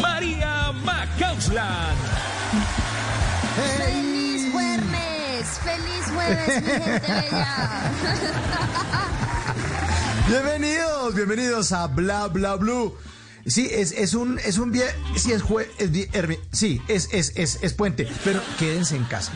María 0.00 0.72
Macausland. 0.84 1.98
¡Feliz 3.78 4.52
jueves! 4.52 5.46
¡Feliz 5.64 6.04
jueves, 6.14 6.62
mi 6.62 6.70
gente 6.70 7.12
bella! 7.12 7.90
Bienvenidos, 10.28 11.14
bienvenidos 11.14 11.72
a 11.72 11.86
Bla 11.86 12.26
Bla 12.28 12.56
Blue. 12.56 12.96
Sí, 13.46 13.68
es, 13.70 13.92
es 13.92 14.14
un 14.14 14.38
es 14.40 14.58
un 14.58 14.72
bien, 14.72 14.88
sí 15.14 15.30
es 15.32 15.40
jue, 15.42 15.70
es 15.78 15.92
hermi- 15.92 16.40
sí, 16.52 16.82
es, 16.88 17.08
es, 17.12 17.32
es, 17.36 17.60
es 17.62 17.72
puente, 17.74 18.08
pero 18.24 18.40
quédense 18.58 18.96
en 18.96 19.04
casa. 19.04 19.30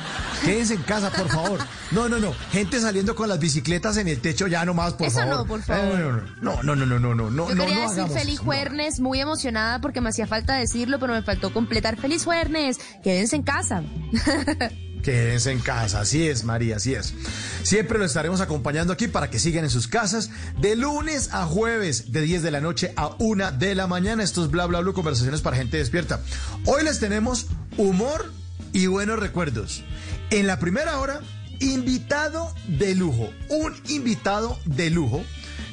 Quédense 0.44 0.74
en 0.74 0.82
casa, 0.82 1.10
por 1.10 1.28
favor. 1.28 1.60
No, 1.92 2.08
no, 2.08 2.18
no. 2.18 2.32
Gente 2.50 2.80
saliendo 2.80 3.14
con 3.14 3.28
las 3.28 3.38
bicicletas 3.38 3.96
en 3.98 4.08
el 4.08 4.20
techo 4.20 4.46
ya 4.48 4.64
nomás, 4.64 4.94
por 4.94 5.06
Eso 5.06 5.20
favor. 5.20 5.36
no, 5.36 5.46
por 5.46 5.62
favor. 5.62 6.24
Eh, 6.26 6.32
no, 6.42 6.62
no, 6.62 6.74
no, 6.74 6.86
no, 6.86 6.98
no, 6.98 7.14
no, 7.14 7.30
no, 7.30 7.48
Yo 7.48 7.54
no, 7.54 7.64
quería 7.66 7.84
no 7.84 7.94
decir 7.94 8.08
feliz 8.18 8.40
jueves, 8.40 8.98
muy 9.00 9.20
emocionada 9.20 9.80
porque 9.80 10.00
me 10.00 10.08
hacía 10.08 10.26
falta 10.26 10.54
decirlo, 10.54 10.98
pero 10.98 11.12
me 11.12 11.22
faltó 11.22 11.52
completar 11.52 11.96
feliz 11.96 12.24
jueves. 12.24 12.78
Quédense 13.04 13.36
en 13.36 13.42
casa. 13.42 13.82
Quédense 15.02 15.50
en 15.50 15.60
casa, 15.60 16.00
así 16.00 16.28
es, 16.28 16.44
María, 16.44 16.76
así 16.76 16.94
es. 16.94 17.14
Siempre 17.62 17.98
lo 17.98 18.04
estaremos 18.04 18.40
acompañando 18.40 18.92
aquí 18.92 19.08
para 19.08 19.30
que 19.30 19.38
sigan 19.38 19.64
en 19.64 19.70
sus 19.70 19.88
casas 19.88 20.30
de 20.58 20.76
lunes 20.76 21.30
a 21.32 21.46
jueves, 21.46 22.12
de 22.12 22.20
10 22.20 22.42
de 22.42 22.50
la 22.50 22.60
noche 22.60 22.92
a 22.96 23.16
1 23.18 23.52
de 23.52 23.74
la 23.74 23.86
mañana. 23.86 24.22
Estos 24.22 24.50
bla 24.50 24.66
bla 24.66 24.80
bla 24.80 24.92
conversaciones 24.92 25.40
para 25.40 25.56
gente 25.56 25.76
despierta. 25.76 26.20
Hoy 26.66 26.84
les 26.84 26.98
tenemos 26.98 27.46
humor 27.76 28.32
y 28.72 28.86
buenos 28.86 29.18
recuerdos. 29.18 29.84
En 30.30 30.46
la 30.46 30.58
primera 30.58 30.98
hora, 30.98 31.20
invitado 31.60 32.52
de 32.66 32.94
lujo, 32.94 33.30
un 33.48 33.74
invitado 33.88 34.58
de 34.64 34.90
lujo 34.90 35.24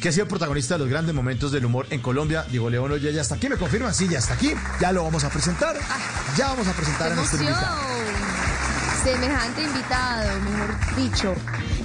que 0.02 0.10
ha 0.10 0.12
sido 0.12 0.28
protagonista 0.28 0.76
de 0.76 0.80
los 0.80 0.90
grandes 0.90 1.16
momentos 1.16 1.52
del 1.52 1.66
humor 1.66 1.88
en 1.90 2.02
Colombia. 2.02 2.46
Diego 2.50 2.70
León, 2.70 2.92
oye, 2.92 3.12
ya 3.14 3.22
está 3.22 3.36
aquí, 3.36 3.50
me 3.50 3.58
confirman, 3.58 3.94
sí, 3.94 4.08
ya 4.08 4.20
está 4.20 4.36
aquí, 4.36 4.54
ya 4.80 4.92
lo 4.92 5.04
vamos 5.04 5.24
a 5.24 5.30
presentar, 5.30 5.76
ya 6.38 6.50
vamos 6.50 6.68
a 6.68 6.74
presentar 6.74 7.08
¡Qué 7.08 7.14
a 7.14 7.16
nuestro 7.16 7.40
invitado. 7.42 7.78
Semejante 9.08 9.64
invitado, 9.64 10.42
mejor 10.42 10.96
dicho. 10.98 11.36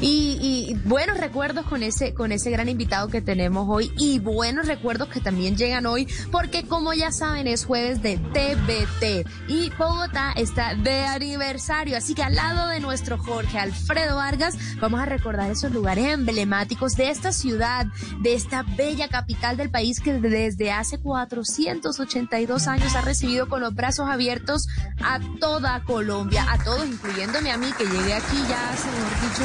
Y, 0.00 0.77
buenos 0.84 1.19
recuerdos 1.19 1.65
con 1.66 1.84
ese, 1.84 2.12
con 2.12 2.33
ese 2.33 2.50
gran 2.50 2.69
invitado 2.69 3.06
que 3.06 3.22
tenemos 3.22 3.69
hoy 3.69 3.93
y 3.97 4.19
buenos 4.19 4.66
recuerdos 4.66 5.09
que 5.09 5.21
también 5.21 5.56
llegan 5.56 5.87
hoy 5.87 6.09
porque 6.33 6.65
como 6.66 6.93
ya 6.93 7.12
saben 7.12 7.47
es 7.47 7.65
jueves 7.65 8.03
de 8.03 8.16
TBT 8.16 9.28
y 9.49 9.71
Bogotá 9.78 10.33
está 10.33 10.75
de 10.75 11.05
aniversario. 11.05 11.97
Así 11.97 12.15
que 12.15 12.25
al 12.25 12.34
lado 12.34 12.66
de 12.66 12.81
nuestro 12.81 13.16
Jorge 13.16 13.59
Alfredo 13.60 14.16
Vargas 14.16 14.56
vamos 14.81 15.00
a 15.00 15.06
recordar 15.06 15.50
esos 15.50 15.71
lugares 15.71 16.06
emblemáticos 16.06 16.97
de 16.97 17.10
esta 17.10 17.31
ciudad, 17.31 17.87
de 18.22 18.34
esta 18.34 18.65
bella 18.77 19.09
capital 19.09 19.56
del 19.56 19.71
país 19.71 20.00
que 20.00 20.15
desde 20.15 20.72
hace 20.72 20.99
482 20.99 22.66
años 22.66 22.97
ha 22.97 23.03
recibido 23.03 23.49
con 23.49 23.60
los 23.60 23.75
brazos 23.75 24.09
abiertos 24.09 24.66
a 25.04 25.21
toda 25.39 25.84
Colombia, 25.84 26.44
a 26.50 26.59
todos, 26.59 26.84
incluyéndome 27.12 27.53
a 27.53 27.59
mí 27.59 27.71
que 27.77 27.84
llegué 27.84 28.15
aquí 28.15 28.43
ya 28.49 28.71
hace, 28.71 28.87
mejor 28.87 29.21
dicho, 29.21 29.43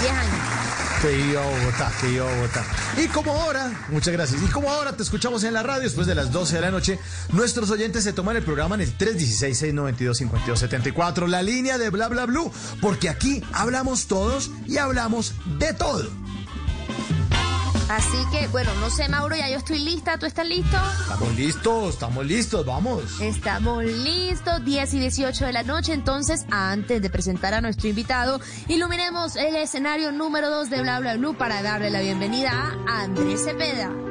10 0.00 0.12
años. 0.12 0.32
Que 1.02 1.18
iba 1.18 1.42
a 1.42 1.90
que 2.00 2.12
iba 2.12 2.24
a. 2.26 2.30
Y 3.00 3.08
como 3.08 3.32
ahora, 3.32 3.70
muchas 3.88 4.14
gracias. 4.14 4.40
Y 4.42 4.46
como 4.46 4.70
ahora 4.70 4.96
te 4.96 5.02
escuchamos 5.02 5.44
en 5.44 5.52
la 5.54 5.62
radio 5.62 5.82
después 5.82 6.06
de 6.06 6.14
las 6.14 6.32
12 6.32 6.54
de 6.56 6.60
la 6.60 6.70
noche, 6.70 6.98
nuestros 7.32 7.70
oyentes 7.70 8.04
se 8.04 8.14
toman 8.14 8.36
el 8.36 8.42
programa 8.42 8.76
en 8.76 8.80
el 8.82 8.96
316-692-5274, 8.96 11.26
la 11.26 11.42
línea 11.42 11.76
de 11.78 11.90
Bla 11.90 12.08
Bla 12.08 12.26
Blue, 12.26 12.52
porque 12.80 13.08
aquí 13.10 13.42
hablamos 13.52 14.06
todos 14.06 14.50
y 14.66 14.78
hablamos 14.78 15.34
de 15.58 15.74
todo. 15.74 16.08
Así 17.90 18.18
que, 18.30 18.46
bueno, 18.46 18.72
no 18.76 18.88
sé, 18.88 19.08
Mauro, 19.08 19.34
ya 19.34 19.48
yo 19.48 19.56
estoy 19.56 19.80
lista, 19.80 20.16
¿tú 20.16 20.24
estás 20.24 20.46
listo? 20.46 20.76
Estamos 21.00 21.34
listos, 21.34 21.94
estamos 21.94 22.24
listos, 22.24 22.64
vamos. 22.64 23.20
Estamos 23.20 23.82
listos, 23.82 24.64
10 24.64 24.94
y 24.94 25.00
18 25.00 25.46
de 25.46 25.52
la 25.52 25.64
noche. 25.64 25.92
Entonces, 25.92 26.46
antes 26.52 27.02
de 27.02 27.10
presentar 27.10 27.52
a 27.52 27.60
nuestro 27.60 27.88
invitado, 27.88 28.40
iluminemos 28.68 29.34
el 29.34 29.56
escenario 29.56 30.12
número 30.12 30.50
2 30.50 30.70
de 30.70 30.82
Bla 30.82 31.00
Bla 31.00 31.16
Blue 31.16 31.36
para 31.36 31.62
darle 31.62 31.90
la 31.90 32.00
bienvenida 32.00 32.76
a 32.86 33.02
Andrés 33.02 33.42
Cepeda. 33.42 34.09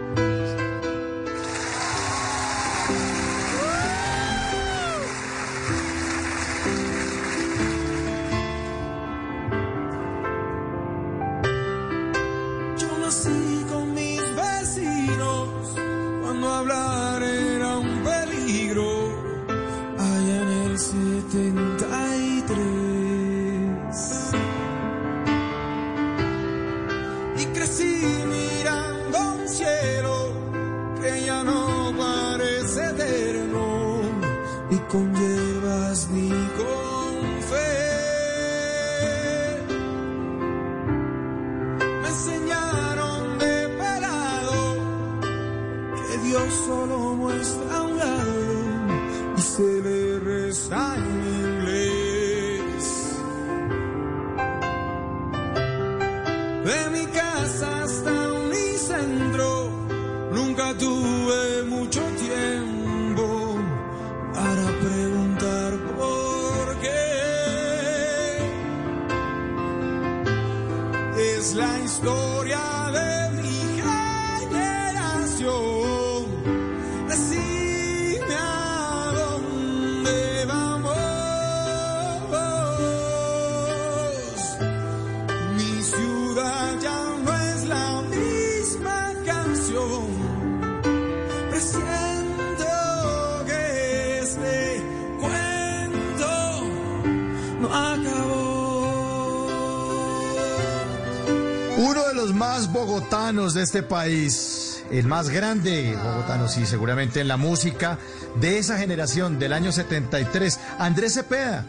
De 103.54 103.64
este 103.64 103.84
país, 103.84 104.84
el 104.92 105.06
más 105.08 105.30
grande 105.30 105.96
bogotano, 106.04 106.48
sí, 106.48 106.66
seguramente 106.66 107.22
en 107.22 107.28
la 107.28 107.38
música 107.38 107.98
de 108.40 108.60
esa 108.60 108.78
generación 108.78 109.40
del 109.40 109.54
año 109.54 109.72
73, 109.72 110.60
Andrés 110.78 111.14
Cepeda, 111.14 111.66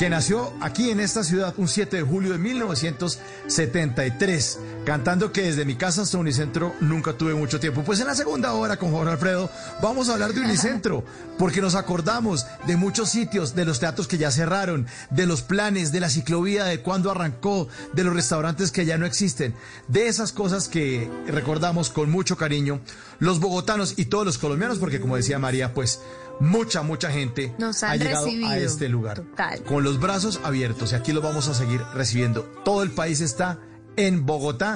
que 0.00 0.08
nació 0.08 0.52
aquí 0.62 0.88
en 0.88 0.98
esta 0.98 1.22
ciudad 1.22 1.52
un 1.58 1.68
7 1.68 1.98
de 1.98 2.02
julio 2.02 2.32
de 2.32 2.38
1973, 2.38 4.58
cantando 4.86 5.30
que 5.30 5.42
desde 5.42 5.66
mi 5.66 5.74
casa 5.74 6.00
hasta 6.00 6.16
Unicentro 6.16 6.74
nunca 6.80 7.12
tuve 7.12 7.34
mucho 7.34 7.60
tiempo. 7.60 7.82
Pues 7.82 8.00
en 8.00 8.06
la 8.06 8.14
segunda 8.14 8.54
hora 8.54 8.78
con 8.78 8.92
Jorge 8.92 9.12
Alfredo 9.12 9.50
vamos 9.82 10.08
a 10.08 10.14
hablar 10.14 10.32
de 10.32 10.40
Unicentro, 10.40 11.04
porque 11.38 11.60
nos 11.60 11.74
acordamos 11.74 12.46
de 12.66 12.78
muchos 12.78 13.10
sitios, 13.10 13.54
de 13.54 13.66
los 13.66 13.78
teatros 13.78 14.08
que 14.08 14.16
ya 14.16 14.30
cerraron, 14.30 14.86
de 15.10 15.26
los 15.26 15.42
planes, 15.42 15.92
de 15.92 16.00
la 16.00 16.08
ciclovía, 16.08 16.64
de 16.64 16.80
cuándo 16.80 17.10
arrancó, 17.10 17.68
de 17.92 18.02
los 18.02 18.14
restaurantes 18.14 18.72
que 18.72 18.86
ya 18.86 18.96
no 18.96 19.04
existen, 19.04 19.54
de 19.88 20.06
esas 20.06 20.32
cosas 20.32 20.68
que 20.68 21.10
recordamos 21.26 21.90
con 21.90 22.10
mucho 22.10 22.38
cariño 22.38 22.80
los 23.18 23.38
bogotanos 23.38 23.98
y 23.98 24.06
todos 24.06 24.24
los 24.24 24.38
colombianos, 24.38 24.78
porque 24.78 24.98
como 24.98 25.16
decía 25.16 25.38
María, 25.38 25.74
pues 25.74 26.00
mucha, 26.40 26.82
mucha 26.82 27.10
gente 27.10 27.54
Nos 27.58 27.82
ha 27.82 27.94
llegado 27.96 28.22
a 28.22 28.24
recibido. 28.24 28.52
este 28.54 28.88
lugar 28.88 29.16
Total. 29.20 29.62
con 29.64 29.84
los 29.84 30.00
brazos 30.00 30.40
abiertos 30.42 30.92
y 30.92 30.94
aquí 30.96 31.12
los 31.12 31.22
vamos 31.22 31.48
a 31.48 31.54
seguir 31.54 31.80
recibiendo. 31.94 32.42
Todo 32.64 32.82
el 32.82 32.90
país 32.90 33.20
está 33.20 33.58
en 33.96 34.24
Bogotá, 34.26 34.74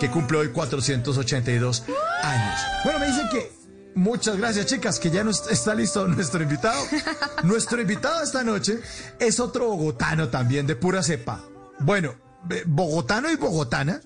que 0.00 0.10
cumple 0.10 0.38
hoy 0.38 0.48
482 0.48 1.84
años. 2.22 2.60
Bueno, 2.84 2.98
me 3.00 3.06
dicen 3.06 3.28
que 3.30 3.52
muchas 3.94 4.36
gracias, 4.36 4.66
chicas, 4.66 4.98
que 4.98 5.10
ya 5.10 5.24
está 5.50 5.74
listo 5.74 6.06
nuestro 6.08 6.42
invitado. 6.42 6.82
nuestro 7.44 7.80
invitado 7.80 8.22
esta 8.22 8.42
noche 8.42 8.80
es 9.18 9.40
otro 9.40 9.66
bogotano 9.68 10.28
también 10.28 10.66
de 10.66 10.76
pura 10.76 11.02
cepa. 11.02 11.44
Bueno, 11.80 12.14
eh, 12.50 12.62
bogotano 12.66 13.30
y 13.30 13.36
bogotana. 13.36 14.00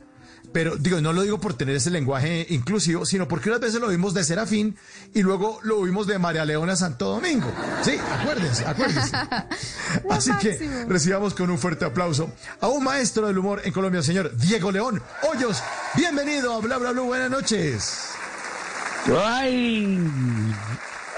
Pero 0.57 0.75
digo, 0.79 1.03
no 1.03 1.13
lo 1.13 1.21
digo 1.21 1.39
por 1.39 1.53
tener 1.53 1.77
ese 1.77 1.91
lenguaje 1.91 2.47
inclusivo, 2.49 3.05
sino 3.05 3.29
porque 3.29 3.51
unas 3.51 3.61
veces 3.61 3.79
lo 3.79 3.89
vimos 3.89 4.15
de 4.15 4.25
Serafín 4.25 4.75
y 5.13 5.21
luego 5.21 5.61
lo 5.63 5.83
vimos 5.83 6.07
de 6.07 6.19
María 6.19 6.47
Leona 6.47 6.75
Santo 6.77 7.11
Domingo. 7.11 7.53
Sí, 7.83 7.99
acuérdense, 8.19 8.65
acuérdense. 8.65 9.15
Así 10.11 10.31
que 10.41 10.87
recibamos 10.89 11.35
con 11.35 11.51
un 11.51 11.59
fuerte 11.59 11.85
aplauso 11.85 12.33
a 12.59 12.69
un 12.69 12.85
maestro 12.85 13.27
del 13.27 13.37
humor 13.37 13.61
en 13.67 13.73
Colombia, 13.75 14.03
señor 14.03 14.35
Diego 14.35 14.73
León 14.73 15.03
Hoyos. 15.31 15.63
Bienvenido 15.95 16.55
a 16.55 16.61
Bla 16.61 16.79
Bla 16.79 16.93
Bla. 16.93 17.03
Buenas 17.03 17.31
noches. 17.31 18.13
¡Ay! 19.15 20.01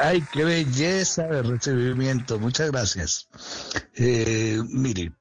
¡Ay, 0.01 0.25
qué 0.33 0.45
belleza 0.45 1.29
de 1.29 1.45
recibimiento! 1.45 2.41
Muchas 2.41 2.73
gracias. 2.73 3.29
Eh, 3.95 4.61
mire, 4.69 5.13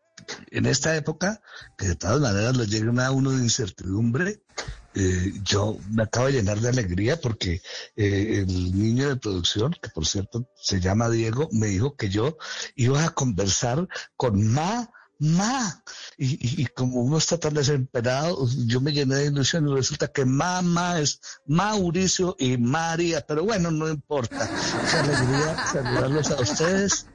en 0.52 0.66
esta 0.66 0.96
época, 0.96 1.42
que 1.78 1.90
de 1.90 1.96
todas 1.96 2.20
maneras 2.20 2.56
le 2.58 2.68
llega 2.68 3.06
a 3.06 3.12
uno 3.12 3.32
de 3.32 3.44
incertidumbre, 3.44 4.42
eh, 4.96 5.34
yo 5.44 5.78
me 5.92 6.04
acabo 6.04 6.26
de 6.26 6.34
llenar 6.34 6.60
de 6.60 6.70
alegría 6.70 7.22
porque 7.22 7.62
eh, 7.96 8.46
el 8.48 8.78
niño 8.78 9.10
de 9.10 9.18
producción, 9.18 9.76
que 9.80 9.90
por 9.90 10.08
cierto 10.08 10.50
se 10.56 10.80
llama 10.80 11.10
Diego, 11.10 11.50
me 11.52 11.68
dijo 11.68 11.96
que 11.96 12.10
yo 12.10 12.38
iba 12.76 13.04
a 13.04 13.12
conversar 13.12 13.88
con 14.16 14.52
Ma, 14.52 14.90
Ma. 15.20 15.84
Y, 16.18 16.34
y- 16.36 16.62
y 16.64 16.66
como 16.68 17.02
uno 17.02 17.18
está 17.18 17.38
tan 17.38 17.54
desesperado, 17.54 18.48
yo 18.66 18.82
me 18.82 18.92
llené 18.94 19.16
de 19.16 19.26
ilusión 19.28 19.68
y 19.68 19.74
resulta 19.74 20.08
que 20.08 20.26
mamá 20.26 21.00
es 21.00 21.20
Mauricio 21.46 22.36
y 22.40 22.58
María, 22.58 23.22
pero 23.28 23.44
bueno, 23.44 23.72
no 23.72 23.90
importa. 23.90 24.50
Qué 24.92 24.98
alegría 24.98 25.66
saludarlos 25.72 26.32
a 26.32 26.42
ustedes. 26.42 27.06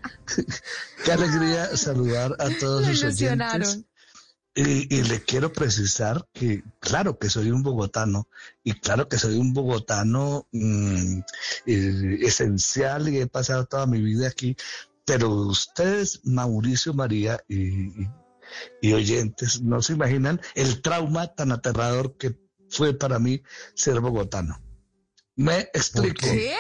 Qué 1.05 1.13
alegría 1.13 1.77
saludar 1.77 2.35
a 2.39 2.49
todos 2.59 2.87
sus 2.87 3.03
oyentes. 3.05 3.85
Y, 4.55 4.95
y 4.95 5.03
le 5.05 5.23
quiero 5.23 5.51
precisar 5.51 6.29
que, 6.35 6.63
claro 6.79 7.19
que 7.19 7.31
soy 7.31 7.51
un 7.51 7.63
bogotano, 7.63 8.29
y 8.63 8.75
claro 8.75 9.09
que 9.09 9.17
soy 9.19 9.37
un 9.39 9.55
bogotano 9.55 10.47
mm, 10.53 11.21
eh, 11.65 12.19
esencial 12.21 13.09
y 13.09 13.19
he 13.21 13.27
pasado 13.29 13.65
toda 13.65 13.87
mi 13.87 14.03
vida 14.03 14.29
aquí, 14.29 14.55
pero 15.13 15.29
ustedes, 15.29 16.23
Mauricio, 16.25 16.95
María 16.95 17.45
y, 17.47 18.93
oyentes, 18.95 19.61
no 19.61 19.83
se 19.83 19.93
imaginan 19.93 20.41
el 20.55 20.81
trauma 20.81 21.35
tan 21.35 21.53
aterrador 21.53 22.17
que 22.17 22.39
fue 22.71 22.95
para 22.95 23.19
mí 23.19 23.43
ser 23.75 24.01
bogotano. 24.01 24.59
Me 25.37 25.69
explico. 25.75 26.21
¿Qué? 26.23 26.55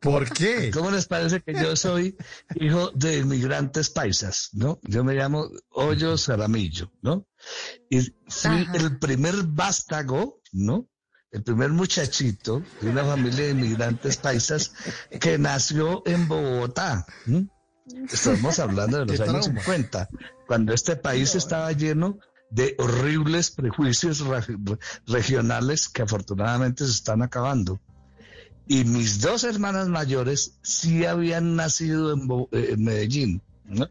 ¿Por 0.00 0.32
qué? 0.32 0.72
¿Cómo 0.72 0.90
les 0.90 1.06
parece 1.06 1.40
que 1.40 1.54
yo 1.54 1.76
soy 1.76 2.16
hijo 2.56 2.90
de 2.96 3.18
inmigrantes 3.18 3.90
paisas, 3.90 4.48
no? 4.54 4.80
Yo 4.82 5.04
me 5.04 5.14
llamo 5.14 5.48
Hoyos 5.70 6.28
Aramillo, 6.30 6.90
¿no? 7.00 7.28
Y 7.88 8.00
fui 8.26 8.62
Ajá. 8.62 8.72
el 8.74 8.98
primer 8.98 9.44
vástago, 9.44 10.40
¿no? 10.50 10.88
El 11.32 11.42
primer 11.42 11.70
muchachito 11.70 12.62
de 12.82 12.90
una 12.90 13.04
familia 13.04 13.44
de 13.46 13.50
inmigrantes 13.52 14.18
paisas 14.18 14.72
que 15.18 15.38
nació 15.38 16.02
en 16.06 16.28
Bogotá. 16.28 17.06
Estamos 18.12 18.58
hablando 18.58 18.98
de 18.98 19.06
los 19.06 19.20
años 19.20 19.44
trauma. 19.46 19.60
50, 19.62 20.08
cuando 20.46 20.74
este 20.74 20.94
país 20.96 21.34
estaba 21.34 21.72
lleno 21.72 22.18
de 22.50 22.74
horribles 22.78 23.50
prejuicios 23.50 24.22
reg- 24.22 24.78
regionales 25.06 25.88
que 25.88 26.02
afortunadamente 26.02 26.84
se 26.84 26.90
están 26.92 27.22
acabando. 27.22 27.80
Y 28.68 28.84
mis 28.84 29.20
dos 29.22 29.42
hermanas 29.44 29.88
mayores 29.88 30.58
sí 30.62 31.06
habían 31.06 31.56
nacido 31.56 32.12
en, 32.12 32.26
Bo- 32.28 32.48
eh, 32.52 32.68
en 32.72 32.84
Medellín. 32.84 33.42
¿No? 33.64 33.88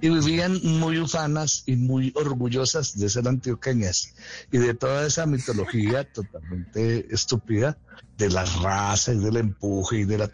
Y 0.00 0.08
vivían 0.08 0.60
muy 0.62 0.98
ufanas 0.98 1.62
y 1.66 1.76
muy 1.76 2.12
orgullosas 2.16 2.98
de 2.98 3.08
ser 3.08 3.28
antioqueñas 3.28 4.14
y 4.50 4.58
de 4.58 4.74
toda 4.74 5.06
esa 5.06 5.26
mitología 5.26 6.04
totalmente 6.12 7.12
estúpida 7.12 7.78
de 8.16 8.30
la 8.30 8.44
raza 8.44 9.12
y 9.12 9.18
del 9.18 9.36
empuje 9.36 9.98
y 9.98 10.04
de 10.04 10.18
la 10.18 10.28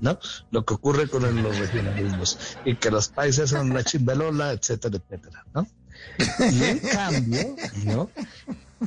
¿no? 0.00 0.18
Lo 0.50 0.64
que 0.64 0.74
ocurre 0.74 1.08
con 1.08 1.22
los 1.42 1.58
regionalismos 1.58 2.56
y 2.64 2.74
que 2.76 2.90
los 2.90 3.08
países 3.08 3.50
son 3.50 3.72
la 3.72 3.84
chimbelola, 3.84 4.52
etcétera, 4.52 4.96
etcétera, 4.96 5.44
¿no? 5.54 5.66
Y 6.50 6.64
en 6.64 6.78
cambio, 6.80 7.56
¿no? 7.84 8.10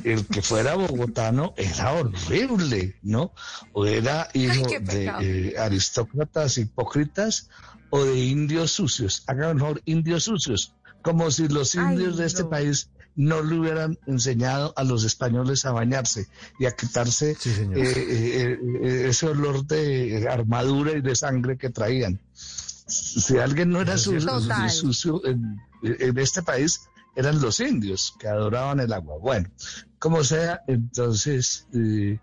el 0.04 0.26
que 0.26 0.42
fuera 0.42 0.74
bogotano 0.74 1.54
era 1.56 1.92
horrible, 1.92 2.96
¿no? 3.02 3.32
O 3.72 3.86
era 3.86 4.28
hijo 4.34 4.66
qué 4.66 4.80
de 4.80 5.06
eh, 5.06 5.58
aristócratas 5.58 6.58
hipócritas 6.58 7.48
o 7.90 8.04
de 8.04 8.18
indios 8.18 8.70
sucios. 8.72 9.22
Hagan 9.26 9.56
mejor 9.56 9.82
indios 9.84 10.24
sucios, 10.24 10.72
como 11.02 11.30
si 11.30 11.48
los 11.48 11.74
Ay, 11.76 11.94
indios 11.94 12.16
de 12.16 12.26
este 12.26 12.42
no. 12.44 12.50
país 12.50 12.90
no 13.14 13.42
le 13.42 13.58
hubieran 13.58 13.98
enseñado 14.06 14.74
a 14.76 14.84
los 14.84 15.04
españoles 15.04 15.64
a 15.64 15.72
bañarse 15.72 16.26
y 16.58 16.66
a 16.66 16.72
quitarse 16.72 17.34
Sí, 17.34 17.50
señor. 17.50 17.78
eh, 17.78 17.92
eh, 17.96 18.58
eh, 18.82 19.06
ese 19.08 19.26
olor 19.26 19.66
de 19.66 20.26
armadura 20.28 20.92
y 20.92 21.00
de 21.00 21.16
sangre 21.16 21.56
que 21.56 21.70
traían. 21.70 22.20
Si 22.86 23.38
alguien 23.38 23.70
no 23.70 23.80
era 23.80 23.96
sucio 23.98 25.24
en, 25.24 25.56
en 25.82 26.18
este 26.18 26.42
país, 26.42 26.82
eran 27.16 27.40
los 27.40 27.58
indios 27.60 28.14
que 28.20 28.28
adoraban 28.28 28.78
el 28.80 28.92
agua. 28.92 29.16
Bueno, 29.18 29.48
como 29.98 30.22
sea, 30.22 30.60
entonces, 30.66 31.66
eh, 31.74 32.18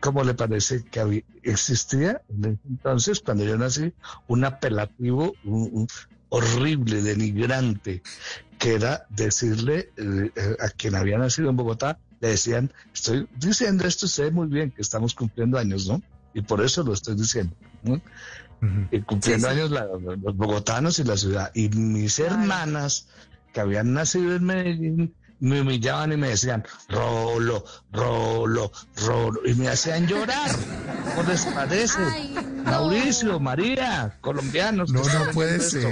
¿cómo 0.00 0.24
le 0.24 0.34
parece 0.34 0.84
que 0.84 1.00
había- 1.00 1.22
existía 1.42 2.22
entonces, 2.28 3.20
cuando 3.20 3.44
yo 3.44 3.56
nací, 3.58 3.92
un 4.26 4.44
apelativo 4.44 5.34
un- 5.44 5.70
un 5.72 5.86
horrible, 6.30 7.02
denigrante, 7.02 8.02
que 8.58 8.74
era 8.74 9.06
decirle 9.08 9.90
eh, 9.96 10.30
eh, 10.36 10.56
a 10.60 10.68
quien 10.70 10.94
había 10.94 11.16
nacido 11.18 11.48
en 11.50 11.56
Bogotá, 11.56 11.98
le 12.20 12.28
decían, 12.28 12.72
estoy 12.92 13.26
diciendo 13.36 13.86
esto, 13.86 14.06
sé 14.08 14.30
muy 14.30 14.48
bien 14.48 14.70
que 14.72 14.82
estamos 14.82 15.14
cumpliendo 15.14 15.56
años, 15.58 15.86
¿no? 15.86 16.02
Y 16.34 16.42
por 16.42 16.62
eso 16.62 16.82
lo 16.82 16.92
estoy 16.92 17.14
diciendo. 17.16 17.54
¿no? 17.82 17.94
Ujú. 18.60 18.88
y 18.90 19.00
cumpliendo 19.02 19.46
Sí, 19.48 19.54
sí. 19.54 19.60
años 19.60 19.70
la- 19.70 19.86
los 19.86 20.36
bogotanos 20.36 20.98
y 20.98 21.04
la 21.04 21.16
ciudad. 21.16 21.52
Y 21.54 21.68
mis 21.68 22.18
hermanas 22.18 23.06
que 23.52 23.60
habían 23.60 23.92
nacido 23.94 24.34
en 24.34 24.44
Medellín 24.44 25.14
me 25.40 25.60
humillaban 25.60 26.12
y 26.12 26.16
me 26.16 26.28
decían, 26.30 26.64
Rolo, 26.88 27.64
Rolo, 27.92 28.72
Rolo, 28.96 29.40
y 29.44 29.54
me 29.54 29.68
hacían 29.68 30.06
llorar. 30.06 30.50
¿Cómo 31.14 31.28
les 31.28 31.44
parece? 31.46 31.98
Ay, 32.00 32.34
no. 32.34 32.62
Mauricio, 32.62 33.40
María, 33.40 34.16
colombianos. 34.20 34.90
No, 34.92 35.02
no 35.02 35.30
puede 35.32 35.56
esto. 35.56 35.88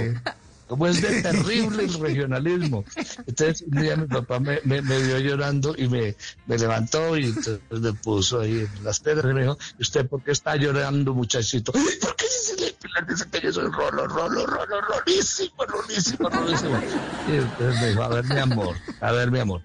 Cómo 0.67 0.85
es 0.87 1.01
de 1.01 1.21
terrible 1.21 1.83
el 1.85 1.93
regionalismo. 1.99 2.83
Entonces, 3.25 3.61
un 3.61 3.81
día 3.81 3.95
mi 3.95 4.05
papá 4.07 4.39
me, 4.39 4.59
me, 4.65 4.81
me 4.81 5.01
vio 5.01 5.19
llorando 5.19 5.73
y 5.77 5.87
me, 5.87 6.15
me 6.45 6.57
levantó 6.57 7.17
y 7.17 7.25
entonces 7.27 7.61
me 7.71 7.93
puso 7.93 8.41
ahí 8.41 8.59
en 8.59 8.83
las 8.83 8.99
piedras 8.99 9.31
y 9.31 9.33
me 9.33 9.41
dijo, 9.41 9.57
¿y 9.79 9.81
usted 9.81 10.07
por 10.07 10.21
qué 10.23 10.31
está 10.31 10.55
llorando, 10.57 11.13
muchachito? 11.13 11.71
"Ay, 11.73 11.85
¿Por 12.01 12.15
qué 12.15 12.25
dice 12.25 12.55
le 12.57 13.13
dice 13.13 13.29
que 13.29 13.41
yo 13.41 13.53
soy 13.53 13.71
rolo, 13.71 14.07
rolo, 14.07 14.45
rolo, 14.45 14.81
rolísimo, 14.81 15.65
rolísimo, 15.65 16.29
rolísimo? 16.29 16.79
Y 17.27 17.35
entonces 17.35 17.81
me 17.81 17.87
dijo, 17.89 18.01
a 18.03 18.09
ver, 18.09 18.25
mi 18.25 18.39
amor, 18.39 18.75
a 18.99 19.11
ver, 19.11 19.31
mi 19.31 19.39
amor. 19.39 19.61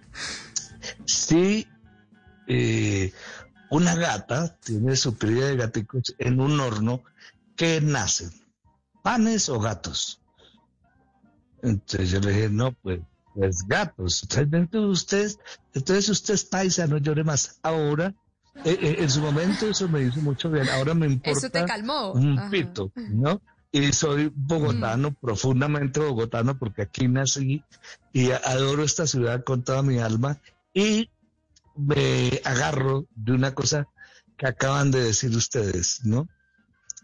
Si 1.07 1.67
eh, 2.47 3.13
una 3.71 3.95
gata 3.95 4.57
tiene 4.59 4.97
su 4.97 5.17
cría 5.17 5.47
de 5.47 5.57
gaticos 5.57 6.15
en 6.19 6.41
un 6.41 6.61
horno, 6.61 7.03
¿qué 7.57 7.81
nacen? 7.81 8.31
¿Panes 9.03 9.49
o 9.49 9.59
gatos? 9.59 10.22
Entonces 11.63 12.11
yo 12.11 12.21
le 12.21 12.33
dije, 12.33 12.49
no, 12.51 12.73
pues 12.73 13.01
pues 13.35 13.67
gatos. 13.67 14.27
Entonces 14.37 14.91
usted, 14.91 15.33
entonces 15.75 16.09
usted 16.09 16.35
es 16.35 16.45
paisa, 16.45 16.87
no 16.87 16.99
llore 16.99 17.25
más. 17.25 17.59
Ahora, 17.63 18.15
eh, 18.65 18.79
eh, 18.81 18.97
en 18.99 19.11
su 19.11 19.21
momento 19.21 19.69
eso 19.69 19.89
me 19.89 20.03
hizo 20.03 20.21
mucho 20.21 20.51
bien. 20.51 20.69
Ahora 20.69 20.95
me 20.95 21.07
importa 21.07 21.39
Eso 21.39 21.51
te 21.51 21.65
calmó. 21.65 22.13
un 22.13 22.39
Ajá. 22.39 22.51
pito, 22.51 22.93
¿no? 22.95 23.41
Y 23.71 23.93
soy 23.93 24.31
bogotano, 24.35 25.15
profundamente 25.15 25.99
bogotano, 26.01 26.59
porque 26.59 26.83
aquí 26.83 27.09
nací 27.09 27.65
y 28.13 28.31
adoro 28.31 28.85
esta 28.85 29.07
ciudad 29.07 29.45
con 29.45 29.65
toda 29.65 29.83
mi 29.83 29.99
alma. 29.99 30.39
Y 30.75 31.11
me 31.75 32.41
agarro 32.45 33.07
de 33.15 33.33
una 33.33 33.55
cosa 33.55 33.89
que 34.37 34.47
acaban 34.47 34.91
de 34.91 35.03
decir 35.03 35.35
ustedes, 35.35 36.01
¿no? 36.05 36.29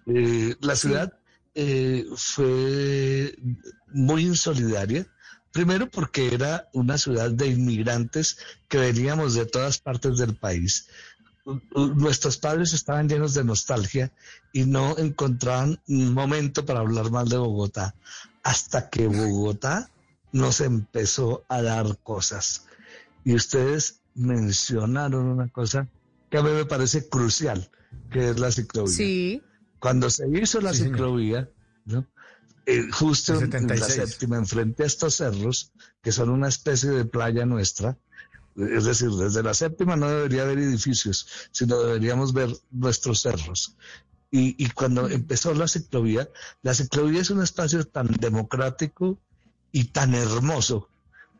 Eh, 0.04 0.56
la 0.60 0.76
ciudad 0.76 1.17
eh, 1.60 2.06
fue 2.14 3.36
muy 3.88 4.26
insolidaria. 4.26 5.08
Primero 5.50 5.90
porque 5.90 6.32
era 6.32 6.68
una 6.72 6.96
ciudad 6.98 7.32
de 7.32 7.48
inmigrantes 7.48 8.38
que 8.68 8.78
veníamos 8.78 9.34
de 9.34 9.44
todas 9.44 9.78
partes 9.78 10.18
del 10.18 10.36
país. 10.36 10.88
Nuestros 11.74 12.36
padres 12.36 12.74
estaban 12.74 13.08
llenos 13.08 13.34
de 13.34 13.42
nostalgia 13.42 14.12
y 14.52 14.66
no 14.66 14.96
encontraban 14.98 15.80
un 15.88 16.14
momento 16.14 16.64
para 16.64 16.78
hablar 16.78 17.10
mal 17.10 17.28
de 17.28 17.38
Bogotá 17.38 17.96
hasta 18.44 18.88
que 18.88 19.08
Bogotá 19.08 19.90
nos 20.30 20.60
empezó 20.60 21.44
a 21.48 21.60
dar 21.60 21.98
cosas. 22.04 22.66
Y 23.24 23.34
ustedes 23.34 24.00
mencionaron 24.14 25.26
una 25.26 25.48
cosa 25.48 25.88
que 26.30 26.38
a 26.38 26.42
mí 26.42 26.50
me 26.50 26.66
parece 26.66 27.08
crucial, 27.08 27.68
que 28.12 28.30
es 28.30 28.38
la 28.38 28.52
ciclovía 28.52 28.94
Sí. 28.94 29.42
Cuando 29.78 30.10
se 30.10 30.28
hizo 30.28 30.60
la 30.60 30.72
Sí, 30.72 30.84
ciclovía, 30.84 31.48
¿no? 31.84 32.06
Eh, 32.66 32.86
justo 32.92 33.34
en, 33.34 33.50
la 33.50 33.76
76. 33.76 33.92
séptima, 33.94 34.36
enfrente 34.36 34.82
a 34.82 34.86
estos 34.86 35.14
cerros, 35.16 35.72
que 36.02 36.12
son 36.12 36.28
una 36.28 36.48
especie 36.48 36.90
de 36.90 37.04
playa 37.06 37.46
nuestra, 37.46 37.96
eh, 38.56 38.68
es 38.76 38.84
decir, 38.84 39.10
desde 39.10 39.42
la 39.42 39.54
séptima 39.54 39.96
no 39.96 40.08
debería 40.08 40.42
haber 40.42 40.58
edificios, 40.58 41.26
sino 41.50 41.80
deberíamos 41.80 42.32
ver 42.34 42.50
nuestros 42.70 43.22
cerros. 43.22 43.76
Y, 44.30 44.62
y 44.62 44.68
cuando 44.70 45.08
empezó 45.08 45.54
la 45.54 45.66
ciclovía, 45.66 46.28
la 46.62 46.74
ciclovía 46.74 47.22
es 47.22 47.30
un 47.30 47.42
espacio 47.42 47.86
tan 47.86 48.08
democrático 48.08 49.18
y 49.72 49.84
tan 49.84 50.14
hermoso 50.14 50.88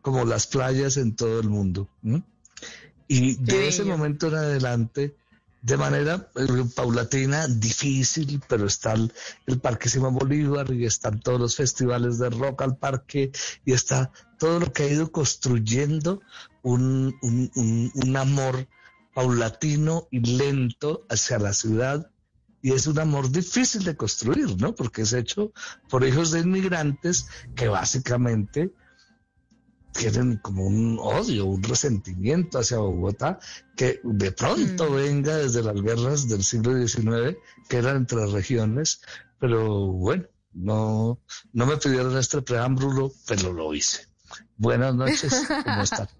como 0.00 0.24
las 0.24 0.46
playas 0.46 0.96
en 0.96 1.14
todo 1.14 1.40
el 1.40 1.50
mundo. 1.50 1.88
¿no? 2.00 2.24
Y 3.06 3.36
de 3.36 3.68
ese 3.68 3.84
momento 3.84 4.28
en 4.28 4.34
adelante, 4.36 5.16
de 5.62 5.76
manera 5.76 6.28
eh, 6.36 6.46
paulatina, 6.74 7.46
difícil, 7.48 8.40
pero 8.48 8.66
está 8.66 8.94
el, 8.94 9.12
Parque 9.60 9.88
Simón 9.88 10.14
Bolívar 10.14 10.72
y 10.72 10.84
están 10.84 11.20
todos 11.20 11.40
los 11.40 11.56
festivales 11.56 12.18
de 12.18 12.30
rock 12.30 12.62
al 12.62 12.76
parque 12.76 13.32
y 13.64 13.72
está 13.72 14.10
todo 14.38 14.60
lo 14.60 14.72
que 14.72 14.84
ha 14.84 14.88
ido 14.88 15.10
construyendo 15.10 16.20
un, 16.62 17.16
un- 17.22 17.50
un- 17.56 17.90
un 17.94 18.16
amor 18.16 18.66
paulatino 19.14 20.06
y 20.10 20.20
lento 20.20 21.04
hacia 21.10 21.38
la 21.38 21.52
ciudad. 21.52 22.10
Y 22.62 22.72
es 22.72 22.86
un 22.86 22.98
amor 22.98 23.30
difícil 23.30 23.84
de 23.84 23.96
construir, 23.96 24.60
¿no? 24.60 24.74
Porque 24.74 25.02
es 25.02 25.12
hecho 25.12 25.52
por 25.88 26.04
hijos 26.04 26.30
de 26.32 26.40
inmigrantes 26.40 27.26
que 27.54 27.68
básicamente 27.68 28.72
tienen 29.98 30.38
como 30.38 30.66
un 30.66 30.98
odio, 31.00 31.46
un 31.46 31.62
resentimiento 31.62 32.58
hacia 32.58 32.78
Bogotá, 32.78 33.38
que 33.76 34.00
de 34.02 34.32
pronto 34.32 34.90
Mm. 34.90 34.94
venga 34.94 35.36
desde 35.36 35.62
las 35.62 35.80
guerras 35.80 36.28
del 36.28 36.42
siglo 36.42 36.74
XIX, 36.74 37.36
que 37.68 37.76
eran 37.76 37.96
entre 37.96 38.26
regiones, 38.26 39.00
pero 39.38 39.86
bueno, 39.86 40.24
no, 40.52 41.20
no 41.52 41.66
me 41.66 41.76
pidieron 41.76 42.16
este 42.16 42.42
preámbulo, 42.42 43.12
pero 43.26 43.52
lo 43.52 43.74
hice. 43.74 44.06
Buenas 44.60 44.92
noches, 44.92 45.46
¿cómo 45.64 45.82
están? 45.82 46.08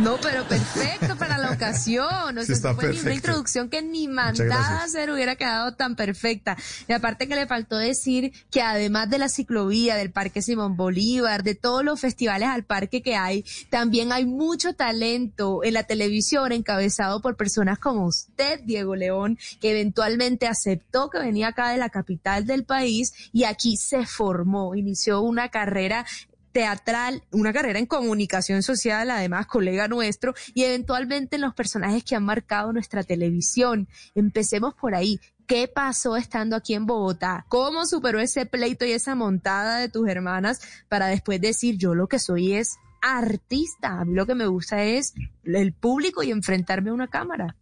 No, 0.00 0.16
pero 0.20 0.44
perfecto 0.46 1.16
para 1.16 1.38
la 1.38 1.50
ocasión. 1.52 2.38
O 2.38 2.40
Sí, 2.40 2.46
sea, 2.46 2.54
está 2.54 2.74
fue 2.74 2.92
ni 2.92 3.00
una 3.00 3.14
introducción 3.14 3.68
que 3.68 3.82
ni 3.82 4.06
mandada 4.06 4.82
a 4.84 4.88
ser 4.88 5.10
hubiera 5.10 5.34
quedado 5.34 5.74
tan 5.74 5.96
perfecta. 5.96 6.56
Y 6.86 6.92
aparte 6.92 7.26
que 7.26 7.34
le 7.34 7.46
faltó 7.48 7.76
decir 7.76 8.32
que 8.50 8.62
además 8.62 9.10
de 9.10 9.18
la 9.18 9.28
ciclovía, 9.28 9.96
del 9.96 10.12
Parque 10.12 10.40
Simón 10.40 10.76
Bolívar, 10.76 11.42
de 11.42 11.56
todos 11.56 11.84
los 11.84 12.00
festivales 12.00 12.48
al 12.48 12.64
parque 12.64 13.02
que 13.02 13.16
hay, 13.16 13.44
también 13.70 14.12
hay 14.12 14.24
mucho 14.24 14.74
talento 14.74 15.64
en 15.64 15.74
la 15.74 15.82
televisión 15.82 16.52
encabezado 16.52 17.20
por 17.20 17.36
personas 17.36 17.78
como 17.80 18.06
usted, 18.06 18.60
Diego 18.64 18.94
León, 18.94 19.36
que 19.60 19.70
eventualmente 19.72 20.46
aceptó 20.46 21.10
que 21.10 21.18
venía 21.18 21.48
acá 21.48 21.70
de 21.70 21.78
la 21.78 21.90
capital 21.90 22.46
del 22.46 22.64
país 22.64 23.12
y 23.32 23.44
aquí 23.44 23.76
se 23.76 24.06
formó, 24.06 24.76
inició 24.76 25.20
una 25.22 25.48
carrera 25.48 26.06
teatral, 26.52 27.22
una 27.30 27.52
carrera 27.52 27.78
en 27.78 27.86
comunicación 27.86 28.62
social, 28.62 29.10
además 29.10 29.46
colega 29.46 29.88
nuestro, 29.88 30.34
y 30.54 30.64
eventualmente 30.64 31.36
en 31.36 31.42
los 31.42 31.54
personajes 31.54 32.04
que 32.04 32.16
han 32.16 32.24
marcado 32.24 32.72
nuestra 32.72 33.02
televisión. 33.02 33.88
Empecemos 34.14 34.74
por 34.74 34.94
ahí. 34.94 35.20
¿Qué 35.46 35.66
pasó 35.66 36.16
estando 36.16 36.56
aquí 36.56 36.74
en 36.74 36.84
Bogotá? 36.84 37.46
¿Cómo 37.48 37.86
superó 37.86 38.20
ese 38.20 38.44
pleito 38.44 38.84
y 38.84 38.92
esa 38.92 39.14
montada 39.14 39.78
de 39.78 39.88
tus 39.88 40.06
hermanas 40.08 40.60
para 40.88 41.06
después 41.06 41.40
decir 41.40 41.78
yo 41.78 41.94
lo 41.94 42.06
que 42.06 42.18
soy 42.18 42.52
es 42.52 42.76
artista? 43.00 44.00
A 44.00 44.04
mí 44.04 44.14
lo 44.14 44.26
que 44.26 44.34
me 44.34 44.46
gusta 44.46 44.84
es 44.84 45.14
el 45.44 45.72
público 45.72 46.22
y 46.22 46.32
enfrentarme 46.32 46.90
a 46.90 46.94
una 46.94 47.08
cámara. 47.08 47.56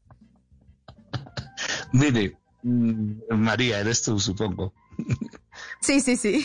Mire, 1.93 2.37
mm, 2.63 3.35
María, 3.37 3.79
eres 3.79 4.03
tú, 4.03 4.19
supongo. 4.19 4.73
Sí, 5.81 6.01
sí, 6.01 6.17
sí. 6.17 6.45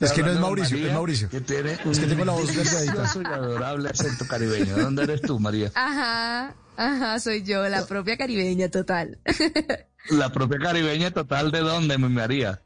Es 0.00 0.12
que 0.12 0.22
no 0.22 0.30
es 0.30 0.38
Mauricio, 0.40 0.76
María, 0.76 0.88
es 0.88 0.94
Mauricio. 0.94 1.28
Que 1.28 1.40
tiene 1.40 1.72
Es 1.72 1.98
que 1.98 2.06
tengo 2.06 2.24
la 2.24 2.32
voz 2.32 2.46
delgadita. 2.54 3.08
y 3.22 3.26
adorable 3.26 3.88
acento 3.90 4.26
caribeño. 4.26 4.76
¿Dónde 4.76 5.02
eres 5.04 5.22
tú, 5.22 5.38
María? 5.40 5.70
Ajá, 5.74 6.54
ajá, 6.76 7.20
soy 7.20 7.42
yo, 7.42 7.68
la 7.68 7.86
propia 7.86 8.16
caribeña 8.16 8.68
total. 8.70 9.18
La 10.10 10.30
propia 10.32 10.58
caribeña 10.58 11.10
total 11.10 11.50
de 11.50 11.60
dónde, 11.60 11.98
mi 11.98 12.08
María. 12.08 12.62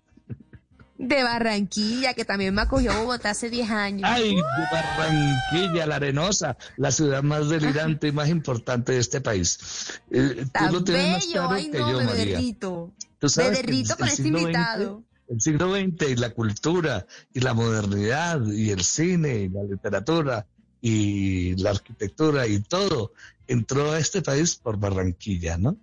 De 1.03 1.23
Barranquilla, 1.23 2.12
que 2.12 2.27
también 2.27 2.53
me 2.55 2.61
acogió 2.61 2.93
Bogotá 2.93 3.31
hace 3.31 3.49
10 3.49 3.71
años. 3.71 4.03
Ay, 4.12 4.37
de 4.37 4.43
Barranquilla, 4.71 5.87
la 5.87 5.97
arenosa, 5.97 6.59
la 6.77 6.91
ciudad 6.93 7.23
más 7.23 7.49
delirante 7.49 8.09
y 8.09 8.12
más 8.12 8.29
importante 8.29 8.93
de 8.93 8.99
este 8.99 9.23
país. 9.23 9.99
Eh, 10.11 10.43
tú 10.45 10.50
Tan 10.53 10.73
lo 10.75 10.85
tienes 10.85 11.12
más 11.12 11.21
bello, 11.27 11.33
claro 11.41 11.50
ay 11.55 11.71
que 11.71 11.79
no, 11.79 11.91
yo, 11.93 11.99
me 12.00 12.05
María. 12.05 12.25
derrito. 12.27 12.93
Tú 13.19 13.27
Me 13.27 13.29
sabes 13.31 13.50
que 13.50 13.57
derrito 13.67 13.95
este 13.95 14.11
siglo 14.17 14.39
XX 14.41 14.43
invitado. 14.43 15.03
El 15.31 15.41
siglo 15.41 15.73
XX 15.75 16.11
y 16.11 16.17
la 16.17 16.31
cultura 16.31 17.07
y 17.33 17.41
la 17.41 17.55
modernidad 17.55 18.45
y 18.47 18.71
el 18.71 18.83
cine 18.83 19.43
y 19.43 19.49
la 19.49 19.63
literatura 19.63 20.47
y 20.81 21.55
la 21.57 21.71
arquitectura 21.71 22.47
y 22.47 22.61
todo 22.61 23.13
entró 23.47 23.93
a 23.93 23.99
este 23.99 24.23
país 24.23 24.57
por 24.57 24.79
Barranquilla, 24.79 25.57
¿no? 25.57 25.77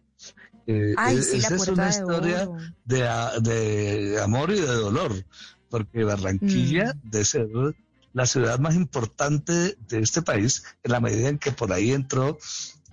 Eh, 0.67 0.93
Ay, 0.97 1.17
eh, 1.17 1.21
sí, 1.21 1.37
esa 1.37 1.55
es 1.55 1.67
una 1.69 1.85
de 1.85 1.89
historia 1.91 2.49
de, 2.83 3.09
de 3.41 4.21
amor 4.21 4.51
y 4.51 4.59
de 4.59 4.67
dolor, 4.67 5.13
porque 5.69 6.03
Barranquilla, 6.03 6.93
Mm. 6.93 7.09
de 7.09 7.25
ser 7.25 7.47
la 8.13 8.25
ciudad 8.25 8.59
más 8.59 8.75
importante 8.75 9.77
de 9.87 9.99
este 9.99 10.21
país, 10.21 10.63
en 10.83 10.91
la 10.91 10.99
medida 10.99 11.29
en 11.29 11.37
que 11.37 11.51
por 11.51 11.71
ahí 11.71 11.91
entró 11.91 12.37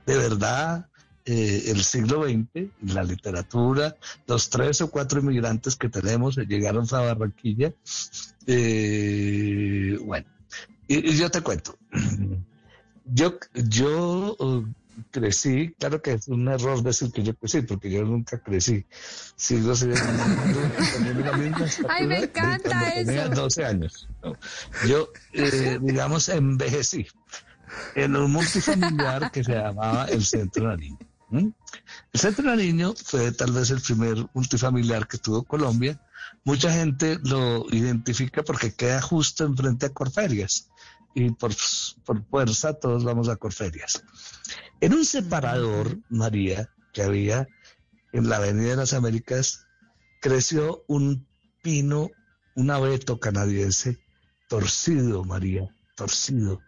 de 0.06 0.16
verdad 0.16 0.88
eh, 1.26 1.64
el 1.68 1.82
siglo 1.82 2.24
XX, 2.24 2.68
la 2.92 3.02
literatura, 3.02 3.96
los 4.26 4.50
tres 4.50 4.80
o 4.82 4.90
cuatro 4.90 5.20
inmigrantes 5.20 5.76
que 5.76 5.88
tenemos 5.88 6.36
eh, 6.38 6.44
llegaron 6.46 6.86
a 6.92 7.00
Barranquilla. 7.00 7.72
Eh, 8.46 9.98
bueno, 10.04 10.26
y, 10.86 11.10
y 11.10 11.16
yo 11.16 11.30
te 11.30 11.40
cuento. 11.40 11.78
Yo, 13.06 13.38
yo 13.52 14.34
uh, 14.38 14.64
crecí, 15.10 15.74
claro 15.78 16.00
que 16.00 16.12
es 16.12 16.28
un 16.28 16.48
error 16.48 16.82
decir 16.82 17.12
que 17.12 17.22
yo 17.22 17.34
crecí, 17.34 17.60
porque 17.60 17.90
yo 17.90 18.02
nunca 18.02 18.38
crecí. 18.38 18.86
Sigo 19.36 19.74
siendo 19.74 20.00
la 21.22 21.36
misma 21.36 21.66
Ay, 21.88 22.06
me 22.06 22.18
encanta 22.20 22.70
cuando 22.70 22.94
tenía 22.94 23.24
eso. 23.24 23.42
12 23.42 23.64
años. 23.64 24.08
¿no? 24.22 24.32
Yo, 24.88 25.08
eh, 25.32 25.78
digamos, 25.82 26.28
envejecí 26.30 27.06
en 27.94 28.16
un 28.16 28.32
multifamiliar 28.32 29.30
que 29.30 29.44
se 29.44 29.52
llamaba 29.52 30.06
el 30.06 30.24
Centro 30.24 30.68
Nariño. 30.68 30.98
El 31.38 32.20
Centro 32.20 32.44
Nariño 32.44 32.94
fue 32.94 33.32
tal 33.32 33.52
vez 33.52 33.70
el 33.70 33.80
primer 33.80 34.26
multifamiliar 34.34 35.08
que 35.08 35.18
tuvo 35.18 35.42
Colombia. 35.42 36.00
Mucha 36.44 36.72
gente 36.72 37.18
lo 37.24 37.66
identifica 37.70 38.42
porque 38.42 38.74
queda 38.74 39.00
justo 39.00 39.44
enfrente 39.44 39.86
a 39.86 39.92
Corferias 39.92 40.70
y 41.14 41.30
por, 41.30 41.52
por 42.04 42.24
fuerza 42.26 42.74
todos 42.74 43.04
vamos 43.04 43.28
a 43.28 43.36
Corferias. 43.36 44.04
En 44.80 44.94
un 44.94 45.04
separador, 45.04 45.98
María, 46.08 46.70
que 46.92 47.02
había 47.02 47.48
en 48.12 48.28
la 48.28 48.36
Avenida 48.36 48.70
de 48.70 48.76
las 48.76 48.92
Américas, 48.92 49.66
creció 50.20 50.84
un 50.86 51.26
pino, 51.62 52.10
un 52.54 52.70
abeto 52.70 53.18
canadiense 53.18 53.98
torcido, 54.48 55.24
María, 55.24 55.74
torcido. 55.96 56.60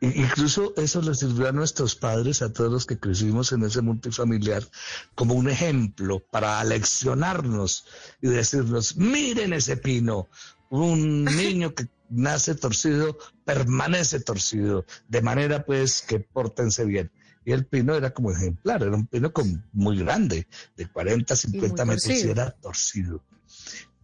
Incluso 0.00 0.72
eso 0.76 1.02
le 1.02 1.14
sirvió 1.14 1.48
a 1.48 1.52
nuestros 1.52 1.94
padres, 1.94 2.40
a 2.40 2.50
todos 2.52 2.72
los 2.72 2.86
que 2.86 2.98
crecimos 2.98 3.52
en 3.52 3.64
ese 3.64 3.82
multifamiliar, 3.82 4.66
como 5.14 5.34
un 5.34 5.50
ejemplo 5.50 6.20
para 6.30 6.58
aleccionarnos 6.58 7.84
y 8.22 8.28
decirnos, 8.28 8.96
miren 8.96 9.52
ese 9.52 9.76
pino, 9.76 10.28
un 10.70 11.24
niño 11.36 11.74
que 11.74 11.88
nace 12.08 12.54
torcido, 12.54 13.18
permanece 13.44 14.20
torcido, 14.20 14.86
de 15.08 15.20
manera 15.20 15.64
pues 15.66 16.00
que 16.00 16.20
pórtense 16.20 16.86
bien. 16.86 17.10
Y 17.44 17.52
el 17.52 17.66
pino 17.66 17.94
era 17.94 18.12
como 18.12 18.30
ejemplar, 18.30 18.82
era 18.82 18.96
un 18.96 19.06
pino 19.06 19.32
con, 19.32 19.64
muy 19.72 19.98
grande, 19.98 20.46
de 20.76 20.86
40, 20.86 21.36
50 21.36 21.84
metros, 21.84 22.08
y 22.08 22.30
era 22.30 22.50
torcido. 22.52 23.22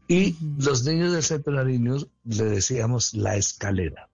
Y 0.08 0.36
los 0.58 0.84
niños 0.84 1.12
del 1.12 1.22
centro 1.22 1.52
Nariño 1.52 1.96
le 2.24 2.44
decíamos 2.44 3.14
la 3.14 3.36
escalera. 3.36 4.08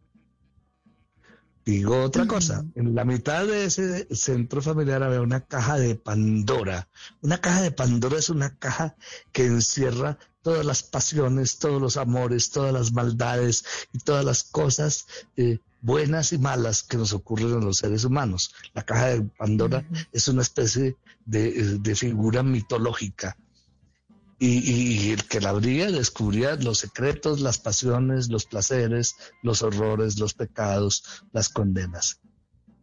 Digo 1.64 2.02
otra 2.02 2.26
cosa, 2.26 2.64
en 2.74 2.94
la 2.94 3.04
mitad 3.04 3.46
de 3.46 3.66
ese 3.66 4.08
centro 4.14 4.60
familiar 4.60 5.02
había 5.02 5.20
una 5.20 5.40
caja 5.40 5.78
de 5.78 5.94
Pandora. 5.94 6.88
Una 7.20 7.40
caja 7.40 7.62
de 7.62 7.70
Pandora 7.70 8.18
es 8.18 8.30
una 8.30 8.56
caja 8.56 8.96
que 9.30 9.46
encierra 9.46 10.18
todas 10.42 10.66
las 10.66 10.82
pasiones, 10.82 11.58
todos 11.58 11.80
los 11.80 11.96
amores, 11.96 12.50
todas 12.50 12.72
las 12.72 12.92
maldades 12.92 13.64
y 13.92 13.98
todas 13.98 14.24
las 14.24 14.42
cosas 14.42 15.06
eh, 15.36 15.60
buenas 15.80 16.32
y 16.32 16.38
malas 16.38 16.82
que 16.82 16.96
nos 16.96 17.12
ocurren 17.12 17.52
a 17.52 17.64
los 17.64 17.76
seres 17.76 18.04
humanos. 18.04 18.52
La 18.74 18.84
caja 18.84 19.06
de 19.08 19.22
Pandora 19.22 19.88
es 20.10 20.26
una 20.26 20.42
especie 20.42 20.96
de, 21.26 21.78
de 21.78 21.94
figura 21.94 22.42
mitológica 22.42 23.36
y, 24.44 25.10
el 25.12 25.24
que 25.24 25.40
la 25.40 25.50
abría 25.50 25.90
descubría 25.90 26.56
los 26.56 26.78
secretos, 26.78 27.40
las 27.40 27.58
pasiones, 27.58 28.28
los 28.28 28.44
placeres, 28.44 29.14
los 29.42 29.62
horrores, 29.62 30.18
los 30.18 30.34
pecados, 30.34 31.04
las 31.32 31.48
condenas. 31.48 32.20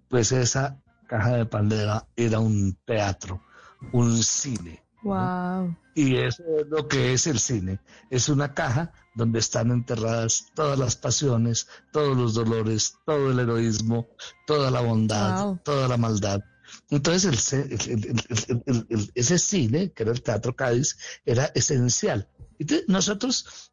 Pues 0.08 0.32
esa 0.32 0.82
caja 1.08 1.36
de 1.36 1.46
pandera 1.46 2.08
era 2.16 2.40
un 2.40 2.78
teatro, 2.86 3.44
un 3.92 4.24
cine. 4.24 4.84
Wow. 5.04 5.76
Y 5.96 6.16
eso 6.16 6.44
es 6.60 6.68
lo 6.68 6.88
que 6.88 7.14
es 7.14 7.28
el 7.28 7.40
cine. 7.40 7.80
Es 8.10 8.30
una 8.30 8.54
caja 8.54 8.94
donde 9.16 9.40
están 9.40 9.72
enterradas 9.72 10.46
todas 10.56 10.80
las 10.80 10.96
pasiones, 10.96 11.68
todos 11.92 12.16
los 12.16 12.36
dolores, 12.36 12.96
todo 13.06 13.32
el 13.32 13.40
heroísmo, 13.40 14.08
toda 14.48 14.72
la 14.72 14.80
bondad, 14.80 15.58
toda 15.64 15.90
la 15.90 15.98
maldad, 15.98 16.42
entonces, 16.90 17.54
el, 17.54 19.12
ese 19.16 19.40
cine, 19.40 19.92
que 19.92 20.04
era 20.04 20.12
el 20.12 20.22
Teatro 20.22 20.56
Cádiz, 20.56 20.98
era 21.26 21.46
esencial. 21.56 22.28
Entonces, 22.58 22.88
nosotros 22.88 23.72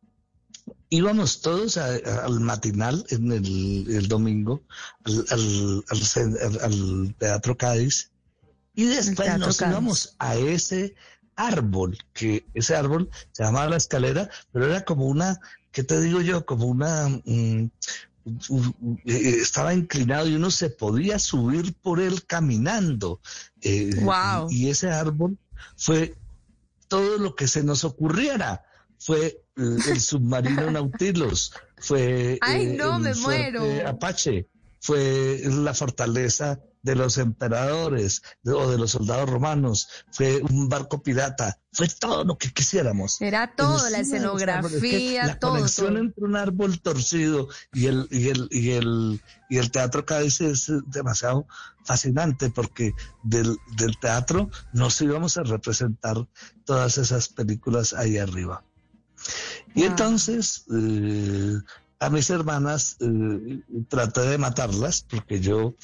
íbamos 0.89 1.41
todos 1.41 1.77
al 1.77 2.41
matinal 2.41 3.05
en 3.11 3.33
el, 3.33 4.09
domingo, 4.09 4.63
al, 5.05 5.85
Teatro 7.19 7.57
Cádiz, 7.57 8.11
y 8.75 8.85
después 8.85 9.39
nos 9.39 9.61
íbamos 9.61 10.17
a 10.19 10.37
ese 10.37 10.95
árbol, 11.35 11.99
que 12.13 12.47
ese 12.55 12.77
árbol 12.77 13.11
se 13.33 13.45
llamaba 13.45 13.71
la 13.71 13.77
escalera, 13.77 14.29
pero 14.53 14.67
era 14.67 14.85
como 14.85 15.07
una, 15.07 15.41
¿qué 15.73 15.83
te 15.83 16.01
digo 16.01 16.21
yo? 16.21 16.45
Como 16.45 16.67
una, 16.67 17.09
mm, 17.09 17.71
estaba 19.05 19.75
inclinado 19.75 20.29
y 20.29 20.35
uno 20.35 20.51
se 20.51 20.71
podía 20.71 21.19
subir 21.19 21.75
por 21.75 22.01
él 22.01 22.25
caminando. 22.27 23.21
Eh, 23.61 23.91
y 24.51 24.69
ese 24.69 24.91
árbol 24.91 25.39
fue 25.77 26.15
todo 26.89 27.19
lo 27.19 27.35
que 27.35 27.49
se 27.49 27.63
nos 27.63 27.85
ocurriera. 27.85 28.65
Fue 28.99 29.27
eh, 29.27 29.37
el 29.57 30.01
submarino 30.01 30.71
Nautilus, 30.71 31.53
fue 31.79 32.39
Ay, 32.41 32.77
no, 32.77 32.99
me 32.99 33.15
muero. 33.15 33.65
Apache, 33.87 34.49
fue 34.81 35.43
la 35.45 35.75
fortaleza 35.75 36.61
de 36.87 36.95
los 36.95 37.19
emperadores 37.19 38.23
o 38.45 38.71
de 38.71 38.79
los 38.79 38.93
soldados 38.93 39.29
romanos, 39.29 39.89
fue 40.13 40.41
un 40.41 40.69
barco 40.69 41.03
pirata, 41.03 41.59
fue 41.73 41.89
todo 41.89 42.23
lo 42.23 42.39
que 42.39 42.53
quisiéramos. 42.53 43.21
Era 43.21 43.53
todo, 43.57 43.91
la 43.91 43.99
escenografía, 43.99 45.27
la 45.27 45.39
todo. 45.39 45.55
La 45.55 45.59
conexión 45.59 45.97
entre 45.97 46.25
un 46.25 46.37
árbol 46.37 46.81
torcido 46.81 47.49
y 47.73 47.87
el, 47.87 48.07
y 48.13 48.29
el, 48.29 48.49
y 48.53 48.71
el, 48.71 49.21
y 49.51 49.59
el 49.59 49.71
teatro 49.73 50.07
Cádiz 50.07 50.41
es 50.41 50.71
demasiado 50.87 51.49
fascinante 51.85 52.51
porque 52.51 52.93
del, 53.25 53.57
del 53.77 53.99
teatro 53.99 54.49
nos 54.73 55.01
íbamos 55.01 55.37
a 55.39 55.43
representar 55.43 56.17
todas 56.65 56.99
esas 56.99 57.29
películas 57.29 57.95
ahí 57.95 58.17
arriba. 58.17 58.63
Y 59.75 59.83
entonces, 59.83 60.65
eh, 60.73 61.59
a 61.99 62.11
mis 62.11 62.29
hermanas 62.29 62.97
eh, 63.01 63.61
traté 63.89 64.21
de 64.23 64.39
matarlas 64.39 65.07
porque 65.09 65.41
yo 65.41 65.75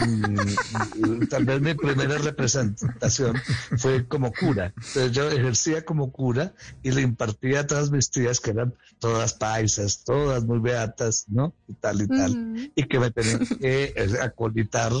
mm, 0.00 1.26
tal 1.30 1.44
vez 1.44 1.60
mi 1.60 1.74
primera 1.74 2.16
representación 2.18 3.36
fue 3.76 4.06
como 4.06 4.32
cura. 4.32 4.72
Entonces 4.76 5.12
yo 5.12 5.30
ejercía 5.30 5.84
como 5.84 6.12
cura 6.12 6.54
y 6.82 6.92
le 6.92 7.02
impartía 7.02 7.60
a 7.60 7.66
todas 7.66 7.90
mis 7.90 8.10
tías 8.10 8.40
que 8.40 8.50
eran 8.50 8.74
todas 8.98 9.34
paisas, 9.34 10.02
todas 10.04 10.44
muy 10.44 10.60
beatas, 10.60 11.26
¿no? 11.28 11.54
Y 11.68 11.74
tal 11.74 12.02
y 12.02 12.08
tal. 12.08 12.72
Y 12.74 12.84
que 12.84 12.98
me 12.98 13.10
tenían 13.10 13.46
que 13.46 13.92
eh, 13.96 14.18
acolitar 14.22 14.92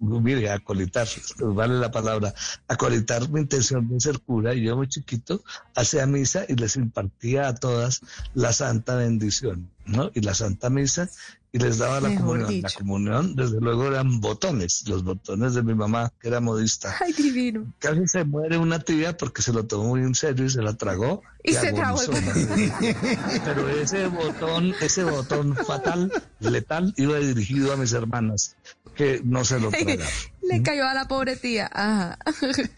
mire, 0.00 0.50
acolitar, 0.50 1.06
vale 1.38 1.78
la 1.78 1.90
palabra, 1.90 2.34
acolitar 2.68 3.28
mi 3.28 3.40
intención 3.40 3.88
de 3.88 4.00
ser 4.00 4.20
cura 4.20 4.54
y 4.54 4.62
yo 4.62 4.76
muy 4.76 4.88
chiquito 4.88 5.42
hacía 5.74 6.06
misa 6.06 6.44
y 6.48 6.54
les 6.54 6.76
impartía 6.76 7.48
a 7.48 7.54
todas 7.54 8.00
la 8.34 8.52
santa 8.52 8.96
bendición, 8.96 9.70
¿no? 9.84 10.10
Y 10.14 10.20
la 10.22 10.34
santa 10.34 10.70
misa 10.70 11.10
y 11.52 11.58
les 11.58 11.78
daba 11.78 12.00
la 12.00 12.14
comunión. 12.14 12.62
La 12.62 12.70
comunión, 12.70 13.34
desde 13.34 13.60
luego, 13.60 13.86
eran 13.88 14.20
botones, 14.20 14.86
los 14.86 15.02
botones 15.02 15.54
de 15.54 15.62
mi 15.62 15.74
mamá, 15.74 16.12
que 16.20 16.28
era 16.28 16.40
modista. 16.40 16.94
Ay, 17.00 17.12
divino. 17.12 17.72
Casi 17.80 18.06
se 18.06 18.24
muere 18.24 18.56
una 18.56 18.78
tía 18.78 19.16
porque 19.16 19.42
se 19.42 19.52
lo 19.52 19.66
tomó 19.66 19.88
muy 19.88 20.02
en 20.02 20.14
serio 20.14 20.44
y 20.44 20.50
se 20.50 20.62
la 20.62 20.74
tragó. 20.74 21.22
Y, 21.42 21.54
se 21.54 21.72
tragó 21.72 21.98
Pero 23.44 23.68
ese 23.68 24.06
botón, 24.06 24.74
ese 24.80 25.04
botón 25.04 25.56
fatal, 25.56 26.12
letal, 26.38 26.94
iba 26.96 27.18
dirigido 27.18 27.72
a 27.72 27.76
mis 27.76 27.92
hermanas 27.92 28.56
que 28.94 29.20
no 29.24 29.44
se 29.44 29.60
lo 29.60 29.70
tragaron. 29.70 30.06
Le 30.42 30.62
cayó 30.62 30.86
a 30.86 30.94
la 30.94 31.06
pobre 31.06 31.36
tía. 31.36 31.70
Ajá. 31.72 32.18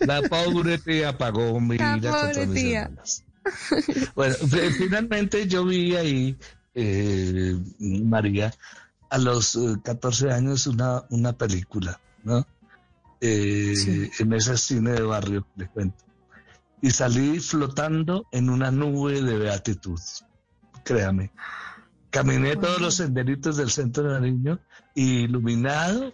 La 0.01 0.22
pobre 0.22 0.79
tía 0.79 1.16
pagó 1.16 1.59
mi 1.61 1.77
vida 1.77 2.11
contra 2.11 2.46
mis 2.46 2.64
hermanas. 2.64 3.25
Bueno, 4.14 4.35
finalmente 4.79 5.48
yo 5.48 5.64
vi 5.64 5.96
ahí, 5.96 6.38
eh, 6.75 7.59
María, 7.79 8.53
a 9.11 9.18
los 9.18 9.59
14 9.83 10.27
eh, 10.27 10.33
años 10.33 10.66
una, 10.66 11.05
una 11.11 11.33
película, 11.33 12.01
¿no? 12.25 12.46
Eh, 13.20 14.11
en 14.18 14.33
ese 14.33 14.57
cine 14.57 14.92
de 14.92 15.03
barrio, 15.03 15.46
les 15.57 15.68
cuento. 15.70 16.05
Y 16.81 16.90
salí 16.90 17.38
flotando 17.38 18.27
en 18.33 18.51
una 18.51 18.70
nube 18.70 19.22
de 19.22 19.38
beatitud, 19.38 20.01
créame. 20.85 21.31
Caminé 22.12 22.57
todos 22.57 22.79
los 22.79 22.96
senderitos 22.96 23.57
del 23.57 23.70
centro 23.70 24.05
de 24.05 24.11
Nariño 24.11 24.61
iluminado 24.94 26.12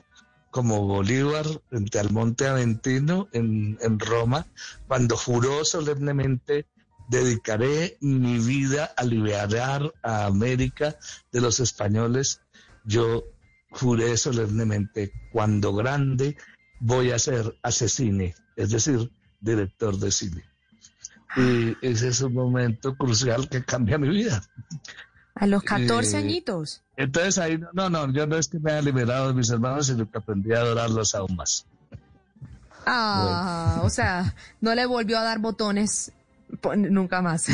como 0.53 0.87
Bolívar 0.87 1.45
frente 1.69 1.99
al 1.99 2.13
Monte 2.13 2.47
Aventino 2.47 3.29
en, 3.33 3.77
en 3.81 3.99
Roma, 3.99 4.47
cuando 4.87 5.17
juró 5.17 5.65
solemnemente 5.65 6.67
dedicaré 7.09 7.97
mi 8.01 8.39
vida 8.39 8.93
a 8.97 9.03
liberar 9.03 9.93
a 10.05 10.27
América 10.27 10.97
de 11.33 11.41
los 11.41 11.59
españoles, 11.59 12.43
yo 12.85 13.25
juré 13.73 14.17
solemnemente, 14.17 15.13
cuando 15.33 15.75
grande 15.75 16.37
voy 16.79 17.11
a 17.11 17.19
ser 17.19 17.59
asesine, 17.65 18.37
es 18.55 18.71
decir, 18.71 19.11
director 19.41 19.99
de 19.99 20.13
cine. 20.13 20.45
Y 21.37 21.77
ese 21.83 22.09
es 22.09 22.21
un 22.21 22.35
momento 22.35 22.97
crucial 22.97 23.49
que 23.49 23.65
cambia 23.65 23.99
mi 23.99 24.09
vida. 24.09 24.43
A 25.41 25.47
los 25.47 25.63
14 25.63 26.17
eh, 26.17 26.19
añitos. 26.19 26.83
Entonces 26.97 27.39
ahí, 27.39 27.61
no, 27.73 27.89
no, 27.89 28.13
yo 28.13 28.27
no 28.27 28.37
es 28.37 28.49
que 28.49 28.59
me 28.59 28.73
haya 28.73 28.83
liberado 28.83 29.29
de 29.29 29.35
mis 29.35 29.49
hermanos, 29.51 29.87
sino 29.87 30.11
que 30.11 30.19
aprendí 30.19 30.53
a 30.53 30.59
adorarlos 30.59 31.15
aún 31.15 31.37
más. 31.37 31.65
Ah, 32.87 33.81
o 33.83 33.91
sea, 33.91 34.35
no 34.61 34.75
le 34.75 34.87
volvió 34.87 35.19
a 35.19 35.23
dar 35.23 35.39
botones 35.39 36.13
nunca 36.77 37.23
más. 37.23 37.47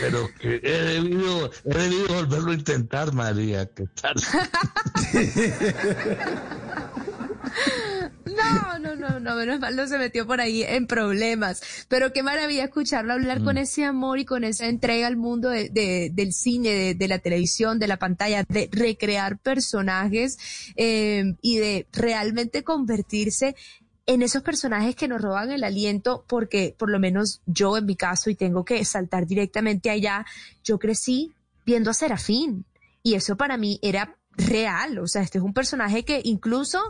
pero 0.00 0.28
que 0.40 0.60
he 0.62 0.82
debido, 0.82 1.50
he 1.64 1.74
debido 1.74 2.08
volverlo 2.08 2.52
a 2.52 2.54
intentar, 2.54 3.12
María, 3.12 3.66
¿qué 3.66 3.86
tal? 4.00 4.14
No, 8.36 8.78
no, 8.78 8.96
no, 8.96 9.20
no, 9.20 9.36
menos 9.36 9.60
mal 9.60 9.76
no 9.76 9.86
se 9.86 9.98
metió 9.98 10.26
por 10.26 10.40
ahí 10.40 10.62
en 10.62 10.86
problemas. 10.86 11.62
Pero 11.88 12.12
qué 12.12 12.22
maravilla 12.22 12.64
escucharlo 12.64 13.12
hablar 13.12 13.42
con 13.42 13.56
mm. 13.56 13.58
ese 13.58 13.84
amor 13.84 14.18
y 14.18 14.24
con 14.24 14.44
esa 14.44 14.66
entrega 14.66 15.06
al 15.06 15.16
mundo 15.16 15.48
de, 15.48 16.10
del 16.12 16.32
cine, 16.32 16.94
de, 16.94 17.08
la 17.08 17.18
televisión, 17.18 17.78
de 17.78 17.88
la 17.88 17.98
pantalla, 17.98 18.44
de 18.48 18.68
recrear 18.72 19.38
personajes 19.38 20.38
eh, 20.76 21.34
y 21.40 21.58
de 21.58 21.86
realmente 21.92 22.64
convertirse 22.64 23.56
en 24.06 24.22
esos 24.22 24.42
personajes 24.42 24.96
que 24.96 25.08
nos 25.08 25.22
roban 25.22 25.50
el 25.50 25.64
aliento, 25.64 26.24
porque 26.28 26.74
por 26.78 26.90
lo 26.90 26.98
menos 26.98 27.40
yo 27.46 27.76
en 27.76 27.86
mi 27.86 27.96
caso, 27.96 28.28
y 28.28 28.34
tengo 28.34 28.64
que 28.64 28.84
saltar 28.84 29.26
directamente 29.26 29.90
allá, 29.90 30.26
yo 30.62 30.78
crecí 30.78 31.32
viendo 31.64 31.90
a 31.90 31.94
Serafín. 31.94 32.66
Y 33.02 33.14
eso 33.14 33.36
para 33.36 33.56
mí 33.56 33.78
era 33.82 34.16
real. 34.36 34.98
O 34.98 35.06
sea, 35.06 35.22
este 35.22 35.38
es 35.38 35.44
un 35.44 35.54
personaje 35.54 36.04
que 36.04 36.20
incluso 36.24 36.80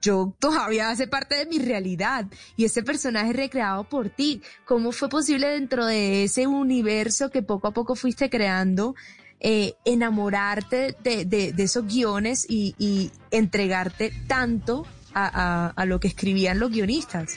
yo 0.00 0.34
todavía 0.38 0.90
hace 0.90 1.06
parte 1.08 1.34
de 1.36 1.46
mi 1.46 1.58
realidad 1.58 2.26
y 2.56 2.64
ese 2.64 2.82
personaje 2.82 3.32
recreado 3.32 3.84
por 3.84 4.08
ti. 4.10 4.42
¿Cómo 4.64 4.92
fue 4.92 5.08
posible 5.08 5.48
dentro 5.48 5.86
de 5.86 6.24
ese 6.24 6.46
universo 6.46 7.30
que 7.30 7.42
poco 7.42 7.68
a 7.68 7.72
poco 7.72 7.94
fuiste 7.96 8.30
creando 8.30 8.94
eh, 9.40 9.74
enamorarte 9.84 10.96
de, 11.02 11.24
de- 11.24 11.52
de 11.52 11.62
esos 11.62 11.86
guiones 11.86 12.46
y, 12.48 13.10
entregarte 13.30 14.12
tanto 14.26 14.86
a, 15.14 15.72
a- 15.76 15.84
lo 15.84 16.00
que 16.00 16.08
escribían 16.08 16.58
los 16.58 16.70
guionistas. 16.70 17.36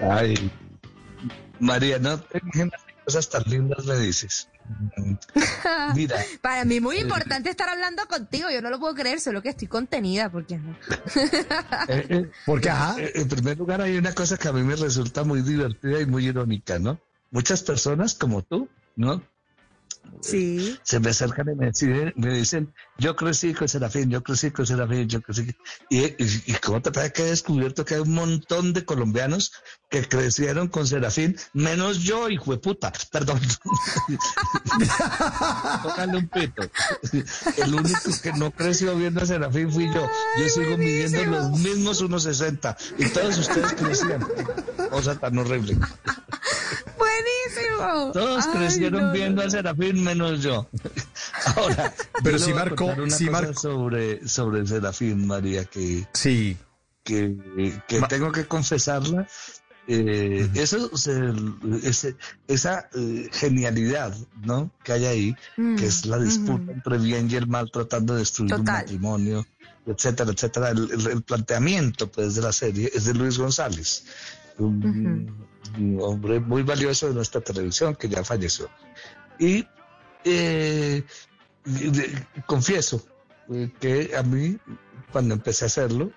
Ay, 0.00 0.50
María, 1.60 1.98
no 1.98 2.20
cosas 3.04 3.28
tan 3.28 3.42
lindas 3.46 3.84
me 3.84 3.96
dices. 3.96 4.48
Mira, 5.94 6.16
Para 6.42 6.64
mí 6.64 6.80
muy 6.80 6.98
importante 6.98 7.50
estar 7.50 7.68
hablando 7.68 8.06
contigo, 8.06 8.48
yo 8.50 8.62
no 8.62 8.70
lo 8.70 8.78
puedo 8.78 8.94
creer, 8.94 9.20
solo 9.20 9.42
que 9.42 9.50
estoy 9.50 9.68
contenida 9.68 10.30
porque 10.30 10.54
eh, 11.88 12.06
eh, 12.08 12.30
Porque, 12.46 12.70
ajá, 12.70 13.00
eh, 13.00 13.12
en 13.14 13.28
primer 13.28 13.58
lugar 13.58 13.80
hay 13.80 13.96
una 13.96 14.14
cosa 14.14 14.36
que 14.36 14.48
a 14.48 14.52
mí 14.52 14.62
me 14.62 14.76
resulta 14.76 15.24
muy 15.24 15.42
divertida 15.42 16.00
y 16.00 16.06
muy 16.06 16.26
irónica, 16.26 16.78
¿no? 16.78 17.00
Muchas 17.30 17.62
personas 17.62 18.14
como 18.14 18.42
tú, 18.42 18.68
¿no? 18.96 19.22
sí. 20.20 20.78
se 20.82 21.00
me 21.00 21.10
acercan 21.10 21.48
y 21.50 21.54
me 21.54 21.66
dicen, 21.66 22.12
me 22.16 22.34
dicen, 22.34 22.74
yo 22.98 23.16
crecí 23.16 23.54
con 23.54 23.68
Serafín, 23.68 24.10
yo 24.10 24.22
crecí 24.22 24.50
con 24.50 24.66
Serafín, 24.66 25.08
yo 25.08 25.20
crecí. 25.20 25.54
Y, 25.90 25.98
y, 25.98 26.42
y 26.46 26.54
cómo 26.54 26.80
te 26.80 26.90
parece 26.90 27.12
que 27.12 27.22
he 27.22 27.26
descubierto 27.26 27.84
que 27.84 27.94
hay 27.94 28.00
un 28.00 28.14
montón 28.14 28.72
de 28.72 28.84
colombianos 28.84 29.52
que 29.88 30.06
crecieron 30.06 30.68
con 30.68 30.86
Serafín, 30.86 31.34
menos 31.54 32.00
yo, 32.00 32.28
hijo 32.28 32.52
de 32.52 32.58
puta, 32.58 32.92
perdón. 33.10 33.40
Tócale 35.82 36.18
un 36.18 36.28
pito. 36.28 36.62
El 37.56 37.74
único 37.74 37.98
que 38.22 38.32
no 38.34 38.50
creció 38.50 38.94
viendo 38.96 39.22
a 39.22 39.26
Serafín 39.26 39.72
fui 39.72 39.86
yo. 39.92 40.08
Yo 40.38 40.48
sigo 40.48 40.76
midiendo 40.76 41.24
los 41.24 41.50
mismos 41.58 42.02
1.60 42.02 42.76
y 42.98 43.06
todos 43.08 43.38
ustedes 43.38 43.72
crecían. 43.74 44.26
Cosa 44.90 45.18
tan 45.18 45.38
horrible. 45.38 45.76
Buenísimo. 46.96 48.12
Todos 48.12 48.46
Ay, 48.46 48.52
crecieron 48.58 49.06
no, 49.06 49.12
viendo 49.12 49.42
a 49.42 49.50
Serafín 49.50 50.02
menos 50.04 50.42
yo. 50.42 50.68
Ahora, 51.56 51.92
Pero 52.22 52.36
yo 52.38 52.56
a 52.58 52.64
marcó- 52.64 52.94
una 53.02 53.16
sí 53.16 53.26
cosa 53.26 53.40
marcó. 53.42 53.60
sobre, 53.60 54.28
sobre 54.28 54.66
Serafín, 54.66 55.26
María, 55.26 55.64
que, 55.64 56.06
sí. 56.12 56.56
que, 57.04 57.36
que 57.86 58.02
tengo 58.02 58.32
que 58.32 58.46
confesarla. 58.46 59.26
Eh, 59.90 60.50
Eso, 60.54 60.94
se- 60.98 61.32
ese- 61.82 62.14
esa 62.46 62.90
eh, 62.94 63.28
genialidad, 63.32 64.14
¿no? 64.44 64.70
Que 64.84 64.92
hay 64.92 65.04
ahí, 65.06 65.36
Mm, 65.56 65.76
que 65.76 65.86
es 65.86 66.04
la 66.04 66.18
disputa 66.18 66.62
ujú. 66.64 66.70
entre 66.72 66.96
el 66.96 67.02
bien 67.02 67.30
y 67.30 67.36
el 67.36 67.46
mal 67.46 67.70
tratando 67.70 68.12
de 68.12 68.20
destruir 68.20 68.52
un 68.54 68.64
matrimonio, 68.64 69.46
etcétera, 69.86 70.30
etcétera. 70.30 70.70
El, 70.70 70.90
el- 70.92 71.06
el 71.06 71.22
planteamiento, 71.22 72.06
pues, 72.12 72.34
de 72.34 72.42
la 72.42 72.52
serie 72.52 72.90
es 72.94 73.06
de 73.06 73.14
Luis 73.14 73.38
González, 73.38 74.04
un, 74.58 75.34
hombre 76.00 76.38
muy 76.40 76.62
valioso 76.62 77.08
de 77.08 77.14
nuestra 77.14 77.40
televisión 77.40 77.94
que 77.96 78.08
ya 78.10 78.22
falleció. 78.24 78.68
Y 79.38 79.66
eh, 80.24 81.02
confieso 82.46 83.04
que 83.80 84.10
a 84.16 84.22
mí, 84.22 84.58
cuando 85.12 85.34
empecé 85.34 85.64
a 85.64 85.66
hacerlo, 85.68 86.10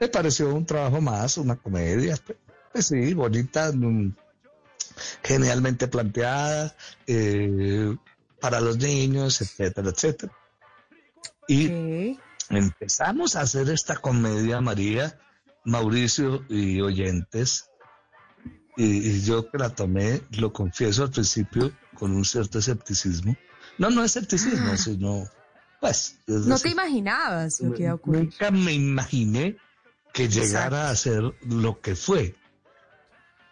me 0.00 0.08
pareció 0.08 0.52
un 0.52 0.66
trabajo 0.66 1.00
más, 1.00 1.36
una 1.38 1.54
comedia, 1.56 2.16
pues, 2.24 2.38
pues 2.72 2.86
sí, 2.86 3.14
bonita, 3.14 3.72
mm, 3.72 4.14
genialmente 5.22 5.88
planteada, 5.88 6.74
eh, 7.06 7.96
para 8.40 8.60
los 8.60 8.78
niños, 8.78 9.40
etcétera, 9.40 9.90
etcétera. 9.90 10.32
Y 11.48 12.18
empezamos 12.50 13.36
a 13.36 13.42
hacer 13.42 13.68
esta 13.70 13.96
comedia, 13.96 14.60
María, 14.60 15.18
Mauricio 15.64 16.44
y 16.48 16.80
oyentes, 16.80 17.70
y, 18.76 18.84
y 19.08 19.22
yo 19.22 19.50
que 19.50 19.58
la 19.58 19.70
tomé, 19.70 20.22
lo 20.30 20.52
confieso 20.52 21.04
al 21.04 21.10
principio, 21.10 21.72
con 21.94 22.12
un 22.12 22.24
cierto 22.24 22.58
escepticismo. 22.58 23.36
No, 23.78 23.90
no 23.90 24.02
escepticismo, 24.02 24.72
Ah. 24.72 24.76
sino, 24.76 25.28
pues... 25.80 26.18
es 26.26 26.46
No 26.46 26.58
te 26.58 26.70
imaginabas 26.70 27.60
lo 27.60 27.74
que 27.74 27.82
iba 27.82 27.92
a 27.92 27.94
ocurrir. 27.94 28.24
Nunca 28.24 28.50
me 28.50 28.72
imaginé 28.72 29.56
que 30.12 30.28
llegara 30.28 30.90
a 30.90 30.96
ser 30.96 31.22
lo 31.46 31.80
que 31.80 31.96
fue. 31.96 32.34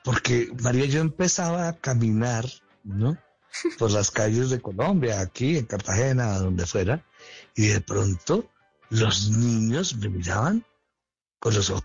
Porque 0.04 0.50
María, 0.62 0.86
yo 0.86 1.00
empezaba 1.00 1.68
a 1.68 1.76
caminar, 1.78 2.46
¿no? 2.84 3.16
Por 3.78 3.90
las 3.90 4.10
calles 4.10 4.50
de 4.50 4.60
Colombia, 4.60 5.20
aquí 5.20 5.58
en 5.58 5.66
Cartagena, 5.66 6.38
donde 6.38 6.66
fuera, 6.66 7.04
y 7.54 7.66
de 7.68 7.80
pronto 7.80 8.48
los 8.90 9.30
niños 9.30 9.96
me 9.96 10.08
miraban 10.08 10.64
con 11.38 11.54
los 11.54 11.68
ojos 11.70 11.84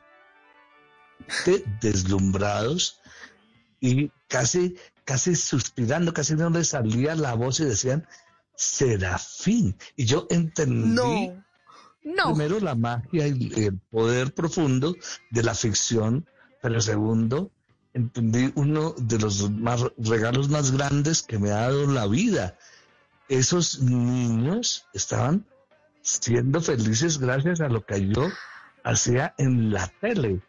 de- 1.45 1.63
deslumbrados 1.81 2.99
y 3.79 4.11
casi, 4.27 4.75
casi 5.05 5.35
suspirando, 5.35 6.13
casi 6.13 6.35
no 6.35 6.49
les 6.49 6.69
salía 6.69 7.15
la 7.15 7.33
voz 7.33 7.59
y 7.59 7.65
decían, 7.65 8.07
Serafín. 8.55 9.75
Y 9.95 10.05
yo 10.05 10.27
entendí 10.29 10.93
No. 11.27 11.43
No. 12.03 12.23
primero 12.33 12.59
la 12.59 12.75
magia 12.75 13.27
y 13.27 13.51
el 13.65 13.79
poder 13.79 14.33
profundo 14.33 14.95
de 15.31 15.43
la 15.43 15.55
ficción, 15.55 16.27
pero 16.61 16.79
segundo, 16.79 17.51
entendí 17.95 18.51
uno 18.55 18.93
de 18.97 19.17
los 19.17 19.49
más, 19.49 19.83
regalos 19.97 20.49
más 20.49 20.71
grandes 20.71 21.23
que 21.23 21.39
me 21.39 21.51
ha 21.51 21.61
dado 21.61 21.87
la 21.87 22.05
vida. 22.07 22.57
Esos 23.29 23.79
niños 23.81 24.85
estaban 24.93 25.45
siendo 26.01 26.61
felices 26.61 27.17
gracias 27.17 27.61
a 27.61 27.69
lo 27.69 27.85
que 27.85 28.07
yo 28.09 28.29
hacía 28.83 29.33
en 29.37 29.71
la 29.71 29.87
tele. 30.01 30.41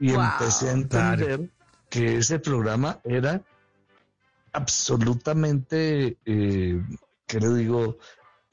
Y 0.00 0.12
Wow. 0.12 0.22
empecé 0.24 0.70
a 0.70 0.72
entender 0.72 1.50
que 1.90 2.16
ese 2.16 2.38
programa 2.38 2.98
era 3.04 3.44
absolutamente, 4.52 6.16
eh, 6.24 6.82
¿qué 7.26 7.40
le 7.40 7.54
digo?, 7.54 7.98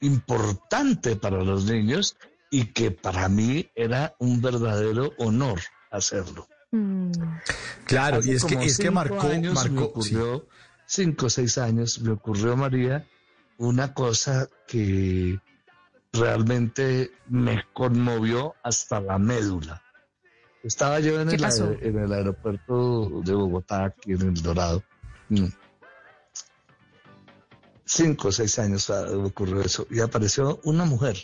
importante 0.00 1.16
para 1.16 1.42
los 1.42 1.64
niños 1.64 2.16
y 2.50 2.66
que 2.66 2.90
para 2.90 3.28
mí 3.28 3.68
era 3.74 4.14
un 4.20 4.40
verdadero 4.40 5.12
honor 5.18 5.58
hacerlo. 5.90 6.46
Mm. 6.70 7.10
Claro, 7.84 8.18
Hace 8.18 8.30
y 8.32 8.34
es 8.34 8.44
que, 8.44 8.54
es 8.56 8.60
que 8.76 8.82
cinco 8.84 8.92
marcó, 8.94 9.20
años 9.22 9.54
me 9.64 9.70
marcó, 9.70 10.02
sí. 10.02 10.14
ocurrió, 10.14 10.46
cinco 10.86 11.26
o 11.26 11.30
seis 11.30 11.56
años, 11.58 12.00
me 12.00 12.12
ocurrió, 12.12 12.56
María, 12.56 13.06
una 13.56 13.94
cosa 13.94 14.48
que 14.66 15.38
realmente 16.12 17.10
me 17.28 17.64
conmovió 17.72 18.54
hasta 18.62 19.00
la 19.00 19.18
médula. 19.18 19.82
Estaba 20.62 21.00
yo 21.00 21.20
en 21.20 21.28
¿Qué 21.28 21.36
el, 21.36 21.40
pasó? 21.40 21.70
aer- 21.70 21.86
en 21.86 21.98
el 21.98 22.12
aeropuerto 22.12 23.22
de 23.24 23.32
Bogotá, 23.32 23.84
aquí 23.86 24.12
en 24.12 24.22
El 24.22 24.42
Dorado. 24.42 24.82
Mm. 25.30 25.46
Cinco 27.86 28.28
o 28.28 28.32
seis 28.32 28.58
años 28.58 28.90
ah, 28.90 29.06
ocurrió 29.16 29.62
eso 29.62 29.86
y 29.90 30.00
apareció 30.00 30.60
una 30.64 30.84
mujer. 30.84 31.16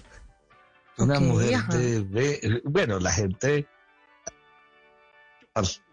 Una 0.96 1.20
mujer 1.20 1.54
ajá. 1.56 1.76
de, 1.76 2.00
de- 2.04 2.62
Bueno, 2.64 2.98
la 3.00 3.12
gente 3.12 3.66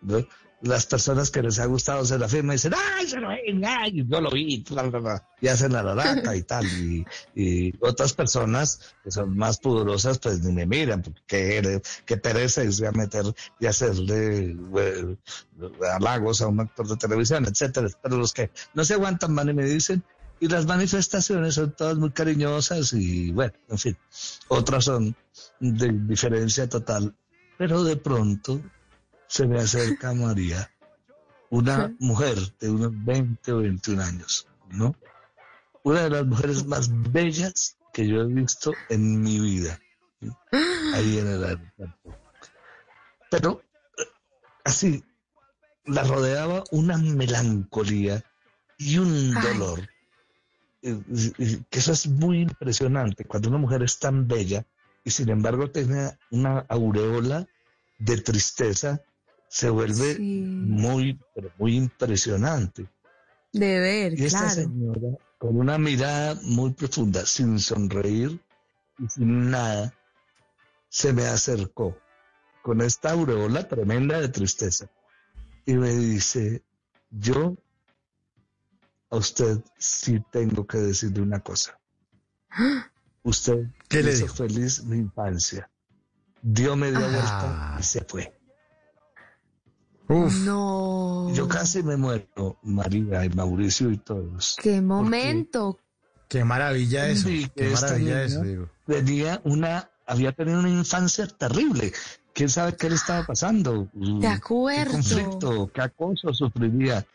¿no? 0.02 0.26
las 0.62 0.86
personas 0.86 1.32
que 1.32 1.41
les 1.41 1.60
ha 1.60 1.65
gustado 1.65 2.06
Serafín 2.06 2.45
me 2.45 2.54
dicen, 2.54 2.74
ay, 2.76 3.08
Serafín, 3.08 3.65
ay, 3.65 4.06
yo 4.08 4.21
lo 4.21 4.30
vi, 4.30 4.63
bla, 4.69 4.84
bla, 4.84 5.00
bla", 5.00 5.28
y 5.41 5.47
hacen 5.47 5.74
la 5.74 5.82
laraca 5.82 6.36
y 6.36 6.43
tal. 6.43 6.65
Y, 6.65 7.06
y 7.36 7.74
otras 7.80 8.13
personas 8.13 8.93
que 9.04 9.12
son 9.12 9.36
más 9.36 9.58
pudorosas, 9.58 10.19
pues 10.19 10.41
ni 10.41 10.54
me 10.54 10.65
miran, 10.65 11.02
porque 11.02 11.82
qué, 12.06 12.17
pereza 12.17 12.63
irse 12.63 12.86
a 12.86 12.91
meter 12.91 13.26
y 13.60 13.65
hacerle 13.65 14.56
eh, 14.78 15.17
halagos 15.91 16.41
a 16.41 16.47
un 16.47 16.60
actor 16.60 16.88
de 16.88 16.97
televisión, 16.97 17.45
etcétera. 17.45 17.88
Pero 18.02 18.17
los 18.17 18.34
que 18.34 18.52
no 18.76 18.86
se 18.86 18.93
aguantan 18.93 19.36
van 19.36 19.50
y 19.50 19.54
me 19.54 19.65
dicen, 19.65 20.04
y 20.39 20.47
las 20.47 20.65
manifestaciones 20.65 21.56
son 21.56 21.71
todas 21.76 21.97
muy 21.97 22.12
cariñosas 22.12 22.93
y 22.93 23.32
bueno, 23.32 23.54
en 23.69 23.78
fin, 23.78 23.97
otras 24.47 24.86
son 24.86 25.15
de 25.60 25.91
diferencia 25.91 26.67
total. 26.69 27.15
Pero 27.58 27.84
de 27.84 27.95
pronto 27.95 28.60
se 29.32 29.48
me 29.48 29.62
acerca 29.62 30.13
María, 30.13 30.70
una 31.52 31.96
mujer 32.00 32.38
de 32.60 32.70
unos 32.70 32.91
20 33.06 33.54
o 33.54 33.58
21 33.60 34.04
años, 34.04 34.46
¿no? 34.72 34.94
Una 35.84 36.02
de 36.04 36.10
las 36.10 36.26
mujeres 36.26 36.65
más 36.65 36.89
bellas 37.13 37.78
que 37.94 38.06
yo 38.06 38.24
he 38.24 38.26
visto 38.26 38.74
en 38.89 39.22
mi 39.22 39.39
vida, 39.39 39.80
¿sí? 40.20 40.30
ahí 40.94 41.17
en 41.20 41.28
el 41.28 41.44
aeropuerto. 41.46 42.17
Pero 43.30 43.62
eh, 43.98 44.04
así, 44.65 45.02
la 45.86 46.04
rodeaba 46.04 46.65
una 46.72 46.98
melancolía 46.98 48.22
y 48.78 48.98
un 48.98 49.34
dolor. 49.34 49.80
eh, 50.82 51.00
Que 51.70 51.80
eso 51.80 51.94
es 51.94 52.06
muy 52.08 52.41
impresionante 52.41 53.24
cuando 53.24 53.48
una 53.48 53.60
mujer 53.60 53.82
es 53.84 53.98
tan 53.98 54.28
bella 54.28 54.65
y 55.06 55.12
sin 55.12 55.30
embargo 55.30 55.72
tiene 55.72 56.17
una 56.32 56.65
aureola 56.67 57.48
de 57.98 58.17
tristeza, 58.17 59.02
se 59.51 59.69
vuelve 59.69 60.15
Sí. 60.15 60.41
muy, 60.65 61.19
pero 61.35 61.51
muy 61.59 61.75
impresionante. 61.75 62.87
De 63.51 63.79
ver, 63.81 64.13
Y 64.13 64.25
esta 64.25 64.39
claro. 64.39 64.61
señora, 64.61 65.17
con 65.37 65.57
una 65.57 65.77
mirada 65.77 66.39
muy 66.43 66.71
profunda, 66.71 67.25
sin 67.25 67.59
sonreír 67.59 68.39
y 68.97 69.09
sin 69.09 69.51
nada, 69.51 69.93
se 70.87 71.11
me 71.11 71.25
acercó 71.25 71.97
con 72.63 72.79
esta 72.81 73.11
aureola 73.11 73.67
tremenda 73.67 74.21
de 74.21 74.29
tristeza 74.29 74.89
y 75.65 75.73
me 75.73 75.89
dice, 75.89 76.63
yo 77.09 77.57
a 79.09 79.17
usted 79.17 79.57
sí 79.77 80.23
tengo 80.31 80.65
que 80.65 80.77
decirle 80.77 81.21
una 81.23 81.41
cosa. 81.41 81.77
Usted 83.23 83.65
¿Qué 83.89 84.01
le 84.01 84.13
hizo 84.13 84.23
dijo? 84.23 84.35
feliz 84.35 84.83
mi 84.85 84.97
infancia. 84.97 85.69
Dio 86.41 86.75
media 86.75 86.99
vuelta 86.99 87.77
y 87.79 87.83
se 87.83 88.01
fue. 88.05 88.40
Uf, 90.07 90.33
No. 90.45 91.31
Yo 91.33 91.47
casi 91.47 91.83
me 91.83 91.95
muero, 91.97 92.57
María 92.63 93.23
y 93.25 93.29
Mauricio 93.29 93.91
y 93.91 93.97
todos. 93.97 94.57
Qué 94.61 94.81
momento. 94.81 95.79
qué 96.27 96.43
maravilla 96.43 97.07
eso. 97.07 97.27
Sí, 97.27 97.49
Qué 97.55 97.69
maravilla 97.69 97.97
niña 97.97 98.23
eso, 98.23 98.41
digo. 98.43 98.69
Tenía 98.85 99.41
una, 99.45 99.89
había 100.05 100.31
tenido 100.33 100.59
una 100.59 100.69
infancia 100.69 101.27
terrible. 101.27 101.93
¿Quién 102.33 102.49
sabe 102.49 102.75
qué 102.75 102.89
le 102.89 102.95
estaba 102.95 103.25
pasando? 103.25 103.89
De 103.93 104.27
acuerdo. 104.27 104.91
¿Qué 104.91 104.97
conflicto, 104.97 105.71
qué 105.73 105.81
acoso 105.81 106.33
sufriría? 106.33 107.05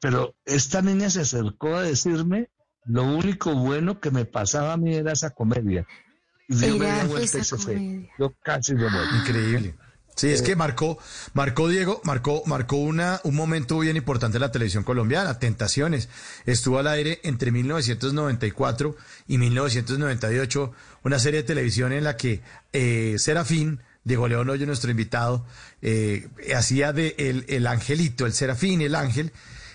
Pero 0.00 0.34
esta 0.44 0.82
niña 0.82 1.10
se 1.10 1.20
acercó 1.20 1.76
a 1.76 1.82
decirme 1.82 2.48
lo 2.86 3.04
único 3.04 3.54
bueno 3.54 4.00
que 4.00 4.10
me 4.10 4.24
pasaba 4.24 4.72
a 4.72 4.76
mí 4.76 4.94
era 4.94 5.12
esa 5.12 5.30
comedia. 5.30 5.86
Y 6.48 6.54
dio 6.56 6.74
Era 6.76 6.78
media 6.78 7.04
vuelta 7.04 7.38
y 7.38 7.40
esa 7.42 7.56
se 7.56 7.62
fue. 7.62 7.74
comedia. 7.74 8.10
Yo 8.18 8.32
casi 8.42 8.74
me 8.74 8.88
muero. 8.90 9.16
Increíble. 9.20 9.74
Sí, 10.16 10.28
es 10.28 10.42
que 10.42 10.54
marcó, 10.54 10.98
marcó 11.32 11.68
Diego, 11.68 12.00
marcó, 12.04 12.42
marcó 12.44 12.76
una, 12.76 13.20
un 13.24 13.34
momento 13.34 13.78
bien 13.78 13.96
importante 13.96 14.36
en 14.36 14.42
la 14.42 14.52
televisión 14.52 14.84
colombiana, 14.84 15.38
Tentaciones. 15.38 16.08
Estuvo 16.44 16.78
al 16.78 16.88
aire 16.88 17.20
entre 17.22 17.50
1994 17.50 18.96
y 19.28 19.38
1998, 19.38 20.72
una 21.04 21.18
serie 21.18 21.40
de 21.40 21.46
televisión 21.46 21.92
en 21.92 22.04
la 22.04 22.16
que 22.16 22.42
eh, 22.72 23.16
Serafín, 23.18 23.80
Diego 24.04 24.28
León 24.28 24.50
Hoyo, 24.50 24.66
nuestro 24.66 24.90
invitado, 24.90 25.46
eh, 25.80 26.28
hacía 26.54 26.92
de 26.92 27.14
el, 27.16 27.46
el 27.48 27.66
angelito, 27.66 28.26
el 28.26 28.34
Serafín, 28.34 28.82
el 28.82 28.96
ángel, 28.96 29.32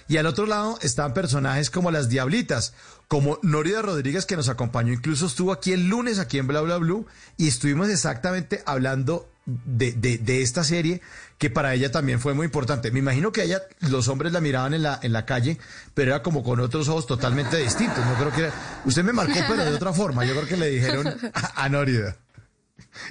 y 0.08 0.17
al 0.17 0.28
otro 0.28 0.45
lado 0.45 0.78
estaban 0.82 1.15
personajes 1.15 1.71
como 1.71 1.89
las 1.89 2.10
Diablitas, 2.10 2.74
como 3.08 3.39
Norida 3.41 3.82
Rodríguez, 3.82 4.26
que 4.26 4.36
nos 4.36 4.50
acompañó, 4.50 4.93
incluso 4.93 5.26
estuvo 5.26 5.52
aquí 5.52 5.74
el 5.74 5.88
lunes, 5.88 6.19
aquí 6.19 6.38
en 6.38 6.48
Bla 6.48 6.62
Bla 6.62 6.78
Blue, 6.78 7.08
y 7.38 7.48
estuvimos 7.48 7.89
exactamente 7.89 8.62
hablando 8.65 9.28
de, 9.45 9.91
de, 9.93 10.17
de 10.17 10.41
esta 10.41 10.63
serie, 10.63 11.01
que 11.38 11.49
para 11.49 11.73
ella 11.73 11.91
también 11.91 12.19
fue 12.19 12.34
muy 12.34 12.45
importante. 12.45 12.91
Me 12.91 12.99
imagino 12.99 13.31
que 13.31 13.43
ella, 13.43 13.62
los 13.81 14.08
hombres 14.08 14.31
la 14.34 14.41
miraban 14.41 14.73
en 14.73 14.84
la, 14.84 14.99
en 15.03 15.13
la 15.13 15.25
calle, 15.25 15.58
pero 15.93 16.12
era 16.12 16.23
como 16.23 16.43
con 16.43 16.60
otros 16.60 16.88
ojos 16.89 17.05
totalmente 17.08 17.58
distintos. 17.58 18.03
No 18.05 18.15
creo 18.15 18.31
que 18.31 18.41
era- 18.41 18.81
Usted 18.86 19.03
me 19.03 19.13
marcó, 19.13 19.34
pero 19.47 19.63
de 19.65 19.73
otra 19.73 19.93
forma. 19.93 20.25
Yo 20.25 20.34
creo 20.34 20.47
que 20.47 20.58
le 20.58 20.69
dijeron 20.69 21.08
a, 21.34 21.63
a 21.65 21.69
Nórida 21.69 22.17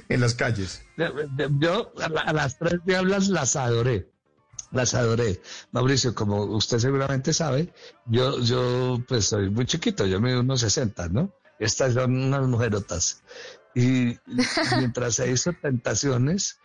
en 0.09 0.21
las 0.21 0.35
calles. 0.35 0.83
Yo 1.59 1.93
a 2.01 2.33
las 2.33 2.59
tres 2.59 2.81
diablas 2.85 3.29
las 3.29 3.57
adoré. 3.57 4.11
Las 4.73 4.95
adoré. 4.95 5.41
Mauricio, 5.71 6.15
como 6.17 6.43
usted 6.47 6.79
seguramente 6.81 7.33
sabe, 7.33 7.73
yo, 8.07 8.41
yo 8.41 8.99
pues 9.07 9.27
soy 9.27 9.49
muy 9.51 9.67
chiquito, 9.67 10.05
yo 10.05 10.21
mido 10.21 10.41
unos 10.41 10.61
60, 10.63 11.09
¿no? 11.11 11.33
Estas 11.61 11.95
son 11.95 12.17
unas 12.17 12.43
mujerotas. 12.49 13.23
Y 13.75 14.19
mientras 14.79 15.17
se 15.17 15.31
hizo 15.31 15.53
Tentaciones, 15.53 16.59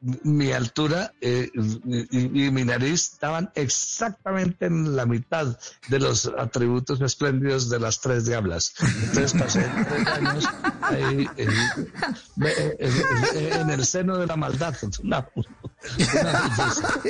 mi 0.00 0.52
altura 0.52 1.12
eh, 1.20 1.50
y, 1.54 2.44
y 2.46 2.50
mi 2.52 2.64
nariz 2.64 3.14
estaban 3.14 3.50
exactamente 3.56 4.66
en 4.66 4.94
la 4.94 5.06
mitad 5.06 5.58
de 5.88 5.98
los 5.98 6.30
atributos 6.38 7.00
espléndidos 7.00 7.68
de 7.68 7.80
las 7.80 8.00
tres 8.00 8.24
diablas. 8.26 8.74
Entonces 9.02 9.32
pasé 9.40 9.68
tres 9.88 10.06
años 10.06 10.44
ahí 10.82 11.28
eh, 11.36 11.48
eh, 12.44 13.50
en 13.60 13.70
el 13.70 13.84
seno 13.84 14.18
de 14.18 14.26
la 14.28 14.36
maldad. 14.36 14.76
Una- 15.02 15.28
una 15.34 16.42
belleza. 16.56 17.00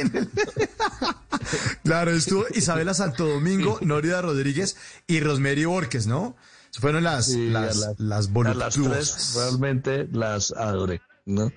Claro, 1.84 2.10
estuvo 2.12 2.44
Isabela 2.54 2.94
Santo 2.94 3.26
Domingo, 3.26 3.78
Nórida 3.82 4.20
Rodríguez 4.22 4.76
y 5.06 5.20
Rosemary 5.20 5.64
Borges, 5.64 6.06
¿no? 6.06 6.36
Fueron 6.78 7.04
las, 7.04 7.26
Sí, 7.26 7.50
las, 7.50 7.82
a 7.82 7.94
las, 7.98 8.28
a 8.28 8.54
las 8.54 8.74
tres 8.74 9.34
realmente 9.36 10.08
las 10.12 10.52
adoré, 10.52 11.00
¿no? 11.26 11.52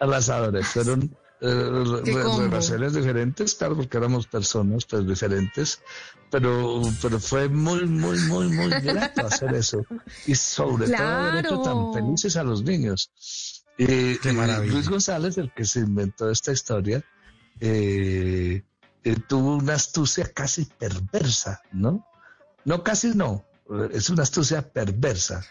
A 0.00 0.06
las 0.06 0.28
adoré. 0.28 0.62
Fueron 0.64 1.16
eh, 1.40 2.02
relaciones 2.38 2.94
diferentes, 2.94 3.54
claro, 3.56 3.76
porque 3.76 3.96
éramos 3.96 4.26
personas 4.26 4.84
pues 4.84 5.06
diferentes, 5.06 5.80
pero, 6.30 6.80
pero 7.00 7.18
fue 7.18 7.48
muy, 7.48 7.84
muy, 7.86 8.18
muy, 8.20 8.48
muy 8.48 8.70
grato 8.80 9.26
hacer 9.26 9.54
eso. 9.54 9.84
Y 10.26 10.34
sobre 10.34 10.86
todo 10.86 11.06
haber 11.06 11.44
hecho 11.44 11.60
tan 11.60 11.92
felices 11.92 12.36
a 12.36 12.44
los 12.44 12.62
niños. 12.62 13.10
Y, 13.76 14.18
Qué 14.18 14.30
y 14.30 14.32
maravilla. 14.32 14.72
Luis 14.72 14.88
González, 14.88 15.36
el 15.38 15.52
que 15.52 15.64
se 15.64 15.80
inventó 15.80 16.30
esta 16.30 16.52
historia, 16.52 17.04
eh, 17.60 18.62
eh, 19.04 19.16
tuvo 19.28 19.56
una 19.56 19.74
astucia 19.74 20.30
casi 20.32 20.64
perversa, 20.64 21.60
¿no? 21.72 22.06
No, 22.64 22.84
casi 22.84 23.08
no, 23.14 23.44
eh, 23.44 23.51
es 23.92 24.10
una 24.10 24.22
astucia 24.22 24.62
perversa. 24.72 25.44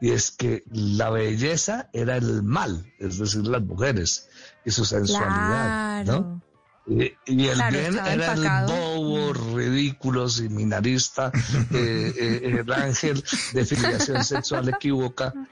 Y 0.00 0.10
es 0.10 0.30
que 0.30 0.62
la 0.70 1.08
belleza 1.10 1.88
era 1.92 2.16
el 2.16 2.42
mal, 2.42 2.92
es 2.98 3.18
decir, 3.18 3.46
las 3.46 3.62
mujeres 3.62 4.28
y 4.64 4.70
su 4.70 4.84
sensualidad, 4.84 6.04
¿no? 6.04 6.42
Y, 6.86 7.12
y 7.24 7.46
el 7.48 7.54
Claro, 7.56 7.78
bien 7.78 7.94
era 7.98 8.12
empacado. 8.12 8.74
el 8.74 8.80
bobo, 8.80 9.32
ridículo, 9.56 10.28
seminarista, 10.28 11.32
eh, 11.72 12.14
eh, 12.16 12.60
el 12.60 12.72
ángel 12.72 13.24
de 13.52 13.64
filiación 13.64 14.22
sexual 14.22 14.68
equívoca. 14.68 15.32
No. 15.34 15.46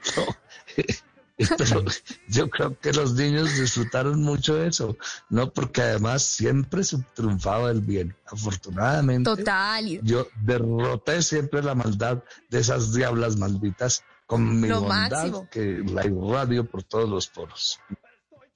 Pero 1.57 1.83
yo 2.29 2.49
creo 2.49 2.79
que 2.79 2.93
los 2.93 3.13
niños 3.13 3.57
disfrutaron 3.57 4.21
mucho 4.21 4.55
de 4.55 4.67
eso, 4.69 4.97
¿no? 5.29 5.51
Porque 5.51 5.81
además 5.81 6.23
siempre 6.23 6.83
se 6.83 6.97
triunfaba 7.13 7.71
el 7.71 7.81
bien. 7.81 8.15
Afortunadamente, 8.25 9.29
Total. 9.29 9.99
yo 10.01 10.27
derroté 10.41 11.21
siempre 11.21 11.61
la 11.61 11.75
maldad 11.75 12.23
de 12.49 12.59
esas 12.59 12.93
diablas 12.93 13.35
malditas 13.37 14.03
con 14.25 14.61
mi 14.61 14.69
Lo 14.69 14.81
bondad 14.81 15.09
máximo. 15.11 15.47
que 15.51 15.83
la 15.85 16.05
irradio 16.05 16.65
por 16.65 16.83
todos 16.83 17.09
los 17.09 17.27
poros. 17.27 17.79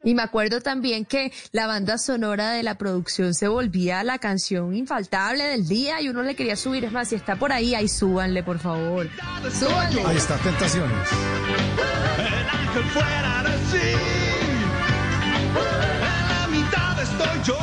Y 0.01 0.15
me 0.15 0.21
acuerdo 0.21 0.61
también 0.61 1.03
que 1.03 1.33
la 1.51 1.67
banda 1.67 1.97
sonora 1.97 2.51
de 2.51 2.63
la 2.63 2.77
producción 2.77 3.33
se 3.33 3.49
volvía 3.49 4.01
la 4.03 4.17
canción 4.17 4.73
infaltable 4.73 5.43
del 5.43 5.67
día 5.67 5.99
y 6.01 6.07
uno 6.07 6.23
le 6.23 6.37
quería 6.37 6.55
subir. 6.55 6.85
Es 6.85 6.93
más, 6.93 7.09
si 7.09 7.15
está 7.15 7.35
por 7.35 7.51
ahí, 7.51 7.75
ahí 7.75 7.89
súbanle, 7.89 8.41
por 8.41 8.59
favor. 8.59 9.09
Súbanle. 9.51 10.05
Ahí 10.05 10.15
está, 10.15 10.37
Tentaciones. 10.37 11.09
El 12.71 12.77
ángel 12.77 12.91
fuera 12.91 13.43
de. 13.43 13.93
En 15.53 16.29
la 16.29 16.47
mitad 16.51 17.01
estoy 17.01 17.43
yo. 17.43 17.57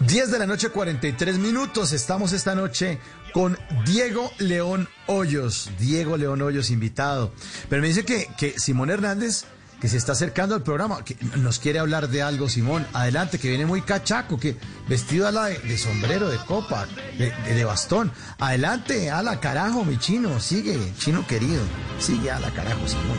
10 0.00 0.30
de 0.30 0.38
la 0.38 0.46
noche, 0.46 0.70
43 0.70 1.38
minutos. 1.38 1.92
Estamos 1.92 2.32
esta 2.32 2.54
noche 2.54 2.98
con 3.34 3.58
Diego 3.84 4.30
León 4.38 4.88
Hoyos. 5.06 5.70
Diego 5.78 6.16
León 6.16 6.40
Hoyos, 6.40 6.70
invitado. 6.70 7.32
Pero 7.68 7.82
me 7.82 7.88
dice 7.88 8.04
que, 8.04 8.28
que 8.38 8.58
Simón 8.58 8.88
Hernández, 8.88 9.44
que 9.82 9.88
se 9.88 9.96
está 9.96 10.12
acercando 10.12 10.54
al 10.54 10.62
programa, 10.62 11.04
que 11.04 11.16
nos 11.38 11.58
quiere 11.58 11.80
hablar 11.80 12.08
de 12.08 12.22
algo, 12.22 12.48
Simón. 12.48 12.86
Adelante, 12.92 13.40
que 13.40 13.48
viene 13.48 13.66
muy 13.66 13.82
cachaco, 13.82 14.38
que 14.38 14.56
vestido 14.88 15.26
a 15.26 15.32
la 15.32 15.46
de, 15.46 15.58
de 15.58 15.76
sombrero, 15.76 16.28
de 16.28 16.38
copa, 16.38 16.86
de, 17.18 17.32
de- 17.52 17.64
bastón. 17.64 18.12
Adelante, 18.38 19.10
a 19.10 19.24
la 19.24 19.40
carajo, 19.40 19.84
mi 19.84 19.98
chino. 19.98 20.38
Sigue, 20.38 20.78
chino 20.98 21.26
querido. 21.26 21.64
Sigue 21.98 22.30
a 22.30 22.38
la 22.38 22.50
carajo, 22.52 22.86
Simón. 22.86 23.18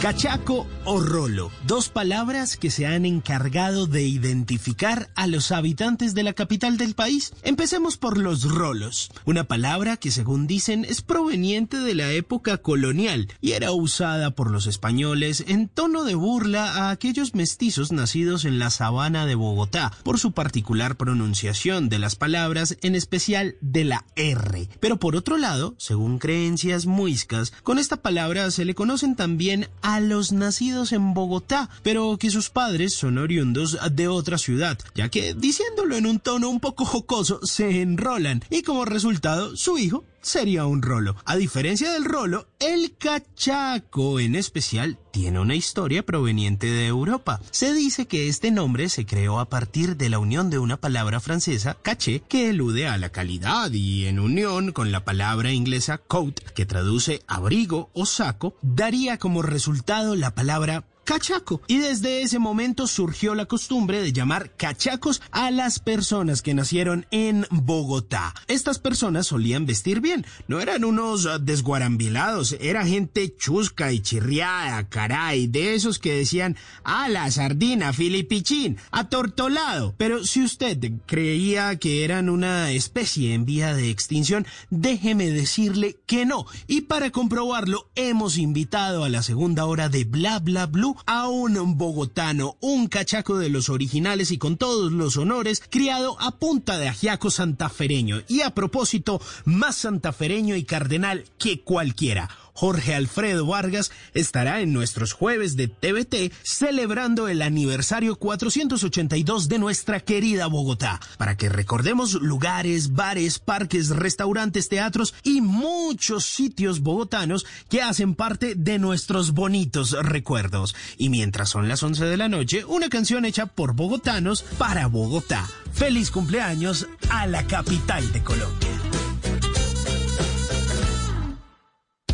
Cachaco 0.00 0.66
o 0.84 1.00
rolo, 1.00 1.50
dos 1.66 1.88
palabras 1.88 2.58
que 2.58 2.70
se 2.70 2.86
han 2.86 3.06
encargado 3.06 3.86
de 3.86 4.02
identificar 4.02 5.08
a 5.16 5.26
los 5.26 5.52
habitantes 5.52 6.14
de 6.14 6.22
la 6.22 6.34
capital 6.34 6.76
del 6.76 6.94
país. 6.94 7.32
Empecemos 7.42 7.96
por 7.96 8.18
los 8.18 8.44
rolos, 8.44 9.10
una 9.24 9.44
palabra 9.44 9.96
que 9.96 10.10
según 10.10 10.46
dicen 10.46 10.84
es 10.84 11.00
proveniente 11.00 11.78
de 11.78 11.94
la 11.94 12.12
época 12.12 12.58
colonial 12.58 13.28
y 13.40 13.52
era 13.52 13.72
usada 13.72 14.32
por 14.32 14.50
los 14.50 14.66
españoles 14.66 15.42
en 15.48 15.66
tono 15.66 16.04
de 16.04 16.14
burla 16.14 16.72
a 16.72 16.90
aquellos 16.90 17.34
mestizos 17.34 17.90
nacidos 17.90 18.44
en 18.44 18.58
la 18.58 18.68
sabana 18.68 19.24
de 19.24 19.34
Bogotá 19.34 19.92
por 20.04 20.18
su 20.18 20.32
particular 20.32 20.96
pronunciación 20.96 21.88
de 21.88 21.98
las 21.98 22.16
palabras, 22.16 22.76
en 22.82 22.94
especial 22.96 23.56
de 23.62 23.84
la 23.84 24.04
R. 24.14 24.68
Pero 24.78 24.98
por 24.98 25.16
otro 25.16 25.38
lado, 25.38 25.74
según 25.78 26.18
creencias 26.18 26.84
muiscas, 26.84 27.52
con 27.62 27.78
esta 27.78 27.96
palabra 27.96 28.50
se 28.50 28.66
le 28.66 28.74
conocen 28.74 29.16
también 29.16 29.68
a 29.82 29.85
los 30.00 30.32
nacidos 30.32 30.92
en 30.92 31.14
Bogotá, 31.14 31.70
pero 31.82 32.16
que 32.18 32.30
sus 32.30 32.50
padres 32.50 32.94
son 32.94 33.18
oriundos 33.18 33.78
de 33.92 34.08
otra 34.08 34.36
ciudad, 34.36 34.78
ya 34.94 35.08
que, 35.08 35.32
diciéndolo 35.34 35.96
en 35.96 36.06
un 36.06 36.18
tono 36.18 36.48
un 36.48 36.60
poco 36.60 36.84
jocoso, 36.84 37.40
se 37.44 37.82
enrolan 37.82 38.42
y 38.50 38.62
como 38.62 38.84
resultado 38.84 39.56
su 39.56 39.78
hijo 39.78 40.04
sería 40.26 40.66
un 40.66 40.82
rolo. 40.82 41.16
A 41.24 41.36
diferencia 41.36 41.92
del 41.92 42.04
rolo, 42.04 42.48
el 42.58 42.96
cachaco 42.96 44.18
en 44.18 44.34
especial 44.34 44.98
tiene 45.12 45.40
una 45.40 45.54
historia 45.54 46.04
proveniente 46.04 46.66
de 46.66 46.86
Europa. 46.86 47.40
Se 47.50 47.72
dice 47.72 48.06
que 48.06 48.28
este 48.28 48.50
nombre 48.50 48.88
se 48.88 49.06
creó 49.06 49.38
a 49.38 49.48
partir 49.48 49.96
de 49.96 50.10
la 50.10 50.18
unión 50.18 50.50
de 50.50 50.58
una 50.58 50.76
palabra 50.78 51.20
francesa, 51.20 51.78
caché, 51.80 52.22
que 52.28 52.50
elude 52.50 52.88
a 52.88 52.98
la 52.98 53.10
calidad 53.10 53.70
y 53.72 54.06
en 54.06 54.18
unión 54.18 54.72
con 54.72 54.92
la 54.92 55.04
palabra 55.04 55.52
inglesa 55.52 55.98
coat, 55.98 56.40
que 56.54 56.66
traduce 56.66 57.22
abrigo 57.26 57.90
o 57.94 58.04
saco, 58.04 58.56
daría 58.62 59.18
como 59.18 59.42
resultado 59.42 60.16
la 60.16 60.34
palabra 60.34 60.84
cachaco. 61.06 61.62
Y 61.68 61.78
desde 61.78 62.20
ese 62.20 62.38
momento 62.38 62.86
surgió 62.86 63.34
la 63.34 63.46
costumbre 63.46 64.02
de 64.02 64.12
llamar 64.12 64.50
cachacos 64.56 65.22
a 65.30 65.50
las 65.50 65.78
personas 65.78 66.42
que 66.42 66.52
nacieron 66.52 67.06
en 67.10 67.46
Bogotá. 67.50 68.34
Estas 68.48 68.78
personas 68.78 69.28
solían 69.28 69.64
vestir 69.64 70.00
bien, 70.00 70.26
no 70.48 70.60
eran 70.60 70.84
unos 70.84 71.26
desguarambilados, 71.40 72.56
era 72.60 72.84
gente 72.84 73.34
chusca 73.36 73.92
y 73.92 74.00
chirriada, 74.00 74.88
caray, 74.88 75.46
de 75.46 75.74
esos 75.74 75.98
que 75.98 76.12
decían, 76.12 76.56
a 76.82 77.08
la 77.08 77.30
sardina, 77.30 77.92
filipichín, 77.92 78.76
atortolado. 78.90 79.94
Pero 79.96 80.24
si 80.24 80.42
usted 80.42 80.78
creía 81.06 81.76
que 81.76 82.04
eran 82.04 82.28
una 82.28 82.72
especie 82.72 83.32
en 83.32 83.44
vía 83.44 83.74
de 83.74 83.90
extinción, 83.90 84.46
déjeme 84.70 85.30
decirle 85.30 85.98
que 86.06 86.26
no. 86.26 86.46
Y 86.66 86.82
para 86.82 87.10
comprobarlo, 87.10 87.88
hemos 87.94 88.38
invitado 88.38 89.04
a 89.04 89.08
la 89.08 89.22
segunda 89.22 89.66
hora 89.66 89.88
de 89.88 90.04
Bla 90.04 90.40
Bla 90.40 90.66
Blue 90.66 90.95
a 91.06 91.28
un 91.28 91.76
bogotano, 91.76 92.56
un 92.60 92.86
cachaco 92.88 93.38
de 93.38 93.48
los 93.50 93.68
originales 93.68 94.30
y 94.30 94.38
con 94.38 94.56
todos 94.56 94.92
los 94.92 95.16
honores, 95.16 95.62
criado 95.68 96.16
a 96.20 96.38
punta 96.38 96.78
de 96.78 96.88
ajiaco 96.88 97.30
santafereño 97.30 98.22
y 98.28 98.40
a 98.40 98.50
propósito, 98.50 99.20
más 99.44 99.76
santafereño 99.76 100.56
y 100.56 100.64
cardenal 100.64 101.24
que 101.38 101.60
cualquiera. 101.60 102.28
Jorge 102.56 102.94
Alfredo 102.94 103.46
Vargas 103.46 103.92
estará 104.14 104.60
en 104.60 104.72
nuestros 104.72 105.12
jueves 105.12 105.56
de 105.56 105.68
TVT 105.68 106.32
celebrando 106.42 107.28
el 107.28 107.42
aniversario 107.42 108.16
482 108.16 109.48
de 109.48 109.58
nuestra 109.58 110.00
querida 110.00 110.46
Bogotá, 110.46 111.00
para 111.18 111.36
que 111.36 111.50
recordemos 111.50 112.14
lugares, 112.14 112.94
bares, 112.94 113.38
parques, 113.38 113.90
restaurantes, 113.90 114.70
teatros 114.70 115.14
y 115.22 115.42
muchos 115.42 116.24
sitios 116.24 116.80
bogotanos 116.80 117.44
que 117.68 117.82
hacen 117.82 118.14
parte 118.14 118.54
de 118.54 118.78
nuestros 118.78 119.32
bonitos 119.32 119.92
recuerdos. 119.92 120.74
Y 120.96 121.10
mientras 121.10 121.50
son 121.50 121.68
las 121.68 121.82
11 121.82 122.06
de 122.06 122.16
la 122.16 122.28
noche, 122.28 122.64
una 122.64 122.88
canción 122.88 123.26
hecha 123.26 123.44
por 123.44 123.74
bogotanos 123.74 124.42
para 124.56 124.86
Bogotá. 124.86 125.46
Feliz 125.72 126.10
cumpleaños 126.10 126.86
a 127.10 127.26
la 127.26 127.46
capital 127.46 128.10
de 128.12 128.22
Colombia. 128.22 128.75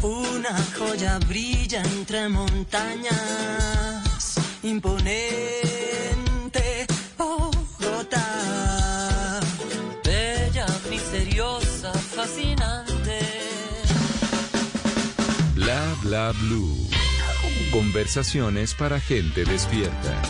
Una 0.03 0.59
joya 0.77 1.19
brilla 1.29 1.81
entre 1.85 2.29
montañas, 2.29 4.35
imponente 4.65 5.07
Bogotá, 7.17 8.19
bella, 10.03 10.67
misteriosa, 10.91 11.93
fascinante. 11.93 13.21
Bla 15.55 15.95
bla 16.03 16.33
blue. 16.33 16.88
Conversaciones 17.71 18.75
para 18.75 18.99
gente 18.99 19.45
despierta. 19.45 20.21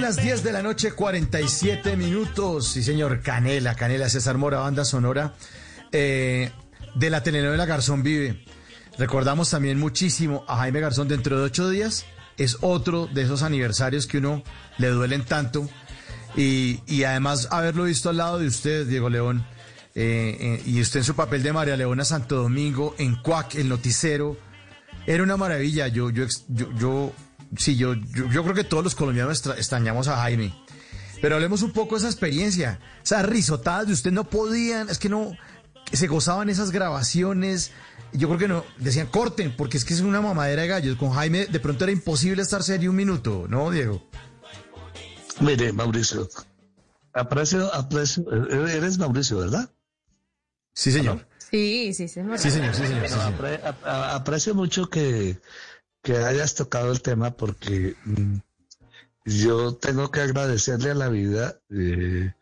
Las 0.00 0.16
10 0.16 0.42
de 0.42 0.52
la 0.52 0.62
noche, 0.62 0.92
47 0.92 1.94
minutos. 1.94 2.68
Sí, 2.68 2.82
señor, 2.82 3.20
Canela, 3.20 3.74
Canela, 3.74 4.08
César 4.08 4.38
Mora, 4.38 4.60
banda 4.60 4.86
sonora 4.86 5.34
eh, 5.92 6.50
de 6.94 7.10
la 7.10 7.22
telenovela 7.22 7.66
Garzón 7.66 8.02
Vive. 8.02 8.42
Recordamos 8.96 9.50
también 9.50 9.78
muchísimo 9.78 10.42
a 10.48 10.56
Jaime 10.56 10.80
Garzón 10.80 11.06
dentro 11.06 11.38
de 11.38 11.44
ocho 11.44 11.68
días. 11.68 12.06
Es 12.38 12.56
otro 12.62 13.08
de 13.08 13.22
esos 13.22 13.42
aniversarios 13.42 14.06
que 14.06 14.18
uno 14.18 14.42
le 14.78 14.88
duelen 14.88 15.22
tanto. 15.22 15.68
Y, 16.34 16.80
y 16.86 17.04
además 17.04 17.48
haberlo 17.50 17.84
visto 17.84 18.08
al 18.08 18.16
lado 18.16 18.38
de 18.38 18.46
usted, 18.46 18.86
Diego 18.86 19.10
León, 19.10 19.46
eh, 19.94 20.36
eh, 20.40 20.62
y 20.64 20.80
usted 20.80 21.00
en 21.00 21.04
su 21.04 21.14
papel 21.14 21.42
de 21.42 21.52
María 21.52 21.76
Leona 21.76 22.06
Santo 22.06 22.36
Domingo, 22.36 22.94
en 22.96 23.16
Cuac, 23.16 23.54
el 23.56 23.68
noticero, 23.68 24.38
era 25.06 25.22
una 25.22 25.36
maravilla. 25.36 25.88
Yo, 25.88 26.08
yo, 26.08 26.24
yo 26.48 27.12
sí, 27.56 27.76
yo, 27.76 27.94
yo, 27.94 28.28
yo 28.30 28.42
creo 28.42 28.54
que 28.54 28.64
todos 28.64 28.84
los 28.84 28.94
colombianos 28.94 29.32
extra- 29.38 29.56
extrañamos 29.56 30.08
a 30.08 30.16
Jaime. 30.16 30.54
Pero 31.22 31.34
hablemos 31.34 31.62
un 31.62 31.72
poco 31.72 31.94
de 31.96 31.98
esa 32.00 32.08
experiencia. 32.08 32.80
Esas 33.04 33.26
risotadas 33.26 33.86
de 33.86 33.92
usted 33.92 34.10
no 34.12 34.24
podían, 34.24 34.88
es 34.88 34.98
que 34.98 35.08
no, 35.10 35.32
se 35.92 36.06
gozaban 36.06 36.48
esas 36.48 36.70
grabaciones. 36.70 37.72
Yo 38.12 38.26
creo 38.28 38.38
que 38.38 38.48
no, 38.48 38.64
decían 38.78 39.06
corten, 39.06 39.54
porque 39.56 39.76
es 39.76 39.84
que 39.84 39.92
es 39.94 40.00
una 40.00 40.20
mamadera 40.20 40.62
de 40.62 40.68
gallos. 40.68 40.96
Con 40.96 41.10
Jaime 41.12 41.46
de 41.46 41.60
pronto 41.60 41.84
era 41.84 41.92
imposible 41.92 42.40
estar 42.42 42.62
serio 42.62 42.90
un 42.90 42.96
minuto, 42.96 43.46
¿no, 43.48 43.70
Diego? 43.70 44.02
Mire, 45.40 45.72
Mauricio, 45.72 46.28
aprecio, 47.14 47.72
aprecio, 47.74 48.24
eh, 48.50 48.76
eres 48.76 48.98
Mauricio, 48.98 49.38
¿verdad? 49.38 49.70
Sí, 50.74 50.92
señor. 50.92 51.26
Sí, 51.50 51.92
sí, 51.94 52.08
sí. 52.08 52.20
Sí, 52.36 52.50
señor, 52.50 52.74
sí, 52.74 52.86
señor. 52.86 53.08
sí, 53.08 53.14
señor. 53.14 53.34
Apre- 53.38 53.60
aprecio 53.84 54.54
mucho 54.54 54.88
que, 54.88 55.38
que 56.02 56.16
hayas 56.18 56.54
tocado 56.54 56.92
el 56.92 57.02
tema 57.02 57.32
porque 57.36 57.94
mm, 58.04 58.36
yo 59.26 59.74
tengo 59.76 60.10
que 60.10 60.20
agradecerle 60.20 60.90
a 60.90 60.94
la 60.94 61.08
vida 61.08 61.60
eh, 61.70 62.32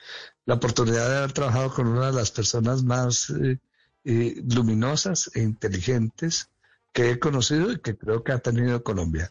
la 0.46 0.54
oportunidad 0.54 1.08
de 1.10 1.16
haber 1.18 1.32
trabajado 1.32 1.72
con 1.74 1.88
una 1.88 2.06
de 2.06 2.12
las 2.12 2.30
personas 2.30 2.82
más 2.82 3.30
eh, 3.30 3.58
eh, 4.04 4.42
luminosas 4.54 5.30
e 5.34 5.42
inteligentes 5.42 6.50
que 6.92 7.10
he 7.10 7.18
conocido 7.18 7.72
y 7.72 7.80
que 7.80 7.96
creo 7.96 8.22
que 8.24 8.32
ha 8.32 8.38
tenido 8.38 8.82
Colombia. 8.82 9.30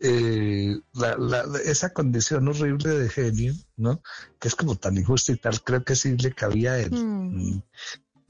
Eh, 0.00 0.78
la- 0.92 1.16
la- 1.16 1.44
esa 1.64 1.90
condición 1.90 2.48
horrible 2.48 2.90
de 2.90 3.08
genio, 3.08 3.54
¿no? 3.76 4.02
Que 4.38 4.48
es 4.48 4.54
como 4.54 4.76
tan 4.76 4.96
injusta 4.98 5.32
y 5.32 5.36
tal, 5.36 5.62
creo 5.62 5.84
que 5.84 5.96
sí 5.96 6.16
le 6.16 6.32
cabía 6.34 6.72
a 6.72 6.78
él. 6.80 6.90
Mm. 6.92 7.62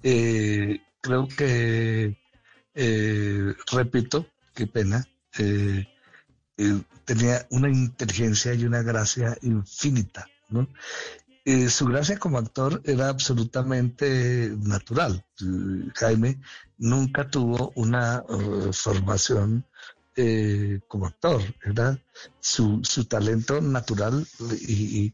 Eh, 0.03 0.81
creo 1.01 1.27
que, 1.29 2.17
eh, 2.75 3.55
repito, 3.73 4.27
qué 4.55 4.67
pena, 4.67 5.05
eh, 5.39 5.87
eh, 6.59 6.83
tenía 7.05 7.47
una 7.51 7.69
inteligencia 7.69 8.55
y 8.55 8.65
una 8.65 8.83
gracia 8.83 9.37
infinita. 9.43 10.27
Eh, 11.45 11.69
su 11.69 11.87
gracia 11.87 12.19
como 12.19 12.39
actor 12.39 12.81
era 12.85 13.09
absolutamente 13.09 14.53
natural. 14.59 15.25
Jaime 15.95 16.41
nunca 16.79 17.29
tuvo 17.29 17.73
una 17.77 18.25
formación 18.73 19.65
como 20.89 21.07
actor, 21.07 21.43
era 21.63 22.03
su, 22.41 22.81
su 22.83 23.05
talento 23.05 23.61
natural 23.61 24.27
y, 24.67 25.13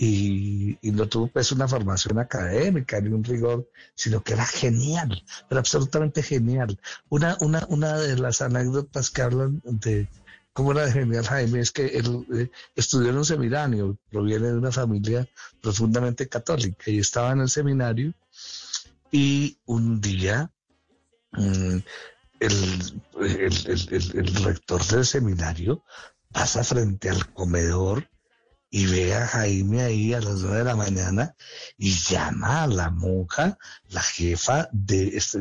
y- 0.00 0.78
y 0.80 0.92
no 0.92 1.08
tuvo 1.08 1.26
pues 1.26 1.50
una 1.52 1.66
formación 1.66 2.18
académica 2.18 3.00
ni 3.00 3.08
un 3.10 3.24
rigor, 3.24 3.68
sino 3.94 4.22
que 4.22 4.34
era 4.34 4.46
genial, 4.46 5.22
era 5.50 5.60
absolutamente 5.60 6.22
genial. 6.22 6.78
Una, 7.08 7.36
una, 7.40 7.66
una 7.68 7.98
de 7.98 8.16
las 8.16 8.40
anécdotas 8.40 9.10
que 9.10 9.22
hablan 9.22 9.60
de 9.64 10.08
cómo 10.52 10.72
era 10.72 10.90
genial 10.90 11.24
Jaime 11.26 11.60
es 11.60 11.72
que 11.72 11.86
él 11.98 12.26
eh, 12.34 12.50
estudió 12.76 13.10
en 13.10 13.18
un 13.18 13.24
seminario, 13.24 13.98
proviene 14.10 14.46
de 14.48 14.54
una 14.58 14.72
familia 14.72 15.26
profundamente 15.60 16.28
católica 16.28 16.90
y 16.90 16.98
estaba 17.00 17.32
en 17.32 17.40
el 17.40 17.48
seminario 17.48 18.14
y 19.10 19.58
un 19.66 20.00
día 20.00 20.50
mm, 21.32 21.78
el- 22.40 22.92
el- 23.20 24.10
el 24.14 24.34
rector 24.44 24.84
del 24.86 25.04
seminario 25.04 25.82
pasa 26.32 26.62
frente 26.62 27.10
al 27.10 27.32
comedor 27.32 28.08
y 28.70 28.86
ve 28.86 29.14
a 29.14 29.26
Jaime 29.26 29.82
ahí 29.82 30.12
a 30.12 30.20
las 30.20 30.40
nueve 30.40 30.58
de 30.58 30.64
la 30.64 30.76
mañana 30.76 31.34
y 31.76 31.92
llama 31.92 32.64
a 32.64 32.66
la 32.66 32.90
monja, 32.90 33.58
la 33.88 34.02
jefa 34.02 34.68
de 34.72 35.16
este, 35.16 35.40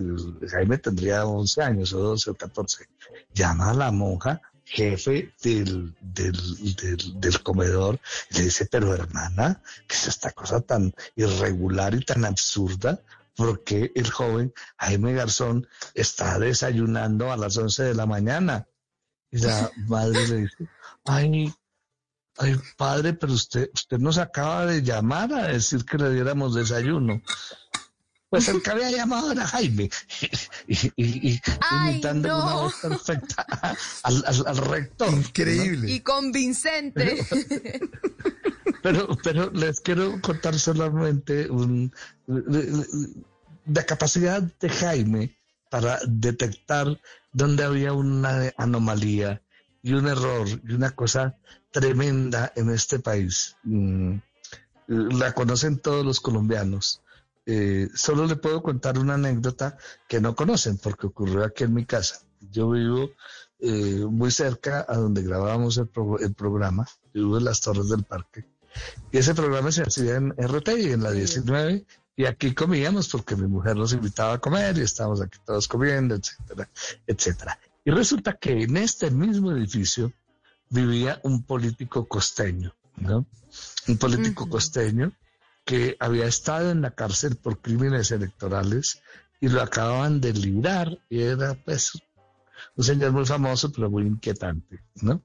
Jaime 0.50 0.78
tendría 0.78 1.26
11 1.26 1.62
años 1.62 1.94
o 1.94 2.00
12 2.00 2.32
o 2.32 2.36
14, 2.36 2.88
llama 3.34 3.72
a 3.72 3.74
la 3.74 3.92
monja 3.92 4.42
jefe 4.68 5.34
del, 5.42 5.96
del, 6.02 6.76
del, 6.76 7.20
del 7.20 7.44
comedor 7.44 8.00
y 8.32 8.38
le 8.38 8.44
dice, 8.46 8.66
pero 8.66 8.94
hermana, 8.94 9.62
¿qué 9.88 9.96
es 9.96 10.08
esta 10.08 10.32
cosa 10.32 10.62
tan 10.62 10.94
irregular 11.16 11.96
y 11.96 12.04
tan 12.04 12.26
absurda? 12.26 13.02
Porque 13.36 13.92
el 13.96 14.10
joven 14.10 14.54
Jaime 14.78 15.14
Garzón 15.14 15.68
está 15.94 16.38
desayunando 16.40 17.32
a 17.32 17.38
las 17.38 17.56
11 17.56 17.84
de 17.84 17.94
la 17.94 18.06
mañana. 18.06 18.68
Y 19.32 19.38
la 19.40 19.72
madre 19.88 20.28
le 20.28 20.36
dice, 20.38 20.70
ay, 21.06 21.54
ay, 22.40 22.56
padre, 22.78 23.14
pero 23.14 23.34
usted, 23.34 23.70
usted 23.74 23.98
nos 24.00 24.18
acaba 24.18 24.66
de 24.66 24.82
llamar 24.82 25.34
a 25.34 25.48
decir 25.48 25.84
que 25.86 25.98
le 25.98 26.12
diéramos 26.14 26.56
desayuno. 26.56 27.22
Pues 28.30 28.50
el 28.50 28.62
que 28.62 28.72
había 28.72 28.92
llamado 28.92 29.32
era 29.32 29.48
Jaime, 29.48 29.90
y, 30.68 30.76
y- 30.98 31.30
y- 31.32 31.42
Ay, 31.62 31.92
imitando 31.94 32.28
no. 32.28 32.44
una 32.44 32.54
voz 32.56 32.76
perfecta 32.82 33.46
al, 34.04 34.24
al- 34.26 34.48
al 34.48 34.58
rector. 34.58 35.12
¿no? 35.12 35.18
Increíble. 35.18 35.90
Y 35.90 36.02
convincente. 36.02 37.26
Pero, 38.84 39.18
pero 39.24 39.50
les 39.52 39.80
quiero 39.82 40.22
contar 40.22 40.58
solamente 40.60 41.50
un, 41.50 41.92
la 43.66 43.84
capacidad 43.86 44.42
de 44.42 44.70
Jaime 44.70 45.38
para 45.70 46.00
detectar 46.08 47.00
dónde 47.32 47.64
había 47.64 47.94
una 47.94 48.54
anomalía 48.58 49.42
y 49.82 49.94
un 49.94 50.08
error 50.08 50.48
y 50.68 50.74
una 50.74 50.92
cosa 50.92 51.38
tremenda 51.80 52.52
en 52.56 52.70
este 52.70 53.00
país. 53.00 53.56
Mm, 53.64 54.18
La 54.88 55.34
conocen 55.34 55.80
todos 55.80 56.06
los 56.06 56.20
colombianos. 56.22 57.02
Eh, 57.46 57.90
solo 57.94 58.26
le 58.26 58.36
puedo 58.38 58.62
contar 58.64 58.98
una 58.98 59.14
anécdota 59.16 59.78
que 60.08 60.20
no 60.22 60.36
conocen 60.36 60.78
porque 60.78 61.08
ocurrió 61.08 61.44
aquí 61.46 61.64
en 61.66 61.74
mi 61.74 61.86
casa. 61.86 62.22
Yo 62.52 62.70
vivo 62.72 63.10
eh, 63.60 64.06
muy 64.10 64.32
cerca 64.32 64.86
a 64.88 64.96
donde 64.96 65.24
grabábamos 65.24 65.78
el, 65.78 65.88
pro- 65.88 66.20
el 66.20 66.34
programa, 66.34 66.86
yo 67.14 67.24
vivo 67.24 67.38
en 67.38 67.46
las 67.46 67.60
Torres 67.62 67.90
del 67.90 68.04
Parque. 68.04 68.46
Y 69.12 69.18
ese 69.18 69.34
programa 69.34 69.72
se 69.72 69.82
hacía 69.84 70.16
en 70.16 70.34
RTI, 70.38 70.92
en 70.92 71.04
la 71.04 71.12
19, 71.12 71.86
y 72.16 72.26
aquí 72.26 72.54
comíamos 72.54 73.10
porque 73.10 73.36
mi 73.36 73.48
mujer 73.48 73.76
nos 73.76 73.92
invitaba 73.94 74.34
a 74.34 74.40
comer 74.40 74.78
y 74.78 74.82
estábamos 74.82 75.22
aquí 75.22 75.38
todos 75.46 75.68
comiendo, 75.68 76.16
etcétera, 76.16 76.70
etcétera. 77.08 77.60
Y 77.86 77.92
resulta 77.92 78.34
que 78.34 78.64
en 78.64 78.78
este 78.78 79.10
mismo 79.12 79.52
edificio 79.52 80.12
vivía 80.70 81.20
un 81.24 81.44
político 81.44 82.08
costeño, 82.08 82.76
¿no? 82.98 83.26
Un 83.88 83.98
político 83.98 84.50
costeño 84.50 85.14
que 85.66 85.98
había 86.00 86.26
estado 86.28 86.72
en 86.72 86.82
la 86.82 86.92
cárcel 86.92 87.36
por 87.36 87.62
crímenes 87.62 88.12
electorales 88.12 89.02
y 89.40 89.50
lo 89.50 89.62
acababan 89.62 90.22
de 90.22 90.34
librar 90.34 90.98
y 91.10 91.22
era 91.22 91.56
pues 91.56 91.92
un 92.76 92.84
señor 92.84 93.12
muy 93.12 93.26
famoso 93.26 93.72
pero 93.72 93.90
muy 93.90 94.04
inquietante, 94.04 94.84
¿no? 95.02 95.24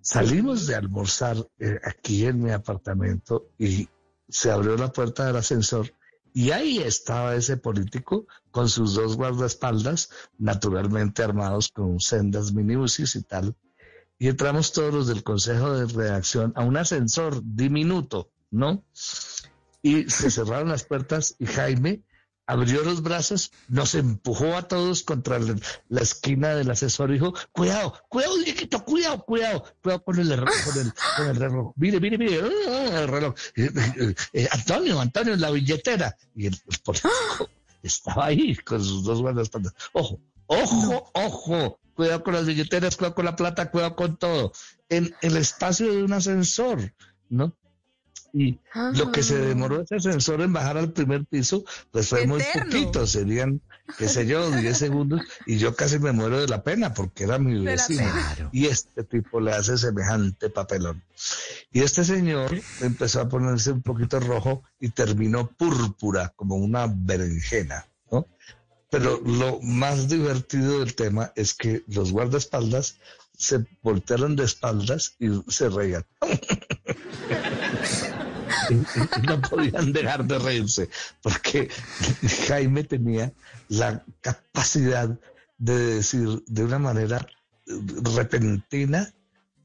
Salimos 0.00 0.66
de 0.66 0.74
almorzar 0.74 1.36
eh, 1.58 1.78
aquí 1.84 2.26
en 2.26 2.42
mi 2.42 2.50
apartamento 2.50 3.50
y 3.58 3.88
se 4.28 4.50
abrió 4.50 4.76
la 4.76 4.92
puerta 4.92 5.26
del 5.26 5.36
ascensor 5.36 5.92
y 6.34 6.50
ahí 6.50 6.78
estaba 6.78 7.34
ese 7.34 7.56
político 7.56 8.26
con 8.50 8.68
sus 8.68 8.94
dos 8.94 9.16
guardaespaldas, 9.16 10.10
naturalmente 10.38 11.22
armados 11.22 11.68
con 11.68 12.00
sendas 12.00 12.52
minibuses 12.52 13.14
y 13.16 13.22
tal. 13.22 13.54
Y 14.22 14.28
entramos 14.28 14.70
todos 14.70 14.94
los 14.94 15.08
del 15.08 15.24
consejo 15.24 15.72
de 15.72 15.92
redacción 15.92 16.52
a 16.54 16.62
un 16.62 16.76
ascensor 16.76 17.40
diminuto, 17.42 18.30
¿no? 18.52 18.84
Y 19.82 20.08
se 20.10 20.30
cerraron 20.30 20.68
las 20.68 20.84
puertas 20.84 21.34
y 21.40 21.46
Jaime 21.46 22.04
abrió 22.46 22.84
los 22.84 23.02
brazos, 23.02 23.50
nos 23.66 23.96
empujó 23.96 24.54
a 24.54 24.68
todos 24.68 25.02
contra 25.02 25.40
la, 25.40 25.56
la 25.88 26.00
esquina 26.02 26.54
del 26.54 26.70
asesor 26.70 27.10
y 27.10 27.14
dijo, 27.14 27.34
cuidado, 27.50 28.00
cuidado, 28.08 28.36
Dieguito, 28.36 28.84
cuidado, 28.84 29.24
cuidado, 29.24 29.64
cuidado 29.82 30.04
con 30.04 30.16
el, 30.20 30.28
reloj, 30.28 30.54
con 30.66 30.86
el, 30.86 30.92
con 31.16 31.26
el 31.26 31.36
reloj. 31.36 31.72
Mire, 31.74 31.98
mire, 31.98 32.16
mire, 32.16 32.40
ah, 32.68 33.00
el 33.00 33.08
reloj. 33.08 33.34
Eh, 33.56 33.70
eh, 33.74 34.14
eh, 34.34 34.48
Antonio, 34.52 35.00
Antonio, 35.00 35.34
la 35.34 35.50
billetera. 35.50 36.16
Y 36.36 36.46
el, 36.46 36.54
el 36.54 36.78
político 36.78 37.10
estaba 37.82 38.26
ahí 38.26 38.54
con 38.54 38.84
sus 38.84 39.02
dos 39.02 39.20
guardaespaldas. 39.20 39.74
Ojo, 39.94 40.20
ojo, 40.46 41.10
ojo. 41.12 41.81
Cuidado 42.02 42.24
con 42.24 42.34
las 42.34 42.46
billeteras, 42.46 42.96
cuidado 42.96 43.14
con 43.14 43.24
la 43.26 43.36
plata, 43.36 43.70
cuidado 43.70 43.94
con 43.94 44.16
todo. 44.16 44.50
En 44.88 45.14
el 45.20 45.36
espacio 45.36 45.92
de 45.92 46.02
un 46.02 46.12
ascensor, 46.12 46.92
¿no? 47.28 47.56
Y 48.32 48.58
lo 48.94 49.12
que 49.12 49.22
se 49.22 49.38
demoró 49.38 49.82
ese 49.82 49.94
ascensor 49.94 50.40
en 50.40 50.52
bajar 50.52 50.78
al 50.78 50.92
primer 50.92 51.24
piso, 51.26 51.64
pues 51.92 52.08
fue 52.08 52.26
muy 52.26 52.42
poquito, 52.54 53.06
serían, 53.06 53.60
qué 53.98 54.08
sé 54.08 54.26
yo, 54.26 54.50
10 54.50 54.76
segundos, 54.76 55.20
y 55.46 55.58
yo 55.58 55.76
casi 55.76 56.00
me 56.00 56.10
muero 56.10 56.40
de 56.40 56.48
la 56.48 56.64
pena 56.64 56.92
porque 56.92 57.22
era 57.22 57.38
mi 57.38 57.64
vecino. 57.64 58.02
Claro. 58.10 58.50
Y 58.50 58.66
este 58.66 59.04
tipo 59.04 59.38
le 59.38 59.52
hace 59.52 59.78
semejante 59.78 60.50
papelón. 60.50 61.04
Y 61.70 61.82
este 61.82 62.02
señor 62.02 62.50
empezó 62.80 63.20
a 63.20 63.28
ponerse 63.28 63.70
un 63.70 63.82
poquito 63.82 64.18
rojo 64.18 64.64
y 64.80 64.88
terminó 64.88 65.46
púrpura, 65.46 66.32
como 66.34 66.56
una 66.56 66.92
berenjena, 66.92 67.86
¿no? 68.10 68.26
Pero 68.92 69.22
lo 69.24 69.58
más 69.62 70.06
divertido 70.06 70.80
del 70.80 70.94
tema 70.94 71.32
es 71.34 71.54
que 71.54 71.82
los 71.88 72.12
guardaespaldas 72.12 72.98
se 73.38 73.64
voltearon 73.82 74.36
de 74.36 74.44
espaldas 74.44 75.14
y 75.18 75.28
se 75.50 75.70
reían. 75.70 76.04
no 79.26 79.40
podían 79.42 79.92
dejar 79.94 80.26
de 80.26 80.38
reírse, 80.38 80.90
porque 81.22 81.70
Jaime 82.46 82.84
tenía 82.84 83.32
la 83.68 84.04
capacidad 84.20 85.18
de 85.56 85.74
decir 85.96 86.42
de 86.46 86.64
una 86.64 86.78
manera 86.78 87.26
eh, 87.66 87.72
repentina 88.14 89.10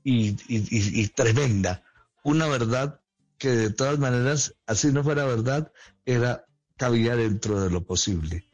y- 0.05 0.37
y- 0.47 1.01
y 1.01 1.07
tremenda 1.09 1.83
una 2.23 2.47
verdad 2.47 3.01
que 3.37 3.49
de 3.49 3.69
todas 3.71 3.99
maneras, 3.99 4.55
así 4.65 4.93
no 4.93 5.03
fuera 5.03 5.25
verdad, 5.25 5.69
era 6.05 6.45
cabía 6.77 7.17
dentro 7.17 7.59
de 7.61 7.69
lo 7.69 7.83
posible. 7.83 8.46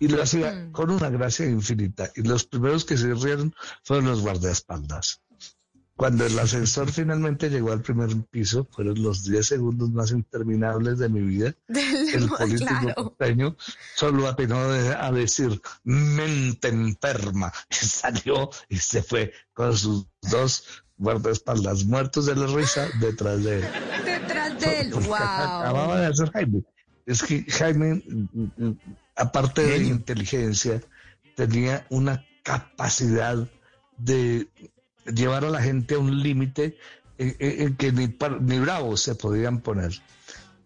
Y 0.00 0.08
lo 0.08 0.22
hacía 0.22 0.52
Mm. 0.52 0.72
con 0.72 0.90
una 0.90 1.10
gracia 1.10 1.46
infinita. 1.46 2.10
Y 2.16 2.22
los 2.22 2.44
primeros 2.44 2.84
que 2.84 2.96
se 2.96 3.12
rieron 3.14 3.54
fueron 3.84 4.06
los 4.06 4.20
guardaespaldas. 4.20 5.20
Cuando 5.96 6.24
el 6.24 6.38
ascensor 6.38 6.92
finalmente 6.92 7.50
llegó 7.50 7.72
al 7.72 7.82
primer 7.82 8.08
piso, 8.30 8.68
fueron 8.70 9.02
los 9.02 9.24
10 9.24 9.44
segundos 9.44 9.90
más 9.90 10.12
interminables 10.12 10.98
de 10.98 11.08
mi 11.08 11.20
vida. 11.22 11.54
El 12.14 12.28
político 12.38 13.16
claro. 13.18 13.56
solo 13.96 14.32
de- 14.32 14.94
a 14.94 15.10
decir 15.10 15.60
mente 15.82 16.68
enferma. 16.68 17.52
Y 17.70 17.74
salió 17.84 18.48
y 18.68 18.76
se 18.76 19.02
fue 19.02 19.32
con 19.52 19.76
sus 19.76 20.06
dos 20.22 20.84
guardaespaldas 20.98 21.84
muertos 21.84 22.26
de 22.26 22.36
la 22.36 22.46
risa 22.46 22.88
detrás 23.00 23.42
de 23.42 23.58
él. 23.58 23.64
Detrás 24.04 24.60
de 24.60 24.80
él. 24.82 24.90
Wow. 24.94 25.14
Acababa 25.14 26.00
de 26.00 26.06
hacer 26.06 26.30
Jaime. 26.30 26.62
Es 27.06 27.22
que 27.22 27.44
Jaime, 27.50 28.02
mm, 28.06 28.42
mm, 28.56 28.78
aparte 29.18 29.62
de 29.62 29.76
inteligencia, 29.88 30.80
tenía 31.36 31.86
una 31.90 32.24
capacidad 32.42 33.46
de 33.98 34.48
llevar 35.14 35.44
a 35.44 35.50
la 35.50 35.60
gente 35.62 35.94
a 35.94 35.98
un 35.98 36.22
límite 36.22 36.76
en, 37.18 37.36
en- 37.38 37.60
en 37.62 37.76
que 37.76 37.92
ni, 37.92 38.06
ni 38.40 38.58
bravos 38.60 39.02
se 39.02 39.14
podían 39.14 39.60
poner. 39.60 39.92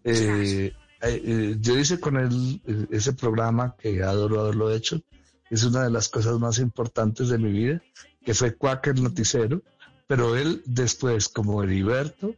Eh, 0.03 0.73
eh, 1.01 1.21
eh, 1.25 1.55
yo 1.59 1.77
hice 1.77 1.99
con 1.99 2.17
él 2.17 2.61
eh, 2.65 2.87
ese 2.91 3.13
programa 3.13 3.75
que 3.77 4.01
adoro 4.03 4.39
haberlo 4.41 4.71
hecho. 4.71 5.01
Es 5.49 5.63
una 5.63 5.83
de 5.83 5.91
las 5.91 6.09
cosas 6.09 6.39
más 6.39 6.59
importantes 6.59 7.29
de 7.29 7.37
mi 7.37 7.51
vida, 7.51 7.81
que 8.25 8.33
fue 8.33 8.55
Cuac 8.55 8.87
el 8.87 9.03
Noticiero. 9.03 9.61
Pero 10.07 10.35
él 10.35 10.61
después, 10.65 11.29
como 11.29 11.63
Heriberto, 11.63 12.35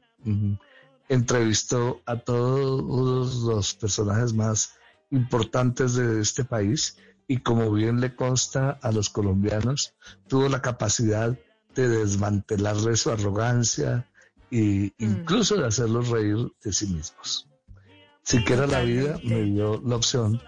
entrevistó 1.09 2.01
a 2.05 2.17
todos 2.17 3.35
los 3.43 3.73
personajes 3.75 4.33
más 4.33 4.74
importantes 5.09 5.95
de 5.95 6.21
este 6.21 6.43
país 6.43 6.97
y 7.27 7.37
como 7.37 7.71
bien 7.71 7.99
le 7.99 8.15
consta 8.15 8.71
a 8.81 8.91
los 8.91 9.09
colombianos, 9.09 9.95
tuvo 10.27 10.49
la 10.49 10.61
capacidad 10.61 11.37
de 11.73 11.89
desmantelarle 11.89 12.95
su 12.95 13.11
arrogancia 13.11 14.09
e 14.51 14.93
incluso 14.97 15.57
de 15.57 15.67
hacerlos 15.67 16.09
reír 16.09 16.37
de 16.63 16.71
sí 16.71 16.87
mismos. 16.87 17.49
Siquiera 18.23 18.67
la 18.67 18.81
vida 18.81 19.19
me 19.23 19.41
dio 19.43 19.81
la 19.85 19.97
opción 19.97 20.41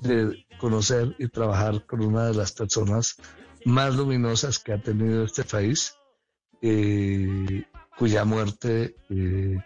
de 0.00 0.46
conocer 0.58 1.14
y 1.18 1.28
trabajar 1.28 1.84
con 1.86 2.02
una 2.02 2.26
de 2.26 2.34
las 2.34 2.52
personas 2.52 3.16
más 3.64 3.94
luminosas 3.94 4.58
que 4.58 4.72
ha 4.72 4.82
tenido 4.82 5.24
este 5.24 5.44
país, 5.44 5.94
eh, 6.60 7.64
cuya 7.98 8.24
muerte 8.24 8.96
eh, 9.10 9.58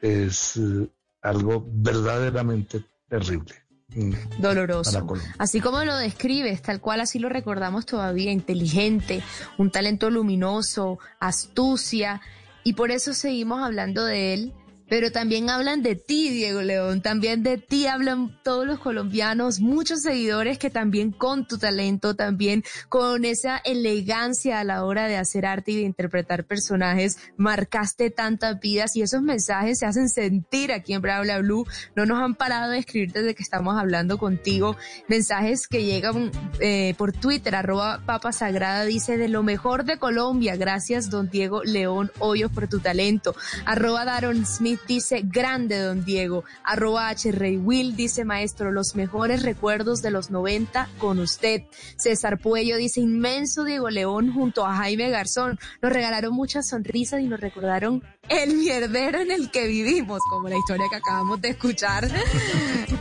es 0.00 0.56
eh, 0.56 0.88
algo 1.22 1.66
verdaderamente 1.66 2.84
terrible. 3.18 3.54
mm, 3.88 4.12
Doloroso. 4.40 5.06
Así 5.38 5.60
como 5.60 5.84
lo 5.84 5.96
describes, 5.96 6.62
tal 6.62 6.80
cual 6.80 7.00
así 7.00 7.18
lo 7.18 7.28
recordamos 7.28 7.86
todavía, 7.86 8.32
inteligente, 8.32 9.22
un 9.58 9.70
talento 9.70 10.10
luminoso, 10.10 10.98
astucia, 11.20 12.20
y 12.64 12.72
por 12.72 12.90
eso 12.90 13.12
seguimos 13.12 13.62
hablando 13.62 14.04
de 14.04 14.34
él 14.34 14.54
Pero 14.88 15.10
también 15.10 15.48
hablan 15.50 15.82
de 15.82 15.96
ti, 15.96 16.30
Diego 16.30 16.62
León, 16.62 17.00
también 17.00 17.42
de 17.42 17.58
ti 17.58 17.86
hablan 17.86 18.38
todos 18.42 18.66
los 18.66 18.78
colombianos, 18.78 19.60
muchos 19.60 20.02
seguidores 20.02 20.58
que 20.58 20.70
también 20.70 21.10
con 21.10 21.46
tu 21.46 21.58
talento, 21.58 22.14
también 22.14 22.64
con 22.88 23.24
esa 23.24 23.58
elegancia 23.58 24.60
a 24.60 24.64
la 24.64 24.84
hora 24.84 25.08
de 25.08 25.16
hacer 25.16 25.46
arte 25.46 25.72
y 25.72 25.76
de 25.76 25.82
interpretar 25.82 26.44
personajes, 26.44 27.18
marcaste 27.36 28.10
tantas 28.10 28.60
vidas 28.60 28.94
y 28.96 29.02
esos 29.02 29.22
mensajes 29.22 29.78
se 29.78 29.86
hacen 29.86 30.08
sentir 30.08 30.72
aquí 30.72 30.92
en 30.92 31.02
Bla 31.02 31.38
Blue. 31.38 31.66
No 31.96 32.06
nos 32.06 32.20
han 32.20 32.34
parado 32.34 32.70
de 32.70 32.78
escribir 32.78 33.12
desde 33.12 33.34
que 33.34 33.42
estamos 33.42 33.78
hablando 33.78 34.18
contigo. 34.18 34.76
Mensajes 35.08 35.66
que 35.66 35.84
llegan 35.84 36.30
eh, 36.60 36.94
por 36.98 37.12
Twitter, 37.12 37.54
arroba 37.54 38.02
Papa 38.04 38.32
Sagrada 38.32 38.84
dice 38.84 39.16
de 39.16 39.28
lo 39.28 39.42
mejor 39.42 39.84
de 39.84 39.98
Colombia. 39.98 40.56
Gracias, 40.56 41.10
don 41.10 41.30
Diego 41.30 41.62
León 41.64 42.10
Hoyos, 42.18 42.50
por 42.52 42.68
tu 42.68 42.80
talento. 42.80 43.34
Arroba 43.64 44.04
Daron 44.04 44.44
Smith 44.44 44.73
dice 44.86 45.22
grande, 45.24 45.78
don 45.78 46.04
Diego. 46.04 46.44
Arroba 46.64 47.08
H. 47.08 47.32
Rey 47.32 47.56
Will 47.56 47.96
dice 47.96 48.24
maestro, 48.24 48.72
los 48.72 48.94
mejores 48.96 49.42
recuerdos 49.42 50.02
de 50.02 50.10
los 50.10 50.30
90 50.30 50.88
con 50.98 51.18
usted. 51.18 51.62
César 51.96 52.38
Puello 52.38 52.76
dice 52.76 53.00
inmenso 53.00 53.64
Diego 53.64 53.90
León 53.90 54.32
junto 54.32 54.66
a 54.66 54.76
Jaime 54.76 55.10
Garzón. 55.10 55.58
Nos 55.82 55.92
regalaron 55.92 56.34
muchas 56.34 56.68
sonrisas 56.68 57.20
y 57.20 57.28
nos 57.28 57.40
recordaron 57.40 58.02
el 58.28 58.56
mierdero 58.56 59.20
en 59.20 59.30
el 59.30 59.50
que 59.50 59.66
vivimos, 59.66 60.20
como 60.30 60.48
la 60.48 60.56
historia 60.56 60.86
que 60.90 60.96
acabamos 60.96 61.40
de 61.40 61.50
escuchar. 61.50 62.08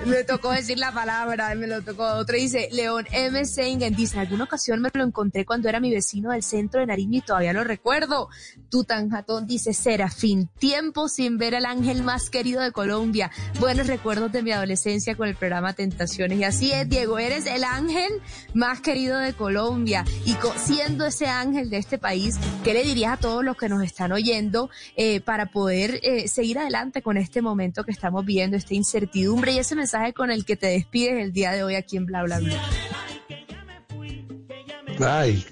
me 0.05 0.23
tocó 0.23 0.51
decir 0.51 0.77
la 0.77 0.91
palabra, 0.91 1.53
me 1.55 1.67
lo 1.67 1.81
tocó 1.81 2.03
otro. 2.03 2.35
Dice 2.35 2.69
León 2.71 3.05
M. 3.11 3.45
Seingen, 3.45 3.95
dice, 3.95 4.19
alguna 4.19 4.43
ocasión 4.45 4.81
me 4.81 4.89
lo 4.93 5.03
encontré 5.03 5.45
cuando 5.45 5.69
era 5.69 5.79
mi 5.79 5.91
vecino 5.91 6.31
del 6.31 6.43
centro 6.43 6.79
de 6.79 6.87
Nariño 6.87 7.19
y 7.19 7.21
todavía 7.21 7.53
lo 7.53 7.63
recuerdo. 7.63 8.29
Tutanjatón 8.69 9.47
dice, 9.47 9.73
Serafín, 9.73 10.49
tiempo 10.59 11.07
sin 11.07 11.37
ver 11.37 11.55
al 11.55 11.65
ángel 11.65 12.03
más 12.03 12.29
querido 12.29 12.61
de 12.61 12.71
Colombia. 12.71 13.31
Buenos 13.59 13.87
recuerdos 13.87 14.31
de 14.31 14.43
mi 14.43 14.51
adolescencia 14.51 15.15
con 15.15 15.27
el 15.27 15.35
programa 15.35 15.73
Tentaciones. 15.73 16.39
Y 16.39 16.43
así 16.43 16.71
es, 16.71 16.89
Diego, 16.89 17.19
eres 17.19 17.45
el 17.45 17.63
ángel 17.63 18.11
más 18.53 18.81
querido 18.81 19.17
de 19.19 19.33
Colombia. 19.33 20.05
Y 20.25 20.35
siendo 20.57 21.05
ese 21.05 21.27
ángel 21.27 21.69
de 21.69 21.77
este 21.77 21.97
país, 21.97 22.37
¿qué 22.63 22.73
le 22.73 22.83
dirías 22.83 23.13
a 23.13 23.17
todos 23.17 23.43
los 23.43 23.57
que 23.57 23.69
nos 23.69 23.83
están 23.83 24.11
oyendo? 24.11 24.69
Eh, 24.95 25.12
eh, 25.15 25.21
para 25.21 25.47
poder 25.47 25.99
eh, 26.03 26.27
seguir 26.27 26.59
adelante 26.59 27.01
con 27.01 27.17
este 27.17 27.41
momento 27.41 27.83
que 27.83 27.91
estamos 27.91 28.25
viviendo, 28.25 28.57
esta 28.57 28.73
incertidumbre 28.73 29.51
y 29.51 29.59
ese 29.59 29.75
mensaje 29.75 30.13
con 30.13 30.31
el 30.31 30.45
que 30.45 30.55
te 30.55 30.67
despides 30.67 31.21
el 31.21 31.33
día 31.33 31.51
de 31.51 31.63
hoy 31.63 31.75
aquí 31.75 31.97
en 31.97 32.05
Bla 32.05 32.23
Bla 32.23 32.39
Bla. 32.39 32.61
Ay, 34.99 35.45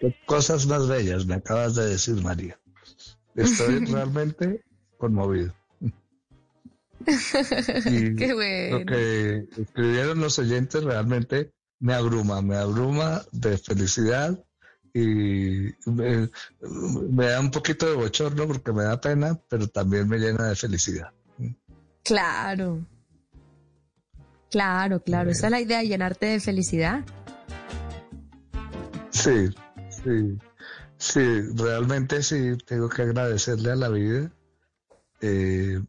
qué 0.00 0.14
cosas 0.26 0.66
más 0.66 0.88
bellas 0.88 1.26
me 1.26 1.34
acabas 1.34 1.74
de 1.74 1.86
decir, 1.86 2.22
María. 2.22 2.58
Estoy 3.34 3.84
realmente 3.86 4.64
conmovido. 4.98 5.54
Qué 7.04 8.32
bueno. 8.32 8.78
Lo 8.78 8.86
que 8.86 9.46
escribieron 9.60 10.20
los 10.20 10.38
oyentes 10.38 10.82
realmente 10.82 11.52
me 11.78 11.92
abruma, 11.92 12.40
me 12.40 12.56
abruma 12.56 13.22
de 13.32 13.58
felicidad 13.58 14.42
y 14.94 15.74
me, 15.86 17.26
da 17.26 17.40
un 17.40 17.50
poquito 17.50 17.90
de 17.90 17.96
bochorno 17.96 18.46
porque 18.46 18.72
me 18.72 18.84
da 18.84 19.00
pena, 19.00 19.36
pero 19.48 19.66
también 19.66 20.08
me 20.08 20.18
llena 20.18 20.48
de 20.48 20.54
felicidad. 20.54 21.10
Claro. 22.04 22.86
Claro, 24.50 25.02
claro. 25.02 25.30
Esa 25.30 25.48
es 25.48 25.50
la 25.50 25.60
idea, 25.60 25.82
llenarte 25.82 26.26
de 26.26 26.40
felicidad. 26.40 27.04
Sí, 29.10 29.48
sí. 29.90 30.38
Sí, 30.96 31.40
realmente 31.56 32.22
sí 32.22 32.56
tengo 32.64 32.88
que 32.88 33.02
agradecerle 33.02 33.72
a 33.72 33.76
la 33.76 33.88
vida 33.88 34.30
eh, 35.20 35.82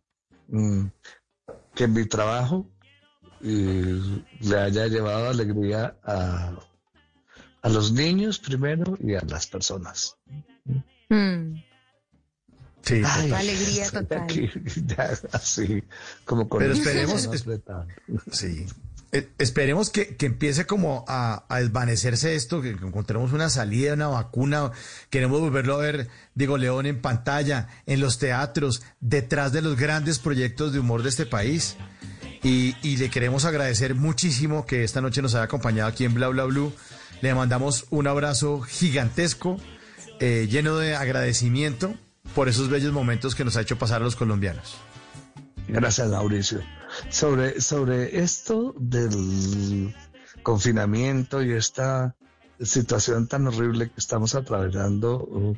mm, 0.48 0.88
que 1.76 1.88
mi 1.88 2.06
trabajo 2.06 2.68
eh, 3.42 4.02
le 4.42 4.58
haya 4.58 4.88
llevado 4.88 5.30
alegría 5.30 5.96
a, 6.04 6.58
a 7.66 7.70
los 7.70 7.92
niños 7.92 8.38
primero 8.38 8.96
y 9.02 9.16
a 9.16 9.22
las 9.22 9.48
personas. 9.48 10.18
Hmm. 11.10 11.56
Sí, 12.84 13.02
alegría 13.04 13.90
total. 13.90 14.28
así, 15.32 15.84
como 16.26 16.48
con 16.48 16.60
Pero 16.60 16.74
esperemos, 16.74 17.28
sí. 18.32 18.68
Eh, 19.12 19.30
esperemos 19.40 19.90
que, 19.90 20.16
empiece 20.20 20.68
como 20.68 21.06
a, 21.08 21.44
desvanecerse 21.50 22.36
esto, 22.36 22.62
que 22.62 22.70
encontremos 22.70 23.34
una 23.34 23.50
salida, 23.50 23.96
una 23.96 24.10
vacuna. 24.10 24.72
Queremos 25.10 25.42
volverlo 25.42 25.74
a 25.74 25.80
ver, 25.80 26.08
Diego 26.36 26.60
León, 26.60 26.86
en 26.86 27.02
pantalla, 27.02 27.68
en 27.88 28.00
los 28.00 28.20
teatros, 28.20 28.84
detrás 29.00 29.54
de 29.54 29.64
los 29.64 29.76
grandes 29.76 30.20
proyectos 30.20 30.72
de 30.72 30.82
humor 30.82 31.02
de 31.02 31.10
este 31.10 31.26
país. 31.26 31.78
Y, 32.44 32.76
y 32.84 32.98
le 32.98 33.10
queremos 33.10 33.44
agradecer 33.44 33.96
muchísimo 33.96 34.68
que 34.68 34.84
esta 34.84 35.02
noche 35.02 35.24
nos 35.24 35.34
haya 35.34 35.46
acompañado 35.46 35.90
aquí 35.90 36.06
en 36.06 36.14
Bla 36.14 36.28
Bla 36.28 36.44
Blue. 36.44 36.72
Le 37.26 37.34
mandamos 37.34 37.88
un 37.90 38.06
abrazo 38.06 38.62
gigantesco, 38.62 39.58
eh, 40.20 40.48
lleno 40.48 40.78
de 40.78 40.96
agradecimiento 40.96 41.96
por 42.36 42.50
esos 42.50 42.70
bellos 42.70 42.94
momentos 42.94 43.34
que 43.34 43.44
nos 43.44 43.58
ha 43.58 43.62
hecho 43.62 43.80
pasar 43.80 44.04
a 44.04 44.06
los 44.06 44.16
colombianos. 44.16 44.76
Gracias, 45.68 46.08
Mauricio. 46.08 46.62
Sobre, 47.10 47.60
sobre 47.62 48.20
esto 48.20 48.76
del 48.78 49.96
confinamiento 50.44 51.42
y 51.42 51.54
esta 51.54 52.16
situación 52.62 53.28
tan 53.28 53.48
horrible 53.48 53.90
que 53.90 53.98
estamos 53.98 54.36
atravesando, 54.36 55.24
uh, 55.24 55.56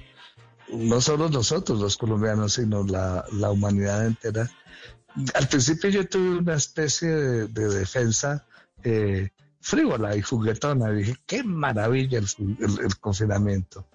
no 0.69 1.01
solo 1.01 1.27
nosotros 1.27 1.81
los 1.81 1.97
colombianos, 1.97 2.53
sino 2.53 2.85
la, 2.85 3.25
humanidad 3.51 4.05
entera. 4.05 4.49
Al 5.33 5.49
principio 5.49 5.89
yo 5.89 6.07
tuve 6.07 6.37
una 6.37 6.55
especie 6.55 7.09
de, 7.09 7.67
defensa 7.67 8.45
eh, 8.85 9.31
frívola 9.67 10.15
y 10.15 10.21
juguetona. 10.21 10.91
dije, 10.91 11.17
qué 11.25 11.43
maravilla 11.43 12.19
el, 12.19 12.97
confinamiento. 13.01 13.85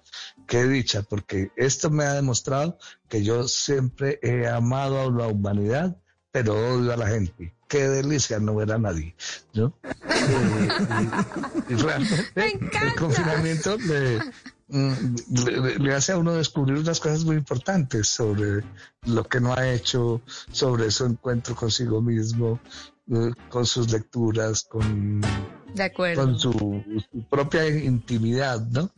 Qué 0.45 0.67
dicha, 0.67 1.01
porque 1.01 1.51
esto 1.55 1.89
me 1.89 2.03
ha 2.03 2.13
demostrado 2.13 2.77
que 3.09 3.23
yo 3.23 3.47
siempre 3.47 4.19
he 4.21 4.47
amado 4.47 5.01
a 5.01 5.09
la 5.09 5.27
humanidad, 5.27 5.97
pero 6.31 6.53
odio 6.53 6.93
a 6.93 6.97
la 6.97 7.07
gente. 7.07 7.55
Qué 7.67 7.87
delicia 7.87 8.39
no 8.39 8.53
ver 8.53 8.71
a 8.71 8.77
nadie, 8.77 9.15
¿no? 9.55 9.73
y, 11.69 11.73
realmente 11.73 12.59
el 12.85 12.95
confinamiento 12.95 13.77
mm, 13.79 15.15
le, 15.47 15.79
le, 15.79 15.93
hace 15.95 16.11
a 16.11 16.17
uno 16.17 16.33
descubrir 16.33 16.77
unas 16.77 16.99
cosas 16.99 17.23
muy 17.25 17.37
importantes 17.37 18.07
sobre 18.07 18.63
lo 19.05 19.23
que 19.23 19.39
no 19.39 19.55
ha 19.55 19.71
hecho, 19.71 20.21
sobre 20.51 20.91
su 20.91 21.05
encuentro 21.05 21.55
consigo 21.55 21.99
mismo, 21.99 22.59
eh, 22.61 22.92
con 23.49 23.65
sus 23.65 23.91
lecturas, 23.91 24.63
con 24.63 25.21
con 26.15 26.39
su, 26.39 26.83
propia 27.29 27.67
intimidad, 27.67 28.61
¿no? 28.67 28.91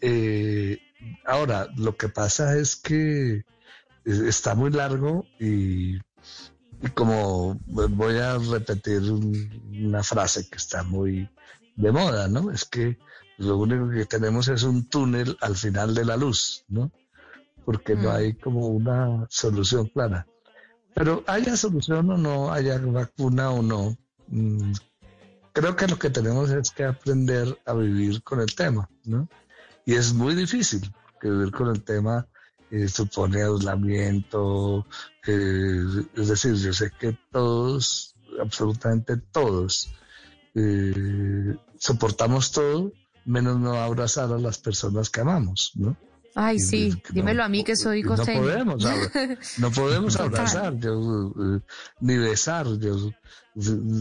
Eh, 0.00 0.78
ahora, 1.26 1.68
lo 1.76 1.96
que 1.96 2.08
pasa 2.08 2.56
es 2.56 2.76
que 2.76 3.44
está 4.04 4.54
muy 4.54 4.70
largo 4.70 5.26
y, 5.38 5.98
como 6.94 7.58
voy 7.66 8.16
a 8.18 8.38
repetir 8.38 9.02
una 9.10 10.02
frase 10.02 10.48
que 10.48 10.56
está 10.56 10.82
muy 10.82 11.28
de 11.76 11.92
moda, 11.92 12.28
¿no? 12.28 12.50
Es 12.50 12.64
que 12.64 12.98
lo 13.38 13.56
único 13.56 13.90
que 13.90 14.06
tenemos 14.06 14.48
es 14.48 14.62
un 14.62 14.88
túnel 14.88 15.36
al 15.40 15.56
final 15.56 15.94
de 15.94 16.04
la 16.04 16.16
luz, 16.16 16.64
¿no? 16.68 16.92
Porque 17.64 17.94
no 17.94 18.10
mm. 18.10 18.14
hay 18.14 18.34
como 18.34 18.68
una 18.68 19.26
solución 19.28 19.88
clara. 19.88 20.26
Pero 20.94 21.24
haya 21.26 21.56
solución 21.56 22.10
o 22.10 22.16
no, 22.16 22.52
haya 22.52 22.78
vacuna 22.78 23.50
o 23.50 23.62
no, 23.62 23.96
mm, 24.28 24.72
creo 25.52 25.76
que 25.76 25.86
lo 25.86 25.98
que 25.98 26.10
tenemos 26.10 26.50
es 26.50 26.70
que 26.70 26.84
aprender 26.84 27.58
a 27.66 27.74
vivir 27.74 28.22
con 28.22 28.40
el 28.40 28.54
tema, 28.54 28.88
¿no? 29.04 29.28
Y 29.86 29.94
es 29.94 30.12
muy 30.12 30.34
difícil, 30.34 30.92
que 31.20 31.30
vivir 31.30 31.52
con 31.52 31.68
el 31.68 31.82
tema 31.82 32.26
eh, 32.70 32.88
supone 32.88 33.42
aislamiento, 33.42 34.86
eh, 35.26 35.84
es 36.14 36.28
decir, 36.28 36.54
yo 36.54 36.72
sé 36.72 36.92
que 36.98 37.18
todos, 37.32 38.14
absolutamente 38.40 39.16
todos, 39.16 39.92
eh, 40.54 41.56
soportamos 41.78 42.52
todo, 42.52 42.92
menos 43.24 43.58
no 43.58 43.74
abrazar 43.74 44.32
a 44.32 44.38
las 44.38 44.58
personas 44.58 45.10
que 45.10 45.20
amamos, 45.20 45.72
¿no? 45.74 45.96
Ay, 46.34 46.58
sí, 46.58 47.02
dímelo 47.10 47.42
a 47.42 47.48
mí 47.48 47.64
que 47.64 47.76
soy 47.76 48.02
costeño. 48.02 48.40
No 48.40 48.46
podemos, 48.46 48.84
no 49.58 49.70
podemos 49.70 50.16
abrazar, 50.16 50.74
ni 52.00 52.16
besar. 52.16 52.66
Yo, 52.78 53.10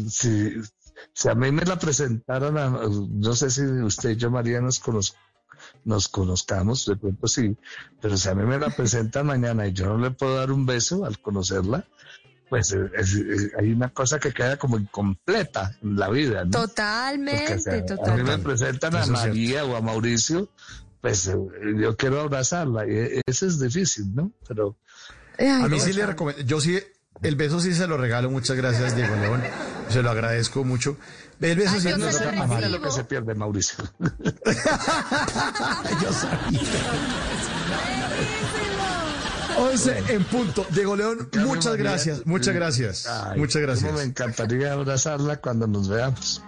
si, 0.09 0.51
si 1.13 1.30
a 1.30 1.36
mí 1.36 1.51
me 1.51 1.63
la 1.63 1.80
presentaron, 1.80 3.19
no 3.19 3.34
sé 3.34 3.49
si 3.49 3.63
usted 3.63 4.11
y 4.11 4.15
yo, 4.15 4.30
María, 4.30 4.61
nos, 4.61 4.82
nos 5.86 6.07
conozcamos, 6.07 6.86
de 6.86 6.95
pronto 6.95 7.27
sí, 7.27 7.55
pero 8.01 8.17
si 8.17 8.30
a 8.30 8.36
mí 8.36 8.43
me 8.43 8.59
la 8.59 8.69
presentan 8.69 9.27
mañana 9.27 9.67
y 9.67 9.73
yo 9.73 9.88
no 9.88 9.97
le 9.97 10.11
puedo 10.11 10.36
dar 10.36 10.51
un 10.51 10.65
beso 10.65 11.05
al 11.05 11.19
conocerla, 11.19 11.86
pues 12.49 12.71
eh, 12.73 12.89
eh, 12.97 13.51
hay 13.59 13.71
una 13.71 13.89
cosa 13.89 14.19
que 14.19 14.34
queda 14.34 14.57
como 14.57 14.77
incompleta 14.77 15.75
en 15.84 15.97
la 15.97 16.09
vida. 16.09 16.45
¿no? 16.45 16.51
Totalmente, 16.51 17.82
totalmente. 17.84 18.09
A 18.09 18.15
mí 18.15 18.23
me 18.23 18.38
presentan 18.39 18.95
a 18.95 19.05
María 19.05 19.65
o 19.65 19.75
a 19.75 19.82
Mauricio, 19.82 20.49
pues 21.02 21.28
eh, 21.28 21.36
yo 21.78 21.95
quiero 21.95 22.22
abrazarla, 22.22 22.86
y 22.88 23.22
eso 23.26 23.45
es 23.47 23.60
difícil, 23.60 24.14
¿no? 24.14 24.32
Pero 24.47 24.78
A 25.39 25.68
mí 25.68 25.80
sí 25.80 25.93
le 25.93 26.06
recomiendo, 26.06 26.43
yo 26.43 26.60
sí, 26.60 26.80
el 27.22 27.36
beso 27.36 27.60
sí 27.60 27.74
se 27.74 27.88
lo 27.88 27.97
regalo, 27.97 28.30
muchas 28.30 28.56
gracias 28.58 28.95
Diego 28.95 29.16
León, 29.16 29.41
se 29.89 30.02
lo 30.02 30.10
agradezco 30.12 30.64
mucho. 30.64 30.97
El 31.41 31.58
beso 31.58 31.72
Ay, 31.76 31.80
sí 31.82 31.88
no 31.97 32.12
se 32.12 32.30
es 32.66 32.72
lo 32.72 32.82
que 32.82 32.91
se 32.91 33.04
pierde, 33.06 33.34
Mauricio. 33.34 33.82
Yo 36.02 36.12
sabía. 36.12 36.60
11 39.58 40.04
en 40.10 40.24
punto. 40.26 40.66
Diego 40.70 40.95
León, 40.95 41.30
muchas 41.45 41.72
María. 41.74 41.84
gracias, 41.84 42.26
muchas 42.26 42.54
gracias, 42.56 43.08
Ay, 43.08 43.39
muchas 43.39 43.62
cómo 43.62 43.76
Me 43.76 43.82
gracias. 43.82 44.06
encantaría 44.06 44.74
abrazarla 44.74 45.38
cuando 45.38 45.68
nos 45.68 45.89
veamos. 45.89 46.41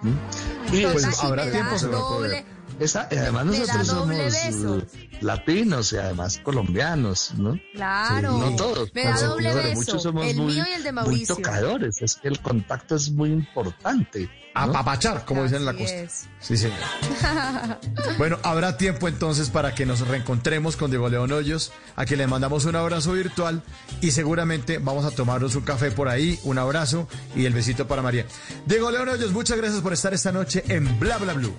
Y 0.72 0.86
pues, 0.86 1.20
habrá 1.24 1.50
tiempo, 1.52 1.78
se 1.78 1.88
va 1.88 1.98
a 1.98 2.02
poder. 2.02 2.46
Esa- 2.82 3.08
y 3.12 3.16
además 3.18 3.46
nosotros 3.46 3.88
doble 3.88 4.32
somos 4.32 4.46
beso. 4.46 4.78
eh, 4.80 5.10
latinos 5.22 5.94
y 5.94 5.98
además 5.98 6.40
colombianos, 6.44 7.34
¿no? 7.38 7.60
Claro. 7.74 8.38
No 8.38 8.56
todos. 8.56 8.92
Me 8.94 9.04
da 9.04 9.16
pero- 9.16 9.28
doble 9.30 9.54
beso. 9.54 9.74
Muchos 9.76 10.04
somos 10.04 10.26
el 10.28 10.36
muy, 10.38 10.54
mío 10.54 10.64
y 10.70 10.74
el 10.74 10.84
de 10.84 10.92
muy 10.92 11.26
tocadores. 11.26 12.02
Es 12.02 12.16
que 12.16 12.28
el 12.28 12.40
contacto 12.42 12.96
es 12.96 13.12
muy 13.12 13.30
importante. 13.32 14.30
¿no? 14.54 14.62
Apapachar, 14.64 15.24
como 15.24 15.44
dicen 15.44 15.60
en 15.60 15.66
la 15.66 15.74
costa. 15.74 15.96
es. 15.96 16.28
Sí, 16.42 16.58
señor. 16.58 16.78
Bueno, 18.18 18.38
habrá 18.44 18.78
tiempo 18.78 19.08
entonces 19.08 19.50
para 19.50 19.74
que 19.74 19.86
nos 19.86 20.06
reencontremos 20.08 20.76
con 20.76 20.92
Diego 20.92 21.08
León 21.10 21.32
Hoyos, 21.32 21.72
a 21.96 22.06
quien 22.06 22.20
le 22.20 22.28
mandamos 22.28 22.66
un 22.66 22.76
abrazo 22.76 23.14
virtual 23.14 23.64
y 24.02 24.12
seguramente 24.12 24.78
vamos 24.78 25.06
a 25.06 25.12
tomarnos 25.12 25.56
un 25.56 25.62
café 25.64 25.92
por 25.92 26.10
ahí, 26.10 26.38
un 26.44 26.58
abrazo 26.58 27.08
y 27.36 27.46
el 27.46 27.54
besito 27.54 27.88
para 27.88 28.02
María. 28.02 28.26
Diego 28.66 28.92
León 28.92 29.08
Hoyos, 29.10 29.32
muchas 29.32 29.58
gracias 29.58 29.82
por 29.82 29.94
estar 29.94 30.14
esta 30.14 30.32
noche 30.32 30.64
en 30.68 31.00
Bla 31.00 31.18
Bla 31.18 31.34
Blue. 31.34 31.56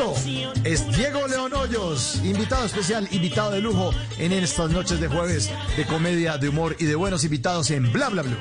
11 0.00 0.30
en 0.30 0.52
punto. 0.52 0.60
Es 0.64 0.96
Diego 0.96 1.26
León 1.28 1.52
Hoyos, 1.54 2.20
invitado 2.24 2.64
especial, 2.66 3.08
invitado 3.10 3.52
de 3.52 3.60
lujo 3.60 3.92
en 4.18 4.32
estas 4.32 4.70
noches 4.70 5.00
de 5.00 5.08
jueves 5.08 5.50
de 5.76 5.84
comedia, 5.86 6.38
de 6.38 6.48
humor 6.48 6.76
y 6.78 6.84
de 6.84 6.94
buenos 6.94 7.24
invitados 7.24 7.70
en 7.70 7.92
Bla 7.92 8.08
Bla 8.08 8.22
Blue. 8.22 8.36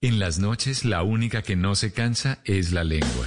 En 0.00 0.18
las 0.20 0.38
noches 0.38 0.84
la 0.84 1.02
única 1.02 1.42
que 1.42 1.56
no 1.56 1.74
se 1.74 1.92
cansa 1.92 2.38
es 2.44 2.72
la 2.72 2.84
lengua. 2.84 3.26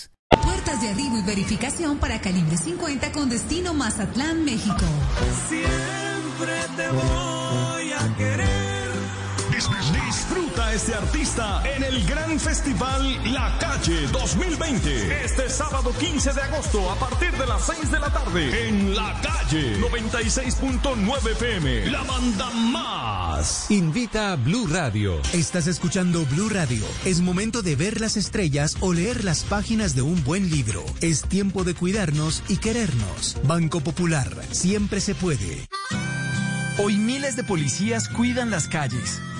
Verificación 1.25 1.97
para 1.97 2.19
calibre 2.19 2.57
50 2.57 3.11
con 3.11 3.29
destino 3.29 3.73
Mazatlán, 3.73 4.43
México. 4.43 4.85
Siempre 5.47 6.53
te 6.75 6.89
voy 6.89 7.91
a 7.93 8.17
querer. 8.17 8.60
Disfruta 9.69 10.67
a 10.67 10.73
este 10.73 10.95
artista 10.95 11.61
en 11.75 11.83
el 11.83 12.03
gran 12.05 12.39
festival 12.39 13.31
La 13.31 13.55
Calle 13.59 14.07
2020. 14.07 15.23
Este 15.23 15.49
sábado 15.49 15.93
15 15.99 16.33
de 16.33 16.41
agosto 16.41 16.89
a 16.89 16.95
partir 16.95 17.31
de 17.33 17.45
las 17.45 17.67
6 17.67 17.91
de 17.91 17.99
la 17.99 18.11
tarde 18.11 18.67
en 18.67 18.95
La 18.95 19.21
Calle 19.21 19.79
96.9 19.79 21.31
FM. 21.33 21.91
La 21.91 22.01
banda 22.01 22.49
más. 22.49 23.69
Invita 23.69 24.31
a 24.31 24.35
Blue 24.35 24.65
Radio. 24.65 25.21
Estás 25.31 25.67
escuchando 25.67 26.25
Blue 26.25 26.49
Radio. 26.49 26.83
Es 27.05 27.21
momento 27.21 27.61
de 27.61 27.75
ver 27.75 28.01
las 28.01 28.17
estrellas 28.17 28.77
o 28.79 28.93
leer 28.93 29.23
las 29.23 29.43
páginas 29.43 29.93
de 29.93 30.01
un 30.01 30.23
buen 30.23 30.49
libro. 30.49 30.83
Es 31.01 31.21
tiempo 31.21 31.63
de 31.63 31.75
cuidarnos 31.75 32.41
y 32.47 32.57
querernos. 32.57 33.37
Banco 33.43 33.81
Popular. 33.81 34.27
Siempre 34.49 35.01
se 35.01 35.13
puede. 35.13 35.67
Hoy 36.77 36.97
miles 36.97 37.35
de 37.35 37.43
policías 37.43 38.07
cuidan 38.07 38.49
las 38.49 38.67
calles, 38.67 39.21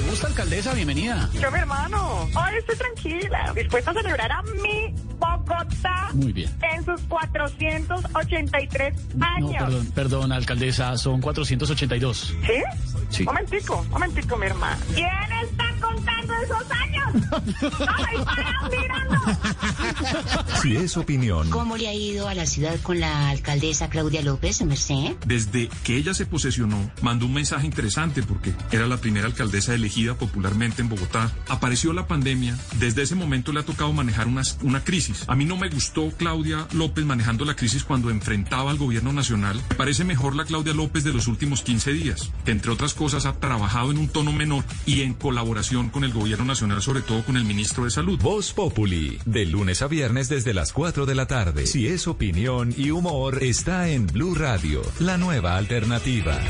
le 0.00 0.08
gusta 0.08 0.26
alcaldesa? 0.26 0.74
Bienvenida. 0.74 1.28
Yo, 1.34 1.50
mi 1.50 1.58
hermano, 1.58 2.22
hoy 2.22 2.56
estoy 2.58 2.76
tranquila, 2.76 3.52
dispuesta 3.54 3.90
a 3.90 3.94
celebrar 3.94 4.32
a 4.32 4.42
mi 4.42 4.94
Bogotá 5.20 6.08
Muy 6.14 6.32
bien. 6.32 6.50
en 6.74 6.84
sus 6.84 7.00
483 7.02 8.94
No, 9.14 9.26
años. 9.26 9.52
perdón, 9.58 9.86
perdón, 9.94 10.32
alcaldesa, 10.32 10.96
son 10.96 11.20
482. 11.20 12.34
¿Sí? 12.46 12.52
Sí. 13.10 13.24
Momentico, 13.24 13.84
momentico, 13.90 14.36
mi 14.36 14.46
hermano. 14.46 14.76
¿Quién 14.94 15.08
está 15.42 15.64
contando 15.80 16.34
esos 16.44 16.70
años? 16.70 17.14
¡Ay, 17.98 18.16
para 18.24 18.68
mirando! 18.68 19.16
Si 20.62 20.76
es 20.76 20.96
opinión, 20.96 21.50
¿Cómo 21.50 21.76
le 21.76 21.88
ha 21.88 21.94
ido 21.94 22.28
a 22.28 22.34
la 22.34 22.46
ciudad 22.46 22.76
con 22.82 23.00
la 23.00 23.28
alcaldesa 23.30 23.88
Claudia 23.90 24.22
López, 24.22 24.62
Merced? 24.62 25.16
Desde 25.26 25.68
que 25.84 25.96
ella 25.96 26.14
se 26.14 26.24
posesionó, 26.26 26.90
mandó 27.02 27.26
un 27.26 27.32
mensaje 27.34 27.66
interesante 27.66 28.22
porque 28.22 28.54
era 28.70 28.86
la 28.86 28.96
primera 28.98 29.26
alcaldesa 29.26 29.74
elegida 29.74 30.14
popularmente 30.14 30.82
en 30.82 30.88
Bogotá. 30.88 31.30
Apareció 31.48 31.92
la 31.92 32.06
pandemia, 32.06 32.56
desde 32.78 33.02
ese 33.02 33.14
momento 33.16 33.52
le 33.52 33.60
ha 33.60 33.64
tocado 33.64 33.92
manejar 33.92 34.26
una, 34.28 34.42
una 34.62 34.82
crisis. 34.84 35.09
A 35.26 35.36
mí 35.36 35.44
no 35.44 35.56
me 35.56 35.68
gustó 35.68 36.10
Claudia 36.16 36.66
López 36.72 37.04
manejando 37.04 37.44
la 37.44 37.56
crisis 37.56 37.84
cuando 37.84 38.10
enfrentaba 38.10 38.70
al 38.70 38.78
gobierno 38.78 39.12
nacional. 39.12 39.60
Me 39.70 39.76
parece 39.76 40.04
mejor 40.04 40.34
la 40.36 40.44
Claudia 40.44 40.74
López 40.74 41.04
de 41.04 41.12
los 41.12 41.26
últimos 41.26 41.62
15 41.62 41.92
días, 41.92 42.30
que 42.44 42.50
entre 42.50 42.70
otras 42.70 42.94
cosas 42.94 43.26
ha 43.26 43.34
trabajado 43.34 43.90
en 43.90 43.98
un 43.98 44.08
tono 44.08 44.32
menor 44.32 44.64
y 44.86 45.02
en 45.02 45.14
colaboración 45.14 45.90
con 45.90 46.04
el 46.04 46.12
gobierno 46.12 46.44
nacional, 46.44 46.82
sobre 46.82 47.02
todo 47.02 47.24
con 47.24 47.36
el 47.36 47.44
ministro 47.44 47.84
de 47.84 47.90
Salud. 47.90 48.18
Voz 48.20 48.52
Populi, 48.52 49.18
de 49.24 49.46
lunes 49.46 49.82
a 49.82 49.88
viernes 49.88 50.28
desde 50.28 50.54
las 50.54 50.72
4 50.72 51.06
de 51.06 51.14
la 51.14 51.26
tarde. 51.26 51.66
Si 51.66 51.86
es 51.86 52.06
opinión 52.06 52.74
y 52.76 52.90
humor, 52.90 53.42
está 53.42 53.88
en 53.88 54.06
Blue 54.06 54.34
Radio, 54.34 54.82
la 54.98 55.16
nueva 55.16 55.56
alternativa. 55.56 56.40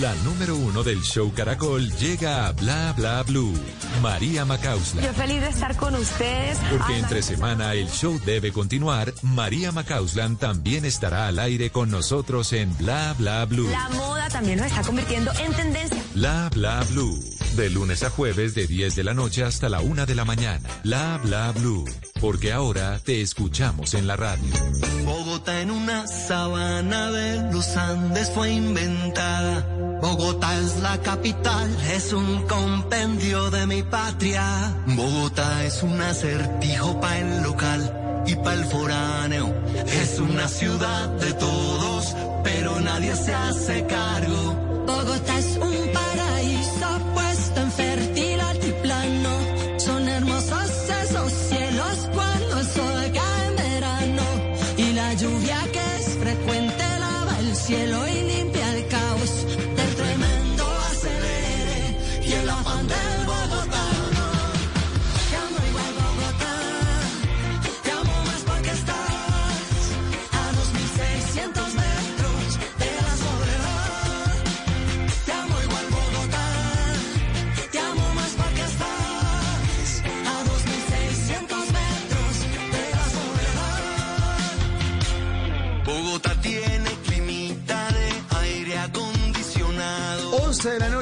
La 0.00 0.14
número 0.16 0.56
uno 0.56 0.82
del 0.82 1.00
show 1.02 1.32
Caracol 1.32 1.90
llega 1.92 2.46
a 2.46 2.52
Bla 2.52 2.92
Bla 2.94 3.22
Blue. 3.22 3.54
María 4.02 4.44
Macausla. 4.44 5.00
Yo 5.00 5.12
feliz 5.14 5.40
de 5.40 5.48
estar 5.48 5.74
con 5.76 5.94
ustedes. 5.94 6.58
Porque 6.70 6.98
entre 6.98 7.22
semana 7.22 7.72
el 7.72 7.88
show 7.88 8.20
debe 8.26 8.52
continuar, 8.52 9.14
María 9.22 9.72
Macauslan 9.72 10.36
también 10.36 10.84
estará 10.84 11.28
al 11.28 11.38
aire 11.38 11.70
con 11.70 11.90
nosotros 11.90 12.52
en 12.52 12.76
Bla 12.76 13.14
Bla 13.16 13.46
Blue. 13.46 13.70
La 13.70 13.88
moda 13.90 14.28
también 14.28 14.58
nos 14.58 14.66
está 14.66 14.82
convirtiendo 14.82 15.32
en 15.38 15.54
tendencia. 15.54 16.02
Bla 16.14 16.50
Bla 16.52 16.84
Blue. 16.90 17.35
De 17.56 17.70
lunes 17.70 18.02
a 18.02 18.10
jueves 18.10 18.54
de 18.54 18.66
10 18.66 18.96
de 18.96 19.02
la 19.02 19.14
noche 19.14 19.42
hasta 19.42 19.70
la 19.70 19.80
1 19.80 20.04
de 20.04 20.14
la 20.14 20.26
mañana. 20.26 20.68
Bla 20.84 21.18
Bla 21.22 21.52
Blue. 21.52 21.86
Porque 22.20 22.52
ahora 22.52 22.98
te 22.98 23.22
escuchamos 23.22 23.94
en 23.94 24.06
la 24.06 24.14
radio. 24.14 24.52
Bogotá 25.06 25.62
en 25.62 25.70
una 25.70 26.06
sabana 26.06 27.10
de 27.10 27.50
los 27.50 27.74
Andes 27.78 28.30
fue 28.34 28.52
inventada. 28.52 29.66
Bogotá 30.02 30.58
es 30.58 30.76
la 30.80 31.00
capital, 31.00 31.74
es 31.94 32.12
un 32.12 32.46
compendio 32.46 33.50
de 33.50 33.66
mi 33.66 33.82
patria. 33.82 34.76
Bogotá 34.88 35.64
es 35.64 35.82
un 35.82 35.98
acertijo 35.98 37.00
pa' 37.00 37.18
el 37.18 37.42
local 37.42 38.24
y 38.26 38.34
pa' 38.34 38.52
el 38.52 38.64
foráneo. 38.66 39.54
Es 40.02 40.18
una 40.18 40.46
ciudad 40.46 41.08
de 41.08 41.32
todos, 41.32 42.14
pero 42.44 42.78
nadie 42.80 43.16
se 43.16 43.32
hace 43.32 43.86
cargo. 43.86 44.84
Bogotá 44.86 45.38
es 45.38 45.56
un 45.56 45.65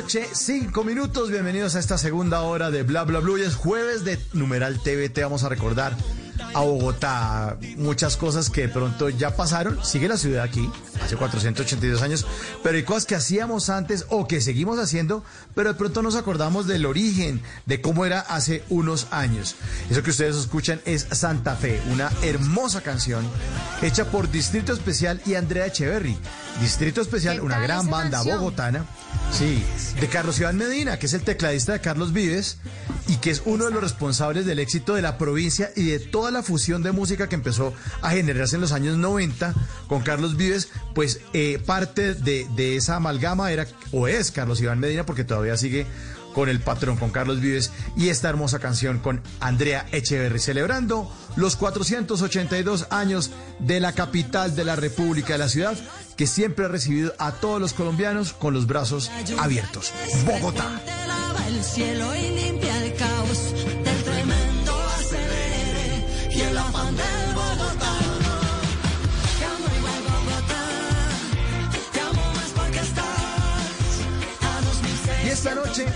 noche, 0.04 0.28
5 0.30 0.84
minutos. 0.84 1.30
Bienvenidos 1.30 1.76
a 1.76 1.78
esta 1.78 1.96
segunda 1.96 2.42
hora 2.42 2.70
de 2.70 2.82
Bla 2.82 3.04
Bla 3.04 3.20
Blue. 3.20 3.36
Hoy 3.36 3.40
es 3.40 3.54
jueves 3.54 4.04
de 4.04 4.20
Numeral 4.34 4.78
TV. 4.82 5.08
Te 5.08 5.22
vamos 5.22 5.44
a 5.44 5.48
recordar 5.48 5.96
a 6.52 6.60
Bogotá 6.60 7.56
muchas 7.78 8.18
cosas 8.18 8.50
que 8.50 8.62
de 8.62 8.68
pronto 8.68 9.08
ya 9.08 9.34
pasaron. 9.34 9.82
Sigue 9.82 10.06
la 10.06 10.18
ciudad 10.18 10.44
aquí, 10.44 10.70
hace 11.02 11.16
482 11.16 12.02
años, 12.02 12.26
pero 12.62 12.76
hay 12.76 12.82
cosas 12.82 13.06
que 13.06 13.14
hacíamos 13.14 13.70
antes 13.70 14.04
o 14.10 14.28
que 14.28 14.42
seguimos 14.42 14.78
haciendo, 14.78 15.24
pero 15.54 15.72
de 15.72 15.78
pronto 15.78 16.02
nos 16.02 16.16
acordamos 16.16 16.66
del 16.66 16.84
origen, 16.84 17.40
de 17.64 17.80
cómo 17.80 18.04
era 18.04 18.20
hace 18.20 18.62
unos 18.68 19.06
años. 19.10 19.56
Eso 19.88 20.02
que 20.02 20.10
ustedes 20.10 20.36
escuchan 20.36 20.82
es 20.84 21.06
Santa 21.12 21.56
Fe, 21.56 21.80
una 21.90 22.12
hermosa 22.22 22.82
canción 22.82 23.24
hecha 23.80 24.04
por 24.10 24.30
Distrito 24.30 24.74
Especial 24.74 25.22
y 25.24 25.36
Andrea 25.36 25.64
Echeverry. 25.64 26.18
Distrito 26.60 27.00
Especial, 27.00 27.40
una 27.40 27.58
gran 27.58 27.90
banda 27.90 28.18
canción? 28.18 28.38
bogotana. 28.38 28.86
Sí, 29.32 29.64
de 30.00 30.06
Carlos 30.08 30.38
Iván 30.38 30.56
Medina, 30.56 30.98
que 30.98 31.06
es 31.06 31.12
el 31.12 31.22
tecladista 31.22 31.72
de 31.72 31.80
Carlos 31.80 32.12
Vives 32.12 32.58
y 33.08 33.16
que 33.16 33.30
es 33.30 33.42
uno 33.44 33.64
de 33.64 33.72
los 33.72 33.82
responsables 33.82 34.46
del 34.46 34.60
éxito 34.60 34.94
de 34.94 35.02
la 35.02 35.18
provincia 35.18 35.70
y 35.74 35.86
de 35.86 35.98
toda 35.98 36.30
la 36.30 36.42
fusión 36.42 36.82
de 36.82 36.92
música 36.92 37.28
que 37.28 37.34
empezó 37.34 37.74
a 38.02 38.10
generarse 38.10 38.54
en 38.54 38.60
los 38.60 38.72
años 38.72 38.96
90 38.96 39.52
con 39.88 40.02
Carlos 40.02 40.36
Vives, 40.36 40.68
pues 40.94 41.20
eh, 41.32 41.60
parte 41.64 42.14
de, 42.14 42.46
de 42.54 42.76
esa 42.76 42.96
amalgama 42.96 43.50
era 43.50 43.66
o 43.90 44.06
es 44.06 44.30
Carlos 44.30 44.60
Iván 44.60 44.78
Medina 44.78 45.04
porque 45.04 45.24
todavía 45.24 45.56
sigue 45.56 45.86
con 46.34 46.50
el 46.50 46.60
patrón, 46.60 46.96
con 46.96 47.10
Carlos 47.10 47.40
Vives, 47.40 47.70
y 47.96 48.10
esta 48.10 48.28
hermosa 48.28 48.58
canción 48.58 48.98
con 48.98 49.22
Andrea 49.40 49.86
Echeverry, 49.92 50.38
celebrando 50.38 51.10
los 51.36 51.56
482 51.56 52.88
años 52.90 53.30
de 53.60 53.80
la 53.80 53.92
capital 53.92 54.54
de 54.54 54.64
la 54.64 54.76
República, 54.76 55.34
de 55.34 55.38
la 55.38 55.48
ciudad, 55.48 55.76
que 56.16 56.26
siempre 56.26 56.66
ha 56.66 56.68
recibido 56.68 57.14
a 57.18 57.32
todos 57.32 57.60
los 57.60 57.72
colombianos 57.72 58.32
con 58.32 58.54
los 58.54 58.66
brazos 58.66 59.10
abiertos. 59.38 59.92
Bogotá. 60.26 60.80
Te 60.84 61.06
lava 61.06 61.48
el 61.48 61.62
cielo 61.62 62.14
y 62.14 62.30
limpia 62.30 62.84
el 62.84 62.94
caos 62.94 63.52
del 63.84 64.02
tremendo 64.04 64.72
acelere 64.98 66.06
y 66.30 66.40
el 66.40 66.58
afán 66.58 66.96
del 66.96 67.34
bogotano. 67.34 68.34
Te 69.38 69.44
amo 69.44 69.66
igual 69.78 70.02
Bogotá, 70.08 70.64
te 71.92 72.00
amo 72.00 72.34
más 72.34 72.50
porque 72.54 72.78
estás 72.78 73.04
a 74.40 74.60
2006. 74.60 75.24
Y 75.24 75.28
esta 75.28 75.54
noche, 75.54 75.86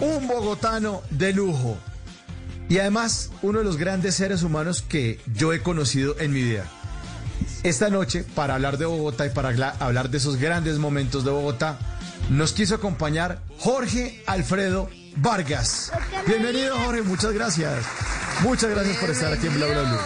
un 0.00 0.26
bogotano 0.28 1.02
de 1.10 1.32
lujo. 1.32 1.76
Y 2.68 2.78
además, 2.78 3.30
uno 3.42 3.58
de 3.60 3.64
los 3.64 3.76
grandes 3.76 4.14
seres 4.16 4.42
humanos 4.42 4.82
que 4.82 5.20
yo 5.34 5.52
he 5.52 5.62
conocido 5.62 6.16
en 6.18 6.32
mi 6.32 6.42
vida. 6.42 6.64
Esta 7.62 7.90
noche, 7.90 8.24
para 8.34 8.54
hablar 8.54 8.76
de 8.78 8.86
Bogotá 8.86 9.26
y 9.26 9.30
para 9.30 9.48
habla- 9.50 9.76
hablar 9.78 10.10
de 10.10 10.18
esos 10.18 10.36
grandes 10.36 10.78
momentos 10.78 11.24
de 11.24 11.30
Bogotá, 11.30 11.78
nos 12.30 12.52
quiso 12.52 12.74
acompañar 12.74 13.40
Jorge 13.58 14.22
Alfredo 14.26 14.88
Vargas. 15.16 15.92
Bienvenido, 16.26 16.76
Jorge, 16.78 17.02
muchas 17.02 17.32
gracias. 17.32 17.84
Muchas 18.42 18.70
gracias 18.70 18.96
por 18.98 19.10
estar 19.10 19.32
aquí 19.32 19.46
en 19.46 19.54
Bla 19.54 19.66
Bla 19.66 19.82
Blue. 19.82 19.98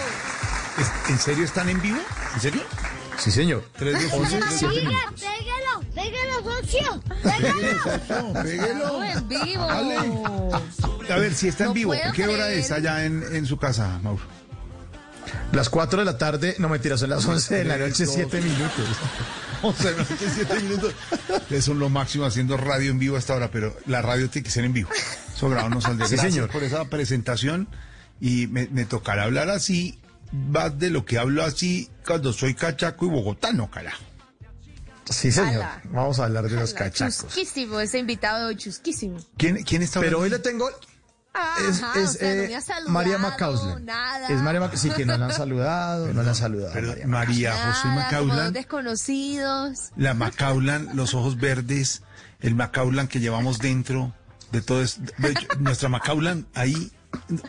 ¿En 1.09 1.19
serio 1.19 1.45
están 1.45 1.69
en 1.69 1.81
vivo? 1.81 1.99
¿En 2.35 2.41
serio? 2.41 2.63
Sí, 3.21 3.31
señor. 3.31 3.65
Tres, 3.77 3.95
dos, 3.95 4.13
uno, 4.15 4.23
11, 4.23 4.39
tres, 4.39 4.55
siete 4.59 4.75
dos, 4.75 4.83
uno. 4.83 4.91
minutos. 4.91 5.21
Pégalo, 5.21 5.81
pégalo, 5.95 6.61
socio. 6.63 7.03
Pégalo, 7.23 8.43
pégalo. 8.43 9.05
en 9.05 9.29
vivo. 9.29 10.51
A 11.11 11.17
ver, 11.17 11.35
si 11.35 11.49
está 11.49 11.65
en 11.65 11.69
No 11.71 11.75
vivo, 11.75 11.93
¿qué 12.15 12.25
hora 12.27 12.45
creer. 12.47 12.59
es 12.61 12.71
allá 12.71 13.05
en, 13.05 13.23
en 13.35 13.47
su 13.47 13.57
casa, 13.57 13.99
Mauro? 14.03 14.23
Las 15.53 15.69
4 15.69 15.99
de 16.01 16.05
la 16.05 16.17
tarde, 16.19 16.55
no 16.59 16.69
mentira, 16.69 16.97
son 16.97 17.11
las 17.11 17.25
11 17.27 17.55
de 17.57 17.65
la 17.65 17.77
noche, 17.77 18.07
7 18.07 18.41
minutos. 18.41 18.87
11 19.63 19.85
de 19.85 19.91
la 19.93 19.99
noche, 19.99 20.27
7 20.35 20.61
minutos. 20.61 20.95
Ustedes 21.29 21.65
son 21.65 21.79
lo 21.79 21.89
máximo 21.89 22.25
haciendo 22.25 22.57
radio 22.57 22.91
en 22.91 22.99
vivo 22.99 23.17
hasta 23.17 23.35
ahora, 23.35 23.51
pero 23.51 23.77
la 23.87 24.01
radio 24.03 24.31
tiene 24.31 24.45
que 24.45 24.51
ser 24.51 24.65
en 24.65 24.73
vivo. 24.73 24.89
Eso 25.35 25.49
grabado 25.49 25.71
no 25.75 25.81
saldría. 25.81 26.09
Sí, 26.09 26.17
señor. 26.17 26.51
por 26.51 26.63
esa 26.63 26.85
presentación 26.89 27.69
y 28.21 28.47
me, 28.49 28.67
me 28.69 28.85
tocará 28.87 29.25
hablar 29.25 29.51
así, 29.51 29.99
más 30.33 30.79
de 30.79 30.91
lo 30.91 31.05
que 31.05 31.19
hablo 31.19 31.45
así 31.45 31.91
cuando 32.07 32.33
soy 32.33 32.55
cachaco 32.55 33.07
y 33.07 33.09
bogotano, 33.09 33.71
carajo. 33.71 34.03
Sí, 35.09 35.33
señor. 35.33 35.63
Ala. 35.63 35.83
Vamos 35.87 36.21
a 36.21 36.25
hablar 36.27 36.45
de 36.49 36.57
los 36.57 36.73
cachacos. 36.73 37.19
Chusquísimo, 37.27 37.81
ese 37.81 37.99
invitado 37.99 38.53
chusquísimo. 38.53 39.19
¿Quién, 39.37 39.63
quién 39.65 39.83
está 39.83 39.99
Pero 40.01 40.21
hoy 40.21 40.31
le 40.31 40.39
tengo 40.39 40.69
es, 40.71 40.77
Ajá, 41.83 41.93
es, 42.01 42.09
o 42.11 42.13
sea, 42.13 42.35
no 42.35 42.43
eh, 42.43 42.49
me 42.49 42.57
ha 42.57 42.61
saludado, 42.61 42.91
María 42.93 43.19
Macauslan. 43.19 43.85
nada. 43.85 44.29
Es 44.29 44.41
María 44.43 44.61
Mac- 44.61 44.77
sí 44.77 44.91
que 44.91 45.05
no 45.07 45.17
la 45.17 45.27
han 45.27 45.33
saludado, 45.37 46.13
no 46.13 46.23
la 46.23 46.31
han 46.31 46.35
saludado. 46.37 46.73
Pero 46.75 46.89
María 46.89 47.07
María 47.07 47.51
Nada, 47.55 47.73
José 47.73 47.83
como 47.83 47.95
Macaulan, 47.97 48.53
desconocidos. 48.53 49.91
la 49.97 50.15
Macaulan, 50.15 50.89
los 50.95 51.15
ojos 51.15 51.37
verdes, 51.39 52.03
el 52.41 52.55
Macaulan 52.55 53.09
que 53.09 53.21
llevamos 53.21 53.59
dentro 53.59 54.13
de 54.53 54.61
todo 54.63 54.83
esto. 54.83 55.03
De 55.19 55.31
hecho, 55.31 55.47
nuestra 55.59 55.89
Macaulan 55.89 56.47
ahí, 56.55 56.93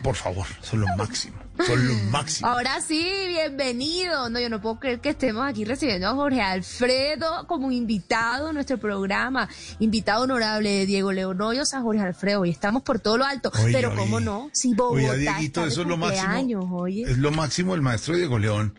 por 0.02 0.14
favor, 0.16 0.46
son 0.60 0.80
lo 0.80 0.86
máximo, 0.96 1.36
son 1.66 1.86
lo 1.86 1.94
máximo. 2.10 2.48
Ahora 2.48 2.80
sí, 2.80 3.04
bienvenido. 3.28 4.28
No, 4.28 4.40
yo 4.40 4.48
no 4.48 4.60
puedo 4.60 4.78
creer 4.80 5.00
que 5.00 5.10
estemos 5.10 5.46
aquí 5.48 5.64
recibiendo 5.64 6.08
a 6.08 6.14
Jorge 6.14 6.40
Alfredo 6.40 7.46
como 7.46 7.70
invitado 7.70 8.48
a 8.48 8.52
nuestro 8.52 8.78
programa. 8.78 9.48
Invitado 9.78 10.24
honorable 10.24 10.70
de 10.70 10.86
Diego 10.86 11.12
Leonoyos 11.12 11.74
a 11.74 11.80
Jorge 11.80 12.02
Alfredo. 12.02 12.44
Y 12.44 12.50
estamos 12.50 12.82
por 12.82 12.98
todo 13.00 13.18
lo 13.18 13.24
alto. 13.24 13.52
Oye, 13.62 13.72
Pero 13.72 13.90
oye. 13.90 13.98
cómo 13.98 14.20
no, 14.20 14.50
si 14.52 14.74
Bogotá 14.74 15.12
Oiga, 15.12 15.14
Dieguito, 15.14 15.60
está 15.60 15.72
eso 15.72 15.82
es 15.82 15.86
lo 15.88 15.96
máximo. 15.96 16.76
oye. 16.76 17.02
Es 17.02 17.18
lo 17.18 17.30
máximo 17.30 17.74
el 17.74 17.82
maestro 17.82 18.16
Diego 18.16 18.38
León. 18.38 18.78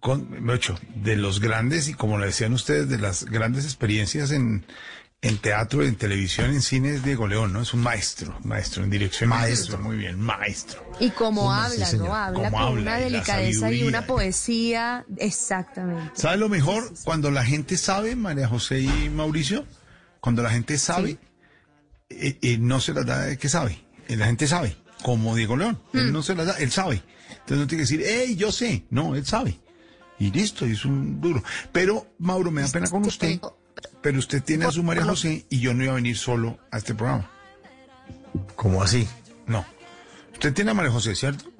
Con, 0.00 0.48
ocho, 0.48 0.78
de 0.94 1.16
los 1.16 1.40
grandes, 1.40 1.88
y 1.90 1.92
como 1.92 2.16
lo 2.16 2.24
decían 2.24 2.54
ustedes, 2.54 2.88
de 2.88 2.96
las 2.96 3.26
grandes 3.26 3.66
experiencias 3.66 4.30
en, 4.30 4.64
en 5.22 5.36
teatro, 5.38 5.82
en 5.82 5.96
televisión, 5.96 6.50
en 6.50 6.62
cine, 6.62 6.94
es 6.94 7.04
Diego 7.04 7.28
León, 7.28 7.52
¿no? 7.52 7.60
Es 7.60 7.74
un 7.74 7.80
maestro, 7.80 8.38
maestro 8.42 8.82
en 8.84 8.90
dirección. 8.90 9.28
Maestro. 9.28 9.78
Muy 9.78 9.96
bien, 9.96 10.18
maestro. 10.18 10.82
Y 10.98 11.10
como 11.10 11.42
Cómo, 11.42 11.52
habla. 11.52 11.92
¿no? 11.92 12.14
Habla 12.14 12.50
Cómo 12.50 12.50
con 12.50 12.60
habla 12.60 12.80
una 12.80 12.90
la 12.92 13.04
delicadeza 13.04 13.70
y 13.70 13.82
una 13.82 14.06
poesía. 14.06 15.04
Exactamente. 15.18 16.12
¿Sabe 16.14 16.38
lo 16.38 16.48
mejor? 16.48 16.90
Cuando 17.04 17.30
la 17.30 17.44
gente 17.44 17.76
sabe, 17.76 18.16
María 18.16 18.48
José 18.48 18.80
y 18.80 19.10
Mauricio, 19.10 19.66
cuando 20.20 20.42
la 20.42 20.50
gente 20.50 20.78
sabe, 20.78 21.18
eh, 22.08 22.38
eh, 22.40 22.58
no 22.58 22.80
se 22.80 22.94
las 22.94 23.04
da 23.04 23.20
de 23.26 23.36
que 23.36 23.50
sabe. 23.50 23.78
Eh, 24.08 24.16
La 24.16 24.26
gente 24.26 24.46
sabe, 24.48 24.74
como 25.02 25.36
Diego 25.36 25.56
León. 25.56 25.78
Él 25.92 26.12
no 26.14 26.22
se 26.22 26.34
las 26.34 26.46
da, 26.46 26.52
él 26.58 26.70
sabe. 26.70 27.02
Entonces 27.30 27.58
no 27.58 27.66
tiene 27.66 27.84
que 27.84 27.94
decir, 27.94 28.02
hey, 28.06 28.36
yo 28.36 28.50
sé. 28.52 28.86
No, 28.88 29.14
él 29.14 29.26
sabe. 29.26 29.60
Y 30.18 30.30
listo, 30.30 30.66
y 30.66 30.72
es 30.72 30.84
un 30.86 31.20
duro. 31.20 31.42
Pero, 31.72 32.14
Mauro, 32.18 32.50
me 32.50 32.62
da 32.62 32.68
pena 32.68 32.88
con 32.88 33.04
usted. 33.06 33.38
Pero 34.02 34.18
usted 34.18 34.42
tiene 34.42 34.66
a 34.66 34.70
su 34.70 34.82
María 34.82 35.04
José 35.04 35.44
y 35.50 35.60
yo 35.60 35.74
no 35.74 35.82
iba 35.84 35.92
a 35.92 35.96
venir 35.96 36.16
solo 36.16 36.58
a 36.70 36.78
este 36.78 36.94
programa. 36.94 37.30
¿Cómo 38.56 38.82
así? 38.82 39.08
No. 39.46 39.64
Usted 40.32 40.52
tiene 40.54 40.70
a 40.70 40.74
María 40.74 40.90
José, 40.92 41.14
¿cierto? 41.14 41.50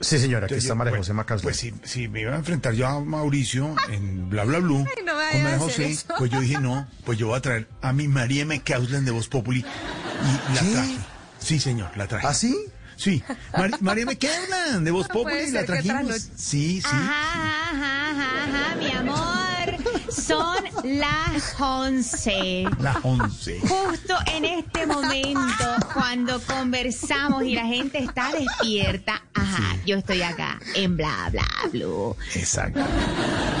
Sí, 0.00 0.18
señora, 0.18 0.46
aquí 0.46 0.54
Entonces, 0.54 0.64
está 0.64 0.74
María 0.74 0.90
bueno, 0.90 1.02
José 1.02 1.12
Macausland. 1.14 1.44
Pues 1.44 1.56
si, 1.56 1.72
si 1.84 2.08
me 2.08 2.20
iba 2.22 2.32
a 2.32 2.36
enfrentar 2.36 2.74
yo 2.74 2.86
a 2.86 3.00
Mauricio 3.00 3.74
en 3.88 4.28
Bla 4.28 4.44
Bla 4.44 4.58
Blue 4.58 4.84
Ay, 4.96 5.02
no 5.04 5.12
con 5.12 5.42
María 5.42 5.58
José, 5.58 5.90
eso. 5.90 6.06
pues 6.18 6.30
yo 6.30 6.40
dije 6.40 6.60
no, 6.60 6.86
pues 7.04 7.16
yo 7.18 7.28
voy 7.28 7.38
a 7.38 7.40
traer 7.40 7.68
a 7.80 7.92
mi 7.92 8.08
María 8.08 8.42
M. 8.42 8.60
Causland 8.62 9.06
de 9.06 9.12
Voz 9.12 9.28
Populi 9.28 9.60
y 9.60 10.54
la 10.54 10.60
traje. 10.72 10.96
Sí, 11.38 11.60
señor, 11.60 11.96
la 11.96 12.06
traje. 12.08 12.26
¿Ah, 12.26 12.34
sí? 12.34 12.54
Sí, 12.96 13.22
Mari- 13.56 13.76
María 13.80 14.02
M. 14.02 14.18
Causland 14.18 14.84
de 14.84 14.90
Voz 14.90 15.08
No 15.08 15.14
Populi, 15.14 15.50
la 15.52 15.64
trajimos. 15.64 16.28
Sí, 16.36 16.80
sí. 16.82 16.86
Ajá, 16.90 17.70
ajá, 17.70 18.10
ajá, 18.10 18.44
ajá, 18.68 18.76
mi 18.76 18.90
amor. 18.90 19.63
Son 20.10 20.56
las 20.84 21.54
11. 21.58 22.64
La 22.80 22.98
11. 23.02 23.60
Justo 23.60 24.14
en 24.26 24.44
este 24.44 24.86
momento, 24.86 25.64
cuando 25.92 26.40
conversamos 26.42 27.42
y 27.44 27.54
la 27.54 27.64
gente 27.66 27.98
está 27.98 28.30
despierta, 28.32 29.22
ajá, 29.34 29.76
yo 29.86 29.96
estoy 29.96 30.22
acá 30.22 30.58
en 30.74 30.96
bla 30.96 31.28
bla 31.30 31.46
blue. 31.72 32.16
Exacto. 32.34 32.80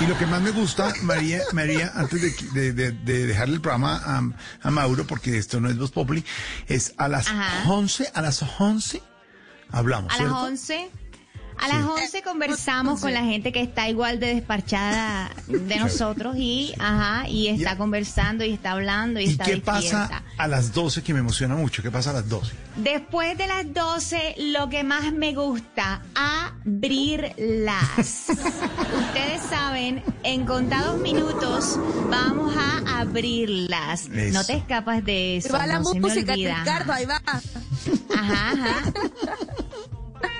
Y 0.02 0.06
lo 0.06 0.16
que 0.18 0.26
más 0.26 0.40
me 0.42 0.50
gusta, 0.50 0.92
María, 1.02 1.40
María 1.52 1.92
antes 1.94 2.20
de, 2.22 2.50
de- 2.60 2.72
de- 2.72 2.92
de 2.92 3.26
dejarle 3.26 3.54
el 3.56 3.60
programa 3.60 4.00
a, 4.04 4.22
a 4.66 4.70
Mauro, 4.70 5.06
porque 5.06 5.36
esto 5.38 5.60
no 5.60 5.68
es 5.68 5.76
Voz 5.78 5.90
Populi, 5.90 6.24
es 6.68 6.94
a 6.98 7.08
las 7.08 7.28
Ajá. 7.28 7.70
11, 7.70 8.10
a 8.14 8.22
las 8.22 8.42
11 8.58 9.02
hablamos, 9.70 10.12
A 10.12 10.16
las 10.16 10.18
¿cierto? 10.26 10.36
11. 10.44 10.90
A 11.64 11.68
las 11.68 11.86
11 11.86 12.22
conversamos 12.22 13.00
con 13.00 13.14
la 13.14 13.22
gente 13.24 13.50
que 13.50 13.62
está 13.62 13.88
igual 13.88 14.20
de 14.20 14.34
desparchada 14.34 15.30
de 15.46 15.76
nosotros 15.76 16.36
y, 16.36 16.74
ajá, 16.78 17.26
y 17.26 17.48
está 17.48 17.78
conversando 17.78 18.44
y 18.44 18.52
está 18.52 18.72
hablando 18.72 19.18
y, 19.18 19.24
¿Y 19.24 19.28
está 19.30 19.44
qué 19.44 19.52
despierta. 19.52 19.80
pasa 20.08 20.22
a 20.36 20.46
las 20.46 20.74
12 20.74 21.02
que 21.02 21.14
me 21.14 21.20
emociona 21.20 21.54
mucho? 21.54 21.82
¿Qué 21.82 21.90
pasa 21.90 22.10
a 22.10 22.12
las 22.12 22.28
12? 22.28 22.52
Después 22.76 23.38
de 23.38 23.46
las 23.46 23.72
12, 23.72 24.34
lo 24.52 24.68
que 24.68 24.84
más 24.84 25.10
me 25.14 25.34
gusta, 25.34 26.02
abrirlas. 26.14 27.80
Ustedes 28.28 29.42
saben, 29.48 30.02
en 30.22 30.44
contados 30.44 31.00
minutos 31.00 31.78
vamos 32.10 32.54
a 32.58 33.00
abrirlas. 33.00 34.06
Eso. 34.08 34.38
No 34.38 34.44
te 34.44 34.52
escapas 34.52 35.02
de 35.02 35.38
eso. 35.38 35.54
va 35.54 35.66
la 35.66 35.78
no 35.78 35.84
se 35.86 35.94
me 35.94 36.00
música, 36.08 36.34
olvida. 36.34 36.58
Ricardo, 36.58 36.92
ahí 36.92 37.06
va. 37.06 37.22
Ajá, 38.14 38.50
ajá. 38.50 38.92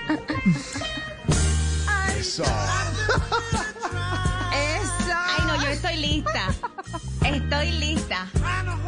Eso. 2.35 2.43
Eso. 4.53 5.15
Ay, 5.15 5.43
no, 5.47 5.63
yo 5.63 5.69
estoy 5.69 5.97
lista. 5.99 6.49
Estoy 7.25 7.71
lista. 7.73 8.27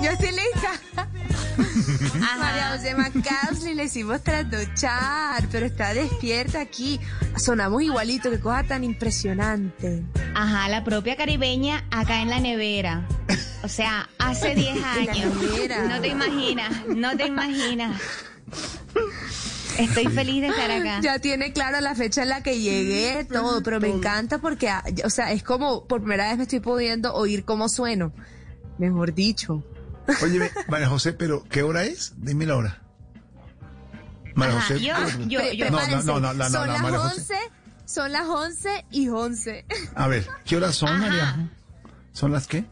Yo 0.02 0.10
estoy 0.10 0.30
lista. 0.32 0.72
Ajá. 0.96 2.36
María 2.38 2.70
José 2.76 2.94
Macausli 2.96 3.74
le 3.74 3.84
hicimos 3.84 4.22
trasnochar, 4.24 5.46
pero 5.52 5.66
está 5.66 5.94
despierta 5.94 6.60
aquí. 6.60 6.98
Sonamos 7.36 7.82
igualito, 7.82 8.30
qué 8.30 8.40
cosa 8.40 8.64
tan 8.64 8.82
impresionante. 8.82 10.02
Ajá, 10.34 10.68
la 10.68 10.82
propia 10.82 11.16
caribeña 11.16 11.84
acá 11.92 12.22
en 12.22 12.30
la 12.30 12.40
nevera. 12.40 13.06
O 13.62 13.68
sea, 13.68 14.08
hace 14.18 14.56
10 14.56 14.76
En 14.76 14.82
la 14.82 14.90
años. 15.12 15.34
nevera. 15.36 15.84
No 15.86 16.00
te 16.00 16.08
imaginas, 16.08 16.72
no 16.88 17.16
te 17.16 17.26
imaginas. 17.26 18.00
Estoy 19.78 20.06
feliz 20.08 20.42
de 20.42 20.48
estar 20.48 20.70
acá. 20.70 21.00
Ya 21.02 21.18
tiene 21.18 21.52
claro 21.52 21.80
la 21.80 21.94
fecha 21.94 22.22
en 22.22 22.28
la 22.30 22.42
que 22.42 22.58
llegué, 22.60 23.24
todo, 23.24 23.62
pero 23.62 23.80
me 23.80 23.88
encanta 23.88 24.38
porque, 24.38 24.68
ah, 24.68 24.84
o 25.04 25.10
sea, 25.10 25.32
es 25.32 25.42
como 25.42 25.86
por 25.86 26.00
primera 26.00 26.28
vez 26.28 26.36
me 26.36 26.42
estoy 26.44 26.60
pudiendo 26.60 27.14
oír 27.14 27.44
cómo 27.44 27.68
sueno. 27.68 28.12
Mejor 28.78 29.14
dicho. 29.14 29.64
Oye, 30.22 30.50
María 30.68 30.88
José, 30.88 31.12
pero 31.12 31.44
¿qué 31.48 31.62
hora 31.62 31.84
es? 31.84 32.14
Dime 32.18 32.46
la 32.46 32.56
hora. 32.56 32.82
María 34.34 34.58
Ajá, 34.58 34.66
José. 34.68 34.80
yo- 34.80 34.94
yo- 35.26 35.52
yo- 35.52 35.70
no, 35.70 35.78
no, 35.86 36.02
no, 36.02 36.20
no, 36.20 36.34
no, 36.34 36.50
son 36.50 36.66
no, 36.66 36.72
las 36.74 36.82
María 36.82 36.98
José. 36.98 37.20
11, 37.20 37.34
son 37.86 38.12
las 38.12 38.26
11 38.26 38.84
y 38.90 39.08
11. 39.08 39.64
A 39.94 40.08
ver, 40.08 40.28
¿qué 40.44 40.56
horas 40.56 40.74
son, 40.74 40.90
Ajá. 40.90 40.98
María? 40.98 41.50
¿Son 42.12 42.32
las 42.32 42.46
qué? 42.46 42.64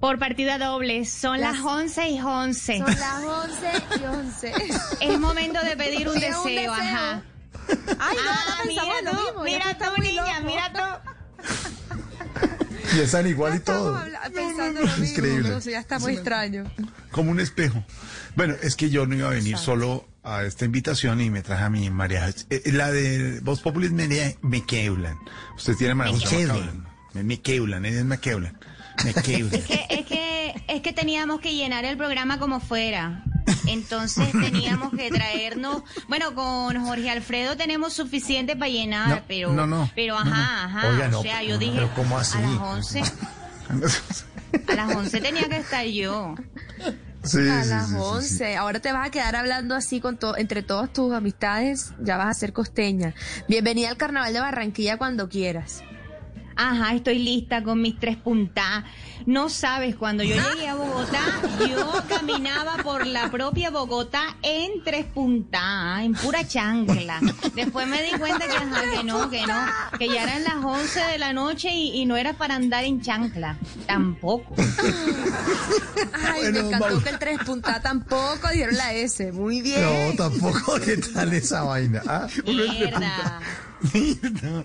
Por 0.00 0.18
partida 0.18 0.58
doble, 0.58 1.04
son 1.04 1.40
las, 1.40 1.58
Las- 1.58 1.64
11 1.66 2.08
y 2.10 2.20
11. 2.20 2.78
Son 2.78 2.86
las 2.86 3.24
11 3.24 3.70
y 4.00 4.04
11. 4.04 4.52
Es 5.00 5.18
momento 5.20 5.60
de 5.62 5.76
pedir 5.76 6.08
un 6.08 6.14
deseo, 6.14 6.42
un 6.42 6.48
deseo. 6.48 6.72
ajá. 6.72 7.22
Ay, 7.68 7.76
no, 7.76 7.96
Ah, 8.00 8.16
no 8.48 8.64
pensamos 8.64 8.66
mira 8.66 9.12
lo 9.12 9.22
mismo. 9.22 9.44
mira 9.44 9.78
tú, 9.78 10.02
niña, 10.02 10.40
mira 10.40 10.72
tú. 10.72 11.10
Y 12.96 13.00
están 13.00 13.26
igual 13.26 13.56
y 13.56 13.60
todo. 13.60 14.00
pensando 14.34 14.80
lo 14.80 14.86
mismo, 14.86 15.04
Increíble. 15.04 15.60
ya 15.64 15.78
está 15.80 15.98
muy 15.98 16.14
extraño. 16.14 16.64
Como 17.12 17.30
un 17.30 17.38
espejo. 17.38 17.84
Bueno, 18.34 18.54
es 18.62 18.74
que 18.76 18.88
yo 18.90 19.06
no 19.06 19.14
iba 19.14 19.28
a 19.28 19.32
venir 19.32 19.58
solo 19.58 20.08
a 20.24 20.42
esta 20.44 20.64
invitación 20.64 21.20
y 21.20 21.30
me 21.30 21.42
traje 21.42 21.64
a 21.64 21.70
mi 21.70 21.88
María. 21.90 22.28
eh, 22.50 22.62
La 22.72 22.90
de 22.90 23.38
Voz 23.42 23.60
Populi 23.60 23.86
es 23.86 23.92
María 23.92 24.34
McKeulan. 24.42 25.18
Usted 25.56 25.76
tiene 25.76 25.94
María 25.94 26.14
José 26.14 26.24
McKeulan. 26.46 26.56
McKeulan. 26.56 27.26
McKeulan, 27.26 27.84
ella 27.86 28.04
es 29.04 29.14
que, 29.22 29.86
es 29.88 30.06
que, 30.06 30.64
es 30.68 30.80
que 30.82 30.92
teníamos 30.92 31.40
que 31.40 31.54
llenar 31.54 31.84
el 31.84 31.96
programa 31.96 32.38
como 32.38 32.60
fuera. 32.60 33.24
Entonces 33.66 34.30
teníamos 34.32 34.92
que 34.92 35.10
traernos, 35.10 35.82
bueno, 36.08 36.34
con 36.34 36.84
Jorge 36.84 37.10
Alfredo 37.10 37.56
tenemos 37.56 37.92
suficiente 37.92 38.54
para 38.54 38.70
llenar, 38.70 39.08
No, 39.08 39.20
pero, 39.26 39.52
no, 39.52 39.66
no, 39.66 39.90
pero 39.94 40.14
no, 40.18 40.24
no. 40.24 40.30
ajá, 40.32 40.64
ajá. 40.64 40.88
Oiga, 40.88 41.08
no, 41.08 41.20
o 41.20 41.22
sea, 41.22 41.42
yo 41.42 41.54
no, 41.54 41.58
dije, 41.58 41.72
pero 41.74 41.94
¿cómo 41.94 42.18
así? 42.18 42.38
a 42.38 42.40
las 42.42 42.58
11, 42.60 43.02
a 44.68 44.74
las 44.74 44.94
11 44.94 45.20
tenía 45.20 45.48
que 45.48 45.56
estar 45.56 45.84
yo. 45.84 46.34
Sí, 47.22 47.38
a 47.48 47.62
sí, 47.64 47.68
las 47.70 47.88
sí, 47.88 47.94
sí, 47.94 48.00
11. 48.00 48.28
sí. 48.50 48.54
Ahora 48.54 48.80
te 48.80 48.92
vas 48.92 49.08
a 49.08 49.10
quedar 49.10 49.36
hablando 49.36 49.74
así 49.74 50.00
con 50.00 50.16
to- 50.16 50.36
entre 50.36 50.62
todas 50.62 50.92
tus 50.92 51.12
amistades. 51.12 51.92
Ya 52.00 52.16
vas 52.16 52.28
a 52.28 52.34
ser 52.34 52.52
costeña. 52.52 53.14
Bienvenida 53.48 53.90
al 53.90 53.96
Carnaval 53.96 54.32
de 54.32 54.40
Barranquilla 54.40 54.96
cuando 54.96 55.28
quieras. 55.28 55.82
Ajá, 56.62 56.94
estoy 56.94 57.18
lista 57.18 57.62
con 57.62 57.80
mis 57.80 57.98
tres 57.98 58.18
puntas. 58.18 58.84
No 59.24 59.48
sabes, 59.48 59.96
cuando 59.96 60.22
yo 60.22 60.34
llegué 60.34 60.68
a 60.68 60.74
Bogotá, 60.74 61.20
yo 61.66 61.90
caminaba 62.06 62.76
por 62.82 63.06
la 63.06 63.30
propia 63.30 63.70
Bogotá 63.70 64.36
en 64.42 64.84
tres 64.84 65.06
puntas, 65.06 66.02
en 66.02 66.12
pura 66.12 66.46
chancla. 66.46 67.18
Después 67.54 67.86
me 67.86 68.02
di 68.02 68.10
cuenta 68.18 68.46
que, 68.46 68.56
ajá, 68.58 68.82
que 68.94 69.04
no, 69.04 69.30
que 69.30 69.46
no, 69.46 69.58
que 69.98 70.08
ya 70.08 70.24
eran 70.24 70.44
las 70.44 70.56
11 70.62 71.00
de 71.00 71.18
la 71.18 71.32
noche 71.32 71.70
y, 71.72 71.98
y 72.00 72.04
no 72.04 72.18
era 72.18 72.34
para 72.34 72.56
andar 72.56 72.84
en 72.84 73.00
chancla. 73.00 73.56
Tampoco. 73.86 74.54
Ay, 76.12 76.40
Bueno, 76.42 76.62
me 76.62 76.68
encantó 76.68 77.02
que 77.02 77.08
el 77.10 77.18
tres 77.18 77.38
punta 77.44 77.80
tampoco 77.80 78.48
dieron 78.52 78.76
la 78.76 78.92
S. 78.92 79.32
Muy 79.32 79.62
bien. 79.62 79.80
No, 79.82 80.14
tampoco. 80.16 80.78
¿Qué 80.84 80.98
tal 80.98 81.32
esa 81.32 81.62
vaina? 81.62 82.02
Ah, 82.06 82.26
Mierda. 82.44 83.40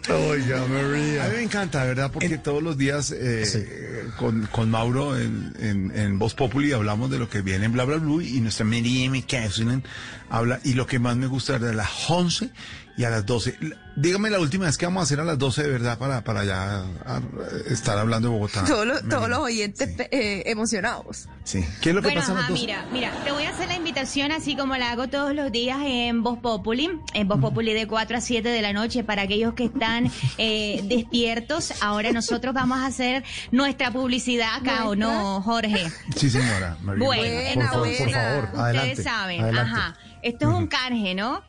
Oiga, 0.09 0.63
A 0.63 0.68
mí 0.68 1.36
me 1.36 1.43
encanta, 1.43 1.84
¿verdad? 1.86 2.11
Porque 2.11 2.38
todos 2.38 2.61
los 2.61 2.78
días 2.78 3.13
eh, 3.16 4.07
con, 4.18 4.45
con 4.47 4.70
Mauro 4.70 5.18
en, 5.18 5.53
en, 5.59 5.91
en 5.97 6.20
Voz 6.20 6.34
Populi 6.34 6.74
hablamos 6.74 7.09
de 7.09 7.20
lo 7.20 7.30
que 7.30 7.41
viene 7.41 7.66
en 7.66 7.72
Bla 7.72 7.86
Bla 7.86 7.97
Blue 7.97 8.22
y 8.22 8.41
nuestra 8.41 8.66
Mary 8.66 9.03
M. 9.03 9.24
Caslin 9.24 9.84
habla 10.30 10.59
y 10.63 10.74
lo 10.74 10.86
que 10.86 10.99
más 10.99 11.16
me 11.16 11.28
gusta 11.28 11.59
de 11.59 11.74
las 11.74 12.09
11 12.09 12.49
y 12.97 13.03
a 13.03 13.09
las 13.09 13.25
12. 13.25 13.57
L- 13.61 13.75
Dígame 13.97 14.29
la 14.29 14.39
última 14.41 14.65
vez 14.65 14.77
que 14.77 14.85
vamos 14.85 14.99
a 15.01 15.03
hacer 15.05 15.21
a 15.21 15.23
las 15.23 15.37
12 15.39 15.63
de 15.63 15.69
verdad 15.69 15.97
para, 15.97 16.21
para 16.21 16.43
ya 16.43 16.79
a- 17.05 17.21
estar 17.69 17.97
hablando 17.97 18.27
de 18.29 18.33
Bogotá. 18.35 18.65
Todos 18.65 18.85
los, 18.85 18.97
Mary. 19.03 19.09
todos 19.09 19.29
los 19.29 19.39
oyentes 19.39 19.89
eh, 20.11 20.43
emocionados. 20.47 21.29
Sí. 21.45 21.63
¿Qué 21.81 21.89
es 21.89 21.95
lo 21.95 22.01
que 22.01 22.07
Bueno, 22.07 22.19
pasa 22.19 22.31
a 22.33 22.35
las 22.35 22.43
ajá, 22.43 22.51
12? 22.51 22.61
mira, 22.61 22.85
mira, 22.91 23.11
te 23.23 23.31
voy 23.31 23.43
a 23.43 23.51
hacer 23.51 23.69
la 23.69 23.75
invitación 23.75 24.31
así 24.33 24.57
como 24.57 24.75
la 24.75 24.91
hago 24.91 25.07
todos 25.07 25.33
los 25.33 25.49
días 25.51 25.77
en 25.83 26.23
Voz 26.23 26.39
Populi, 26.39 26.89
en 27.13 27.27
Voz 27.29 27.39
Populi 27.39 27.73
de 27.73 27.87
4 27.87 28.17
a 28.17 28.21
7 28.21 28.49
de 28.49 28.61
la 28.61 28.73
noche 28.73 29.03
para 29.05 29.21
aquellos 29.21 29.53
que 29.53 29.65
están 29.65 30.11
eh, 30.37 30.81
despiertos. 30.89 31.71
Ahora 31.81 32.11
nosotros 32.11 32.53
vamos 32.53 32.79
a 32.79 32.87
hacer 32.87 33.23
nuestra 33.51 33.91
publicidad 33.91 34.55
acá, 34.55 34.89
¿o 34.89 34.95
no, 34.97 35.41
Jorge? 35.41 35.89
Sí, 36.17 36.29
señora. 36.29 36.75
Bueno, 36.81 37.05
Buena, 37.05 37.23
por 37.53 37.63
favor, 37.71 37.87
entonces, 37.87 38.01
por 38.01 38.11
favor, 38.11 38.43
ustedes 38.43 38.59
adelante, 38.59 39.03
saben, 39.03 39.41
adelante. 39.41 39.71
ajá, 39.71 39.97
esto 40.21 40.49
es 40.49 40.55
un 40.55 40.67
canje, 40.67 41.15
¿no? 41.15 41.43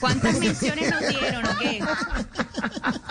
¿Cuántas 0.00 0.38
menciones 0.38 0.90
nos 0.90 1.08
dieron 1.08 1.44
o 1.46 1.58
qué? 1.58 1.80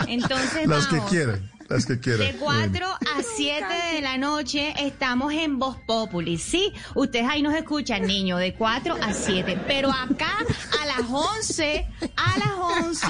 Entonces 0.07 0.67
Las 0.67 0.87
que 0.87 0.97
vamos. 0.97 1.09
quieran, 1.11 1.51
las 1.69 1.85
que 1.85 1.99
quieran. 1.99 2.27
De 2.27 2.33
4 2.37 2.87
a 2.87 3.23
7 3.35 3.65
de 3.93 4.01
la 4.01 4.17
noche 4.17 4.73
estamos 4.79 5.33
en 5.33 5.57
Voz 5.59 5.77
Populi. 5.87 6.37
Sí, 6.37 6.73
ustedes 6.95 7.27
ahí 7.29 7.41
nos 7.41 7.53
escuchan, 7.55 8.03
niños, 8.05 8.39
de 8.39 8.53
4 8.53 8.95
a 9.01 9.13
7. 9.13 9.59
Pero 9.67 9.91
acá 9.91 10.37
a 10.81 10.85
las 10.85 11.09
11, 11.09 11.87
a 12.17 12.37
las 12.37 12.51
11, 12.57 13.07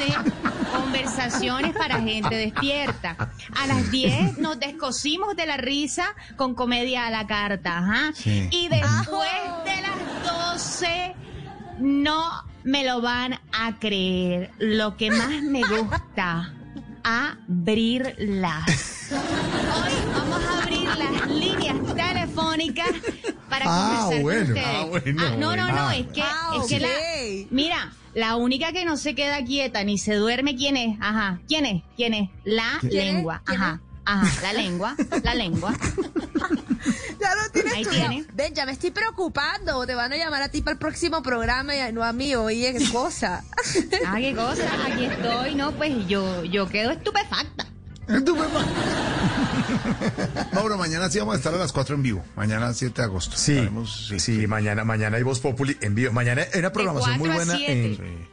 conversaciones 0.74 1.74
para 1.76 2.00
gente 2.02 2.36
despierta. 2.36 3.32
A 3.60 3.68
las 3.68 3.90
10 3.92 4.38
nos 4.38 4.60
descosimos 4.60 5.36
de 5.36 5.46
la 5.46 5.58
risa 5.58 6.06
con 6.38 6.54
comedia 6.56 7.08
a 7.08 7.10
la 7.10 7.26
carta. 7.28 7.80
Ajá. 7.80 8.12
Sí. 8.16 8.48
Y 8.52 8.68
después 8.70 9.30
de 9.66 9.82
las 9.82 10.54
12, 10.54 11.16
no 11.80 12.53
me 12.64 12.84
lo 12.86 13.02
van 13.02 13.40
a 13.52 13.80
creer. 13.80 14.52
Lo 14.60 14.98
que 14.98 15.12
más 15.12 15.42
me 15.44 15.62
gusta 15.66 16.54
abrirlas. 17.04 19.12
Hoy 19.12 20.14
vamos 20.14 20.44
a 20.44 20.64
abrir 20.64 20.88
las 20.98 21.28
líneas 21.30 21.78
única 22.54 22.84
para 23.50 23.66
Ah, 23.68 24.00
conversar 24.10 24.22
bueno. 24.22 24.46
con 24.46 24.58
ustedes. 24.58 24.78
Ah, 24.78 24.86
bueno, 24.86 25.22
Ah, 25.24 25.30
no, 25.32 25.56
no, 25.56 25.64
bueno. 25.64 25.76
no, 25.76 25.92
es 25.92 26.08
que, 26.08 26.22
Ah, 26.22 26.52
es 26.62 26.68
que 26.70 26.80
la, 26.80 26.90
mira, 27.50 27.92
la 28.14 28.36
única 28.36 28.72
que 28.72 28.86
no 28.86 28.98
se 28.98 29.16
queda 29.16 29.44
quieta 29.44 29.84
ni 29.84 29.98
se 29.98 30.16
duerme, 30.16 30.56
¿quién 30.56 30.78
es? 30.78 30.98
Ajá, 31.02 31.40
¿quién 31.48 31.66
es? 31.66 31.84
¿Quién 31.96 32.14
es? 32.14 32.30
La 32.44 32.80
lengua, 32.84 33.42
¿Quién 33.46 33.62
ajá, 33.62 33.82
ajá, 34.06 34.42
la 34.42 34.54
lengua, 34.54 34.96
la 35.24 35.36
lengua. 35.36 35.74
Ya 37.20 37.34
lo 37.36 37.50
tienes 37.54 37.74
Ahí 37.74 37.86
tiene. 37.86 38.26
Ven, 38.34 38.54
ya 38.54 38.66
me 38.66 38.74
estoy 38.74 38.92
preocupando. 38.92 39.86
Te 39.86 39.96
van 39.96 40.12
a 40.12 40.18
llamar 40.18 40.42
a 40.42 40.50
ti 40.50 40.62
para 40.62 40.74
el 40.74 40.78
próximo 40.80 41.24
programa 41.24 41.74
y 41.74 41.94
no 41.94 42.04
a 42.04 42.12
mí. 42.12 42.36
Oye, 42.36 42.76
qué 42.78 42.90
cosa. 42.92 43.46
Ah, 44.06 44.16
qué 44.18 44.36
cosa, 44.36 44.64
aquí 44.86 45.06
estoy, 45.06 45.56
no, 45.56 45.72
pues 45.72 46.06
yo, 46.08 46.44
yo 46.44 46.68
quedo 46.68 46.92
estupefacta. 46.92 47.66
Mauro, 50.54 50.78
mañana 50.78 51.10
sí 51.10 51.20
vamos 51.20 51.36
a 51.36 51.38
estar 51.38 51.54
a 51.54 51.58
las 51.58 51.72
4 51.72 51.96
en 51.96 52.04
vivo. 52.04 52.22
Mañana 52.36 52.74
7 52.74 52.94
de 53.02 53.06
agosto. 53.06 53.38
Sí, 53.38 53.54
Estaremos- 53.54 54.20
sí, 54.20 54.46
mañana, 54.48 54.84
mañana 54.84 55.16
hay 55.18 55.24
Voz 55.24 55.40
Populi 55.40 55.78
en 55.82 55.96
vivo. 55.96 56.12
Mañana 56.12 56.44
hay 56.54 56.60
una 56.60 56.72
programación 56.74 57.18
muy 57.18 57.30
4 57.30 57.42
a 57.42 57.46
buena 57.46 57.58
7. 57.58 57.72
en, 57.72 58.28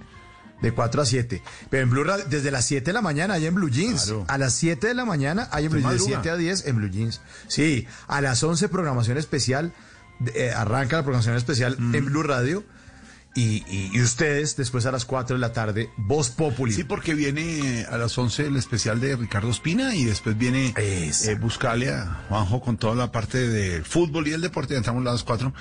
de 0.62 0.72
4 0.72 1.02
a 1.02 1.06
7. 1.06 1.42
Pero 1.70 1.82
en 1.82 1.90
Blue 1.90 2.04
Radio, 2.04 2.24
desde 2.28 2.50
las 2.50 2.64
7 2.66 2.84
de 2.84 2.92
la 2.92 3.02
mañana 3.02 3.34
hay 3.34 3.46
en 3.46 3.54
Blue 3.54 3.70
Jeans. 3.70 4.04
Claro. 4.04 4.24
A 4.28 4.38
las 4.38 4.52
7 4.54 4.86
de 4.88 4.94
la 4.94 5.04
mañana 5.04 5.48
hay 5.52 5.66
en 5.66 5.72
Blue 5.72 5.80
Jeans. 5.80 5.92
De 5.94 5.98
madruga. 6.00 6.22
7 6.22 6.30
a 6.30 6.36
10 6.36 6.66
en 6.66 6.76
Blue 6.76 6.90
Jeans. 6.90 7.20
Sí, 7.48 7.86
a 8.08 8.20
las 8.20 8.42
11 8.42 8.68
programación 8.68 9.18
especial. 9.18 9.72
eh, 10.34 10.52
arranca 10.54 10.96
la 10.98 11.02
programación 11.02 11.34
especial 11.36 11.76
Mm. 11.78 11.94
en 11.94 12.04
Blue 12.04 12.22
Radio. 12.22 12.62
Y, 13.34 13.62
y- 13.68 13.90
y 13.94 14.00
ustedes, 14.02 14.56
después 14.56 14.86
a 14.86 14.92
las 14.92 15.04
4 15.04 15.36
de 15.36 15.40
la 15.40 15.52
tarde, 15.52 15.88
Voz 15.96 16.30
Populi. 16.30 16.72
Sí, 16.72 16.82
porque 16.82 17.14
viene 17.14 17.86
a 17.88 17.96
las 17.96 18.18
11 18.18 18.46
el 18.46 18.56
especial 18.56 19.00
de 19.00 19.14
Ricardo 19.14 19.50
Espina 19.50 19.94
y 19.94 20.04
después 20.04 20.36
viene 20.36 20.74
eh, 20.76 21.12
buscarle 21.40 21.90
a 21.90 22.24
Juanjo 22.28 22.60
con 22.60 22.76
toda 22.76 22.96
la 22.96 23.12
parte 23.12 23.38
del 23.48 23.84
fútbol 23.84 24.26
y 24.26 24.32
el 24.32 24.40
deporte. 24.40 24.74
Entramos 24.76 25.06
a 25.06 25.12
las 25.12 25.22
4 25.22 25.54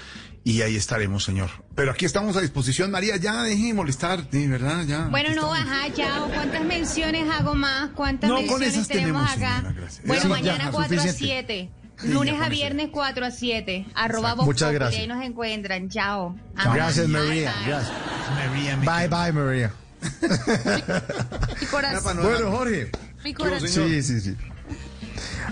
y 0.43 0.63
ahí 0.63 0.75
estaremos, 0.77 1.23
señor. 1.23 1.49
Pero 1.75 1.91
aquí 1.91 2.05
estamos 2.05 2.35
a 2.37 2.41
disposición, 2.41 2.89
María. 2.89 3.17
Ya 3.17 3.43
deje 3.43 3.67
de 3.67 3.73
molestar, 3.75 4.27
de 4.31 4.47
verdad, 4.47 4.83
ya. 4.87 5.07
Bueno, 5.09 5.35
no, 5.35 5.53
ajá, 5.53 5.93
chao. 5.95 6.27
¿Cuántas 6.33 6.65
menciones 6.65 7.29
hago 7.29 7.53
más? 7.53 7.91
¿Cuántas 7.93 8.31
No, 8.31 8.37
con 8.37 8.45
menciones 8.45 8.73
esas 8.73 8.87
tenemos, 8.87 9.31
tenemos, 9.35 9.57
acá? 9.61 9.67
señora. 9.69 9.91
Bueno, 10.05 10.21
Sí, 10.23 10.27
mañana 10.27 10.63
ya, 10.65 10.71
4 10.71 10.99
a 10.99 11.03
suficiente. 11.03 11.69
7. 11.69 11.69
Lunes 12.03 12.39
a 12.41 12.49
viernes 12.49 12.89
4 12.91 13.25
a 13.25 13.31
7. 13.31 13.85
Arroba 13.93 14.35
Muchas 14.35 14.71
gracias. 14.71 15.01
Ahí 15.01 15.07
nos 15.07 15.23
encuentran. 15.23 15.89
Chao. 15.89 16.35
Ajá. 16.55 16.73
Gracias, 16.73 17.07
María. 17.07 17.53
bye. 17.59 17.67
Gracias. 17.67 17.93
María, 18.35 18.75
Bye, 18.77 19.07
bye, 19.07 19.31
María. 19.33 19.73
Mi 21.61 21.65
corazón. 21.67 22.17
Bueno, 22.21 22.51
Jorge. 22.51 22.91
Mi 23.23 23.33
corazón. 23.33 23.67
Sí, 23.67 24.01
sí, 24.03 24.21
sí. 24.21 24.35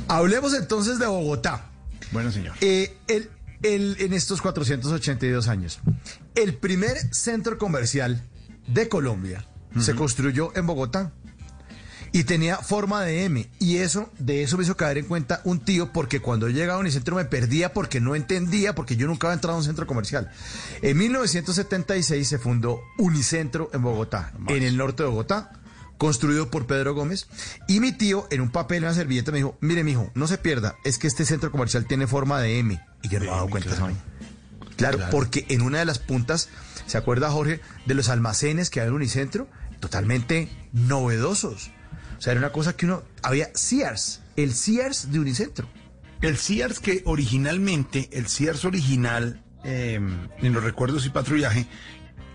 Hablemos 0.08 0.54
entonces 0.54 1.00
de 1.00 1.06
Bogotá. 1.08 1.66
Bueno, 2.12 2.32
señor. 2.32 2.56
Eh, 2.62 2.96
el, 3.08 3.30
el- 3.64 3.98
en 4.00 4.14
estos 4.14 4.42
482 4.42 5.48
años, 5.50 5.80
el 6.36 6.54
primer 6.56 6.98
centro 7.14 7.58
comercial 7.58 8.22
de 8.68 8.88
Colombia 8.88 9.46
se 9.80 9.94
construyó 9.96 10.56
en 10.56 10.66
Bogotá 10.66 11.12
y 12.12 12.24
tenía 12.24 12.58
forma 12.58 13.04
de 13.04 13.26
M. 13.26 13.48
Y 13.60 13.78
eso, 13.78 14.12
de 14.18 14.44
eso 14.44 14.58
me 14.58 14.64
hizo 14.64 14.78
caer 14.78 14.98
en 14.98 15.06
cuenta 15.06 15.42
un 15.44 15.60
tío, 15.60 15.92
porque 15.92 16.20
cuando 16.20 16.50
llegaba 16.50 16.78
a 16.78 16.82
Unicentro 16.82 17.16
me 17.16 17.26
perdía 17.26 17.74
porque 17.74 18.00
no 18.00 18.16
entendía, 18.16 18.76
porque 18.76 18.96
yo 18.96 19.08
nunca 19.08 19.28
había 19.28 19.36
entrado 19.36 19.56
a 19.56 19.60
un 19.60 19.66
centro 19.66 19.88
comercial. 19.88 20.32
En 20.82 20.98
1976 20.98 22.28
se 22.28 22.40
fundó 22.40 22.82
Unicentro 22.98 23.70
en 23.74 23.82
Bogotá, 23.82 24.34
en 24.48 24.64
el 24.64 24.78
norte 24.78 25.04
de 25.04 25.10
Bogotá, 25.10 25.52
construido 25.98 26.50
por 26.50 26.68
Pedro 26.68 26.94
Gómez. 26.94 27.28
Y 27.68 27.80
mi 27.80 27.92
tío, 27.92 28.28
en 28.32 28.42
un 28.42 28.52
papel, 28.52 28.78
en 28.80 28.84
una 28.86 28.94
servilleta, 28.94 29.32
me 29.32 29.40
dijo: 29.40 29.58
Mire, 29.62 29.84
mijo, 29.84 30.12
no 30.16 30.28
se 30.28 30.38
pierda, 30.38 30.76
es 30.84 30.98
que 30.98 31.08
este 31.08 31.26
centro 31.26 31.52
comercial 31.52 31.86
tiene 31.86 32.08
forma 32.08 32.40
de 32.40 32.60
M. 32.60 32.80
Y 33.02 33.10
yo 33.10 33.20
no 33.20 33.26
me 33.26 33.32
he 33.32 33.36
dado 33.36 33.50
cuenta 33.50 33.76
vaina. 33.80 34.00
Claro, 34.76 35.00
porque 35.10 35.46
en 35.50 35.64
una 35.64 35.80
de 35.80 35.86
las 35.86 35.98
puntas, 35.98 36.50
¿se 36.86 36.98
acuerda 36.98 37.32
Jorge 37.32 37.62
de 37.86 37.96
los 37.96 38.10
almacenes 38.10 38.70
que 38.70 38.80
había 38.80 38.90
en 38.90 38.96
Unicentro? 38.96 39.48
Totalmente 39.80 40.50
novedosos. 40.72 41.72
O 42.18 42.22
sea, 42.22 42.32
era 42.32 42.40
una 42.40 42.52
cosa 42.52 42.76
que 42.76 42.86
uno... 42.86 43.04
Había 43.24 43.50
Sears, 43.54 44.22
el 44.36 44.54
Sears 44.54 45.12
de 45.12 45.20
Unicentro. 45.20 45.68
El 46.22 46.38
Sears 46.38 46.80
que 46.80 47.04
originalmente, 47.06 48.10
el 48.12 48.28
Sears 48.28 48.66
original, 48.66 49.44
eh, 49.64 49.96
en 49.96 50.54
los 50.54 50.64
recuerdos 50.64 51.06
y 51.06 51.10
patrullaje, 51.10 51.68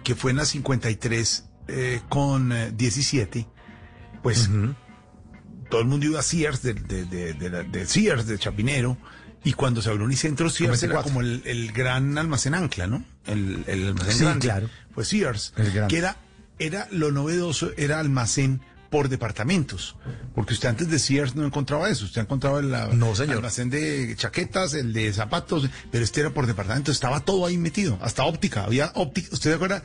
que 0.04 0.14
fue 0.14 0.30
en 0.30 0.36
la 0.38 0.44
53 0.44 1.44
eh, 1.68 2.00
con 2.08 2.52
eh, 2.52 2.72
17, 2.76 3.46
pues 4.22 4.48
todo 5.68 5.80
el 5.80 5.86
mundo 5.88 6.06
iba 6.06 6.20
a 6.20 6.22
Sears, 6.22 6.62
de, 6.62 6.74
de, 6.74 7.04
de, 7.34 7.86
Sears, 7.86 8.26
de 8.26 8.38
Chapinero, 8.38 8.98
y 9.42 9.54
cuando 9.54 9.82
se 9.82 9.90
abrió 9.90 10.04
Unicentro, 10.04 10.48
Sears 10.50 10.82
era 10.82 10.92
94. 10.94 11.10
como 11.12 11.20
el, 11.22 11.42
el 11.44 11.72
gran 11.72 12.16
almacén 12.18 12.54
ancla, 12.54 12.86
¿no? 12.86 13.04
El, 13.26 13.64
el 13.66 13.88
almacén 13.88 14.12
Sí, 14.12 14.24
grande. 14.24 14.40
claro. 14.46 14.70
Pues 14.94 15.08
Sears, 15.08 15.54
que 15.88 15.96
era, 15.98 16.16
era 16.58 16.86
lo 16.92 17.10
novedoso, 17.10 17.70
era 17.76 17.98
almacén 17.98 18.60
por 18.92 19.08
departamentos, 19.08 19.96
porque 20.36 20.52
usted 20.54 20.68
antes 20.68 20.88
de 20.88 21.00
Sears 21.00 21.34
no 21.34 21.44
encontraba 21.44 21.88
eso, 21.90 22.04
usted 22.04 22.20
encontraba 22.20 22.60
el 22.60 22.70
No, 22.96 23.16
señor. 23.16 23.36
almacén 23.38 23.70
de 23.70 24.14
chaquetas, 24.16 24.74
el 24.74 24.92
de 24.92 25.12
zapatos, 25.12 25.68
pero 25.90 26.04
este 26.04 26.20
era 26.20 26.30
por 26.30 26.46
departamentos, 26.46 26.94
estaba 26.94 27.20
todo 27.24 27.46
ahí 27.46 27.58
metido, 27.58 27.98
hasta 28.02 28.22
óptica, 28.24 28.62
había 28.64 28.92
óptica, 28.94 29.30
¿usted 29.32 29.50
se 29.50 29.56
acuerda? 29.56 29.82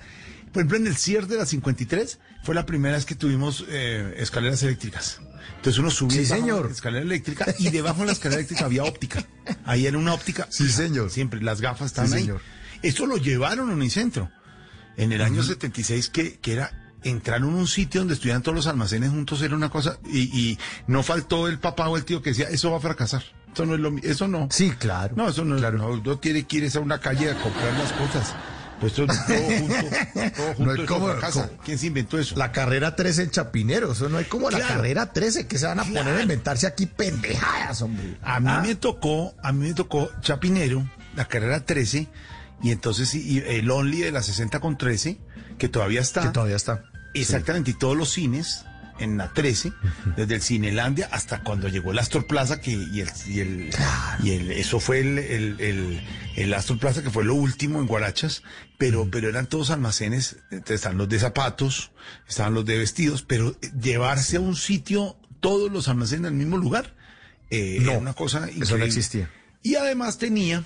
Por 0.54 0.62
ejemplo, 0.62 0.78
en 0.78 0.88
el 0.88 0.96
Sears 0.98 1.28
de 1.28 1.38
la 1.38 1.46
53 1.46 2.20
fue 2.44 2.54
la 2.54 2.66
primera 2.66 2.96
vez 2.96 3.06
que 3.06 3.16
tuvimos 3.16 3.66
eh, 3.70 4.14
escaleras 4.18 4.62
eléctricas. 4.64 5.20
Entonces 5.58 5.80
uno 5.80 5.90
subía 5.90 6.20
Sí, 6.20 6.26
señor. 6.26 6.66
la 6.68 6.72
escalera 6.74 7.04
eléctrica 7.04 7.46
y 7.60 7.70
debajo 7.70 8.02
de 8.02 8.08
la 8.08 8.12
escalera 8.12 8.40
eléctrica 8.40 8.66
había 8.66 8.84
óptica. 8.84 9.26
Ahí 9.66 9.86
era 9.88 9.98
una 9.98 10.14
óptica. 10.14 10.48
Sí, 10.50 10.70
señor. 10.70 11.10
Siempre, 11.12 11.42
las 11.42 11.62
gafas 11.62 11.88
estaban 11.88 12.10
Sí, 12.12 12.16
ahí. 12.18 12.22
señor. 12.24 12.42
Eso 12.84 13.06
lo 13.08 13.18
llevaron 13.18 13.70
a 13.70 13.74
Unicentro. 13.74 14.30
En 14.98 15.12
el 15.12 15.22
año 15.22 15.44
76, 15.44 16.10
que, 16.10 16.38
que 16.40 16.54
era 16.54 16.87
entraron 17.04 17.54
a 17.54 17.58
un 17.58 17.68
sitio 17.68 18.02
donde 18.02 18.16
estuvieran 18.16 18.42
todos 18.42 18.56
los 18.56 18.68
almacenes 18.68 19.10
juntos, 19.12 19.42
era 19.42 19.56
una 19.56 19.70
cosa, 19.70 19.98
y, 20.06 20.20
y 20.38 20.60
no 20.88 21.04
faltó 21.04 21.48
el 21.48 21.60
papá 21.60 21.88
o 21.90 21.98
el 21.98 22.06
tío 22.06 22.22
que 22.22 22.32
decía, 22.32 22.48
eso 22.50 22.72
va 22.72 22.78
a 22.78 22.82
fracasar. 22.82 23.24
Eso 23.54 23.66
no 23.66 23.74
es 23.76 23.80
lo 23.80 23.96
eso 24.04 24.28
no. 24.28 24.48
Sí, 24.52 24.72
claro. 24.72 25.16
No, 25.18 25.30
eso 25.30 25.44
no 25.44 25.56
es, 25.56 25.62
Claro. 25.62 25.78
no, 25.78 25.98
no 25.98 26.20
tiene 26.20 26.44
que 26.44 26.58
ir 26.58 26.72
a 26.76 26.80
una 26.80 27.00
calle 27.00 27.32
a 27.32 27.36
comprar 27.42 27.74
las 27.74 27.92
cosas. 27.94 28.36
Pues 28.80 28.92
esto 28.92 29.08
todo 29.08 29.38
junto, 29.38 29.74
todo 30.36 30.54
junto 30.56 30.66
No 30.66 30.74
es 30.74 30.88
como- 30.88 31.08
como- 31.08 31.50
¿Quién 31.66 31.80
se 31.80 31.88
inventó 31.88 32.20
eso? 32.20 32.36
La 32.36 32.52
carrera 32.52 32.96
13 32.96 33.24
en 33.24 33.32
Chapinero, 33.32 33.94
eso 33.94 34.08
no 34.10 34.18
hay 34.20 34.26
como 34.26 34.52
la 34.52 34.60
carrera 34.60 35.12
13 35.12 35.48
que 35.48 35.58
se 35.58 35.66
van 35.66 35.80
a 35.80 35.84
poner 35.84 36.10
a 36.10 36.22
inventarse 36.22 36.68
aquí 36.68 36.86
pendejadas, 36.86 37.82
hombre. 37.82 38.18
A 38.22 38.40
mí 38.40 38.48
Ah. 38.52 38.62
me 38.64 38.76
tocó, 38.76 39.34
a 39.42 39.52
mí 39.52 39.70
me 39.70 39.74
tocó 39.74 40.12
Chapinero, 40.22 40.88
la 41.16 41.26
carrera 41.28 41.66
13, 41.66 42.08
y 42.62 42.70
entonces 42.72 43.16
y 43.16 43.40
el 43.40 43.72
Only 43.72 44.02
de 44.02 44.12
la 44.12 44.22
60 44.22 44.60
con 44.60 44.78
13, 44.78 45.18
que 45.58 45.70
todavía 45.70 46.02
está. 46.02 46.22
Que 46.24 46.30
todavía 46.30 46.56
está. 46.56 46.84
Exactamente, 47.14 47.72
y 47.72 47.74
todos 47.74 47.98
los 47.98 48.10
cines 48.12 48.64
en 49.00 49.18
la 49.18 49.32
13, 49.32 49.74
desde 50.16 50.36
el 50.36 50.42
Cinelandia 50.42 51.08
hasta 51.12 51.44
cuando 51.44 51.68
llegó 51.68 51.92
el 51.92 52.00
Astor 52.00 52.26
Plaza, 52.26 52.60
que, 52.62 52.72
y 52.72 53.02
el, 53.02 53.10
y 53.28 53.40
el, 53.42 53.70
y 54.24 54.32
el- 54.32 54.52
eso 54.52 54.80
fue 54.80 55.00
el, 55.02 55.20
el, 55.20 56.02
el, 56.36 56.54
Astor 56.56 56.80
Plaza, 56.80 57.04
que 57.04 57.12
fue 57.12 57.24
lo 57.24 57.36
último 57.36 57.80
en 57.80 57.86
Guarachas, 57.86 58.42
pero, 58.80 59.08
pero 59.12 59.30
eran 59.30 59.46
todos 59.48 59.70
almacenes, 59.70 60.38
entonces 60.50 60.76
están 60.78 60.98
los 60.98 61.08
de 61.10 61.20
zapatos, 61.20 61.92
estaban 62.28 62.56
los 62.56 62.66
de 62.66 62.78
vestidos, 62.78 63.22
pero 63.22 63.56
llevarse 63.80 64.38
a 64.38 64.40
un 64.40 64.56
sitio 64.56 65.16
todos 65.42 65.72
los 65.72 65.88
almacenes 65.88 66.26
al 66.28 66.34
mismo 66.34 66.58
lugar, 66.58 66.96
eh, 67.52 67.78
No, 67.82 67.92
era 67.92 68.00
una 68.00 68.14
cosa 68.14 68.40
increíble. 68.40 68.66
eso 68.66 68.78
no 68.80 68.86
existía. 68.86 69.30
Y 69.62 69.76
además 69.76 70.18
tenía, 70.18 70.64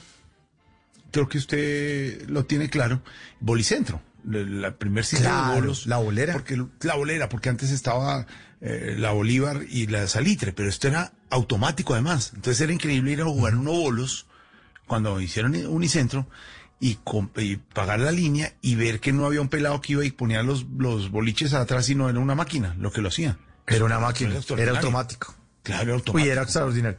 creo 1.11 1.27
que 1.27 1.37
usted 1.37 2.29
lo 2.29 2.45
tiene 2.45 2.69
claro, 2.69 3.03
Bolicentro. 3.41 4.01
La, 4.23 4.75
primer 4.75 5.03
sitio 5.05 5.25
Claro, 5.25 5.53
de 5.55 5.59
bolos. 5.61 5.85
la 5.87 5.97
bolera. 5.97 6.33
Porque, 6.33 6.63
la 6.81 6.95
bolera, 6.95 7.29
porque 7.29 7.49
antes 7.49 7.71
estaba 7.71 8.25
eh, 8.61 8.95
la 8.97 9.11
Bolívar 9.11 9.61
y 9.69 9.87
la 9.87 10.07
Salitre, 10.07 10.53
pero 10.53 10.69
esto 10.69 10.87
era 10.87 11.13
automático 11.29 11.93
además. 11.93 12.31
Entonces 12.35 12.61
era 12.61 12.71
increíble 12.73 13.11
ir 13.11 13.21
a 13.21 13.25
jugar 13.25 13.55
unos 13.55 13.73
bolos 13.75 14.25
cuando 14.87 15.19
hicieron 15.21 15.55
Unicentro 15.67 16.27
y, 16.79 16.95
com- 17.03 17.29
y 17.37 17.55
pagar 17.57 17.99
la 17.99 18.11
línea 18.11 18.53
y 18.61 18.75
ver 18.75 18.99
que 18.99 19.11
no 19.13 19.25
había 19.25 19.41
un 19.41 19.49
pelado 19.49 19.81
que 19.81 19.93
iba 19.93 20.05
y 20.05 20.11
ponía 20.11 20.43
los, 20.43 20.65
los 20.77 21.09
boliches 21.11 21.53
atrás, 21.53 21.85
sino 21.85 22.09
era 22.09 22.19
una 22.19 22.35
máquina 22.35 22.75
lo 22.79 22.91
que 22.91 23.01
lo 23.01 23.07
hacía. 23.07 23.37
Era 23.67 23.85
una 23.85 23.99
máquina, 23.99 24.35
era 24.57 24.71
automático. 24.71 25.33
Claro, 25.63 25.83
era 25.83 25.93
automático. 25.93 26.17
Uy, 26.25 26.29
era 26.29 26.41
extraordinario. 26.43 26.97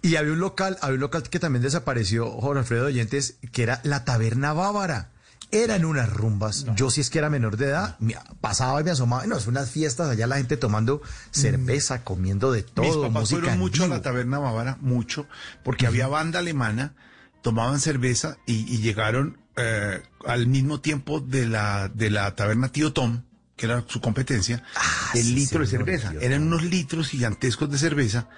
Y 0.00 0.14
había 0.16 0.32
un 0.32 0.38
local, 0.38 0.78
había 0.80 0.94
un 0.94 1.00
local 1.00 1.24
que 1.24 1.38
también 1.40 1.62
desapareció, 1.62 2.30
Jorge 2.30 2.60
Alfredo 2.60 2.86
Oyentes, 2.86 3.36
que 3.52 3.64
era 3.64 3.80
la 3.84 4.04
Taberna 4.04 4.52
Bávara. 4.52 5.10
Eran 5.50 5.84
unas 5.84 6.12
rumbas. 6.12 6.66
Yo 6.76 6.90
si 6.90 7.00
es 7.00 7.08
que 7.10 7.18
era 7.18 7.30
menor 7.30 7.56
de 7.56 7.66
edad, 7.66 7.96
me- 8.00 8.16
pasaba 8.40 8.80
y 8.80 8.84
me 8.84 8.90
asomaba. 8.90 9.26
No, 9.26 9.36
es 9.36 9.46
unas 9.46 9.70
fiestas 9.70 10.08
allá 10.10 10.26
la 10.26 10.36
gente 10.36 10.56
tomando 10.56 11.00
cerveza, 11.30 12.04
comiendo 12.04 12.52
de 12.52 12.62
todo, 12.62 12.84
Mis 12.84 12.96
papás 12.96 13.12
música 13.12 13.40
fueron 13.40 13.54
en 13.54 13.58
mucho 13.60 13.84
a 13.84 13.88
la 13.88 14.02
taberna 14.02 14.38
bávara, 14.38 14.76
mucho, 14.80 15.26
porque 15.64 15.86
había 15.86 16.06
banda 16.08 16.40
alemana, 16.40 16.94
tomaban 17.42 17.80
cerveza 17.80 18.36
y, 18.46 18.72
y 18.74 18.78
llegaron 18.78 19.38
eh, 19.56 20.02
al 20.26 20.46
mismo 20.48 20.80
tiempo 20.80 21.20
de 21.20 21.46
la, 21.46 21.88
de 21.88 22.10
la 22.10 22.34
taberna 22.34 22.68
Tío 22.70 22.92
Tom, 22.92 23.22
que 23.56 23.66
era 23.66 23.84
su 23.88 24.00
competencia, 24.00 24.56
el 24.56 24.62
Ah, 24.76 25.10
sí, 25.14 25.34
litro 25.34 25.60
de 25.60 25.66
cerveza. 25.66 26.12
Eran 26.20 26.42
unos 26.42 26.62
litros 26.62 27.08
gigantescos 27.08 27.70
de 27.70 27.78
cerveza 27.78 28.28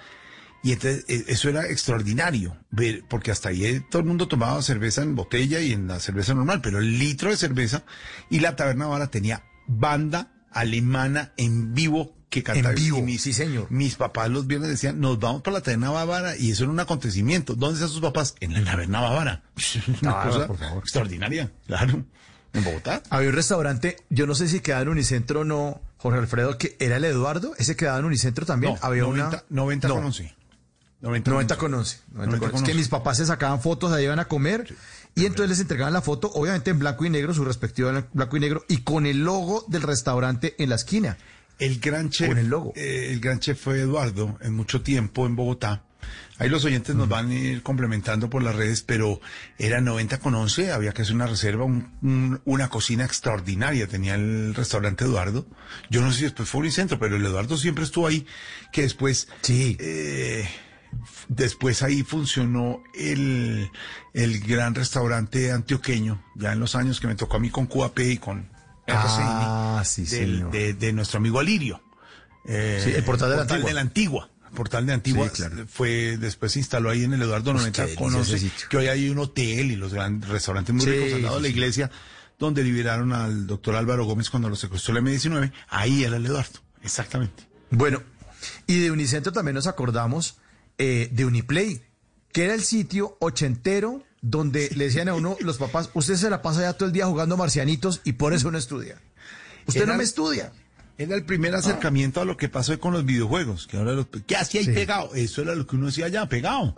Y 0.63 0.73
entonces 0.73 1.05
eh, 1.07 1.25
eso 1.27 1.49
era 1.49 1.65
extraordinario, 1.67 2.55
ver, 2.69 3.03
porque 3.09 3.31
hasta 3.31 3.49
ahí 3.49 3.65
eh, 3.65 3.83
todo 3.89 4.01
el 4.01 4.07
mundo 4.07 4.27
tomaba 4.27 4.61
cerveza 4.61 5.01
en 5.01 5.15
botella 5.15 5.59
y 5.59 5.71
en 5.71 5.87
la 5.87 5.99
cerveza 5.99 6.33
normal, 6.33 6.61
pero 6.61 6.79
el 6.79 6.99
litro 6.99 7.31
de 7.31 7.37
cerveza 7.37 7.83
y 8.29 8.39
la 8.39 8.55
taberna 8.55 8.85
Bávara 8.85 9.07
tenía 9.07 9.43
banda 9.67 10.31
alemana 10.51 11.33
en 11.37 11.73
vivo 11.73 12.15
que 12.29 12.43
cantaba. 12.43 12.69
En 12.69 12.75
vivo, 12.75 12.97
Y 12.99 13.01
mis, 13.01 13.21
sí, 13.21 13.33
señor. 13.33 13.67
Mis 13.71 13.95
papás 13.95 14.29
los 14.29 14.47
viernes 14.47 14.69
decían, 14.69 14.99
nos 14.99 15.19
vamos 15.19 15.41
para 15.41 15.57
la 15.57 15.61
taberna 15.61 15.89
bávara 15.91 16.37
y 16.37 16.51
eso 16.51 16.63
era 16.63 16.71
un 16.71 16.79
acontecimiento. 16.79 17.55
¿Dónde 17.55 17.75
están 17.75 17.89
sus 17.89 18.01
papás? 18.01 18.35
En 18.39 18.53
la 18.53 18.63
taberna 18.63 19.01
bávara. 19.01 19.43
Una 20.01 20.23
cosa 20.23 20.47
por 20.47 20.57
favor. 20.57 20.79
extraordinaria, 20.79 21.51
claro. 21.67 22.05
En 22.53 22.63
Bogotá. 22.63 23.01
Había 23.09 23.29
un 23.29 23.35
restaurante, 23.35 23.97
yo 24.09 24.27
no 24.27 24.35
sé 24.35 24.47
si 24.47 24.59
quedaba 24.59 24.81
en 24.83 24.89
Unicentro 24.89 25.41
o 25.41 25.43
no, 25.43 25.81
Jorge 25.97 26.19
Alfredo, 26.19 26.57
que 26.57 26.75
era 26.79 26.97
el 26.97 27.05
Eduardo, 27.05 27.53
ese 27.57 27.75
quedaba 27.75 27.99
en 27.99 28.05
Unicentro 28.05 28.45
también. 28.45 28.73
No, 28.73 28.79
Había 28.81 29.03
90, 29.03 29.27
una 29.27 29.43
90 29.49 29.87
No, 29.87 29.95
con 29.95 30.05
11. 30.05 30.35
90, 31.01 31.31
90 31.31 31.57
con 31.57 31.73
11. 31.73 31.97
90 32.13 32.25
90 32.25 32.39
con 32.39 32.39
con 32.39 32.49
11. 32.49 32.55
Es 32.57 32.63
que 32.63 32.71
11. 32.71 32.77
mis 32.79 32.87
papás 32.89 33.17
se 33.17 33.25
sacaban 33.25 33.61
fotos, 33.61 33.91
ahí 33.91 34.03
iban 34.05 34.19
a 34.19 34.25
comer 34.25 34.73
y 35.15 35.25
entonces 35.25 35.49
les 35.49 35.59
entregaban 35.59 35.93
la 35.93 36.01
foto, 36.01 36.31
obviamente 36.33 36.69
en 36.71 36.79
blanco 36.79 37.05
y 37.05 37.09
negro, 37.09 37.33
su 37.33 37.43
respectivo 37.43 37.91
blanco 38.13 38.37
y 38.37 38.39
negro, 38.39 38.63
y 38.69 38.77
con 38.77 39.05
el 39.05 39.23
logo 39.23 39.65
del 39.67 39.81
restaurante 39.81 40.55
en 40.59 40.69
la 40.69 40.75
esquina. 40.75 41.17
El 41.59 41.79
gran 41.79 42.09
chef, 42.09 42.29
Con 42.29 42.37
el 42.37 42.47
logo. 42.47 42.73
eh, 42.75 43.09
el 43.11 43.19
gran 43.19 43.39
chef 43.39 43.59
fue 43.61 43.81
Eduardo, 43.81 44.37
en 44.41 44.53
mucho 44.55 44.81
tiempo 44.81 45.25
en 45.25 45.35
Bogotá. 45.35 45.83
Ahí 46.39 46.49
los 46.49 46.65
oyentes 46.65 46.95
nos 46.95 47.07
van 47.07 47.29
a 47.29 47.35
ir 47.35 47.61
complementando 47.61 48.27
por 48.29 48.41
las 48.41 48.55
redes, 48.55 48.81
pero 48.81 49.21
era 49.59 49.79
90 49.79 50.17
con 50.19 50.33
11, 50.33 50.71
había 50.71 50.91
que 50.91 51.03
hacer 51.03 51.13
una 51.13 51.27
reserva, 51.27 51.65
un- 51.65 51.91
un- 52.01 52.41
una 52.45 52.69
cocina 52.69 53.05
extraordinaria 53.05 53.85
tenía 53.87 54.15
el 54.15 54.55
restaurante 54.55 55.03
Eduardo. 55.03 55.45
Yo 55.91 56.01
no 56.01 56.11
sé 56.11 56.17
si 56.17 56.23
después 56.23 56.49
fue 56.49 56.61
Unicentro, 56.61 56.97
pero 56.97 57.15
el 57.17 57.25
Eduardo 57.25 57.57
siempre 57.57 57.83
estuvo 57.83 58.07
ahí, 58.07 58.25
que 58.71 58.81
después... 58.81 59.27
Sí. 59.41 59.77
eh, 59.79 60.49
después 61.27 61.83
ahí 61.83 62.03
funcionó 62.03 62.81
el, 62.97 63.69
el 64.13 64.39
gran 64.41 64.75
restaurante 64.75 65.51
antioqueño, 65.51 66.23
ya 66.35 66.53
en 66.53 66.59
los 66.59 66.75
años 66.75 66.99
que 66.99 67.07
me 67.07 67.15
tocó 67.15 67.37
a 67.37 67.39
mí 67.39 67.49
con 67.49 67.65
QAP 67.67 67.99
y 67.99 68.17
con 68.17 68.49
Ah, 68.87 69.83
sí, 69.85 70.03
del- 70.05 70.49
de, 70.51 70.73
de 70.73 70.91
nuestro 70.93 71.19
amigo 71.19 71.39
Alirio. 71.39 71.81
Eh, 72.45 72.81
Sí, 72.83 72.91
el 72.91 73.03
portal 73.03 73.29
de 73.29 73.35
la 73.37 73.41
Antigua. 73.43 73.67
de 73.67 73.73
la 73.73 73.81
Antigua. 73.81 74.29
Portal 74.55 74.85
de 74.85 74.93
Antigua 74.93 75.29
Sí, 75.29 75.35
claro. 75.35 75.65
fue, 75.67 76.17
después 76.17 76.51
se 76.51 76.59
instaló 76.59 76.89
ahí 76.89 77.05
en 77.05 77.13
el 77.13 77.21
Eduardo 77.21 77.51
Uf, 77.51 77.57
90 77.57 77.85
qué 77.85 77.95
con 77.95 78.11
delicia 78.11 78.35
ese 78.35 78.45
11, 78.45 78.49
sitio. 78.49 78.69
que 78.69 78.77
hoy 78.77 78.87
hay 78.87 79.09
un 79.09 79.19
hotel 79.19 79.71
y 79.71 79.75
los 79.77 79.93
grandes 79.93 80.29
restaurantes 80.29 80.75
muy 80.75 80.83
Sí, 80.83 80.91
ricos 80.91 81.13
al 81.13 81.21
lado 81.21 81.35
de 81.37 81.41
la 81.43 81.47
iglesia, 81.47 81.89
donde 82.37 82.63
liberaron 82.63 83.13
al 83.13 83.47
doctor 83.47 83.75
Álvaro 83.75 84.03
Gómez 84.03 84.29
cuando 84.29 84.49
lo 84.49 84.57
secuestró 84.57 84.97
el 84.97 85.05
M19. 85.05 85.53
Ahí 85.69 86.03
era 86.03 86.17
el 86.17 86.25
Eduardo, 86.25 86.59
exactamente. 86.83 87.47
Bueno, 87.69 88.03
y 88.67 88.79
de 88.81 88.91
Unicentro 88.91 89.31
también 89.31 89.55
nos 89.55 89.67
acordamos 89.67 90.37
eh, 90.81 91.09
de 91.11 91.25
Uniplay, 91.25 91.81
que 92.31 92.43
era 92.45 92.53
el 92.55 92.63
sitio 92.63 93.15
ochentero 93.19 94.03
donde 94.21 94.69
le 94.75 94.85
decían 94.85 95.07
a 95.09 95.13
uno 95.15 95.37
los 95.41 95.57
papás, 95.57 95.89
usted 95.93 96.15
se 96.15 96.29
la 96.29 96.41
pasa 96.41 96.61
ya 96.61 96.73
todo 96.73 96.87
el 96.87 96.93
día 96.93 97.05
jugando 97.05 97.37
marcianitos 97.37 98.01
y 98.03 98.13
por 98.13 98.33
eso 98.33 98.49
no 98.51 98.57
estudia. 98.57 98.95
Usted 99.67 99.83
Era- 99.83 99.91
no 99.93 99.97
me 99.99 100.03
estudia. 100.03 100.51
Era 100.97 101.15
el 101.15 101.23
primer 101.25 101.55
acercamiento 101.55 102.21
a 102.21 102.25
lo 102.25 102.37
que 102.37 102.47
pasó 102.49 102.79
con 102.79 102.93
los 102.93 103.05
videojuegos. 103.05 103.65
Que 103.65 103.77
ahora 103.77 103.93
los, 103.93 104.05
¿Qué 104.27 104.35
hacía 104.35 104.59
ahí 104.61 104.65
Sí. 104.67 104.71
pegado? 104.73 105.15
Eso 105.15 105.41
era 105.41 105.55
lo 105.55 105.65
que 105.65 105.75
uno 105.75 105.87
decía 105.87 106.05
allá, 106.05 106.27
pegado. 106.29 106.75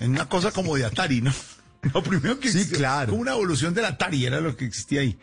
es 0.00 0.06
una 0.08 0.28
cosa 0.28 0.50
como 0.52 0.76
de 0.76 0.84
Atari, 0.86 1.20
¿no? 1.20 1.32
Lo 1.94 2.02
primero 2.02 2.38
que 2.38 2.50
Sí, 2.50 2.58
existía, 2.58 2.78
claro. 2.78 3.10
Como 3.10 3.22
una 3.22 3.32
evolución 3.32 3.72
del 3.74 3.86
Atari, 3.86 4.24
era 4.26 4.40
lo 4.40 4.54
que 4.56 4.66
existía 4.66 5.00
ahí. 5.00 5.18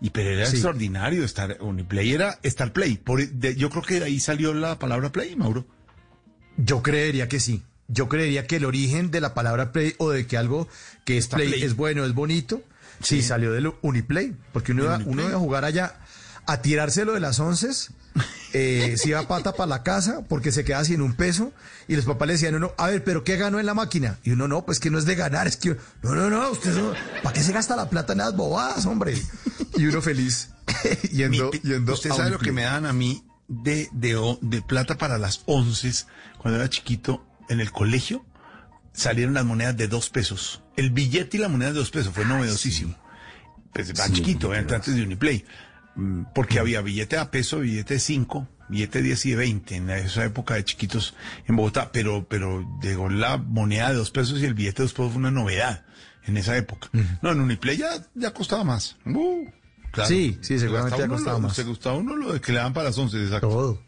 Y 0.00 0.10
pero 0.10 0.30
era 0.30 0.46
Sí. 0.46 0.54
extraordinario 0.56 1.24
estar, 1.24 1.56
Uniplay 1.60 2.12
era 2.12 2.38
Star 2.42 2.72
Play. 2.72 2.96
Por, 2.96 3.24
de- 3.28 3.54
yo 3.54 3.70
creo 3.70 3.82
que 3.82 4.00
de 4.00 4.06
ahí 4.06 4.18
salió 4.20 4.52
la 4.52 4.78
palabra 4.80 5.10
Play, 5.12 5.36
Mauro. 5.36 5.64
Yo 6.56 6.82
creería 6.82 7.28
que 7.28 7.40
sí. 7.40 7.62
Yo 7.88 8.08
creería 8.08 8.46
que 8.46 8.56
el 8.56 8.64
origen 8.64 9.10
de 9.10 9.20
la 9.20 9.34
palabra 9.34 9.72
play 9.72 9.94
o 9.98 10.10
de 10.10 10.26
que 10.26 10.36
algo 10.36 10.68
que 11.04 11.18
es 11.18 11.26
play, 11.28 11.48
play. 11.48 11.62
es 11.62 11.76
bueno, 11.76 12.04
es 12.04 12.14
bonito, 12.14 12.62
sí, 13.02 13.22
salió 13.22 13.52
del 13.52 13.72
Uniplay, 13.82 14.34
porque 14.52 14.72
uno 14.72 14.84
iba, 14.84 15.00
uno 15.04 15.22
iba 15.22 15.34
a 15.34 15.38
jugar 15.38 15.64
allá 15.64 15.96
a 16.46 16.62
tirárselo 16.62 17.12
de 17.12 17.20
las 17.20 17.38
once, 17.38 17.68
eh, 18.52 18.94
se 18.98 19.08
iba 19.10 19.20
a 19.20 19.28
pata 19.28 19.52
para 19.54 19.66
la 19.68 19.82
casa 19.82 20.22
porque 20.28 20.52
se 20.52 20.64
quedaba 20.64 20.84
sin 20.84 21.02
un 21.02 21.14
peso 21.14 21.52
y 21.86 21.96
los 21.96 22.04
papás 22.04 22.28
le 22.28 22.32
decían 22.34 22.54
a 22.54 22.58
uno, 22.58 22.72
a 22.78 22.88
ver, 22.88 23.04
pero 23.04 23.24
¿qué 23.24 23.36
ganó 23.36 23.60
en 23.60 23.66
la 23.66 23.74
máquina? 23.74 24.18
Y 24.24 24.30
uno, 24.30 24.48
no, 24.48 24.64
pues 24.64 24.80
que 24.80 24.90
no 24.90 24.98
es 24.98 25.04
de 25.04 25.14
ganar, 25.14 25.46
es 25.46 25.56
que, 25.56 25.76
no, 26.02 26.14
no, 26.14 26.30
no, 26.30 26.50
usted 26.50 26.74
no, 26.74 26.92
¿para 27.22 27.34
qué 27.34 27.42
se 27.42 27.52
gasta 27.52 27.76
la 27.76 27.90
plata 27.90 28.12
en 28.12 28.20
las 28.20 28.34
bobadas, 28.36 28.86
hombre? 28.86 29.14
Y 29.76 29.86
uno 29.86 30.00
feliz 30.02 30.50
yendo, 31.12 31.50
Mi- 31.50 31.58
yendo 31.60 31.94
Usted 31.94 32.10
sabe 32.10 32.30
lo 32.30 32.38
que 32.38 32.52
me 32.52 32.62
dan 32.62 32.84
a 32.86 32.92
mí 32.92 33.24
de, 33.52 33.88
de, 33.92 34.36
de 34.40 34.62
plata 34.62 34.96
para 34.96 35.18
las 35.18 35.42
once 35.46 35.92
cuando 36.38 36.58
era 36.58 36.70
chiquito 36.70 37.24
en 37.48 37.60
el 37.60 37.70
colegio. 37.70 38.24
Salieron 38.92 39.34
las 39.34 39.44
monedas 39.44 39.76
de 39.76 39.88
dos 39.88 40.10
pesos. 40.10 40.62
El 40.76 40.90
billete 40.90 41.36
y 41.36 41.40
la 41.40 41.48
moneda 41.48 41.72
de 41.72 41.78
dos 41.78 41.90
pesos 41.90 42.12
fue 42.12 42.24
novedosísimo. 42.24 42.94
Pues 43.72 43.96
más 43.96 44.08
Sí, 44.08 44.14
chiquito, 44.14 44.52
antes 44.52 44.94
de 44.94 45.02
Uniplay. 45.02 45.44
Mm, 45.94 46.24
Porque 46.34 46.58
había 46.58 46.80
billete 46.82 47.16
a 47.16 47.30
peso, 47.30 47.60
billete 47.60 47.94
de 47.94 48.00
cinco, 48.00 48.48
billete 48.68 48.98
de 48.98 49.04
10 49.04 49.26
y 49.26 49.30
de 49.30 49.36
20 49.36 49.76
en 49.76 49.90
esa 49.90 50.24
época 50.24 50.54
de 50.54 50.64
chiquitos 50.64 51.14
en 51.46 51.56
Bogotá. 51.56 51.90
Pero, 51.92 52.26
pero 52.28 52.66
llegó 52.82 53.08
la 53.08 53.38
moneda 53.38 53.90
de 53.90 53.96
dos 53.96 54.10
pesos 54.10 54.40
y 54.40 54.44
el 54.44 54.54
billete 54.54 54.78
de 54.78 54.84
dos 54.84 54.92
pesos 54.92 55.12
fue 55.12 55.18
una 55.18 55.30
novedad 55.30 55.84
en 56.24 56.36
esa 56.36 56.56
época. 56.56 56.88
No, 57.22 57.32
en 57.32 57.40
Uniplay 57.40 57.78
ya, 57.78 57.90
ya 58.14 58.32
costaba 58.32 58.62
más. 58.64 58.96
Uh, 59.06 59.46
claro. 59.92 60.08
Sí, 60.08 60.38
sí, 60.42 60.58
seguramente 60.58 60.96
Se 60.98 61.04
uno 61.04 61.18
lo- 61.18 61.38
más. 61.40 61.54
Se 61.54 61.62
gustaba 61.64 61.96
uno 61.96 62.16
lo 62.16 62.32
de 62.32 62.40
que 62.40 62.50
le 62.52 62.58
daban 62.58 62.72
para 62.72 62.88
las 62.88 62.98
11, 62.98 63.22
exacto. 63.22 63.48
Todo, 63.48 63.82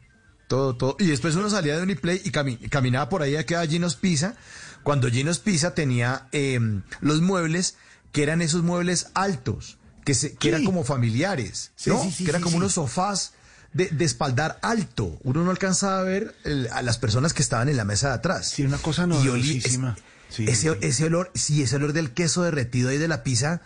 todo, 0.47 0.77
todo. 0.77 0.97
Y 1.01 1.07
después 1.07 1.35
uno 1.35 1.51
salía 1.51 1.77
de 1.77 1.83
Uniplay 1.83 2.21
y 2.25 2.31
cami- 2.31 2.69
caminaba 2.71 3.09
por 3.09 3.23
ahí 3.23 3.35
a 3.37 3.45
quedaba 3.45 3.67
Ginos 3.67 3.97
Pizza, 3.97 4.37
cuando 4.83 5.09
Ginos 5.11 5.39
Pizza 5.41 5.75
tenía 5.75 6.29
eh, 6.33 6.61
los 7.01 7.21
muebles 7.23 7.77
que 8.13 8.23
eran 8.23 8.43
esos 8.43 8.63
muebles 8.63 9.09
altos, 9.15 9.79
que, 10.05 10.15
se, 10.15 10.35
que 10.35 10.49
eran 10.51 10.65
como 10.65 10.85
familiares, 10.85 11.73
Sí, 11.75 11.91
¿no? 11.91 12.01
sí, 12.03 12.11
sí, 12.13 12.25
que 12.25 12.31
eran 12.31 12.43
como 12.43 12.59
unos 12.59 12.75
sofás 12.75 13.33
de, 13.73 13.89
de 13.89 14.05
espaldar 14.05 14.59
alto. 14.63 15.19
Uno 15.25 15.43
no 15.43 15.51
alcanzaba 15.51 15.99
a 16.01 16.03
ver 16.05 16.35
el- 16.45 16.69
a 16.73 16.83
las 16.83 16.99
personas 16.99 17.33
que 17.33 17.43
estaban 17.43 17.69
en 17.69 17.77
la 17.77 17.85
mesa 17.85 18.09
de 18.09 18.15
atrás. 18.15 18.49
Sí, 18.51 18.63
una 18.63 18.79
cosa 18.79 19.05
Y 19.05 19.07
novedosísima. 19.09 19.97
es- 20.31 20.39
ese, 20.39 20.79
ese 20.83 21.05
olor, 21.07 21.31
sí, 21.35 21.63
ese 21.63 21.77
olor 21.77 21.93
del 21.93 22.11
queso 22.13 22.43
derretido 22.43 22.91
ahí 22.91 22.99
de 22.99 23.09
la 23.09 23.23
pizza 23.25 23.63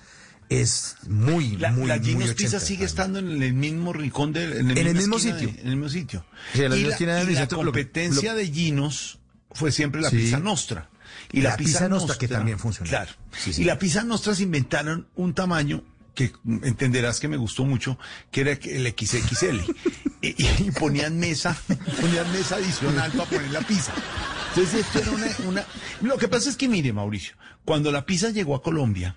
es 0.48 0.96
muy, 1.06 1.56
La, 1.56 1.70
muy, 1.72 1.86
la 1.88 1.96
muy 1.96 2.04
Ginos 2.06 2.34
Pizza 2.34 2.58
sigue 2.60 2.84
estando 2.84 3.18
en 3.18 3.42
el 3.42 3.52
mismo 3.52 3.92
rincón 3.92 4.32
del 4.32 4.52
en, 4.54 4.70
En 4.70 4.78
el 4.86 4.94
mismo 4.94 5.18
sitio. 5.18 5.48
de- 5.48 5.60
en 5.60 5.68
el 5.68 5.76
mismo 5.76 5.88
sitio. 5.90 6.24
Sí, 6.52 6.58
la 6.66 6.76
y 6.76 6.84
la, 6.84 6.96
del 6.96 7.30
y 7.30 7.34
la 7.34 7.40
sitio, 7.42 7.56
lo- 7.58 7.64
competencia 7.64 8.32
lo- 8.32 8.38
de 8.38 8.46
Ginos 8.50 9.18
fue 9.52 9.72
siempre 9.72 10.00
la 10.00 10.10
Sí. 10.10 10.16
pizza 10.16 10.38
nostra. 10.38 10.88
Y 11.32 11.42
la, 11.42 11.50
La 11.50 11.56
pizza 11.58 11.88
Nostra, 11.88 12.16
que 12.16 12.26
también 12.28 12.58
funciona. 12.58 12.88
Claro. 12.88 13.12
Sí. 13.36 13.52
Y 13.58 13.64
la 13.64 13.78
pizza 13.78 14.02
nostra 14.02 14.34
se 14.34 14.44
inventaron 14.44 15.08
un 15.14 15.34
tamaño 15.34 15.84
que 16.14 16.32
entenderás 16.62 17.20
que 17.20 17.28
me 17.28 17.36
gustó 17.36 17.64
mucho, 17.66 17.98
que 18.30 18.40
era 18.42 18.52
el 18.52 18.86
XXL. 18.96 19.60
y, 20.22 20.28
y 20.42 20.70
ponían 20.78 21.18
mesa, 21.18 21.54
ponían 22.00 22.30
mesa 22.32 22.56
adicional 22.56 23.10
para 23.12 23.28
poner 23.28 23.50
la 23.50 23.60
pizza. 23.60 23.92
Entonces 24.54 24.86
esto 24.86 25.00
era 25.00 25.10
una, 25.10 25.26
una- 25.46 25.64
Lo 26.00 26.16
que 26.16 26.28
pasa 26.28 26.48
es 26.48 26.56
que, 26.56 26.66
mire, 26.68 26.92
Mauricio, 26.94 27.34
cuando 27.64 27.92
la 27.92 28.06
pizza 28.06 28.30
llegó 28.30 28.54
a 28.54 28.62
Colombia, 28.62 29.16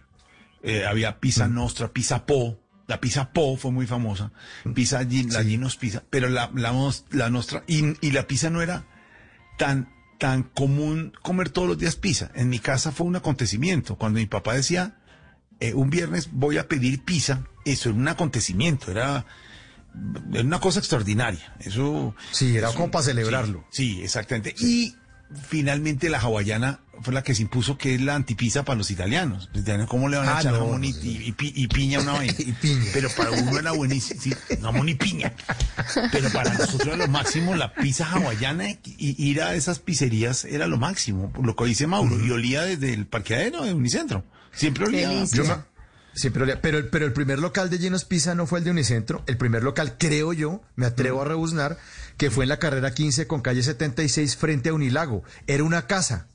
eh, 0.64 0.86
había 0.86 1.20
pizza 1.20 1.47
Mm. 1.47 1.53
nostra, 1.53 1.91
pizza 1.91 2.26
po, 2.26 2.59
la 2.88 2.99
pizza 2.99 3.32
po 3.32 3.55
fue 3.57 3.72
muy 3.72 3.88
famosa, 3.88 4.32
pizza, 4.76 5.01
Gin- 5.03 5.32
la 5.32 5.43
Ginos 5.43 5.78
pizza, 5.78 6.03
pero 6.09 6.28
la, 6.30 6.51
la, 6.55 6.74
la 7.12 7.30
nostra, 7.30 7.64
y, 7.68 7.95
y 8.05 8.12
la 8.12 8.28
pizza 8.28 8.49
no 8.49 8.62
era 8.62 8.86
tan, 9.57 9.89
tan 10.20 10.43
común 10.43 11.14
comer 11.22 11.49
todos 11.49 11.68
los 11.68 11.78
días 11.78 11.95
pizza. 11.95 12.32
En 12.36 12.49
mi 12.49 12.60
casa 12.60 12.91
fue 12.91 13.07
un 13.07 13.15
acontecimiento. 13.15 13.95
Cuando 13.95 14.19
mi 14.19 14.26
papá 14.26 14.53
decía, 14.56 14.98
eh, 15.60 15.73
un 15.73 15.90
viernes 15.90 16.30
voy 16.31 16.57
a 16.57 16.68
pedir 16.68 17.03
pizza, 17.03 17.44
eso 17.65 17.90
era 17.90 17.98
un 17.98 18.07
acontecimiento, 18.07 18.91
era, 18.91 19.26
era 20.34 20.44
una 20.44 20.60
cosa 20.60 20.80
extraordinaria. 20.80 21.56
Eso. 21.60 22.14
Sí, 22.31 22.57
era 22.57 22.68
eso- 22.69 22.77
como 22.77 22.91
para 22.91 23.06
celebrarlo. 23.06 23.65
Sí, 23.72 23.94
sí, 23.95 24.03
exactamente. 24.03 24.53
Y 24.60 24.95
finalmente 25.48 26.10
la 26.10 26.19
hawaiana 26.19 26.81
fue 27.03 27.14
la 27.14 27.23
que 27.23 27.34
se 27.36 27.41
impuso 27.41 27.78
que 27.78 27.95
es 27.95 28.02
la 28.02 28.15
antipizza 28.15 28.64
para 28.64 28.78
los 28.78 28.91
italianos. 28.91 29.49
Los 29.53 29.64
italianos, 29.64 29.90
¿Cómo 29.90 30.10
le 30.10 30.18
van 30.18 30.28
a 30.30 30.38
Ah, 30.38 30.40
echar 30.41 30.53
no, 30.53 30.60
jamón 30.60 30.84
y, 30.84 30.91
no, 30.91 30.98
no. 30.98 31.03
y- 31.03 31.23
y 31.28 31.32
pi- 31.34 31.53
y 31.56 31.68
piña 31.68 31.99
una 31.99 32.11
vaina? 32.14 32.34
Y 32.38 32.52
piña. 32.53 32.86
Pero 32.94 33.10
para 33.15 33.32
uno 33.32 33.57
era 33.60 33.72
buenísimo. 33.72 34.22
Sí, 34.22 34.34
jamón 34.61 34.90
y 34.90 34.95
piña. 34.95 35.34
Pero 36.11 36.30
para 36.32 36.53
nosotros 36.53 36.88
era 36.88 36.98
lo 36.98 37.07
máximo 37.07 37.56
la 37.56 37.73
pizza 37.73 38.06
hawaiana 38.10 38.69
y 38.69 39.23
ir 39.30 39.41
a 39.41 39.56
esas 39.56 39.80
pizzerías 39.80 40.45
era 40.45 40.68
lo 40.68 40.78
máximo, 40.78 41.32
por 41.32 41.45
lo 41.45 41.56
que 41.56 41.65
dice 41.65 41.88
Mauro. 41.88 42.19
Y 42.26 42.32
olía 42.32 42.64
desde 42.64 42.94
el 42.94 43.06
parqueadero 43.07 43.64
de 43.65 43.73
Unicentro. 43.73 44.23
Siempre 44.53 44.86
olía. 44.86 45.23
Yo 45.26 45.44
me- 45.45 45.72
Sí, 46.14 46.30
pero, 46.30 46.45
pero 46.91 47.06
el 47.06 47.14
primer 47.14 47.40
local 47.40 47.69
de 47.69 47.80
Llenos 47.80 48.03
Pizza 48.03 48.36
no 48.36 48.45
fue 48.45 48.60
el 48.60 48.65
de 48.65 48.72
Unicentro. 48.72 49.23
El 49.28 49.38
primer 49.38 49.64
local, 49.64 49.95
creo 49.98 50.34
yo, 50.34 50.61
me 50.76 50.86
atrevo 50.86 51.22
a 51.22 51.26
rebuznar, 51.26 51.78
que 52.18 52.30
fue 52.30 52.44
en 52.44 52.49
la 52.49 52.60
carrera 52.60 52.94
15 52.94 53.28
con 53.28 53.40
calle 53.41 53.64
76 53.64 54.36
frente 54.36 54.68
a 54.68 54.73
Unilago. 54.73 55.23
Era 55.48 55.64
una 55.64 55.88
casa. 55.88 56.28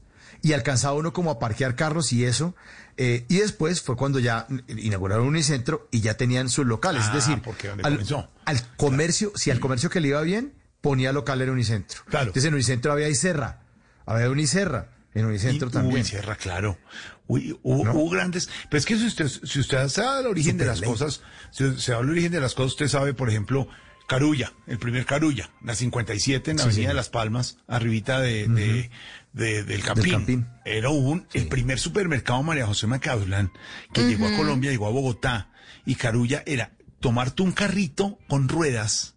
Y 0.42 0.52
alcanzaba 0.52 0.94
uno 0.94 1.12
como 1.12 1.30
a 1.30 1.38
parquear 1.38 1.74
carros 1.76 2.12
y 2.12 2.24
eso. 2.24 2.54
eh, 2.96 3.24
y 3.28 3.38
después 3.38 3.82
fue 3.82 3.96
cuando 3.96 4.18
ya 4.18 4.46
inauguraron 4.68 5.26
Unicentro 5.26 5.88
y 5.90 6.00
ya 6.00 6.16
tenían 6.16 6.48
sus 6.48 6.66
locales. 6.66 7.02
Ah, 7.04 7.08
es 7.08 7.14
decir, 7.26 7.42
porque 7.42 7.68
donde 7.68 7.84
al, 7.84 7.92
comenzó. 7.94 8.30
al 8.44 8.76
comercio, 8.76 9.32
si 9.34 9.50
al 9.50 9.60
comercio 9.60 9.90
que 9.90 10.00
le 10.00 10.08
iba 10.08 10.20
bien, 10.22 10.54
ponía 10.80 11.12
local 11.12 11.42
en 11.42 11.50
Unicentro. 11.50 12.00
Claro. 12.08 12.26
Entonces 12.28 12.44
en 12.48 12.54
Unicentro 12.54 12.92
había 12.92 13.08
Iserra, 13.08 13.60
había 14.06 14.30
Unicerra, 14.30 14.88
en 15.14 15.24
Unicentro 15.26 15.68
Y 15.68 15.72
también. 15.72 15.96
Uy, 15.96 16.04
Sierra, 16.04 16.36
claro. 16.36 16.78
Uy, 17.26 17.58
hubo, 17.62 17.82
hubo 17.90 18.10
grandes. 18.10 18.48
Pero 18.70 18.78
es 18.78 18.86
que 18.86 18.96
si 18.96 19.06
usted, 19.06 19.26
si 19.28 19.60
usted 19.60 19.88
sabe 19.88 20.20
el 20.20 20.26
origen 20.26 20.56
de 20.58 20.66
las 20.66 20.80
cosas, 20.80 21.22
si 21.50 21.78
se 21.80 21.92
habla 21.92 22.02
del 22.06 22.10
origen 22.12 22.32
de 22.32 22.40
las 22.40 22.54
cosas, 22.54 22.72
usted 22.72 22.88
sabe, 22.88 23.14
por 23.14 23.28
ejemplo, 23.28 23.66
Carulla, 24.06 24.52
el 24.66 24.78
primer 24.78 25.04
Carulla, 25.04 25.50
la 25.62 25.74
57 25.74 26.50
en 26.52 26.56
la 26.58 26.62
Sí, 26.64 26.68
Avenida 26.68 26.88
de 26.88 26.94
Las 26.94 27.08
Palmas, 27.08 27.58
arribita 27.66 28.20
de, 28.20 28.46
de- 28.46 28.90
de- 29.32 29.64
del 29.64 29.82
Campín. 29.82 30.12
Campín. 30.12 30.46
Era 30.64 30.90
un, 30.90 31.26
el 31.34 31.48
primer 31.48 31.78
supermercado 31.78 32.42
María 32.42 32.66
José 32.66 32.86
Macaulán 32.86 33.50
que 33.92 34.02
llegó 34.08 34.26
a. 34.28 34.36
Colombia, 34.36 34.70
llegó 34.70 34.86
a 34.86 34.90
Bogotá. 34.90 35.50
Y 35.84 35.94
Carulla 35.96 36.42
era 36.46 36.72
tomarte 37.00 37.42
un 37.42 37.52
carrito 37.52 38.18
con 38.28 38.48
ruedas. 38.48 39.14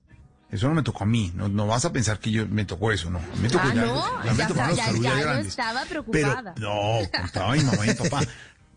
Eso 0.51 0.67
no 0.67 0.73
me 0.73 0.81
tocó 0.83 1.03
a 1.03 1.07
mí. 1.07 1.31
No, 1.35 1.47
no 1.47 1.67
vas 1.67 1.85
a 1.85 1.93
pensar 1.93 2.19
que 2.19 2.31
yo 2.31 2.47
me 2.47 2.65
tocó 2.65 2.91
eso, 2.91 3.09
no. 3.11 3.19
Me 3.41 3.49
tocó 3.49 3.65
Ah, 3.67 3.73
ya, 3.75 3.81
no, 3.85 4.23
ya 4.25 4.31
me 4.33 4.37
ya, 4.39 4.47
tocaron 4.47 4.69
los 4.69 4.77
ya, 4.77 4.85
Carulla 4.85 5.09
ya 5.09 5.15
yo 5.19 5.21
grandes. 5.25 5.47
estaba 5.47 5.83
Pero 5.87 6.03
preocupada. 6.05 6.55
no, 6.57 6.99
contaba 7.21 7.53
mi 7.53 7.63
mamá 7.63 7.85
y 7.85 7.89
mi 7.89 7.93
papá. 7.95 8.21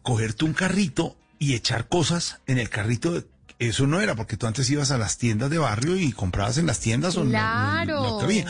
Cogerte 0.02 0.44
un 0.44 0.52
carrito 0.52 1.16
y 1.38 1.54
echar 1.54 1.88
cosas 1.88 2.40
en 2.46 2.58
el 2.58 2.68
carrito, 2.68 3.24
eso 3.68 3.86
no 3.86 4.00
era, 4.00 4.14
porque 4.14 4.36
tú 4.36 4.46
antes 4.46 4.68
ibas 4.70 4.90
a 4.90 4.98
las 4.98 5.18
tiendas 5.18 5.50
de 5.50 5.58
barrio 5.58 5.96
y 5.96 6.12
comprabas 6.12 6.58
en 6.58 6.66
las 6.66 6.80
tiendas 6.80 7.16
o 7.16 7.24
Claro. 7.24 8.20
había. 8.20 8.46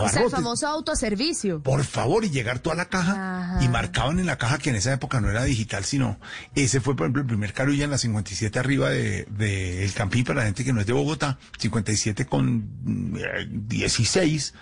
o 0.00 0.08
sea, 0.08 0.22
el 0.22 0.30
famoso 0.30 0.66
autoservicio. 0.68 1.62
Por 1.62 1.84
favor, 1.84 2.24
y 2.24 2.30
llegar 2.30 2.58
tú 2.58 2.70
a 2.70 2.74
la 2.74 2.86
caja 2.86 3.12
Ajá. 3.56 3.64
y 3.64 3.68
marcaban 3.68 4.18
en 4.18 4.26
la 4.26 4.38
caja 4.38 4.58
que 4.58 4.70
en 4.70 4.76
esa 4.76 4.92
época 4.92 5.20
no 5.20 5.30
era 5.30 5.44
digital, 5.44 5.84
sino 5.84 6.18
ese 6.54 6.80
fue, 6.80 6.96
por 6.96 7.06
ejemplo, 7.06 7.22
el 7.22 7.28
primer 7.28 7.52
carulla 7.52 7.84
en 7.84 7.90
la 7.90 7.98
57 7.98 8.58
arriba 8.58 8.90
de, 8.90 9.26
de 9.30 9.84
El 9.84 9.92
Campín 9.92 10.24
para 10.24 10.40
la 10.40 10.46
gente 10.46 10.64
que 10.64 10.72
no 10.72 10.80
es 10.80 10.86
de 10.86 10.92
Bogotá, 10.92 11.38
57 11.58 12.26
con 12.26 12.64
mm, 12.84 13.16
eh, 13.16 13.48
16 13.50 14.54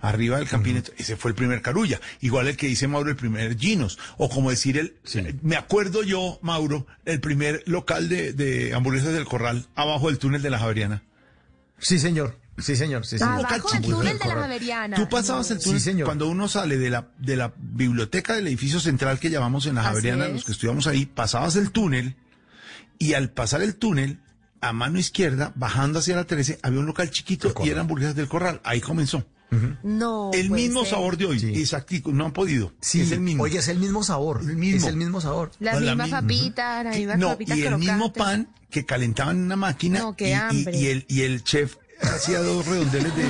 arriba 0.00 0.38
del 0.38 0.48
Campín, 0.48 0.82
ese 0.96 1.16
fue 1.16 1.30
el 1.30 1.34
primer 1.34 1.62
carulla. 1.62 2.00
Igual 2.20 2.48
el 2.48 2.56
que 2.56 2.66
dice 2.66 2.88
Mauro, 2.88 3.10
el 3.10 3.16
primer 3.16 3.56
Ginos, 3.58 3.98
o 4.16 4.28
como 4.28 4.50
decir 4.50 4.78
el, 4.78 4.96
me 5.42 5.56
acuerdo 5.56 6.02
yo, 6.02 6.38
Mauro, 6.42 6.86
el 7.04 7.20
primer 7.20 7.62
local 7.66 8.08
de, 8.08 8.32
de 8.32 8.74
hamburguesas 8.74 9.12
del 9.12 9.24
Corral 9.24 9.66
abajo 9.74 10.08
del 10.08 10.18
túnel 10.18 10.42
de 10.42 10.50
la 10.50 10.58
Javeriana. 10.58 11.02
Sí, 11.78 11.98
señor. 11.98 12.38
Sí, 12.58 12.74
señor. 12.74 13.06
Sí, 13.06 13.18
señor. 13.18 13.46
Abajo 13.46 13.70
del 13.72 13.82
túnel 13.82 14.18
de 14.18 14.24
la 14.28 14.34
Javeriana. 14.34 14.96
Tú 14.96 15.08
pasabas 15.08 15.50
el 15.52 15.60
túnel 15.60 15.78
Sí, 15.78 15.84
señor. 15.84 16.06
cuando 16.06 16.28
uno 16.28 16.48
sale 16.48 16.76
de 16.76 16.90
la, 16.90 17.08
de 17.18 17.36
la 17.36 17.52
biblioteca 17.56 18.34
del 18.34 18.48
edificio 18.48 18.80
central 18.80 19.20
que 19.20 19.30
llamamos 19.30 19.66
en 19.66 19.76
la 19.76 19.84
Javeriana, 19.84 20.28
los 20.28 20.44
que 20.44 20.52
estudiamos 20.52 20.86
ahí, 20.88 21.06
pasabas 21.06 21.54
el 21.56 21.70
túnel 21.70 22.16
y 22.98 23.14
al 23.14 23.30
pasar 23.30 23.62
el 23.62 23.76
túnel, 23.76 24.18
a 24.60 24.72
mano 24.72 24.98
izquierda, 24.98 25.52
bajando 25.54 26.00
hacia 26.00 26.16
la 26.16 26.24
13, 26.24 26.58
había 26.62 26.80
un 26.80 26.86
local 26.86 27.10
chiquito 27.10 27.54
y 27.64 27.68
eran 27.68 27.82
hamburguesas 27.82 28.16
del 28.16 28.26
corral. 28.26 28.60
Ahí 28.64 28.80
comenzó. 28.80 29.24
No. 29.82 30.30
el 30.34 30.50
mismo 30.50 30.80
ser. 30.80 30.90
sabor 30.90 31.16
de 31.16 31.26
hoy. 31.26 31.42
Exactico, 31.60 32.12
no 32.12 32.26
han 32.26 32.32
podido. 32.32 32.72
Sí, 32.80 33.00
es 33.00 33.12
el 33.12 33.20
mismo. 33.20 33.44
Oye, 33.44 33.58
es 33.58 33.68
el 33.68 33.78
mismo 33.78 34.02
sabor. 34.04 34.40
El 34.42 34.56
mismo. 34.56 34.78
Es 34.78 34.84
el 34.84 34.96
mismo 34.96 35.20
sabor. 35.20 35.50
Las 35.58 35.74
No, 35.74 35.80
la 35.80 35.92
mismas 35.92 36.06
misma. 36.06 36.20
papitas, 36.20 36.84
las 36.84 36.96
mismas 36.96 37.18
no, 37.18 37.28
papitas 37.28 37.56
y 37.58 37.62
el 37.62 37.78
mismo 37.78 38.12
pan 38.12 38.48
que 38.70 38.84
calentaban 38.84 39.36
en 39.36 39.42
una 39.44 39.56
máquina 39.56 40.00
No, 40.00 40.16
qué 40.16 40.28
y, 40.28 40.30
y- 40.30 40.34
hambre. 40.34 40.76
y 40.78 40.86
el, 40.88 41.06
y 41.08 41.20
el 41.22 41.42
chef 41.44 41.76
hacía 42.02 42.40
dos 42.40 42.66
redondeles 42.66 43.14
de, 43.16 43.22
de- 43.22 43.28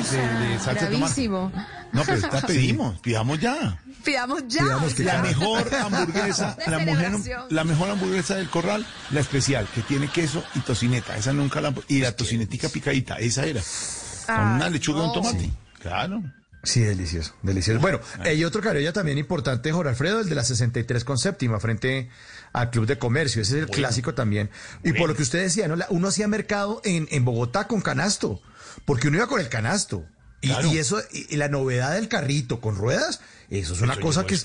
de 0.49 0.59
salsa 0.59 0.73
de 0.73 0.75
tomate. 0.75 0.97
Bravísimo. 0.97 1.53
No, 1.93 2.03
pero 2.05 2.17
esta 2.19 2.41
pedimos, 2.47 2.99
pidamos 3.01 3.39
ya. 3.39 3.81
Pidamos 4.05 4.43
ya. 4.49 4.63
Pidamos 4.65 4.95
que 4.95 5.05
La 5.05 5.23
mejor 5.23 5.75
hamburguesa, 5.83 6.57
la, 6.67 6.79
mujer, 6.81 7.13
la 7.51 7.65
mejor 7.65 7.91
hamburguesa 7.91 8.35
del 8.37 8.51
corral, 8.51 8.85
la 9.11 9.21
especial, 9.21 9.67
que 9.75 9.83
tiene 9.83 10.09
queso 10.09 10.43
y 10.55 10.61
tocineta. 10.61 11.17
Esa 11.17 11.33
nunca 11.33 11.61
la... 11.61 11.73
Y 11.89 12.01
la 12.01 12.15
tocinetica 12.17 12.69
picadita, 12.69 13.17
esa 13.19 13.45
era. 13.47 13.61
Con 13.61 14.35
Ah, 14.37 14.53
una 14.57 14.69
lechuga 14.71 15.01
y 15.05 15.07
un 15.07 15.13
tomate. 15.15 15.51
Claro. 15.81 16.23
Sí, 16.65 16.81
delicioso, 16.81 17.35
delicioso. 17.43 17.81
Bueno, 17.81 18.01
hay 18.21 18.45
otro 18.45 18.61
carulla 18.61 18.93
también 18.93 19.17
importante, 19.17 19.71
Jorge 19.71 19.91
Alfredo, 19.91 20.21
el 20.21 20.29
de 20.29 20.35
la 20.35 20.43
63 20.45 21.05
con 21.05 21.17
séptima, 21.17 21.61
frente 21.61 22.11
al 22.53 22.71
Club 22.71 22.87
de 22.87 22.99
Comercio. 22.99 23.43
Ese 23.43 23.59
es 23.59 23.63
el 23.65 23.71
clásico 23.71 24.13
también. 24.15 24.51
Y 24.83 24.93
por 24.93 25.09
lo 25.09 25.15
que 25.15 25.23
usted 25.23 25.41
decía, 25.41 25.69
¿no? 25.69 25.77
Uno 25.91 26.09
hacía 26.09 26.27
mercado 26.27 26.81
en, 26.85 27.07
en 27.13 27.25
Bogotá 27.25 27.69
con 27.69 27.81
canasto, 27.81 28.43
porque 28.85 29.07
uno 29.09 29.19
iba 29.19 29.29
con 29.29 29.41
el 29.41 29.49
canasto. 29.49 30.05
Y, 30.41 30.49
Claro. 30.49 30.69
y 30.69 30.79
eso, 30.79 31.01
y, 31.13 31.37
la 31.37 31.49
novedad 31.49 31.95
del 31.95 32.09
carrito 32.09 32.61
con 32.61 32.77
ruedas, 32.77 33.21
eso 33.51 33.75
es 33.75 33.81
una 33.81 33.95
Eso 33.95 34.03
cosa 34.03 34.27
que 34.27 34.37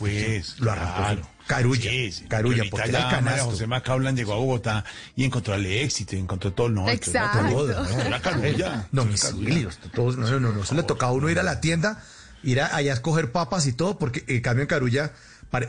lo 0.59 0.71
arrancó. 0.71 0.95
claro. 0.97 1.29
Carulla, 1.47 1.89
Sí, 1.91 2.11
sí. 2.11 2.25
carulla, 2.25 2.63
porque 2.71 2.91
ya 2.91 2.99
María 3.01 3.09
canasto. 3.09 3.45
José 3.45 3.67
Macaulan 3.67 4.15
llegó 4.15 4.33
a 4.33 4.37
Bogotá 4.37 4.85
y 5.15 5.25
encontró 5.25 5.53
el 5.55 5.65
éxito, 5.65 6.15
y 6.15 6.19
encontró 6.19 6.53
todo 6.53 6.67
el 6.67 6.75
norte. 6.75 6.93
Exacto. 6.93 7.49
Todo, 7.49 7.83
¿no? 7.83 8.01
Era 8.01 8.21
carulla. 8.21 8.87
Domicilios, 8.91 9.77
todos, 9.93 10.17
no, 10.17 10.29
no, 10.29 10.39
no, 10.39 10.51
no, 10.53 10.63
se 10.65 10.73
le 10.75 10.83
tocaba 10.83 11.11
a 11.11 11.15
uno 11.15 11.29
ir 11.29 11.39
a 11.39 11.43
la 11.43 11.59
tienda, 11.59 12.01
ir 12.43 12.61
a, 12.61 12.75
allá 12.75 12.91
a 12.91 12.95
escoger 12.95 13.31
papas 13.31 13.67
y 13.67 13.73
todo, 13.73 13.97
porque 13.99 14.23
en 14.27 14.41
cambio 14.41 14.61
en 14.63 14.67
Carulla, 14.67 15.11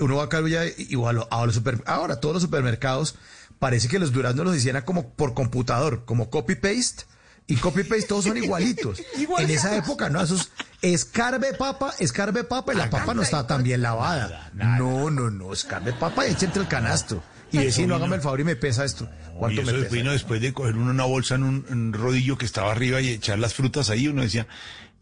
uno 0.01 0.17
va 0.17 0.25
a 0.25 0.29
Carulla 0.29 0.63
y 0.67 0.95
o 0.97 1.09
a 1.09 1.11
a 1.31 1.47
los 1.47 1.55
super, 1.57 1.83
ahora 1.87 2.21
todos 2.21 2.35
los 2.35 2.43
supermercados, 2.43 3.17
parece 3.59 3.89
que 3.89 3.99
los 3.99 4.13
duraznos 4.13 4.47
los 4.47 4.57
hicieran 4.57 4.83
como 4.83 5.11
por 5.11 5.35
computador, 5.35 6.05
como 6.05 6.31
copy-paste, 6.31 7.05
y 7.47 7.57
copy-paste 7.57 8.07
todos 8.09 8.25
son 8.25 8.37
igualitos. 8.37 9.03
en 9.39 9.51
esa 9.51 9.77
época, 9.77 10.09
no, 10.09 10.21
esos 10.23 10.51
escarbe 10.83 11.55
papa, 11.55 11.95
escarbe 11.99 12.45
papa, 12.45 12.73
y 12.75 12.77
la 12.77 12.91
papa 12.91 13.15
no 13.15 13.23
está 13.23 13.47
tan 13.47 13.63
bien 13.63 13.83
lavada. 13.83 14.51
No, 14.55 15.11
no, 15.11 15.31
no, 15.31 15.53
escarbe 15.53 15.93
papa 15.93 16.27
y 16.27 16.33
echa 16.33 16.47
entre 16.47 16.63
el 16.63 16.69
canasto. 16.69 17.23
Y 17.53 17.59
vecino, 17.59 17.95
hágame 17.95 18.17
el 18.17 18.23
favor 18.23 18.41
y 18.41 18.45
me 18.45 18.57
pesa 18.57 18.85
esto. 18.85 19.05
Y 19.05 19.39
¿Cuánto 19.39 19.61
eso 19.63 19.71
me 19.71 19.79
después, 19.79 19.91
pesa? 19.93 20.03
uno 20.03 20.13
después 20.13 20.41
de 20.41 20.53
coger 20.53 20.75
uno 20.77 20.91
una 20.91 21.05
bolsa 21.05 21.37
en 21.37 21.45
un, 21.45 21.93
rodillo 21.93 22.37
que 22.37 22.47
estaba 22.47 22.73
arriba 22.73 23.01
y 23.01 23.09
echar 23.11 23.39
las 23.39 23.55
frutas 23.55 23.91
ahí, 23.91 24.09
uno 24.09 24.23
decía, 24.23 24.47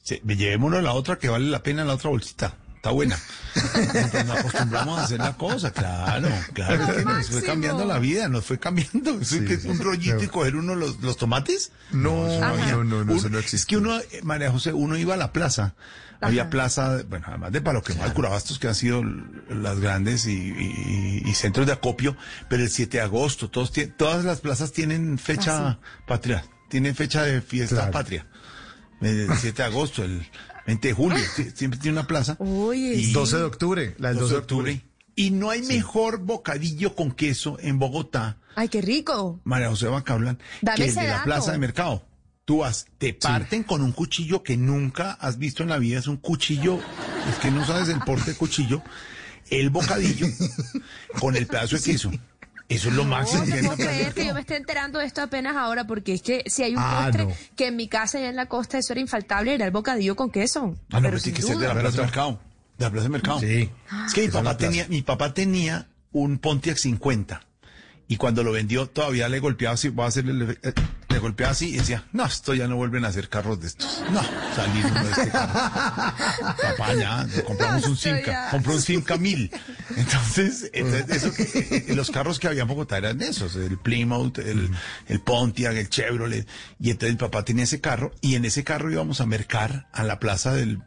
"Se- 0.02 0.20
llevémonos 0.26 0.82
la 0.82 0.92
otra 0.92 1.18
que 1.18 1.28
vale 1.30 1.46
la 1.48 1.62
pena 1.62 1.84
la 1.84 1.94
otra 1.94 2.10
bolsita. 2.10 2.56
Está 2.82 2.90
buena. 2.90 3.16
Entonces 3.54 4.26
nos 4.26 4.38
acostumbramos 4.38 4.98
a 4.98 5.04
hacer 5.04 5.20
la 5.20 5.34
cosa, 5.36 5.70
claro, 5.70 6.28
claro, 6.52 6.82
es 6.82 6.90
que 6.96 7.04
nos 7.04 7.26
fue 7.28 7.42
cambiando 7.44 7.84
la 7.84 8.00
vida, 8.00 8.26
nos 8.28 8.44
fue 8.44 8.58
cambiando. 8.58 9.12
Eso 9.20 9.36
es 9.36 9.42
que 9.42 9.54
es 9.54 9.64
un 9.66 9.78
rollito 9.78 10.20
y 10.20 10.26
coger 10.26 10.56
uno 10.56 10.74
los, 10.74 11.00
los 11.00 11.16
tomates. 11.16 11.70
No, 11.92 12.26
eso 12.26 12.44
había. 12.44 12.72
no, 12.72 12.82
no, 12.82 13.04
no, 13.04 13.14
eso 13.14 13.28
Uno- 13.28 13.36
no 13.36 13.38
Es 13.38 13.66
que 13.66 13.76
uno, 13.76 14.00
eh, 14.00 14.20
María 14.24 14.50
José, 14.50 14.72
uno 14.72 14.96
iba 14.96 15.14
a 15.14 15.16
la 15.16 15.32
plaza. 15.32 15.76
Había 16.20 16.50
plaza, 16.50 17.02
bueno, 17.08 17.26
además 17.28 17.52
de 17.52 17.60
Palo 17.60 17.82
que 17.84 17.94
mal 17.94 18.12
Curabastos, 18.14 18.58
que 18.58 18.66
han 18.66 18.74
sido 18.74 19.00
las 19.48 19.78
grandes 19.78 20.26
y, 20.26 20.32
y- 20.32 21.22
y 21.24 21.34
centros 21.34 21.66
de 21.68 21.74
acopio, 21.74 22.16
pero 22.48 22.64
el 22.64 22.70
7 22.70 22.96
de 22.96 23.02
agosto, 23.04 23.48
todos 23.48 23.72
todas 23.96 24.24
las 24.24 24.40
plazas 24.40 24.72
tienen 24.72 25.18
fecha 25.18 25.78
patria, 26.08 26.44
tienen 26.68 26.96
fecha 26.96 27.22
de 27.22 27.42
fiesta 27.42 27.76
Claro. 27.76 27.90
patria. 27.92 28.26
El 29.00 29.28
7 29.38 29.62
de 29.62 29.68
agosto, 29.68 30.02
el 30.04 30.26
20 30.66 30.88
de 30.88 30.94
julio, 30.94 31.18
sie- 31.36 31.52
siempre 31.54 31.78
tiene 31.80 31.98
una 31.98 32.06
plaza. 32.06 32.36
Oye, 32.38 32.94
Y- 32.94 33.04
sí. 33.06 33.12
12 33.12 33.36
de 33.38 33.42
octubre, 33.44 33.94
la 33.98 34.08
del 34.10 34.18
12 34.18 34.32
de 34.34 34.38
octubre. 34.38 34.82
Y 35.14 35.30
no 35.30 35.50
hay 35.50 35.62
mejor 35.62 36.18
bocadillo 36.20 36.94
con 36.94 37.12
queso 37.12 37.58
en 37.60 37.78
Bogotá, 37.78 38.38
Ay, 38.54 38.68
qué 38.68 38.80
rico. 38.82 39.40
María 39.44 39.68
José 39.68 39.86
Bacablan, 39.88 40.38
Dame 40.60 40.76
que 40.76 40.84
el 40.88 40.94
de 40.94 41.02
la 41.04 41.08
dato. 41.12 41.24
plaza 41.24 41.52
de 41.52 41.58
mercado. 41.58 42.04
Tú 42.44 42.58
vas, 42.58 42.86
te 42.98 43.14
parten 43.14 43.62
con 43.62 43.82
un 43.82 43.92
cuchillo 43.92 44.42
que 44.42 44.56
nunca 44.56 45.12
has 45.12 45.38
visto 45.38 45.62
en 45.62 45.68
la 45.68 45.78
vida, 45.78 45.98
es 45.98 46.06
un 46.06 46.16
cuchillo, 46.16 46.78
es 47.30 47.36
que 47.40 47.50
no 47.50 47.64
sabes 47.66 47.88
el 47.88 48.00
porte 48.00 48.32
de 48.32 48.36
cuchillo, 48.36 48.82
el 49.50 49.70
bocadillo 49.70 50.26
con 51.20 51.36
el 51.36 51.46
pedazo 51.46 51.76
de 51.76 51.82
queso. 51.82 52.10
Eso 52.68 52.88
es 52.88 52.94
lo 52.94 53.04
máximo 53.04 53.44
No 53.44 53.54
la 53.54 53.60
puedo 53.62 53.76
creer 53.76 54.14
que 54.14 54.26
yo 54.26 54.34
me 54.34 54.40
esté 54.40 54.56
enterando 54.56 54.98
de 54.98 55.04
esto 55.06 55.20
apenas 55.22 55.56
ahora, 55.56 55.84
porque 55.86 56.14
es 56.14 56.22
que 56.22 56.42
si 56.46 56.62
hay 56.62 56.72
un 56.74 56.82
Ah, 56.82 57.02
postre 57.04 57.24
no. 57.26 57.32
que 57.56 57.66
en 57.66 57.76
mi 57.76 57.88
casa 57.88 58.18
allá 58.18 58.28
en 58.30 58.36
la 58.36 58.46
costa 58.46 58.78
eso 58.78 58.92
era 58.92 59.00
infaltable, 59.00 59.54
era 59.54 59.64
el 59.66 59.70
bocadillo 59.72 60.16
con 60.16 60.30
queso. 60.30 60.74
Ah, 60.90 61.00
no, 61.00 61.02
Pero 61.02 61.18
sin 61.18 61.34
tiene 61.34 61.46
que 61.46 61.52
ser 61.52 61.58
de 61.60 61.68
la 61.68 61.74
plaza 61.80 61.96
de 61.98 62.02
mercado. 62.02 62.40
De 62.78 62.84
la 62.84 62.90
plaza 62.90 63.02
de 63.04 63.08
mercado. 63.10 63.40
Sí. 63.40 63.70
Es 64.06 64.14
que 64.14 64.22
mi 64.22 64.28
papá 64.28 64.56
tenía, 64.56 64.86
mi 64.88 65.02
papá 65.02 65.34
tenía 65.34 65.88
un 66.12 66.38
Pontiac 66.38 66.76
50 66.76 67.42
y 68.08 68.16
cuando 68.16 68.42
lo 68.42 68.52
vendió 68.52 68.86
todavía 68.88 69.28
le 69.28 69.38
golpeaba 69.40 69.74
así, 69.74 69.88
voy 69.88 70.04
a 70.04 70.08
hacerle, 70.08 70.58
eh, 70.62 70.72
le 71.12 71.18
golpeaba 71.18 71.52
así 71.52 71.68
y 71.68 71.76
decía, 71.76 72.04
no, 72.12 72.24
esto 72.24 72.54
ya 72.54 72.66
no 72.66 72.76
vuelven 72.76 73.04
a 73.04 73.08
hacer 73.08 73.28
carros 73.28 73.60
de 73.60 73.68
estos. 73.68 74.02
No, 74.10 74.22
salir 74.54 74.86
uno 74.86 75.04
de 75.04 75.10
este 75.10 75.30
carro. 75.30 75.52
papá, 76.62 76.94
ya, 76.94 77.26
compramos 77.44 77.86
un 77.86 77.96
Simca, 77.96 78.48
compró 78.50 78.72
un 78.74 78.82
Simca 78.82 79.16
1000. 79.16 79.50
Entonces, 79.96 80.70
entonces 80.72 81.16
eso 81.16 81.34
que, 81.34 81.42
eh, 81.58 81.84
eh, 81.88 81.94
los 81.94 82.10
carros 82.10 82.38
que 82.38 82.48
había 82.48 82.62
en 82.62 82.68
Bogotá 82.68 82.98
eran 82.98 83.20
esos, 83.20 83.56
el 83.56 83.78
Plymouth, 83.78 84.38
el, 84.38 84.70
el 85.08 85.20
Pontiac, 85.20 85.76
el 85.76 85.88
Chevrolet. 85.88 86.48
Y 86.80 86.90
entonces 86.90 87.14
mi 87.14 87.18
papá 87.18 87.44
tenía 87.44 87.64
ese 87.64 87.80
carro 87.80 88.12
y 88.20 88.34
en 88.34 88.44
ese 88.44 88.64
carro 88.64 88.90
íbamos 88.90 89.20
a 89.20 89.26
mercar 89.26 89.88
a 89.92 90.04
la 90.04 90.18
plaza 90.18 90.52
del 90.54 90.82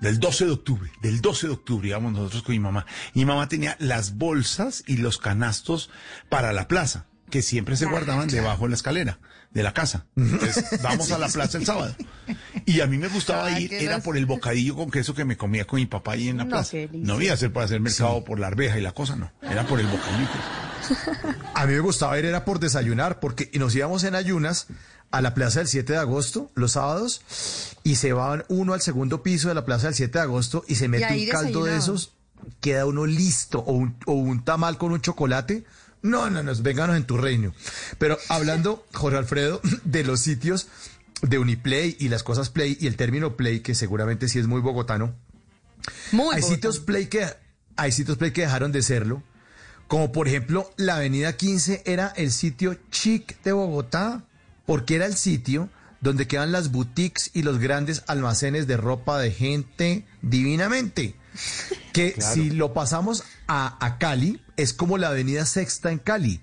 del 0.00 0.18
12 0.18 0.46
de 0.46 0.50
octubre, 0.50 0.90
del 1.00 1.20
12 1.20 1.46
de 1.46 1.52
octubre 1.52 1.88
íbamos 1.88 2.12
nosotros 2.12 2.42
con 2.42 2.54
mi 2.54 2.58
mamá. 2.58 2.86
Y 3.14 3.20
mi 3.20 3.26
mamá 3.26 3.48
tenía 3.48 3.76
las 3.78 4.16
bolsas 4.16 4.82
y 4.88 4.96
los 4.96 5.18
canastos 5.18 5.90
para 6.28 6.52
la 6.52 6.66
plaza, 6.66 7.06
que 7.30 7.40
siempre 7.40 7.76
se 7.76 7.86
guardaban 7.86 8.26
debajo 8.26 8.64
de 8.64 8.70
la 8.70 8.74
escalera 8.74 9.20
de 9.52 9.62
la 9.62 9.72
casa. 9.74 10.06
Entonces, 10.16 10.80
vamos 10.82 11.10
a 11.12 11.18
la 11.18 11.28
plaza 11.28 11.58
el 11.58 11.66
sábado. 11.66 11.94
Y 12.64 12.80
a 12.80 12.86
mí 12.86 12.96
me 12.98 13.08
gustaba 13.08 13.46
Ay, 13.46 13.64
ir, 13.64 13.74
era 13.74 14.00
por 14.00 14.16
el 14.16 14.26
bocadillo 14.26 14.76
con 14.76 14.90
queso 14.90 15.14
que 15.14 15.24
me 15.24 15.36
comía 15.36 15.66
con 15.66 15.78
mi 15.78 15.86
papá 15.86 16.12
ahí 16.12 16.28
en 16.28 16.38
la 16.38 16.44
No, 16.44 16.50
plaza. 16.50 16.76
No 16.92 17.20
iba 17.20 17.34
a 17.34 17.36
ser 17.36 17.52
para 17.52 17.66
hacer 17.66 17.80
mercado 17.80 18.24
por 18.24 18.38
la 18.38 18.46
arveja 18.46 18.78
y 18.78 18.82
la 18.82 18.92
cosa, 18.92 19.16
no. 19.16 19.30
Era 19.42 19.66
por 19.66 19.80
el 19.80 19.86
bocadillo. 19.86 20.28
A 21.54 21.66
mí 21.66 21.74
me 21.74 21.80
gustaba 21.80 22.18
ir 22.18 22.24
era 22.24 22.44
por 22.44 22.58
desayunar, 22.60 23.20
porque 23.20 23.50
nos 23.54 23.74
íbamos 23.74 24.04
en 24.04 24.14
ayunas 24.14 24.66
a 25.10 25.20
la 25.20 25.34
Plaza 25.34 25.60
del 25.60 25.68
7 25.68 25.92
de 25.92 25.98
agosto 25.98 26.50
los 26.54 26.72
sábados 26.72 27.20
y 27.84 27.96
se 27.96 28.12
van 28.14 28.44
uno 28.48 28.72
al 28.72 28.80
segundo 28.80 29.22
piso 29.22 29.48
de 29.48 29.54
la 29.54 29.64
Plaza 29.64 29.88
del 29.88 29.94
7 29.94 30.18
de 30.18 30.22
agosto 30.22 30.64
y 30.66 30.76
se 30.76 30.88
mete 30.88 31.12
un 31.12 31.28
caldo 31.28 31.64
de 31.64 31.76
esos, 31.76 32.14
queda 32.60 32.86
uno 32.86 33.04
listo 33.06 33.60
o 33.60 33.72
un, 33.72 33.96
o 34.06 34.12
un 34.12 34.42
tamal 34.44 34.78
con 34.78 34.90
un 34.92 35.00
chocolate. 35.02 35.64
No, 36.02 36.28
no, 36.30 36.42
no, 36.42 36.54
vénganos 36.56 36.96
en 36.96 37.04
tu 37.04 37.16
reino. 37.16 37.54
Pero 37.98 38.18
hablando, 38.28 38.84
Jorge 38.92 39.18
Alfredo, 39.18 39.60
de 39.84 40.04
los 40.04 40.20
sitios 40.20 40.68
de 41.22 41.38
Uniplay 41.38 41.96
y 41.98 42.08
las 42.08 42.22
cosas 42.22 42.50
Play 42.50 42.76
y 42.80 42.88
el 42.88 42.96
término 42.96 43.36
Play, 43.36 43.60
que 43.60 43.74
seguramente 43.74 44.28
sí 44.28 44.38
es 44.38 44.46
muy 44.46 44.60
bogotano, 44.60 45.14
Muy 46.10 46.34
hay 46.34 46.40
bogotano. 46.40 46.54
sitios 46.54 46.80
Play 46.80 47.06
que 47.06 47.26
hay 47.76 47.92
sitios 47.92 48.18
Play 48.18 48.32
que 48.32 48.42
dejaron 48.42 48.72
de 48.72 48.82
serlo, 48.82 49.22
como 49.86 50.10
por 50.10 50.26
ejemplo 50.26 50.70
la 50.76 50.96
Avenida 50.96 51.36
15 51.36 51.82
era 51.86 52.12
el 52.16 52.32
sitio 52.32 52.76
chic 52.90 53.40
de 53.42 53.52
Bogotá, 53.52 54.24
porque 54.66 54.96
era 54.96 55.06
el 55.06 55.14
sitio 55.14 55.68
donde 56.00 56.26
quedan 56.26 56.50
las 56.50 56.72
boutiques 56.72 57.30
y 57.32 57.42
los 57.42 57.58
grandes 57.58 58.02
almacenes 58.08 58.66
de 58.66 58.76
ropa 58.76 59.18
de 59.20 59.30
gente 59.30 60.04
divinamente. 60.20 61.14
Que 61.92 62.16
si 62.20 62.50
lo 62.50 62.74
pasamos 62.74 63.22
a, 63.48 63.84
a 63.84 63.98
Cali, 63.98 64.40
es 64.56 64.72
como 64.72 64.98
la 64.98 65.08
Avenida 65.08 65.44
Sexta 65.46 65.90
en 65.90 65.98
Cali. 65.98 66.40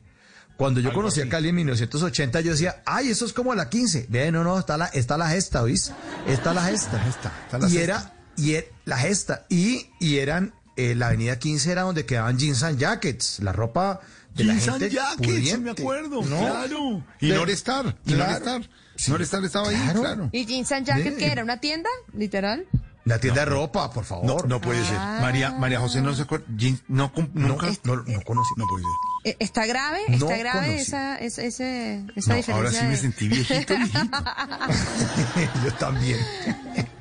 Cuando 0.57 0.81
yo 0.81 0.89
Algo 0.89 1.01
conocí 1.01 1.21
a. 1.21 1.30
Cali 1.30 1.49
en 1.49 1.55
1980, 1.55 2.41
yo 2.41 2.51
decía, 2.51 2.81
ay, 2.85 3.09
eso 3.09 3.26
es 3.26 3.31
como 3.34 3.55
la 3.55 3.69
15. 3.69 4.07
Ve, 4.09 4.31
no, 4.31 4.43
no, 4.43 4.59
está 4.59 4.77
la, 4.77 4.88
está 4.88 5.17
la 5.17 5.30
gesta, 5.30 5.61
¿oís? 5.63 5.91
Está 6.27 6.53
la 6.53 6.63
gesta. 6.65 7.01
está 7.07 7.57
la 7.57 7.67
y 7.67 7.71
sexta. 7.71 7.84
era, 7.84 8.13
y 8.35 8.53
e- 8.55 8.71
la 8.85 8.97
gesta. 8.97 9.45
Y, 9.49 9.88
y 10.01 10.17
eran, 10.17 10.53
eh, 10.76 10.95
la 10.95 11.07
avenida 11.07 11.39
15 11.39 11.71
era 11.71 11.84
donde 11.84 12.05
quedaban 12.05 12.38
jeans 12.38 12.61
and 12.63 12.77
jackets, 12.77 13.39
la 13.39 13.53
ropa 13.53 14.01
de 14.35 14.43
la 14.43 14.53
Jeans 14.53 14.67
and 14.67 14.80
gente 14.81 14.95
Jackets, 14.95 15.27
pudiente. 15.27 15.57
me 15.59 15.71
acuerdo, 15.71 16.23
¿no? 16.23 16.39
claro. 16.39 17.05
Y 17.21 17.30
Norestar, 17.30 17.95
y 18.05 18.13
Claro. 18.13 18.31
Norestar. 18.31 18.69
Norestar 19.07 19.43
estaba 19.45 19.69
ahí, 19.69 19.91
Claro. 19.93 20.30
¿Y 20.34 20.45
Jeans 20.45 20.71
and 20.73 20.85
Jacket 20.85 21.13
Sí. 21.13 21.19
qué 21.19 21.31
era? 21.31 21.41
¿Una 21.43 21.61
tienda? 21.61 21.89
¿Literal? 22.13 22.67
La 23.10 23.19
tienda 23.19 23.41
de 23.41 23.45
ropa, 23.52 23.90
por 23.91 24.03
No, 24.03 24.07
favor. 24.07 24.48
no 24.48 24.61
puede 24.61 24.84
ser. 24.86 24.95
Ah. 24.98 25.19
María, 25.22 25.52
María 25.52 25.80
José 25.80 26.02
no 26.02 26.14
se 26.14 26.22
acuerda. 26.22 26.45
Jean- 26.56 26.80
No, 26.88 27.11
nunca. 27.34 27.68
no, 27.84 27.95
no 27.98 28.22
conocí. 28.22 28.53
No 28.56 28.65
puede 28.68 28.84
ser. 28.84 28.94
Eh, 29.26 29.36
¿Está 29.40 29.65
grave? 29.65 29.99
No 30.10 30.15
¿Está 30.30 30.38
grave 30.38 30.68
conocí. 30.68 30.81
esa, 30.81 31.15
esa, 31.18 31.44
esa 31.44 31.64
No, 31.65 32.14
diferencia? 32.14 32.56
ahora 32.56 32.72
sí 32.72 32.86
me 32.86 32.95
sentí 32.95 33.27
viejito, 33.27 33.76
viejito. 33.76 33.99
yo 35.65 35.73
también. 35.73 36.19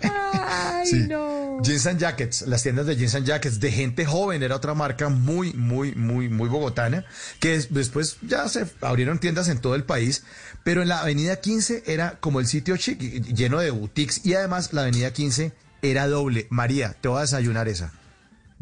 Ay, 0.02 0.86
Sí. 0.86 0.97
no. 1.09 1.59
Jeans 1.62 1.86
and 1.86 1.98
Jackets, 2.01 2.43
las 2.47 2.62
tiendas 2.62 2.86
de 2.86 2.97
Jeans 2.97 3.14
and 3.16 3.26
Jackets 3.26 3.60
de 3.60 3.70
gente 3.72 4.06
joven 4.06 4.43
era 4.43 4.56
otra 4.56 4.74
marca 4.74 5.09
muy, 5.09 5.52
muy, 5.52 5.94
muy, 5.94 6.28
muy 6.28 6.48
bogotana, 6.48 7.05
que 7.40 7.55
es- 7.56 7.72
después 7.74 8.16
ya 8.22 8.48
se 8.48 8.66
abrieron 8.80 9.18
tiendas 9.18 9.48
en 9.48 9.59
todo 9.60 9.74
el 9.74 9.85
país, 9.85 10.24
pero 10.64 10.82
en 10.82 10.89
la 10.89 11.01
avenida 11.01 11.40
15 11.40 11.82
era 11.86 12.18
como 12.20 12.40
el 12.40 12.47
sitio 12.47 12.76
chic, 12.76 12.98
lleno 13.01 13.59
de 13.59 13.70
boutiques, 13.70 14.24
y 14.24 14.35
además 14.35 14.72
la 14.72 14.82
avenida 14.82 15.12
15 15.12 15.52
era 15.82 16.06
doble. 16.06 16.46
María, 16.50 16.94
te 17.00 17.09
voy 17.09 17.18
a 17.18 17.22
desayunar 17.22 17.68
esa. 17.68 17.92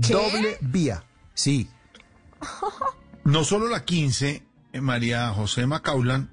¿Qué? 0.01 0.13
Doble 0.13 0.59
vía, 0.61 1.05
sí. 1.35 1.69
No 3.25 3.43
solo 3.43 3.69
la 3.69 3.85
15, 3.85 4.45
eh, 4.73 4.81
María 4.81 5.31
José 5.31 5.67
Macaulan, 5.67 6.31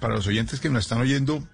para 0.00 0.14
los 0.14 0.26
oyentes 0.26 0.60
que 0.60 0.70
nos 0.70 0.84
están 0.84 0.98
oyendo 0.98 1.46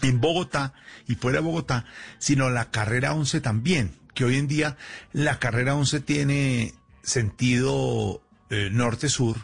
en 0.00 0.18
Bogotá 0.18 0.72
y 1.06 1.14
fuera 1.16 1.40
de 1.40 1.44
Bogotá, 1.44 1.84
sino 2.18 2.48
la 2.48 2.70
carrera 2.70 3.12
11 3.12 3.42
también, 3.42 3.94
que 4.14 4.24
hoy 4.24 4.36
en 4.36 4.48
día 4.48 4.78
la 5.12 5.38
carrera 5.38 5.74
11 5.74 6.00
tiene 6.00 6.74
sentido 7.02 8.22
eh, 8.48 8.70
norte-sur 8.72 9.36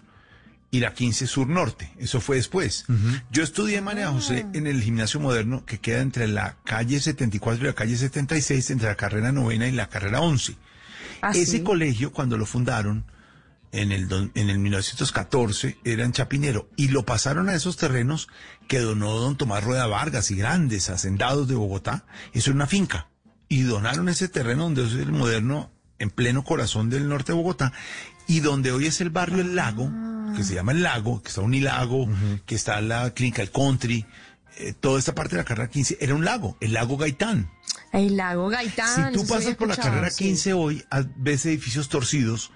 y 0.72 0.80
la 0.80 0.92
15 0.94 1.26
sur-norte. 1.28 1.92
Eso 1.98 2.20
fue 2.20 2.36
después. 2.36 2.86
Yo 3.30 3.44
estudié 3.44 3.80
María 3.80 4.08
José 4.10 4.46
en 4.54 4.66
el 4.66 4.82
gimnasio 4.82 5.20
moderno 5.20 5.64
que 5.64 5.78
queda 5.78 6.00
entre 6.00 6.26
la 6.26 6.56
calle 6.64 6.98
74 6.98 7.62
y 7.62 7.66
la 7.68 7.74
calle 7.74 7.96
76, 7.96 8.70
entre 8.70 8.88
la 8.88 8.96
carrera 8.96 9.30
novena 9.32 9.68
y 9.68 9.72
la 9.72 9.88
carrera 9.88 10.20
11. 10.22 10.56
Ah, 11.20 11.30
Ese 11.30 11.46
sí. 11.58 11.60
colegio, 11.62 12.10
cuando 12.12 12.36
lo 12.36 12.46
fundaron, 12.46 13.04
en 13.70 13.92
el, 13.92 14.08
don- 14.08 14.32
en 14.34 14.50
el 14.50 14.58
1914 14.58 15.78
era 15.84 16.04
en 16.04 16.12
Chapinero 16.12 16.68
y 16.76 16.88
lo 16.88 17.04
pasaron 17.04 17.48
a 17.48 17.54
esos 17.54 17.76
terrenos 17.76 18.28
que 18.68 18.80
donó 18.80 19.12
don 19.18 19.36
Tomás 19.36 19.64
Rueda 19.64 19.86
Vargas 19.86 20.30
y 20.30 20.36
grandes 20.36 20.90
hacendados 20.90 21.48
de 21.48 21.54
Bogotá. 21.54 22.04
Eso 22.32 22.50
era 22.50 22.56
una 22.56 22.66
finca. 22.66 23.08
Y 23.48 23.62
donaron 23.62 24.08
ese 24.08 24.28
terreno 24.28 24.64
donde 24.64 24.86
es 24.86 24.92
el 24.94 25.12
moderno, 25.12 25.70
en 25.98 26.10
pleno 26.10 26.42
corazón 26.44 26.90
del 26.90 27.08
norte 27.08 27.32
de 27.32 27.36
Bogotá, 27.36 27.72
y 28.26 28.40
donde 28.40 28.72
hoy 28.72 28.86
es 28.86 29.00
el 29.00 29.10
barrio 29.10 29.40
El 29.40 29.54
Lago, 29.54 29.90
que 30.36 30.44
se 30.44 30.54
llama 30.54 30.72
El 30.72 30.82
Lago, 30.82 31.22
que 31.22 31.28
está 31.28 31.40
un 31.40 31.62
lago, 31.62 32.08
que 32.46 32.54
está 32.54 32.80
la 32.80 33.10
clínica 33.12 33.42
El 33.42 33.50
Country, 33.50 34.06
eh, 34.58 34.74
toda 34.78 34.98
esta 34.98 35.14
parte 35.14 35.36
de 35.36 35.42
la 35.42 35.44
carrera 35.44 35.68
15 35.68 35.98
era 36.00 36.14
un 36.14 36.24
lago, 36.24 36.56
el 36.60 36.74
lago 36.74 36.96
Gaitán. 36.96 37.50
El 37.92 38.16
lago 38.16 38.48
Gaitán. 38.48 39.12
Si 39.12 39.18
tú 39.18 39.26
pasas 39.26 39.54
por 39.54 39.68
la 39.68 39.76
carrera 39.76 40.10
sí. 40.10 40.24
15 40.24 40.52
hoy, 40.52 40.84
ah, 40.90 41.04
ves 41.16 41.46
edificios 41.46 41.88
torcidos 41.88 42.50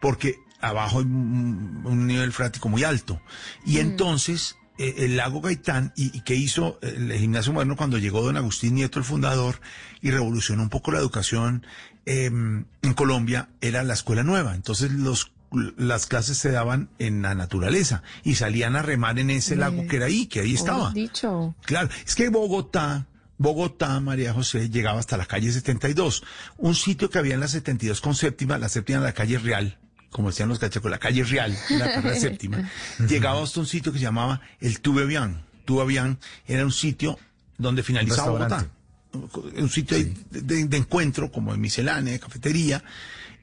porque 0.00 0.38
abajo 0.60 1.00
hay 1.00 1.04
un, 1.04 2.06
nivel 2.06 2.32
frático 2.32 2.68
muy 2.68 2.84
alto. 2.84 3.20
Y 3.66 3.78
entonces 3.78 4.56
eh, 4.78 4.94
el 4.98 5.16
lago 5.16 5.42
Gaitán, 5.42 5.92
y, 5.96 6.16
y 6.16 6.22
que 6.22 6.34
hizo 6.34 6.78
el 6.82 7.12
gimnasio 7.12 7.52
moderno 7.52 7.76
cuando 7.76 7.98
llegó 7.98 8.22
don 8.22 8.36
Agustín 8.38 8.74
Nieto, 8.74 8.98
el 8.98 9.04
fundador, 9.04 9.60
y 10.00 10.10
revolucionó 10.10 10.62
un 10.62 10.70
poco 10.70 10.92
la 10.92 10.98
educación 10.98 11.66
eh, 12.06 12.26
en 12.26 12.94
Colombia, 12.94 13.48
era 13.60 13.82
la 13.82 13.94
escuela 13.94 14.22
nueva. 14.22 14.54
Entonces 14.54 14.90
los 14.92 15.32
las 15.76 16.06
clases 16.06 16.38
se 16.38 16.50
daban 16.50 16.88
en 16.98 17.22
la 17.22 17.34
naturaleza 17.34 18.02
y 18.22 18.34
salían 18.34 18.76
a 18.76 18.82
remar 18.82 19.18
en 19.18 19.30
ese 19.30 19.56
lago 19.56 19.86
que 19.86 19.96
era 19.96 20.06
ahí, 20.06 20.26
que 20.26 20.40
ahí 20.40 20.54
estaba. 20.54 20.92
Dicho. 20.92 21.54
Claro, 21.64 21.88
es 22.04 22.14
que 22.14 22.28
Bogotá, 22.28 23.06
Bogotá, 23.38 24.00
María 24.00 24.32
José, 24.32 24.70
llegaba 24.70 25.00
hasta 25.00 25.16
la 25.16 25.26
calle 25.26 25.52
72, 25.52 26.22
un 26.58 26.74
sitio 26.74 27.10
que 27.10 27.18
había 27.18 27.34
en 27.34 27.40
la 27.40 27.48
72 27.48 28.00
con 28.00 28.14
séptima, 28.14 28.58
la 28.58 28.68
séptima 28.68 29.00
de 29.00 29.06
la 29.06 29.12
calle 29.12 29.38
Real, 29.38 29.78
como 30.10 30.28
decían 30.28 30.48
los 30.48 30.58
cachacos, 30.58 30.90
la 30.90 30.98
calle 30.98 31.24
Real, 31.24 31.56
la 31.70 31.92
carrera 31.92 32.18
séptima, 32.18 32.70
llegaba 33.08 33.42
hasta 33.42 33.60
un 33.60 33.66
sitio 33.66 33.92
que 33.92 33.98
se 33.98 34.04
llamaba 34.04 34.40
el 34.60 34.80
Tubevian. 34.80 35.44
Tubevian 35.64 36.18
era 36.46 36.64
un 36.64 36.72
sitio 36.72 37.18
donde 37.58 37.82
finalizaba 37.82 38.32
Bogotá. 38.32 38.68
Un 39.14 39.68
sitio 39.70 39.96
de, 39.98 40.64
de 40.66 40.76
encuentro, 40.76 41.30
como 41.30 41.52
de 41.52 41.58
miscelánea, 41.58 42.12
de 42.12 42.20
cafetería. 42.20 42.82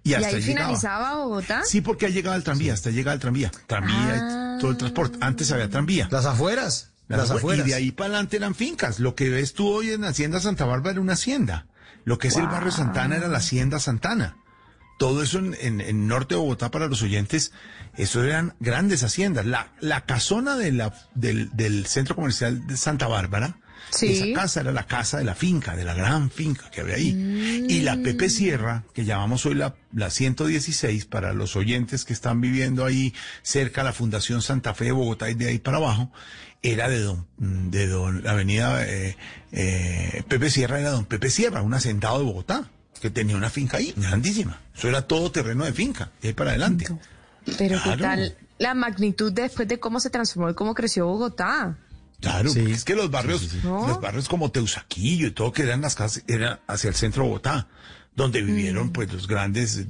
Y, 0.03 0.11
¿Y 0.11 0.14
hasta 0.15 0.30
ahí 0.30 0.41
llegaba. 0.41 0.65
finalizaba 0.68 1.15
Bogotá? 1.18 1.61
Sí, 1.64 1.81
porque 1.81 2.07
ahí 2.07 2.14
llegaba 2.14 2.35
el 2.35 2.43
tranvía, 2.43 2.73
hasta 2.73 2.89
llega 2.89 3.14
el 3.14 3.19
tranvía. 3.19 3.52
Tranvía 3.68 4.56
y 4.57 4.60
todo 4.61 4.72
el 4.72 4.77
transporte. 4.77 5.18
Antes 5.22 5.52
había 5.52 5.69
tranvía. 5.69 6.07
Las 6.11 6.26
afueras. 6.26 6.91
Las, 7.07 7.19
Las 7.19 7.31
afueras. 7.31 7.38
afueras. 7.39 7.68
Y 7.68 7.69
de 7.69 7.76
ahí 7.76 7.91
para 7.91 8.07
adelante 8.10 8.38
eran 8.38 8.56
fincas. 8.56 8.99
Lo 8.99 9.15
que 9.15 9.30
ves 9.30 9.53
tú 9.53 9.68
hoy 9.68 9.91
en 9.91 10.03
Hacienda 10.03 10.39
Santa 10.39 10.65
Bárbara 10.65 10.91
era 10.91 11.02
una 11.02 11.14
hacienda. 11.14 11.68
Lo 12.03 12.18
que 12.18 12.30
es 12.30 12.35
el 12.38 12.48
barrio 12.48 12.72
Santana 12.72 13.15
era 13.18 13.27
la 13.27 13.38
Hacienda 13.38 13.80
Santana. 13.80 14.38
Todo 14.98 15.22
eso 15.23 15.39
en, 15.39 15.56
en, 15.60 15.81
en 15.81 16.07
norte 16.07 16.34
de 16.35 16.39
Bogotá 16.41 16.72
para 16.72 16.88
los 16.88 17.02
oyentes, 17.03 17.52
eso 17.95 18.23
eran 18.23 18.56
grandes 18.60 19.03
haciendas. 19.03 19.45
La, 19.45 19.72
la 19.81 20.02
casona 20.06 20.56
de 20.56 20.72
la, 20.72 20.93
del, 21.15 21.49
del 21.56 21.85
centro 21.85 22.15
comercial 22.15 22.65
de 22.68 22.77
Santa 22.77 23.07
Bárbara, 23.07 23.57
Sí. 23.90 24.14
esa 24.14 24.41
casa 24.41 24.62
era 24.62 24.72
la 24.72 24.86
casa 24.86 25.18
de 25.18 25.24
la 25.24 25.36
finca, 25.36 25.76
de 25.76 25.84
la 25.84 25.94
gran 25.94 26.30
finca 26.30 26.70
que 26.70 26.82
había 26.82 26.95
ahí. 26.95 27.66
Y 27.68 27.82
la 27.82 27.98
Pepe 27.98 28.30
Sierra, 28.30 28.84
que 28.94 29.03
llamamos 29.03 29.45
hoy 29.45 29.56
la, 29.56 29.76
la 29.94 30.10
116, 30.10 31.06
para 31.06 31.34
los 31.34 31.56
oyentes 31.56 32.06
que 32.06 32.14
están 32.14 32.40
viviendo 32.41 32.86
ahí 32.86 33.14
cerca 33.41 33.82
de 33.82 33.86
la 33.86 33.94
Fundación 33.94 34.41
Santa 34.41 34.74
Fe 34.74 34.86
de 34.86 34.91
Bogotá 34.91 35.30
y 35.30 35.34
de 35.34 35.49
ahí 35.49 35.60
para 35.60 35.78
abajo, 35.78 36.12
era 36.62 36.88
de 36.90 36.99
don, 36.99 37.26
de 37.38 37.88
don, 37.88 38.24
la 38.24 38.32
avenida 38.32 38.86
eh, 38.88 39.18
eh, 39.52 40.24
Pepe 40.28 40.49
Sierra 40.49 40.80
era 40.80 40.91
don 40.91 41.06
Pepe 41.06 41.30
Sierra, 41.30 41.62
un 41.62 41.74
hacendado 41.74 42.20
de 42.20 42.26
Bogotá, 42.26 42.70
que 43.02 43.10
tenía 43.10 43.36
una 43.36 43.49
finca 43.49 43.78
ahí, 43.78 43.94
grandísima. 43.98 44.62
Eso 44.76 44.88
era 44.88 45.02
todo 45.02 45.32
terreno 45.32 45.66
de 45.66 45.74
finca, 45.74 46.12
de 46.22 46.30
ahí 46.30 46.34
para 46.34 46.52
adelante. 46.52 46.86
Pero 47.58 47.82
qué 47.84 47.98
tal 47.98 48.38
la 48.62 48.76
magnitud 48.76 49.34
después 49.34 49.68
de 49.68 49.80
cómo 49.80 49.99
se 49.99 50.12
transformó 50.12 50.52
y 50.52 50.53
cómo 50.53 50.76
creció 50.76 51.08
Bogotá. 51.08 51.76
Claro, 52.22 52.49
Sí. 52.49 52.72
es 52.72 52.84
que 52.85 52.95
los 52.95 53.10
barrios, 53.11 53.56
¿No? 53.64 53.88
los 53.88 53.99
barrios 53.99 54.30
como 54.30 54.52
Teusaquillo 54.52 55.27
y 55.27 55.31
todo 55.31 55.52
que 55.52 55.64
eran 55.64 55.81
las 55.81 55.95
casas, 55.95 56.23
era 56.27 56.61
hacia 56.68 56.88
el 56.89 56.95
centro 56.95 57.23
de 57.23 57.30
Bogotá, 57.30 57.68
donde 58.15 58.41
vivieron 58.41 58.91
pues 58.91 59.11
los 59.11 59.27
grandes 59.27 59.77
eh, 59.80 59.88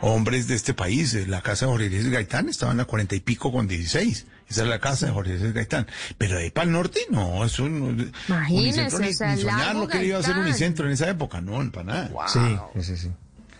hombres 0.00 0.48
de 0.48 0.54
este 0.54 0.74
país. 0.74 1.14
Eh, 1.14 1.26
La 1.26 1.42
casa 1.42 1.66
de 1.66 1.72
Jorge 1.72 1.86
Eliezer 1.86 2.10
Gaitán 2.10 2.48
estaba 2.48 2.72
en 2.72 2.78
la 2.78 2.84
cuarenta 2.84 3.14
y 3.14 3.20
pico 3.20 3.52
con 3.52 3.68
16. 3.68 4.26
Esa 4.48 4.62
es 4.62 4.68
la 4.68 4.78
casa 4.78 5.06
de 5.06 5.12
Jorge 5.12 5.32
Eliezer 5.32 5.52
Gaitán. 5.52 5.86
Pero 6.18 6.36
de 6.36 6.44
ahí 6.44 6.50
para 6.50 6.66
el 6.66 6.72
norte, 6.72 7.00
no, 7.10 7.44
eso 7.44 7.68
no. 7.68 7.90
Imagínese, 8.28 8.80
Unicentro 8.80 8.98
ni, 9.00 9.08
o 9.08 9.12
sea, 9.14 9.34
ni 9.36 9.42
soñar 9.42 9.58
lago 9.58 9.80
lo 9.82 9.88
que 9.88 10.04
iba 10.04 10.18
a 10.18 10.22
ser 10.22 10.30
Gaitán. 10.32 10.48
Unicentro 10.48 10.86
en 10.86 10.92
esa 10.92 11.08
época, 11.10 11.40
no, 11.40 11.70
para 11.72 11.84
nada. 11.84 12.10
Sí, 12.28 12.40
sí, 12.82 12.96
sí. 12.96 13.10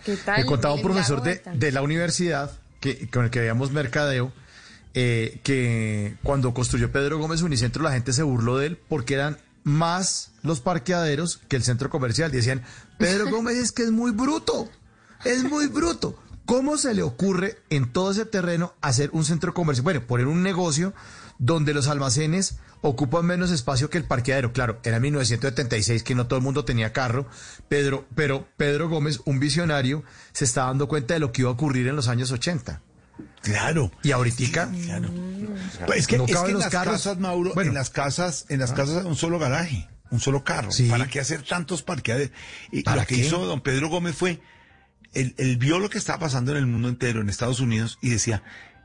¿Qué 0.04 0.16
tal? 0.16 0.38
Me 0.40 0.46
contaba 0.46 0.74
un 0.74 0.82
profesor 0.82 1.22
de, 1.22 1.40
de 1.54 1.72
la 1.72 1.82
universidad 1.82 2.50
que, 2.80 3.08
con 3.08 3.24
el 3.24 3.30
que 3.30 3.40
veíamos 3.40 3.72
mercadeo, 3.72 4.32
eh, 4.94 5.40
que 5.42 6.16
cuando 6.22 6.54
construyó 6.54 6.92
Pedro 6.92 7.18
Gómez 7.18 7.42
Unicentro 7.42 7.82
la 7.82 7.92
gente 7.92 8.12
se 8.12 8.22
burló 8.22 8.58
de 8.58 8.66
él 8.68 8.78
porque 8.88 9.14
eran 9.14 9.38
más 9.64 10.30
los 10.42 10.60
parqueaderos 10.60 11.40
que 11.48 11.56
el 11.56 11.64
centro 11.64 11.90
comercial. 11.90 12.30
Decían, 12.30 12.62
Pedro 12.98 13.28
Gómez 13.30 13.56
es 13.56 13.72
que 13.72 13.82
es 13.82 13.90
muy 13.90 14.12
bruto, 14.12 14.68
es 15.24 15.42
muy 15.42 15.66
bruto. 15.66 16.18
¿Cómo 16.46 16.76
se 16.76 16.92
le 16.92 17.02
ocurre 17.02 17.58
en 17.70 17.90
todo 17.90 18.10
ese 18.10 18.26
terreno 18.26 18.74
hacer 18.82 19.08
un 19.12 19.24
centro 19.24 19.54
comercial? 19.54 19.82
Bueno, 19.84 20.06
poner 20.06 20.26
un 20.26 20.42
negocio 20.42 20.92
donde 21.38 21.72
los 21.72 21.88
almacenes 21.88 22.58
ocupan 22.82 23.24
menos 23.24 23.50
espacio 23.50 23.88
que 23.88 23.96
el 23.96 24.04
parqueadero. 24.04 24.52
Claro, 24.52 24.78
era 24.84 25.00
1976 25.00 26.02
que 26.02 26.14
no 26.14 26.26
todo 26.26 26.38
el 26.38 26.44
mundo 26.44 26.66
tenía 26.66 26.92
carro, 26.92 27.26
Pedro, 27.68 28.06
pero 28.14 28.46
Pedro 28.58 28.90
Gómez, 28.90 29.20
un 29.24 29.40
visionario, 29.40 30.04
se 30.32 30.44
está 30.44 30.66
dando 30.66 30.86
cuenta 30.86 31.14
de 31.14 31.20
lo 31.20 31.32
que 31.32 31.42
iba 31.42 31.50
a 31.50 31.54
ocurrir 31.54 31.88
en 31.88 31.96
los 31.96 32.08
años 32.08 32.30
80. 32.30 32.82
Claro. 33.44 33.92
Y 34.02 34.10
ahorita, 34.12 34.68
Claro. 34.84 35.08
Pues 35.86 36.00
es 36.00 36.06
que, 36.06 36.18
No 36.18 36.24
es 36.24 36.32
que 36.32 36.38
en 36.46 36.52
los 36.54 36.62
las 36.62 36.70
carros. 36.72 36.94
casas, 36.94 37.18
Mauro, 37.18 37.52
Bueno. 37.54 37.68
en 37.70 37.74
las 37.74 37.90
casas, 37.90 38.46
en 38.48 38.58
las 38.60 38.72
casas 38.72 39.04
un 39.04 39.16
solo 39.16 39.38
garaje, 39.38 39.88
un 40.10 40.18
solo 40.20 40.42
carro. 40.44 40.72
Sí. 40.72 40.88
¿Para 40.88 41.06
qué 41.06 41.20
hacer 41.20 41.42
tantos 41.42 41.82
parqueaderos? 41.82 42.32
Y 42.72 42.82
¿Para 42.82 43.02
lo 43.02 43.06
que 43.06 43.16
qué? 43.16 43.20
hizo 43.26 43.44
don 43.46 43.60
Pedro 43.60 43.88
Gómez 43.88 44.16
fue, 44.16 44.40
él, 45.12 45.34
él 45.38 45.56
vio 45.58 45.78
lo 45.78 45.90
que 45.90 45.98
estaba 45.98 46.18
pasando 46.20 46.50
en 46.52 46.58
el 46.58 46.66
mundo 46.66 46.88
entero, 46.88 47.20
en 47.20 47.28
Estados 47.28 47.60
Unidos, 47.60 47.98
y 48.02 48.10
decía, 48.10 48.42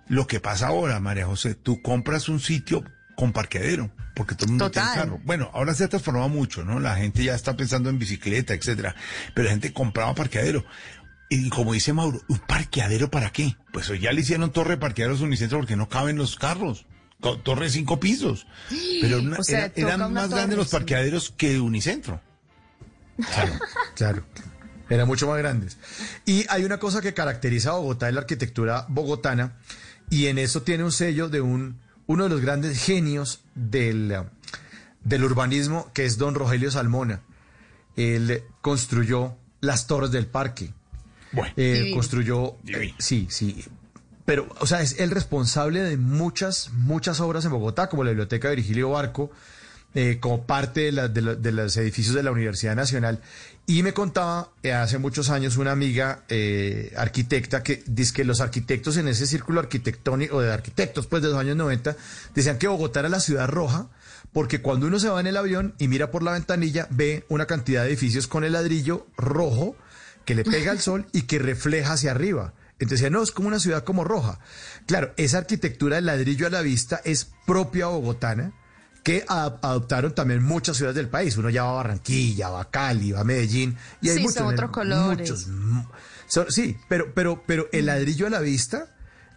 lo 0.08 0.28
que 0.28 0.40
pasa 0.40 0.68
ahora, 0.68 1.00
María 1.00 1.26
José, 1.26 1.56
tú 1.56 1.82
compras 1.82 2.30
un 2.30 2.40
sitio 2.40 2.84
con 3.16 3.32
parqueadero, 3.34 3.92
porque 4.16 4.36
todo 4.36 4.46
el 4.46 4.52
mundo 4.52 4.66
Total. 4.70 4.84
tiene 4.94 5.06
carro. 5.08 5.22
Bueno, 5.26 5.50
ahora 5.54 5.74
se 5.74 5.84
ha 5.84 5.90
transformado 5.90 6.30
mucho, 6.30 6.64
¿no? 6.64 6.80
La 6.80 6.96
gente 6.96 7.24
ya 7.24 7.36
está 7.36 7.56
pensando 7.58 7.90
en 7.90 8.00
bicicleta, 8.00 8.54
etcétera, 8.54 8.96
pero 9.34 9.46
la 9.46 9.52
gente 9.52 9.74
compraba 9.74 10.14
parqueadero. 10.16 10.66
Y 11.30 11.50
como 11.50 11.74
dice 11.74 11.94
Mauro, 11.94 12.22
¿un 12.28 12.40
parqueadero 12.40 13.10
para 13.12 13.32
qué? 13.32 13.56
Pues 13.72 13.90
hoy 13.90 14.00
ya 14.00 14.12
le 14.12 14.22
hicieron 14.22 14.52
torre 14.52 14.72
de 14.72 14.78
parqueaderos 14.78 15.22
unicentro 15.22 15.60
porque 15.60 15.76
no 15.76 15.88
caben 15.88 16.18
los 16.18 16.36
carros. 16.36 16.86
Torre 17.44 17.66
de 17.66 17.72
cinco 17.72 18.00
pisos. 18.00 18.48
Pero 19.02 19.20
una- 19.20 19.38
O 19.38 19.44
sea, 19.44 19.66
era- 19.66 19.74
eran 19.76 19.96
una 20.02 20.10
más 20.10 20.24
torre, 20.30 20.36
grandes 20.40 20.58
los 20.58 20.68
sí. 20.70 20.76
parqueaderos 20.76 21.34
que 21.38 21.60
Unicentro. 21.60 22.22
Claro. 23.96 24.24
Eran 24.90 25.08
mucho 25.08 25.28
más 25.28 25.38
grandes. 25.38 25.78
Y 26.26 26.46
hay 26.50 26.64
una 26.64 26.80
cosa 26.80 27.00
que 27.02 27.14
caracteriza 27.14 27.70
a 27.70 27.74
Bogotá, 27.74 28.08
es 28.08 28.14
la 28.16 28.22
arquitectura 28.22 28.86
bogotana, 28.90 29.58
y 30.10 30.28
en 30.28 30.40
eso 30.40 30.64
tiene 30.64 30.84
un 30.84 30.92
sello 30.92 31.30
de 31.30 31.42
un, 31.42 31.80
uno 32.08 32.24
de 32.24 32.30
los 32.30 32.42
grandes 32.42 32.84
genios 32.84 33.42
del, 33.54 34.16
del 35.04 35.24
urbanismo, 35.24 35.92
que 35.94 36.06
es 36.06 36.18
don 36.18 36.34
Rogelio 36.34 36.72
Salmona. 36.72 37.22
Él 37.98 38.44
construyó 38.62 39.38
las 39.62 39.86
torres 39.86 40.10
del 40.10 40.26
parque. 40.26 40.74
Bueno. 41.32 41.54
Eh, 41.58 41.92
construyó, 41.94 42.56
eh, 42.68 42.94
sí, 42.98 43.28
sí. 43.30 43.64
Pero, 44.26 44.48
o 44.60 44.68
sea, 44.68 44.82
es 44.82 45.00
el 45.00 45.12
responsable 45.12 45.82
de 45.82 45.98
muchas, 45.98 46.70
muchas 46.74 47.20
obras 47.20 47.46
en 47.46 47.52
Bogotá, 47.52 47.90
como 47.90 48.04
la 48.04 48.12
Biblioteca 48.12 48.50
de 48.50 48.56
Virgilio 48.58 48.92
Barco, 48.92 49.32
eh, 49.96 50.18
como 50.20 50.44
parte 50.46 50.82
de, 50.82 50.92
la- 50.92 51.08
de 51.08 51.22
la- 51.22 51.36
de 51.36 51.52
los 51.52 51.76
edificios 51.78 52.14
de 52.14 52.22
la 52.22 52.32
Universidad 52.32 52.76
Nacional. 52.76 53.22
Y 53.66 53.82
me 53.84 53.94
contaba 53.94 54.50
eh, 54.62 54.72
hace 54.74 54.98
muchos 55.00 55.30
años 55.32 55.58
una 55.58 55.72
amiga 55.72 56.24
eh, 56.30 56.94
arquitecta 56.96 57.64
que 57.64 57.84
dice 57.88 58.14
que 58.14 58.24
los 58.24 58.40
arquitectos 58.42 58.98
en 58.98 59.08
ese 59.08 59.26
círculo 59.26 59.60
arquitectónico, 59.60 60.38
o 60.38 60.42
de 60.42 60.52
arquitectos 60.54 61.08
pues 61.08 61.22
de 61.24 61.30
los 61.30 61.38
años 61.38 61.56
90, 61.56 61.96
decían 62.36 62.58
que 62.60 62.68
Bogotá 62.68 63.00
era 63.02 63.10
la 63.10 63.20
ciudad 63.20 63.48
roja, 63.48 63.88
porque 64.32 64.62
cuando 64.62 64.86
uno 64.86 65.00
se 65.00 65.10
va 65.10 65.20
en 65.20 65.28
el 65.28 65.38
avión 65.38 65.74
y 65.80 65.88
mira 65.88 66.12
por 66.12 66.22
la 66.22 66.34
ventanilla, 66.34 66.88
ve 66.92 67.26
una 67.30 67.46
cantidad 67.48 67.82
de 67.84 67.90
edificios 67.90 68.28
con 68.28 68.44
el 68.44 68.54
ladrillo 68.54 69.08
rojo 69.18 69.76
que 70.30 70.36
le 70.36 70.44
pega 70.44 70.72
el 70.72 70.80
sol 70.80 71.08
y 71.12 71.24
que 71.24 71.40
refleja 71.40 71.94
hacia 71.94 72.12
arriba. 72.12 72.54
Entonces 72.78 73.10
no, 73.10 73.24
es 73.24 73.32
como 73.32 73.48
una 73.48 73.58
ciudad 73.58 73.84
como 73.84 74.04
roja. 74.04 74.38
Claro, 74.86 75.12
esa 75.18 75.40
arquitectura 75.40 75.96
del 75.96 76.06
ladrillo 76.06 76.46
a 76.46 76.52
la 76.52 76.62
vista 76.62 77.02
es 77.04 77.32
propia 77.48 77.88
bogotana, 77.88 78.54
que 79.04 79.26
adoptaron 79.28 80.14
también 80.14 80.44
muchas 80.44 80.78
ciudades 80.78 80.96
del 80.98 81.10
país. 81.10 81.36
Uno 81.38 81.50
ya 81.50 81.64
va 81.64 81.72
a 81.72 81.74
Barranquilla, 81.74 82.50
va 82.50 82.62
a 82.62 82.70
Cali, 82.70 83.12
va 83.12 83.22
a 83.22 83.24
Medellín, 83.24 83.76
y 84.02 84.10
hay 84.10 84.18
Sí, 84.18 84.22
muchos, 84.22 84.36
son 84.36 84.54
otros 84.54 84.70
colores. 84.70 85.18
muchos, 85.32 85.48
mm, 85.48 85.80
son- 86.28 86.52
sí, 86.52 86.78
pero, 86.88 87.12
pero, 87.16 87.42
pero 87.48 87.68
el 87.72 87.88
ladrillo 87.88 88.28
a 88.28 88.30
la 88.30 88.40
vista, 88.40 88.96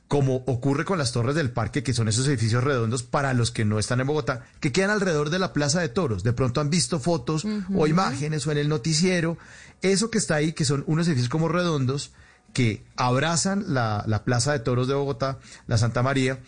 como 0.08 0.44
ocurre 0.46 0.84
con 0.84 0.98
las 0.98 1.12
torres 1.12 1.34
del 1.34 1.52
parque, 1.52 1.82
que 1.82 1.94
son 1.94 2.06
esos 2.06 2.28
edificios 2.28 2.62
redondos 2.62 3.02
para 3.02 3.32
los 3.32 3.50
que 3.50 3.64
no 3.64 3.78
están 3.78 3.98
en 4.02 4.06
Bogotá, 4.08 4.44
que 4.60 4.70
quedan 4.70 4.90
alrededor 4.90 5.30
de 5.30 5.38
la 5.38 5.54
Plaza 5.54 5.80
de 5.80 5.88
Toros. 5.88 6.22
De 6.22 6.34
pronto 6.34 6.60
han 6.60 6.68
visto 6.68 7.00
fotos 7.00 7.46
o 7.74 7.86
imágenes 7.86 8.46
o 8.46 8.52
en 8.52 8.58
el 8.58 8.68
noticiero. 8.68 9.38
Eso 9.82 10.10
que 10.10 10.18
está 10.18 10.36
ahí, 10.36 10.52
que 10.52 10.64
son 10.64 10.84
unos 10.86 11.06
edificios 11.06 11.28
como 11.28 11.48
redondos, 11.48 12.12
que 12.52 12.84
abrazan 12.96 13.74
la, 13.74 14.04
la 14.06 14.24
Plaza 14.24 14.52
de 14.52 14.60
Toros 14.60 14.88
de 14.88 14.94
Bogotá, 14.94 15.38
la 15.66 15.78
Santa 15.78 16.02
María, 16.02 16.38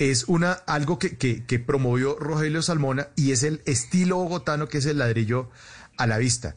es 0.00 0.24
una, 0.28 0.52
algo 0.52 0.98
que, 0.98 1.62
promovió 1.66 2.18
Rogelio 2.18 2.62
Salmona 2.62 3.08
y 3.16 3.32
es 3.32 3.42
el 3.42 3.60
estilo 3.66 4.16
bogotano 4.16 4.66
que 4.66 4.78
es 4.78 4.86
el 4.86 4.98
ladrillo 4.98 5.50
a 5.98 6.06
la 6.06 6.16
vista. 6.16 6.56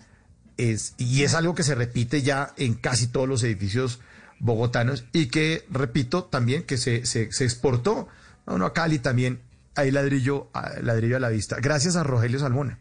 Y 0.56 1.23
es 1.23 1.34
algo 1.34 1.53
que 1.53 1.64
se 1.64 1.76
repite 1.76 2.22
ya 2.22 2.53
en 2.57 2.76
casi 2.76 3.07
todos 3.07 3.27
los 3.27 3.44
edificios 3.44 3.99
bogotanos 4.40 5.06
y 5.11 5.27
que, 5.27 5.65
repito, 5.69 6.23
también 6.23 6.64
que 6.64 6.77
se, 6.77 7.06
se, 7.06 7.23
exportó 7.23 8.07
a 8.45 8.53
uno 8.53 8.65
a 8.65 8.73
Cali 8.73 8.99
también, 8.99 9.41
hay 9.76 9.91
ladrillo, 9.91 10.49
ladrillo 10.81 11.18
a 11.18 11.19
la 11.19 11.30
vista, 11.30 11.57
gracias 11.60 11.98
a 11.98 12.03
Rogelio 12.03 12.40
Salmona. 12.40 12.80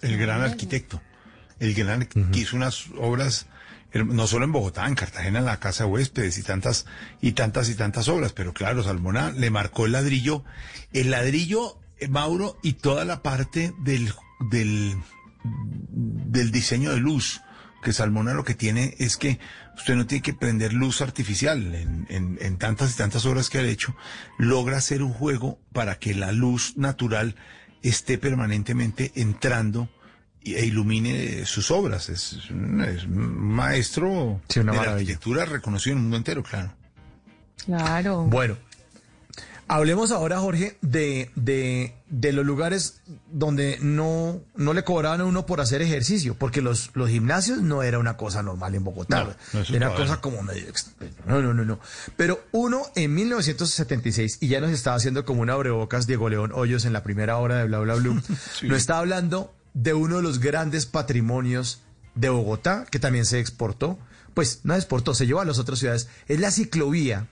El 0.00 0.16
gran 0.16 0.40
arquitecto. 0.40 1.02
El 1.60 1.74
gran 1.74 2.06
que 2.06 2.40
hizo 2.40 2.56
unas 2.56 2.86
obras, 2.98 3.46
eh, 3.92 4.02
no 4.02 4.26
solo 4.26 4.44
en 4.46 4.52
Bogotá, 4.52 4.86
en 4.88 4.94
Cartagena, 4.96 5.38
en 5.38 5.44
la 5.44 5.60
Casa 5.60 5.84
de 5.84 5.90
Huéspedes 5.90 6.36
y 6.38 6.42
tantas, 6.42 6.86
y 7.20 7.32
tantas 7.32 7.68
y 7.68 7.74
tantas 7.76 8.08
obras. 8.08 8.32
Pero 8.32 8.52
claro, 8.52 8.82
Salmona 8.82 9.30
le 9.30 9.50
marcó 9.50 9.86
el 9.86 9.92
ladrillo, 9.92 10.42
el 10.92 11.10
ladrillo, 11.10 11.78
eh, 11.98 12.08
Mauro, 12.08 12.58
y 12.62 12.72
toda 12.74 13.04
la 13.04 13.22
parte 13.22 13.72
del, 13.84 14.12
del, 14.50 14.96
del 15.44 16.50
diseño 16.50 16.90
de 16.92 16.98
luz. 17.00 17.40
Que 17.82 17.94
Salmona 17.94 18.34
lo 18.34 18.44
que 18.44 18.54
tiene 18.54 18.94
es 18.98 19.16
que 19.16 19.38
usted 19.74 19.94
no 19.96 20.06
tiene 20.06 20.20
que 20.22 20.34
prender 20.34 20.74
luz 20.74 21.00
artificial. 21.00 21.74
En, 21.74 22.06
en- 22.10 22.38
en 22.40 22.58
tantas 22.58 22.92
y 22.92 22.96
tantas 22.96 23.24
obras 23.24 23.48
que 23.48 23.56
ha 23.58 23.62
hecho, 23.62 23.96
logra 24.38 24.76
hacer 24.76 25.02
un 25.02 25.12
juego 25.14 25.58
para 25.72 25.98
que 25.98 26.14
la 26.14 26.30
luz 26.32 26.76
natural 26.76 27.36
esté 27.82 28.18
permanentemente 28.18 29.12
entrando 29.14 29.88
e 30.44 30.64
ilumine 30.66 31.44
sus 31.46 31.70
obras. 31.70 32.08
Es, 32.08 32.50
un- 32.50 32.80
es 32.82 33.04
un 33.04 33.38
maestro 33.38 34.40
Sí, 34.48 34.60
una 34.60 34.72
de 34.72 34.78
la 34.78 34.92
arquitectura 34.92 35.44
reconocido 35.44 35.92
en 35.92 35.98
el 35.98 36.02
mundo 36.02 36.16
entero, 36.16 36.42
claro. 36.42 36.72
Claro. 37.66 38.24
Bueno, 38.24 38.56
hablemos 39.68 40.10
ahora, 40.10 40.38
Jorge, 40.40 40.78
de, 40.80 41.30
de, 41.36 41.94
de 42.08 42.32
los 42.32 42.44
lugares 42.46 43.02
donde 43.30 43.78
no, 43.82 44.40
no 44.56 44.72
le 44.72 44.82
cobraban 44.82 45.20
a 45.20 45.24
uno 45.26 45.44
por 45.46 45.60
hacer 45.60 45.82
ejercicio, 45.82 46.34
porque 46.34 46.62
los, 46.62 46.90
los 46.94 47.10
gimnasios 47.10 47.60
no 47.60 47.82
era 47.82 47.98
una 47.98 48.16
cosa 48.16 48.42
normal 48.42 48.74
en 48.74 48.82
Bogotá. 48.84 49.24
No, 49.52 49.60
no, 49.60 49.60
era 49.60 49.86
todavía 49.88 49.96
cosa 49.96 50.14
no. 50.14 50.20
como 50.22 50.42
medio. 50.42 50.64
No, 51.26 51.42
no, 51.42 51.52
no, 51.54 51.64
no. 51.66 51.78
Pero 52.16 52.42
uno 52.52 52.82
en 52.96 53.14
1976, 53.14 54.38
y 54.40 54.48
ya 54.48 54.60
nos 54.60 54.70
estaba 54.70 54.96
haciendo 54.96 55.24
como 55.24 55.42
un 55.42 55.50
abrebocas 55.50 56.06
Diego 56.06 56.28
León 56.30 56.50
Hoyos 56.54 56.84
en 56.86 56.92
la 56.94 57.02
primera 57.02 57.36
hora 57.36 57.56
de 57.58 57.66
Bla 57.66 57.78
Bla 57.80 57.94
Blue, 57.96 58.20
Sí. 58.58 58.66
nos 58.68 58.78
está 58.78 58.98
hablando 58.98 59.54
de 59.74 59.94
uno 59.94 60.16
de 60.16 60.22
los 60.22 60.40
grandes 60.40 60.86
patrimonios 60.86 61.82
de 62.14 62.28
Bogotá, 62.28 62.86
que 62.90 62.98
también 62.98 63.24
se 63.24 63.40
exportó. 63.40 63.98
Pues 64.34 64.60
no 64.64 64.74
exportó, 64.74 65.14
se 65.14 65.26
llevó 65.26 65.40
a 65.40 65.44
las 65.44 65.58
otras 65.58 65.78
ciudades. 65.78 66.08
Es 66.28 66.40
la 66.40 66.50
ciclovía 66.50 67.26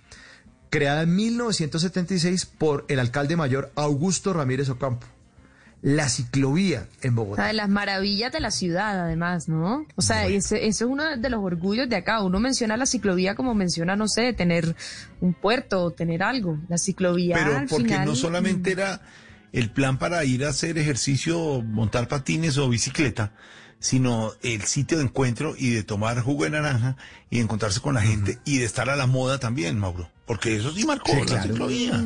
creada 0.70 1.02
en 1.02 1.14
1976 1.16 2.46
por 2.46 2.84
el 2.88 2.98
alcalde 2.98 3.36
mayor 3.36 3.72
Augusto 3.76 4.32
Ramírez 4.32 4.68
Ocampo. 4.68 5.06
La 5.80 6.08
ciclovía 6.08 6.88
en 7.02 7.12
O 7.12 7.22
Bogotá. 7.22 7.42
sea, 7.42 7.46
de 7.46 7.52
las 7.52 7.68
maravillas 7.68 8.32
de 8.32 8.40
la 8.40 8.50
ciudad, 8.50 9.00
además, 9.00 9.48
¿no? 9.48 9.86
O 9.94 10.02
sea, 10.02 10.26
ese, 10.26 10.66
ese 10.66 10.66
es 10.66 10.82
uno 10.82 11.16
de 11.16 11.30
los 11.30 11.40
orgullos 11.40 11.88
de 11.88 11.94
acá. 11.94 12.20
Uno 12.20 12.40
menciona 12.40 12.76
la 12.76 12.84
ciclovía 12.84 13.36
como 13.36 13.54
menciona, 13.54 13.94
no 13.94 14.08
sé, 14.08 14.32
tener 14.32 14.74
un 15.20 15.34
puerto, 15.34 15.92
tener 15.92 16.24
algo. 16.24 16.58
La 16.68 16.78
ciclovía 16.78 17.36
Pero 17.36 17.56
al 17.56 17.68
porque 17.68 17.84
final, 17.84 18.06
no 18.06 18.16
solamente 18.16 18.72
era 18.72 19.00
el 19.52 19.70
plan 19.70 19.98
para 19.98 20.24
ir 20.24 20.44
a 20.44 20.50
hacer 20.50 20.78
ejercicio, 20.78 21.62
montar 21.62 22.08
patines 22.08 22.58
o 22.58 22.68
bicicleta, 22.68 23.32
sino 23.80 24.32
el 24.42 24.62
sitio 24.62 24.98
de 24.98 25.04
encuentro 25.04 25.54
y 25.56 25.70
de 25.70 25.82
tomar 25.84 26.20
jugo 26.20 26.44
de 26.44 26.50
naranja 26.50 26.96
y 27.30 27.36
de 27.36 27.42
encontrarse 27.44 27.80
con 27.80 27.94
la 27.94 28.02
gente 28.02 28.38
y 28.44 28.58
de 28.58 28.64
estar 28.64 28.90
a 28.90 28.96
la 28.96 29.06
moda 29.06 29.38
también, 29.38 29.78
Mauro. 29.78 30.10
Porque 30.26 30.56
eso 30.56 30.72
sí 30.74 30.84
marcó 30.84 31.12
Sí, 31.12 31.20
la 31.20 31.24
claro. 31.26 31.42
ciclovía. 31.48 32.04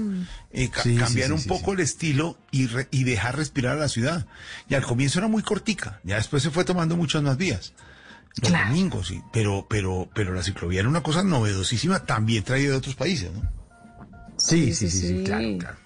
Eh, 0.52 0.68
ca- 0.68 0.82
Sí, 0.82 0.92
sí, 0.92 0.96
cambiar 0.96 1.28
sí, 1.28 1.32
un 1.32 1.40
sí, 1.40 1.48
poco 1.48 1.72
el 1.72 1.80
estilo 1.80 2.38
y, 2.52 2.66
re- 2.68 2.86
y 2.92 3.02
dejar 3.04 3.36
respirar 3.36 3.76
a 3.76 3.80
la 3.80 3.88
ciudad. 3.88 4.26
Y 4.68 4.74
al 4.74 4.84
comienzo 4.84 5.18
era 5.18 5.26
muy 5.28 5.42
cortica, 5.42 5.98
ya 6.04 6.16
después 6.16 6.42
se 6.42 6.50
fue 6.50 6.64
tomando 6.64 6.96
muchas 6.96 7.22
más 7.22 7.36
vías. 7.36 7.72
Los 8.40 8.52
domingos, 8.52 9.08
sí. 9.08 9.20
Pero, 9.32 9.66
pero, 9.68 10.08
pero 10.14 10.32
la 10.34 10.42
ciclovía 10.42 10.80
era 10.80 10.88
una 10.88 11.02
cosa 11.02 11.22
novedosísima, 11.24 12.04
también 12.06 12.44
traída 12.44 12.70
de 12.70 12.76
otros 12.76 12.94
países, 12.94 13.30
¿no? 13.32 13.42
Sí, 14.36 14.72
sí, 14.74 14.88
sí, 14.88 15.00
sí, 15.08 15.22
claro, 15.24 15.58
claro. 15.58 15.76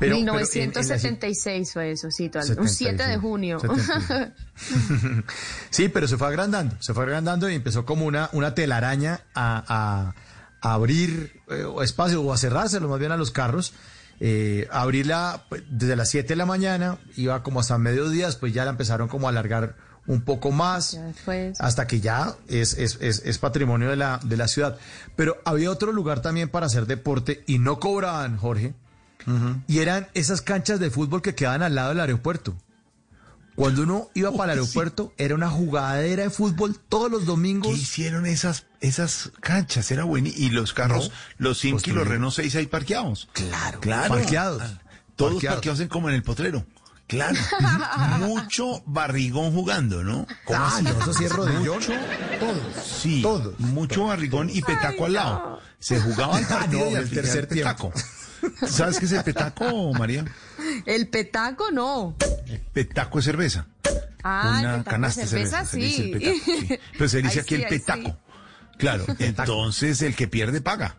Pero- 0.00 0.16
pero 0.16 0.16
en- 0.16 0.20
en 0.20 0.26
la 0.26 0.40
cic- 0.42 0.54
1976 0.60 1.72
fue 1.72 1.90
eso, 1.92 2.10
sí, 2.10 2.28
todo- 2.28 2.42
un 2.60 2.68
7 2.68 2.92
de 3.06 3.14
76, 3.14 3.20
junio. 3.20 3.60
76. 3.60 4.28
Sí, 5.70 5.88
pero 5.88 6.08
se 6.08 6.16
fue 6.16 6.26
agrandando, 6.28 6.76
se 6.80 6.92
fue 6.94 7.04
agrandando 7.04 7.48
y 7.48 7.54
empezó 7.54 7.84
como 7.86 8.04
una, 8.06 8.28
una 8.32 8.54
telaraña 8.54 9.20
a, 9.34 9.62
a- 9.68 10.14
a 10.62 10.74
abrir 10.74 11.40
eh, 11.48 11.64
espacio 11.82 12.20
o 12.22 12.32
a 12.32 12.36
cerrárselo 12.36 12.88
más 12.88 12.98
bien 12.98 13.12
a 13.12 13.16
los 13.16 13.30
carros. 13.30 13.72
Eh, 14.22 14.68
abrirla 14.70 15.44
pues, 15.48 15.62
desde 15.70 15.96
las 15.96 16.10
7 16.10 16.28
de 16.28 16.36
la 16.36 16.44
mañana, 16.44 16.98
iba 17.16 17.42
como 17.42 17.60
hasta 17.60 17.78
mediodía, 17.78 18.28
pues 18.38 18.52
ya 18.52 18.64
la 18.66 18.70
empezaron 18.72 19.08
como 19.08 19.26
a 19.28 19.30
alargar 19.30 19.76
un 20.06 20.20
poco 20.22 20.50
más, 20.50 20.98
hasta 21.60 21.86
que 21.86 22.00
ya 22.00 22.34
es, 22.48 22.74
es, 22.74 22.98
es, 23.00 23.22
es 23.24 23.38
patrimonio 23.38 23.88
de 23.88 23.96
la, 23.96 24.20
de 24.22 24.36
la 24.36 24.48
ciudad. 24.48 24.76
Pero 25.16 25.38
había 25.46 25.70
otro 25.70 25.92
lugar 25.92 26.20
también 26.20 26.48
para 26.50 26.66
hacer 26.66 26.84
deporte 26.86 27.42
y 27.46 27.58
no 27.60 27.78
cobraban, 27.80 28.36
Jorge, 28.36 28.74
y 29.66 29.78
eran 29.78 30.08
esas 30.14 30.42
canchas 30.42 30.80
de 30.80 30.90
fútbol 30.90 31.22
que 31.22 31.34
quedaban 31.34 31.62
al 31.62 31.74
lado 31.74 31.90
del 31.90 32.00
aeropuerto. 32.00 32.54
Cuando 33.56 33.82
uno 33.82 34.08
iba 34.14 34.32
para 34.32 34.52
el 34.54 34.58
sí. 34.60 34.64
aeropuerto, 34.64 35.12
era 35.18 35.34
una 35.34 35.50
jugadera 35.50 36.22
de 36.22 36.30
fútbol 36.30 36.78
todos 36.88 37.10
los 37.10 37.20
¿Qué 37.20 37.26
domingos. 37.26 37.76
hicieron 37.78 38.24
esas, 38.24 38.64
esas 38.80 39.32
canchas? 39.40 39.90
Era 39.90 40.04
bueno. 40.04 40.28
Y 40.34 40.48
los 40.50 40.72
carros, 40.72 41.10
No, 41.38 41.48
los 41.48 41.58
Simki 41.58 41.90
y 41.90 41.92
los. 41.92 42.06
Renault 42.08 42.32
6 42.34 42.54
ahí 42.56 42.66
parqueados. 42.66 43.28
Claro, 43.32 43.80
Claro. 43.80 44.14
parqueados. 44.14 44.62
Ah, 44.64 44.80
Todos 45.16 45.32
Parqueados. 45.34 45.56
parqueados 45.56 45.80
en 45.80 45.88
como 45.88 46.08
en 46.08 46.14
el 46.14 46.22
potrero. 46.22 46.64
Claro. 47.06 47.36
Mucho 48.20 48.82
barrigón 48.86 49.52
jugando, 49.52 50.04
¿no? 50.04 50.26
Ah, 50.54 50.80
no, 50.82 50.90
eso 50.90 51.12
sí 51.12 51.24
es 51.24 51.32
rodillón. 51.32 51.74
Mucho, 51.80 51.92
Todos. 52.38 52.86
sí. 52.86 53.20
Todos. 53.20 53.58
Mucho 53.60 54.04
barrigón 54.04 54.48
y 54.48 54.62
petaco 54.62 55.04
al 55.06 55.12
lado. 55.14 55.60
Se 55.80 56.00
jugaba 56.00 56.38
el 56.38 56.46
partido 56.48 56.84
No, 56.86 56.90
y 56.92 56.94
al 56.94 57.02
el 57.02 57.10
tercer 57.10 57.48
petaco. 57.48 57.92
¿Sabes 58.66 58.98
qué 58.98 59.06
es 59.06 59.12
el 59.12 59.24
petaco, 59.24 59.92
María? 59.94 60.24
El 60.86 61.08
petaco 61.08 61.70
no. 61.70 62.16
Petaco 62.72 63.18
es 63.18 63.24
cerveza. 63.24 63.66
Ah, 64.22 64.58
el 64.60 64.66
una 64.66 64.84
canasta 64.84 65.22
de 65.22 65.26
cerveza, 65.26 65.64
cerveza. 65.64 65.96
sí. 65.96 66.02
el 66.02 66.18
petaco, 66.18 66.38
sí. 66.44 66.78
Pero 66.92 67.08
se 67.08 67.18
dice 67.22 67.38
Ahí 67.38 67.42
aquí 67.42 67.56
sí, 67.56 67.62
el 67.62 67.68
sí. 67.68 67.78
petaco. 67.78 68.18
Claro, 68.78 69.04
entonces 69.18 70.02
el 70.02 70.14
que 70.14 70.28
pierde 70.28 70.60
paga. 70.60 70.96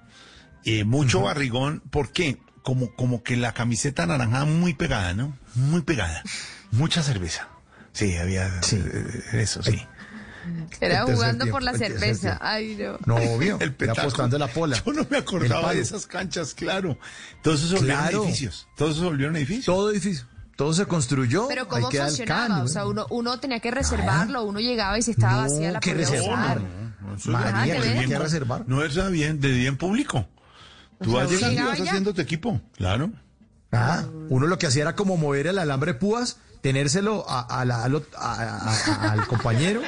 Eh, 0.65 0.83
mucho 0.83 1.21
barrigón, 1.21 1.81
¿por 1.89 2.11
qué? 2.11 2.37
Como, 2.61 2.93
como 2.95 3.23
que 3.23 3.35
la 3.37 3.53
camiseta 3.53 4.05
naranja 4.05 4.45
muy 4.45 4.73
pegada, 4.75 5.13
¿no? 5.13 5.35
Muy 5.55 5.81
pegada. 5.81 6.21
Mucha 6.71 7.01
cerveza. 7.01 7.47
Sí, 7.93 8.15
había 8.17 8.47
eh, 8.71 9.23
eso, 9.33 9.63
sí. 9.63 9.85
Era 10.79 11.03
jugando 11.03 11.43
tiempo, 11.45 11.51
por 11.51 11.63
la 11.63 11.73
cerveza. 11.77 12.37
Ay, 12.41 12.75
no. 12.79 12.97
No, 13.05 13.15
obvio. 13.31 13.57
El 13.61 13.73
petaco. 13.73 14.01
apostando 14.01 14.37
la 14.37 14.47
pola. 14.47 14.81
Yo 14.85 14.93
no 14.93 15.05
me 15.09 15.17
acordaba 15.17 15.73
de 15.73 15.81
esas 15.81 16.05
canchas, 16.07 16.53
claro. 16.53 16.97
Todos 17.41 17.59
esos 17.59 17.69
se 17.71 17.75
volvieron 17.77 18.01
Claro. 18.03 18.23
edificios. 18.23 18.67
Todos 18.77 18.97
se 18.97 19.03
volvieron 19.03 19.35
edificios. 19.35 19.65
Todo 19.65 19.91
edificio. 19.91 20.25
Todo 20.55 20.73
se 20.73 20.85
construyó. 20.85 21.47
Pero 21.47 21.67
¿cómo 21.67 21.89
el 21.89 21.97
funcionaba? 21.97 22.63
O 22.63 22.67
sea, 22.67 22.85
uno, 22.85 23.07
uno 23.09 23.39
tenía 23.39 23.59
que 23.59 23.71
reservarlo, 23.71 24.43
uno 24.43 24.59
llegaba 24.59 24.97
y 24.97 25.01
si 25.01 25.11
estaba 25.11 25.33
No, 25.37 25.41
vacía 25.43 25.71
la 25.71 25.79
que 25.79 25.93
podía 25.93 26.21
usar. 26.21 26.61
No, 27.01 27.15
eso 27.15 27.31
María, 27.31 27.51
Ah, 27.55 27.67
era 27.67 27.81
¿qué 27.81 27.93
bien 27.93 28.09
que 28.09 28.19
reservar. 28.19 28.63
No 28.67 28.83
era 28.83 29.09
bien, 29.09 29.39
de 29.39 29.49
bien 29.49 29.77
público. 29.77 30.27
Tú 31.01 31.13
vas 31.13 31.27
uno 31.27 31.35
llegando 31.35 31.47
y 31.47 31.55
llegaba 31.55 31.69
vas 31.71 31.79
y 31.79 31.83
ya. 31.83 31.89
haciendo 31.91 32.13
tu 32.13 32.21
equipo. 32.21 32.61
Claro. 32.77 33.11
Ah, 33.71 34.03
uno 34.29 34.45
lo 34.47 34.59
que 34.59 34.67
hacía 34.67 34.83
era 34.83 34.95
como 34.95 35.17
mover 35.17 35.47
el 35.47 35.57
alambre 35.57 35.93
púas, 35.95 36.37
tenérselo 36.61 37.25
a, 37.27 37.39
a 37.61 37.65
la- 37.65 37.83
al 37.83 37.93
ot- 37.93 38.15
a- 38.15 38.33
a- 38.33 39.07
a- 39.07 39.11
al 39.13 39.25
compañero, 39.27 39.81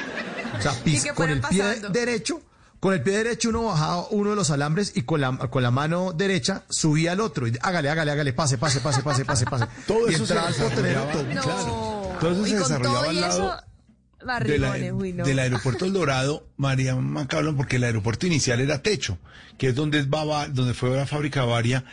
o 0.58 0.62
sea, 0.62 0.72
pis- 0.84 1.12
con 1.14 1.30
el 1.30 1.40
pie 1.40 1.62
pasando. 1.62 1.88
derecho, 1.90 2.40
con 2.80 2.92
el 2.94 3.02
pie 3.02 3.16
derecho 3.18 3.48
uno 3.48 3.64
bajaba 3.64 4.06
uno 4.10 4.30
de 4.30 4.36
los 4.36 4.50
alambres 4.50 4.92
y 4.94 5.02
con 5.02 5.20
la, 5.20 5.36
con 5.36 5.62
la 5.62 5.70
mano 5.70 6.12
derecha 6.12 6.64
subía 6.68 7.12
al 7.12 7.20
otro. 7.20 7.46
Y 7.48 7.56
hágale, 7.62 7.88
hágale, 7.88 8.10
hágale, 8.10 8.32
pase, 8.32 8.58
pase, 8.58 8.80
pase, 8.80 9.02
pase, 9.02 9.24
pase, 9.24 9.44
pase. 9.46 9.66
Todo 9.86 10.10
y 10.10 10.14
eso 10.14 10.26
se 10.26 10.32
entraba 10.34 10.48
al 10.48 10.54
potrero, 10.54 11.06
desarrollaba. 11.06 11.12
todo. 11.12 11.22
No. 11.34 11.40
Claro. 11.42 12.16
Todo 12.20 12.32
eso 12.32 12.46
y 12.46 12.50
se 12.50 12.58
desarrollaba 12.58 13.08
al 13.08 13.20
lado 13.20 13.36
eso, 13.38 13.44
de 13.44 13.48
la- 13.48 14.24
barrigones, 14.26 14.92
uy, 14.92 15.12
no. 15.12 15.24
del 15.24 15.38
aeropuerto 15.38 15.84
El 15.84 15.92
Dorado, 15.92 16.46
María 16.56 16.94
Macablon, 16.96 17.56
porque 17.56 17.76
el 17.76 17.84
aeropuerto 17.84 18.26
inicial 18.26 18.60
era 18.60 18.80
techo, 18.82 19.18
que 19.58 19.68
es 19.68 19.74
donde, 19.74 19.98
es 19.98 20.08
Bava- 20.08 20.48
donde 20.48 20.72
fue 20.74 20.90
la 20.96 21.06
fábrica 21.06 21.40
Bavaria, 21.44 21.84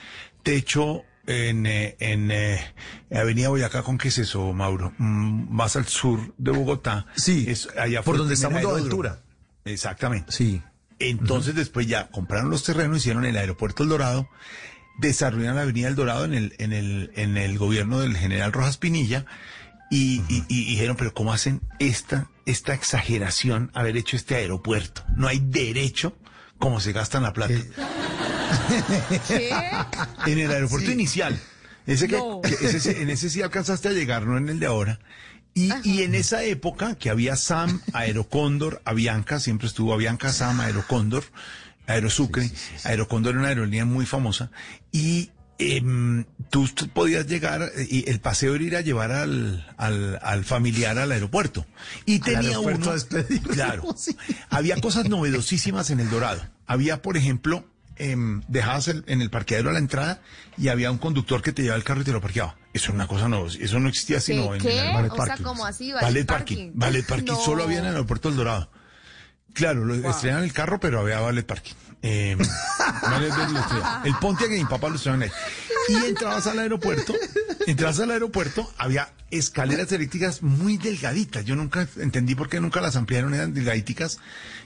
techo 0.44 1.04
en, 1.28 1.66
eh, 1.66 1.96
en 2.00 2.32
eh, 2.32 2.60
Avenida 3.14 3.50
Boyacá, 3.50 3.84
¿con 3.84 3.98
qué 3.98 4.08
es 4.10 4.18
eso, 4.18 4.54
Mauro? 4.54 4.94
Mm, 4.98 5.54
más 5.54 5.76
al 5.76 5.86
sur 5.88 6.34
de 6.38 6.52
Bogotá. 6.52 7.06
Sí, 7.16 7.46
es, 7.48 7.68
allá 7.78 8.02
por 8.02 8.18
donde 8.18 8.36
Mundo 8.36 8.58
aeródromo. 8.58 8.78
Aventura. 8.78 9.20
Exactamente. 9.66 10.32
Sí. 10.32 10.62
Entonces 11.00 11.56
después 11.56 11.88
ya 11.88 12.10
compraron 12.10 12.50
los 12.50 12.64
terrenos, 12.64 12.98
hicieron 12.98 13.26
el 13.26 13.36
aeropuerto 13.38 13.84
El 13.84 13.90
Dorado, 13.90 14.30
desarrollaron 15.00 15.56
la 15.56 15.64
avenida 15.64 15.88
El 15.88 15.96
Dorado 15.96 16.26
en 16.26 16.34
el, 16.34 16.56
en 16.60 16.74
el, 16.74 17.12
en 17.16 17.38
el 17.38 17.58
gobierno 17.58 18.00
del 18.00 18.16
general 18.18 18.52
Rojas 18.54 18.78
Pinilla 18.78 19.26
y, 19.90 20.22
y- 20.30 20.46
y 20.48 20.66
dijeron, 20.66 20.96
pero 20.98 21.14
¿cómo 21.14 21.34
hacen 21.34 21.62
esta, 21.80 22.30
esta 22.46 22.74
exageración 22.74 23.72
haber 23.74 23.98
hecho 23.98 24.16
este 24.16 24.36
aeropuerto? 24.36 25.04
No 25.16 25.28
hay 25.28 25.40
derecho 25.40 26.16
como 26.60 26.80
se 26.80 26.92
gastan 26.94 27.24
la 27.24 27.34
plata. 27.34 27.56
¿Qué? 29.28 29.52
En 30.26 30.40
el 30.40 30.52
aeropuerto 30.52 30.92
inicial. 30.92 31.40
Ese 31.88 32.08
que, 32.08 32.18
No. 32.18 32.42
que 32.42 32.50
ese, 32.54 32.80
sí- 32.80 32.90
en 32.96 33.10
ese 33.10 33.30
sí 33.30 33.42
alcanzaste 33.42 33.88
a 33.90 33.92
llegar, 33.92 34.26
no 34.26 34.38
en 34.38 34.50
el 34.50 34.60
de 34.60 34.66
ahora. 34.68 35.00
Y, 35.54 35.72
y 35.84 36.04
en 36.04 36.16
esa 36.16 36.44
época 36.44 36.96
que 36.96 37.10
había 37.10 37.36
SAM, 37.36 37.82
Aerocóndor, 37.94 38.82
Avianca, 38.86 39.40
siempre 39.40 39.68
estuvo 39.68 39.94
Avianca, 39.94 40.32
SAM, 40.32 40.62
Aerocóndor, 40.62 41.24
Aerosucre. 41.88 42.50
Aerocóndor 42.86 43.32
era 43.34 43.40
una 43.42 43.50
aerolínea 43.50 43.84
muy 43.84 44.06
famosa. 44.06 44.50
Y 44.94 45.32
em, 45.58 46.24
tú 46.50 46.70
podías 46.94 47.28
llegar, 47.28 47.64
eh, 47.76 47.86
y 47.90 48.10
el 48.10 48.22
paseo 48.22 48.56
era 48.56 48.64
ir 48.64 48.76
a 48.78 48.82
llevar 48.82 49.12
al, 49.12 49.68
al, 49.78 50.20
al 50.22 50.46
familiar 50.46 50.98
al 50.98 51.12
aeropuerto. 51.12 51.66
Y 52.06 52.16
Al 52.16 52.22
tenía 52.22 52.40
aeropuerto 52.58 52.94
uno. 53.12 53.26
Claro. 53.54 53.84
Sí. 53.98 54.16
Había 54.50 54.80
cosas 54.80 55.10
novedosísimas 55.10 55.90
en 55.90 56.00
el 56.00 56.10
Dorado. 56.10 56.42
Había, 56.66 57.02
por 57.02 57.18
ejemplo, 57.18 57.66
em, 58.02 58.42
dejabas 58.48 58.88
el- 58.88 59.04
en 59.08 59.22
el 59.22 59.30
parqueadero 59.30 59.70
a 59.70 59.74
la 59.74 59.80
entrada 59.80 60.22
y 60.58 60.68
había 60.70 60.90
un 60.92 60.98
conductor 60.98 61.42
que 61.42 61.52
te 61.54 61.62
llevaba 61.62 61.78
el 61.78 61.84
carro 61.84 62.02
y 62.02 62.04
te 62.04 62.12
lo 62.12 62.22
parqueaba. 62.22 62.58
Eso 62.74 62.86
era 62.88 62.96
una 62.96 63.08
cosa 63.08 63.28
no, 63.30 63.46
eso 63.48 63.80
no 63.80 63.90
existía 63.90 64.20
sino 64.20 64.52
¿Qué? 64.58 64.80
en 64.80 64.86
el 64.88 64.94
ballet 64.94 65.12
O 65.12 65.16
sea, 65.16 65.26
parking. 65.26 65.44
como 65.44 65.66
así, 65.66 65.92
ballet, 65.92 66.06
ballet 66.08 66.26
parking. 66.26 66.56
parking. 66.56 66.72
Ballet 66.80 67.06
parking. 67.06 67.26
No. 67.34 67.40
Solo 67.46 67.64
había 67.64 67.80
en 67.80 67.86
el 67.86 67.92
aeropuerto 67.92 68.30
del 68.30 68.38
Dorado. 68.38 68.70
Claro, 69.54 69.84
lo 69.86 70.10
estrenan 70.10 70.44
el 70.44 70.54
carro, 70.54 70.80
pero 70.80 71.00
había 71.02 71.20
ballet 71.20 71.46
parking. 71.46 71.74
Eh, 72.04 72.36
el 74.06 74.16
Pontiac 74.20 74.50
y 74.52 74.56
mi 74.58 74.66
papá 74.66 74.90
lo 74.90 74.96
estrenaban 74.96 75.24
ahí. 75.30 75.32
Y 75.90 75.96
entrabas 76.08 76.48
al 76.48 76.58
aeropuerto, 76.60 77.14
entrabas 77.68 78.00
al 78.00 78.10
aeropuerto, 78.10 78.68
había 78.78 79.14
escaleras 79.30 79.92
eléctricas 79.92 80.42
muy 80.42 80.78
delgaditas. 80.78 81.46
Yo 81.46 81.56
nunca 81.56 81.88
entendí 81.98 82.34
por 82.36 82.50
qué 82.50 82.60
nunca 82.60 82.82
las 82.82 82.96
ampliaron, 82.96 83.34
eran 83.36 83.54
delgaditas. 83.54 84.20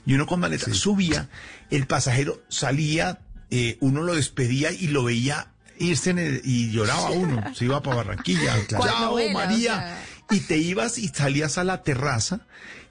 Y 0.06 0.14
uno 0.14 0.26
con 0.26 0.40
maleta 0.40 0.72
subía, 0.72 1.28
el 1.70 1.86
pasajero 1.86 2.42
salía, 2.48 3.18
eh, 3.50 3.76
uno 3.80 4.02
lo 4.02 4.14
despedía 4.14 4.72
y 4.72 4.88
lo 4.88 5.04
veía 5.04 5.52
irse 5.78 6.10
en 6.10 6.18
el- 6.18 6.40
y 6.44 6.70
lloraba 6.72 7.10
uno. 7.10 7.42
Se 7.54 7.64
iba 7.66 7.82
para 7.82 7.96
Barranquilla. 7.96 8.54
Cual 8.76 8.90
Chao, 8.90 9.10
novela, 9.12 9.30
o 9.30 9.34
María. 9.34 9.74
sea. 9.74 10.02
Y 10.30 10.40
te 10.40 10.56
ibas 10.58 10.98
y 10.98 11.08
salías 11.08 11.56
a 11.58 11.62
la 11.64 11.82
terraza 11.84 12.40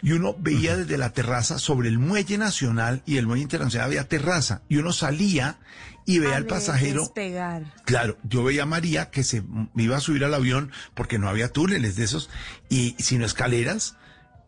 y 0.01 0.13
uno 0.13 0.35
veía 0.39 0.77
desde 0.77 0.97
la 0.97 1.09
terraza 1.11 1.59
sobre 1.59 1.89
el 1.89 1.99
muelle 1.99 2.37
nacional 2.37 3.01
y 3.05 3.17
el 3.17 3.27
muelle 3.27 3.43
internacional 3.43 3.87
había 3.87 4.07
terraza 4.07 4.61
y 4.69 4.77
uno 4.77 4.93
salía 4.93 5.57
y 6.05 6.19
veía 6.19 6.35
A 6.35 6.37
al 6.37 6.45
pasajero. 6.45 7.01
Despegar. 7.01 7.73
Claro, 7.83 8.17
yo 8.23 8.43
veía 8.43 8.63
a 8.63 8.67
María 8.67 9.09
que 9.09 9.23
se 9.25 9.43
iba 9.75 9.97
a 9.97 9.99
subir 9.99 10.23
al 10.23 10.33
avión 10.33 10.71
porque 10.93 11.17
no 11.19 11.27
había 11.27 11.49
túneles 11.51 11.97
de 11.97 12.05
esos 12.05 12.29
y 12.69 12.95
sino 12.99 13.25
escaleras 13.25 13.97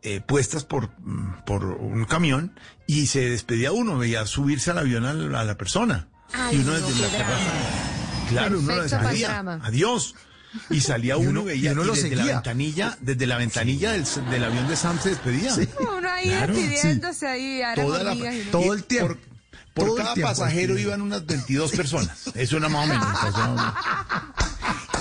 eh, 0.04 0.22
puestas 0.22 0.64
por, 0.64 0.90
mm, 1.00 1.44
por 1.46 1.66
un 1.66 2.06
camión 2.06 2.58
y 2.86 3.08
se 3.08 3.30
despedía 3.30 3.72
uno, 3.72 3.98
veía 3.98 4.26
subirse 4.26 4.72
al 4.72 4.78
avión 4.80 5.06
a 5.06 5.14
la, 5.44 5.58
persona. 5.58 6.08
Ay, 6.34 6.58
y 6.58 6.60
uno 6.62 6.74
no, 6.78 6.88
desde 6.88 7.02
la 7.02 7.08
terraza. 7.10 7.52
Claro, 8.30 8.60
uno 8.60 8.76
lo 8.76 8.84
despedía. 8.84 9.40
Adiós. 9.64 10.16
Y 10.70 10.80
salía 10.82 11.16
Y 11.16 11.20
uno, 11.20 11.42
uno- 11.42 11.42
y 11.42 11.46
veía 11.46 11.70
y 11.70 11.74
uno 11.74 11.84
y 11.84 11.88
lo 11.88 11.94
desde 11.94 12.16
la 12.16 12.26
ventanilla, 12.26 12.98
desde 13.02 13.28
la 13.28 13.38
ventanilla 13.38 13.92
del, 13.92 14.06
del 14.32 14.44
avión 14.44 14.68
de 14.68 14.76
Sam 14.76 15.00
se 15.02 15.10
despedía. 15.10 15.54
Uno 15.80 16.10
ahí 16.10 16.30
Claro, 16.30 16.54
despidiéndose 16.54 17.28
ahí, 17.28 17.62
Toda 17.76 18.04
la- 18.04 18.16
y 18.16 18.48
Todo 18.52 18.74
el 18.74 18.84
tiempo. 18.86 19.16
Por, 19.16 19.27
por 19.78 19.86
Todo 19.88 19.96
cada 19.98 20.14
tiempo. 20.16 20.30
pasajero 20.30 20.78
iban 20.78 21.02
unas 21.02 21.26
22 21.26 21.72
personas. 21.72 22.28
Eso 22.36 22.58
era 22.58 22.68
más 22.68 22.86
o 22.86 22.88
menos. 22.88 23.08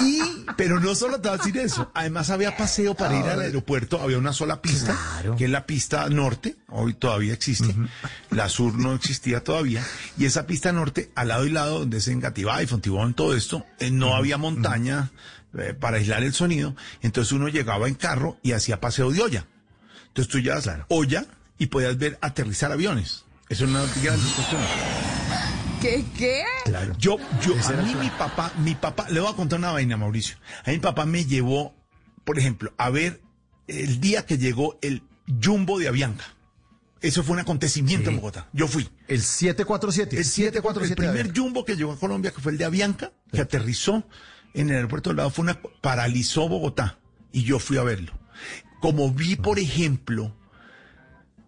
Y, 0.03 0.21
pero 0.59 0.79
no 0.79 0.95
solo 0.95 1.21
te 1.21 1.29
voy 1.29 1.37
a 1.37 1.39
decir 1.39 1.57
eso. 1.57 1.91
Además 1.95 2.29
había 2.29 2.55
paseo 2.57 2.95
para 2.95 3.19
ir 3.19 3.25
al 3.25 3.41
aeropuerto. 3.41 4.01
Había 4.03 4.19
una 4.19 4.35
sola 4.35 4.61
pista, 4.61 4.95
Claro. 4.95 5.37
que 5.37 5.47
es 5.47 5.51
la 5.51 5.65
pista 5.65 6.09
norte. 6.11 6.57
Hoy 6.69 6.93
todavía 6.95 7.33
existe. 7.33 7.75
La 8.31 8.49
sur 8.51 8.75
no 8.75 8.93
existía 8.95 9.43
todavía. 9.43 9.83
Y 10.19 10.27
esa 10.27 10.47
pista 10.47 10.71
norte, 10.73 11.11
al 11.15 11.29
lado 11.29 11.47
y 11.47 11.51
lado, 11.51 11.79
donde 11.81 11.97
es 11.99 12.09
en 12.09 12.21
Gatibay, 12.21 12.67
Fontibón, 12.67 13.15
todo 13.15 13.35
esto, 13.35 13.65
eh, 13.79 13.91
no 13.91 14.15
había 14.15 14.37
montaña 14.37 15.11
eh, 15.59 15.73
para 15.73 15.97
aislar 15.97 16.23
el 16.23 16.35
sonido. 16.35 16.77
Entonces 17.01 17.33
uno 17.33 17.49
llegaba 17.49 17.89
en 17.89 17.95
carro 17.95 18.37
y 18.43 18.53
hacía 18.53 18.81
paseo 18.83 19.11
de 19.11 19.23
olla. 19.23 19.47
Entonces 20.09 20.31
tú 20.31 20.41
llevas 20.41 20.69
olla 20.89 21.25
y 21.59 21.67
podías 21.67 21.97
ver 21.97 22.19
aterrizar 22.21 22.71
aviones. 22.71 23.25
Eso 23.49 23.65
es 23.65 23.71
una 23.71 23.81
gran 24.03 24.19
cuestión. 24.19 24.61
¿Qué? 25.81 26.05
¿Qué? 26.17 26.43
Claro. 26.65 26.95
Yo, 26.99 27.17
yo, 27.41 27.55
a 27.55 27.83
mí 27.83 27.95
mi 27.95 28.11
papá, 28.11 28.53
mi 28.59 28.75
papá, 28.75 29.07
le 29.09 29.21
voy 29.21 29.33
a 29.33 29.37
contar 29.37 29.59
una 29.59 29.71
vaina, 29.71 29.97
Mauricio. 29.97 30.37
A 30.65 30.71
mí 30.71 30.77
mi 30.77 30.83
papá 30.83 31.07
me 31.07 31.25
llevó, 31.25 31.75
por 32.25 32.39
ejemplo, 32.39 32.73
a 32.77 32.91
ver 32.91 33.21
el 33.69 34.01
día 34.01 34.27
que 34.27 34.39
llegó 34.39 34.79
el 34.83 35.03
Jumbo 35.43 35.79
de 35.79 35.89
Avianca. 35.89 36.25
Eso 37.01 37.23
fue 37.23 37.35
un 37.35 37.41
acontecimiento 37.41 38.11
en 38.11 38.17
Bogotá. 38.17 38.49
Yo 38.53 38.67
fui. 38.67 38.89
El 39.07 39.23
747. 39.23 40.17
El 40.17 40.25
747, 40.25 41.03
el 41.03 41.13
primer 41.13 41.39
Jumbo 41.39 41.65
que 41.65 41.77
llegó 41.77 41.93
a 41.93 41.99
Colombia, 41.99 42.33
que 42.33 42.41
fue 42.41 42.51
el 42.51 42.59
de 42.59 42.65
Avianca, 42.65 43.13
que 43.31 43.43
aterrizó 43.43 44.03
en 44.55 44.71
el 44.71 44.77
aeropuerto 44.77 45.11
del 45.11 45.19
lado, 45.19 45.31
fue 45.31 45.45
una, 45.45 45.61
paralizó 45.81 46.49
Bogotá. 46.49 46.99
Y 47.31 47.45
yo 47.45 47.61
fui 47.61 47.77
a 47.77 47.85
verlo. 47.85 48.13
como 48.81 49.13
vi, 49.13 49.37
por 49.37 49.59
ejemplo, 49.59 50.35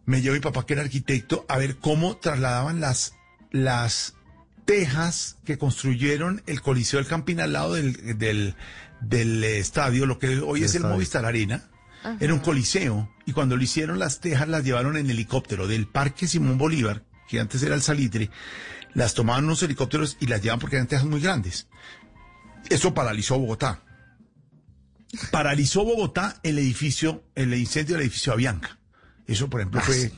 me 0.09 0.23
llevó 0.23 0.35
mi 0.35 0.41
papá 0.41 0.65
que 0.65 0.73
era 0.73 0.81
arquitecto 0.81 1.45
a 1.51 1.59
ver 1.59 1.77
cómo 1.77 2.17
trasladaban 2.17 2.81
las, 2.81 3.13
las 3.51 4.15
tejas 4.65 5.37
que 5.45 5.59
construyeron 5.59 6.43
el 6.47 6.63
Coliseo 6.63 6.99
del 6.99 7.07
Campín 7.07 7.41
al 7.41 7.53
lado 7.53 7.75
del, 7.75 8.17
del, 8.17 8.55
del 9.03 9.45
estadio, 9.45 10.07
lo 10.07 10.19
que 10.19 10.39
hoy 10.39 10.61
El 10.61 10.65
es 10.65 10.75
el. 10.75 10.85
Movistar 10.85 11.27
Arena. 11.27 11.69
Ajá. 12.03 12.17
Era 12.21 12.33
un 12.33 12.41
coliseo 12.41 13.13
y 13.27 13.33
cuando 13.33 13.59
lo 13.59 13.63
hicieron 13.63 13.99
las 13.99 14.21
tejas 14.21 14.49
las 14.49 14.65
llevaron 14.65 14.97
en 14.97 15.11
helicóptero 15.11 15.67
del 15.67 15.87
Parque 15.87 16.27
Simón 16.27 16.57
Bolívar, 16.57 17.05
que 17.29 17.39
antes 17.39 17.63
era 17.63 17.75
el 17.75 17.83
Salitre, 17.83 18.31
las 18.95 19.13
tomaban 19.13 19.45
unos 19.45 19.63
helicópteros 19.63 20.17
y 20.21 20.27
las 20.27 20.41
llevaban 20.41 20.61
porque 20.61 20.77
eran 20.77 20.89
tejas 20.89 21.05
muy 21.05 21.21
grandes. 21.21 21.69
Eso 22.71 22.95
paralizó 22.95 23.39
Bogotá. 23.39 23.83
Paralizó 25.31 25.85
Bogotá 25.85 26.41
el 26.43 26.59
edificio, 26.59 27.25
el 27.35 27.53
incendio 27.53 27.97
del 27.97 28.05
edificio 28.05 28.33
Avianca. 28.33 28.78
Eso, 29.29 29.49
por 29.49 29.61
ejemplo, 29.61 29.81
Ah, 29.81 29.85
fue 29.87 30.11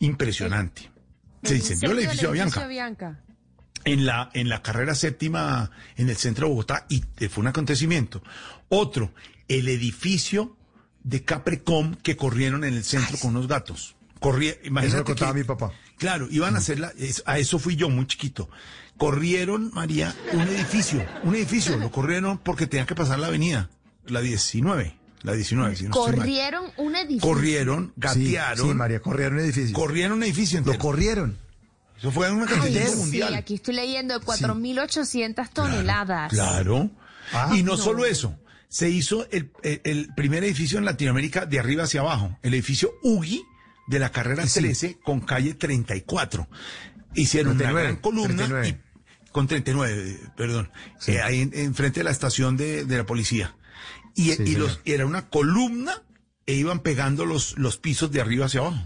impresionante. 0.00 0.90
Se 1.42 1.56
incendió 1.56 1.92
el 1.92 2.00
edificio 2.00 2.30
Avianca 2.30 2.66
Bianca. 2.66 3.20
en 3.84 4.04
la, 4.06 4.30
en 4.34 4.48
la 4.48 4.62
carrera 4.62 4.94
séptima 4.94 5.70
en 5.96 6.08
el 6.10 6.16
centro 6.16 6.46
de 6.46 6.50
Bogotá 6.50 6.86
y 6.88 7.04
eh, 7.18 7.28
fue 7.28 7.42
un 7.42 7.48
acontecimiento. 7.48 8.22
Otro, 8.68 9.12
el 9.48 9.68
edificio 9.68 10.56
de 11.02 11.24
Caprecom 11.24 11.94
que 11.94 12.16
corrieron 12.16 12.64
en 12.64 12.74
el 12.74 12.84
centro 12.84 13.16
con 13.18 13.30
unos 13.30 13.46
gatos. 13.48 13.94
Corría, 14.18 14.52
Eso 14.82 14.98
lo 14.98 15.04
contaba 15.04 15.32
que- 15.32 15.38
mi 15.38 15.44
papá. 15.44 15.72
Claro, 15.96 16.28
iban 16.30 16.54
a 16.54 16.58
hacerla, 16.58 16.92
es- 16.98 17.22
a 17.26 17.38
eso 17.38 17.58
fui 17.58 17.76
yo 17.76 17.88
muy 17.88 18.06
chiquito. 18.06 18.50
Corrieron, 18.98 19.70
María, 19.72 20.14
un 20.34 20.42
edificio, 20.42 21.02
un 21.22 21.34
edificio, 21.34 21.76
lo 21.78 21.90
corrieron 21.90 22.36
porque 22.38 22.66
tenían 22.66 22.86
que 22.86 22.94
pasar 22.94 23.18
la 23.18 23.28
avenida, 23.28 23.70
la 24.06 24.20
19, 24.20 24.94
la 25.22 25.32
19, 25.32 25.76
si 25.76 25.84
no 25.84 25.90
estoy 25.90 26.06
mal. 26.06 26.14
Corrieron 26.16 26.64
un 26.76 26.96
edificio. 26.96 27.28
Corrieron, 27.28 27.92
gatearon. 27.96 28.68
Sí, 28.68 28.74
María, 28.74 29.00
corrieron 29.00 29.34
un 29.34 29.40
edificio. 29.44 29.74
Corrieron 29.74 30.12
un 30.18 30.22
edificio 30.22 30.58
Lo 30.60 30.64
entero. 30.66 30.78
corrieron. 30.78 31.38
Eso 31.98 32.10
fue 32.10 32.30
una 32.30 32.46
Ay, 32.46 32.54
cantidad 32.58 32.86
sí, 32.88 32.96
mundial. 32.96 33.34
aquí 33.34 33.54
estoy 33.56 33.74
leyendo 33.74 34.18
de 34.18 34.24
4.800 34.24 35.50
toneladas. 35.50 36.30
Claro. 36.32 36.90
Ah, 37.32 37.52
y 37.54 37.62
no, 37.62 37.72
no. 37.72 37.76
solo 37.76 38.04
eso, 38.06 38.34
se 38.68 38.88
hizo 38.88 39.26
el, 39.30 39.50
el- 39.62 39.80
el 39.84 40.14
primer 40.14 40.42
edificio 40.44 40.78
en 40.78 40.84
Latinoamérica 40.86 41.44
de 41.46 41.58
arriba 41.60 41.84
hacia 41.84 42.00
abajo, 42.00 42.38
el 42.42 42.54
edificio 42.54 42.90
UGI 43.02 43.42
de 43.88 43.98
la 43.98 44.10
carrera 44.10 44.46
Sí. 44.46 44.60
13 44.60 44.98
con 45.02 45.20
calle 45.20 45.54
34. 45.54 46.48
Hicieron 47.14 47.56
39, 47.58 47.72
una 47.72 47.82
gran 47.90 47.96
columna 48.02 48.46
39. 48.46 48.68
y- 48.68 49.30
con 49.30 49.46
39, 49.46 50.10
eh, 50.10 50.18
perdón, 50.36 50.70
Sí. 50.98 51.12
eh, 51.12 51.22
ahí 51.22 51.40
en, 51.42 51.52
enfrente 51.54 52.00
de 52.00 52.04
la 52.04 52.10
estación 52.10 52.56
de, 52.56 52.84
de 52.84 52.96
la 52.96 53.04
policía. 53.04 53.54
Y, 54.14 54.32
Sí, 54.32 54.42
y 54.46 54.54
los, 54.56 54.80
era 54.84 55.06
una 55.06 55.28
columna 55.28 56.02
e 56.46 56.54
iban 56.54 56.80
pegando 56.80 57.24
los, 57.26 57.56
los 57.58 57.76
pisos 57.76 58.10
de 58.12 58.20
arriba 58.20 58.46
hacia 58.46 58.60
abajo. 58.60 58.78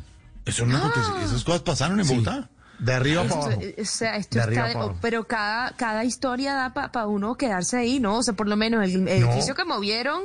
Eso 0.45 0.67
no 0.67 0.77
acontece- 0.77 1.25
esas 1.25 1.45
cosas 1.45 1.63
pasaron 1.63 1.99
en 2.01 2.07
Sí. 2.07 2.13
Bogotá. 2.15 2.51
De 2.79 2.93
arriba 2.93 3.23
para 3.25 3.35
abajo. 3.47 3.61
o 3.81 3.85
sea, 3.85 4.17
esto 4.17 4.39
está, 4.41 4.95
pero 5.01 5.25
cada, 5.25 5.75
cada 5.77 6.05
historia 6.05 6.55
da 6.55 6.75
para 6.75 7.07
uno 7.07 7.37
quedarse 7.37 7.77
ahí, 7.79 8.01
¿no? 8.01 8.19
O 8.19 8.23
sea, 8.23 8.35
por 8.35 8.49
lo 8.49 8.57
menos 8.57 8.83
el 8.85 9.07
edificio 9.09 9.55
que 9.55 9.65
movieron, 9.65 10.23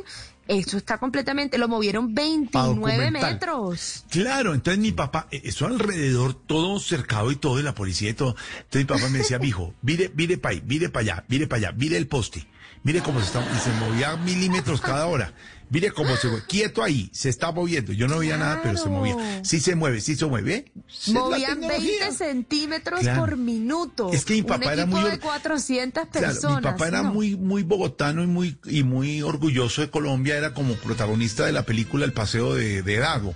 esto 0.48 0.76
está 0.78 0.98
completamente, 0.98 1.60
lo 1.60 1.68
movieron 1.68 2.14
29 2.16 2.76
documental. 2.76 3.34
metros. 3.34 4.04
Claro, 4.10 4.56
entonces 4.56 4.82
mi 4.82 4.92
papá, 4.92 5.28
eh, 5.30 5.42
eso 5.46 5.68
alrededor, 5.68 6.34
todo 6.34 6.80
cercado 6.80 7.32
y 7.32 7.36
todo, 7.36 7.60
y 7.60 7.64
la 7.64 7.76
policía 7.76 8.10
y 8.10 8.14
todo. 8.16 8.36
Entonces 8.64 8.82
mi 8.82 8.86
papá 8.86 9.10
me 9.10 9.20
decía, 9.20 9.38
mijo, 9.38 9.76
mire, 9.84 10.12
mire 10.16 10.40
para 10.40 10.54
ahí, 10.56 10.64
mire 10.66 10.90
para 10.90 11.02
allá, 11.04 11.26
mire 11.30 11.46
para 11.48 11.68
allá, 11.70 11.78
mire 11.78 11.98
el 11.98 12.08
poste, 12.08 12.48
mire 12.84 13.01
cómo 13.01 13.19
se 13.19 13.27
está, 13.27 13.41
y 13.41 13.60
se 13.60 13.72
movía 13.73 14.15
milímetros 14.18 14.81
cada 14.81 15.06
hora. 15.07 15.31
Mire 15.70 15.91
cómo 15.91 16.16
se 16.18 16.28
mueve, 16.28 16.44
quieto 16.48 16.84
ahí, 16.84 17.10
se 17.14 17.30
está 17.30 17.52
moviendo. 17.52 17.94
Yo 17.94 18.08
no 18.08 18.20
veía 18.20 18.38
nada, 18.38 18.60
pero 18.64 18.78
se 18.78 18.90
movía. 18.90 19.16
Sí 19.44 19.60
se 19.60 19.76
mueve, 19.76 20.02
sí 20.02 20.16
se 20.16 20.26
mueve. 20.26 20.56
¿eh? 20.56 20.72
Movían 21.08 21.60
tecnología. 21.60 22.00
20 22.10 22.16
centímetros 22.18 23.00
Claro. 23.02 23.20
por 23.22 23.38
minuto. 23.38 24.12
Es 24.12 24.26
que 24.26 24.34
mi 24.34 24.41
papá 24.44 24.68
Un 24.68 24.74
era 24.74 24.86
muy 24.86 25.04
de 25.04 25.10
or- 25.12 25.20
400 25.20 26.08
Claro, 26.12 26.28
personas. 26.28 26.58
mi 26.58 26.64
papá 26.64 26.88
era 26.88 27.04
¿no? 27.04 27.14
muy, 27.14 27.36
muy 27.36 27.64
bogotano 27.64 28.24
y 28.24 28.28
muy, 28.28 28.58
y 28.66 28.84
muy 28.84 29.22
orgulloso 29.22 29.82
de 29.82 29.90
Colombia, 29.90 30.38
era 30.38 30.54
como 30.54 30.74
protagonista 30.76 31.46
de 31.46 31.52
la 31.52 31.64
película 31.64 32.06
El 32.06 32.14
Paseo 32.14 32.56
de, 32.56 32.82
de 32.82 32.98
Dago. 32.98 33.36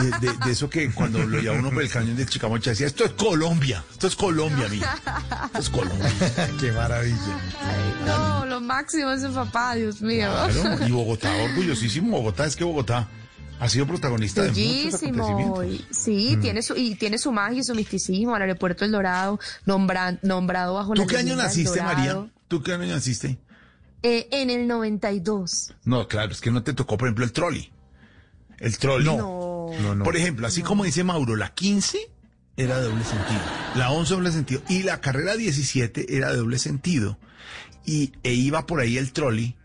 De, 0.00 0.28
de- 0.28 0.38
de 0.44 0.52
eso 0.52 0.70
que 0.70 0.90
cuando 0.92 1.18
lo 1.26 1.40
llevaba 1.40 1.58
uno 1.60 1.70
por 1.70 1.82
el 1.82 1.90
cañón 1.90 2.16
de 2.16 2.26
Chicamocha 2.26 2.70
decía, 2.70 2.86
esto 2.86 3.04
es 3.04 3.12
Colombia, 3.12 3.82
esto 3.90 4.06
es 4.06 4.14
Colombia, 4.16 4.66
amigo. 4.66 4.84
Esto 5.46 5.58
es 5.58 5.70
Colombia. 5.70 6.12
Qué 6.60 6.70
maravilla. 6.72 7.16
Ay, 7.60 8.06
no, 8.06 8.46
lo 8.46 8.60
máximo 8.60 9.10
es 9.12 9.22
su 9.22 9.32
papá, 9.32 9.74
Dios 9.74 10.00
mío. 10.02 10.28
Claro, 10.52 10.86
y 10.86 10.90
Bogotá, 10.90 11.32
orgullosísimo 11.70 12.16
Bogotá, 12.18 12.46
es 12.46 12.56
que 12.56 12.64
Bogotá 12.64 13.08
ha 13.60 13.68
sido 13.68 13.86
protagonista 13.86 14.42
de 14.42 14.50
muchos 14.50 14.94
acontecimientos. 15.02 15.64
Y- 15.66 15.84
Sí, 15.94 16.36
Mm. 16.36 16.40
tiene 16.40 16.62
su, 16.62 16.76
y 16.76 16.94
tiene 16.96 17.18
su 17.18 17.32
magia 17.32 17.60
y 17.60 17.64
su 17.64 17.74
misticismo. 17.74 18.36
El 18.36 18.42
aeropuerto 18.42 18.84
El 18.84 18.92
Dorado, 18.92 19.38
nombra- 19.66 20.18
nombrado 20.22 20.74
bajo 20.74 20.94
¿Tú 20.94 21.02
la 21.02 21.06
qué 21.06 21.16
año 21.18 21.36
naciste. 21.36 21.80
María? 21.82 22.26
¿Tú 22.48 22.62
qué 22.62 22.72
año 22.74 22.86
naciste? 22.86 23.38
Eh, 24.02 24.28
en 24.32 24.50
el 24.50 24.66
92. 24.66 25.72
No, 25.84 26.06
claro, 26.08 26.32
es 26.32 26.40
que 26.40 26.50
no 26.50 26.62
te 26.62 26.74
tocó, 26.74 26.98
por 26.98 27.08
ejemplo, 27.08 27.24
el 27.24 27.32
trolley. 27.32 27.72
El 28.58 28.76
trolley. 28.78 29.06
No. 29.06 29.70
No, 29.80 29.94
no. 29.94 30.04
Por 30.04 30.16
ejemplo, 30.16 30.46
así 30.46 30.62
como 30.62 30.84
dice 30.84 31.02
Mauro, 31.04 31.36
la 31.36 31.54
15 31.54 31.98
era 32.56 32.78
de 32.78 32.84
doble 32.84 33.02
sentido, 33.04 33.40
la 33.74 33.90
11 33.90 34.14
doble 34.14 34.30
sentido 34.30 34.62
y 34.68 34.82
la 34.84 35.00
carrera 35.00 35.36
17 35.36 36.16
era 36.16 36.30
de 36.30 36.36
doble 36.36 36.58
sentido. 36.58 37.18
Y 37.86 38.12
e 38.22 38.32
iba 38.34 38.66
por 38.66 38.80
ahí 38.80 38.96
el 38.98 39.12
trolley. 39.12 39.56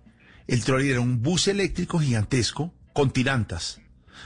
El 0.50 0.64
trolley 0.64 0.90
era 0.90 1.00
un 1.00 1.22
bus 1.22 1.48
eléctrico 1.48 2.00
gigantesco 2.00 2.74
con 2.94 3.12
tirantas. 3.12 3.80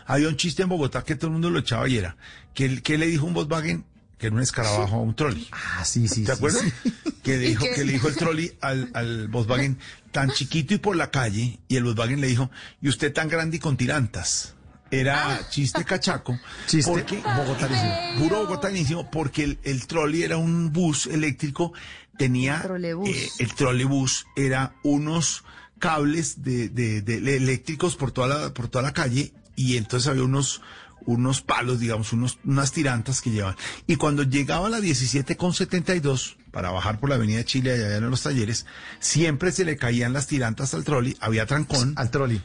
Había 0.06 0.28
un 0.28 0.38
chiste 0.38 0.64
en 0.64 0.70
Bogotá 0.70 1.04
que 1.04 1.16
todo 1.16 1.28
el 1.28 1.34
mundo 1.34 1.50
lo 1.50 1.60
echaba 1.60 1.88
y 1.88 1.98
era 1.98 2.18
que, 2.54 2.66
el- 2.66 2.82
que 2.82 2.98
le 2.98 3.08
dijo 3.08 3.26
un 3.26 3.34
Volkswagen 3.34 3.86
que 4.18 4.28
era 4.28 4.36
un 4.36 4.42
escarabajo 4.42 4.96
a 4.96 5.02
un 5.02 5.16
trolley. 5.16 5.48
Ah, 5.52 5.84
sí, 5.86 6.08
sí. 6.08 6.24
¿Te 6.24 6.32
sí, 6.32 6.38
acuerdas? 6.38 6.64
sí. 6.84 6.94
Que, 7.24 7.38
le 7.38 7.46
¿Y 7.46 7.50
dijo, 7.50 7.66
que 7.76 7.84
le 7.84 7.94
dijo 7.94 8.08
el 8.08 8.16
trolley 8.16 8.58
al, 8.62 8.90
al 8.94 9.28
Volkswagen 9.28 9.78
tan 10.12 10.32
chiquito 10.32 10.74
y 10.74 10.78
por 10.78 10.96
la 10.96 11.12
calle, 11.12 11.60
y 11.68 11.76
el 11.76 11.84
Volkswagen 11.84 12.22
le 12.22 12.28
dijo, 12.28 12.50
y 12.82 12.88
usted 12.90 13.12
tan 13.14 13.28
grande 13.28 13.58
y 13.58 13.60
con 13.60 13.76
tirantas. 13.78 14.56
Era 14.92 15.40
chiste 15.50 15.84
cachaco. 15.86 16.40
Chiste 16.68 16.90
porque, 16.92 17.18
bogotanísimo. 17.18 17.94
Puro 18.20 18.38
bogotanísimo, 18.46 19.10
porque 19.12 19.44
el, 19.44 19.60
el 19.64 19.88
trolley 19.88 20.22
era 20.24 20.38
un 20.38 20.72
bus 20.72 21.08
eléctrico, 21.08 21.74
tenía... 22.18 22.62
Trolebús. 22.62 23.10
eh, 23.10 23.30
el 23.40 23.54
trolebús 23.56 24.26
era 24.36 24.76
unos 24.84 25.44
cables 25.84 26.42
de, 26.44 26.70
de- 26.70 27.02
de 27.02 27.36
eléctricos 27.36 27.98
por 27.98 28.12
toda 28.12 28.28
la, 28.28 28.54
por 28.54 28.70
toda 28.70 28.82
la 28.84 28.94
calle, 28.94 29.34
y 29.58 29.76
entonces 29.76 30.08
había 30.08 30.24
unos 30.24 30.62
unos 31.06 31.42
palos, 31.42 31.82
digamos, 31.82 32.14
unos, 32.14 32.40
unas 32.46 32.72
tirantas 32.72 33.20
que 33.20 33.30
llevaban. 33.32 33.58
Y 33.88 33.98
cuando 33.98 34.24
llegaba 34.24 34.68
a 34.68 34.70
la 34.70 34.80
17 34.80 35.36
con 35.36 35.54
72, 35.54 36.38
para 36.50 36.72
bajar 36.72 36.98
por 37.02 37.10
la 37.10 37.16
avenida 37.16 37.44
Chile, 37.44 37.74
allá 37.74 37.98
en 37.98 38.10
los 38.10 38.24
talleres, 38.24 38.66
siempre 39.02 39.52
se 39.52 39.66
le 39.66 39.76
caían 39.76 40.14
las 40.14 40.28
tirantas 40.28 40.74
al 40.74 40.86
trolley, 40.86 41.18
había 41.20 41.46
trancón. 41.46 41.94
Al 41.98 42.10
trolley. 42.10 42.42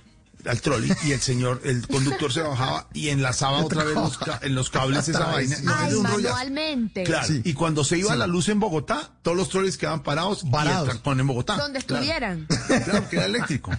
Al 0.49 0.61
trolley, 0.63 0.91
y 1.05 1.13
el 1.13 1.21
señor, 1.21 1.61
el 1.65 1.87
conductor 1.87 2.33
se 2.33 2.41
bajaba 2.41 2.89
y 2.95 3.09
enlazaba 3.11 3.59
otra 3.65 3.85
vez 3.85 3.95
los 3.95 4.19
en 4.43 4.55
los 4.55 4.71
cables 4.71 5.07
esa 5.09 5.27
vaina. 5.27 5.57
No, 5.63 5.75
Ay, 5.77 5.89
era 5.91 5.99
un 5.99 6.05
rollazo. 6.07 6.35
manualmente. 6.35 7.05
Claro, 7.05 7.27
Sí. 7.27 7.43
y 7.45 7.53
cuando 7.55 7.85
se 7.85 7.99
iba 7.99 8.13
Sí. 8.13 8.19
la 8.19 8.27
luz 8.27 8.49
en 8.49 8.59
Bogotá, 8.59 9.11
todos 9.23 9.37
los 9.37 9.49
trolleys 9.51 9.77
quedaban 9.77 10.03
parados, 10.03 10.43
y 10.45 10.51
Parados. 10.51 10.85
el 10.89 10.95
trancón 10.95 11.21
en 11.21 11.27
Bogotá. 11.27 11.57
Donde 11.57 11.81
Claro. 11.83 12.03
estuvieran. 12.03 12.47
Claro, 12.85 13.09
que 13.09 13.17
era 13.17 13.27
eléctrico. 13.27 13.73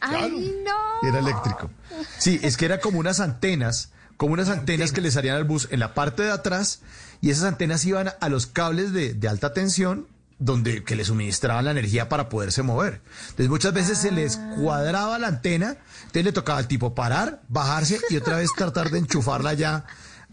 Ay, 0.00 0.54
no. 0.64 1.08
Era 1.08 1.18
eléctrico. 1.18 1.70
Sí, 2.18 2.38
es 2.42 2.56
que 2.56 2.64
era 2.64 2.78
como 2.80 2.98
unas 3.00 3.20
antenas, 3.20 3.90
como 4.16 4.32
unas 4.32 4.48
antenas 4.48 4.92
que 4.92 5.00
le 5.00 5.10
salían 5.10 5.36
al 5.36 5.44
bus 5.44 5.68
en 5.70 5.80
la 5.80 5.92
parte 5.94 6.22
de 6.22 6.30
atrás 6.30 6.80
y 7.20 7.30
esas 7.30 7.44
antenas 7.44 7.84
iban 7.84 8.12
a 8.20 8.28
los 8.28 8.46
cables 8.46 8.92
de, 8.92 9.14
de 9.14 9.28
alta 9.28 9.52
tensión 9.52 10.06
donde 10.38 10.84
que 10.84 10.94
le 10.96 11.04
suministraban 11.04 11.64
la 11.64 11.72
energía 11.72 12.08
para 12.08 12.28
poderse 12.28 12.62
mover. 12.62 13.00
Entonces 13.30 13.48
muchas 13.48 13.72
veces 13.72 13.98
se 13.98 14.12
les 14.12 14.36
cuadraba 14.56 15.18
la 15.18 15.26
antena, 15.28 15.76
entonces 16.00 16.24
le 16.24 16.32
tocaba 16.32 16.58
al 16.60 16.68
tipo 16.68 16.94
parar, 16.94 17.42
bajarse 17.48 18.00
y 18.10 18.16
otra 18.16 18.36
vez 18.36 18.50
tratar 18.56 18.90
de 18.90 18.98
enchufarla 19.00 19.54
ya. 19.54 19.84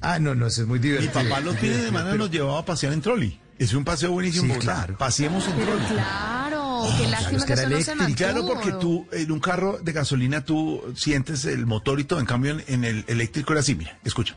Ah, 0.02 0.20
no, 0.20 0.36
no, 0.36 0.48
eso 0.48 0.62
es 0.62 0.68
muy 0.68 0.80
Mi 0.80 0.90
divertido. 0.90 1.14
papá 1.14 1.40
los 1.40 1.58
fines 1.58 1.78
de 1.78 1.86
semana 1.86 2.14
nos 2.16 2.30
llevaba 2.30 2.60
a 2.60 2.66
pasear 2.66 2.94
en 2.94 3.02
trolley. 3.02 3.40
Es 3.58 3.74
un 3.74 3.86
paseo 3.86 4.12
buenísimo 4.12 4.54
Sí, 4.54 4.60
claro. 4.60 4.98
Paseemos 4.98 5.48
en 5.48 5.54
Pero 5.56 5.72
trolley. 5.72 5.88
claro, 5.88 6.84
qué 6.98 7.08
lástima 7.08 7.38
es 7.38 7.46
que, 7.46 7.54
eso 7.54 7.70
no 7.70 7.82
se 7.82 7.96
mantuvo. 7.96 8.18
Claro, 8.18 8.46
porque 8.46 8.72
tú 8.74 9.08
en 9.14 9.32
un 9.32 9.40
carro 9.40 9.80
de 9.82 9.92
gasolina 9.94 10.44
tú 10.44 10.84
sientes 10.96 11.46
el 11.46 11.66
motor 11.66 12.00
y 12.02 12.04
todo, 12.04 12.20
en 12.20 12.26
cambio 12.26 12.52
en, 12.52 12.64
en 12.68 12.84
el 12.84 13.06
eléctrico 13.08 13.54
era 13.54 13.62
así, 13.62 13.74
mira, 13.74 13.98
escucha. 14.04 14.36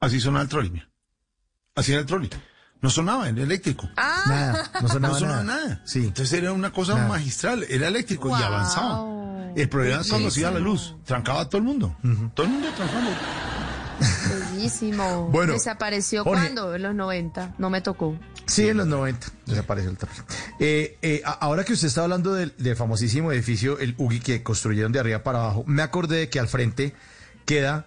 Así 0.00 0.20
sonaba 0.20 0.42
el 0.44 0.48
trolley, 0.48 0.70
mira. 0.70 0.88
Así 1.74 1.90
era 1.92 2.00
el 2.02 2.06
trolley. 2.06 2.30
No 2.84 2.90
sonaba 2.90 3.30
en 3.30 3.38
el 3.38 3.44
eléctrico. 3.44 3.88
Ah, 3.96 4.24
Nada, 4.28 4.70
no 4.82 4.88
sonaba, 4.88 5.14
no 5.14 5.18
sonaba 5.18 5.42
nada. 5.42 5.64
nada. 5.64 5.80
Sí. 5.86 6.00
Entonces 6.04 6.38
era 6.38 6.52
una 6.52 6.70
cosa 6.70 6.94
Nada. 6.94 7.08
magistral, 7.08 7.64
era 7.70 7.88
eléctrico 7.88 8.28
y 8.28 8.42
avanzaba. 8.42 9.06
El 9.56 9.70
problema 9.70 10.02
es 10.02 10.08
cuando 10.10 10.30
se 10.30 10.40
iba 10.40 10.50
la 10.50 10.58
luz, 10.60 10.94
trancaba 11.06 11.40
a 11.40 11.48
todo 11.48 11.56
el 11.58 11.64
mundo. 11.64 11.96
Todo 12.34 12.44
el 12.44 12.52
mundo 12.52 12.68
trancaba. 12.76 13.00
Bellísimo. 14.50 15.28
Bueno, 15.30 15.54
¿Desapareció 15.54 16.24
Jorge. 16.24 16.42
cuando? 16.42 16.74
En 16.74 16.82
los 16.82 16.94
90. 16.94 17.54
No 17.56 17.70
me 17.70 17.80
tocó. 17.80 18.18
Sí, 18.44 18.68
en 18.68 18.76
los 18.76 18.86
90 18.86 19.28
desapareció 19.46 19.90
el 19.90 19.96
tapete. 19.96 20.22
Eh, 20.60 20.98
eh, 21.00 21.22
ahora 21.40 21.64
que 21.64 21.72
usted 21.72 21.88
está 21.88 22.02
hablando 22.02 22.34
del, 22.34 22.52
del 22.58 22.76
famosísimo 22.76 23.32
edificio, 23.32 23.78
el 23.78 23.94
UGI, 23.96 24.20
que 24.20 24.42
construyeron 24.42 24.92
de 24.92 25.00
arriba 25.00 25.22
para 25.22 25.38
abajo, 25.38 25.64
me 25.66 25.80
acordé 25.80 26.18
de 26.18 26.28
que 26.28 26.38
al 26.38 26.48
frente 26.48 26.94
queda 27.46 27.86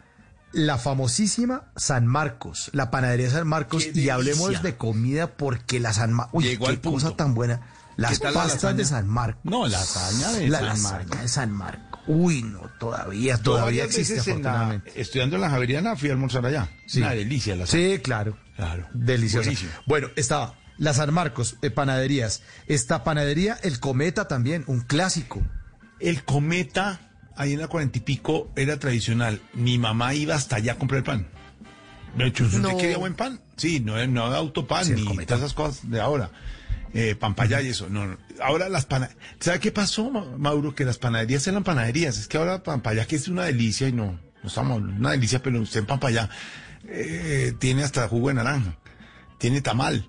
la 0.57 0.77
famosísima 0.77 1.71
San 1.75 2.05
Marcos, 2.07 2.69
la 2.73 2.91
panadería 2.91 3.29
San 3.29 3.47
Marcos, 3.47 3.83
¡Qué 3.83 3.89
y 3.89 3.93
delicia! 3.93 4.13
hablemos 4.15 4.61
de 4.63 4.75
comida 4.75 5.37
porque 5.37 5.79
la 5.79 5.93
San 5.93 6.11
Marcos, 6.13 6.33
uy, 6.33 6.43
Llegó 6.45 6.65
qué 6.65 6.71
al 6.71 6.79
punto. 6.79 7.05
cosa 7.05 7.15
tan 7.15 7.33
buena. 7.33 7.61
Las 7.95 8.11
¿Qué 8.13 8.17
tal 8.25 8.33
la 8.35 8.39
pastas 8.41 8.55
lasaña? 8.63 8.77
de 8.77 8.85
San 8.85 9.07
Marcos. 9.07 9.41
No, 9.43 9.67
lasaña 9.67 10.31
de 10.33 10.49
la 10.49 10.57
San 10.59 10.67
lasaña 10.67 10.97
Marcos. 10.97 11.21
de 11.21 11.27
San 11.27 11.51
Marcos. 11.51 12.01
Uy, 12.07 12.43
no, 12.43 12.61
todavía, 12.79 13.37
todavía 13.37 13.85
existe 13.85 14.13
veces 14.15 14.27
en 14.27 14.43
la- 14.43 14.49
afortunadamente. 14.51 15.01
estudiando 15.01 15.35
en 15.35 15.41
la 15.41 15.49
Javeriana 15.49 15.95
fui 15.95 16.09
a 16.09 16.11
almorzar 16.11 16.45
allá. 16.45 16.69
Sí. 16.85 16.99
Una 17.01 17.11
delicia 17.11 17.55
la 17.55 17.65
Sí, 17.65 17.99
claro. 18.03 18.37
Claro. 18.55 18.87
Deliciosa. 18.93 19.45
Buenísimo. 19.45 19.71
Bueno, 19.87 20.07
estaba 20.15 20.55
la 20.77 20.93
San 20.93 21.11
Marcos, 21.13 21.57
eh, 21.63 21.69
panaderías. 21.71 22.41
Esta 22.67 23.03
panadería, 23.03 23.57
el 23.63 23.79
Cometa 23.79 24.27
también, 24.27 24.63
un 24.67 24.81
clásico. 24.81 25.41
El 25.99 26.23
cometa, 26.23 27.06
ahí 27.37 27.53
en 27.53 27.59
la 27.61 27.67
cuarenta 27.67 27.97
y 27.97 28.01
pico, 28.01 28.49
era 28.55 28.77
tradicional. 28.79 29.41
Mi 29.53 29.77
mamá 29.77 30.13
iba 30.13 30.35
hasta 30.35 30.57
allá 30.57 30.73
a 30.73 30.77
comprar 30.77 30.99
el 30.99 31.03
pan. 31.03 31.27
De 32.17 32.25
hecho, 32.27 32.45
¿usted 32.45 32.59
No. 32.59 32.77
quería 32.77 32.97
buen 32.97 33.13
pan? 33.13 33.39
Sí, 33.57 33.79
no, 33.79 34.05
no 34.07 34.25
había 34.25 34.37
autopan 34.37 34.85
Sí, 34.85 34.93
ni 34.93 35.25
todas 35.25 35.39
esas 35.41 35.53
cosas 35.53 35.89
de 35.89 35.99
ahora. 36.01 36.31
Eh, 36.93 37.15
allá 37.45 37.61
y 37.61 37.67
eso. 37.67 37.87
No, 37.89 38.07
no. 38.07 38.17
Ahora 38.41 38.69
las 38.69 38.85
panaderías. 38.85 39.21
¿Sabe 39.39 39.59
qué 39.59 39.71
pasó, 39.71 40.09
Ma- 40.09 40.25
Mauro? 40.37 40.73
Que 40.73 40.85
las 40.85 40.97
panaderías 40.97 41.45
eran 41.47 41.63
panaderías. 41.63 42.17
Es 42.17 42.27
que 42.27 42.37
ahora 42.37 42.63
allá, 42.95 43.05
que 43.05 43.17
es 43.17 43.27
una 43.27 43.43
delicia 43.43 43.87
y 43.87 43.91
no, 43.93 44.19
no 44.41 44.47
estamos, 44.47 44.81
una 44.81 45.11
delicia, 45.11 45.43
pero 45.43 45.61
usted 45.61 45.81
en 45.81 45.85
allá 46.07 46.29
eh, 46.87 47.53
tiene 47.59 47.83
hasta 47.83 48.07
jugo 48.07 48.29
de 48.29 48.35
naranja, 48.35 48.77
tiene 49.37 49.61
tamal. 49.61 50.07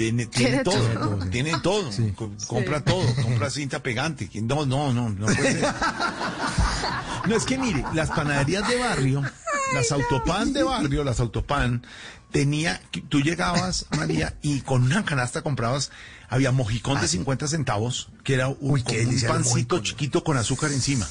Tiene, 0.00 0.24
tiene 0.26 0.64
todo, 0.64 0.78
todo. 0.94 1.16
tiene 1.30 1.60
todo, 1.60 1.90
Co- 2.16 2.32
compra 2.46 2.82
todo, 2.82 3.04
compra 3.22 3.50
cinta 3.50 3.82
pegante, 3.82 4.30
no, 4.40 4.64
no, 4.64 4.94
no, 4.94 5.10
no 5.10 5.26
puede 5.26 5.60
ser. 5.60 5.66
No, 7.26 7.36
es 7.36 7.44
que 7.44 7.58
mire, 7.58 7.84
las 7.92 8.08
panaderías 8.10 8.66
de 8.66 8.76
barrio, 8.78 9.22
las 9.74 9.92
autopan 9.92 10.54
de 10.54 10.62
barrio, 10.62 11.04
las 11.04 11.20
autopan, 11.20 11.86
tenía, 12.32 12.80
tú 13.10 13.20
llegabas, 13.20 13.84
María, 13.94 14.34
y 14.40 14.62
con 14.62 14.84
una 14.84 15.04
canasta 15.04 15.42
comprabas, 15.42 15.90
había 16.30 16.50
mojicón 16.50 16.98
de 16.98 17.08
50 17.08 17.46
centavos, 17.46 18.08
que 18.24 18.32
era 18.34 18.48
un, 18.48 18.56
Uy, 18.60 18.82
pancito 18.82 19.34
mojicón. 19.50 19.82
chiquito 19.82 20.24
con 20.24 20.38
azúcar 20.38 20.72
encima. 20.72 21.06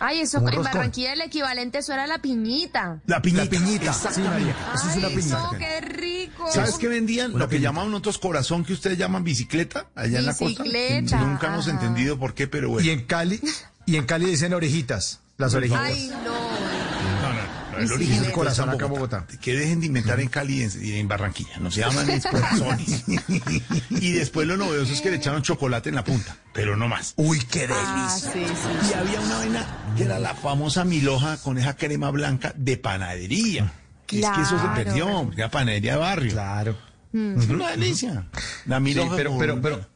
Ay, 0.00 0.20
eso 0.20 0.42
en. 0.44 0.72
Barranquilla 0.72 1.12
el 1.12 1.20
equivalente, 1.20 1.78
eso 1.78 1.92
era 1.92 2.06
la 2.06 2.18
piñita. 2.18 3.00
La 3.06 3.20
piñita. 3.20 3.44
La 3.44 3.50
piñita, 3.50 3.92
sí. 3.92 4.20
María. 4.20 4.54
Eso 4.74 4.88
es 4.90 4.96
una 4.96 5.06
Ay, 5.08 5.16
piñita. 5.16 5.38
eso, 5.38 5.50
qué 5.58 5.80
rico. 5.80 6.52
¿Sabes 6.52 6.74
qué 6.76 6.88
vendían? 6.88 7.30
Una 7.30 7.40
Lo 7.40 7.48
que 7.48 7.56
piñita. 7.56 7.68
llamaban 7.70 7.94
otros 7.94 8.18
corazón 8.18 8.64
que 8.64 8.72
ustedes 8.72 8.96
llaman 8.98 9.24
bicicleta 9.24 9.86
allá 9.94 10.18
en 10.20 10.26
la 10.26 10.34
costa. 10.36 10.62
Bicicleta, 10.62 11.18
Nunca 11.20 11.48
hemos 11.48 11.66
entendido 11.68 12.18
por 12.18 12.34
qué, 12.34 12.46
pero 12.46 12.70
bueno. 12.70 12.86
Y 12.86 12.90
en 12.90 13.04
Cali, 13.06 13.40
y 13.86 13.96
en 13.96 14.06
Cali 14.06 14.26
dicen 14.26 14.54
orejitas, 14.54 15.20
las 15.36 15.54
orejitas. 15.54 15.82
Ay, 15.82 16.12
no. 16.24 16.77
El 17.80 17.88
Sí, 17.88 17.94
origen 17.94 18.16
sí. 18.18 18.22
del 18.24 18.32
corazón 18.32 18.68
acá 18.70 18.84
en 18.86 18.90
Bogotá. 18.92 19.18
Bogotá. 19.20 19.38
Que 19.40 19.54
dejen 19.56 19.80
de 19.80 19.86
inventar 19.86 20.20
en 20.20 20.28
Cali 20.28 20.58
y 20.60 20.62
en, 20.62 20.70
y 20.84 20.92
en 20.98 21.08
Barranquilla. 21.08 21.58
No 21.58 21.70
se 21.70 21.80
llaman 21.80 22.08
es 22.10 22.26
corazones. 22.26 23.04
y 23.90 24.12
después 24.12 24.46
lo 24.46 24.56
novedoso 24.56 24.92
es 24.92 25.00
que 25.00 25.10
le 25.10 25.16
echaron 25.16 25.42
chocolate 25.42 25.88
en 25.88 25.94
la 25.94 26.04
punta, 26.04 26.36
pero 26.52 26.76
no 26.76 26.88
más. 26.88 27.14
Uy, 27.16 27.40
qué 27.50 27.68
Ah, 27.70 28.16
delicia. 28.20 28.32
sí, 28.32 28.54
sí. 28.54 28.90
Y 28.90 28.94
había 28.94 29.20
una 29.20 29.36
vaina 29.38 29.66
que 29.96 30.04
era 30.04 30.18
la 30.18 30.34
famosa 30.34 30.84
miloja 30.84 31.36
con 31.38 31.58
esa 31.58 31.76
crema 31.76 32.10
blanca 32.10 32.52
de 32.56 32.76
panadería. 32.76 33.72
Que 34.06 34.20
es 34.20 34.26
que 34.30 34.40
eso 34.40 34.56
se 34.58 34.62
Claro. 34.64 34.74
perdió, 34.84 35.30
era 35.36 35.50
panadería 35.50 35.92
de 35.92 35.98
barrio. 35.98 36.32
Claro. 36.32 36.76
Es 37.12 37.48
una 37.48 37.70
delicia. 37.70 38.26
La 38.66 38.76
Sí, 38.76 38.82
miloja 38.82 39.16
pero, 39.16 39.30
con- 39.30 39.38
pero, 39.38 39.60
pero, 39.60 39.86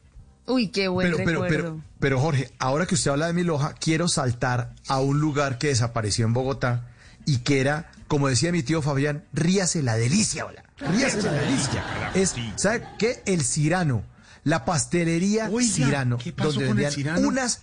Uy, 0.45 0.67
qué 0.67 0.87
buen 0.89 1.07
pero, 1.07 1.17
pero, 1.17 1.41
recuerdo. 1.43 1.55
pero, 1.55 1.81
pero, 1.99 2.19
Jorge, 2.19 2.51
ahora 2.59 2.85
que 2.85 2.95
usted 2.95 3.11
habla 3.11 3.27
de 3.27 3.33
mi 3.33 3.43
loja, 3.43 3.73
quiero 3.79 4.07
saltar 4.09 4.73
a 4.87 4.99
un 4.99 5.19
lugar 5.19 5.57
que 5.57 5.67
desapareció 5.67 6.25
en 6.25 6.33
Bogotá 6.33 6.89
y 7.25 7.39
que 7.39 7.59
era, 7.59 7.91
como 8.07 8.27
decía 8.27 8.51
mi 8.51 8.63
tío 8.63 8.81
Fabián, 8.81 9.25
ríase 9.33 9.81
la 9.81 9.95
delicia, 9.95 10.45
hola. 10.45 10.63
Ríase 10.77 11.21
la 11.21 11.31
delicia. 11.31 11.83
Es, 12.13 12.35
¿sabe 12.55 12.87
qué? 12.97 13.23
El 13.25 13.43
Cirano, 13.43 14.03
la 14.43 14.65
pastelería 14.65 15.49
Oiga, 15.49 15.73
Cirano, 15.73 16.17
¿qué 16.17 16.33
pasó 16.33 16.51
donde 16.51 16.67
con 16.67 16.77
el 16.77 16.83
vendían 16.85 16.91
Cirano? 16.91 17.27
unas, 17.27 17.61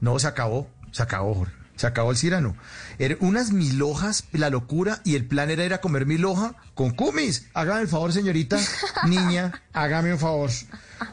no, 0.00 0.18
se 0.18 0.26
acabó, 0.26 0.68
se 0.92 1.02
acabó, 1.02 1.34
Jorge. 1.34 1.54
Se 1.76 1.86
acabó 1.86 2.10
el 2.10 2.18
Cirano. 2.18 2.56
Eran 2.98 3.16
unas 3.20 3.52
milojas, 3.52 4.24
la 4.32 4.50
locura, 4.50 5.00
y 5.02 5.14
el 5.14 5.24
plan 5.24 5.48
era 5.50 5.64
ir 5.64 5.72
a 5.72 5.80
comer 5.80 6.04
miloja 6.04 6.54
con 6.74 6.90
cumis. 6.90 7.46
Hágame 7.54 7.80
el 7.80 7.88
favor, 7.88 8.12
señorita, 8.12 8.58
niña, 9.06 9.62
hágame 9.72 10.12
un 10.12 10.18
favor. 10.18 10.50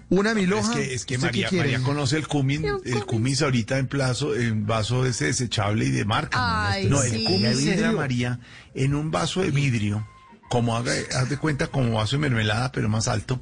Una 0.09 0.31
Es 0.31 0.35
miloja. 0.35 0.73
que, 0.73 0.93
es 0.93 1.05
que 1.05 1.15
¿usted 1.15 1.31
qué 1.31 1.41
María? 1.45 1.49
María 1.64 1.80
conoce 1.81 2.18
el 2.18 2.27
cumis, 2.27 2.61
el 2.85 3.05
cumis 3.05 3.41
ahorita 3.41 3.77
en 3.77 3.88
plazo, 3.88 4.35
en 4.35 4.65
vaso 4.65 5.05
ese 5.05 5.26
desechable 5.26 5.85
y 5.85 5.91
de 5.91 6.05
marca. 6.05 6.38
¿no? 6.38 6.45
Ay, 6.69 6.85
no, 6.88 7.01
sí. 7.01 7.15
el 7.15 7.23
cumis 7.26 7.41
De 7.65 7.73
era 7.73 7.76
vidrio. 7.89 7.91
María 7.97 8.39
en 8.73 8.95
un 8.95 9.11
vaso 9.11 9.41
de 9.41 9.51
vidrio, 9.51 10.07
como 10.49 10.76
haga, 10.77 10.93
haz 11.15 11.30
de 11.30 11.38
cuenta 11.38 11.68
como 11.68 11.93
vaso 11.93 12.15
de 12.15 12.22
mermelada, 12.22 12.72
pero 12.72 12.89
más 12.89 13.07
alto, 13.07 13.41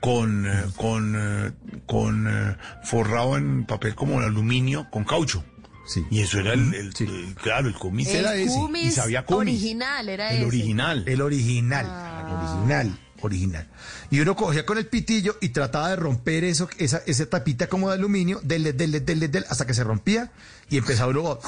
con, 0.00 0.46
eh, 0.46 0.64
con, 0.76 1.14
eh, 1.16 1.52
con 1.86 2.26
eh, 2.28 2.56
forrado 2.84 3.36
en 3.36 3.64
papel 3.66 3.94
como 3.94 4.18
el 4.20 4.26
aluminio, 4.26 4.88
con 4.90 5.04
caucho. 5.04 5.44
Sí. 5.86 6.04
Y 6.10 6.20
eso 6.20 6.40
era 6.40 6.52
el, 6.54 6.74
el- 6.74 6.92
el- 6.98 7.34
claro, 7.36 7.68
el 7.68 7.74
cumis 7.74 8.08
El 8.08 8.16
era 8.16 8.34
ese. 8.34 8.58
Y 8.82 8.90
sabía 8.90 9.24
cumis. 9.24 9.54
original 9.54 10.08
era 10.08 10.30
El 10.30 10.38
ese. 10.38 10.46
original. 10.46 11.04
El 11.06 11.20
original, 11.22 11.86
Ah. 11.88 12.24
el 12.26 12.34
original, 12.34 12.98
original. 13.22 13.66
Y 14.10 14.20
uno 14.20 14.34
cogía 14.36 14.64
con 14.66 14.78
el 14.78 14.86
pitillo 14.86 15.36
y 15.40 15.50
trataba 15.50 15.90
de 15.90 15.96
romper 15.96 16.44
eso, 16.44 16.68
esa, 16.78 17.02
esa 17.06 17.26
tapita 17.26 17.66
como 17.68 17.88
de 17.88 17.94
aluminio, 17.94 18.40
dele, 18.42 18.72
dele, 18.72 19.00
dele, 19.00 19.28
dele, 19.28 19.46
hasta 19.48 19.66
que 19.66 19.74
se 19.74 19.84
rompía 19.84 20.30
y 20.68 20.76
empezaba 20.78 21.10
uno 21.10 21.38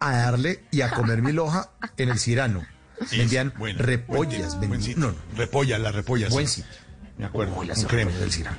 a 0.00 0.12
darle 0.12 0.64
y 0.70 0.80
a 0.82 0.90
comer 0.90 1.22
mi 1.22 1.32
loja 1.32 1.70
en 1.96 2.08
el 2.08 2.18
Cirano. 2.18 2.64
Sí, 3.06 3.18
Vendían 3.18 3.52
repollas, 3.76 4.56
buen, 4.56 4.70
vendían- 4.70 4.82
sitio. 4.82 4.98
no, 5.06 5.12
no, 5.12 5.18
Repollas, 5.36 5.80
las 5.80 5.94
repollas. 5.94 6.30
buen 6.30 6.48
sí. 6.48 6.62
sitio. 6.62 6.76
Me 7.16 7.24
acuerdo. 7.26 7.62
Las 7.64 7.82
repollas 7.84 8.20
del 8.20 8.32
Cirano. 8.32 8.56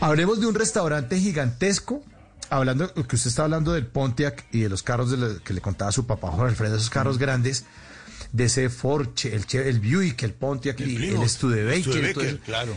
Hablemos 0.00 0.40
de 0.40 0.46
un 0.46 0.54
restaurante 0.54 1.18
gigantesco. 1.18 2.02
Hablando, 2.52 2.92
que 2.94 3.14
usted 3.14 3.28
está 3.28 3.44
hablando 3.44 3.72
del 3.72 3.86
Pontiac 3.86 4.44
y 4.50 4.60
de 4.62 4.68
los 4.68 4.82
carros 4.82 5.12
de 5.12 5.16
la- 5.18 5.38
que 5.38 5.54
le 5.54 5.60
contaba 5.60 5.92
su 5.92 6.04
papá 6.06 6.32
Jorge 6.32 6.48
Alfredo, 6.50 6.76
esos 6.76 6.90
carros 6.90 7.16
grandes, 7.18 7.64
de 8.32 8.44
ese 8.44 8.68
Ford, 8.70 9.08
el, 9.24 9.46
Che- 9.46 9.68
el 9.68 9.80
Buick, 9.80 10.22
el 10.22 10.32
Pontiac 10.34 10.80
el 10.80 11.28
Studebaker. 11.28 11.82
Studebaker, 11.82 12.12
todo 12.14 12.24
eso. 12.24 12.38
claro. 12.44 12.76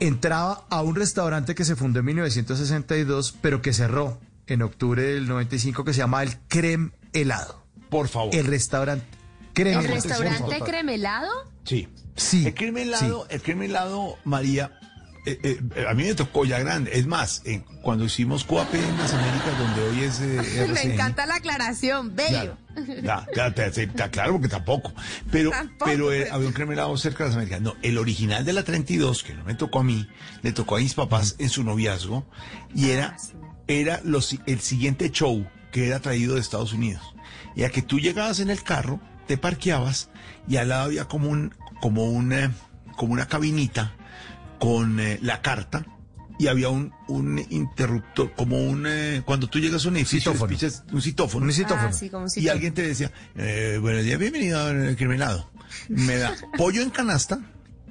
entraba 0.00 0.66
a 0.70 0.82
un 0.82 0.94
restaurante 0.96 1.54
que 1.54 1.64
se 1.64 1.76
fundó 1.76 2.00
en 2.00 2.06
1962, 2.06 3.36
pero 3.40 3.62
que 3.62 3.72
cerró 3.72 4.20
en 4.46 4.62
octubre 4.62 5.02
del 5.02 5.28
95, 5.28 5.84
que 5.84 5.92
se 5.92 5.98
llama 5.98 6.22
el 6.22 6.36
Creme 6.48 6.90
Helado. 7.12 7.64
Por 7.90 8.08
favor. 8.08 8.34
El 8.34 8.46
restaurante 8.46 9.04
Creme 9.54 9.72
¿El 9.78 9.86
Helado. 9.86 9.94
restaurante 9.94 10.60
cremelado? 10.64 11.30
Sí. 11.64 11.88
Sí. 12.16 12.46
El 12.46 12.54
crimen 12.54 12.88
helado, 12.88 13.26
el 13.30 13.40
crimen 13.42 13.70
helado, 13.70 14.16
María, 14.24 14.77
eh, 15.42 15.60
eh, 15.76 15.86
a 15.88 15.94
mí 15.94 16.04
me 16.04 16.14
tocó 16.14 16.44
ya 16.44 16.58
grande. 16.58 16.90
Es 16.94 17.06
más, 17.06 17.42
eh, 17.44 17.62
cuando 17.82 18.04
hicimos 18.04 18.44
Coap 18.44 18.72
en 18.74 18.96
las 18.98 19.12
Américas, 19.12 19.58
donde 19.58 19.82
hoy 19.82 20.04
es 20.04 20.20
eh, 20.20 20.42
Me 20.66 20.72
RCN, 20.74 20.92
encanta 20.92 21.26
la 21.26 21.36
aclaración, 21.36 22.14
bello. 22.14 22.56
Te- 23.54 23.82
está 23.82 24.10
claro, 24.10 24.32
porque 24.32 24.48
tampoco. 24.48 24.92
Pero, 25.30 25.50
Tampoco, 25.50 25.84
pero 25.90 26.12
eh, 26.12 26.20
pero- 26.24 26.34
había 26.34 26.46
un 26.48 26.52
creme 26.54 26.74
helado 26.74 26.96
cerca 26.96 27.24
de 27.24 27.30
las 27.30 27.36
Américas. 27.36 27.60
No, 27.60 27.74
el 27.82 27.98
original 27.98 28.44
de 28.44 28.52
la 28.52 28.62
32, 28.64 29.22
que 29.22 29.34
no 29.34 29.44
me 29.44 29.54
tocó 29.54 29.80
a 29.80 29.84
mí, 29.84 30.08
le 30.42 30.52
tocó 30.52 30.76
a 30.76 30.80
mis 30.80 30.94
papás 30.94 31.36
en 31.38 31.48
su 31.50 31.64
noviazgo, 31.64 32.26
y 32.74 32.90
era, 32.90 33.16
era 33.66 34.00
los, 34.04 34.36
el 34.46 34.60
siguiente 34.60 35.10
show 35.10 35.46
que 35.72 35.86
era 35.88 36.00
traído 36.00 36.34
de 36.34 36.40
Estados 36.40 36.72
Unidos. 36.72 37.02
Y 37.56 37.64
a 37.64 37.70
que 37.70 37.82
tú 37.82 37.98
llegabas 37.98 38.40
en 38.40 38.50
el 38.50 38.62
carro, 38.62 39.00
te 39.26 39.36
parqueabas, 39.36 40.08
y 40.48 40.56
al 40.56 40.68
lado 40.68 40.84
había 40.84 41.04
como 41.06 41.28
un, 41.28 41.54
como 41.80 42.04
una, 42.04 42.52
como 42.96 43.12
una 43.12 43.26
cabinita 43.26 43.94
con 44.58 45.00
eh, 45.00 45.18
la 45.22 45.42
carta, 45.42 45.84
y 46.38 46.46
había 46.46 46.68
un, 46.68 46.92
un 47.08 47.44
interruptor, 47.50 48.32
como 48.34 48.62
un, 48.62 48.86
eh, 48.86 49.22
cuando 49.24 49.48
tú 49.48 49.58
llegas 49.58 49.84
a 49.84 49.88
un 49.88 49.96
edificio, 49.96 50.32
Citófono. 50.32 50.56
un 50.92 51.02
citófono. 51.02 51.46
Un 51.46 51.52
citófono. 51.52 51.88
Ah, 51.88 51.92
sí, 51.92 52.08
como 52.08 52.24
un 52.24 52.30
Y 52.36 52.48
alguien 52.48 52.74
te 52.74 52.82
decía, 52.82 53.10
eh, 53.34 53.78
buenos 53.80 54.04
días, 54.04 54.18
bienvenido 54.18 54.60
al 54.60 54.96
criminado. 54.96 55.50
Me 55.88 56.16
da 56.16 56.34
pollo 56.56 56.82
en 56.82 56.90
canasta. 56.90 57.40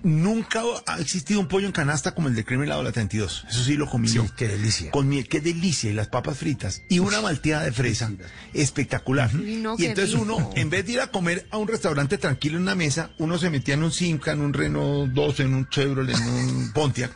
Nunca 0.07 0.61
ha 0.85 0.99
existido 1.01 1.41
un 1.41 1.49
pollo 1.49 1.65
en 1.65 1.73
canasta 1.73 2.15
como 2.15 2.29
el 2.29 2.35
de 2.35 2.45
criminado 2.45 2.79
de 2.79 2.85
la 2.85 2.91
32. 2.93 3.45
Eso 3.49 3.63
sí 3.63 3.75
lo 3.75 3.89
comí 3.89 4.07
Sí, 4.07 4.21
qué 4.37 4.47
delicia. 4.47 4.89
Con 4.89 5.09
miel, 5.09 5.27
qué 5.27 5.41
delicia. 5.41 5.89
Y 5.89 5.93
las 5.93 6.07
papas 6.07 6.37
fritas. 6.37 6.81
Y 6.87 6.99
una 6.99 7.19
malteada 7.19 7.65
de 7.65 7.73
fresa. 7.73 8.09
Espectacular. 8.53 9.33
No, 9.33 9.75
y 9.77 9.85
entonces 9.85 10.13
rico. 10.13 10.23
uno, 10.23 10.51
en 10.55 10.69
vez 10.69 10.85
de 10.85 10.93
ir 10.93 11.01
a 11.01 11.07
comer 11.07 11.45
a 11.51 11.57
un 11.57 11.67
restaurante 11.67 12.17
tranquilo 12.17 12.55
en 12.55 12.63
una 12.63 12.75
mesa, 12.75 13.09
uno 13.17 13.37
se 13.37 13.49
metía 13.49 13.73
en 13.73 13.83
un 13.83 13.91
Simca, 13.91 14.31
en 14.31 14.39
un 14.39 14.53
Renault 14.53 15.11
12, 15.11 15.43
en 15.43 15.53
un 15.53 15.67
Chevrolet, 15.67 16.15
en 16.15 16.29
un 16.29 16.71
Pontiac. 16.71 17.11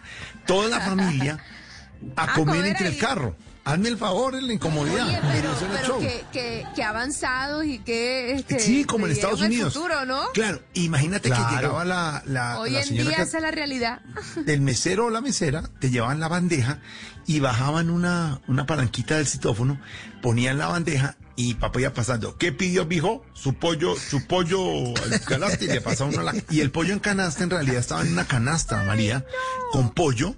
Toda 0.45 0.67
la 0.67 0.81
familia 0.81 1.39
a, 2.17 2.23
A 2.23 2.33
comer 2.33 2.57
comer 2.57 2.65
entre 2.71 2.87
el 2.89 2.97
carro. 2.97 3.37
Hazme 3.63 3.89
el 3.89 3.97
favor, 3.97 4.33
en 4.33 4.47
la 4.47 4.53
incomodidad. 4.53 5.07
Oye, 5.07 5.19
pero, 5.21 5.99
que, 5.99 6.25
que, 6.33 6.65
que 6.75 6.83
avanzados 6.83 7.63
y 7.65 7.77
que... 7.77 8.33
Este, 8.33 8.59
Sí, 8.59 8.85
como 8.85 9.05
en 9.05 9.11
Estados 9.11 9.39
el 9.41 9.47
Unidos. 9.47 9.73
futuro, 9.75 10.03
¿no? 10.05 10.19
Claro, 10.33 10.61
imagínate 10.73 11.29
Claro. 11.29 11.47
que 11.47 11.55
llegaba 11.57 11.85
la, 11.85 12.23
la, 12.25 12.59
Hoy 12.59 12.71
la 12.71 12.79
en 12.81 12.87
señora 12.87 13.09
día 13.09 13.17
que- 13.17 13.23
esa 13.23 13.37
es 13.37 13.43
la 13.43 13.51
realidad. 13.51 14.01
el 14.47 14.61
mesero 14.61 15.05
o 15.05 15.09
la 15.11 15.21
mesera 15.21 15.69
te 15.79 15.91
llevaban 15.91 16.19
la 16.19 16.27
bandeja 16.27 16.79
y 17.27 17.39
bajaban 17.39 17.91
una, 17.91 18.41
una 18.47 18.65
palanquita 18.65 19.17
del 19.17 19.27
citófono, 19.27 19.79
ponían 20.23 20.57
la 20.57 20.65
bandeja 20.67 21.15
y 21.35 21.53
papá 21.53 21.81
iba 21.81 21.93
pasando. 21.93 22.37
¿Qué 22.39 22.51
pidió, 22.51 22.85
mijo? 22.87 23.23
Su 23.33 23.53
pollo, 23.53 23.95
su 23.95 24.25
pollo 24.25 24.59
al 25.03 25.21
canasta 25.21 25.63
y 25.63 25.67
le 25.67 25.81
pasaba 25.81 26.09
uno 26.09 26.23
la... 26.23 26.33
Y 26.49 26.61
el 26.61 26.71
pollo 26.71 26.93
en 26.93 26.99
canasta 26.99 27.43
en 27.43 27.51
realidad 27.51 27.77
estaba 27.77 28.01
en 28.01 28.11
una 28.13 28.25
canasta, 28.25 28.83
María, 28.85 29.23
con 29.71 29.91
pollo. 29.91 30.35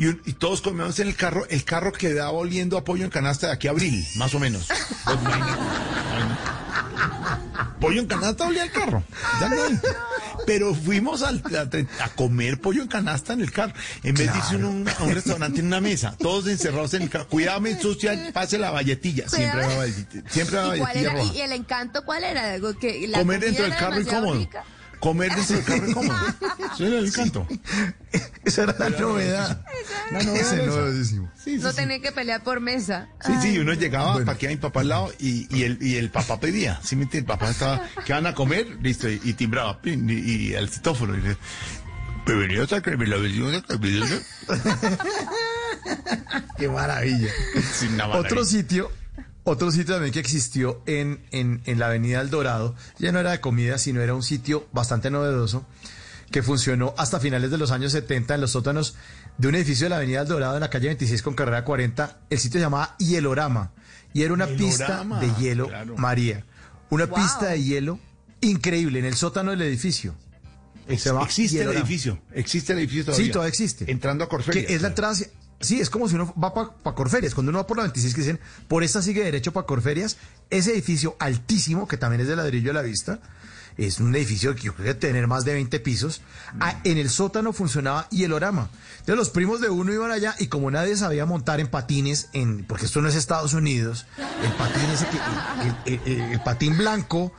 Y, 0.00 0.06
un- 0.06 0.22
y 0.24 0.32
todos 0.32 0.62
comíamos 0.62 0.98
en 0.98 1.08
el 1.08 1.14
carro, 1.14 1.46
el 1.50 1.62
carro 1.64 1.92
quedaba 1.92 2.30
oliendo 2.32 2.78
a 2.78 2.84
pollo 2.84 3.04
en 3.04 3.10
canasta 3.10 3.48
de 3.48 3.52
aquí 3.52 3.68
a 3.68 3.72
abril, 3.72 4.04
más 4.16 4.34
o 4.34 4.40
menos. 4.40 4.66
Pollo 7.80 8.00
en 8.00 8.06
canasta 8.06 8.46
olía 8.46 8.64
el 8.64 8.70
carro. 8.70 9.02
exactamente. 9.34 9.88
Pero 10.46 10.74
fuimos 10.74 11.22
al- 11.22 11.42
a, 11.54 12.04
a 12.04 12.08
comer 12.10 12.60
pollo 12.60 12.82
en 12.82 12.88
canasta 12.88 13.32
en 13.32 13.40
el 13.40 13.52
carro. 13.52 13.72
En 14.02 14.14
vez 14.14 14.30
de 14.32 14.38
irse 14.38 14.54
a 14.54 14.58
un, 14.58 14.88
a 14.88 15.02
un 15.02 15.14
restaurante 15.14 15.60
en 15.60 15.66
una 15.66 15.80
mesa, 15.80 16.14
todos 16.18 16.46
encerrados 16.46 16.92
en 16.94 17.02
el 17.02 17.10
carro. 17.10 17.28
Cuidado, 17.28 17.60
me 17.60 17.70
ensucia, 17.70 18.30
pase 18.32 18.58
la 18.58 18.70
valletilla. 18.70 19.28
Siempre 19.28 19.66
va 19.66 19.76
valletilla. 19.76 20.30
Siempre 20.30 20.56
va 20.58 20.76
¿Y, 20.76 20.80
cuál 20.80 20.96
era, 20.96 21.12
roja. 21.12 21.34
y 21.34 21.40
el 21.40 21.52
encanto 21.52 22.04
cuál 22.04 22.24
era? 22.24 22.56
Que 22.80 23.06
la 23.08 23.18
Comer 23.18 23.40
dentro 23.40 23.64
del 23.64 23.74
carro 23.76 24.00
incómodo. 24.00 24.38
rica. 24.38 24.64
Comer 25.00 25.34
dentro 25.34 25.56
del 25.56 25.64
carro 25.64 25.88
incómodo. 25.88 26.18
Eso 26.74 26.86
era 26.86 26.98
el 26.98 27.06
encanto. 27.06 27.46
Esa 28.44 28.62
era 28.64 28.76
la 28.78 28.90
novedad. 28.90 29.64
La 30.12 30.22
novedad 30.22 30.40
Ese 30.42 30.54
era 30.56 30.64
esa. 30.64 30.76
novedísimo. 30.80 31.30
Sí, 31.36 31.56
sí, 31.56 31.62
no 31.62 31.70
sí. 31.70 31.76
tenía 31.76 32.00
que 32.00 32.12
pelear 32.12 32.42
por 32.44 32.60
mesa. 32.60 33.08
Sí, 33.24 33.32
sí, 33.40 33.58
uno 33.58 33.72
llegaba, 33.72 34.12
Bueno. 34.12 34.26
para 34.26 34.38
que 34.38 34.48
mi 34.48 34.56
papá 34.56 34.80
al 34.80 34.88
lado 34.88 35.12
y, 35.18 35.48
y, 35.56 35.62
el, 35.64 35.78
y 35.82 35.96
el 35.96 36.10
papá 36.10 36.38
pedía. 36.38 36.78
¿Sí 36.84 36.96
me 36.96 37.04
entiendes? 37.04 37.30
El 37.32 37.38
papá 37.38 37.50
estaba, 37.50 37.88
¿qué 38.04 38.12
van 38.12 38.26
a 38.26 38.34
comer? 38.34 38.66
Listo, 38.82 39.08
y, 39.08 39.20
y 39.24 39.32
timbraba, 39.32 39.80
pin, 39.80 40.08
y, 40.08 40.12
y 40.12 40.52
el 40.54 40.68
citófono. 40.68 41.16
Y 41.16 41.22
le, 41.22 41.36
bienvenidos 42.26 42.72
a 42.74 42.82
Cremila, 42.82 43.16
bienvenidos 43.16 43.62
a. 43.62 43.78
Qué 46.58 46.68
maravilla. 46.68 47.28
Sí, 47.74 47.86
una 47.86 48.06
maravilla. 48.06 48.28
Otro 48.28 48.44
sitio, 48.44 48.90
otro 49.50 49.70
sitio 49.70 49.94
también 49.94 50.12
que 50.12 50.20
existió 50.20 50.82
en, 50.86 51.24
en, 51.30 51.62
en 51.66 51.78
la 51.78 51.86
Avenida 51.86 52.20
El 52.20 52.30
Dorado, 52.30 52.74
ya 52.98 53.12
no 53.12 53.18
era 53.20 53.30
de 53.32 53.40
comida, 53.40 53.78
sino 53.78 54.00
era 54.00 54.14
un 54.14 54.22
sitio 54.22 54.66
bastante 54.72 55.10
novedoso 55.10 55.66
que 56.30 56.42
funcionó 56.42 56.94
hasta 56.96 57.18
finales 57.20 57.50
de 57.50 57.58
los 57.58 57.70
años 57.72 57.92
70 57.92 58.36
en 58.36 58.40
los 58.40 58.52
sótanos 58.52 58.94
de 59.38 59.48
un 59.48 59.54
edificio 59.56 59.86
de 59.86 59.90
la 59.90 59.96
Avenida 59.96 60.20
El 60.22 60.28
Dorado 60.28 60.54
en 60.54 60.60
la 60.60 60.70
calle 60.70 60.86
26 60.88 61.22
con 61.22 61.34
carrera 61.34 61.64
40. 61.64 62.20
El 62.30 62.38
sitio 62.38 62.58
se 62.60 62.64
llamaba 62.66 62.94
Hielorama 62.98 63.72
y 64.12 64.22
era 64.22 64.32
una 64.34 64.46
pista 64.46 65.04
de 65.20 65.32
hielo, 65.40 65.68
claro. 65.68 65.96
María. 65.96 66.44
Una 66.90 67.06
Wow. 67.06 67.16
pista 67.16 67.46
de 67.46 67.62
hielo 67.62 67.98
increíble 68.40 68.98
en 69.00 69.04
el 69.04 69.14
sótano 69.14 69.50
del 69.50 69.62
edificio. 69.62 70.14
Ex- 70.88 71.06
existe 71.06 71.62
el 71.62 71.70
edificio. 71.70 72.20
Existe 72.32 72.72
el 72.72 72.80
edificio 72.80 73.04
todavía. 73.06 73.26
Sí, 73.26 73.32
todavía 73.32 73.48
existe. 73.50 73.90
Entrando 73.90 74.24
a 74.24 74.28
Corferias. 74.28 74.66
Que 74.66 74.74
es 74.74 74.82
la 74.82 74.88
entrada 74.88 75.14
Sí, 75.60 75.80
es 75.80 75.90
como 75.90 76.08
si 76.08 76.14
uno 76.14 76.32
va 76.42 76.54
para 76.54 76.96
Corferias. 76.96 77.34
Cuando 77.34 77.50
uno 77.50 77.58
va 77.58 77.66
por 77.66 77.76
la 77.76 77.82
26 77.84 78.14
que 78.14 78.20
dicen, 78.22 78.40
por 78.66 78.82
esta 78.82 79.02
sigue 79.02 79.22
derecho 79.22 79.52
para 79.52 79.66
Corferias, 79.66 80.16
ese 80.48 80.72
edificio 80.72 81.16
altísimo, 81.18 81.86
que 81.86 81.96
también 81.98 82.22
es 82.22 82.28
de 82.28 82.36
ladrillo 82.36 82.70
a 82.70 82.74
la 82.74 82.82
vista, 82.82 83.20
es 83.76 84.00
un 84.00 84.14
edificio 84.16 84.54
que 84.54 84.62
yo 84.62 84.74
creo 84.74 84.86
que 84.86 84.94
tener 84.94 85.26
más 85.26 85.44
de 85.44 85.52
20 85.54 85.78
pisos. 85.80 86.22
Ah, 86.60 86.80
en 86.84 86.98
el 86.98 87.08
sótano 87.10 87.52
funcionaba 87.52 88.08
hielorama. 88.10 88.68
Entonces 89.00 89.16
los 89.16 89.30
primos 89.30 89.60
de 89.60 89.68
uno 89.70 89.92
iban 89.92 90.10
allá 90.10 90.34
y 90.38 90.48
como 90.48 90.70
nadie 90.70 90.96
sabía 90.96 91.24
montar 91.26 91.60
en 91.60 91.68
patines, 91.68 92.28
en, 92.32 92.64
porque 92.64 92.86
esto 92.86 93.00
no 93.02 93.08
es 93.08 93.14
Estados 93.14 93.52
Unidos, 93.54 94.06
el 94.42 94.52
patín 94.52 94.82
ese 94.92 95.06
que, 95.08 95.90
el, 95.92 96.00
el- 96.00 96.12
el- 96.22 96.32
el 96.32 96.40
patín 96.42 96.76
blanco, 96.78 97.32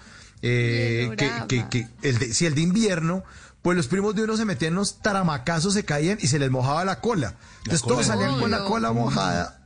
eh, 0.43 1.11
que, 1.17 1.25
Hielorama. 1.25 1.47
que- 1.47 1.67
que 1.69 1.87
el 2.07 2.17
de, 2.19 2.33
si 2.33 2.45
el 2.45 2.55
de 2.55 2.61
invierno, 2.61 3.23
pues 3.61 3.77
los 3.77 3.87
primos 3.87 4.15
de 4.15 4.23
uno 4.23 4.35
se 4.37 4.45
metían 4.45 4.73
en 4.73 4.77
unos 4.77 4.99
taramacazos, 5.01 5.73
se 5.73 5.85
caían 5.85 6.17
y 6.21 6.27
se 6.27 6.39
les 6.39 6.49
mojaba 6.49 6.83
la 6.85 6.99
cola. 6.99 7.35
Entonces 7.59 7.81
cola 7.81 7.93
todos 7.95 8.05
salían 8.07 8.39
con 8.39 8.49
la 8.51 8.63
cola 8.63 8.91
mojada. 8.91 9.61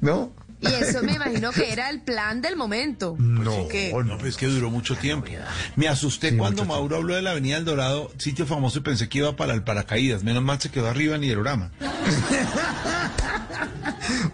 ¿No? 0.00 0.32
Y 0.58 0.68
eso 0.68 1.02
me 1.02 1.12
imagino 1.12 1.50
que 1.52 1.70
era 1.70 1.90
el 1.90 2.00
plan 2.00 2.40
del 2.40 2.56
momento. 2.56 3.14
No, 3.18 3.68
Que- 3.68 3.92
No, 3.92 4.16
pues 4.16 4.30
es 4.30 4.36
que 4.38 4.46
duró 4.46 4.70
mucho 4.70 4.96
tiempo. 4.96 5.28
Me 5.76 5.86
asusté 5.86 6.30
Sí, 6.30 6.36
cuando 6.38 6.64
Mauro 6.64 6.96
habló 6.96 7.14
de 7.14 7.20
la 7.20 7.32
Avenida 7.32 7.58
El 7.58 7.66
Dorado, 7.66 8.10
sitio 8.16 8.46
famoso, 8.46 8.78
y 8.78 8.82
pensé 8.82 9.08
que 9.10 9.18
iba 9.18 9.36
para 9.36 9.52
el 9.52 9.62
paracaídas. 9.62 10.24
Menos 10.24 10.42
mal 10.42 10.58
se 10.58 10.70
quedó 10.70 10.88
arriba 10.88 11.14
en 11.16 11.22
Hielorama. 11.22 11.72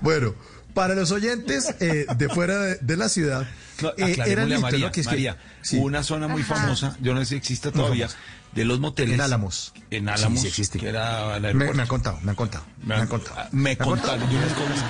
Bueno, 0.01 0.35
para 0.75 0.95
los 0.95 1.11
oyentes 1.13 1.75
eh, 1.81 2.07
de 2.17 2.29
fuera 2.29 2.59
de, 2.59 2.77
de 2.77 2.97
la 2.97 3.09
ciudad, 3.09 3.47
No, 3.81 3.91
eh, 3.91 4.17
era 4.27 4.43
el 4.43 4.49
mito, 4.49 4.61
María, 4.61 4.87
¿no? 4.87 4.93
Que 4.93 5.01
es 5.01 5.07
que- 5.07 5.13
María, 5.13 5.37
sí, 5.61 5.79
una 5.79 6.03
zona 6.03 6.29
muy 6.29 6.43
Ajá. 6.43 6.57
famosa, 6.57 6.97
yo 7.01 7.15
no 7.15 7.21
sé 7.21 7.27
si 7.27 7.35
existe 7.37 7.71
todavía. 7.73 8.09
De 8.53 8.65
los 8.65 8.81
moteles. 8.81 9.15
En 9.15 9.21
Álamos. 9.21 9.73
En 9.91 10.05
Sí, 10.05 10.11
Álamos, 10.11 10.41
sí 10.41 10.49
existe. 10.49 10.79
que 10.79 10.89
era 10.89 11.37
el 11.37 11.55
me, 11.55 11.73
me 11.73 11.83
han 11.83 11.89
contado, 11.89 12.19
me 12.23 12.31
han 12.31 12.37
contado, 12.37 12.65
me, 12.85 12.95
han 12.95 13.07
contado. 13.07 13.37
ah, 13.41 13.49
Me 13.53 13.71
han 13.71 13.77
contaron, 13.77 14.21
contado. 14.21 14.33
yo 14.49 14.55
conozco. 14.55 14.87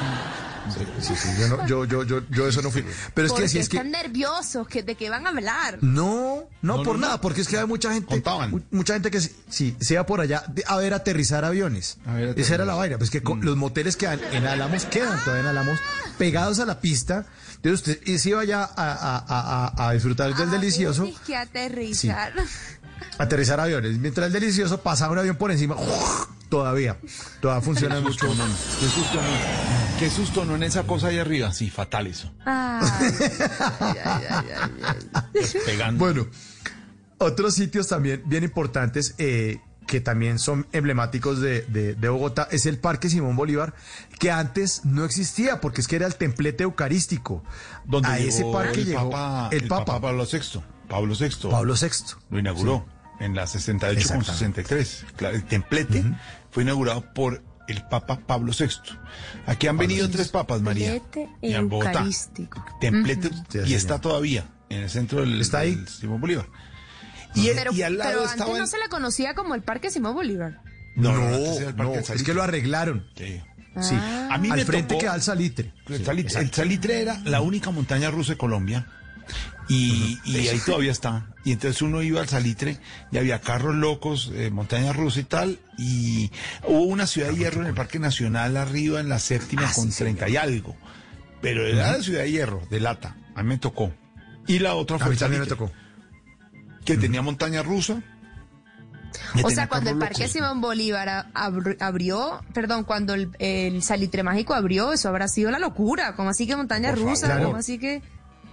Sí, 1.01 1.12
sí, 1.16 1.28
yo, 1.40 1.48
no- 1.48 1.66
yo, 1.66 1.84
yo, 1.84 2.05
yo, 2.05 2.22
yo 2.30 2.47
eso 2.47 2.62
no 2.62 2.70
fui. 2.70 2.84
Pero 3.14 3.26
es 3.26 3.32
porque 3.32 3.43
que 3.47 3.48
si 3.48 3.59
es 3.59 3.68
que 3.68 3.78
están 3.78 3.90
nerviosos, 3.90 4.68
que 4.68 4.84
¿de 4.84 4.94
qué 4.94 5.10
van 5.10 5.26
a 5.26 5.30
hablar? 5.30 5.78
No, 5.82 6.44
no, 6.62 6.76
No, 6.76 6.82
por 6.84 6.94
no, 6.94 7.01
nada, 7.02 7.14
no. 7.14 7.20
porque 7.20 7.40
es 7.40 7.48
que 7.48 7.59
hay 7.59 7.66
mucha 7.66 7.93
gente, 7.93 8.06
Contaban. 8.06 8.51
mu- 8.52 8.60
mucha 8.70 8.93
gente 8.94 9.10
que 9.10 9.20
sí, 9.20 9.34
sí, 9.51 9.76
se 9.80 9.94
iba 9.94 10.06
por 10.06 10.20
allá 10.20 10.44
de- 10.48 10.62
a 10.68 10.76
ver 10.76 10.94
aterrizar 10.94 11.44
aviones. 11.44 11.98
A 12.06 12.12
ver, 12.14 12.22
Esa 12.22 12.22
era 12.22 12.30
aterrizar. 12.30 12.66
la 12.66 12.74
vaina, 12.74 12.97
pues 12.98 13.10
que 13.10 13.20
Mm. 13.20 13.24
co- 13.24 13.36
los 13.36 13.56
moteles 13.56 13.97
quedan 13.97 14.20
en 14.30 14.47
Álamos, 14.47 14.84
quedan 14.86 15.18
todavía 15.24 15.43
en 15.43 15.48
Álamos, 15.48 15.80
pegados 16.16 16.60
a 16.60 16.64
la 16.64 16.80
pista. 16.80 17.26
Entonces 17.64 17.89
usted 17.97 18.06
y 18.06 18.18
se 18.18 18.30
iba 18.30 18.44
ya 18.44 18.62
a, 18.64 18.66
a- 18.74 19.24
a- 19.76 19.89
a- 19.89 19.93
disfrutar 19.93 20.34
del 20.34 20.48
Ah, 20.48 20.52
delicioso, 20.52 21.05
tienes 21.05 21.20
que 21.20 21.36
aterrizar. 21.36 22.32
aterrizar 23.18 23.60
aviones. 23.60 23.98
Mientras 23.98 24.26
el 24.26 24.32
delicioso 24.32 24.80
pasaba 24.82 25.12
un 25.12 25.18
avión 25.18 25.36
por 25.36 25.52
encima, 25.52 25.76
todavía, 26.48 26.98
todavía 27.40 27.62
funciona 27.64 27.94
Qué 27.97 28.01
mucho. 28.01 28.26
susto, 28.26 28.34
no, 28.44 28.44
qué 28.80 28.86
susto, 28.89 29.16
no. 29.22 29.98
Qué 30.01 30.10
susto, 30.10 30.44
no 30.44 30.56
en 30.56 30.62
esa 30.64 30.82
cosa 30.82 31.06
ahí 31.09 31.18
arriba. 31.20 31.52
Sí, 31.52 31.70
fatal 31.70 32.09
eso. 32.09 32.32
Ay, 32.44 32.84
ay, 33.80 33.97
ay, 34.05 34.24
ay, 34.28 34.47
ay. 35.14 35.47
Pegando. 35.64 35.98
Bueno, 36.05 36.26
otros 37.18 37.55
sitios 37.55 37.86
también 37.86 38.22
bien 38.26 38.43
importantes 38.43 39.14
eh, 39.18 39.60
que 39.87 40.01
también 40.01 40.39
son 40.39 40.67
emblemáticos 40.73 41.41
de, 41.41 41.63
de- 41.63 41.95
de 41.95 42.09
Bogotá 42.09 42.49
es 42.51 42.67
el 42.67 42.79
Parque 42.79 43.11
Simón 43.11 43.37
Bolívar, 43.37 43.75
que 44.19 44.31
antes 44.31 44.85
no 44.85 45.05
existía 45.05 45.61
porque 45.61 45.81
es 45.81 45.89
que 45.89 45.97
era 45.97 46.07
el 46.07 46.15
templete 46.17 46.65
eucarístico. 46.65 47.43
donde 47.85 48.09
a 48.09 48.19
ese 48.19 48.45
parque 48.53 48.81
el 48.81 48.87
llegó 48.87 49.11
Papa, 49.11 49.49
el 49.53 49.69
Papa, 49.69 50.01
Pablo 50.01 50.25
VI. 50.31 50.61
Pablo 50.89 51.15
VI. 51.19 51.51
Pablo 51.51 51.75
VI. 51.75 51.89
Lo 52.31 52.39
inauguró 52.39 52.87
en 53.21 53.35
la 53.35 53.47
68 53.47 54.09
con 54.09 54.19
Exactamente. 54.21 54.63
63. 54.65 55.05
Claro, 55.17 55.37
el 55.37 55.45
templete 55.45 56.05
fue 56.51 56.63
inaugurado 56.63 57.13
por 57.15 57.43
el 57.69 57.83
Papa 57.89 58.19
Pablo 58.27 58.53
VI. 58.59 58.69
Aquí 59.47 59.67
han 59.69 59.79
venido 59.79 60.09
tres 60.11 60.29
papas, 60.29 60.61
María. 60.63 60.93
Templete 60.93 61.29
Y 61.43 61.55
en 61.55 61.69
Bogotá. 61.69 62.05
Templete 62.81 63.31
y 63.67 63.75
está 63.75 64.01
todavía 64.01 64.47
en 64.69 64.83
el 64.83 64.91
centro 64.91 65.21
del, 65.21 65.41
Está 65.41 65.61
ahí. 65.61 65.75
del 65.75 65.89
Simón 65.89 66.21
Bolívar. 66.21 66.47
Y, 67.35 67.49
el- 67.49 67.57
Pero, 67.57 67.73
y 67.73 67.83
al 67.83 67.97
lado 67.99 68.11
pero 68.11 68.21
antes 68.23 68.33
estaba 68.35 68.57
no 68.59 68.65
el- 68.65 68.69
se 68.71 68.79
le 68.79 68.89
conocía 68.89 69.35
como 69.35 69.55
el 69.55 69.63
Parque 69.63 69.91
Simón 69.91 70.15
Bolívar. 70.15 70.61
No, 70.97 71.13
No, 71.13 71.95
es 71.99 72.23
que 72.23 72.35
lo 72.35 72.43
arreglaron. 72.43 73.07
Sí. 73.17 73.41
Sí, 73.81 73.95
A 74.31 74.37
mí 74.37 74.51
al 74.51 74.59
me 74.59 74.65
frente 74.67 74.95
tocó- 74.95 75.01
queda 75.01 75.15
el 75.15 75.23
salitre. 75.23 75.73
El, 75.89 75.99
Sí, 75.99 76.05
salitre, 76.05 76.41
el. 76.41 76.53
Salitre 76.53 77.01
era 77.01 77.19
la 77.25 77.41
única 77.41 77.71
montaña 77.71 78.11
rusa 78.11 78.33
de 78.33 78.39
Colombia. 78.39 78.87
Y, 79.69 80.19
y 80.25 80.49
ahí 80.49 80.59
todavía 80.67 80.93
está. 80.93 81.29
Y 81.45 81.53
entonces 81.53 81.81
uno 81.81 82.03
iba 82.03 82.21
al 82.21 82.29
Salitre 82.29 82.79
y 83.11 83.17
había 83.19 83.41
carros 83.41 83.75
locos, 83.75 84.31
eh, 84.35 84.51
montaña 84.51 84.93
rusa 84.93 85.21
y 85.21 85.25
tal. 85.25 85.59
Y 85.79 86.31
hubo 86.67 86.83
una 86.83 87.07
ciudad 87.07 87.29
de 87.29 87.37
hierro 87.37 87.63
en 87.63 87.69
el 87.69 87.75
Parque 87.75 87.99
Nacional 87.99 88.57
arriba 88.59 89.01
en 89.01 89.09
la 89.09 89.19
séptima 89.19 89.63
Ah, 89.69 89.73
con 89.75 89.91
sí, 89.91 89.99
30 90.03 90.29
y 90.29 90.37
algo. 90.37 90.77
Pero 91.41 91.67
era 91.67 91.93
la 91.97 92.03
ciudad 92.03 92.23
de 92.23 92.31
hierro, 92.31 92.67
de 92.71 92.81
lata. 92.81 93.17
A 93.35 93.43
mí 93.43 93.49
me 93.51 93.59
tocó. 93.59 93.93
Y 94.47 94.59
la 94.59 94.75
otra 94.75 94.97
A 94.97 94.99
fue 94.99 95.09
mí 95.11 95.13
el 95.15 95.19
también 95.19 95.41
me 95.43 95.49
tocó. 95.49 95.73
Que 96.85 96.97
tenía 96.97 97.23
montaña 97.23 97.63
rusa. 97.63 98.03
O 99.45 99.51
sea, 99.51 99.69
cuando 99.69 99.91
el 99.91 99.99
Parque 99.99 100.21
locos. 100.21 100.33
Simón 100.33 100.61
Bolívar 100.61 101.27
abrió, 101.35 102.43
perdón, 102.55 102.85
cuando 102.85 103.15
el, 103.15 103.31
el 103.39 103.83
Salitre 103.83 104.23
Mágico 104.23 104.55
abrió, 104.55 104.93
eso 104.93 105.09
habrá 105.09 105.29
sido 105.29 105.51
la 105.51 105.59
locura. 105.59 106.15
como 106.17 106.31
así 106.31 106.47
que 106.47 106.57
montaña 106.57 106.91
Por 106.91 107.01
rusa? 107.01 107.29
favor. 107.29 107.45
como 107.45 107.57
así 107.57 107.79
que? 107.79 108.03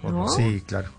¿No? 0.02 0.28
Sí, 0.28 0.62
claro. 0.66 0.90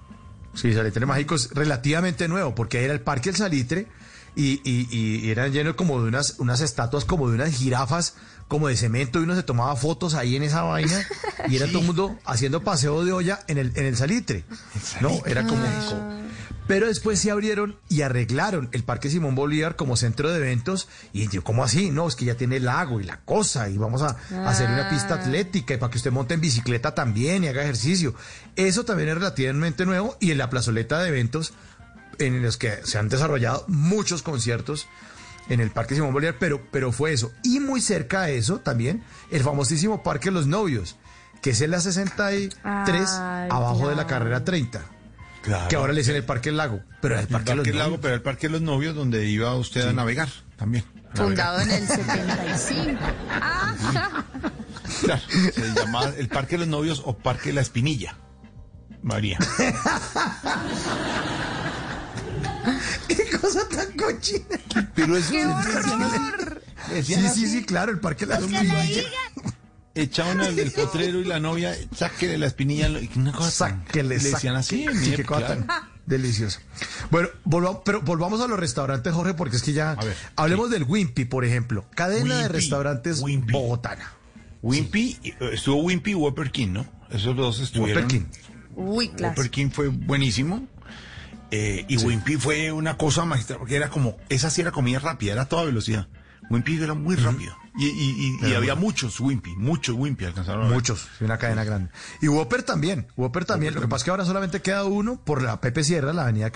Sí, 0.53 0.73
Salitre 0.73 1.05
Mágico 1.05 1.35
es 1.35 1.51
relativamente 1.51 2.27
nuevo, 2.27 2.53
porque 2.55 2.83
era 2.83 2.93
el 2.93 3.01
Parque 3.01 3.29
El 3.29 3.35
Salitre 3.35 3.87
y, 4.35 4.61
y, 4.69 4.87
y 4.91 5.29
eran 5.29 5.51
llenos 5.51 5.75
como 5.75 6.01
de 6.01 6.07
unas, 6.09 6.39
unas 6.39 6.61
estatuas, 6.61 7.05
como 7.05 7.29
de 7.29 7.35
unas 7.35 7.51
jirafas, 7.55 8.15
como 8.51 8.67
de 8.67 8.75
cemento, 8.75 9.21
y 9.21 9.23
uno 9.23 9.33
se 9.33 9.43
tomaba 9.43 9.73
fotos 9.77 10.13
ahí 10.13 10.35
en 10.35 10.43
esa 10.43 10.63
vaina, 10.63 11.07
y 11.47 11.55
era 11.55 11.67
todo 11.69 11.79
el 11.79 11.85
mundo 11.85 12.19
haciendo 12.25 12.61
paseo 12.65 13.05
de 13.05 13.13
olla 13.13 13.39
en 13.47 13.57
el, 13.57 13.71
en 13.77 13.85
el 13.85 13.95
Salitre. 13.95 14.43
No, 14.99 15.21
era 15.25 15.47
como... 15.47 15.63
Pero 16.67 16.87
después 16.87 17.17
se 17.17 17.31
abrieron 17.31 17.77
y 17.87 18.01
arreglaron 18.01 18.67
el 18.73 18.83
Parque 18.83 19.09
Simón 19.09 19.35
Bolívar 19.35 19.77
como 19.77 19.95
centro 19.95 20.29
de 20.29 20.37
eventos. 20.37 20.89
Y 21.13 21.29
yo, 21.29 21.45
¿cómo 21.45 21.63
así? 21.63 21.91
No, 21.91 22.09
es 22.09 22.17
que 22.17 22.25
ya 22.25 22.35
tiene 22.35 22.57
el 22.57 22.65
lago 22.65 22.99
y 22.99 23.05
la 23.05 23.21
cosa. 23.21 23.69
Y 23.69 23.77
vamos 23.77 24.01
a, 24.01 24.17
a 24.35 24.49
hacer 24.49 24.69
una 24.69 24.89
pista 24.89 25.13
Ah. 25.15 25.21
atlética 25.21 25.73
y 25.73 25.77
para 25.77 25.89
que 25.89 25.97
usted 25.97 26.11
monte 26.11 26.33
en 26.33 26.41
bicicleta 26.41 26.93
también 26.93 27.45
y 27.45 27.47
haga 27.47 27.63
ejercicio. 27.63 28.15
Eso 28.57 28.83
también 28.83 29.07
es 29.09 29.15
relativamente 29.15 29.85
nuevo. 29.85 30.17
Y 30.19 30.31
en 30.31 30.37
la 30.37 30.49
plazoleta 30.49 30.99
de 30.99 31.07
eventos 31.07 31.53
en 32.19 32.41
los 32.41 32.57
que 32.57 32.79
se 32.83 32.97
han 32.97 33.07
desarrollado 33.07 33.63
muchos 33.69 34.21
conciertos 34.21 34.87
en 35.53 35.59
el 35.59 35.71
Parque 35.71 35.95
Simón 35.95 36.13
Bolívar, 36.13 36.35
pero, 36.39 36.61
pero 36.71 36.91
fue 36.91 37.13
eso. 37.13 37.31
Y 37.43 37.59
muy 37.59 37.81
cerca 37.81 38.23
de 38.23 38.37
eso 38.37 38.59
también 38.59 39.03
el 39.31 39.41
famosísimo 39.43 40.03
Parque 40.03 40.31
Los 40.31 40.47
Novios, 40.47 40.95
que 41.41 41.51
es 41.51 41.61
en 41.61 41.71
la 41.71 41.79
63 41.81 42.55
Ay, 42.63 43.49
abajo 43.51 43.89
de 43.89 43.95
la 43.95 44.07
carrera 44.07 44.43
30. 44.43 44.81
Claro. 45.43 45.67
Que 45.69 45.75
ahora 45.75 45.93
le 45.93 46.01
dicen 46.01 46.15
el 46.15 46.23
Parque 46.23 46.49
del 46.49 46.57
Lago, 46.57 46.81
pero 47.01 47.15
el 47.15 47.21
El 47.21 47.27
Parque, 47.27 47.51
de 47.51 47.55
los 47.55 47.63
Parque 47.65 47.77
Lago, 47.77 47.89
Novios. 47.89 48.01
pero 48.03 48.15
el 48.15 48.21
Parque 48.21 48.47
de 48.47 48.51
los 48.53 48.61
Novios, 48.61 48.95
donde 48.95 49.25
iba 49.27 49.55
usted 49.55 49.87
a 49.87 49.93
navegar 49.93 50.29
también. 50.55 50.83
Fundado 51.15 51.59
en 51.61 51.71
el 51.71 51.87
75. 51.87 52.99
Ah, 53.29 54.23
Claro, 55.01 55.21
se 55.29 55.73
llamaba 55.73 56.09
el 56.17 56.27
Parque 56.27 56.55
de 56.55 56.59
los 56.59 56.67
Novios 56.67 57.01
o 57.05 57.17
Parque 57.17 57.49
de 57.49 57.53
la 57.53 57.61
Espinilla. 57.61 58.17
María. 59.01 59.39
¡Qué 63.07 63.37
cosa 63.37 63.67
tan 63.69 63.91
cochina! 63.93 64.59
Pero 64.95 65.17
eso 65.17 65.31
¡Qué 65.31 65.45
horror! 65.45 66.61
Sí, 67.03 67.15
sí, 67.33 67.47
sí, 67.47 67.63
claro, 67.63 67.91
el 67.91 67.99
Parque 67.99 68.25
de 68.25 68.33
la 68.33 68.39
Espinilla. 68.39 69.03
Echaban 69.93 70.39
al 70.41 70.55
del 70.55 70.71
potrero 70.75 71.19
y 71.19 71.25
la 71.25 71.39
novia, 71.39 71.75
sáquele 71.95 72.37
la 72.37 72.47
espinilla. 72.47 72.87
y 72.89 73.09
Una 73.15 73.31
cosa 73.33 73.69
Sáquele, 73.69 74.17
Le 74.17 74.23
decían 74.23 74.55
así. 74.55 74.85
Sí, 75.01 75.11
qué 75.15 75.23
cosa 75.23 75.47
tan 75.47 75.67
deliciosa. 76.05 76.59
Bueno, 77.11 77.29
volvamos, 77.43 77.81
pero 77.85 78.01
volvamos 78.01 78.41
a 78.41 78.47
los 78.47 78.59
restaurantes, 78.59 79.13
Jorge, 79.13 79.33
porque 79.33 79.57
es 79.57 79.63
que 79.63 79.73
ya... 79.73 79.95
ver, 79.95 80.15
hablemos 80.35 80.69
del 80.69 80.83
Wimpy, 80.83 81.25
por 81.25 81.45
ejemplo. 81.45 81.85
Cadena 81.93 82.39
de 82.39 82.47
restaurantes 82.47 83.21
Wimpy. 83.21 83.53
bogotana. 83.53 84.11
Wimpy, 84.61 85.19
eh, 85.23 85.35
estuvo 85.53 85.81
Wimpy 85.83 86.11
y 86.11 86.15
Whopper 86.15 86.51
King, 86.51 86.69
¿no? 86.69 86.85
Esos 87.09 87.35
dos 87.35 87.59
estuvieron. 87.59 88.03
Whopper 88.03 88.19
King. 88.19 88.25
Uy, 88.75 89.09
claro. 89.09 89.33
Whopper 89.35 89.51
King 89.51 89.69
fue 89.71 89.89
buenísimo. 89.89 90.67
Eh, 91.51 91.85
y 91.87 91.97
Wimpy 91.97 92.37
fue 92.37 92.71
una 92.71 92.97
cosa 92.97 93.25
magistral, 93.25 93.59
porque 93.59 93.75
era 93.75 93.89
como, 93.89 94.17
esa 94.29 94.49
sí 94.49 94.61
era 94.61 94.71
comida 94.71 94.99
rápida, 94.99 95.33
era 95.33 95.41
a 95.43 95.49
toda 95.49 95.65
velocidad. 95.65 96.07
Wimpy 96.49 96.81
era 96.81 96.93
muy 96.95 97.15
rápido. 97.15 97.55
Y, 97.77 97.85
y- 97.85 98.37
y- 98.41 98.49
y 98.49 98.53
había 98.55 98.73
bueno. 98.73 98.87
muchos 98.87 99.19
Wimpy, 99.21 99.55
muchos 99.55 99.95
Wimpy 99.95 100.25
alcanzaron 100.25 100.63
a 100.63 100.65
ver. 100.65 100.73
Muchos, 100.75 101.07
sí, 101.17 101.23
una 101.23 101.37
cadena 101.37 101.63
grande. 101.63 101.89
Y 102.21 102.27
Whopper 102.27 102.63
también, 102.63 103.07
Whopper 103.15 103.45
también. 103.45 103.73
Lo 103.73 103.79
que 103.81 103.87
pasa 103.87 104.01
es 104.01 104.03
que 104.05 104.11
ahora 104.11 104.25
solamente 104.25 104.61
queda 104.61 104.83
uno 104.83 105.21
por 105.23 105.41
la 105.41 105.61
Pepe 105.61 105.83
Sierra, 105.85 106.11
la 106.11 106.23
avenida. 106.23 106.51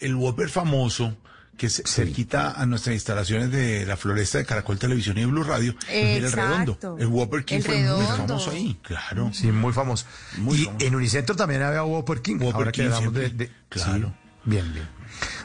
el 0.00 0.14
Whopper 0.16 0.48
famoso, 0.48 1.16
que 1.56 1.70
se 1.70 1.84
cerquita 1.86 2.50
a 2.60 2.66
nuestras 2.66 2.94
instalaciones 2.94 3.52
de 3.52 3.86
la 3.86 3.96
floresta 3.96 4.38
de 4.38 4.44
Caracol 4.44 4.78
Televisión 4.78 5.16
y 5.18 5.24
Blue 5.24 5.44
Radio, 5.44 5.74
era 5.88 6.26
el 6.26 6.32
redondo. 6.32 6.96
El 6.98 7.06
Whopper 7.06 7.44
King 7.44 7.56
El 7.58 7.62
fue 7.62 7.82
muy 7.84 8.04
famoso 8.06 8.50
ahí, 8.50 8.78
claro. 8.82 9.30
Sí, 9.32 9.52
muy 9.52 9.72
famoso. 9.72 10.04
Muy 10.38 10.62
y 10.62 10.64
famoso. 10.64 10.84
en 10.86 10.94
Unicentro 10.96 11.36
también 11.36 11.62
había 11.62 11.84
Whopper 11.84 12.20
King. 12.22 12.36
Whopper 12.40 12.54
ahora 12.54 12.72
que 12.72 12.82
hablamos 12.82 13.14
de, 13.14 13.50
Claro. 13.68 14.08
sí, 14.08 14.25
bien, 14.46 14.72
bien. 14.72 14.88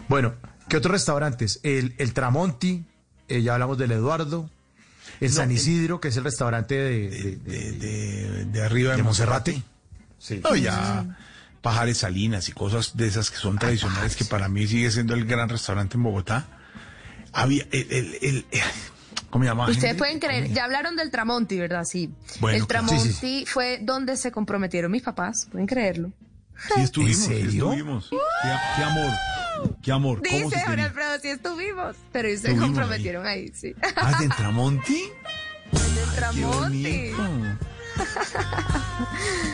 Bueno, 0.08 0.36
¿qué 0.70 0.78
otros 0.78 0.92
restaurantes? 0.94 1.60
El, 1.64 1.94
el 1.98 2.14
Tramonti, 2.14 2.86
eh, 3.28 3.42
ya 3.42 3.54
hablamos 3.54 3.78
del 3.78 3.92
Eduardo. 3.92 4.50
El 5.20 5.30
No, 5.32 5.36
San 5.36 5.52
el- 5.52 5.58
Isidro, 5.58 6.00
que 6.00 6.08
es 6.08 6.18
el 6.18 6.24
restaurante 6.24 6.76
de, 6.76 7.10
de- 7.10 7.36
de, 7.38 7.72
de- 7.74 8.46
de 8.46 8.64
arriba 8.64 8.92
de, 8.92 8.98
de 8.98 9.04
Monserrate. 9.04 9.52
Monserrate. 9.52 9.72
Sí. 10.18 10.42
No, 10.44 10.56
ya 10.56 11.18
Pajares 11.62 12.00
Salinas 12.00 12.48
y 12.50 12.54
cosas 12.54 12.96
de 12.98 13.08
esas 13.08 13.30
que 13.30 13.38
son 13.38 13.58
tradicionales, 13.60 14.16
que 14.16 14.26
para 14.26 14.48
mí 14.50 14.66
sigue 14.68 14.90
siendo 14.90 15.14
el 15.14 15.26
gran 15.26 15.48
restaurante 15.50 15.98
en 15.98 16.04
Bogotá. 16.04 16.48
Había 17.34 17.66
el, 17.72 17.88
el, 17.92 18.18
el- 18.22 18.46
¿cómo 19.30 19.44
se 19.44 19.50
llama? 19.50 19.70
Ustedes 19.70 19.96
pueden 19.96 20.20
creer, 20.20 20.52
ya 20.52 20.66
hablaron 20.66 20.96
del 20.96 21.12
Tramonti, 21.12 21.58
¿verdad? 21.60 21.86
Sí. 21.86 22.12
Bueno, 22.40 22.58
el 22.58 22.68
claro. 22.68 22.88
Tramonti 22.88 23.12
Sí, 23.12 23.14
sí, 23.14 23.46
fue 23.48 23.80
donde 23.82 24.18
se 24.18 24.32
comprometieron 24.32 24.92
mis 24.92 25.04
papás, 25.04 25.48
pueden 25.52 25.68
creerlo. 25.68 26.12
Sí, 26.76 26.82
estuvimos, 26.82 27.18
¿En 27.22 27.28
serio? 27.28 27.72
estuvimos. 27.72 28.10
Qué, 28.10 28.18
qué 28.78 28.84
amor, 28.84 29.12
qué 29.82 29.92
amor. 29.92 30.22
¿Cómo 30.28 30.38
Dice 30.50 30.60
se 30.60 30.66
Jorge? 30.66 30.82
Alfredo, 30.82 31.20
sí 31.22 31.28
estuvimos, 31.30 31.96
pero 32.12 32.28
ellos 32.28 32.42
se 32.42 32.56
comprometieron 32.56 33.26
ahí, 33.26 33.52
sí. 33.54 33.76
Ah, 33.96 34.18
de 34.20 34.30
Tramonti. 34.30 34.94
del 35.72 35.82
Qué 35.82 36.16
Tramonti. 36.16 37.12
bonito. 37.14 37.58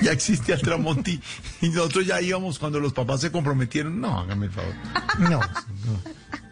Ya 0.02 0.12
existía 0.12 0.56
el 0.56 0.62
Tramonti 0.62 1.20
y 1.62 1.70
nosotros 1.70 2.06
ya 2.06 2.22
íbamos 2.22 2.60
cuando 2.60 2.80
los 2.80 2.94
papás 2.94 3.22
se 3.22 3.32
comprometieron. 3.32 4.00
No, 4.00 4.20
hágame 4.20 4.46
el 4.48 4.52
favor. 4.52 4.74
No. 5.20 5.40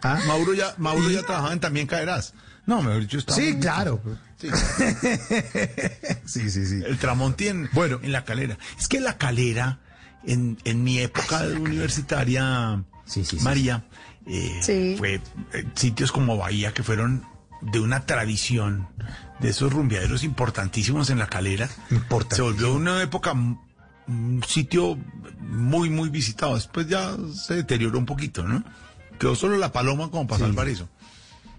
Ah, 0.02 0.18
Mauro 0.26 0.52
ya, 0.54 0.74
Mauro 0.78 1.10
ya 1.10 1.22
trabajaba 1.22 1.52
en 1.52 1.60
También 1.60 1.86
Caerás. 1.86 2.34
No, 2.66 2.82
mejor 2.82 3.00
dicho, 3.02 3.18
estaba 3.18 3.38
Sí, 3.38 3.56
claro. 3.60 4.00
Sí. 4.38 4.48
Sí, 6.26 6.50
sí, 6.50 6.66
sí. 6.66 6.82
El 6.84 6.98
Tramonti 6.98 7.48
en, 7.48 7.70
Bueno. 7.72 8.00
en 8.02 8.10
la 8.12 8.24
calera. 8.24 8.58
Es 8.78 8.88
que 8.88 9.00
la 9.00 9.16
calera, 9.16 9.78
en, 10.26 10.58
en 10.64 10.84
mi 10.84 10.98
época 10.98 11.42
universitaria, 11.60 12.82
Sí, 13.04 13.24
sí, 13.24 13.38
sí. 13.38 13.44
María, 13.44 13.84
eh, 14.26 14.58
Sí. 14.62 14.94
fue 14.98 15.20
eh, 15.52 15.64
sitios 15.74 16.10
como 16.12 16.36
Bahía 16.36 16.72
que 16.74 16.82
fueron 16.82 17.24
de 17.60 17.78
una 17.80 18.04
tradición 18.04 18.88
de 19.40 19.50
esos 19.50 19.72
rumbeaderos 19.72 20.24
importantísimos 20.24 21.10
en 21.10 21.18
la 21.18 21.26
calera. 21.28 21.68
Se 22.30 22.42
volvió 22.42 22.74
una 22.74 23.02
época 23.02 23.30
m- 23.30 23.58
un 24.08 24.42
sitio 24.46 24.98
muy, 25.40 25.90
muy 25.90 26.08
visitado. 26.10 26.54
Después 26.56 26.88
ya 26.88 27.16
se 27.34 27.54
deterioró 27.54 27.98
un 27.98 28.06
poquito, 28.06 28.42
¿no? 28.44 28.62
Quedó 29.18 29.34
solo 29.34 29.56
la 29.56 29.72
paloma 29.72 30.10
como 30.10 30.26
para 30.26 30.40
salvar 30.40 30.68
eso. 30.68 30.88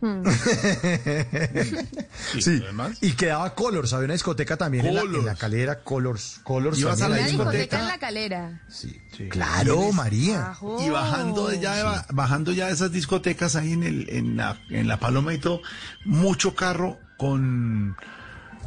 Sí. 2.39 2.57
lo 2.59 2.67
demás. 2.67 2.97
Y 3.01 3.11
quedaba 3.13 3.53
Colors, 3.55 3.93
había 3.93 4.05
una 4.05 4.13
discoteca 4.13 4.57
también 4.57 4.85
en 4.85 4.95
la, 4.95 5.01
en 5.01 5.11
la 5.11 5.17
Colors. 5.19 5.39
calera, 5.39 5.79
Colors. 5.83 6.39
Colors 6.43 6.79
Ibas 6.79 7.01
a 7.01 7.09
la 7.09 7.17
discoteca. 7.17 7.51
discoteca 7.51 7.79
en 7.79 7.87
la 7.87 7.97
calera. 7.97 8.61
Sí. 8.69 8.95
Sí. 9.15 9.29
Claro, 9.29 9.91
María. 9.93 10.53
Y 10.79 10.89
bajando 10.89 11.47
de 11.47 11.59
ya, 11.59 12.05
bajando 12.11 12.51
ya 12.53 12.69
esas 12.69 12.91
discotecas 12.91 13.55
ahí 13.55 13.73
en 13.73 13.83
el, 13.83 14.09
en 14.09 14.37
la, 14.37 14.59
en 14.69 14.87
la 14.87 14.99
paloma 14.99 15.33
y 15.33 15.37
todo, 15.39 15.61
mucho 16.05 16.55
carro 16.55 16.99
con, 17.17 17.95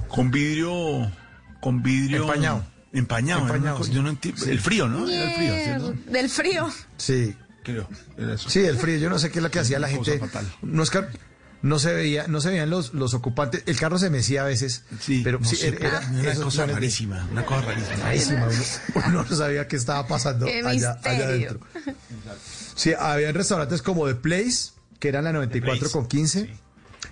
con 0.09 0.31
vidrio, 0.31 1.11
con 1.61 1.83
vidrio 1.83 2.23
Empañado. 2.23 2.65
Empañado, 2.93 3.85
sí. 3.85 3.93
yo 3.93 4.03
no 4.03 4.11
el 4.11 4.61
frío, 4.61 4.89
¿no? 4.89 5.09
Era 5.09 5.31
el 5.31 5.37
frío. 5.37 5.55
Mier- 5.55 6.05
Del 6.07 6.29
frío. 6.29 6.69
Sí. 6.97 7.37
Creo, 7.63 7.89
era 8.17 8.35
eso. 8.35 8.49
Sí, 8.49 8.61
el 8.61 8.77
frío. 8.77 8.99
Yo 8.99 9.11
no 9.11 9.19
sé 9.19 9.31
qué 9.31 9.39
es 9.39 9.43
lo 9.43 9.51
que 9.51 9.59
hacía 9.61 9.79
la 9.79 9.89
gente. 9.89 10.19
fatal. 10.19 10.51
No, 10.63 10.83
es 10.83 10.91
que- 10.91 11.05
no 11.63 11.79
se 11.79 11.93
veía, 11.93 12.27
no 12.27 12.41
se 12.41 12.49
veían 12.49 12.71
los, 12.71 12.95
los 12.95 13.13
ocupantes. 13.13 13.63
El 13.67 13.77
carro 13.79 13.99
se 13.99 14.09
mecía 14.09 14.43
a 14.43 14.45
veces. 14.47 14.85
Sí, 14.99 15.21
pero 15.23 15.39
no 15.41 15.45
sí, 15.47 15.59
era, 15.63 16.01
era 16.01 16.09
una 16.11 16.35
cosa 16.45 16.67
de- 16.67 16.73
rarísima, 16.73 17.29
una 17.31 17.45
cosa 17.45 17.61
rarísima. 17.67 17.97
rarísima. 18.05 18.47
Uno, 18.47 19.05
uno 19.09 19.27
no 19.29 19.37
sabía 19.37 19.69
qué 19.69 19.77
estaba 19.77 20.07
pasando 20.07 20.47
Qué 20.47 20.63
allá, 20.65 20.99
allá 21.05 21.25
adentro. 21.27 21.61
Sí, 22.75 22.93
había 22.99 23.31
restaurantes 23.33 23.83
como 23.83 24.07
The 24.07 24.15
Place, 24.15 24.71
que 24.99 25.09
eran 25.09 25.25
la 25.25 25.33
94 25.35 25.79
Place, 25.81 25.93
con 25.93 26.07
15. 26.09 26.51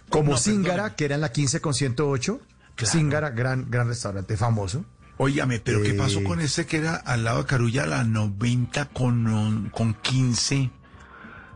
Como 0.09 0.33
No, 0.33 0.39
Zingara, 0.39 0.69
perdóname. 0.75 0.97
que 0.97 1.05
era 1.05 1.15
en 1.17 1.21
la 1.21 1.31
15 1.33 1.61
con 1.61 1.75
108. 1.75 2.41
Claro. 2.75 2.93
Zingara, 2.93 3.31
gran, 3.31 3.71
gran 3.71 3.89
restaurante 3.89 4.37
famoso. 4.39 4.85
Óigame, 5.19 5.59
pero 5.59 5.83
¿qué 5.83 5.91
Eh, 5.91 5.95
pasó 5.95 6.23
con 6.23 6.41
ese 6.41 6.67
que 6.67 6.77
era 6.79 6.95
al 6.95 7.25
lado 7.25 7.39
de 7.39 7.47
Carulla, 7.47 7.87
la 7.87 8.05
90 8.05 8.87
con, 8.87 9.69
con 9.75 9.95
15? 9.95 10.71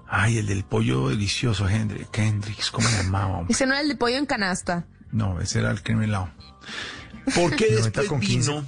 Ay, 0.09 0.39
el 0.39 0.47
del 0.47 0.65
pollo 0.65 1.09
delicioso, 1.09 1.69
Hendrix, 1.69 2.09
Hendrix, 2.13 2.71
¿cómo 2.71 2.87
se 2.89 3.03
llamaba? 3.05 3.39
hombre? 3.39 3.53
Ese 3.55 3.67
no 3.67 3.73
era 3.73 3.83
el 3.83 3.89
de 3.89 3.97
pollo 3.97 4.17
en 4.17 4.27
canasta. 4.27 4.85
No, 5.11 5.41
ese 5.41 5.61
era 5.61 5.71
el 5.71 5.83
crimelado. 5.83 6.31
¿Por 7.35 7.55
qué 7.57 7.67
90 7.71 7.83
después 7.85 8.09
con 8.09 8.21
vino? 8.21 8.65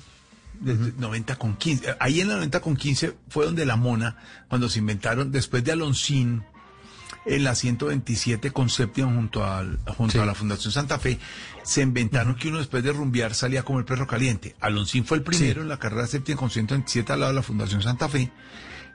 desde 0.60 0.92
90 0.96 1.36
con 1.36 1.56
15. 1.56 1.96
Ahí 1.98 2.20
en 2.20 2.28
la 2.28 2.34
90 2.36 2.60
con 2.60 2.76
15 2.76 3.14
fue 3.28 3.44
donde 3.44 3.66
la 3.66 3.76
mona, 3.76 4.16
cuando 4.48 4.68
se 4.68 4.78
inventaron, 4.78 5.32
después 5.32 5.64
de 5.64 5.72
Alonsín, 5.72 6.44
en 7.26 7.44
la 7.44 7.54
127 7.54 8.50
con 8.50 8.68
séptima 8.68 9.12
junto, 9.12 9.44
al, 9.44 9.78
junto 9.96 10.22
a 10.22 10.26
la 10.26 10.34
Fundación 10.34 10.72
Santa 10.72 10.98
Fe, 10.98 11.18
se 11.62 11.82
inventaron 11.82 12.34
que 12.36 12.48
uno 12.48 12.58
después 12.58 12.82
de 12.84 12.92
rumbear 12.92 13.34
salía 13.34 13.62
como 13.62 13.78
el 13.78 13.84
perro 13.84 14.06
caliente. 14.06 14.54
Alonsín 14.60 15.04
fue 15.04 15.16
el 15.18 15.22
primero 15.22 15.54
Sí. 15.54 15.60
en 15.60 15.68
la 15.68 15.78
carrera 15.78 16.06
séptima 16.06 16.38
con 16.38 16.50
127 16.50 17.12
al 17.12 17.20
lado 17.20 17.32
de 17.32 17.36
la 17.36 17.42
Fundación 17.42 17.82
Santa 17.82 18.08
Fe. 18.08 18.30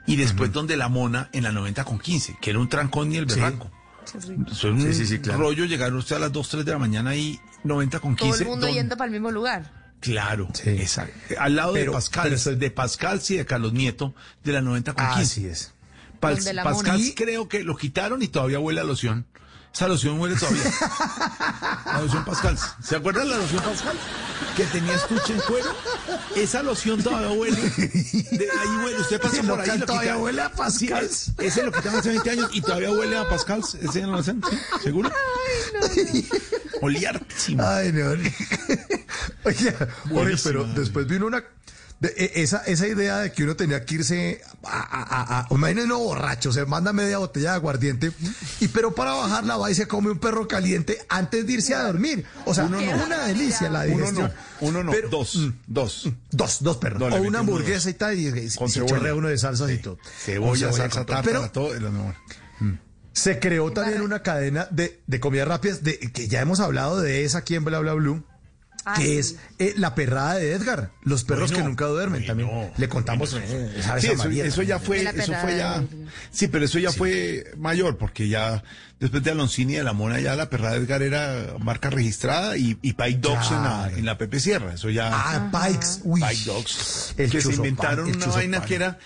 Y 0.06 0.16
después 0.16 0.52
donde 0.52 0.76
la 0.76 0.88
mona 0.88 1.28
en 1.32 1.42
la 1.44 1.52
90 1.52 1.84
con 1.84 1.98
15, 1.98 2.36
que 2.40 2.50
era 2.50 2.58
un 2.58 2.68
trancón 2.68 3.12
y 3.12 3.16
el 3.18 3.28
Sí. 3.28 3.38
berraco. 3.38 3.70
Eso 4.04 4.18
es 4.18 4.64
un 4.64 4.80
Sí, 4.82 4.94
sí, 4.94 5.06
sí, 5.06 5.18
claro. 5.18 5.40
rollo 5.40 5.66
llegar 5.66 5.92
usted 5.94 6.16
a 6.16 6.18
las 6.20 6.32
2, 6.32 6.48
3 6.48 6.64
de 6.64 6.72
la 6.72 6.78
mañana 6.78 7.14
y 7.14 7.38
90 7.64 8.00
con 8.00 8.16
15. 8.16 8.30
Todo 8.38 8.42
el 8.42 8.48
mundo 8.48 8.66
don- 8.66 8.74
yendo 8.74 8.96
para 8.96 9.06
el 9.06 9.12
mismo 9.12 9.30
lugar. 9.30 9.70
Claro, 10.00 10.48
Sí. 10.54 10.70
exacto. 10.70 11.12
Al 11.38 11.54
lado 11.56 11.74
Pero- 11.74 11.92
de 11.92 11.96
Pascal, 11.98 12.34
pero 12.42 12.56
de 12.56 12.70
Pascal, 12.70 13.20
sí, 13.20 13.36
de 13.36 13.44
Carlos 13.44 13.74
Nieto, 13.74 14.14
de 14.42 14.52
la 14.54 14.62
90 14.62 14.94
con 14.94 15.04
15. 15.08 15.22
Así 15.22 15.46
es. 15.46 15.74
Pas- 16.20 16.36
Donde 16.36 16.52
la 16.54 16.64
Pascal 16.64 16.98
mona. 16.98 17.12
creo 17.16 17.48
que 17.48 17.62
lo 17.64 17.76
quitaron 17.76 18.22
y 18.22 18.28
todavía 18.28 18.58
huele 18.60 18.80
a 18.80 18.84
loción. 18.84 19.26
Esa 19.72 19.86
loción 19.86 20.18
huele 20.20 20.34
todavía. 20.36 20.62
La 21.86 22.00
loción 22.02 22.24
Pascal. 22.24 22.58
¿Se 22.82 22.96
acuerdan 22.96 23.24
de 23.28 23.30
la 23.30 23.36
loción 23.38 23.62
Pascal? 23.62 23.96
Que 24.56 24.64
tenía 24.64 24.94
estuche 24.94 25.32
en 25.34 25.40
cuero. 25.42 25.68
Esa 26.34 26.62
loción 26.64 27.00
todavía 27.00 27.30
huele. 27.30 27.56
De 27.60 28.48
ahí 28.50 28.76
huele. 28.84 29.00
Usted 29.00 29.20
pasa 29.20 29.42
por 29.44 29.60
ahí. 29.60 29.78
lo 29.78 29.86
todavía 29.86 30.16
huele 30.16 30.42
a 30.42 30.48
Pascal. 30.52 31.08
Sí, 31.08 31.32
es- 31.38 31.46
ese 31.52 31.62
lo 31.62 31.70
quitaron 31.70 32.00
hace 32.00 32.08
20 32.08 32.30
años 32.30 32.50
y 32.52 32.60
todavía 32.62 32.90
huele 32.90 33.16
a 33.16 33.28
Pascal. 33.28 33.60
Ese 33.80 34.02
no 34.02 34.10
lo 34.12 34.18
hacen. 34.18 34.42
¿sí? 34.50 34.58
¿Seguro? 34.82 35.10
Olía 36.82 37.10
hartísimo. 37.10 37.62
Ay, 37.64 37.92
no. 37.92 38.10
Oye, 39.44 39.74
Buenísimo. 40.06 40.42
pero 40.44 40.64
después 40.74 41.06
vino 41.06 41.26
una. 41.26 41.44
De- 42.00 42.14
e- 42.16 42.42
esa, 42.42 42.58
esa 42.64 42.86
idea 42.88 43.18
de 43.18 43.32
que 43.32 43.44
uno 43.44 43.54
tenía 43.56 43.84
que 43.84 43.94
irse 43.96 44.40
a, 44.64 44.80
a, 44.80 45.40
a, 45.40 45.46
uno 45.50 45.98
borracho, 45.98 46.52
se 46.52 46.64
manda 46.64 46.92
media 46.92 47.18
botella 47.18 47.50
de 47.50 47.56
aguardiente, 47.56 48.10
y 48.60 48.68
pero 48.68 48.94
para 48.94 49.12
bajarla 49.12 49.56
va 49.58 49.70
y 49.70 49.74
se 49.74 49.86
come 49.86 50.10
un 50.10 50.18
perro 50.18 50.48
caliente 50.48 50.98
antes 51.08 51.46
de 51.46 51.52
irse 51.52 51.74
a 51.74 51.82
dormir. 51.84 52.24
O 52.46 52.54
sea, 52.54 52.64
Uno 52.64 52.80
no. 52.80 53.04
una 53.04 53.26
delicia 53.26 53.68
la 53.70 53.80
Uno 53.84 53.96
digestión. 53.96 54.32
no, 54.60 54.66
uno 54.68 54.84
no, 54.84 54.92
Pero- 54.92 55.08
dos, 55.10 55.38
dos. 55.66 56.08
Dos, 56.30 56.58
dos 56.62 56.76
perros. 56.78 56.98
No, 57.00 57.06
o 57.06 57.08
una 57.20 57.28
uno 57.28 57.38
hamburguesa 57.40 57.90
y 57.90 57.94
tal, 57.94 58.18
y, 58.18 58.28
y 58.28 58.50
Con 58.54 58.68
se 58.68 58.74
cebolla. 58.80 58.94
chorrea 58.96 59.14
uno 59.14 59.28
de 59.28 59.38
salsas 59.38 59.70
y 59.70 59.78
todo. 59.78 59.98
Cebolla, 60.24 60.72
salsa, 60.72 61.04
tártara, 61.04 61.22
Pero 61.22 61.50
todo. 61.50 61.78
mejor. 61.78 62.14
se 63.12 63.38
creó 63.38 63.72
también 63.72 64.00
una 64.02 64.22
cadena 64.22 64.66
de, 64.70 65.02
de 65.06 65.20
comidas 65.20 65.48
rápidas, 65.48 65.82
de, 65.82 65.98
que 65.98 66.28
ya 66.28 66.40
hemos 66.40 66.60
hablado 66.60 67.00
de 67.00 67.24
esa 67.24 67.38
aquí 67.38 67.54
en 67.56 67.64
Bla 67.64 67.80
Bla 67.80 67.92
Blue, 67.94 68.24
Ah, 68.90 68.94
que 68.96 69.04
sí. 69.04 69.18
es 69.18 69.36
eh, 69.58 69.74
la 69.76 69.94
perrada 69.94 70.34
de 70.36 70.52
Edgar, 70.52 70.90
los 71.02 71.24
perros 71.24 71.50
Bueno, 71.50 71.64
que 71.64 71.68
nunca 71.68 71.86
duermen. 71.86 72.26
También 72.26 72.72
le 72.76 72.88
contamos 72.88 73.34
eh, 73.34 73.72
Sí, 73.98 74.06
eso, 74.06 74.16
María 74.16 74.44
eso 74.44 74.62
ya 74.62 74.78
fue, 74.78 75.02
eso 75.02 75.32
fue 75.40 75.56
ya. 75.56 75.84
Sí, 76.30 76.48
pero 76.48 76.64
eso 76.64 76.78
ya 76.78 76.92
fue 76.92 77.52
mayor, 77.56 77.96
porque 77.98 78.28
ya 78.28 78.62
después 79.00 79.22
de 79.22 79.30
Aloncini 79.30 79.72
y 79.72 79.76
de 79.76 79.84
la 79.84 79.92
Mona, 79.92 80.20
ya 80.20 80.36
la 80.36 80.50
perrada 80.50 80.74
de 80.74 80.84
Edgar 80.84 81.02
era 81.02 81.54
marca 81.58 81.90
registrada 81.90 82.56
y, 82.56 82.78
y 82.82 82.92
Pike 82.92 83.18
Dogs 83.18 83.50
en 83.50 83.62
la, 83.62 83.90
en 83.96 84.04
la 84.04 84.18
Pepe 84.18 84.38
Sierra. 84.40 84.74
Eso 84.74 84.90
ya. 84.90 85.10
Ah, 85.12 85.50
Pikes, 85.50 86.00
uy. 86.04 86.20
Pike 86.20 86.44
Dogs. 86.44 87.14
El 87.16 87.30
que 87.30 87.40
se 87.40 87.54
inventaron 87.54 88.14
una 88.14 88.26
vaina 88.26 88.62
que 88.62 88.74
era 88.74 88.98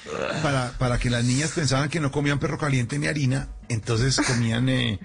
para, 0.42 0.72
para 0.78 0.98
que 0.98 1.10
las 1.10 1.24
niñas 1.24 1.52
pensaban 1.52 1.88
que 1.88 2.00
no 2.00 2.10
comían 2.10 2.38
perro 2.38 2.58
caliente 2.58 2.98
ni 2.98 3.06
harina, 3.06 3.48
entonces 3.68 4.20
comían 4.20 4.68
eh, 4.68 4.98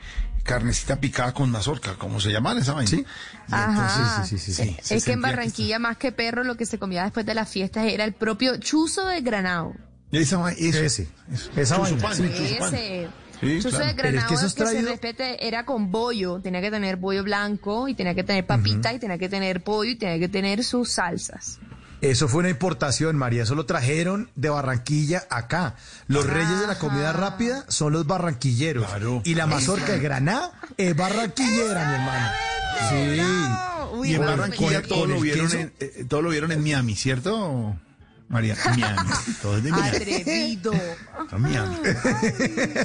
carnecita 0.44 1.00
picada 1.00 1.34
con 1.34 1.50
mazorca, 1.52 1.96
como 1.96 2.20
se 2.20 2.32
llaman 2.32 2.58
esa 2.58 2.74
vaina. 2.74 2.90
Sí. 2.90 3.06
Ajá. 3.50 3.72
entonces, 3.72 4.30
sí, 4.30 4.38
sí, 4.38 4.54
sí, 4.54 4.78
sí. 4.82 4.96
Es 4.96 5.06
que 5.06 5.14
en 5.14 5.22
Barranquilla, 5.22 5.80
más 5.80 5.98
que 5.98 6.12
perro, 6.12 6.44
lo 6.44 6.56
que 6.56 6.66
se 6.66 6.80
comía 6.80 7.04
después 7.04 7.26
de 7.26 7.34
las 7.34 7.50
fiestas 7.50 7.86
era 7.86 8.04
el 8.04 8.14
propio 8.14 8.58
chuzo 8.58 9.06
de 9.06 9.22
granado. 9.22 9.74
Esa, 10.12 10.50
eso, 10.52 10.80
Ese, 10.80 11.08
eso. 11.32 11.52
esa 11.56 11.78
vaina, 11.78 11.98
Chuzupán, 11.98 12.16
sí. 12.16 12.24
chuzupán. 12.36 12.74
Ese. 12.74 13.10
Sí, 13.40 13.60
chuzo 13.62 13.70
claro. 13.70 13.86
de 13.86 13.92
es 13.92 13.98
granado 13.98 14.28
que 14.28 14.34
eso 14.36 14.46
es 14.48 14.54
que 14.54 14.66
se 14.66 14.82
respete 14.82 15.48
era 15.48 15.66
con 15.66 15.92
bollo. 15.92 16.42
Tenía 16.42 16.62
que 16.62 16.72
tener 16.72 16.98
bollo 16.98 17.24
blanco 17.24 17.88
y 17.88 17.94
tenía 17.94 18.14
que 18.14 18.24
tener 18.24 18.46
papita 18.46 18.92
y 18.94 19.00
tenía 19.00 19.18
que 19.18 19.30
tener 19.30 19.64
pollo 19.64 19.92
y 19.92 19.96
tenía 19.96 20.20
que 20.20 20.28
tener 20.28 20.64
sus 20.64 20.92
salsas. 20.92 21.60
Eso 22.02 22.28
fue 22.28 22.40
una 22.40 22.50
importación, 22.50 23.18
María. 23.18 23.44
Eso 23.44 23.56
lo 23.56 23.66
trajeron 23.66 24.30
de 24.36 24.50
Barranquilla 24.50 25.24
acá. 25.30 25.76
Los 26.08 26.26
reyes 26.26 26.60
de 26.60 26.68
la 26.68 26.78
comida 26.78 27.12
rápida 27.12 27.66
son 27.68 27.94
los 27.94 28.08
barranquilleros. 28.08 28.86
Claro. 28.88 29.22
Y 29.26 29.36
la 29.36 29.48
mazorca 29.48 29.92
de 29.92 30.00
Granada 30.00 30.52
es 30.78 30.96
barranquillera, 30.96 31.88
mi 31.88 31.94
hermano. 31.96 32.30
Sí. 32.90 33.98
Uy, 33.98 34.12
Y 34.12 34.16
en 34.16 34.22
Barranquilla 34.22 34.82
todo 34.82 35.06
lo 35.08 35.20
vieron 35.20 35.52
en, 35.52 35.74
eh, 35.80 36.06
todo 36.08 36.22
lo 36.22 36.30
vieron 36.30 36.52
en 36.52 36.64
Miami, 36.64 36.96
¿cierto? 36.96 37.76
María, 38.30 38.56
Miami. 38.66 39.10
Todo 39.42 39.58
es 39.58 39.64
de 39.64 39.72
Miami. 39.72 39.90
Atrevido. 39.98 40.72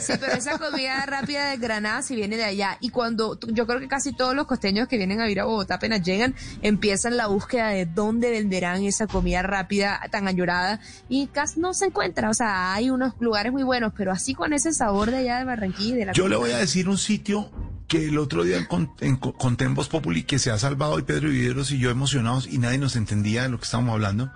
Sí, 0.01 0.13
pero 0.21 0.33
esa 0.33 0.59
comida 0.59 1.05
rápida 1.07 1.51
de 1.51 1.57
Granada 1.59 2.03
si 2.03 2.17
viene 2.17 2.37
de 2.37 2.45
allá. 2.45 2.79
Y 2.81 2.91
cuando 2.91 3.39
yo 3.49 3.67
creo 3.67 3.81
que 3.81 3.89
casi 3.89 4.13
todos 4.15 4.35
los 4.35 4.47
costeños 4.47 4.89
que 4.89 4.97
vienen 4.97 5.21
a 5.21 5.25
vivir 5.25 5.41
a 5.41 5.45
Bogotá 5.45 5.75
apenas 5.77 6.03
llegan, 6.03 6.35
empiezan 6.63 7.17
la 7.17 7.27
búsqueda 7.27 7.69
de 7.69 7.87
dónde 7.87 8.31
venderán 8.31 8.83
esa 8.85 9.07
comida 9.07 9.43
rápida 9.43 10.01
tan 10.11 10.29
añorada 10.29 10.81
y 11.09 11.27
casi 11.29 11.61
no 11.61 11.75
se 11.75 11.87
encuentra. 11.87 12.31
O 12.31 12.35
sea, 12.35 12.73
hay 12.75 12.91
unos 12.91 13.15
lugares 13.21 13.53
muy 13.53 13.63
buenos, 13.63 13.93
pero 13.97 14.13
así 14.13 14.35
con 14.35 14.53
ese 14.53 14.73
sabor 14.73 15.11
de 15.11 15.19
allá 15.19 15.39
de 15.39 15.45
Barranquilla 15.45 15.95
y 15.95 15.99
de 15.99 16.05
la 16.07 16.13
Yo 16.13 16.29
le 16.29 16.37
voy 16.37 16.53
a 16.53 16.59
decir 16.59 16.89
un 16.89 16.99
sitio 16.99 17.51
que 17.89 18.09
el 18.09 18.17
otro 18.19 18.45
día 18.45 18.67
con- 18.67 18.91
en- 19.01 19.75
Voz 19.75 19.89
Populi 19.89 20.23
que 20.23 20.39
se 20.39 20.51
ha 20.51 20.59
salvado 20.59 20.99
y 20.99 21.03
Pedro 21.03 21.29
Viveros 21.29 21.71
y 21.71 21.79
yo 21.79 21.91
emocionados 21.91 22.47
y 22.47 22.57
nadie 22.59 22.79
nos 22.79 22.97
entendía 22.97 23.43
de 23.43 23.51
lo 23.51 23.59
que 23.59 23.65
estábamos 23.65 23.93
hablando. 23.93 24.33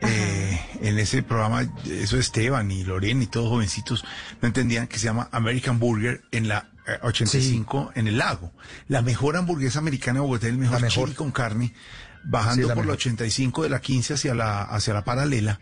Eh, 0.00 0.60
en 0.82 0.98
ese 0.98 1.22
programa, 1.22 1.66
eso 1.90 2.18
Esteban 2.18 2.70
y 2.70 2.84
Lorena 2.84 3.24
y 3.24 3.26
todos 3.26 3.48
jovencitos 3.48 4.04
no 4.40 4.46
entendían 4.48 4.86
que 4.86 4.98
se 4.98 5.04
llama 5.06 5.28
American 5.32 5.78
Burger 5.80 6.22
en 6.30 6.46
la 6.48 6.68
eh, 6.86 6.98
85 7.02 7.92
en 7.94 8.06
el 8.08 8.18
lago. 8.18 8.52
La 8.86 9.02
mejor 9.02 9.36
hamburguesa 9.36 9.80
americana 9.80 10.14
de 10.20 10.20
Bogotá, 10.20 10.46
el 10.46 10.56
mejor, 10.58 10.76
La 10.76 10.80
mejor. 10.86 11.04
chili 11.08 11.16
con 11.16 11.32
carne, 11.32 11.66
Sí, 11.68 12.22
bajando 12.24 12.68
la 12.68 12.74
por 12.74 12.84
la 12.84 12.92
mejor. 12.92 12.98
85 12.98 13.62
de 13.64 13.68
la 13.70 13.80
15 13.80 14.14
hacia 14.14 14.34
la, 14.34 14.62
hacia 14.62 14.94
la 14.94 15.04
paralela. 15.04 15.60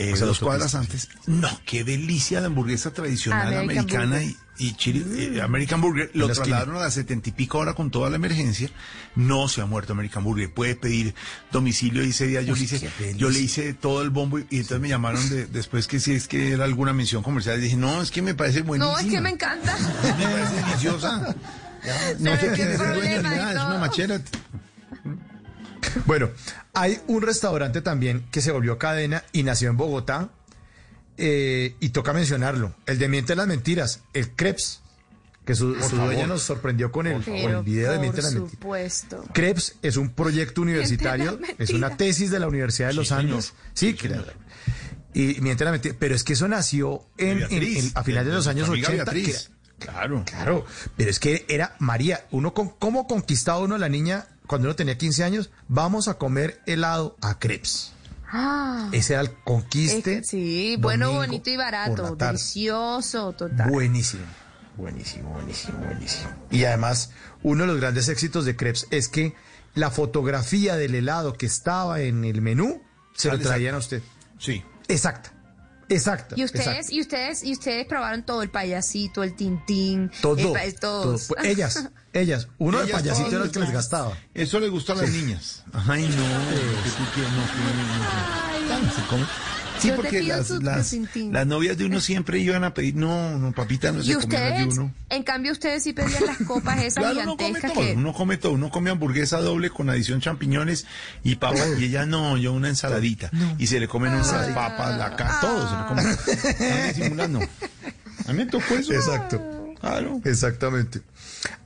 Eh, 0.00 0.14
dos 0.16 0.38
cuadras 0.38 0.74
antes. 0.76 1.08
No, 1.26 1.48
qué 1.66 1.82
delicia 1.84 2.40
la 2.40 2.46
hamburguesa 2.46 2.92
tradicional 2.92 3.48
American 3.48 3.78
americana 3.78 4.16
Burger. 4.18 4.36
y, 4.58 4.66
y 4.68 4.72
chili, 4.74 5.04
eh, 5.36 5.42
American 5.42 5.80
Burger. 5.80 6.10
Lo 6.14 6.26
trasladaron 6.28 6.76
a 6.76 6.80
las 6.80 6.94
setenta 6.94 7.28
y 7.28 7.32
pico 7.32 7.58
ahora 7.58 7.74
con 7.74 7.90
toda 7.90 8.08
la 8.08 8.14
emergencia. 8.16 8.70
No 9.16 9.48
se 9.48 9.60
ha 9.60 9.66
muerto 9.66 9.94
American 9.94 10.22
Burger. 10.22 10.54
Puede 10.54 10.76
pedir 10.76 11.14
domicilio 11.50 12.04
y 12.04 12.10
ese 12.10 12.28
día 12.28 12.42
yo 12.42 12.52
Uy, 12.52 12.60
le 12.60 12.64
hice, 12.66 12.90
yo 13.16 13.28
le 13.30 13.40
hice 13.40 13.74
todo 13.74 14.02
el 14.02 14.10
bombo 14.10 14.38
y, 14.38 14.46
y 14.50 14.56
entonces 14.58 14.80
me 14.80 14.88
llamaron 14.88 15.28
de- 15.30 15.46
después 15.46 15.88
que 15.88 15.98
si 15.98 16.12
es 16.12 16.28
que 16.28 16.52
era 16.52 16.62
alguna 16.64 16.92
mención 16.92 17.24
comercial. 17.24 17.58
Y 17.58 17.62
dije, 17.62 17.76
no, 17.76 18.00
es 18.00 18.12
que 18.12 18.22
me 18.22 18.34
parece 18.34 18.62
buenísima. 18.62 18.92
No, 18.92 18.98
es 19.00 19.12
que 19.12 19.20
me 19.20 19.30
encanta. 19.30 19.76
Me 20.16 20.24
parece 20.26 20.54
deliciosa. 20.64 21.34
Ya, 21.84 22.14
no 22.18 22.36
dueña 22.36 22.66
ni 22.70 22.76
problema 22.76 23.34
y 23.34 23.38
nada, 23.38 23.52
es 23.52 23.56
una 23.64 23.78
machera. 23.78 24.20
Bueno, 26.06 26.30
hay 26.74 26.98
un 27.06 27.22
restaurante 27.22 27.80
también 27.82 28.24
que 28.30 28.40
se 28.40 28.50
volvió 28.52 28.78
cadena 28.78 29.24
y 29.32 29.42
nació 29.42 29.70
en 29.70 29.76
Bogotá. 29.76 30.30
eh, 31.16 31.74
y 31.80 31.88
toca 31.90 32.12
mencionarlo. 32.12 32.74
El 32.86 32.98
de 32.98 33.08
Miente 33.08 33.34
las 33.34 33.46
Mentiras, 33.48 34.02
el 34.14 34.30
Krebs, 34.36 34.80
que 35.44 35.54
su, 35.56 35.74
su 35.82 35.96
dueña 35.96 36.26
nos 36.28 36.42
sorprendió 36.42 36.92
con 36.92 37.06
el, 37.08 37.22
con 37.24 37.34
el 37.34 37.62
video 37.62 37.92
de 37.92 37.98
Miente 37.98 38.22
las 38.22 38.32
Mentiras. 38.32 38.52
supuesto. 38.52 39.24
Krebs 39.32 39.76
es 39.82 39.96
un 39.96 40.10
proyecto 40.10 40.60
universitario, 40.62 41.40
es 41.58 41.70
una 41.70 41.96
tesis 41.96 42.30
de 42.30 42.38
la 42.38 42.46
Universidad 42.48 42.88
de 42.88 42.94
los 42.94 43.10
Andes. 43.12 43.52
Sí, 43.74 43.94
claro. 43.94 44.26
Y 45.14 45.40
miente 45.40 45.64
la 45.64 45.72
mentira, 45.72 45.96
pero 45.98 46.14
es 46.14 46.22
que 46.22 46.34
eso 46.34 46.46
nació 46.46 47.02
en, 47.16 47.30
en- 47.30 47.38
Beatriz, 47.48 47.84
en- 47.86 47.92
a 47.98 48.04
finales 48.04 48.28
de 48.28 48.34
los 48.34 48.46
años 48.46 48.68
nuestra 48.68 48.88
amiga 48.90 49.02
80. 49.04 49.10
que 49.12 49.18
Beatriz. 49.20 49.46
era- 49.46 49.58
Claro. 49.78 50.24
claro, 50.26 50.66
pero 50.96 51.08
es 51.10 51.18
que 51.20 51.46
era 51.48 51.74
María, 51.78 52.26
uno 52.32 52.52
con, 52.52 52.68
¿cómo 52.68 53.06
conquistaba 53.06 53.58
uno 53.60 53.76
a 53.76 53.78
la 53.78 53.88
niña 53.88 54.26
cuando 54.48 54.66
uno 54.66 54.74
tenía 54.74 54.98
15 54.98 55.22
años? 55.22 55.50
Vamos 55.68 56.08
a 56.08 56.14
comer 56.14 56.60
helado 56.66 57.16
a 57.20 57.38
Krebs. 57.38 57.92
Ah, 58.30 58.88
Ese 58.92 59.12
era 59.14 59.22
el 59.22 59.32
conquiste. 59.44 60.18
es 60.18 60.22
que 60.22 60.24
sí, 60.24 60.76
bueno, 60.80 61.12
bonito 61.12 61.48
y 61.48 61.54
por 61.54 61.64
barato. 61.64 62.02
la 62.02 62.16
tarde. 62.16 62.32
Delicioso, 62.32 63.32
total. 63.32 63.70
Buenísimo, 63.70 64.24
buenísimo, 64.76 65.30
buenísimo, 65.30 65.78
buenísimo. 65.78 66.30
Y 66.50 66.64
además, 66.64 67.12
uno 67.42 67.62
de 67.62 67.68
los 67.68 67.80
grandes 67.80 68.08
éxitos 68.08 68.44
de 68.44 68.56
Krebs 68.56 68.86
es 68.90 69.08
que 69.08 69.34
la 69.74 69.90
fotografía 69.90 70.76
del 70.76 70.94
helado 70.94 71.34
que 71.34 71.46
estaba 71.46 72.00
en 72.00 72.24
el 72.24 72.42
menú 72.42 72.82
se 73.14 73.30
lo 73.30 73.38
traían 73.38 73.74
a 73.76 73.78
usted. 73.78 74.02
Sí. 74.38 74.62
Exacta, 74.88 75.32
exacta. 75.88 76.34
Y 76.38 76.44
ustedes, 76.44 76.90
y 76.90 77.00
ustedes, 77.00 77.42
y 77.44 77.52
ustedes 77.52 77.86
probaron 77.86 78.24
todo, 78.24 78.42
el 78.42 78.50
payasito, 78.50 79.22
el 79.22 79.34
tintín, 79.34 80.10
Todo, 80.20 80.36
el 80.56 80.72
pa- 80.74 80.78
todo. 80.80 81.02
todos. 81.02 81.26
Pues, 81.28 81.44
ellas, 81.44 81.88
ellas. 82.12 82.48
Uno 82.58 82.78
de 82.78 82.84
Ellas 82.84 83.00
payasito 83.02 83.24
todas 83.28 83.34
era 83.34 83.44
el 83.44 83.50
que 83.50 83.60
les 83.60 83.70
gastaba. 83.70 84.16
Eso 84.34 84.60
le 84.60 84.68
gusta 84.68 84.92
a 84.92 84.96
las 84.96 85.10
niñas. 85.10 85.64
Ay, 85.72 86.02
no. 86.02 86.16
que 86.82 86.90
tú 86.90 87.04
quieres, 87.14 87.32
no, 87.32 87.42
que- 87.46 88.68
no, 88.68 88.80
no. 88.82 88.92
Se 88.92 89.02
come. 89.08 89.26
Sí, 89.80 89.88
Yo 89.88 89.96
porque 89.96 90.22
las, 90.22 90.50
las, 90.50 91.46
novias 91.46 91.78
de 91.78 91.84
uno 91.84 92.00
siempre 92.00 92.38
iban 92.38 92.64
a 92.64 92.74
pedir, 92.74 92.96
no, 92.96 93.38
no, 93.38 93.52
papita, 93.52 93.92
no 93.92 94.02
se 94.02 94.14
comían 94.14 94.50
las 94.50 94.58
de 94.58 94.80
uno. 94.80 94.94
en 95.10 95.22
cambio, 95.22 95.52
ustedes 95.52 95.82
sí 95.82 95.92
pedían 95.92 96.26
las 96.26 96.38
copas 96.38 96.78
esas 96.82 97.04
Claro, 97.04 97.20
uno 97.20 97.36
come 97.36 97.48
gigantescas 97.48 97.72
todo, 97.74 97.84
que... 97.84 97.92
uno 97.94 98.12
come 98.12 98.36
todo, 98.36 98.52
uno 98.52 98.70
come 98.70 98.90
hamburguesa 98.90 99.40
doble 99.40 99.70
con 99.70 99.90
adición 99.90 100.20
champiñones 100.20 100.86
y 101.22 101.36
papas, 101.36 101.68
y 101.78 101.84
ella 101.84 102.06
no, 102.06 102.36
yo 102.36 102.52
una 102.52 102.68
ensaladita, 102.68 103.30
y 103.58 103.66
se 103.66 103.80
le 103.80 103.88
comen 103.88 104.14
unas 104.14 104.48
papas, 104.48 104.98
la 104.98 105.16
ca 105.16 105.38
todo 105.40 105.68
se 105.68 105.76
le 105.76 105.86
come. 105.86 106.12
Están 106.12 106.88
disimulando. 106.88 107.40
A 108.26 108.32
mí 108.32 108.38
me 108.38 108.46
tocó 108.46 108.74
eso. 108.74 108.92
Exacto. 108.92 109.74
Claro. 109.80 110.20
Exactamente. 110.24 111.00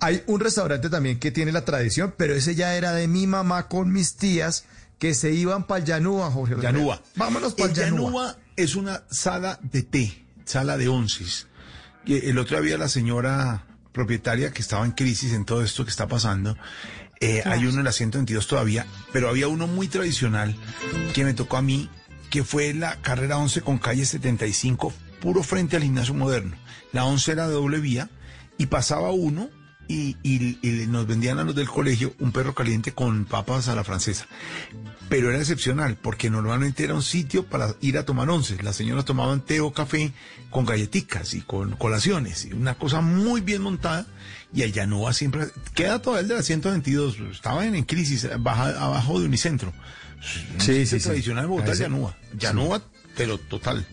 Hay 0.01 0.23
un 0.27 0.41
restaurante 0.41 0.91
también 0.91 1.19
que 1.19 1.31
tiene 1.31 1.53
la 1.53 1.65
tradición, 1.65 2.15
pero 2.17 2.35
ese 2.35 2.55
ya 2.55 2.75
era 2.77 2.93
de 2.93 3.09
mi 3.09 3.27
mamá 3.27 3.69
con 3.69 3.93
mis 3.93 4.17
tías 4.17 4.65
que 5.03 5.15
se 5.15 5.33
iban 5.33 5.67
para 5.67 5.81
el 5.81 5.85
Yanúa, 5.85 6.31
Jorge. 6.31 6.55
Yanúa. 6.63 7.03
Vámonos 7.17 7.55
para 7.55 7.71
El 7.71 7.75
Yanúa. 7.75 8.05
Yanúa 8.05 8.39
es 8.55 8.77
una 8.77 9.03
sala 9.11 9.59
de 9.61 9.83
té, 9.83 10.25
sala 10.45 10.77
de 10.77 10.87
onces. 10.87 11.49
El 12.07 12.39
otro 12.39 12.63
día 12.63 12.79
la 12.79 12.87
señora 12.87 13.67
propietaria 13.91 14.53
que 14.53 14.63
estaba 14.63 14.85
en 14.85 14.93
crisis 14.93 15.33
en 15.33 15.45
todo 15.45 15.65
esto 15.65 15.83
que 15.85 15.91
está 15.91 16.07
pasando, 16.07 16.57
eh, 17.21 17.43
hay 17.45 17.67
uno 17.67 17.81
en 17.81 17.85
la 17.85 17.91
122 17.91 18.47
todavía, 18.47 18.87
pero 19.13 19.29
había 19.29 19.49
uno 19.49 19.67
muy 19.67 19.89
tradicional 19.89 20.55
que 21.15 21.25
me 21.25 21.35
tocó 21.35 21.57
a 21.57 21.63
mí, 21.63 21.91
que 22.31 22.45
fue 22.45 22.73
la 22.73 22.95
carrera 23.03 23.39
11 23.39 23.63
con 23.63 23.79
calle 23.79 24.05
75, 24.05 24.95
puro 25.21 25.43
frente 25.43 25.75
al 25.75 25.83
gimnasio 25.83 26.15
moderno. 26.15 26.57
La 26.93 27.07
11 27.07 27.33
era 27.33 27.49
de 27.49 27.55
doble 27.55 27.81
vía 27.81 28.09
y 28.57 28.67
pasaba 28.67 29.11
uno 29.11 29.51
y, 29.93 30.17
y- 30.23 30.59
y 30.63 30.87
nos 30.87 31.07
vendían 31.07 31.39
a 31.39 31.45
los 31.45 31.55
del 31.55 31.69
colegio 31.69 32.15
un 32.19 32.33
perro 32.33 32.55
caliente 32.55 32.93
con 32.93 33.25
papas 33.25 33.69
a 33.69 33.75
la 33.75 33.85
francesa. 33.85 34.27
Pero 35.09 35.29
era 35.31 35.39
excepcional, 35.39 35.97
porque 36.01 36.31
normalmente 36.31 36.85
era 36.85 36.95
un 36.95 37.03
sitio 37.03 37.45
para 37.47 37.75
ir 37.81 37.99
a 37.99 38.05
tomar 38.05 38.31
once. 38.31 38.57
Las 38.63 38.77
señoras 38.77 39.05
tomaban 39.05 39.41
té 39.43 39.61
o 39.61 39.73
café 39.73 40.13
con 40.51 40.65
galletitas 40.65 41.35
y 41.35 41.43
con 41.43 41.73
colaciones. 41.77 42.47
Y 42.47 42.53
una 42.55 42.75
cosa 42.75 43.01
muy 43.01 43.41
bien 43.43 43.63
montada. 43.63 44.07
Y 44.55 44.63
el 44.63 44.73
Yanúa 44.73 45.13
siempre... 45.13 45.49
Queda 45.75 46.01
todavía 46.01 46.23
el 46.23 46.29
de 46.29 46.35
la 46.37 46.43
122. 46.43 47.17
Estaba 47.33 47.67
en, 47.67 47.83
crisis, 47.85 48.29
baja- 48.41 48.83
abajo 48.83 49.19
de 49.21 49.27
Unicentro. 49.27 49.73
Sí, 50.59 50.87
sí, 50.87 50.99
sí. 50.99 51.01
tradicional 51.01 51.47
Bogotá. 51.47 51.75
Yanúa. 51.75 52.17
Yanúa, 52.39 52.83
pero 53.17 53.39
total. 53.39 53.87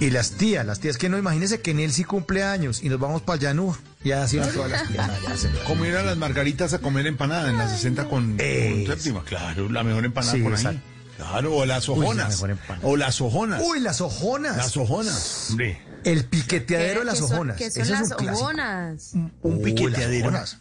Y 0.00 0.10
las 0.10 0.32
tías, 0.32 0.66
las 0.66 0.80
tías 0.80 0.98
que 0.98 1.08
no, 1.08 1.18
imagínense 1.18 1.60
que 1.60 1.70
en 1.70 1.80
él 1.80 1.92
sí 1.92 2.04
cumple 2.04 2.42
años 2.42 2.82
y 2.82 2.88
nos 2.88 2.98
vamos 2.98 3.22
para 3.22 3.38
Llanúa. 3.40 3.78
Ya 4.04 4.20
van 4.20 4.52
todas 4.52 4.70
las 4.70 5.40
se- 5.40 5.50
Como 5.66 5.84
ir 5.84 5.96
a 5.96 6.02
las 6.02 6.16
margaritas 6.16 6.72
a 6.72 6.78
comer 6.78 7.06
empanada 7.06 7.50
en 7.50 7.58
la 7.58 7.68
60 7.68 8.04
con, 8.04 8.26
con 8.32 8.36
Eh, 8.38 8.84
séptima. 8.86 9.24
Claro, 9.24 9.68
la 9.68 9.82
mejor 9.82 10.04
empanada 10.04 10.32
Sí, 10.34 10.40
por 10.40 10.52
ahí. 10.52 10.58
exacto. 10.58 10.80
Claro, 11.16 11.56
o 11.56 11.66
las 11.66 11.88
Uy, 11.88 11.96
la 11.98 12.04
ojonas. 12.04 12.44
o 12.82 12.96
las 12.96 13.20
ojonas. 13.20 13.62
Uy, 13.66 13.80
las 13.80 14.00
ojonas. 14.00 14.56
Las 14.56 14.76
ojonas. 14.76 15.46
Hombre. 15.50 15.82
El 16.04 16.24
piqueteadero 16.26 17.00
de 17.00 17.06
las 17.06 17.14
¿Qué 17.16 17.20
son- 17.22 17.32
ojonas. 17.34 17.56
¿Qué 17.56 17.70
son 17.72 17.82
Ese 17.82 17.90
las 17.92 18.10
un 18.20 18.28
ojonas? 18.28 19.10
Un 19.14 19.32
Uy, 19.42 19.62
piqueteadero. 19.64 20.30
las. 20.30 20.58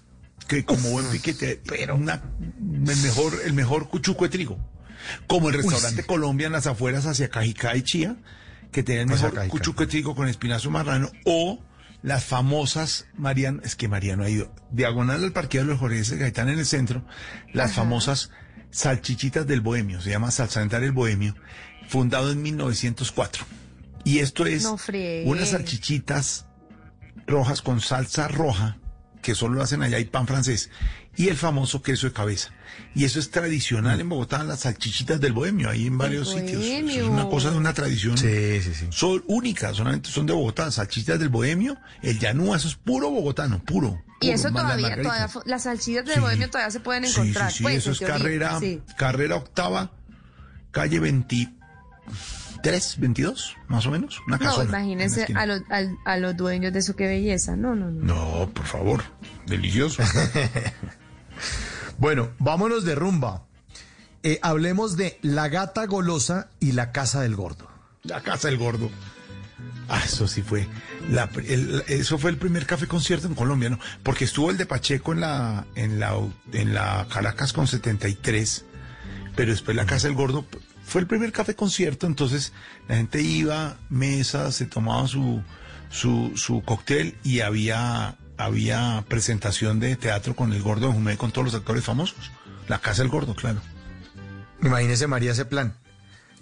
Que 0.48 0.66
como 0.66 0.90
buen 0.90 1.06
piquete, 1.08 1.62
pero 1.68 1.96
una, 1.96 2.24
el 2.60 2.98
mejor, 2.98 3.34
el 3.46 3.54
mejor 3.54 3.90
cuchuco 3.90 4.24
de 4.24 4.30
trigo. 4.30 4.58
Como 5.28 5.50
el 5.50 5.56
restaurante 5.56 6.02
sí. 6.02 6.08
Colombia 6.08 6.48
en 6.48 6.54
las 6.54 6.66
afueras 6.68 7.06
hacia 7.06 7.30
Cajicá 7.30 7.76
y 7.76 7.84
Chía, 7.84 8.16
que 8.72 8.82
tiene 8.82 9.02
el 9.02 9.08
mejor 9.08 9.48
cuchuco 9.50 9.82
de 9.82 9.88
trigo 9.88 10.16
con 10.16 10.28
espinazo 10.28 10.72
marrano, 10.72 11.12
o 11.26 11.60
las 12.08 12.24
famosas, 12.24 13.06
Mariano, 13.18 13.62
es 13.66 13.76
que 13.76 13.90
Mariano 13.90 14.24
ha 14.24 14.30
ido, 14.30 14.56
diagonal 14.72 15.26
al 15.26 15.34
parqueo 15.34 15.64
de 15.64 15.68
los 15.68 15.80
Jorges 15.80 16.10
de 16.10 16.18
Gaitán 16.18 16.48
en 16.48 16.58
el 16.58 16.66
centro, 16.66 17.04
las 17.52 17.74
famosas 17.74 18.30
salchichitas 18.72 19.46
del 19.46 19.60
Bohemio, 19.60 20.00
se 20.00 20.12
llama 20.12 20.32
Salsantar 20.32 20.84
el 20.84 20.94
Bohemio, 20.94 21.36
fundado 21.90 22.32
en 22.32 22.42
1904. 22.42 23.46
Y 24.06 24.20
esto 24.20 24.46
es 24.46 24.64
No 24.64 24.78
unas 25.26 25.50
salchichitas 25.50 26.46
rojas 27.26 27.62
con 27.62 27.82
salsa 27.82 28.30
roja, 28.30 28.78
que 29.28 29.36
solo 29.36 29.56
lo 29.56 29.62
hacen 29.62 29.84
allá, 29.84 30.00
y 30.00 30.06
pan 30.06 30.26
francés, 30.26 30.70
y 31.18 31.28
el 31.28 31.36
famoso 31.36 31.82
queso 31.82 32.08
de 32.08 32.14
cabeza. 32.14 32.54
Y 32.96 33.04
eso 33.04 33.20
es 33.20 33.30
tradicional 33.30 34.00
en 34.00 34.08
Bogotá, 34.08 34.42
las 34.46 34.62
salchichitas 34.62 35.20
del 35.20 35.34
bohemio, 35.34 35.70
ahí 35.70 35.86
en 35.86 35.98
varios 35.98 36.30
sitios. 36.30 36.64
Eso 36.64 37.02
es 37.02 37.04
una 37.04 37.28
cosa 37.28 37.52
de 37.52 37.58
una 37.58 37.74
tradición. 37.74 38.18
Sí, 38.18 38.62
sí, 38.62 38.74
sí. 38.74 38.88
Son 38.90 39.22
únicas, 39.28 39.76
solamente 39.76 40.10
son 40.10 40.28
de 40.28 40.32
Bogotá, 40.32 40.72
salchichitas 40.72 41.20
del 41.20 41.28
bohemio, 41.28 41.78
el 42.04 42.18
yanúa, 42.20 42.56
eso 42.56 42.70
es 42.70 42.76
puro 42.76 43.10
bogotano, 43.10 43.62
puro. 43.66 44.02
Y 44.22 44.30
eso 44.30 44.50
todavía, 44.50 44.96
todavía, 44.96 45.30
las 45.44 45.64
salchichas 45.64 46.06
de 46.06 46.14
Sí. 46.14 46.20
Bohemio 46.22 46.50
todavía 46.50 46.72
se 46.72 46.80
pueden 46.80 47.04
encontrar. 47.04 47.52
sí, 47.52 47.58
sí, 47.58 47.64
pues, 47.64 47.76
eso 47.76 47.92
es 47.92 48.00
teoría, 48.00 48.18
carrera, 48.18 48.60
sí. 48.62 48.82
carrera 48.98 49.36
octava, 49.36 49.92
calle 50.72 51.02
23, 52.72 53.00
22, 53.00 53.56
más 53.68 53.86
o 53.86 53.92
menos, 53.92 54.20
una 54.28 54.38
No, 54.38 54.46
casona. 54.46 54.72
la 54.72 54.80
imagínense 54.80 55.28
a 55.36 55.46
los, 55.46 55.62
al- 55.70 55.98
a 56.06 56.18
los 56.18 56.36
dueños 56.38 56.72
de 56.74 56.80
eso, 56.80 56.96
qué 56.96 57.08
belleza. 57.08 57.56
No, 57.56 57.76
no, 57.76 57.90
no. 57.92 58.04
No, 58.04 58.50
por 58.54 58.66
favor, 58.66 59.04
delicioso. 59.46 60.04
Bueno, 61.98 62.30
vámonos 62.40 62.84
de 62.86 62.96
rumba. 62.96 63.44
Eh, 64.24 64.40
hablemos 64.42 64.98
de 64.98 65.20
La 65.22 65.48
Gata 65.50 65.86
Golosa 65.86 66.50
y 66.60 66.74
La 66.74 66.92
Casa 66.92 67.22
del 67.22 67.36
Gordo. 67.36 67.68
La 68.04 68.22
Casa 68.22 68.48
del 68.50 68.58
Gordo. 68.58 68.90
Ah, 69.90 70.02
eso 70.06 70.28
sí 70.28 70.42
fue. 70.42 70.68
la- 71.10 71.30
el- 71.48 71.84
eso 71.88 72.18
fue 72.18 72.30
el 72.32 72.38
primer 72.38 72.66
café 72.66 72.88
concierto 72.88 73.28
en 73.28 73.36
Colombia, 73.36 73.70
¿no? 73.70 73.80
Porque 74.04 74.26
estuvo 74.26 74.52
el 74.52 74.58
de 74.58 74.66
Pacheco 74.66 75.14
en 75.14 75.22
la, 75.22 75.66
en 75.76 76.00
la, 76.00 76.16
en 76.52 76.74
la 76.74 77.08
Caracas 77.12 77.54
con 77.54 77.66
73, 77.68 78.66
pero 79.36 79.52
después 79.52 79.76
la 79.78 79.86
Casa 79.86 80.08
del 80.08 80.16
Gordo 80.18 80.46
fue 80.88 81.02
el 81.02 81.08
primer 81.08 81.32
café 81.32 81.54
concierto, 81.56 82.08
entonces 82.08 82.54
la 82.88 82.96
gente 82.96 83.22
iba, 83.22 83.78
mesa, 83.90 84.52
se 84.52 84.66
tomaba 84.66 85.08
su, 85.08 85.42
su, 85.90 86.32
su 86.36 86.64
cóctel 86.64 87.18
y 87.24 87.42
había, 87.42 88.16
había 88.38 89.04
presentación 89.10 89.80
de 89.80 89.96
teatro 89.98 90.36
con 90.36 90.54
el 90.54 90.62
Gordo 90.62 90.88
de 90.88 90.94
Jumé, 90.94 91.18
con 91.18 91.32
todos 91.32 91.46
los 91.46 91.56
actores 91.56 91.84
famosos. 91.84 92.32
La 92.70 92.80
Casa 92.80 93.02
del 93.04 93.12
Gordo, 93.12 93.36
claro. 93.36 93.62
Imagínese 94.64 95.08
María 95.08 95.32
ese 95.32 95.46
plan. 95.46 95.76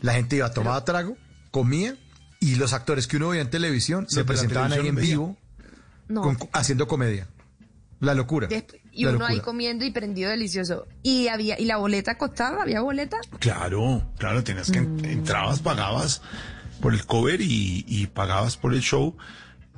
La 0.01 0.13
gente 0.13 0.35
iba 0.37 0.45
a 0.47 0.51
tomar 0.51 0.83
trago, 0.85 1.17
comía 1.51 1.95
y 2.39 2.55
los 2.55 2.73
actores 2.73 3.07
que 3.07 3.17
uno 3.17 3.29
veía 3.29 3.41
en 3.41 3.49
televisión 3.49 4.05
se 4.09 4.23
presentaban 4.25 4.71
ahí 4.73 4.87
en 4.87 4.95
vivo 4.95 5.37
No. 6.07 6.21
con- 6.21 6.37
haciendo 6.53 6.87
comedia. 6.87 7.27
La 7.99 8.13
locura. 8.13 8.47
Y 8.95 9.03
La 9.05 9.11
uno 9.11 9.25
ahí 9.25 9.39
comiendo 9.41 9.85
y 9.85 9.91
prendido 9.91 10.29
delicioso. 10.29 10.87
Y 11.03 11.27
había 11.27 11.59
y 11.59 11.65
la 11.65 11.77
boleta 11.77 12.17
costaba, 12.17 12.61
había 12.63 12.81
boleta. 12.81 13.17
Claro, 13.39 14.01
claro, 14.17 14.43
tenías 14.43 14.71
que 14.71 14.81
Mm. 14.81 15.05
entrabas, 15.05 15.59
pagabas 15.59 16.21
por 16.81 16.93
el 16.93 17.05
cover 17.05 17.41
y, 17.41 17.83
y 17.87 18.07
pagabas 18.07 18.57
por 18.57 18.73
el 18.73 18.81
show. 18.81 19.15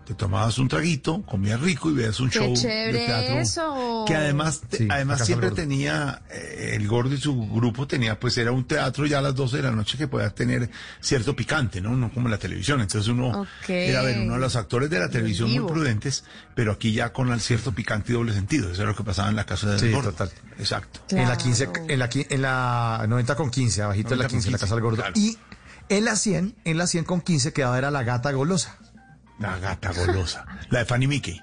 Te 0.07 0.13
tomabas 0.13 0.57
un 0.57 0.69
traguito, 0.69 1.21
comías 1.23 1.59
rico 1.59 1.91
y 1.91 1.93
veías 1.95 2.17
un 2.21 2.29
Qué 2.29 2.39
show 2.39 2.53
de 2.55 2.93
teatro. 2.93 3.39
eso. 3.39 4.05
Que 4.07 4.15
además, 4.15 4.61
te- 4.69 4.77
Sí, 4.77 4.85
la 4.85 4.95
además 4.95 5.25
siempre 5.25 5.51
tenía, 5.51 6.21
eh, 6.31 6.75
el 6.75 6.87
gordo 6.87 7.13
y 7.13 7.17
su 7.17 7.35
grupo 7.49 7.85
tenía, 7.87 8.17
pues 8.17 8.37
era 8.37 8.53
un 8.53 8.63
teatro 8.65 9.05
ya 9.05 9.17
a 9.19 9.21
las 9.21 9.35
12 9.35 9.57
de 9.57 9.63
la 9.63 9.71
noche 9.71 9.97
que 9.97 10.07
podía 10.07 10.29
tener 10.29 10.69
cierto 11.01 11.35
picante, 11.35 11.81
¿no? 11.81 11.93
No 11.97 12.09
como 12.13 12.29
la 12.29 12.37
televisión. 12.37 12.79
Entonces 12.79 13.09
uno 13.09 13.45
era 13.67 14.01
ver 14.01 14.19
uno 14.21 14.35
de 14.35 14.39
los 14.39 14.55
actores 14.55 14.89
de 14.89 14.97
la 14.97 15.09
televisión 15.09 15.51
muy 15.51 15.67
prudentes, 15.67 16.23
pero 16.55 16.71
aquí 16.71 16.93
ya 16.93 17.11
con 17.11 17.29
el 17.33 17.41
cierto 17.41 17.73
picante 17.73 18.13
y 18.13 18.15
doble 18.15 18.31
sentido. 18.33 18.71
Eso 18.71 18.83
era 18.83 18.91
lo 18.91 18.97
que 18.97 19.03
pasaba 19.03 19.27
en 19.27 19.35
la 19.35 19.45
casa 19.45 19.71
del 19.71 19.79
Sí, 19.81 19.91
gordo. 19.91 20.11
total. 20.11 20.31
Exacto. 20.57 21.01
En 21.09 21.27
la 21.27 21.37
15, 21.37 21.69
en 21.89 21.99
la, 21.99 22.09
en 22.13 22.41
la 22.41 23.05
90 23.09 23.35
con 23.35 23.49
15, 23.51 23.81
abajito 23.81 24.11
de 24.11 24.15
la 24.15 24.23
90 24.23 24.29
con 24.29 24.37
15, 24.39 24.51
la 24.51 24.57
15, 24.57 24.63
Casa 24.65 24.75
del 24.75 24.83
Gordo. 24.83 24.95
claro. 24.97 25.13
Y 25.15 25.37
en 25.89 26.05
la 26.05 26.15
100, 26.15 26.55
en 26.63 26.77
la 26.77 26.87
100 26.87 27.03
con 27.03 27.19
15 27.19 27.51
quedaba 27.51 27.77
era 27.77 27.91
La 27.91 28.03
Gata 28.03 28.31
Golosa. 28.31 28.77
La 29.39 29.57
gata 29.59 29.91
golosa. 29.93 30.45
La 30.69 30.79
de 30.79 30.85
Fanny 30.85 31.07
Mickey. 31.07 31.41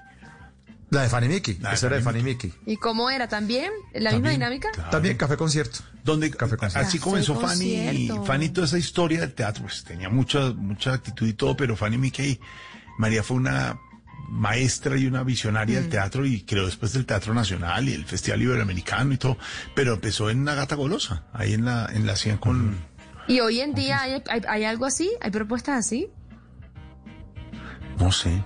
La 0.91 1.01
de 1.03 1.09
Fanny 1.09 1.27
Mickey. 1.27 1.57
La 1.59 1.69
de 1.69 1.75
Esa 1.75 1.87
era 1.87 1.95
de 1.97 2.01
Fanny 2.03 2.21
Mickey. 2.21 2.53
¿Y 2.65 2.77
cómo 2.77 3.09
era 3.09 3.27
también? 3.27 3.71
¿La 3.93 4.11
misma 4.11 4.29
dinámica? 4.31 4.69
claro. 4.71 4.89
También 4.91 5.17
café 5.17 5.35
concierto. 5.37 5.79
donde 6.03 6.29
Café 6.31 6.57
concierto. 6.57 6.87
así 6.87 6.99
Café 6.99 7.09
comenzó 7.09 7.35
Fanny 7.39 7.75
concierto. 7.95 8.25
Fanny 8.25 8.49
toda 8.49 8.67
esa 8.67 8.77
historia 8.77 9.21
del 9.21 9.33
teatro 9.33 9.63
pues 9.63 9.83
tenía 9.83 10.09
mucha 10.09 10.51
mucha 10.53 10.93
actitud 10.93 11.27
y 11.27 11.33
todo 11.33 11.57
pero 11.57 11.75
Fanny 11.75 11.97
Mickey 11.97 12.39
María 12.99 13.23
fue 13.23 13.37
una 13.37 13.77
maestra 14.29 14.97
y 14.97 15.05
una 15.07 15.23
visionaria 15.23 15.79
Mm. 15.79 15.81
del 15.83 15.89
teatro 15.91 16.25
y 16.25 16.41
creó 16.43 16.65
después 16.65 16.93
del 16.93 17.05
Teatro 17.05 17.33
Nacional 17.33 17.87
y 17.89 17.93
el 17.93 18.05
Festival 18.05 18.41
Iberoamericano 18.41 19.13
y 19.13 19.17
todo 19.17 19.37
pero 19.75 19.93
empezó 19.95 20.29
en 20.29 20.39
una 20.41 20.53
gata 20.55 20.75
golosa 20.75 21.25
ahí 21.33 21.53
en 21.53 21.65
la 21.65 21.87
en 21.93 22.05
la 22.07 22.15
100 22.15 22.37
con 22.37 22.75
Y 23.27 23.39
hoy 23.39 23.59
en 23.61 23.73
día 23.73 24.01
hay, 24.01 24.21
hay, 24.29 24.41
hay 24.47 24.63
algo 24.65 24.85
así, 24.85 25.11
hay 25.21 25.31
propuestas 25.31 25.79
así. 25.85 26.09
No 28.05 28.11
sé 28.11 28.43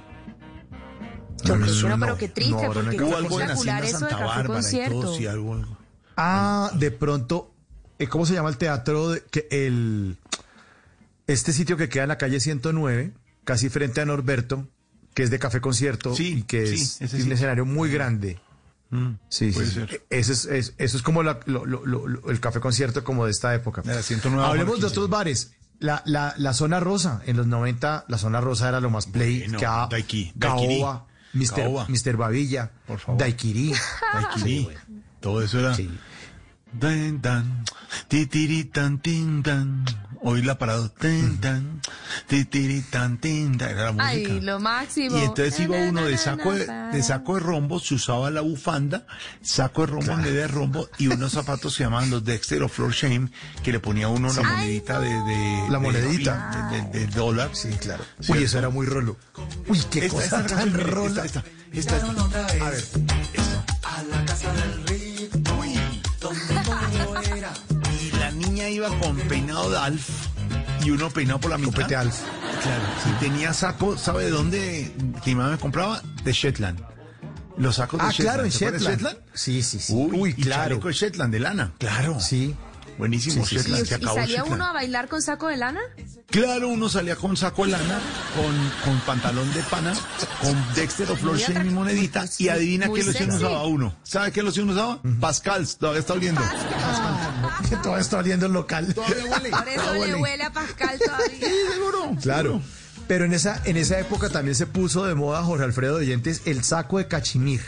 Yo 1.43 1.55
No, 1.57 1.65
eso 1.65 1.89
no, 1.89 1.97
no. 1.97 2.05
pero 2.05 2.17
qué 2.17 2.29
triste, 2.29 2.67
No, 2.67 2.73
porque 2.73 3.01
hubo 3.01 3.15
algo 3.17 3.41
en 3.41 3.49
Hacienda 3.51 3.79
eso 3.79 3.85
de 3.85 3.91
Santa 3.91 4.09
café 4.09 4.23
Bárbara 4.25 4.43
y 4.43 4.47
concierto. 4.61 5.01
todo 5.01 5.15
sí 5.17 5.25
algo, 5.27 5.53
algo. 5.53 5.77
Ah, 6.17 6.71
de 6.75 6.91
pronto, 6.91 7.53
eh, 7.97 8.07
¿cómo 8.07 8.25
se 8.25 8.33
llama 8.33 8.49
el 8.49 8.57
teatro? 8.57 9.09
de- 9.11 9.23
que 9.23 9.47
el 9.51 10.17
Este 11.27 11.53
sitio 11.53 11.77
que 11.77 11.89
queda 11.89 12.03
en 12.03 12.09
la 12.09 12.17
calle 12.17 12.39
109, 12.39 13.13
casi 13.43 13.69
frente 13.69 14.01
a 14.01 14.05
Norberto, 14.05 14.67
que 15.13 15.23
es 15.23 15.29
de 15.29 15.37
café 15.39 15.61
concierto 15.61 16.15
Sí, 16.15 16.39
y 16.39 16.43
que 16.43 16.65
sí, 16.67 17.03
es 17.03 17.13
un 17.13 17.21
sí. 17.21 17.31
escenario 17.31 17.65
muy 17.65 17.91
grande. 17.91 18.39
Mm, 18.89 19.11
Sí, 19.29 19.51
puede 19.51 19.67
sí. 19.67 19.73
ser. 19.75 20.03
Eso 20.09 20.33
es, 20.33 20.45
es- 20.45 20.73
eso 20.77 20.97
es 20.97 21.03
como 21.03 21.21
la- 21.21 21.39
lo- 21.45 21.65
lo- 21.65 21.85
lo- 21.85 22.07
lo- 22.07 22.29
el 22.31 22.39
café 22.39 22.59
concierto 22.59 23.03
como 23.03 23.25
de 23.25 23.31
esta 23.31 23.53
época. 23.53 23.81
De 23.83 23.93
la 23.93 24.01
109 24.01 24.47
Hablemos 24.49 24.81
de 24.81 24.87
otros 24.87 25.07
bares. 25.09 25.51
La, 25.79 26.01
la, 26.05 26.33
la 26.37 26.53
zona 26.53 26.79
rosa, 26.79 27.21
en 27.25 27.37
los 27.37 27.47
90, 27.47 28.05
la 28.07 28.17
zona 28.17 28.41
rosa 28.41 28.67
era 28.67 28.79
lo 28.81 28.89
más 28.89 29.05
play. 29.07 29.39
Bueno, 29.39 29.59
Ca- 29.59 29.87
Daiki-. 29.89 30.33
Caoba. 30.37 31.05
Mr. 31.89 32.17
Babilla, 32.17 32.71
Por 32.87 32.99
favor. 32.99 33.19
Daiquiri. 33.19 33.71
Daiquiri. 34.13 34.67
Todo 35.19 35.41
eso 35.43 35.59
era. 35.59 35.75
Sí. 35.75 35.89
Dan, 36.73 37.21
dan, 37.21 37.63
titiri, 38.07 38.65
tan, 38.65 38.99
tin, 38.99 39.41
tan. 39.43 39.85
Hoy 40.21 40.41
la 40.41 40.57
parado. 40.57 40.89
Tan, 40.91 41.37
tan, 41.39 41.81
titiri, 42.27 42.81
tan, 42.81 43.17
tin, 43.19 43.57
tan. 43.57 43.69
Era 43.69 43.85
la 43.85 43.91
música. 43.93 44.09
Ay, 44.09 44.41
lo 44.41 44.59
máximo. 44.59 45.17
Y 45.17 45.21
entonces 45.21 45.59
iba 45.59 45.77
uno 45.77 46.03
de 46.05 46.17
saco 46.17 46.53
de, 46.53 47.03
saco 47.03 47.35
de 47.35 47.39
rombo, 47.39 47.79
se 47.79 47.95
usaba 47.95 48.29
la 48.29 48.41
bufanda, 48.41 49.05
saco 49.41 49.81
de 49.85 49.87
rombo 49.93 50.11
en 50.11 50.21
vez 50.23 50.33
de 50.33 50.47
rombo 50.47 50.89
y 50.97 51.07
unos 51.07 51.31
zapatos 51.31 51.73
se 51.75 51.83
llamaban 51.83 52.09
los 52.09 52.23
Dexter 52.25 52.61
o 52.63 52.69
Floor 52.69 52.91
Shame, 52.91 53.29
que 53.63 53.71
le 53.71 53.79
ponía 53.79 54.07
uno 54.09 54.31
la 54.33 54.41
monedita 54.43 54.99
de, 54.99 55.09
de- 55.09 55.65
La 55.69 55.79
monedita. 55.79 56.69
de- 56.91 56.99
de- 56.99 57.07
dólar. 57.07 57.49
Sí, 57.53 57.69
claro. 57.79 58.03
¿Cierto? 58.19 58.39
Uy, 58.39 58.43
eso 58.45 58.57
era 58.59 58.69
muy 58.69 58.85
rolo. 58.85 59.17
Uy, 59.67 59.79
qué 59.89 60.05
Esta, 60.05 60.15
cosa 60.15 60.41
esta, 60.41 60.55
tan 60.57 60.67
esta, 60.69 60.83
rola. 60.83 61.25
esta, 61.25 61.43
esta. 61.71 61.95
A 61.95 62.69
ver. 62.69 62.83
A 63.83 64.03
la 64.03 64.25
casa 64.25 64.51
del 64.53 64.73
ritmo, 64.87 64.98
niña 68.69 68.87
iba 68.87 68.99
con 68.99 69.15
peinado 69.27 69.69
de 69.69 69.77
Alf 69.77 70.09
y 70.83 70.91
uno 70.91 71.09
peinado 71.09 71.39
por 71.39 71.51
la 71.51 71.57
mitad. 71.57 71.71
Copete 71.73 71.95
Alf. 71.95 72.15
Claro. 72.61 72.83
Y 73.09 73.19
tenía 73.19 73.53
saco, 73.53 73.97
¿sabe 73.97 74.25
de 74.25 74.31
dónde? 74.31 74.91
Que 75.23 75.31
mi 75.31 75.35
mamá 75.35 75.51
me 75.51 75.57
compraba? 75.57 76.01
De 76.23 76.31
Shetland. 76.33 76.79
Los 77.57 77.75
sacos 77.77 77.99
de 77.99 78.05
Ah, 78.05 78.11
Shetland. 78.11 78.29
claro, 78.29 78.45
en 78.45 78.51
¿Se 78.51 78.65
acuerda 78.65 78.85
de 78.89 78.95
Shetland. 78.95 79.17
Sí, 79.33 79.63
sí, 79.63 79.79
sí. 79.79 79.93
Uy, 79.93 80.11
Uy, 80.19 80.29
y 80.37 80.43
claro. 80.43 80.63
chaleco 80.63 80.87
de 80.87 80.93
Shetland, 80.93 81.33
de 81.33 81.39
lana. 81.39 81.73
Claro. 81.77 82.19
Sí. 82.19 82.55
Buenísimo, 82.97 83.45
Sí, 83.45 83.57
sí, 83.57 83.63
sí. 83.63 83.71
Shetland. 83.71 83.79
¿Y, 83.79 83.83
y 83.83 83.87
salía 84.07 84.25
Shetland. 84.27 84.51
uno 84.53 84.65
a 84.65 84.73
bailar 84.73 85.07
con 85.07 85.21
saco 85.21 85.47
de 85.47 85.57
lana? 85.57 85.79
Claro, 86.29 86.67
uno 86.67 86.89
salía 86.89 87.15
con 87.15 87.35
saco 87.37 87.63
de 87.65 87.71
lana, 87.71 87.99
con, 88.35 88.71
con 88.85 88.99
pantalón 89.01 89.51
de 89.53 89.61
pana, 89.63 89.93
con 90.41 90.73
Dexter 90.75 91.09
o 91.11 91.15
Flor 91.15 91.37
y 91.39 91.69
monedita, 91.69 92.25
y 92.37 92.49
adivina 92.49 92.87
qué 92.93 93.03
loción 93.03 93.31
usaba 93.31 93.63
uno. 93.65 93.95
¿Sabe 94.03 94.31
qué 94.33 94.43
loción 94.43 94.69
usaba? 94.69 95.01
Pascal, 95.19 95.65
todavía 95.79 96.01
está 96.01 96.13
oliendo. 96.13 96.41
Que 96.41 96.47
todavía 97.83 98.01
está 98.01 98.17
oliendo 98.17 98.45
el 98.45 98.53
local. 98.53 98.93
Todavía 98.93 99.25
huele. 99.25 99.49
Por 99.49 99.67
eso 99.67 99.81
todavía 99.81 100.07
le 100.07 100.15
huele. 100.15 100.43
a 100.43 100.51
Pascal 100.53 100.99
todavía. 101.03 101.47
Seguro. 101.73 102.15
Claro. 102.21 102.61
Pero 103.07 103.25
en 103.25 103.33
esa, 103.33 103.61
en 103.65 103.77
esa 103.77 103.99
época 103.99 104.29
también 104.29 104.55
se 104.55 104.67
puso 104.67 105.05
de 105.05 105.15
moda, 105.15 105.41
Jorge 105.43 105.63
Alfredo 105.63 105.97
de 105.97 106.05
Oyentes, 106.05 106.43
el 106.45 106.63
saco 106.63 106.99
de 106.99 107.07
cachimir. 107.07 107.61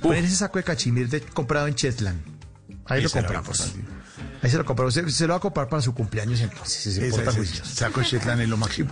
Poner 0.00 0.24
ese 0.24 0.36
saco 0.36 0.58
de 0.58 0.64
cachimir 0.64 1.08
de, 1.08 1.20
comprado 1.20 1.66
en 1.66 1.74
Chetland. 1.74 2.20
Ahí 2.86 3.02
lo 3.02 3.10
compramos. 3.10 3.74
Ahí 4.42 4.50
se 4.50 4.56
lo 4.56 4.64
compramos. 4.64 4.94
Se, 4.94 5.08
se 5.10 5.26
lo 5.26 5.34
va 5.34 5.36
a 5.36 5.40
comprar 5.40 5.68
para 5.68 5.82
su 5.82 5.92
cumpleaños 5.94 6.40
entonces. 6.40 6.82
si 6.82 6.92
se 6.92 7.10
porta 7.10 7.32
saco 7.64 8.00
de 8.00 8.06
Shetland 8.06 8.40
es 8.40 8.48
lo 8.48 8.56
máximo. 8.56 8.90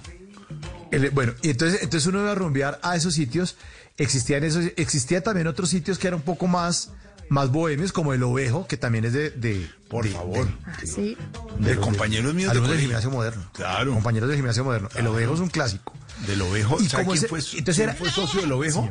El- 0.90 1.10
bueno, 1.10 1.34
y 1.42 1.50
entonces, 1.50 1.82
entonces 1.82 2.06
uno 2.06 2.20
iba 2.20 2.32
a 2.32 2.34
rumbear 2.34 2.78
a 2.82 2.94
esos 2.96 3.14
sitios. 3.14 3.56
Existían 3.96 4.44
esos, 4.44 4.66
existía 4.76 5.22
también 5.22 5.46
otros 5.46 5.70
sitios 5.70 5.98
que 5.98 6.06
eran 6.08 6.20
un 6.20 6.24
poco 6.24 6.46
más, 6.46 6.90
más 7.30 7.50
bohemios, 7.50 7.92
como 7.92 8.12
el 8.14 8.22
Ovejo, 8.22 8.66
que 8.66 8.76
también 8.76 9.04
es 9.04 9.12
de, 9.12 9.30
de 9.30 9.68
Por 9.88 10.04
de- 10.04 10.10
favor. 10.10 10.48
Ah, 10.64 10.76
sí. 10.84 11.16
De 11.58 11.74
los- 11.74 11.84
compañeros 11.84 12.34
míos 12.34 12.52
de 12.52 12.60
del 12.60 12.78
gimnasio 12.80 13.10
moderno. 13.10 13.50
Claro. 13.52 13.92
Compañeros 13.94 14.28
del 14.28 14.36
gimnasio 14.38 14.64
moderno. 14.64 14.88
El 14.94 15.06
Ovejo 15.06 15.34
es 15.34 15.40
un 15.40 15.48
clásico. 15.48 15.92
Del 16.26 16.42
Ovejo. 16.42 16.78
Y 16.80 16.88
¿Sabe 16.88 17.04
como 17.04 17.12
quién 17.12 17.24
ese- 17.24 17.28
fue, 17.28 17.38
entonces 17.58 17.74
quién 17.76 17.88
era- 17.90 17.98
fue 17.98 18.10
socio 18.10 18.40
del 18.40 18.52
Ovejo? 18.52 18.90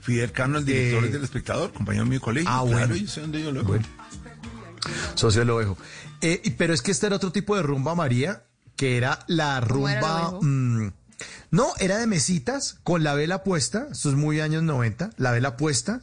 Fidel 0.00 0.32
Cano, 0.32 0.58
el 0.58 0.64
director 0.64 1.04
Eh, 1.04 1.08
del 1.08 1.24
Espectador, 1.24 1.72
compañero 1.72 2.04
mío 2.06 2.18
de 2.18 2.24
colegio. 2.24 2.48
ah, 2.50 2.62
claro, 2.66 2.86
bueno. 2.88 2.96
yo 2.96 3.08
sé 3.08 3.20
dónde 3.20 3.42
yo 3.42 3.52
lo 3.52 3.62
Bueno. 3.64 3.84
Socio 5.14 5.40
del 5.40 5.50
Ovejo. 5.50 5.76
Eh, 6.20 6.54
pero 6.56 6.72
es 6.74 6.82
que 6.82 6.90
este 6.90 7.06
era 7.06 7.16
otro 7.16 7.32
tipo 7.32 7.56
de 7.56 7.62
rumba, 7.62 7.94
María, 7.94 8.44
que 8.76 8.96
era 8.96 9.24
la 9.26 9.62
¿Cómo 9.68 9.88
era 9.88 9.98
el 9.98 10.04
rumba. 10.04 10.38
Mm, 10.40 10.92
no, 11.50 11.66
era 11.78 11.98
de 11.98 12.06
mesitas 12.06 12.78
con 12.84 13.02
la 13.04 13.14
vela 13.14 13.42
puesta, 13.44 13.88
esto 13.92 14.08
es 14.10 14.14
muy 14.14 14.40
años 14.40 14.62
90, 14.62 15.10
la 15.16 15.32
vela 15.32 15.56
puesta 15.56 16.00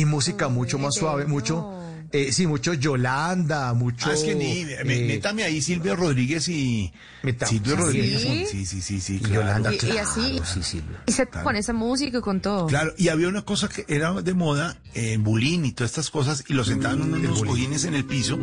y 0.00 0.04
música 0.04 0.48
mucho 0.48 0.78
más 0.78 0.94
suave, 0.94 1.26
mucho. 1.26 1.87
Eh, 2.12 2.32
sí, 2.32 2.46
mucho 2.46 2.74
Yolanda, 2.74 3.72
mucho. 3.74 4.08
Ah, 4.10 4.14
es 4.14 4.22
que 4.22 4.34
ni, 4.34 4.64
me- 4.64 4.74
eh, 4.74 5.06
métame 5.06 5.42
ahí 5.44 5.60
Silvio 5.62 5.94
Rodríguez 5.96 6.48
y... 6.48 6.92
Metamos. 7.22 7.50
Silvio 7.54 7.74
¿Ah, 7.74 7.80
Rodríguez. 7.80 8.22
sí? 8.22 8.46
Sí, 8.50 8.66
sí, 8.66 8.80
sí, 8.80 9.00
sí. 9.00 9.16
y 9.16 9.18
claro. 9.18 9.34
Yolanda, 9.42 9.72
Y- 9.72 9.76
y 9.76 9.78
claro, 9.78 10.00
así- 10.08 10.40
sí, 10.44 10.62
Silvio. 10.62 10.96
Y 11.06 11.12
se 11.12 11.26
con 11.26 11.56
esa 11.56 11.72
música 11.72 12.18
y 12.18 12.20
con 12.20 12.40
todo. 12.40 12.66
Claro, 12.66 12.94
y 12.96 13.08
había 13.08 13.28
una 13.28 13.42
cosa 13.42 13.68
que 13.68 13.84
era 13.88 14.12
de 14.22 14.34
moda, 14.34 14.76
en 14.94 15.22
bulín 15.24 15.64
y 15.64 15.72
todas 15.72 15.90
estas 15.90 16.10
cosas, 16.10 16.44
y 16.48 16.54
lo 16.54 16.64
sentaban 16.64 17.02
uno 17.02 17.16
en 17.16 17.26
unos 17.26 17.42
cojines 17.44 17.84
en 17.84 17.94
el 17.94 18.04
piso 18.04 18.38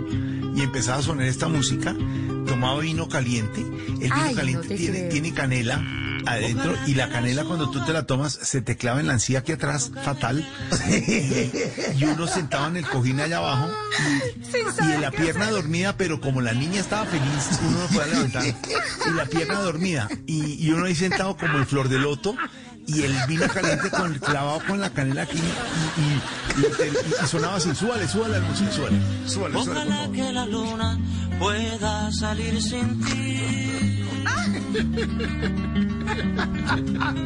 y 0.55 0.61
empezaba 0.61 0.97
a 0.99 1.01
sonar 1.01 1.25
esta 1.27 1.47
música, 1.47 1.95
tomaba 2.45 2.79
vino 2.81 3.07
caliente, 3.09 3.61
el 3.61 3.97
vino 3.99 4.13
Ay, 4.15 4.35
caliente 4.35 4.67
te 4.67 5.07
tiene, 5.09 5.33
canela 5.33 5.81
adentro 6.27 6.73
y 6.87 6.95
la 6.95 7.07
canela 7.09 7.43
cuando 7.43 7.69
tú 7.69 7.85
te 7.85 7.93
la 7.93 8.07
tomas 8.07 8.33
se 8.33 8.59
te 8.61 8.75
clava 8.77 8.99
en 8.99 9.05
la 9.07 9.13
encía 9.13 9.39
aquí 9.39 9.51
atrás, 9.51 9.91
fatal, 10.03 10.45
y 11.97 12.03
uno 12.03 12.27
sentado 12.27 12.67
en 12.67 12.77
el 12.77 12.85
cojín 12.87 13.19
allá 13.19 13.37
abajo 13.37 13.54
y, 13.55 14.85
y 14.89 14.91
en 14.93 15.01
la 15.01 15.11
pierna 15.11 15.49
dormida, 15.49 15.95
pero 15.97 16.19
como 16.21 16.41
la 16.41 16.53
niña 16.53 16.79
estaba 16.79 17.05
feliz, 17.05 17.59
uno 17.61 17.79
no 17.79 17.87
podía 17.87 18.05
levantar, 18.07 18.43
y 19.07 19.13
la 19.13 19.25
pierna 19.25 19.59
dormida, 19.59 20.09
y, 20.25 20.65
y 20.65 20.71
uno 20.71 20.85
ahí 20.85 20.95
sentado 20.95 21.37
como 21.37 21.57
en 21.57 21.67
flor 21.67 21.89
de 21.89 21.99
loto, 21.99 22.35
y 22.87 23.01
el 23.03 23.15
vino 23.27 23.47
caliente 23.47 23.89
con 23.89 24.13
clavado 24.15 24.59
con 24.67 24.79
la 24.79 24.89
canela 24.89 25.23
aquí 25.23 25.37
y, 25.37 25.41
y- 26.01 26.63
y- 26.63 27.23
y 27.23 27.27
sonaba 27.27 27.55
así, 27.55 27.73
súbale, 27.75 28.07
súbale, 28.07 28.37
súbale, 28.39 28.71
súbale, 28.71 28.71
súbale, 29.25 29.53
súbale, 29.53 29.53
por 29.53 29.67
Ojalá 29.69 29.95
favor. 29.95 30.15
que 30.15 30.33
la 30.33 30.45
luna 30.45 30.99
pueda 31.39 32.11
salir 32.11 32.61
sin 32.61 33.03
ti. 33.05 34.01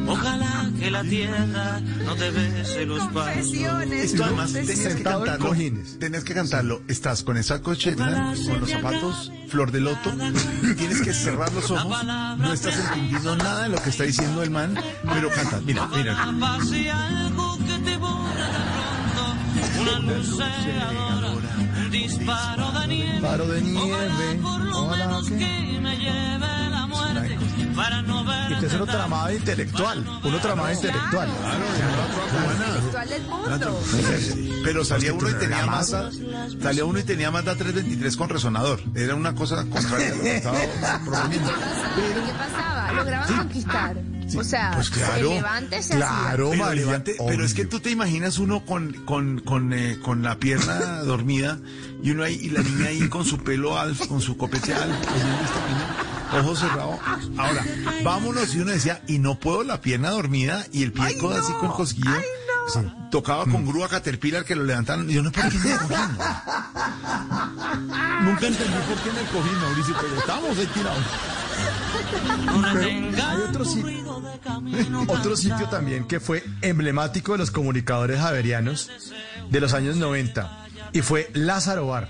Ojalá 0.06 0.70
que 0.78 0.90
la 0.90 1.02
tierra 1.04 1.80
no 2.04 2.14
te 2.14 2.30
bese 2.30 2.86
los 2.86 3.06
pasos. 3.08 3.52
Esto 3.52 4.24
además 4.24 4.52
tenías 4.52 4.78
que 4.94 5.02
cantarlo, 5.02 5.46
cojines. 5.48 5.98
tenías 5.98 6.24
que 6.24 6.34
cantarlo, 6.34 6.82
estás 6.88 7.22
con 7.22 7.36
el 7.36 7.44
saco 7.44 7.70
de 7.70 7.76
Shetland, 7.76 8.46
con 8.46 8.60
los 8.60 8.70
zapatos 8.70 9.32
flor 9.48 9.72
de 9.72 9.80
loto, 9.80 10.12
tienes 10.78 11.00
que 11.02 11.12
cerrar 11.12 11.52
los 11.52 11.70
ojos, 11.70 12.04
no 12.06 12.52
estás 12.52 12.76
entendiendo 12.78 13.34
nada 13.36 13.64
de 13.64 13.68
lo 13.70 13.82
que 13.82 13.90
está 13.90 14.04
diciendo 14.04 14.42
el 14.44 14.50
man, 14.50 14.76
pero 15.12 15.28
cantas, 15.30 15.49
mira, 15.64 15.86
mira. 15.88 16.16
Pase 16.40 16.90
algo 16.90 17.58
que 17.58 17.78
te 17.78 17.96
borra 17.96 18.46
de 18.46 18.62
pronto, 18.74 19.80
una 19.80 19.98
luz 20.00 20.36
cegadora, 20.36 21.48
un 21.84 21.90
disparo 21.90 22.70
de 22.80 22.86
nieve. 22.88 23.20
Paro 23.20 23.46
de 23.46 23.60
nieve. 23.62 24.38
Por 24.42 24.60
lo 24.60 24.78
ojalá 24.84 25.06
menos 25.06 25.28
que- 25.28 25.36
que 25.38 25.80
me 25.80 25.96
lleve 25.96 26.70
la 26.70 26.86
muerte. 26.86 27.38
Y 27.88 28.52
entonces 28.52 28.74
uno 28.74 28.86
tramaba 28.86 29.32
intelectual, 29.32 30.04
uno 30.24 30.38
tramaba 30.40 30.72
intelectual. 30.72 31.28
Intelectual 32.58 33.08
del 33.08 33.22
mundo. 33.22 33.80
Pero 34.64 34.84
salía 34.84 35.12
uno 35.14 35.28
y 35.30 35.34
tenía 35.34 35.66
más, 35.66 35.94
salía 36.62 36.84
uno 36.84 36.98
y 36.98 37.02
tenía 37.04 37.30
más 37.30 37.44
da 37.44 37.54
323 37.56 38.16
con 38.16 38.28
resonador. 38.28 38.80
Era 38.94 39.14
una 39.14 39.34
cosa 39.34 39.64
contraria 39.66 40.12
a 40.12 40.16
lo 40.16 40.22
que 40.22 40.36
estaba 40.36 40.58
proponiendo. 41.04 41.48
¿Qué 41.50 42.32
pasaba? 42.36 42.92
Lograban 42.92 43.36
conquistar. 43.36 43.96
O 44.36 44.44
sea, 44.44 44.70
Pues 44.74 44.90
claro, 44.90 45.28
el 45.30 45.34
levante 45.36 45.82
se 45.82 45.96
claro, 45.96 46.52
levante- 46.54 47.16
pero 47.26 47.44
es 47.44 47.52
que 47.52 47.64
tú 47.64 47.80
te 47.80 47.90
imaginas 47.90 48.38
uno 48.38 48.64
con, 48.64 48.92
con, 49.04 49.40
con, 49.40 49.72
eh, 49.72 49.98
con 50.00 50.22
la 50.22 50.38
pierna 50.38 51.02
dormida 51.02 51.58
y 52.00 52.12
uno 52.12 52.22
ahí, 52.22 52.34
y 52.36 52.50
la 52.50 52.60
niña 52.62 52.86
ahí 52.90 53.08
con 53.08 53.24
su 53.24 53.38
pelo 53.38 53.76
alfa, 53.76 54.06
con 54.06 54.20
su 54.20 54.36
copete 54.36 54.70
esta 54.70 54.86
niña, 54.86 55.00
ojo 56.32 56.56
cerrado. 56.56 56.98
Ahora, 57.38 57.64
vámonos, 58.04 58.54
y 58.54 58.60
uno 58.60 58.70
decía, 58.72 59.02
y 59.06 59.18
no 59.18 59.38
puedo 59.38 59.62
la 59.64 59.80
pierna 59.80 60.10
dormida 60.10 60.64
y 60.72 60.82
el 60.82 60.92
pie 60.92 61.16
con- 61.18 61.32
así 61.36 61.52
con 61.54 61.70
cosquillo. 61.70 62.10
Sí. 62.72 62.80
Tocaba 63.10 63.44
con 63.46 63.66
grúa 63.66 63.88
Caterpillar 63.88 64.44
que 64.44 64.54
lo 64.54 64.62
levantaron. 64.64 65.10
Y 65.10 65.14
yo 65.14 65.22
no, 65.22 65.32
¿por 65.32 65.42
qué 65.48 65.56
en 65.56 65.66
el 65.72 65.78
cojín? 65.78 65.96
Nunca 68.22 68.46
entendí 68.46 68.74
por 68.88 68.96
qué 69.02 69.10
en 69.10 69.16
el 69.16 69.26
cojín, 69.26 69.58
Mauricio, 69.60 69.94
pero 70.00 70.16
estábamos 70.18 70.58
ahí 70.58 70.66
tirados. 70.66 71.04
Pero 72.72 73.26
hay 73.28 73.40
otro 73.48 73.64
sitio, 73.64 74.22
otro 75.08 75.36
sitio 75.36 75.68
también 75.68 76.06
que 76.06 76.20
fue 76.20 76.44
emblemático 76.62 77.32
de 77.32 77.38
los 77.38 77.50
comunicadores 77.50 78.20
javerianos 78.20 78.88
de 79.50 79.60
los 79.60 79.74
años 79.74 79.96
90 79.96 80.66
y 80.92 81.02
fue 81.02 81.30
Lázaro 81.34 81.86
Bar. 81.88 82.08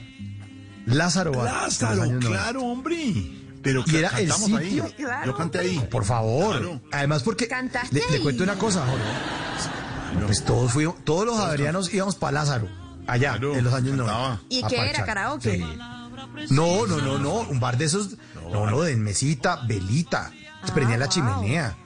Lázaro 0.87 1.33
Bar. 1.33 1.45
Lázaro, 1.45 2.03
años 2.03 2.23
90. 2.23 2.29
claro, 2.29 2.63
hombre. 2.65 3.40
Pero 3.63 3.85
Y 3.87 3.97
era 3.97 4.09
el 4.19 4.29
cantamos 4.29 4.59
ahí. 4.59 4.67
sitio. 4.71 4.87
Yo 5.27 5.37
canté 5.37 5.59
ahí. 5.59 5.87
Por 5.91 6.05
favor. 6.05 6.57
Claro. 6.59 6.81
Además 6.93 7.23
porque 7.23 7.47
¿Cantaste 7.47 7.95
le, 8.09 8.19
le 8.19 8.21
cuento 8.23 8.43
una 8.43 8.57
cosa, 8.57 8.85
Jorge. 8.87 10.25
Pues 10.27 10.45
todos 10.45 10.73
fuimos, 10.73 10.97
todos 11.05 11.27
los 11.27 11.37
javerianos 11.39 11.93
íbamos 11.95 12.17
para 12.17 12.33
Lázaro, 12.33 12.69
allá, 13.07 13.33
Claro, 13.33 13.55
en 13.55 13.65
los 13.65 13.73
años 13.75 13.97
cantaba. 13.97 14.29
90. 14.29 14.45
¿Y 14.49 14.63
qué 14.65 14.91
era? 14.91 15.05
¿Karaoke? 15.05 15.57
Sí. 15.57 16.53
No, 16.55 16.87
no, 16.87 16.99
no, 16.99 17.19
no, 17.19 17.35
un 17.41 17.61
bar 17.61 17.77
de 17.77 17.85
esos, 17.85 18.17
no, 18.51 18.67
no, 18.69 18.81
de 18.83 18.97
mesita, 18.97 19.61
velita, 19.67 20.33
se 20.65 20.73
prendía 20.73 20.95
en 20.95 21.01
la 21.01 21.07
wow. 21.07 21.15
chimenea, 21.15 21.77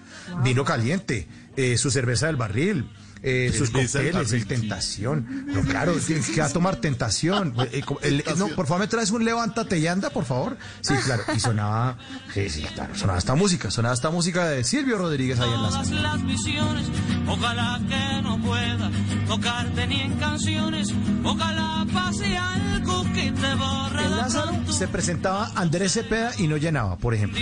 vino 0.42 0.64
caliente, 0.64 1.28
eh, 1.56 1.76
su 1.76 1.90
cerveza 1.90 2.26
del 2.26 2.36
barril, 2.36 2.88
eh, 3.26 3.52
sus 3.56 3.70
cócteles, 3.70 4.32
el 4.32 4.46
tentación. 4.46 5.46
No, 5.46 5.62
claro, 5.62 5.94
tienes 5.94 6.28
que 6.28 6.40
va 6.40 6.46
a 6.46 6.50
tomar 6.50 6.76
tentación. 6.76 7.54
Eh, 7.72 7.80
eh, 7.80 7.82
el- 8.02 8.24
no, 8.38 8.48
por 8.48 8.66
favor, 8.66 8.80
me 8.80 8.86
traes 8.86 9.10
un 9.10 9.24
levántate 9.24 9.78
y 9.78 9.86
anda, 9.86 10.10
por 10.10 10.24
favor. 10.26 10.58
Sí, 10.82 10.92
claro, 11.04 11.22
y 11.34 11.40
sonaba, 11.40 11.96
sí, 12.34 12.48
sí, 12.50 12.62
claro, 12.74 12.94
sonaba 12.94 13.18
esta 13.18 13.34
música, 13.34 13.70
sonaba 13.70 13.94
esta 13.94 14.10
música 14.10 14.46
de 14.48 14.62
Silvio 14.62 14.98
Rodríguez 14.98 15.40
ahí 15.40 15.48
en 15.52 15.62
la 15.62 15.68
todas 15.70 15.88
sala. 15.88 16.02
las 16.02 16.26
visiones. 16.26 16.86
Ojalá 17.26 17.80
que 17.88 18.22
no 18.22 18.38
pueda 18.42 18.90
tocarte 19.26 19.86
ni 19.86 20.02
en 20.02 20.12
canciones. 20.18 20.88
Ojalá 21.24 21.86
pase 21.92 22.36
algo 22.36 23.04
que 23.14 23.32
te 23.32 23.54
borre 23.54 24.04
En 24.04 24.10
de 24.10 24.16
Lázaro 24.16 24.52
se 24.72 24.86
presentaba 24.88 25.50
Andrés 25.54 25.92
Cepeda 25.94 26.32
y 26.36 26.46
no 26.46 26.58
llenaba, 26.58 26.98
por 26.98 27.14
ejemplo. 27.14 27.40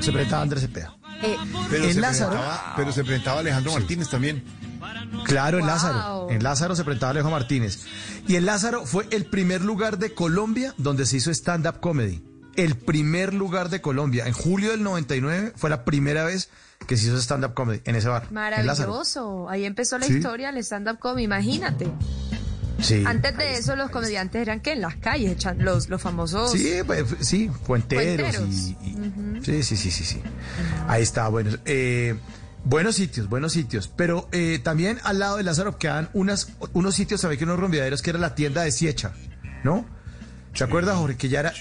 Se 0.00 0.10
presentaba 0.12 0.42
Andrés 0.42 0.62
Cepeda. 0.62 0.94
Eh, 1.22 1.36
Pero 1.70 1.84
En 1.84 1.94
se 1.94 2.00
Lázaro- 2.00 2.40
pero 2.76 2.92
se 2.92 3.04
presentaba 3.04 3.40
Alejandro 3.40 3.72
Martínez 3.72 4.08
también. 4.08 4.42
Claro, 5.24 5.58
en 5.58 5.64
Wow. 5.64 5.72
Lázaro. 5.74 6.26
En 6.30 6.42
Lázaro 6.42 6.76
se 6.76 6.84
presentaba 6.84 7.10
Alejo 7.10 7.30
Martínez. 7.30 7.80
Y 8.26 8.36
en 8.36 8.46
Lázaro 8.46 8.86
fue 8.86 9.06
el 9.10 9.24
primer 9.26 9.62
lugar 9.62 9.98
de 9.98 10.14
Colombia 10.14 10.74
donde 10.78 11.06
se 11.06 11.16
hizo 11.18 11.30
stand-up 11.30 11.80
comedy. 11.80 12.22
El 12.56 12.74
primer 12.76 13.34
lugar 13.34 13.68
de 13.68 13.80
Colombia. 13.80 14.26
En 14.26 14.32
julio 14.32 14.70
del 14.72 14.82
99 14.82 15.52
fue 15.56 15.70
la 15.70 15.84
primera 15.84 16.24
vez 16.24 16.48
que 16.86 16.96
se 16.96 17.06
hizo 17.06 17.16
stand-up 17.18 17.54
comedy 17.54 17.80
en 17.84 17.94
ese 17.96 18.08
bar. 18.08 18.30
maravilloso. 18.32 19.48
Ahí 19.48 19.64
empezó 19.64 19.98
la 19.98 20.06
Sí. 20.06 20.14
historia 20.16 20.50
del 20.52 20.62
stand-up 20.64 20.98
comedy, 20.98 21.24
imagínate. 21.24 21.90
Sí. 22.80 23.02
Antes 23.04 23.36
de 23.36 23.56
eso, 23.58 23.74
los 23.74 23.90
comediantes 23.90 24.40
eran 24.40 24.60
que 24.60 24.72
en 24.72 24.80
las 24.82 24.94
calles, 24.96 25.36
los, 25.58 25.88
los 25.88 26.00
famosos. 26.00 26.52
Sí, 26.52 26.74
pues, 26.86 27.04
sí, 27.20 27.50
puenteros. 27.66 28.36
Puenteros. 28.36 28.48
y- 28.54 28.76
y- 28.82 29.40
Sí, 29.44 29.62
sí, 29.64 29.76
sí, 29.76 29.90
sí, 29.90 30.04
sí. 30.04 30.20
Ahí 30.86 31.02
está, 31.02 31.26
bueno. 31.28 31.50
eh, 31.64 32.16
Buenos 32.64 32.96
sitios, 32.96 33.28
buenos 33.28 33.52
sitios. 33.52 33.88
Pero 33.88 34.28
eh, 34.32 34.58
también 34.62 34.98
al 35.04 35.18
lado 35.18 35.36
de 35.38 35.42
Lázaro 35.42 35.78
quedan 35.78 36.08
unas, 36.12 36.52
unos 36.72 36.94
sitios, 36.94 37.20
¿sabes 37.20 37.38
que 37.38 37.44
unos 37.44 37.58
rompeaderos 37.58 38.02
que 38.02 38.10
era 38.10 38.18
la 38.18 38.34
tienda 38.34 38.62
de 38.62 38.72
Siecha, 38.72 39.12
¿no? 39.64 39.86
¿Se 40.54 40.64
acuerda, 40.64 40.96
Jorge? 40.96 41.16
Que 41.16 41.28
ya 41.28 41.40
era, 41.40 41.52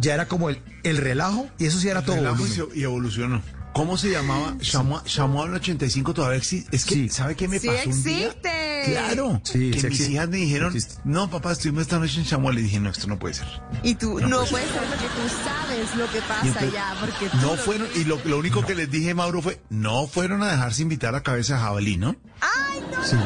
ya 0.00 0.14
era 0.14 0.26
como 0.28 0.48
el, 0.48 0.60
el 0.84 0.96
relajo 0.98 1.48
y 1.58 1.66
eso 1.66 1.78
sí 1.80 1.88
era 1.88 2.02
todo. 2.02 2.16
Volumen. 2.16 2.48
se- 2.48 2.78
y 2.78 2.82
evolucionó. 2.84 3.42
¿Cómo 3.74 3.98
se 3.98 4.08
llamaba? 4.10 4.56
Chamua, 4.60 5.02
Chamua 5.04 5.46
el 5.46 5.54
85 5.54 6.14
todavía 6.14 6.38
existe. 6.38 6.74
Es 6.74 6.84
que, 6.84 7.08
¿sabe 7.10 7.34
qué 7.34 7.48
me 7.48 7.58
Sí 7.58 7.66
pasó 7.66 7.90
un 7.90 8.02
día? 8.04 8.26
existe. 8.28 8.82
Claro. 8.86 9.40
Sí, 9.44 9.52
que 9.52 9.58
sí 9.58 9.68
mis 9.70 9.84
existe. 9.84 10.12
hijas 10.12 10.28
me 10.28 10.36
dijeron, 10.36 10.74
no, 11.04 11.28
papá, 11.28 11.52
estuvimos 11.52 11.82
esta 11.82 11.98
noche 11.98 12.20
en 12.20 12.24
Chamua. 12.26 12.52
Le 12.52 12.62
dije, 12.62 12.78
no, 12.78 12.90
esto 12.90 13.06
no 13.08 13.18
puede 13.18 13.34
ser. 13.34 13.48
Y 13.82 13.96
tú 13.96 14.20
No 14.20 14.28
no, 14.28 14.36
puede 14.38 14.50
puedes 14.50 14.70
ser 14.70 14.82
porque 14.84 15.06
tú 15.06 15.44
sabes 15.44 15.96
lo 15.96 16.10
que 16.10 16.20
pasa 16.20 16.46
entonces, 16.46 16.72
ya, 16.72 16.96
porque 17.00 17.28
tú 17.28 17.36
no 17.38 17.56
fueron, 17.56 17.88
y 17.96 18.04
lo, 18.04 18.20
lo 18.24 18.38
único 18.38 18.64
que 18.64 18.74
les 18.76 18.90
dije, 18.90 19.12
Mauro, 19.12 19.42
fue, 19.42 19.60
no 19.70 20.06
fueron 20.06 20.42
a 20.42 20.50
dejarse 20.52 20.82
invitar 20.82 21.14
a 21.16 21.22
Cabeza 21.22 21.58
Jabalí, 21.58 21.96
¿no? 21.96 22.14
¡Ay, 22.40 22.80
no! 22.92 23.04
Sí. 23.04 23.16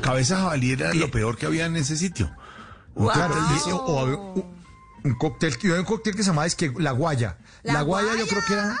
Cabeza 0.00 0.36
de 0.36 0.40
Jabalí 0.42 0.72
era 0.72 0.94
lo 0.94 1.10
peor 1.10 1.36
que 1.36 1.46
había 1.46 1.66
en 1.66 1.76
ese 1.76 1.96
sitio. 1.96 2.30
Un 2.94 3.04
Wow. 3.04 3.12
había 3.12 4.16
un, 4.16 4.44
un 5.04 5.14
cóctel, 5.16 5.54
un 5.78 5.84
cóctel 5.84 6.14
que 6.16 6.22
se 6.22 6.30
llamaba 6.30 6.46
es 6.46 6.54
que 6.54 6.72
la 6.78 6.92
guaya. 6.92 7.38
La, 7.62 7.74
¿La 7.74 7.82
guaya, 7.82 8.16
yo 8.16 8.26
creo 8.26 8.42
que 8.46 8.52
era, 8.54 8.76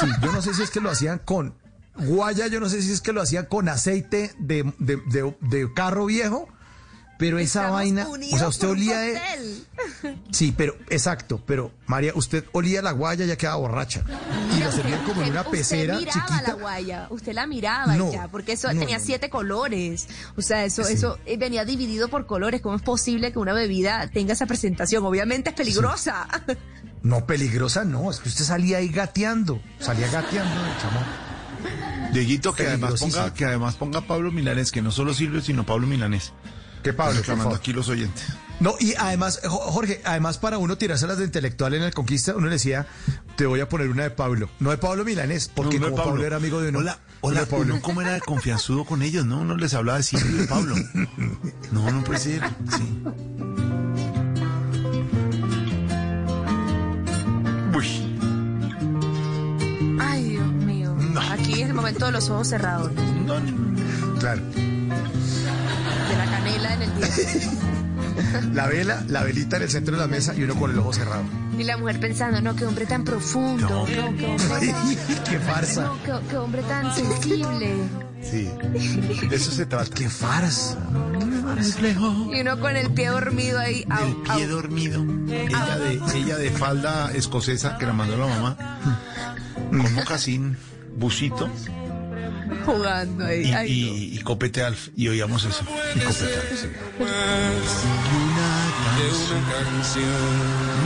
sí, 0.00 0.06
yo 0.22 0.32
no 0.32 0.42
sé 0.42 0.54
si 0.54 0.62
es 0.62 0.70
que 0.70 0.80
lo 0.80 0.90
hacían 0.90 1.18
con 1.24 1.54
guaya, 1.96 2.46
yo 2.48 2.60
no 2.60 2.68
sé 2.68 2.82
si 2.82 2.92
es 2.92 3.00
que 3.00 3.12
lo 3.12 3.22
hacían 3.22 3.46
con 3.46 3.68
aceite 3.68 4.32
de, 4.38 4.64
de, 4.78 4.96
de- 5.06 5.36
de 5.40 5.72
carro 5.74 6.06
viejo, 6.06 6.48
pero 7.16 7.38
esa 7.38 7.60
Estamos 7.60 7.76
vaina, 7.78 8.08
o 8.08 8.38
sea, 8.38 8.48
usted 8.48 8.68
olía 8.68 8.98
de, 8.98 9.20
sí, 10.32 10.52
pero 10.56 10.74
exacto, 10.90 11.40
pero 11.46 11.72
María, 11.86 12.10
usted 12.16 12.44
olía 12.52 12.82
la 12.82 12.90
guaya 12.90 13.24
ya 13.24 13.36
quedaba 13.36 13.56
borracha 13.58 14.02
y 14.56 14.58
la 14.58 14.72
servían 14.72 15.04
como 15.04 15.22
en 15.22 15.30
una 15.30 15.44
pecera 15.44 15.94
usted 15.94 16.06
miraba 16.08 16.26
chiquita. 16.26 16.48
la 16.48 16.54
guaya, 16.54 17.06
usted 17.10 17.32
la 17.32 17.46
miraba 17.46 17.96
No, 17.96 18.12
ya, 18.12 18.26
porque 18.26 18.52
eso 18.52 18.72
no, 18.72 18.80
tenía 18.80 18.98
no, 18.98 19.04
siete 19.04 19.30
colores. 19.30 20.08
O 20.36 20.42
sea, 20.42 20.64
eso, 20.64 20.82
Sí. 20.82 20.94
eso 20.94 21.18
eh, 21.26 21.36
venía 21.36 21.64
dividido 21.64 22.08
por 22.08 22.26
colores. 22.26 22.60
¿Cómo 22.60 22.74
es 22.74 22.82
posible 22.82 23.32
que 23.32 23.38
una 23.38 23.52
bebida 23.52 24.10
tenga 24.12 24.32
esa 24.32 24.46
presentación? 24.46 25.06
Obviamente 25.06 25.50
es 25.50 25.56
peligrosa. 25.56 26.26
No, 27.04 27.24
peligrosa 27.26 27.84
no, 27.84 28.10
es 28.10 28.18
que 28.18 28.28
usted 28.28 28.44
salía 28.44 28.78
ahí 28.78 28.88
gateando, 28.88 29.60
salía 29.78 30.08
gateando, 30.10 30.54
chamo. 30.82 31.00
Dieguito, 32.12 32.52
que 32.54 32.66
además, 32.66 32.98
ponga, 32.98 33.32
que 33.34 33.44
además 33.44 33.74
ponga 33.76 34.00
Pablo 34.00 34.32
Milanés, 34.32 34.72
que 34.72 34.82
no 34.82 34.90
solo 34.90 35.14
Silvio, 35.14 35.40
sino 35.40 35.64
Pablo 35.66 35.86
Milanés. 35.86 36.32
¿Qué 36.82 36.92
Pablo? 36.92 37.18
Reclamando 37.18 37.54
aquí 37.54 37.72
los 37.72 37.88
oyentes. 37.88 38.24
No, 38.60 38.74
y 38.78 38.94
además, 38.98 39.40
Jo- 39.44 39.70
Jorge, 39.70 40.00
además 40.04 40.38
para 40.38 40.58
uno 40.58 40.76
tirárselas 40.78 41.18
de 41.18 41.24
intelectual 41.24 41.74
en 41.74 41.82
el 41.82 41.92
Conquista, 41.94 42.34
uno 42.36 42.46
le 42.46 42.52
decía, 42.52 42.86
te 43.36 43.46
voy 43.46 43.60
a 43.60 43.68
poner 43.68 43.88
una 43.88 44.02
de 44.04 44.10
Pablo. 44.10 44.48
No 44.60 44.70
de 44.70 44.78
Pablo 44.78 45.04
Milanés, 45.04 45.50
porque 45.52 45.78
No, 45.80 45.88
no 45.88 45.92
como 45.96 46.04
Pablo. 46.10 46.24
era 46.26 46.36
amigo 46.36 46.60
de 46.60 46.68
uno. 46.68 46.78
Hola, 46.80 46.92
no 46.92 47.28
hola, 47.28 47.40
de 47.40 47.46
Pablo. 47.46 47.74
uno 47.74 47.82
cómo 47.82 48.00
era 48.02 48.12
de 48.12 48.20
confianzudo 48.20 48.84
con 48.84 49.02
ellos, 49.02 49.26
¿no? 49.26 49.40
Uno 49.40 49.56
les 49.56 49.74
hablaba 49.74 49.98
de 49.98 50.04
Silvio 50.04 50.30
y 50.36 50.38
de 50.40 50.46
Pablo. 50.46 50.74
No, 51.72 51.90
no 51.90 52.04
puede 52.04 52.20
ser. 52.20 52.42
Sí. 52.70 53.02
Ay, 60.14 60.22
Dios 60.30 60.46
mío. 60.46 60.96
Aquí 61.32 61.62
es 61.62 61.68
el 61.68 61.74
momento 61.74 62.06
de 62.06 62.12
los 62.12 62.28
ojos 62.30 62.48
cerrados. 62.48 62.90
Claro. 64.20 64.40
De 64.54 66.16
la 66.16 66.24
canela 66.30 66.74
en 66.74 66.82
el 66.82 66.94
diente. 66.94 67.50
La 68.52 68.66
vela, 68.68 69.02
la 69.08 69.22
velita 69.24 69.56
en 69.56 69.62
el 69.64 69.70
centro 69.70 69.94
de 69.96 70.00
la 70.00 70.06
mesa 70.08 70.34
y 70.36 70.42
uno 70.44 70.54
con 70.56 70.70
el 70.70 70.78
ojo 70.78 70.92
cerrado. 70.92 71.22
Y 71.58 71.64
la 71.64 71.76
mujer 71.76 71.98
pensando, 72.00 72.40
no, 72.40 72.54
qué 72.54 72.64
hombre 72.64 72.86
tan 72.86 73.02
profundo. 73.04 73.68
No, 73.68 73.84
qué 73.84 74.00
hombre 74.00 74.36
tan, 74.48 75.24
Qué 75.30 75.38
farsa. 75.40 75.82
no, 75.84 76.02
qué, 76.04 76.12
qué 76.30 76.36
hombre 76.36 76.62
tan 76.62 76.94
sensible. 76.94 77.74
sí. 78.22 78.48
De 79.28 79.34
eso 79.36 79.50
se 79.50 79.66
trata. 79.66 79.92
Qué 79.94 80.08
farsa. 80.08 80.76
Y 82.32 82.40
uno 82.40 82.58
con 82.60 82.76
el 82.76 82.90
pie 82.92 83.08
dormido 83.08 83.58
ahí. 83.58 83.84
au, 83.90 84.06
El 84.06 84.14
pie 84.22 84.44
au. 84.44 84.48
dormido. 84.50 85.04
Ella 85.28 85.78
de, 85.78 86.18
ella 86.18 86.36
de 86.36 86.50
falda 86.50 87.10
escocesa 87.12 87.78
que 87.78 87.86
la 87.86 87.92
mandó 87.92 88.16
la 88.16 88.26
mamá. 88.26 88.56
Con 89.70 89.94
mocasín, 89.94 90.56
busito 90.96 91.48
jugando 92.64 93.26
ahí. 93.26 93.42
y, 93.48 93.52
Ay, 93.52 93.72
y- 93.72 94.18
y 94.18 94.22
copete 94.22 94.62
alf. 94.62 94.88
Y 94.96 95.08
oíamos 95.08 95.44
eso. 95.44 95.62
Y 95.94 95.98
copete 96.00 96.34
alf, 96.36 96.60
sí. 96.60 96.68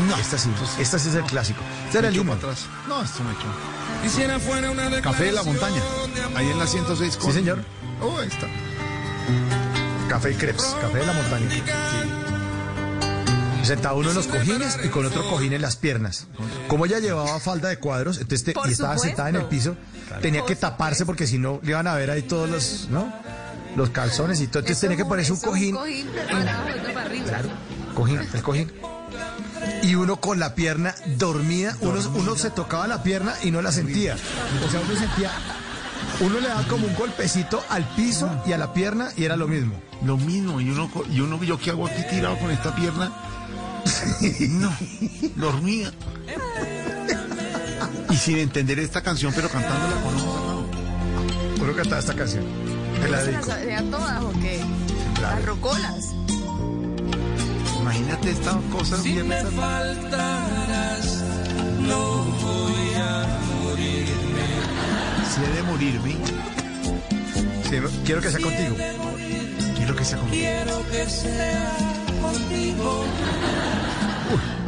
No. 0.09 0.17
Esta 0.17 0.39
sí, 0.39 0.51
esta 0.81 0.99
sí 0.99 1.09
es 1.11 1.15
el 1.15 1.25
clásico. 1.25 1.61
Este 1.87 1.99
era 1.99 2.09
el 2.09 2.17
himno. 2.17 2.33
atrás. 2.33 2.67
No, 2.89 3.03
esto 3.03 3.23
me 3.25 3.33
echó. 3.33 3.47
Quisiera 4.03 4.39
fuera 4.39 4.71
una 4.71 5.01
Café 5.01 5.25
de 5.25 5.33
la 5.33 5.43
montaña. 5.43 5.81
Ahí 6.35 6.49
en 6.51 6.59
la 6.59 6.67
106. 6.67 7.19
Sí, 7.21 7.33
señor. 7.33 7.63
Oh, 8.01 8.19
ahí 8.19 8.29
está. 8.29 8.47
Café 10.09 10.33
y 10.33 10.35
crepes, 10.35 10.65
café 10.81 10.99
de 10.99 11.07
la 11.07 11.13
montaña. 11.13 11.49
Sentado 13.63 13.97
uno 13.97 14.09
en 14.11 14.15
los 14.15 14.27
cojines 14.27 14.79
y 14.85 14.89
con 14.89 15.05
otro 15.05 15.29
cojín 15.29 15.53
en 15.53 15.61
las 15.63 15.77
piernas. 15.77 16.27
Como 16.69 16.87
ella 16.87 17.01
llevaba 17.01 17.39
falda 17.41 17.69
de 17.69 17.79
cuadros, 17.79 18.19
entonces 18.19 18.45
te- 18.45 18.51
y 18.53 18.73
estaba 18.73 18.95
supuesto. 18.95 19.03
sentada 19.03 19.29
en 19.29 19.37
el 19.37 19.45
piso, 19.45 19.77
tenía 20.23 20.45
que 20.47 20.57
taparse 20.57 21.05
porque 21.05 21.27
si 21.27 21.39
no 21.39 21.61
le 21.63 21.71
iban 21.71 21.87
a 21.87 21.95
ver 21.95 22.11
ahí 22.11 22.23
todos 22.23 22.49
los, 22.49 22.89
¿no? 22.91 23.13
Los 23.77 23.91
calzones 23.91 24.41
y 24.41 24.47
todo. 24.47 24.61
Entonces 24.61 24.81
tenía 24.81 24.97
que 24.97 25.05
ponerse 25.05 25.33
un 25.33 25.41
cojín, 25.41 25.75
arriba. 25.77 27.53
cojín, 27.95 28.21
el 28.33 28.43
cojín. 28.43 28.73
Y 29.83 29.95
uno 29.97 30.17
con 30.21 30.39
la 30.39 30.55
pierna 30.55 30.95
dormida, 31.17 31.77
uno, 31.81 32.01
uno 32.15 32.37
se 32.37 32.51
tocaba 32.51 32.87
la 32.87 33.03
pierna 33.03 33.35
y 33.43 33.51
no 33.51 33.61
la 33.61 33.71
sentía. 33.73 34.17
O 34.67 34.71
sea, 34.71 34.81
uno 34.81 34.99
sentía, 34.99 35.31
uno 36.21 36.41
le 36.41 36.49
daba 36.49 36.63
como 36.69 36.87
un 36.87 36.95
golpecito 36.95 37.63
al 37.69 37.85
piso 37.95 38.31
y 38.47 38.53
a 38.53 38.59
la 38.59 38.73
pierna 38.73 39.11
y 39.17 39.25
era 39.25 39.37
lo 39.37 39.47
mismo. 39.47 39.75
Lo 40.05 40.17
mismo. 40.17 40.61
Y 40.61 40.71
uno, 40.71 40.91
co- 40.91 41.05
y 41.11 41.21
uno, 41.21 41.43
¿yo 41.45 41.59
qué 41.59 41.71
hago 41.71 41.87
aquí 41.87 42.03
tirado 42.09 42.39
con 42.39 42.51
esta 42.51 42.75
pierna? 42.75 43.13
No, 44.49 44.77
dormía. 45.37 45.93
Y 48.11 48.17
sin 48.17 48.39
entender 48.39 48.79
esta 48.79 49.03
canción, 49.03 49.33
pero 49.35 49.49
cantándola 49.49 50.01
con. 50.03 50.15
Uno 51.63 51.77
cantaba 51.77 51.99
esta 51.99 52.15
canción. 52.15 52.45
Te 53.03 53.09
la 53.09 53.19
¿Se 53.21 53.27
dedico. 53.27 53.47
las 53.47 53.59
sabía 53.59 53.83
todas 53.91 54.23
o 54.23 54.33
qué? 54.41 54.61
Claro. 55.15 55.37
Las 55.37 55.45
rocolas. 55.45 56.15
Imagínate 57.81 58.31
esta 58.31 58.59
cosa 58.71 58.97
Si 58.99 59.13
bien 59.13 59.29
me 59.29 59.43
faltarás, 59.43 61.25
no 61.81 62.25
voy 62.25 62.95
a 63.01 63.27
morirme. 63.63 64.47
Si 65.35 65.41
he 65.43 65.57
de 65.57 65.63
morirme, 65.63 66.17
quiero 68.05 68.21
que 68.21 68.31
sea 68.31 68.41
contigo. 68.41 68.77
quiero 69.77 69.97
que 69.97 70.05
sea 70.05 70.19
conmigo. 70.19 70.37
Quiero 70.43 70.91
que 70.91 71.07
sea 71.09 71.98
contigo. 72.33 73.05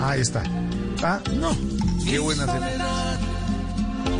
Ahí 0.03 0.20
está. 0.20 0.43
Ah, 1.03 1.19
No, 1.35 1.51
qué 2.05 2.19
buena 2.19 2.47
cena. 2.47 2.69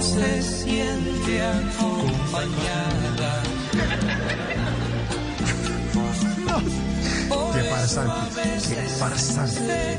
Se 0.01 0.43
siente 0.43 1.43
acompañada. 1.47 3.43
qué 7.53 7.63
farsante. 7.65 8.41
Qué 8.69 8.77
farsante. 8.99 9.99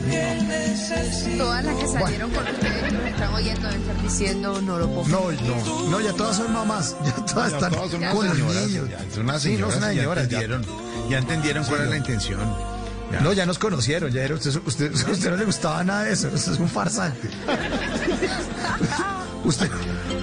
Todas 1.37 1.63
las 1.65 1.75
que 1.75 1.87
salieron 1.87 2.31
con 2.31 2.47
ustedes 2.47 2.83
que 2.83 2.91
nos 2.91 3.05
están 3.05 3.33
oyendo 3.33 3.69
estar 3.69 4.01
diciendo 4.01 4.61
no 4.61 4.77
lo 4.79 4.87
puedo. 4.89 5.07
No, 5.07 5.31
no, 5.31 5.89
no, 5.89 6.01
ya 6.01 6.13
todas 6.13 6.37
son 6.37 6.51
mamás. 6.53 6.95
Ya 7.05 7.15
todas 7.25 7.51
Ya 7.51 7.57
están 7.57 7.71
todas 7.71 7.91
son 7.91 8.01
con 8.03 8.27
los 8.27 8.37
niños. 8.37 8.89
ya 8.89 8.99
son 9.13 9.23
unas 9.23 9.41
Sí, 9.41 9.57
no, 9.57 9.69
son 9.69 9.77
unas 9.83 9.95
ya 9.95 10.01
señoras, 10.01 10.29
ya. 10.29 10.41
entendieron, 10.41 10.65
ya 11.09 11.17
entendieron 11.19 11.63
cuál 11.65 11.81
es 11.83 11.89
la 11.89 11.97
intención. 11.97 12.39
Ya. 13.11 13.19
No, 13.21 13.33
ya 13.33 13.45
nos 13.45 13.59
conocieron, 13.59 14.11
ya 14.11 14.23
era, 14.23 14.35
usted, 14.35 14.55
usted, 14.65 14.93
usted 15.11 15.29
no 15.29 15.35
le 15.37 15.45
gustaba 15.45 15.83
nada 15.83 16.03
de 16.03 16.13
eso, 16.13 16.29
usted 16.33 16.53
es 16.53 16.59
un 16.59 16.69
farsante. 16.69 17.29
usted, 19.43 19.69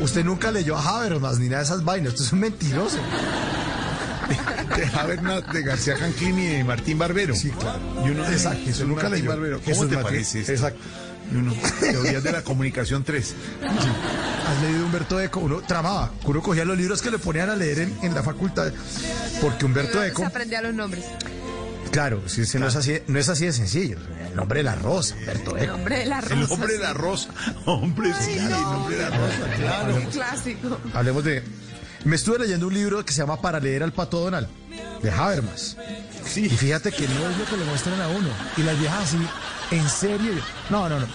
usted 0.01 0.25
nunca 0.25 0.51
leyó 0.51 0.77
a 0.77 0.99
Habermas 0.99 1.39
ni 1.39 1.47
nada 1.49 1.59
de 1.59 1.65
esas 1.65 1.85
vainas, 1.85 2.13
usted 2.15 2.27
es 2.27 2.33
un 2.33 2.41
mentiroso. 2.41 2.97
de 4.77 4.87
Habermas, 4.99 5.53
de 5.53 5.63
García 5.63 5.95
Canclini 5.97 6.43
y 6.43 6.49
de 6.59 6.65
Martín 6.65 6.99
Barbero. 6.99 7.35
Sí, 7.35 7.51
claro. 7.51 7.79
Y 8.05 8.11
uno, 8.11 8.27
Exacto, 8.27 8.61
Jesús 8.65 8.87
nunca 8.87 9.05
Martín 9.05 9.19
leyó. 9.21 9.31
Barbero. 9.31 9.57
¿Cómo 9.61 9.67
Jesús 9.67 9.89
te 9.89 9.95
Martín, 9.97 10.13
parece 10.13 10.41
esto? 10.41 10.53
exacto. 10.53 10.81
Y 11.31 11.37
uno, 11.37 11.55
teorías 11.81 12.23
de 12.23 12.33
la 12.33 12.43
comunicación 12.43 13.05
3. 13.05 13.35
Has 14.49 14.63
leído 14.63 14.87
Humberto 14.87 15.21
Eco, 15.21 15.41
uno 15.41 15.61
tramaba, 15.61 16.11
uno 16.25 16.43
cogía 16.43 16.65
los 16.65 16.77
libros 16.79 17.03
que 17.03 17.11
le 17.11 17.19
ponían 17.19 17.51
a 17.51 17.57
leer 17.57 17.81
en, 17.81 17.99
en 18.03 18.15
la 18.15 18.23
facultad, 18.23 18.73
porque 19.43 19.67
Humberto 19.67 20.03
Eco, 20.03 20.23
se 20.23 20.27
aprendía 20.27 20.63
los 20.63 20.73
nombres. 20.75 21.05
Claro, 21.91 22.23
si 22.29 22.41
No, 22.59 22.69
es 22.69 22.77
así, 22.77 22.99
no 23.07 23.19
es 23.19 23.29
así 23.29 23.47
de 23.47 23.53
sencillo, 23.53 23.99
el 24.29 24.35
nombre 24.37 24.59
de 24.61 24.65
la 24.65 24.75
rosa, 24.75 25.15
Humberto 25.17 25.57
El 25.57 25.65
Eco. 25.65 25.73
nombre 25.73 25.99
de 25.99 26.07
la 26.07 26.21
rosa. 26.21 26.35
El 26.35 26.45
hombre 26.51 26.73
de 26.73 26.79
la 26.79 26.89
sí. 26.93 26.95
rosa. 26.95 27.29
Hombre, 27.67 28.13
sí, 28.21 28.33
el 28.39 28.51
nombre 28.51 28.97
de 28.97 29.03
la 29.03 29.11
rosa, 29.11 29.55
claro. 29.57 29.97
Un 29.97 30.07
clásico. 30.07 30.81
Hablemos 30.95 31.25
de... 31.25 31.43
Me 32.05 32.15
estuve 32.17 32.39
leyendo 32.39 32.69
un 32.69 32.75
libro 32.75 33.05
que 33.05 33.13
se 33.13 33.19
llama 33.23 33.41
Para 33.41 33.59
leer 33.59 33.83
al 33.83 33.93
pato 33.93 34.21
Donald, 34.21 34.47
de 35.03 35.11
Habermas. 35.11 35.77
Y 36.37 36.49
fíjate 36.49 36.93
que 36.93 37.09
no 37.09 37.29
es 37.29 37.37
lo 37.39 37.45
que 37.45 37.57
le 37.57 37.65
muestran 37.65 38.01
a 38.01 38.09
uno. 38.09 38.29
Y 38.57 38.63
las 38.63 38.79
viejas 38.79 39.03
así, 39.03 39.19
en 39.73 39.89
serio. 39.89 40.33
No, 40.71 40.89
no, 40.89 41.01
no. 41.01 41.07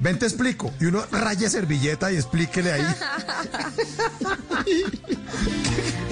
ven 0.00 0.18
te 0.18 0.26
explico. 0.26 0.72
Y 0.80 0.86
uno 0.86 1.04
raya 1.12 1.48
servilleta 1.48 2.10
y 2.10 2.16
explíquele 2.16 2.72
ahí. 2.72 2.82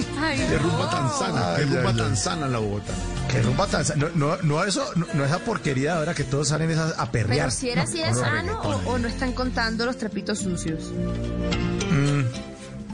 Ay, 0.21 0.37
Qué 0.49 0.57
rumba 0.57 0.85
no. 0.85 0.89
tan 0.89 1.09
sana, 1.19 1.55
qué 1.57 1.63
rumba 1.65 1.89
ay, 1.89 1.97
tan 1.97 2.11
ay. 2.11 2.17
sana 2.17 2.47
la 2.47 2.59
Bogotá. 2.59 2.93
Que 3.31 3.41
rumba 3.41 3.67
tan 3.67 3.85
sa- 3.85 3.95
no, 3.95 4.07
no, 4.15 4.37
no 4.43 4.63
eso, 4.63 4.85
no, 4.95 5.05
no 5.13 5.25
esa 5.25 5.39
porquería 5.39 5.93
de 5.93 5.97
ahora 5.99 6.13
que 6.13 6.23
todos 6.23 6.49
salen 6.49 6.69
esas 6.71 6.97
a 6.99 7.11
perrear. 7.11 7.47
Pero 7.47 7.51
si 7.51 7.69
era 7.69 7.83
así 7.83 7.97
de 7.99 8.11
No, 8.11 8.13
no, 8.13 8.19
sano 8.19 8.59
o, 8.85 8.97
no 8.99 9.07
están 9.07 9.33
contando 9.33 9.85
los 9.85 9.97
trapitos 9.97 10.39
sucios. 10.39 10.91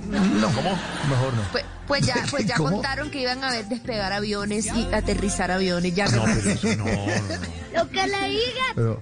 No, 0.07 0.47
¿cómo? 0.53 0.69
Mejor 1.09 1.33
no. 1.33 1.41
Pues, 1.51 1.65
pues 1.87 2.05
ya, 2.05 2.15
pues 2.29 2.45
ya 2.45 2.55
¿Cómo? 2.57 2.71
contaron 2.71 3.09
que 3.11 3.21
iban 3.21 3.43
a 3.43 3.51
ver 3.51 3.65
despegar 3.67 4.11
aviones 4.13 4.65
y 4.67 4.87
aterrizar 4.93 5.51
aviones. 5.51 5.95
Ya 5.95 6.07
No, 6.09 6.23
pero 6.25 6.49
eso 6.51 6.67
no, 6.77 6.85
no, 6.85 6.85
no. 6.85 7.83
Lo 7.83 7.89
que 7.89 8.07
le 8.07 8.29
diga. 8.29 8.65
Pero- 8.75 9.01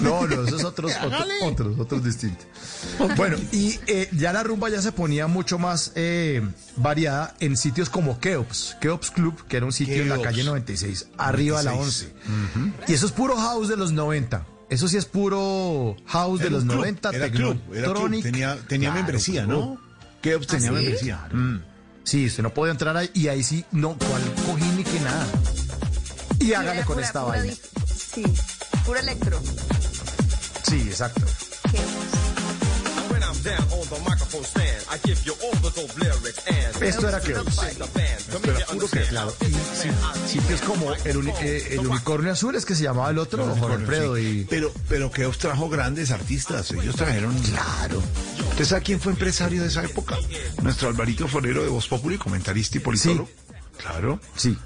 no, 0.00 0.26
no, 0.26 0.42
esos 0.46 0.64
otros, 0.64 0.92
otros, 1.02 1.26
otros, 1.42 1.78
otros 1.78 2.04
distintos. 2.04 2.46
Bueno, 3.16 3.36
y 3.52 3.78
eh, 3.86 4.08
ya 4.12 4.32
la 4.32 4.42
rumba 4.42 4.68
ya 4.68 4.82
se 4.82 4.92
ponía 4.92 5.26
mucho 5.26 5.58
más 5.58 5.92
eh, 5.94 6.42
variada 6.76 7.34
en 7.40 7.56
sitios 7.56 7.88
como 7.90 8.18
Keops, 8.20 8.76
Keops 8.80 9.10
Club, 9.10 9.46
que 9.46 9.56
era 9.56 9.66
un 9.66 9.72
sitio 9.72 10.02
en 10.02 10.08
la 10.08 10.20
calle 10.20 10.44
96, 10.44 11.08
arriba 11.18 11.58
de 11.58 11.64
la 11.64 11.70
96. 11.72 12.12
11. 12.86 12.92
Y 12.92 12.94
eso 12.94 13.06
es 13.06 13.12
puro 13.12 13.36
house 13.36 13.68
de 13.68 13.76
los 13.76 13.92
90. 13.92 14.46
Eso 14.68 14.88
sí 14.88 14.96
es 14.96 15.04
puro 15.04 15.96
house 16.06 16.40
de 16.40 16.48
los 16.50 16.62
club, 16.64 16.76
90, 16.76 17.10
era 17.10 17.30
club, 17.30 17.50
era 17.50 17.58
club. 17.58 17.72
Technotronic. 17.74 18.22
Tenía, 18.22 18.56
tenía 18.68 18.88
Claro, 18.88 19.02
membresía, 19.04 19.44
club. 19.44 19.58
¿no? 19.58 19.91
Keops 20.22 20.46
tenía 20.46 20.68
¿Ah, 20.70 20.72
sí? 20.72 20.76
membresía. 20.76 21.28
Mm. 21.32 21.56
Sí, 22.04 22.26
usted 22.26 22.42
no 22.42 22.52
podía 22.54 22.72
entrar 22.72 22.96
ahí 22.96 23.10
y 23.14 23.28
ahí 23.28 23.42
sí, 23.42 23.64
no, 23.72 23.96
cuál 23.98 24.22
cojín 24.46 24.76
ni 24.76 24.84
que 24.84 25.00
nada. 25.00 25.26
Y 26.40 26.52
hágale 26.54 26.82
con 26.84 26.94
pura- 26.94 27.06
esta 27.06 27.24
pura 27.24 27.38
vaina. 27.38 27.54
Sí, 28.14 28.24
puro 28.84 28.98
electro. 28.98 29.40
Sí, 30.68 30.80
exacto. 30.88 31.24
When 31.72 32.01
dope 35.74 35.92
lyrics 35.98 36.42
and 36.46 36.82
Esto 36.82 37.08
era 37.08 37.20
Keops. 37.20 37.56
the 37.56 37.84
band. 37.94 38.18
To 38.32 38.38
make 38.40 38.58
you 38.60 38.72
understand 38.72 39.08
Claro, 39.08 39.34
y 39.40 39.44
sí, 39.52 39.90
sitios 40.38 40.60
como 40.62 40.94
el, 40.94 41.16
uni- 41.16 41.32
eh, 41.40 41.68
el 41.72 41.80
unicornio 41.86 42.32
azul 42.32 42.54
es 42.54 42.64
que 42.64 42.74
se 42.74 42.82
llamaba 42.84 43.10
el 43.10 43.18
otro, 43.18 43.46
No, 43.46 43.54
Jorge 43.56 43.76
sí. 43.76 43.80
Alfredo, 43.82 44.18
y 44.18 44.46
Pero, 44.48 44.72
pero 44.88 45.10
Keops 45.10 45.38
trajo 45.38 45.68
grandes 45.68 46.10
artistas. 46.10 46.70
Ellos 46.72 46.96
trajeron. 46.96 47.36
claro. 47.42 48.02
¿Usted 48.50 48.64
sabe 48.64 48.82
quién 48.82 49.00
fue 49.00 49.12
empresario 49.12 49.62
de 49.62 49.68
esa 49.68 49.82
época? 49.84 50.16
Nuestro 50.62 50.88
Alvarito 50.88 51.26
Forero 51.28 51.62
de 51.62 51.68
Voz 51.68 51.88
Populi, 51.88 52.18
comentarista 52.18 52.76
y 52.78 52.80
politólogo. 52.80 53.28
Claro. 53.78 54.20
Sí, 54.36 54.56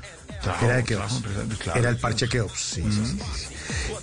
Trajo- 0.42 0.64
era 0.66 0.76
de 0.76 0.84
Keops. 0.84 1.22
claro, 1.60 1.78
era 1.80 1.90
el 1.90 1.96
parche 1.98 2.28
Keops. 2.28 2.58
Sí, 2.60 2.82
sí, 2.90 3.02
sí. 3.06 3.54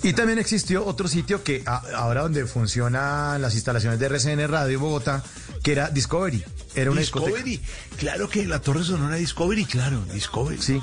Y 0.03 0.13
también 0.13 0.39
existió 0.39 0.85
otro 0.85 1.07
sitio 1.07 1.43
que 1.43 1.63
a- 1.65 1.81
ahora 1.95 2.21
donde 2.21 2.45
funcionan 2.45 3.41
las 3.41 3.53
instalaciones 3.55 3.99
de 3.99 4.05
RCN 4.07 4.47
Radio 4.47 4.79
Bogotá, 4.79 5.23
que 5.63 5.71
era 5.71 5.89
Discovery. 5.89 6.43
Era 6.75 6.91
una 6.91 7.01
discoteca. 7.01 7.31
Discovery. 7.43 7.61
Claro 7.97 8.29
que 8.29 8.45
la 8.45 8.59
Torre 8.59 8.83
Sonora 8.83 9.15
Discovery, 9.15 9.65
claro, 9.65 10.03
Discovery. 10.13 10.61
Sí. 10.61 10.81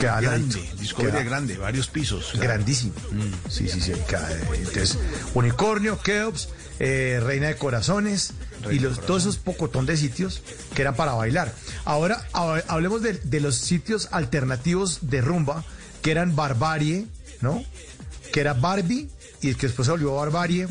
La- 0.00 0.20
Grande, 0.20 0.70
Discovery 0.78 1.24
grande, 1.24 1.56
varios 1.58 1.88
pisos. 1.88 2.28
claro. 2.32 2.46
Grandísimo. 2.48 2.92
Sí, 3.48 3.68
sí, 3.68 3.80
sí. 3.80 3.92
ca- 4.08 4.28
Entonces, 4.54 4.96
Unicornio, 5.34 6.00
Keops, 6.00 6.48
eh, 6.78 7.20
Reina 7.22 7.48
de 7.48 7.56
Corazones 7.56 8.32
y 8.70 8.78
los, 8.78 9.00
todos 9.04 9.22
esos 9.22 9.36
pocotón 9.36 9.84
de 9.86 9.96
sitios 9.96 10.42
que 10.74 10.82
eran 10.82 10.94
para 10.94 11.12
bailar. 11.12 11.52
Ahora 11.84 12.26
ha- 12.32 12.62
hablemos 12.68 13.02
de, 13.02 13.14
de 13.14 13.40
los 13.40 13.56
sitios 13.56 14.08
alternativos 14.12 14.98
de 15.02 15.20
rumba, 15.20 15.64
que 16.02 16.12
eran 16.12 16.34
Barbarie, 16.36 17.06
¿no? 17.40 17.64
Que 18.32 18.40
era 18.40 18.54
Barbie 18.54 19.08
y 19.42 19.54
que 19.54 19.66
después 19.66 19.86
se 19.86 19.92
volvió 19.92 20.14
Barbarie, 20.14 20.68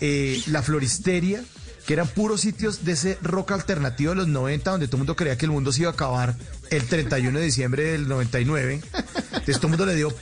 eh, 0.00 0.42
La 0.46 0.62
Floristeria, 0.62 1.42
que 1.86 1.94
eran 1.94 2.08
puros 2.08 2.42
sitios 2.42 2.84
de 2.84 2.92
ese 2.92 3.18
rock 3.22 3.52
alternativo 3.52 4.10
de 4.10 4.16
los 4.16 4.28
90, 4.28 4.70
donde 4.70 4.86
todo 4.86 4.96
el 4.96 5.00
mundo 5.00 5.16
creía 5.16 5.36
que 5.36 5.46
el 5.46 5.52
mundo 5.52 5.72
se 5.72 5.82
iba 5.82 5.90
a 5.90 5.94
acabar 5.94 6.36
el 6.70 6.86
31 6.86 7.38
de 7.38 7.44
diciembre 7.44 7.82
del 7.84 8.08
99. 8.08 8.80
Entonces 8.84 9.56
todo 9.56 9.66
el 9.66 9.70
mundo 9.70 9.86
le 9.86 9.94
dio 9.94 10.14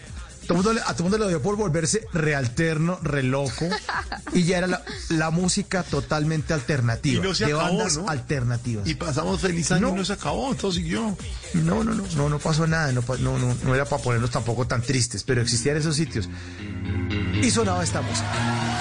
todo 0.49 0.57
mundo 0.57 0.73
le- 0.73 0.81
a 0.81 0.95
todo 0.95 1.05
el 1.07 1.11
mundo 1.11 1.19
le 1.19 1.29
dio 1.29 1.43
por 1.43 1.57
volverse 1.57 2.07
realterno, 2.13 2.99
re 3.03 3.23
loco. 3.23 3.69
Y 4.33 4.43
ya 4.45 4.59
era 4.59 4.67
la, 4.67 4.83
la 5.11 5.31
música 5.31 5.83
totalmente 5.85 6.55
alternativa. 6.55 7.23
Y 7.25 7.29
no 7.29 7.35
se 7.35 7.47
de 7.47 7.53
acabó, 7.53 7.69
bandas 7.79 7.97
¿no? 7.99 8.09
alternativas. 8.09 8.87
Y 8.89 8.95
pasamos 8.95 9.41
feliz 9.41 9.71
año 9.73 9.89
No. 9.89 9.95
y 9.95 9.99
no 9.99 10.05
se 10.05 10.15
acabó, 10.15 10.55
todo 10.55 10.73
siguió. 10.73 11.17
No, 11.55 11.85
no, 11.85 11.95
no, 11.95 12.05
no, 12.17 12.29
no 12.29 12.39
pasó 12.39 12.67
nada. 12.67 12.91
No, 12.93 13.03
no, 13.21 13.39
no 13.63 13.75
era 13.75 13.85
para 13.85 14.03
ponernos 14.03 14.31
tampoco 14.31 14.67
tan 14.67 14.83
tristes, 14.83 15.23
pero 15.23 15.41
existían 15.43 15.77
esos 15.77 15.95
sitios. 15.97 16.29
Y 17.43 17.51
sonaba 17.51 17.85
esta 17.85 18.01
música. 18.03 18.78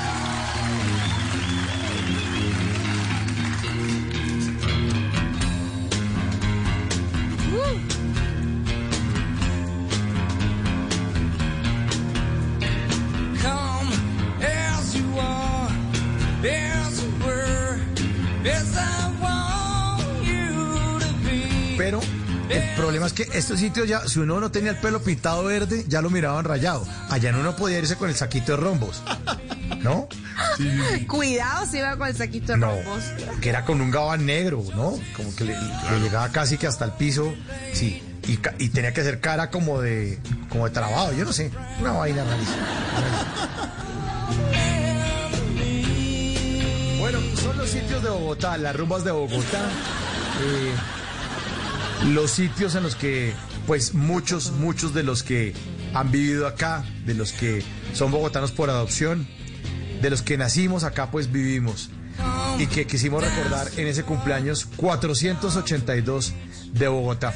Problema 22.97 23.07
es 23.07 23.13
que 23.13 23.37
estos 23.37 23.59
sitios 23.59 23.87
ya, 23.87 24.07
si 24.07 24.19
uno 24.19 24.39
no 24.39 24.51
tenía 24.51 24.71
el 24.71 24.77
pelo 24.77 25.01
pintado 25.01 25.43
verde, 25.43 25.85
ya 25.87 26.01
lo 26.01 26.09
miraban 26.09 26.45
rayado. 26.45 26.85
Allá 27.09 27.31
no 27.31 27.39
uno 27.41 27.55
podía 27.55 27.77
irse 27.79 27.95
con 27.95 28.09
el 28.09 28.15
saquito 28.15 28.53
de 28.53 28.57
rombos. 28.57 29.03
¿No? 29.81 30.07
Cuidado 31.07 31.65
si 31.67 31.79
va 31.79 31.95
con 31.95 32.07
el 32.07 32.15
saquito 32.15 32.53
de 32.53 32.57
No, 32.57 32.71
rombos. 32.71 33.03
que 33.39 33.49
era 33.49 33.65
con 33.65 33.81
un 33.81 33.91
gabán 33.91 34.25
negro, 34.25 34.63
¿no? 34.75 34.99
Como 35.15 35.35
que 35.35 35.43
le, 35.43 35.53
le 35.55 35.99
llegaba 36.01 36.29
casi 36.29 36.57
que 36.57 36.65
hasta 36.65 36.85
el 36.85 36.91
piso, 36.93 37.33
sí, 37.73 38.01
y, 38.27 38.69
tenía 38.69 38.93
que 38.93 39.01
hacer 39.01 39.21
cara 39.21 39.51
como 39.51 39.79
de, 39.79 40.19
como 40.49 40.65
de 40.65 40.71
trabado, 40.71 41.13
yo 41.13 41.23
no 41.23 41.33
sé, 41.33 41.51
una 41.79 41.91
vaina 41.91 42.23
rarísima. 42.23 42.67
Bueno, 46.99 47.19
son 47.35 47.57
los 47.57 47.69
sitios 47.69 48.03
de 48.03 48.09
Bogotá, 48.09 48.57
las 48.57 48.75
rumbas 48.75 49.03
de 49.03 49.11
Bogotá, 49.11 49.69
eh, 50.41 50.73
los 52.05 52.31
sitios 52.31 52.75
en 52.75 52.83
los 52.83 52.95
que, 52.95 53.33
pues 53.65 53.93
muchos, 53.93 54.51
muchos 54.51 54.93
de 54.93 55.03
los 55.03 55.23
que 55.23 55.53
han 55.93 56.11
vivido 56.11 56.47
acá, 56.47 56.83
de 57.05 57.13
los 57.13 57.31
que 57.33 57.63
son 57.93 58.11
bogotanos 58.11 58.51
por 58.51 58.69
adopción, 58.69 59.27
de 60.01 60.09
los 60.09 60.21
que 60.21 60.37
nacimos 60.37 60.83
acá, 60.83 61.09
pues 61.11 61.31
vivimos 61.31 61.89
y 62.59 62.67
que 62.67 62.87
quisimos 62.87 63.23
recordar 63.23 63.67
en 63.77 63.87
ese 63.87 64.03
cumpleaños 64.03 64.65
482 64.77 66.33
de 66.73 66.87
Bogotá. 66.87 67.33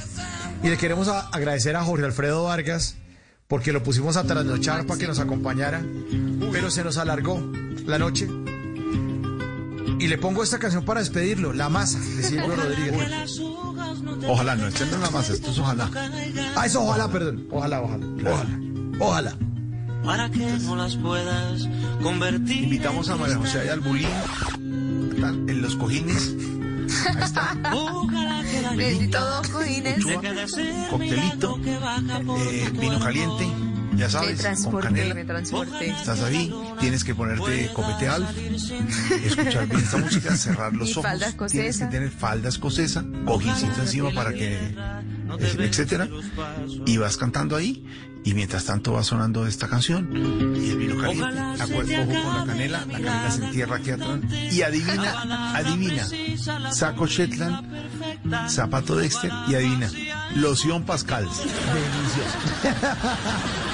Y 0.64 0.70
le 0.70 0.78
queremos 0.78 1.08
a- 1.08 1.28
agradecer 1.30 1.76
a 1.76 1.84
Jorge 1.84 2.06
Alfredo 2.06 2.44
Vargas 2.44 2.96
porque 3.48 3.72
lo 3.74 3.84
pusimos 3.84 4.16
a 4.18 4.24
trasnochar 4.24 4.86
para 4.86 5.00
que 5.00 5.08
nos 5.08 5.20
acompañara, 5.20 5.84
pero 6.52 6.72
se 6.72 6.84
nos 6.84 6.98
alargó 6.98 7.42
la 7.86 7.98
noche. 8.00 8.28
Y 10.00 10.08
le 10.08 10.18
pongo 10.18 10.42
esta 10.44 10.58
canción 10.58 10.84
para 10.86 11.00
despedirlo, 11.00 11.54
La 11.54 11.70
Masa, 11.70 12.00
de 12.00 12.24
Silvio 12.24 12.56
Rodríguez. 12.56 13.40
Ojalá, 14.28 14.56
no, 14.56 14.68
este 14.68 14.86
no 14.86 14.98
nada 14.98 15.11
más, 15.11 15.30
esto 15.30 15.52
es 15.52 15.60
ojalá. 15.60 15.90
Ah, 16.56 16.65
eso 16.65 16.84
ojalá, 16.84 17.07
perdón. 17.10 17.48
Ojalá, 17.52 17.82
ojalá. 17.82 18.06
Ojalá. 18.06 18.60
Ojalá. 18.99 19.38
Para 20.03 20.30
que 20.32 20.45
no 20.64 20.76
las 20.76 20.95
puedas 20.95 21.68
convertir. 22.02 22.64
Invitamos 22.64 23.10
a 23.10 23.15
María 23.15 23.38
José 23.38 23.61
allá 23.61 23.73
al 23.73 23.80
bulín, 23.82 24.07
tal, 25.19 25.49
en 25.49 25.61
los 25.61 25.76
cojines, 25.76 26.36
Ahí 27.07 27.23
está. 27.23 27.56
Ojalá 27.73 28.44
que 28.44 28.61
la 28.61 28.72
Bendito 28.72 29.19
dos 29.19 29.48
cojines. 29.49 30.06
coctelito, 30.90 31.60
eh, 32.38 32.69
vino 32.73 32.99
caliente, 32.99 33.48
ya 33.96 34.06
Me 34.06 34.10
sabes, 34.10 34.66
con 34.66 34.82
canela. 34.82 35.14
me 35.14 35.26
transporté. 35.26 35.90
Estás 35.90 36.22
ahí, 36.22 36.54
tienes 36.80 37.04
que 37.04 37.14
ponerte 37.16 37.70
copete 37.74 38.08
alf, 38.08 38.30
escuchar 39.26 39.68
bien 39.68 39.82
esta 39.82 39.98
música, 39.98 40.36
cerrar 40.38 40.74
los 40.74 40.90
Y 40.90 40.92
ojos. 40.94 41.04
falda 41.04 41.48
Tienes 41.48 41.78
que 41.78 41.86
tener 41.86 42.10
falda 42.10 42.50
escocesa, 42.50 43.04
cojincito 43.26 43.82
encima 43.82 44.12
para 44.12 44.32
que, 44.34 44.56
eh, 44.56 44.76
etcétera. 45.60 46.08
Y 46.86 46.98
vas 46.98 47.18
cantando 47.18 47.56
ahí, 47.56 47.86
y 48.24 48.34
mientras 48.36 48.66
tanto 48.66 48.94
va 48.94 49.04
sonando 49.04 49.46
esta 49.48 49.68
canción. 49.68 50.10
Y 50.56 50.70
el 50.70 50.78
vino 50.78 50.98
caliente, 51.02 51.26
acuer- 51.60 52.08
ojo 52.08 52.24
con 52.24 52.38
la 52.38 52.46
canela, 52.46 52.86
la 52.86 52.94
canela 52.94 53.32
se 53.32 53.44
entierra 53.46 53.76
aquí 53.78 53.90
atrás. 53.92 54.20
Y 54.52 54.62
adivina, 54.62 55.56
adivina, 55.56 56.08
saco 56.72 57.08
Shetland, 57.08 57.68
zapato 58.50 58.96
Dexter, 58.96 59.32
y 59.48 59.56
adivina, 59.56 59.90
loción 60.36 60.84
Pascal. 60.84 61.26
Delicioso. 61.26 62.38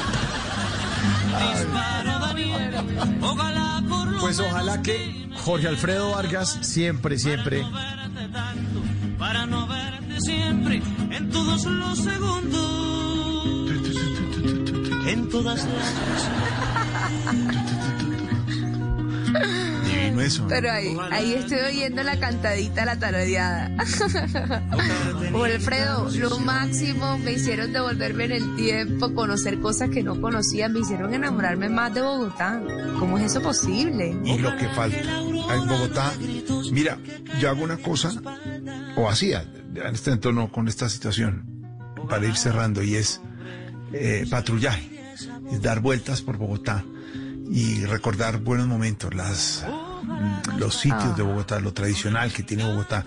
Pues 4.20 4.40
ojalá 4.40 4.82
que 4.82 5.30
Jorge 5.36 5.68
Alfredo 5.68 6.12
Vargas 6.12 6.60
siempre, 6.62 7.18
siempre 7.18 7.64
Para 9.18 9.46
no 9.46 9.68
verte 9.68 10.20
siempre 10.20 10.82
en 11.12 11.30
todos 11.30 11.64
los 11.66 11.98
segundos. 12.00 13.72
En 15.08 15.30
todas 15.30 15.66
las. 15.66 16.28
Pero 20.48 20.72
ahí, 20.72 20.98
ahí 21.12 21.34
estoy 21.34 21.60
oyendo 21.60 22.04
la 22.04 22.20
cantadita, 22.20 22.86
la 22.86 22.98
tarareada. 22.98 23.72
Alfredo, 25.58 26.10
lo 26.12 26.40
máximo 26.40 27.18
me 27.18 27.34
hicieron 27.34 27.74
devolverme 27.74 28.26
en 28.26 28.32
el 28.32 28.56
tiempo, 28.56 29.14
conocer 29.14 29.60
cosas 29.60 29.90
que 29.90 30.04
no 30.04 30.22
conocía, 30.22 30.70
me 30.70 30.80
hicieron 30.80 31.14
enamorarme 31.14 31.68
más 31.68 31.94
de 31.94 32.02
Bogotá. 32.02 32.62
¿Cómo 33.00 33.18
es 33.18 33.32
eso 33.32 33.42
posible? 33.42 34.16
Y 34.24 34.38
lo 34.38 34.56
que 34.56 34.68
falta. 34.70 35.00
En 35.00 35.68
Bogotá, 35.68 36.14
mira, 36.72 37.00
yo 37.40 37.50
hago 37.50 37.64
una 37.64 37.78
cosa, 37.78 38.12
o 38.96 39.10
hacía, 39.10 39.46
en 39.74 39.96
este 39.96 40.12
entorno 40.12 40.52
con 40.52 40.68
esta 40.68 40.90
situación, 40.90 41.66
para 42.08 42.28
ir 42.28 42.36
cerrando, 42.36 42.84
y 42.84 42.96
es 42.96 43.20
eh, 43.94 44.26
patrullaje, 44.30 45.16
es 45.52 45.62
dar 45.62 45.80
vueltas 45.80 46.22
por 46.22 46.38
Bogotá 46.38 46.86
y 47.50 47.84
recordar 47.86 48.40
buenos 48.40 48.68
momentos, 48.68 49.14
las 49.16 49.66
los 50.58 50.76
sitios 50.76 51.16
de 51.16 51.24
Bogotá, 51.24 51.60
lo 51.60 51.74
tradicional 51.74 52.32
que 52.32 52.44
tiene 52.44 52.64
Bogotá. 52.64 53.06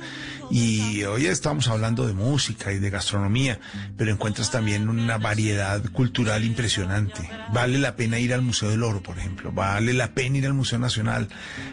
Y 0.51 1.05
hoy 1.05 1.27
estamos 1.27 1.69
hablando 1.69 2.07
de 2.07 2.13
música 2.13 2.73
y 2.73 2.79
de 2.79 2.91
gastronomía, 2.91 3.61
pero 3.97 4.11
encuentras 4.11 4.51
también 4.51 4.89
una 4.89 5.19
variedad 5.19 5.83
cultural 5.93 6.45
impresionante. 6.45 7.29
Vale 7.53 7.79
la 7.79 7.97
pena 7.97 8.19
ir 8.19 8.35
al 8.35 8.43
Museo 8.43 8.71
del 8.71 8.83
Oro, 8.83 9.03
por 9.03 9.19
ejemplo, 9.19 9.53
vale 9.53 9.93
la 9.93 10.13
pena 10.13 10.39
ir 10.39 10.47
al 10.47 10.55
Museo 10.55 10.79
Nacional, 10.79 11.29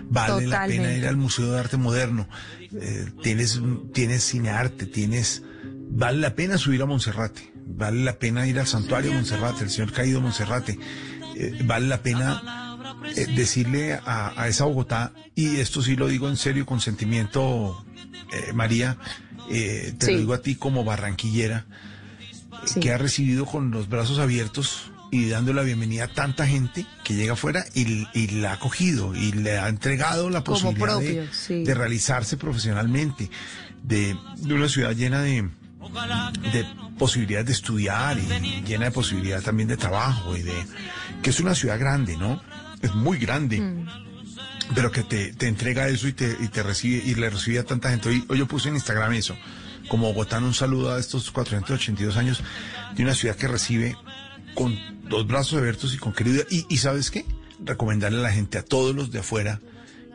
vale 0.10 0.48
la 0.48 0.66
pena 0.66 0.92
ir 0.92 1.08
al 1.08 1.18
Museo 1.18 1.52
de 1.52 1.60
Arte 1.60 1.78
Moderno. 1.78 2.28
Eh, 2.72 3.12
tienes, 3.24 3.62
tienes 3.94 4.24
cinearte, 4.30 4.86
tienes, 4.86 5.42
vale 5.90 6.20
la 6.20 6.36
pena 6.36 6.58
subir 6.58 6.82
a 6.82 6.86
Monserrate, 6.86 7.54
vale 7.66 8.04
la 8.04 8.20
pena 8.20 8.46
ir 8.46 8.60
al 8.60 8.68
santuario 8.68 9.12
de 9.12 9.18
Monserrate, 9.18 9.64
el 9.64 9.70
Señor 9.70 9.92
Caído 9.94 10.22
Monserrate, 10.22 10.78
Eh, 11.40 11.62
vale 11.66 11.88
la 11.88 12.02
pena 12.02 12.67
eh, 13.16 13.26
decirle 13.36 13.94
a, 13.94 14.34
a 14.40 14.48
esa 14.48 14.66
Bogotá, 14.66 15.14
y 15.36 15.58
esto 15.58 15.82
sí 15.82 15.96
lo 15.96 16.08
digo 16.08 16.28
en 16.30 16.38
serio, 16.38 16.66
con 16.66 16.80
sentimiento, 16.82 17.84
eh, 18.34 18.54
María, 18.54 18.98
eh, 19.50 19.94
te 19.98 20.06
Sí. 20.08 20.12
lo 20.14 20.18
digo 20.20 20.34
a 20.34 20.42
ti 20.42 20.56
como 20.56 20.84
barranquillera, 20.84 21.66
eh, 22.76 22.80
que 22.80 22.92
ha 22.92 22.98
recibido 22.98 23.46
con 23.46 23.72
los 23.72 23.88
brazos 23.90 24.20
abiertos 24.20 24.92
y 25.10 25.30
dando 25.30 25.54
la 25.54 25.62
bienvenida 25.64 26.06
a 26.06 26.08
tanta 26.10 26.46
gente 26.46 26.86
que 27.06 27.14
llega 27.16 27.34
afuera 27.34 27.66
y, 27.74 28.06
y 28.14 28.28
la 28.42 28.52
ha 28.52 28.54
acogido 28.56 29.16
y 29.16 29.32
le 29.32 29.58
ha 29.58 29.70
entregado 29.70 30.30
la 30.30 30.44
posibilidad 30.44 30.86
propio, 30.98 31.22
de, 31.22 31.30
sí. 31.34 31.64
de 31.64 31.74
realizarse 31.74 32.36
profesionalmente, 32.36 33.30
de, 33.84 34.18
de 34.38 34.54
una 34.54 34.68
ciudad 34.68 34.92
llena 34.94 35.22
de, 35.22 35.50
de 36.52 36.66
posibilidades 37.00 37.46
de 37.48 37.54
estudiar 37.54 38.18
y 38.20 38.64
llena 38.66 38.86
de 38.86 38.92
posibilidad 38.92 39.42
también 39.42 39.70
de 39.70 39.78
trabajo 39.78 40.36
y 40.36 40.42
de 40.42 40.54
que 41.22 41.30
es 41.30 41.40
una 41.40 41.56
ciudad 41.56 41.80
grande, 41.80 42.18
¿no? 42.18 42.42
Es 42.82 42.94
muy 42.96 43.18
grande. 43.18 43.60
Mm. 43.60 43.88
Pero 44.76 44.92
que 44.92 45.04
te, 45.04 45.34
te 45.34 45.48
entrega 45.48 45.88
eso 45.88 46.08
y 46.08 46.14
te, 46.14 46.36
y 46.40 46.48
te 46.50 46.62
recibe, 46.62 47.02
y 47.06 47.16
le 47.16 47.30
recibe 47.30 47.60
a 47.60 47.64
tanta 47.64 47.90
gente. 47.90 48.10
Hoy, 48.10 48.26
hoy 48.28 48.38
yo 48.40 48.48
puse 48.48 48.70
en 48.70 48.76
Instagram 48.76 49.14
eso. 49.14 49.36
Como 49.88 50.08
Bogotá, 50.08 50.40
un 50.40 50.54
saludo 50.54 50.94
a 50.94 51.00
estos 51.00 51.32
482 51.32 52.18
años 52.18 52.44
de 52.96 53.04
una 53.04 53.14
ciudad 53.14 53.36
que 53.36 53.48
recibe 53.48 53.96
con 54.56 54.78
los 55.08 55.26
brazos 55.26 55.60
abiertos 55.60 55.94
y 55.94 55.98
con 55.98 56.12
querida. 56.12 56.44
Y, 56.50 56.66
y 56.68 56.78
¿sabes 56.78 57.12
qué? 57.12 57.26
Recomendarle 57.64 58.20
a 58.20 58.24
la 58.24 58.32
gente, 58.32 58.58
a 58.58 58.64
todos 58.64 58.94
los 58.94 59.12
de 59.12 59.20
afuera 59.20 59.62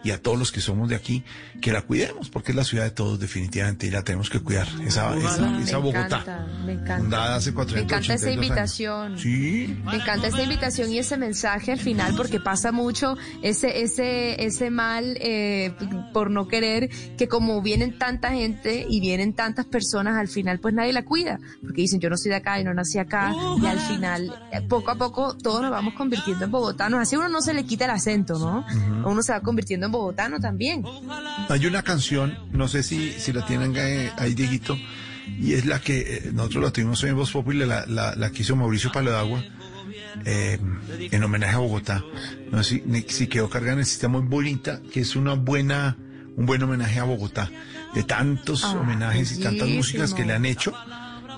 y 0.05 0.11
a 0.11 0.21
todos 0.21 0.39
los 0.39 0.53
que 0.53 0.61
somos 0.61 0.89
de 0.89 0.97
aquí, 0.97 1.25
que 1.61 1.73
la 1.73 1.83
cuidemos, 1.83 2.29
porque 2.29 2.53
es 2.53 2.57
la 2.57 2.65
ciudad 2.65 2.85
de 2.85 2.91
todos 2.91 3.21
definitivamente 3.21 3.87
y 3.87 3.91
la 3.91 4.03
tenemos 4.03 4.31
que 4.31 4.41
cuidar. 4.41 4.67
Esa, 4.85 5.17
esa, 5.17 5.49
Me 5.49 5.63
esa 5.63 5.79
Bogotá. 5.79 6.01
encanta, 6.01 6.47
me 6.65 6.73
encanta. 6.73 7.35
Hace 7.35 7.53
Me 7.53 7.61
encanta 7.63 8.07
482 8.07 8.11
esa 8.11 8.31
invitación. 8.31 9.19
Sí. 9.19 9.77
Me 9.85 9.97
encanta 9.97 10.27
esta 10.29 10.43
invitación 10.43 10.91
y 10.93 10.99
ese 10.99 11.17
mensaje 11.17 11.73
al 11.73 11.79
final 11.79 12.15
porque 12.17 12.41
pasa 12.41 12.73
mucho 12.73 13.17
ese 13.43 13.83
ese 13.83 14.45
ese 14.45 14.71
mal 14.71 15.17
eh, 15.21 15.75
por 16.13 16.31
no 16.31 16.49
querer 16.49 16.89
que 17.17 17.29
como 17.29 17.63
vienen 17.63 17.99
tanta 17.99 18.31
gente 18.31 18.87
y 18.89 19.01
vienen 19.01 19.35
tantas 19.35 19.67
personas 19.67 20.17
al 20.19 20.29
final 20.29 20.59
pues 20.59 20.75
nadie 20.75 20.93
la 20.93 21.05
cuida 21.05 21.39
porque 21.61 21.83
dicen 21.83 22.01
yo 22.01 22.11
no 22.11 22.17
soy 22.17 22.31
de 22.31 22.37
acá 22.37 22.61
y 22.61 22.65
no 22.65 22.75
nací 22.75 22.99
acá 22.99 23.35
y 23.61 23.67
al 23.67 23.79
final 23.79 24.35
eh, 24.53 24.61
poco 24.63 24.91
a 24.91 24.97
poco 24.97 25.37
todos 25.37 25.63
nos 25.63 25.71
vamos 25.71 25.95
convirtiendo 25.95 26.45
en 26.45 26.51
bogotanos 26.51 27.01
así 27.01 27.17
uno 27.17 27.29
no 27.29 27.41
se 27.41 27.55
le 27.55 27.65
quita 27.65 27.85
el 27.85 27.93
acento 27.93 28.39
no 28.39 28.65
uno 29.05 29.23
se 29.23 29.33
va 29.33 29.41
convirtiendo 29.41 29.87
en 29.87 29.92
bogotano 29.93 30.41
también 30.41 30.83
Hay 31.49 31.67
una 31.67 31.83
canción, 31.83 32.37
no 32.51 32.67
sé 32.67 32.83
si, 32.83 33.13
si 33.13 33.33
la 33.33 33.47
tienen 33.47 33.75
eh, 33.77 34.11
ahí, 34.17 34.35
Dieguito, 34.35 34.77
y 35.39 35.53
es 35.53 35.67
la 35.67 35.81
que 35.81 36.01
eh, 36.01 36.31
nosotros 36.33 36.65
la 36.65 36.71
tuvimos 36.73 37.03
hoy 37.05 37.11
en 37.11 37.17
Voz 37.17 37.31
Popular, 37.31 37.69
la, 37.69 37.87
la, 37.87 38.15
la 38.17 38.31
que 38.31 38.43
hizo 38.43 38.57
Mauricio 38.57 38.91
Paladagua, 38.91 39.45
eh, 40.25 40.59
en 41.11 41.25
homenaje 41.25 41.55
a 41.55 41.59
Bogotá. 41.59 42.05
No 42.51 42.63
sé 42.63 42.83
si, 42.85 43.05
si 43.09 43.27
quedó 43.29 43.49
cargada 43.49 43.75
en 43.75 43.79
el 43.81 43.87
sistema 43.87 44.21
muy 44.21 44.29
bonita, 44.29 44.81
que 44.93 45.01
es 45.01 45.17
una 45.17 45.35
buena, 45.35 45.97
un 46.37 46.47
buen 46.47 46.63
homenaje 46.63 46.99
a 46.99 47.05
Bogotá, 47.05 47.51
de 47.95 48.03
tantos 48.03 48.65
Ah, 48.65 48.79
homenajes 48.79 49.33
y 49.33 49.41
tantas 49.41 49.69
músicas 49.69 50.15
que 50.15 50.25
le 50.25 50.35
han 50.35 50.45
hecho 50.45 50.75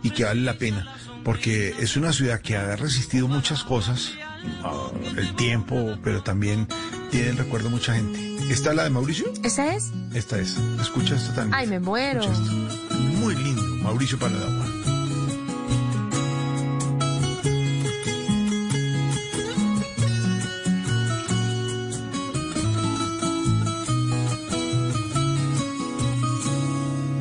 y 0.03 0.11
que 0.11 0.25
vale 0.25 0.43
la 0.43 0.55
pena, 0.55 0.87
porque 1.25 1.75
es 1.79 1.97
una 1.97 2.13
ciudad 2.13 2.41
que 2.41 2.57
ha 2.57 2.77
resistido 2.77 3.29
muchas 3.29 3.65
cosas, 3.65 4.13
ah, 4.63 4.91
el 5.17 5.35
tiempo, 5.37 5.97
pero 6.03 6.23
también 6.23 6.67
tiene 7.11 7.31
el 7.31 7.37
recuerdo 7.39 7.69
de 7.69 7.75
mucha 7.75 7.95
gente. 7.95 8.21
¿Esta 8.51 8.71
es 8.71 8.77
la 8.77 8.85
de 8.85 8.91
Mauricio? 8.91 9.27
esa 9.43 9.75
es 9.75 9.91
Esta 10.13 10.39
es. 10.39 10.59
Escucha 10.81 11.17
esto 11.17 11.33
también. 11.33 11.55
ay 11.55 11.67
me 11.67 11.81
muero 11.81 12.21
Escucha 12.21 12.41
esto. 12.41 12.95
Muy 13.21 13.35
lindo. 13.37 13.63
Mauricio 13.83 14.19
Paladagua. 14.19 14.67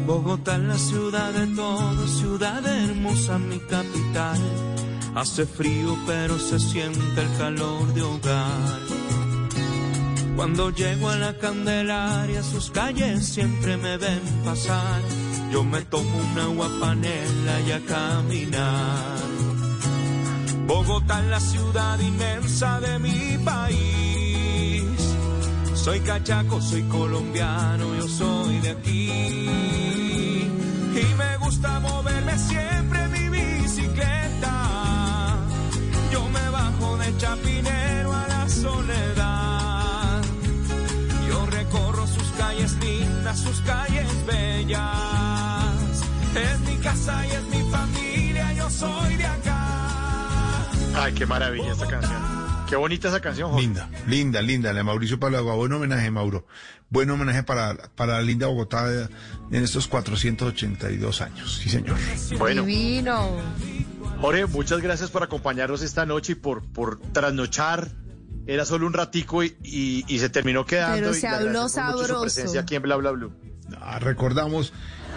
Bogotá 0.05 0.55
es 0.57 0.63
la 0.63 0.77
ciudad 0.77 1.31
de 1.33 1.47
todos, 1.55 2.09
ciudad 2.19 2.65
hermosa, 2.65 3.37
mi 3.39 3.59
capital. 3.59 4.39
Hace 5.15 5.45
frío, 5.45 5.95
pero 6.07 6.39
se 6.39 6.59
siente 6.59 7.21
el 7.21 7.37
calor 7.37 7.93
de 7.93 8.01
hogar. 8.01 8.79
Cuando 10.35 10.71
llego 10.71 11.09
a 11.09 11.15
la 11.17 11.37
Candelaria, 11.37 12.41
sus 12.41 12.71
calles 12.71 13.27
siempre 13.27 13.77
me 13.77 13.97
ven 13.97 14.21
pasar. 14.43 15.01
Yo 15.51 15.63
me 15.63 15.81
tomo 15.83 16.17
una 16.31 16.43
agua 16.45 16.67
panela 16.79 17.61
y 17.61 17.71
a 17.71 17.79
caminar. 17.85 19.19
Bogotá 20.65 21.21
es 21.21 21.29
la 21.29 21.39
ciudad 21.39 21.99
inmensa 21.99 22.79
de 22.79 22.97
mi 22.97 23.37
país. 23.45 24.83
Soy 25.75 25.99
cachaco, 25.99 26.59
soy 26.59 26.81
colombiano, 26.83 27.95
yo 27.95 28.07
soy 28.07 28.59
de 28.61 28.69
aquí. 28.71 29.09
Y 30.95 31.13
me 31.17 31.37
gusta 31.37 31.79
moverme 31.79 32.37
siempre 32.39 33.07
mi 33.09 33.22
de 37.03 37.17
Chapinero 37.17 38.13
a 38.13 38.27
la 38.27 38.49
soledad. 38.49 40.21
Yo 41.27 41.45
recorro 41.47 42.07
sus 42.07 42.27
calles 42.37 42.73
lindas, 42.79 43.39
sus 43.39 43.59
calles 43.61 44.07
bellas. 44.25 46.01
Es 46.35 46.59
mi 46.61 46.75
casa 46.77 47.25
y 47.27 47.31
es 47.31 47.43
mi 47.43 47.71
familia, 47.71 48.53
yo 48.53 48.69
soy 48.69 49.17
de 49.17 49.25
acá. 49.25 50.71
Ay, 50.95 51.13
qué 51.13 51.25
maravilla 51.25 51.71
esta 51.71 51.87
canción. 51.87 52.21
Qué 52.69 52.75
bonita 52.75 53.09
esa 53.09 53.19
canción, 53.19 53.51
Jorge. 53.51 53.67
Linda, 53.67 53.89
linda, 54.07 54.41
linda. 54.41 54.73
La 54.73 54.79
de 54.79 54.83
Mauricio 54.83 55.19
Paladagua. 55.19 55.55
Buen 55.55 55.73
homenaje, 55.73 56.09
Mauro. 56.09 56.47
Buen 56.89 57.09
homenaje 57.09 57.43
para, 57.43 57.75
para 57.95 58.13
la 58.13 58.21
linda 58.21 58.47
Bogotá 58.47 58.87
en 59.51 59.63
estos 59.63 59.87
482 59.87 61.21
años. 61.21 61.59
Sí, 61.61 61.69
señor. 61.69 61.97
Bueno, 62.37 62.63
divino 62.63 63.37
Jorge, 64.23 64.45
muchas 64.45 64.79
gracias 64.81 65.09
por 65.11 65.21
acompañarnos 65.21 65.81
esta 65.81 66.05
noche 66.05 66.31
y 66.31 66.35
por, 66.35 66.63
por 66.71 66.97
trasnochar. 66.99 67.89
Era 68.47 68.63
solo 68.63 68.87
un 68.87 68.93
ratico 68.93 69.43
y, 69.43 69.55
y- 69.63 70.05
y 70.07 70.19
se 70.19 70.29
terminó 70.29 70.65
quedando. 70.65 70.95
Pero 70.97 71.11
y 71.11 71.19
se 71.19 71.29
le 71.29 71.35
habló 71.35 71.49
mucho 71.63 71.69
su 71.69 71.75
sabroso. 71.75 72.21
presencia 72.21 72.61
aquí 72.61 72.75
en 72.75 72.83
Bla 72.83 72.95
Bla 72.95 73.11
Blue. 73.11 73.33
Ah, 73.81 73.99
recordamos 73.99 74.71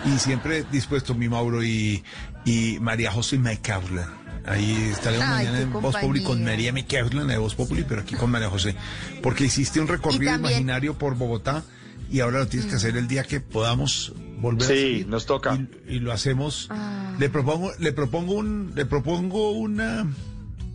y 0.05 0.19
siempre 0.19 0.65
dispuesto 0.73 1.15
mi 1.15 1.29
Mauro 1.29 1.63
y, 1.63 2.03
y 2.45 2.79
María 2.81 3.13
José 3.13 3.39
McCaulin. 3.39 4.01
Ahí 4.45 4.91
estaremos 4.93 5.25
Ay, 5.27 5.47
mañana 5.47 5.61
en 5.61 5.73
Voz 5.73 5.95
Populi 5.97 6.21
con 6.25 6.39
compañía. 6.39 6.73
María 6.73 6.73
McCaulin 6.73 7.27
de 7.29 7.39
Voz 7.39 7.55
Populi, 7.55 7.85
pero 7.89 8.01
aquí 8.03 8.17
con 8.17 8.31
María 8.31 8.49
José. 8.51 8.75
Porque 9.23 9.45
hiciste 9.45 9.81
un 9.81 9.87
recorrido 9.89 10.23
Y 10.23 10.27
también- 10.27 10.51
imaginario 10.53 10.99
por 10.99 11.15
Bogotá 11.17 11.63
y 12.11 12.21
ahora 12.21 12.39
lo 12.41 12.49
tienes 12.49 12.69
que 12.69 12.77
hacer 12.77 12.97
el 12.97 13.09
día 13.09 13.25
que 13.25 13.41
podamos 13.41 14.13
volver 14.39 14.63
a 14.63 14.67
Sí, 14.67 14.75
salir. 14.75 15.09
nos 15.09 15.27
toca. 15.27 15.55
Y, 15.89 15.95
y 15.97 15.99
lo 16.01 16.13
hacemos. 16.13 16.69
Ah. 16.71 17.15
Le 17.19 17.29
propongo, 17.29 17.73
le 17.79 17.93
propongo 17.93 18.35
un, 18.35 18.73
le 18.75 18.87
propongo 18.87 19.53
una, 19.53 20.07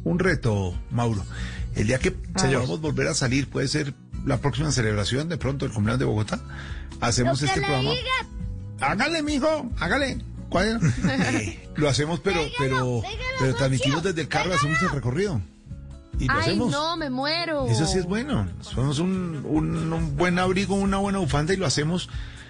un 0.03 0.19
reto, 0.19 0.75
Mauro. 0.91 1.23
El 1.75 1.87
día 1.87 1.99
que 1.99 2.11
podamos 2.11 2.81
volver 2.81 3.07
a 3.07 3.13
salir, 3.13 3.47
puede 3.49 3.67
ser 3.67 3.93
la 4.25 4.39
próxima 4.39 4.71
celebración 4.71 5.29
de 5.29 5.37
pronto 5.37 5.65
el 5.65 5.71
cumpleaños 5.71 5.99
de 5.99 6.05
Bogotá. 6.05 6.39
Hacemos 6.99 7.41
este 7.41 7.61
programa. 7.61 7.91
Hágale, 8.79 9.23
mijo, 9.23 9.71
hágale. 9.79 10.17
¿Cuál? 10.49 10.79
Eh, 11.05 11.69
lo 11.75 11.87
hacemos, 11.87 12.19
pero, 12.19 12.41
pero, 12.57 13.01
pero 13.39 13.55
transmitimos 13.55 14.03
desde 14.03 14.21
el 14.21 14.27
carro, 14.27 14.53
hacemos 14.53 14.81
el 14.81 14.89
recorrido. 14.89 15.41
Y 16.21 16.27
lo 16.27 16.33
Ay, 16.33 16.39
hacemos. 16.41 16.71
no, 16.71 16.95
me 16.97 17.09
muero. 17.09 17.67
Eso 17.67 17.85
sí 17.87 17.97
es 17.99 18.05
bueno. 18.05 18.47
Somos 18.61 18.99
un, 18.99 19.43
un- 19.45 19.91
un 19.91 20.15
buen 20.17 20.37
abrigo, 20.39 20.75
una 20.75 20.97
buena 20.97 21.19
bufanda 21.19 21.53
y 21.53 21.57
lo 21.57 21.65
hacemos, 21.65 22.09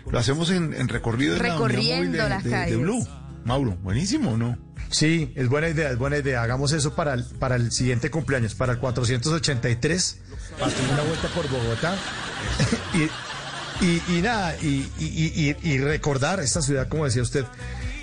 lo 0.10 0.20
hacemos 0.20 0.50
en, 0.52 0.74
en 0.74 0.88
recorrido 0.90 1.36
la 1.38 1.44
Recorriendo 1.44 1.96
móvil 1.98 2.12
de, 2.12 2.30
las 2.30 2.44
de- 2.44 2.50
de 2.50 2.56
calles. 2.56 2.78
Blue. 2.80 3.08
Mauro, 3.46 3.76
buenísimo, 3.82 4.38
¿no? 4.38 4.58
Sí, 4.92 5.32
es 5.36 5.48
buena 5.50 5.70
idea, 5.70 5.90
es 5.90 5.98
buena 5.98 6.18
idea. 6.18 6.44
Hagamos 6.44 6.74
eso 6.74 6.94
para 6.96 7.14
el, 7.16 7.24
para 7.24 7.56
el 7.56 7.72
siguiente 7.72 8.12
cumpleaños, 8.12 8.54
para 8.56 8.74
el 8.74 8.80
483, 8.80 10.18
para 10.60 10.68
hacer 10.68 10.86
una 10.94 11.02
vuelta 11.04 11.28
por 11.30 11.50
Bogotá. 11.50 11.96
y, 13.82 13.86
y- 13.86 14.04
y 14.18 14.22
nada, 14.22 14.56
y, 14.62 14.88
y- 15.00 15.56
y- 15.64 15.70
y 15.72 15.78
recordar 15.80 16.40
esta 16.40 16.62
ciudad, 16.62 16.88
como 16.88 17.06
decía 17.06 17.22
usted, 17.22 17.46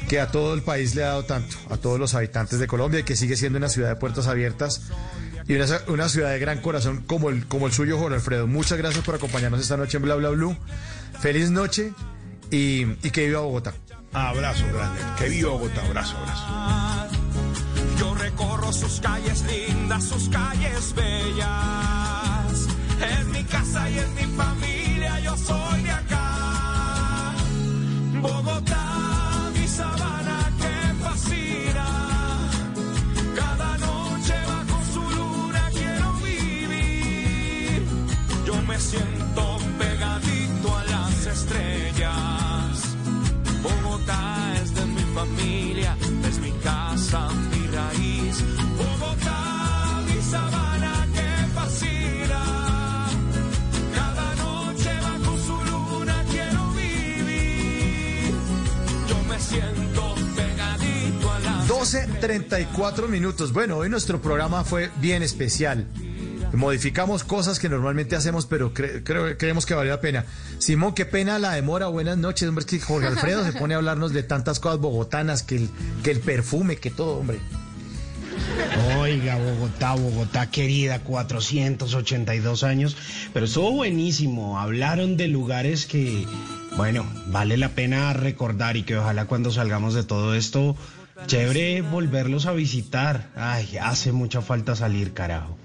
que 0.09 0.19
a 0.21 0.29
todo 0.31 0.55
el 0.55 0.63
país 0.63 0.95
le 0.95 1.05
ha 1.05 1.09
dado 1.09 1.25
tanto, 1.25 1.55
a 1.71 1.77
todos 1.77 2.01
los 2.01 2.15
habitantes 2.15 2.59
de 2.59 2.67
Colombia, 2.67 3.01
y 3.01 3.03
que 3.05 3.15
sigue 3.15 3.37
siendo 3.37 3.59
una 3.59 3.69
ciudad 3.69 3.91
de 3.91 3.97
puertas 3.97 4.27
abiertas 4.27 4.81
y 5.49 5.55
una, 5.55 5.67
una 5.89 6.09
ciudad 6.09 6.31
de 6.31 6.39
gran 6.39 6.60
corazón 6.60 7.02
como 7.07 7.31
el, 7.31 7.47
como 7.47 7.67
el 7.67 7.73
suyo, 7.73 7.99
Jorge 7.99 8.17
Alfredo. 8.17 8.47
Muchas 8.47 8.77
gracias 8.78 9.05
por 9.05 9.15
acompañarnos 9.15 9.60
esta 9.60 9.77
noche 9.78 9.97
en 9.97 10.02
Bla 10.05 10.15
Bla 10.15 10.28
Blue. 10.28 10.57
Feliz 11.20 11.51
noche 11.51 11.93
y, 12.51 12.83
y 13.02 13.10
que 13.10 13.27
viva 13.27 13.41
Bogotá. 13.41 13.73
Abrazo 14.12 14.65
grande. 14.73 15.01
Que 15.18 15.28
viva 15.31 15.51
Bogotá, 15.51 15.85
abrazo, 15.86 16.17
abrazo. 16.18 16.44
Yo 17.99 18.15
recorro 18.15 18.73
sus 18.73 19.01
calles 19.01 19.43
lindas, 19.43 20.05
sus 20.05 20.28
calles 20.28 20.94
bellas. 20.94 22.68
Es 23.18 23.27
mi 23.27 23.43
casa 23.44 23.89
y 23.91 23.99
es 23.99 24.09
mi 24.10 24.36
familia, 24.36 25.20
yo 25.20 25.36
soy 25.36 25.83
de 25.83 25.91
acá. 25.91 27.35
Bogotá, 28.20 28.88
me 38.79 38.85
siento 38.85 39.59
pegadito 39.79 40.77
a 40.77 40.85
las 40.85 41.27
estrellas. 41.27 42.97
Bogotá 43.63 44.55
es 44.63 44.75
de 44.75 44.87
mi 44.87 45.03
familia, 45.15 45.97
es 46.29 46.39
mi 46.39 46.53
casa, 46.63 47.29
mi 47.51 47.67
raíz. 47.67 48.37
Bogotá, 48.79 50.03
mi 50.07 50.23
sabana 50.23 51.07
que 51.13 51.47
fascina. 51.55 52.45
Siento 59.41 60.15
pegadito 60.37 61.31
a 61.31 61.39
la 61.39 61.65
12.34 61.67 63.09
minutos. 63.09 63.53
Bueno, 63.53 63.79
hoy 63.79 63.89
nuestro 63.89 64.21
programa 64.21 64.63
fue 64.63 64.91
bien 65.01 65.23
especial. 65.23 65.87
Modificamos 66.52 67.25
cosas 67.25 67.59
que 67.59 67.68
normalmente 67.68 68.17
hacemos, 68.17 68.47
pero 68.47 68.73
cre- 68.73 69.02
creo, 69.05 69.36
creemos 69.36 69.67
que 69.67 69.75
valió 69.75 69.93
la 69.93 70.01
pena. 70.01 70.25
Simón, 70.59 70.94
qué 70.94 71.05
pena 71.05 71.39
la 71.39 71.52
demora. 71.52 71.89
Buenas 71.89 72.17
noches, 72.17 72.49
hombre. 72.49 72.65
Es 72.65 72.67
que 72.70 72.81
Jorge 72.81 73.07
Alfredo 73.07 73.44
se 73.44 73.52
pone 73.52 73.75
a 73.75 73.77
hablarnos 73.77 74.12
de 74.12 74.23
tantas 74.23 74.59
cosas 74.59 74.78
bogotanas, 74.78 75.43
que 75.43 75.57
el, 75.57 75.70
que 76.02 76.10
el 76.10 76.20
perfume, 76.20 76.77
que 76.77 76.91
todo, 76.91 77.18
hombre. 77.18 77.39
Oiga, 78.99 79.36
Bogotá, 79.36 79.94
Bogotá 79.94 80.51
querida, 80.51 81.01
482 81.01 82.62
años, 82.65 82.97
pero 83.35 83.44
estuvo 83.44 83.73
buenísimo. 83.73 84.59
Hablaron 84.59 85.17
de 85.18 85.28
lugares 85.28 85.85
que, 85.86 86.27
bueno, 86.77 87.05
vale 87.27 87.57
la 87.59 87.70
pena 87.70 88.12
recordar 88.15 88.77
y 88.77 88.85
que 88.85 88.97
ojalá 88.97 89.27
cuando 89.27 89.51
salgamos 89.51 89.93
de 89.94 90.05
todo 90.05 90.35
esto, 90.35 90.77
chévere 91.27 91.83
volverlos 91.83 92.47
a 92.47 92.52
visitar. 92.52 93.28
Ay, 93.36 93.77
hace 93.83 94.12
mucha 94.12 94.41
falta 94.41 94.75
salir, 94.77 95.12
carajo. 95.12 95.58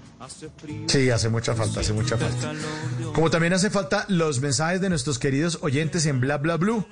Sí, 0.86 1.10
hace 1.10 1.28
mucha 1.28 1.54
falta, 1.54 1.80
hace 1.80 1.92
mucha 1.92 2.16
falta. 2.16 2.52
Como 3.14 3.30
también 3.30 3.52
hace 3.52 3.70
falta 3.70 4.04
los 4.08 4.40
mensajes 4.40 4.80
de 4.80 4.88
nuestros 4.88 5.18
queridos 5.18 5.58
oyentes 5.62 6.06
en 6.06 6.20
Bla 6.20 6.38
Bla 6.38 6.56
Blue, 6.56 6.86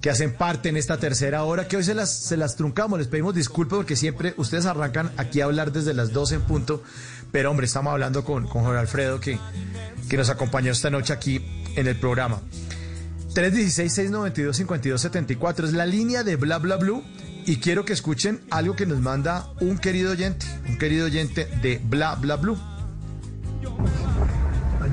que 0.00 0.10
hacen 0.10 0.34
parte 0.34 0.70
en 0.70 0.76
esta 0.76 0.98
tercera 0.98 1.44
hora, 1.44 1.68
que 1.68 1.76
hoy 1.76 1.84
se 1.84 1.94
las, 1.94 2.10
se 2.10 2.36
las 2.36 2.56
truncamos. 2.56 2.98
Les 2.98 3.08
pedimos 3.08 3.34
disculpas 3.34 3.76
porque 3.78 3.96
siempre 3.96 4.34
ustedes 4.36 4.66
arrancan 4.66 5.12
aquí 5.16 5.40
a 5.40 5.44
hablar 5.44 5.72
desde 5.72 5.94
las 5.94 6.12
12 6.12 6.36
en 6.36 6.42
punto. 6.42 6.82
Pero 7.32 7.50
hombre, 7.50 7.66
estamos 7.66 7.92
hablando 7.92 8.24
con, 8.24 8.46
con 8.48 8.64
Jorge 8.64 8.80
Alfredo, 8.80 9.20
que, 9.20 9.38
que 10.08 10.16
nos 10.16 10.30
acompañó 10.30 10.72
esta 10.72 10.90
noche 10.90 11.12
aquí 11.12 11.44
en 11.76 11.86
el 11.86 11.96
programa. 11.96 12.40
316-692-5274 13.34 15.64
es 15.64 15.72
la 15.72 15.86
línea 15.86 16.24
de 16.24 16.36
Bla 16.36 16.58
Bla 16.58 16.76
Blue. 16.76 17.02
Y 17.50 17.56
quiero 17.56 17.84
que 17.84 17.92
escuchen 17.92 18.40
algo 18.52 18.76
que 18.76 18.86
nos 18.86 19.00
manda 19.00 19.48
un 19.60 19.76
querido 19.76 20.12
oyente, 20.12 20.46
un 20.68 20.78
querido 20.78 21.06
oyente 21.06 21.46
de 21.60 21.80
Bla 21.82 22.14
Bla 22.14 22.36
Blue. 22.36 22.56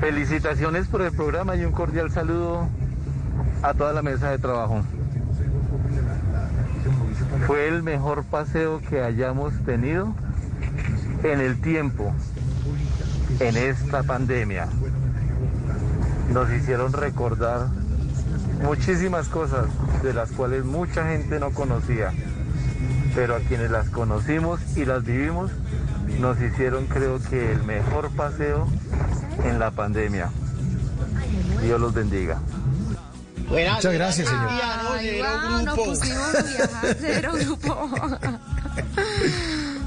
Felicitaciones 0.00 0.88
por 0.88 1.02
el 1.02 1.12
programa 1.12 1.54
y 1.54 1.64
un 1.64 1.70
cordial 1.70 2.10
saludo 2.10 2.68
a 3.62 3.74
toda 3.74 3.92
la 3.92 4.02
mesa 4.02 4.32
de 4.32 4.38
trabajo. 4.38 4.82
Fue 7.46 7.68
el 7.68 7.84
mejor 7.84 8.24
paseo 8.24 8.80
que 8.90 9.02
hayamos 9.02 9.54
tenido 9.64 10.12
en 11.22 11.40
el 11.40 11.60
tiempo, 11.60 12.12
en 13.38 13.56
esta 13.56 14.02
pandemia. 14.02 14.66
Nos 16.32 16.50
hicieron 16.50 16.92
recordar 16.92 17.68
muchísimas 18.64 19.28
cosas 19.28 19.66
de 20.02 20.12
las 20.12 20.32
cuales 20.32 20.64
mucha 20.64 21.08
gente 21.08 21.38
no 21.38 21.52
conocía, 21.52 22.12
pero 23.14 23.36
a 23.36 23.40
quienes 23.40 23.70
las 23.70 23.88
conocimos 23.90 24.60
y 24.76 24.84
las 24.84 25.04
vivimos, 25.04 25.50
nos 26.20 26.40
hicieron 26.40 26.86
creo 26.86 27.20
que 27.30 27.52
el 27.52 27.62
mejor 27.62 28.10
paseo 28.10 28.66
en 29.44 29.58
la 29.58 29.70
pandemia. 29.70 30.30
Dios 31.62 31.80
los 31.80 31.94
bendiga. 31.94 32.40
Muchas 33.48 33.92
gracias, 33.92 34.28
señor. 34.28 34.48
Ay, 34.50 35.20
wow, 35.20 35.62
nos 35.64 35.78
pusimos 35.78 36.34
a 36.34 36.42
viajar, 36.42 36.96
cero 37.00 37.32
grupo. 37.34 37.90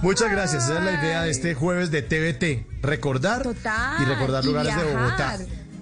Muchas 0.01 0.31
gracias. 0.31 0.63
Esa 0.63 0.79
es 0.79 0.85
la 0.85 0.91
idea 0.93 1.21
de 1.21 1.31
este 1.31 1.53
jueves 1.53 1.91
de 1.91 2.01
TVT. 2.01 2.81
Recordar 2.81 3.43
Total. 3.43 4.01
y 4.01 4.05
recordar 4.05 4.43
lugares 4.43 4.75
de. 4.75 4.83
Bogotá. 4.83 5.37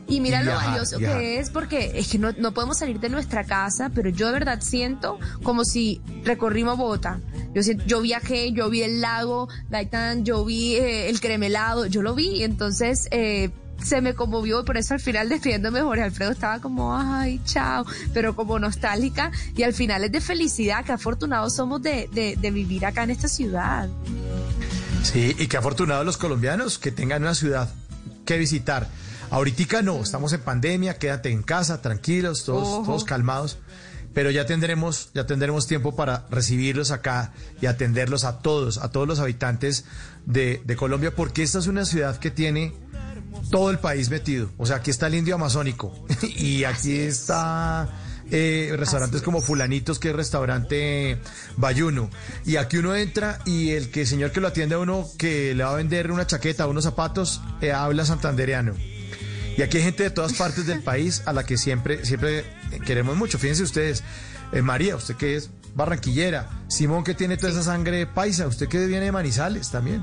Y 0.10 0.20
mira 0.22 0.42
Y 0.42 0.46
lo 0.46 0.52
viajar, 0.52 0.70
valioso 0.72 0.98
viajar. 0.98 1.20
que 1.20 1.40
es, 1.40 1.50
porque 1.52 1.92
es 1.96 2.08
que 2.10 2.18
no, 2.18 2.32
no 2.38 2.54
podemos 2.54 2.78
salir 2.80 3.00
de 3.00 3.10
nuestra 3.10 3.44
casa, 3.44 3.90
pero 3.94 4.10
yo 4.10 4.28
de 4.28 4.34
verdad 4.34 4.60
siento 4.62 5.20
como 5.44 5.64
si 5.66 6.02
recorrimos 6.24 6.78
Bogotá. 6.78 7.20
Yo, 7.54 7.64
siento- 7.64 7.86
yo 7.86 8.02
viajé, 8.02 8.52
yo 8.52 8.70
vi 8.70 8.82
el 8.84 9.02
lago 9.02 9.48
Gaitán, 9.70 10.26
yo 10.26 10.44
vi 10.46 10.76
eh, 10.76 11.10
el 11.10 11.20
cremelado, 11.22 11.86
yo 11.86 12.02
lo 12.02 12.16
vi, 12.16 12.44
entonces 12.44 13.08
eh, 13.12 13.50
se 13.84 14.02
me 14.02 14.14
conmovió 14.14 14.62
y 14.62 14.66
por 14.66 14.78
eso 14.78 14.94
al 14.94 15.00
final 15.00 15.30
despidiéndome 15.30 15.82
Jorge 15.82 16.04
Alfredo 16.04 16.32
estaba 16.32 16.60
como, 16.60 16.98
ay, 16.98 17.40
chao, 17.46 17.86
pero 18.14 18.36
como 18.36 18.60
nostálgica 18.60 19.32
y 19.56 19.64
al 19.64 19.74
final 19.74 20.04
es 20.04 20.12
de 20.12 20.22
felicidad, 20.22 20.84
que 20.84 20.92
afortunados 20.92 21.56
somos 21.56 21.82
de, 21.82 22.10
de, 22.12 22.36
de 22.36 22.52
vivir 22.52 22.86
acá 22.86 23.04
en 23.04 23.12
esta 23.12 23.28
ciudad. 23.28 23.88
Sí, 25.04 25.36
y 25.40 25.48
qué 25.48 25.58
afortunados 25.58 26.06
los 26.06 26.18
colombianos 26.18 26.78
que 26.78 26.92
tengan 26.92 27.22
una 27.22 27.36
ciudad 27.36 27.70
que 28.26 28.38
visitar. 28.38 28.88
Ahorita 29.32 29.82
no, 29.82 30.02
estamos 30.02 30.34
en 30.34 30.42
pandemia, 30.42 30.98
quédate 30.98 31.32
en 31.32 31.44
casa, 31.44 31.82
tranquilos, 31.82 32.46
todos, 32.46 32.68
Ojo. 32.68 32.86
todos 32.86 33.04
calmados. 33.04 33.60
Pero 34.14 34.32
ya 34.32 34.48
tendremos, 34.48 35.12
ya 35.14 35.28
tendremos 35.28 35.68
tiempo 35.68 35.96
para 35.96 36.26
recibirlos 36.32 36.90
acá 36.90 37.32
y 37.62 37.68
atenderlos 37.68 38.24
a 38.24 38.40
todos, 38.40 38.80
a 38.80 38.90
todos 38.90 39.08
los 39.08 39.20
habitantes 39.20 39.86
de, 40.26 40.64
de 40.66 40.76
Colombia, 40.76 41.14
porque 41.16 41.44
esta 41.44 41.60
es 41.60 41.68
una 41.68 41.86
ciudad 41.86 42.18
que 42.18 42.32
tiene 42.32 42.74
todo 43.52 43.70
el 43.70 43.78
país 43.78 44.10
metido. 44.10 44.50
O 44.58 44.66
sea, 44.66 44.78
aquí 44.78 44.90
está 44.90 45.08
el 45.08 45.16
indio 45.16 45.36
amazónico 45.36 45.94
y 46.24 46.64
aquí 46.64 46.98
está 46.98 47.88
eh, 48.32 48.74
restaurantes 48.78 49.22
como 49.22 49.42
Fulanitos, 49.42 50.00
que 50.00 50.10
es 50.10 50.16
restaurante 50.16 51.20
Bayuno. 51.58 52.10
Y 52.46 52.56
aquí 52.56 52.78
uno 52.78 52.96
entra 52.96 53.40
y 53.46 53.72
el 53.72 53.92
que 53.92 54.06
señor 54.06 54.32
que 54.32 54.42
lo 54.42 54.48
atiende 54.48 54.76
a 54.76 54.80
uno 54.80 55.08
que 55.18 55.54
le 55.54 55.64
va 55.64 55.72
a 55.72 55.76
vender 55.76 56.12
una 56.12 56.26
chaqueta, 56.26 56.68
unos 56.68 56.84
zapatos, 56.84 57.42
eh, 57.62 57.72
habla 57.72 58.06
santandereano. 58.06 58.74
Y 59.60 59.62
aquí 59.62 59.76
hay 59.76 59.84
gente 59.84 60.04
de 60.04 60.10
todas 60.10 60.32
partes 60.36 60.68
del 60.68 60.80
país 60.80 61.22
a 61.26 61.34
la 61.34 61.46
que 61.46 61.58
siempre, 61.58 62.06
siempre 62.06 62.46
queremos 62.86 63.18
mucho. 63.18 63.38
Fíjense 63.38 63.64
ustedes, 63.64 64.06
eh, 64.54 64.62
María, 64.62 64.96
usted 64.96 65.16
que 65.16 65.36
es 65.36 65.50
barranquillera, 65.76 66.50
Simón 66.70 67.04
que 67.04 67.14
tiene 67.14 67.36
toda 67.36 67.52
esa 67.52 67.64
sangre 67.64 68.08
paisa, 68.08 68.48
usted 68.48 68.70
que 68.70 68.86
viene 68.86 69.04
de 69.04 69.12
Manizales 69.12 69.70
también. 69.70 70.02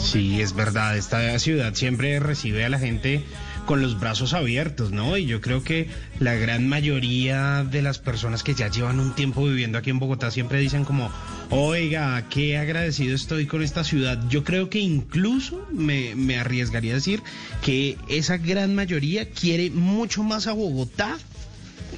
Sí, 0.00 0.40
es 0.40 0.54
verdad, 0.54 0.96
esta 0.96 1.36
ciudad 1.40 1.74
siempre 1.74 2.20
recibe 2.20 2.64
a 2.64 2.68
la 2.68 2.78
gente 2.78 3.24
con 3.66 3.82
los 3.82 3.98
brazos 3.98 4.32
abiertos, 4.32 4.92
¿no? 4.92 5.16
Y 5.16 5.26
yo 5.26 5.40
creo 5.40 5.64
que 5.64 5.88
la 6.20 6.34
gran 6.34 6.68
mayoría 6.68 7.64
de 7.64 7.82
las 7.82 7.98
personas 7.98 8.44
que 8.44 8.54
ya 8.54 8.68
llevan 8.68 9.00
un 9.00 9.12
tiempo 9.16 9.44
viviendo 9.44 9.76
aquí 9.76 9.90
en 9.90 9.98
Bogotá 9.98 10.30
siempre 10.30 10.60
dicen 10.60 10.84
como, 10.84 11.10
oiga, 11.50 12.28
qué 12.28 12.56
agradecido 12.58 13.14
estoy 13.14 13.46
con 13.46 13.62
esta 13.62 13.84
ciudad. 13.84 14.18
Yo 14.28 14.44
creo 14.44 14.70
que 14.70 14.78
incluso 14.78 15.66
me, 15.72 16.14
me 16.14 16.38
arriesgaría 16.38 16.92
a 16.92 16.96
decir 16.96 17.22
que 17.62 17.96
esa 18.08 18.36
gran 18.38 18.74
mayoría 18.74 19.28
quiere 19.30 19.70
mucho 19.70 20.22
más 20.22 20.46
a 20.46 20.52
Bogotá 20.52 21.18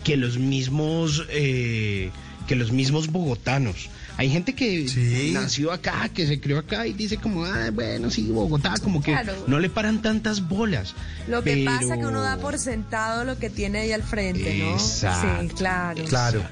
que 0.05 0.16
los 0.16 0.39
mismos 0.39 1.26
eh, 1.31 2.10
que 2.47 2.56
los 2.56 2.72
mismos 2.72 3.08
bogotanos. 3.08 3.89
Hay 4.18 4.28
gente 4.28 4.55
que 4.55 5.31
nació 5.32 5.72
acá, 5.72 6.10
que 6.12 6.26
se 6.26 6.39
crió 6.39 6.58
acá 6.58 6.86
y 6.86 6.92
dice 6.92 7.16
como, 7.16 7.44
ah, 7.47 7.70
bueno, 7.72 8.10
sí, 8.10 8.24
Bogotá, 8.31 8.74
como 8.82 9.00
que 9.02 9.12
Claro. 9.12 9.44
no 9.47 9.58
le 9.58 9.70
paran 9.70 10.02
tantas 10.02 10.47
bolas. 10.48 10.94
Lo 11.28 11.42
que 11.42 11.52
Pero- 11.55 11.64
pasa 11.64 11.97
que 11.97 12.05
uno 12.06 12.20
da 12.20 12.36
por 12.36 12.58
sentado 12.58 13.24
lo 13.24 13.39
que 13.39 13.48
tiene 13.48 13.81
ahí 13.81 13.92
al 13.92 14.02
frente, 14.02 14.58
¿no? 14.58 14.72
Exacto. 14.72 15.40
Sí, 15.48 15.48
claro. 15.56 16.05
Claro, 16.05 16.42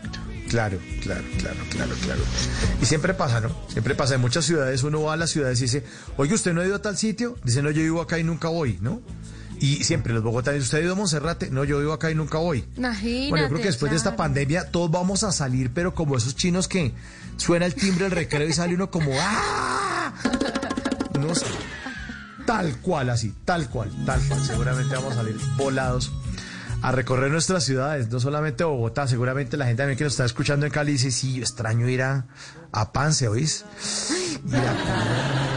claro, 0.50 0.78
claro, 1.00 1.24
claro, 1.38 1.58
claro, 1.70 1.94
claro. 2.02 2.22
Y 2.82 2.84
siempre 2.84 3.14
pasa, 3.14 3.40
¿no? 3.40 3.50
Siempre 3.68 3.94
pasa. 3.94 4.16
En 4.16 4.20
muchas 4.20 4.44
ciudades 4.44 4.82
uno 4.82 5.02
va 5.02 5.14
a 5.14 5.16
las 5.16 5.30
ciudades 5.30 5.58
y 5.60 5.62
dice, 5.62 5.84
oye, 6.16 6.34
¿usted 6.34 6.52
no 6.52 6.60
ha 6.60 6.66
ido 6.66 6.74
a 6.74 6.82
tal 6.82 6.98
sitio? 6.98 7.38
Dice, 7.44 7.62
no, 7.62 7.70
yo 7.70 7.82
vivo 7.82 8.02
acá 8.02 8.18
y 8.18 8.24
nunca 8.24 8.48
voy, 8.48 8.76
¿no? 8.80 9.00
Y 9.60 9.84
siempre 9.84 10.12
los 10.12 10.22
bogotanos, 10.22 10.64
¿usted 10.64 10.78
ha 10.78 10.80
ido 10.80 10.92
a 10.94 10.96
Monserrate? 10.96 11.50
No, 11.50 11.64
yo 11.64 11.78
vivo 11.78 11.92
acá 11.92 12.10
y 12.10 12.14
nunca 12.14 12.38
voy. 12.38 12.64
Imagínate. 12.76 13.30
Bueno, 13.30 13.44
yo 13.44 13.48
creo 13.50 13.60
que 13.60 13.68
después 13.68 13.90
de 13.90 13.96
esta 13.96 14.16
pandemia 14.16 14.70
todos 14.70 14.90
vamos 14.90 15.22
a 15.22 15.32
salir, 15.32 15.70
pero 15.72 15.94
como 15.94 16.16
esos 16.16 16.34
chinos 16.34 16.66
que 16.66 16.92
suena 17.36 17.66
el 17.66 17.74
timbre 17.74 18.04
del 18.04 18.12
recreo 18.12 18.48
y 18.48 18.52
sale 18.52 18.74
uno 18.74 18.90
como 18.90 19.12
¡ah! 19.20 20.14
No 21.20 21.34
sé. 21.34 21.46
Tal 22.46 22.78
cual, 22.78 23.10
así, 23.10 23.34
tal 23.44 23.68
cual, 23.68 23.90
tal 24.04 24.20
cual. 24.26 24.44
Seguramente 24.44 24.94
vamos 24.94 25.12
a 25.12 25.16
salir 25.16 25.36
volados 25.56 26.10
a 26.82 26.92
recorrer 26.92 27.30
nuestras 27.30 27.64
ciudades, 27.64 28.10
no 28.10 28.20
solamente 28.20 28.64
Bogotá, 28.64 29.06
seguramente 29.06 29.56
la 29.56 29.66
gente 29.66 29.82
también 29.82 29.98
que 29.98 30.04
nos 30.04 30.14
está 30.14 30.24
escuchando 30.24 30.66
en 30.66 30.72
Cali 30.72 30.92
dice, 30.92 31.10
sí, 31.10 31.34
yo 31.34 31.42
extraño 31.42 31.88
ir 31.88 32.02
a, 32.02 32.26
a 32.72 32.92
Pance, 32.92 33.28
¿oís? 33.28 33.64
A 34.52 35.50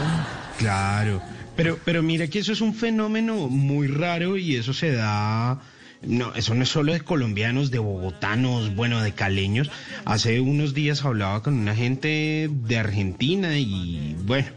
Claro, 0.58 1.20
pero, 1.56 1.78
pero 1.84 2.02
mira 2.02 2.28
que 2.28 2.38
eso 2.38 2.52
es 2.52 2.60
un 2.60 2.74
fenómeno 2.74 3.48
muy 3.48 3.86
raro 3.88 4.36
y 4.36 4.56
eso 4.56 4.72
se 4.72 4.92
da, 4.92 5.60
no, 6.02 6.34
eso 6.34 6.54
no 6.54 6.62
es 6.62 6.68
solo 6.68 6.92
de 6.92 7.00
colombianos, 7.00 7.70
de 7.70 7.78
bogotanos, 7.78 8.74
bueno, 8.74 9.02
de 9.02 9.12
caleños. 9.12 9.70
Hace 10.04 10.40
unos 10.40 10.74
días 10.74 11.04
hablaba 11.04 11.42
con 11.42 11.54
una 11.54 11.74
gente 11.74 12.48
de 12.50 12.78
Argentina 12.78 13.58
y 13.58 14.16
bueno, 14.24 14.48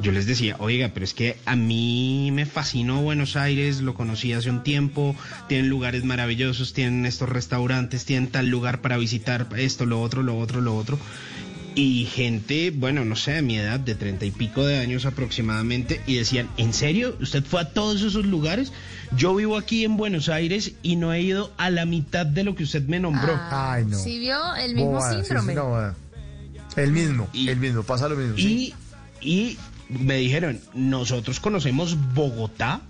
yo 0.00 0.12
les 0.12 0.26
decía, 0.26 0.56
oiga, 0.58 0.90
pero 0.94 1.04
es 1.04 1.14
que 1.14 1.36
a 1.44 1.56
mí 1.56 2.30
me 2.32 2.46
fascinó 2.46 3.02
Buenos 3.02 3.36
Aires, 3.36 3.80
lo 3.80 3.94
conocí 3.94 4.32
hace 4.32 4.50
un 4.50 4.62
tiempo, 4.62 5.16
tienen 5.48 5.68
lugares 5.68 6.04
maravillosos, 6.04 6.72
tienen 6.72 7.04
estos 7.06 7.28
restaurantes, 7.28 8.04
tienen 8.04 8.30
tal 8.30 8.48
lugar 8.48 8.80
para 8.80 8.96
visitar, 8.96 9.48
esto, 9.56 9.86
lo 9.86 10.00
otro, 10.00 10.22
lo 10.22 10.38
otro, 10.38 10.60
lo 10.60 10.76
otro. 10.76 10.98
Y 11.74 12.06
gente, 12.06 12.72
bueno, 12.74 13.04
no 13.04 13.14
sé, 13.14 13.38
a 13.38 13.42
mi 13.42 13.56
edad, 13.56 13.78
de 13.78 13.94
treinta 13.94 14.24
y 14.24 14.32
pico 14.32 14.66
de 14.66 14.78
años 14.78 15.06
aproximadamente, 15.06 16.00
y 16.06 16.16
decían, 16.16 16.48
¿en 16.56 16.72
serio? 16.72 17.16
¿Usted 17.20 17.44
fue 17.44 17.60
a 17.60 17.70
todos 17.72 18.02
esos 18.02 18.26
lugares? 18.26 18.72
Yo 19.16 19.34
vivo 19.34 19.56
aquí 19.56 19.84
en 19.84 19.96
Buenos 19.96 20.28
Aires 20.28 20.72
y 20.82 20.96
no 20.96 21.12
he 21.12 21.20
ido 21.22 21.52
a 21.56 21.70
la 21.70 21.84
mitad 21.86 22.26
de 22.26 22.42
lo 22.42 22.56
que 22.56 22.64
usted 22.64 22.82
me 22.88 22.98
nombró. 22.98 23.38
Ay, 23.50 23.84
no. 23.84 23.96
Sí 23.96 24.18
vio 24.18 24.54
el 24.56 24.74
mismo 24.74 24.92
Bobada, 24.92 25.22
síndrome. 25.24 25.52
sí, 25.52 25.56
no, 25.56 25.64
bobada. 25.66 25.94
El 26.76 26.92
mismo, 26.92 27.28
el 27.34 27.56
mismo, 27.58 27.82
pasa 27.84 28.08
lo 28.08 28.16
mismo. 28.16 28.36
sí. 28.36 28.74
Y, 29.20 29.28
y 29.30 29.58
me 29.88 30.16
dijeron, 30.16 30.60
nosotros 30.74 31.40
conocemos 31.40 31.96
Bogotá 32.14 32.82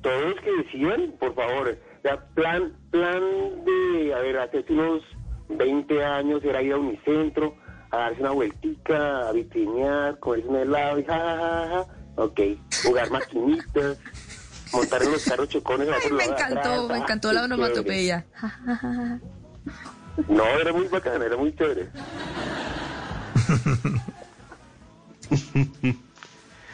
todos 0.01 0.35
que 0.43 0.51
decían, 0.63 1.13
por 1.19 1.33
favor, 1.33 1.77
ya 2.03 2.17
plan, 2.33 2.73
plan 2.91 3.21
de, 3.65 4.13
a 4.13 4.19
ver, 4.19 4.37
hace 4.37 4.63
unos 4.69 5.01
20 5.57 6.03
años 6.03 6.43
era 6.43 6.61
ir 6.61 6.73
a 6.73 6.77
Unicentro, 6.77 7.55
a 7.91 7.97
darse 7.97 8.21
una 8.21 8.31
vueltica, 8.31 9.27
a 9.29 9.31
vitrinear, 9.31 10.19
comerse 10.19 10.47
un 10.47 10.55
helado 10.57 10.99
y 10.99 11.03
ja, 11.05 11.17
ja, 11.19 11.37
ja, 11.37 11.67
ja. 11.69 11.85
ok, 12.23 12.39
jugar 12.83 13.11
maquinitas, 13.11 13.97
montar 14.73 15.03
en 15.03 15.11
los 15.11 15.23
carros 15.25 15.49
chocones. 15.49 15.87
por 15.87 16.11
Me 16.13 16.25
lado 16.25 16.31
de 16.31 16.35
encantó, 16.53 16.89
me 16.89 16.97
encantó 16.97 17.27
qué 17.29 17.35
la 17.35 17.43
onomatopeya. 17.43 18.25
No, 20.27 20.43
era 20.45 20.73
muy 20.73 20.87
bacana, 20.87 21.25
era 21.25 21.37
muy 21.37 21.55
chévere. 21.55 21.89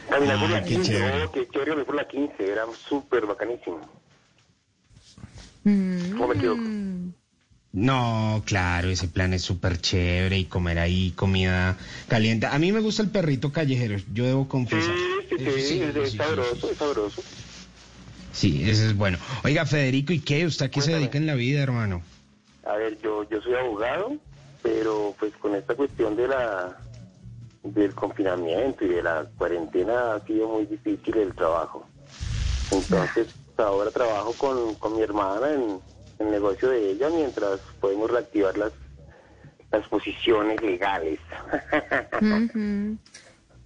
Caminar 0.08 0.38
por 0.40 0.48
Ah, 0.48 0.52
la 0.52 0.60
qué 0.62 0.68
15, 0.74 0.82
chévere. 0.92 1.24
oh, 1.24 1.32
qué 1.32 1.48
chévere 1.48 1.84
por 1.84 1.94
la 1.94 2.08
15, 2.08 2.52
era 2.52 2.64
súper 2.74 3.26
bacanísimo. 3.26 3.78
¿Cómo 5.64 6.28
me 6.28 6.34
equivoco? 6.34 6.62
No, 7.78 8.42
claro, 8.44 8.88
ese 8.88 9.06
plan 9.06 9.32
es 9.32 9.42
súper 9.42 9.80
chévere 9.80 10.36
y 10.36 10.46
comer 10.46 10.80
ahí 10.80 11.12
comida 11.12 11.76
caliente. 12.08 12.46
A 12.46 12.58
mí 12.58 12.72
me 12.72 12.80
gusta 12.80 13.02
el 13.02 13.10
perrito 13.10 13.52
callejero, 13.52 13.98
yo 14.12 14.24
debo 14.24 14.48
confesar. 14.48 14.96
Sí, 15.28 15.36
sí, 15.38 15.44
es, 15.44 16.10
sí, 16.10 16.16
sabroso, 16.16 16.70
es 16.72 16.76
sabroso. 16.76 17.22
Sí, 18.32 18.68
ese 18.68 18.86
es 18.86 18.96
bueno. 18.96 19.18
Oiga, 19.44 19.64
Federico, 19.64 20.12
¿y 20.12 20.18
qué? 20.18 20.44
¿Usted 20.44 20.66
a 20.66 20.70
qué 20.70 20.80
se 20.80 20.92
dedica 20.92 21.18
en 21.18 21.26
la 21.26 21.36
vida, 21.36 21.62
hermano? 21.62 22.02
A 22.64 22.74
ver, 22.74 22.98
yo, 23.00 23.28
yo 23.30 23.40
soy 23.42 23.54
abogado, 23.54 24.12
pero 24.60 25.14
pues 25.16 25.32
con 25.36 25.54
esta 25.54 25.76
cuestión 25.76 26.16
de 26.16 26.26
la 26.26 26.76
del 27.62 27.94
confinamiento 27.94 28.84
y 28.84 28.88
de 28.88 29.02
la 29.04 29.24
cuarentena 29.36 30.14
ha 30.14 30.26
sido 30.26 30.48
muy 30.48 30.66
difícil 30.66 31.16
el 31.16 31.32
trabajo. 31.32 31.86
Entonces, 32.72 33.28
ahora 33.56 33.92
trabajo 33.92 34.32
con, 34.32 34.74
con 34.74 34.96
mi 34.96 35.02
hermana 35.02 35.52
en 35.52 35.80
el 36.18 36.30
negocio 36.30 36.70
de 36.70 36.90
ella 36.90 37.08
mientras 37.10 37.60
podemos 37.80 38.10
reactivar 38.10 38.56
las, 38.58 38.72
las 39.70 39.86
posiciones 39.88 40.60
legales. 40.62 41.20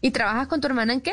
¿Y 0.00 0.10
trabajas 0.10 0.48
con 0.48 0.60
tu 0.60 0.66
hermana 0.66 0.92
en 0.92 1.00
qué? 1.00 1.12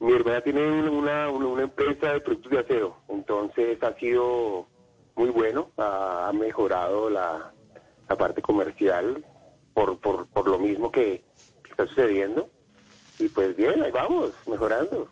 Mi 0.00 0.12
hermana 0.12 0.40
tiene 0.40 0.66
una, 0.88 1.28
una, 1.30 1.46
una 1.46 1.62
empresa 1.62 2.14
de 2.14 2.20
productos 2.20 2.50
de 2.52 2.58
aseo, 2.60 2.96
entonces 3.08 3.82
ha 3.82 3.94
sido 3.98 4.66
muy 5.14 5.28
bueno, 5.30 5.70
ha, 5.76 6.28
ha 6.28 6.32
mejorado 6.32 7.10
la, 7.10 7.52
la 8.08 8.16
parte 8.16 8.40
comercial 8.40 9.24
por, 9.74 9.98
por, 10.00 10.26
por 10.28 10.48
lo 10.48 10.58
mismo 10.58 10.90
que, 10.90 11.22
que 11.62 11.70
está 11.70 11.86
sucediendo. 11.86 12.48
Y 13.18 13.28
pues 13.28 13.54
bien, 13.56 13.82
ahí 13.82 13.90
vamos, 13.90 14.32
mejorando. 14.48 15.08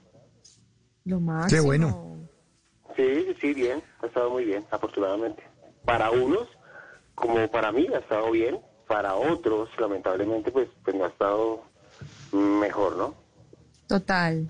Lo 1.05 1.21
máximo. 1.21 1.61
Qué 1.61 1.67
bueno. 1.67 2.18
Sí, 2.97 3.35
sí, 3.41 3.55
bien, 3.55 3.83
ha 4.03 4.07
estado 4.07 4.31
muy 4.31 4.45
bien, 4.45 4.65
afortunadamente. 4.71 5.43
Para 5.85 6.11
unos, 6.11 6.49
como 7.15 7.49
para 7.51 7.73
mí, 7.73 7.87
ha 7.95 7.99
estado 7.99 8.31
bien. 8.31 8.59
Para 8.87 9.15
otros, 9.17 9.69
lamentablemente, 9.79 10.51
pues, 10.51 10.69
pues 10.83 10.97
no 10.97 11.05
ha 11.05 11.09
estado 11.09 11.63
mejor, 12.33 12.97
¿no? 12.97 13.15
Total. 13.87 14.49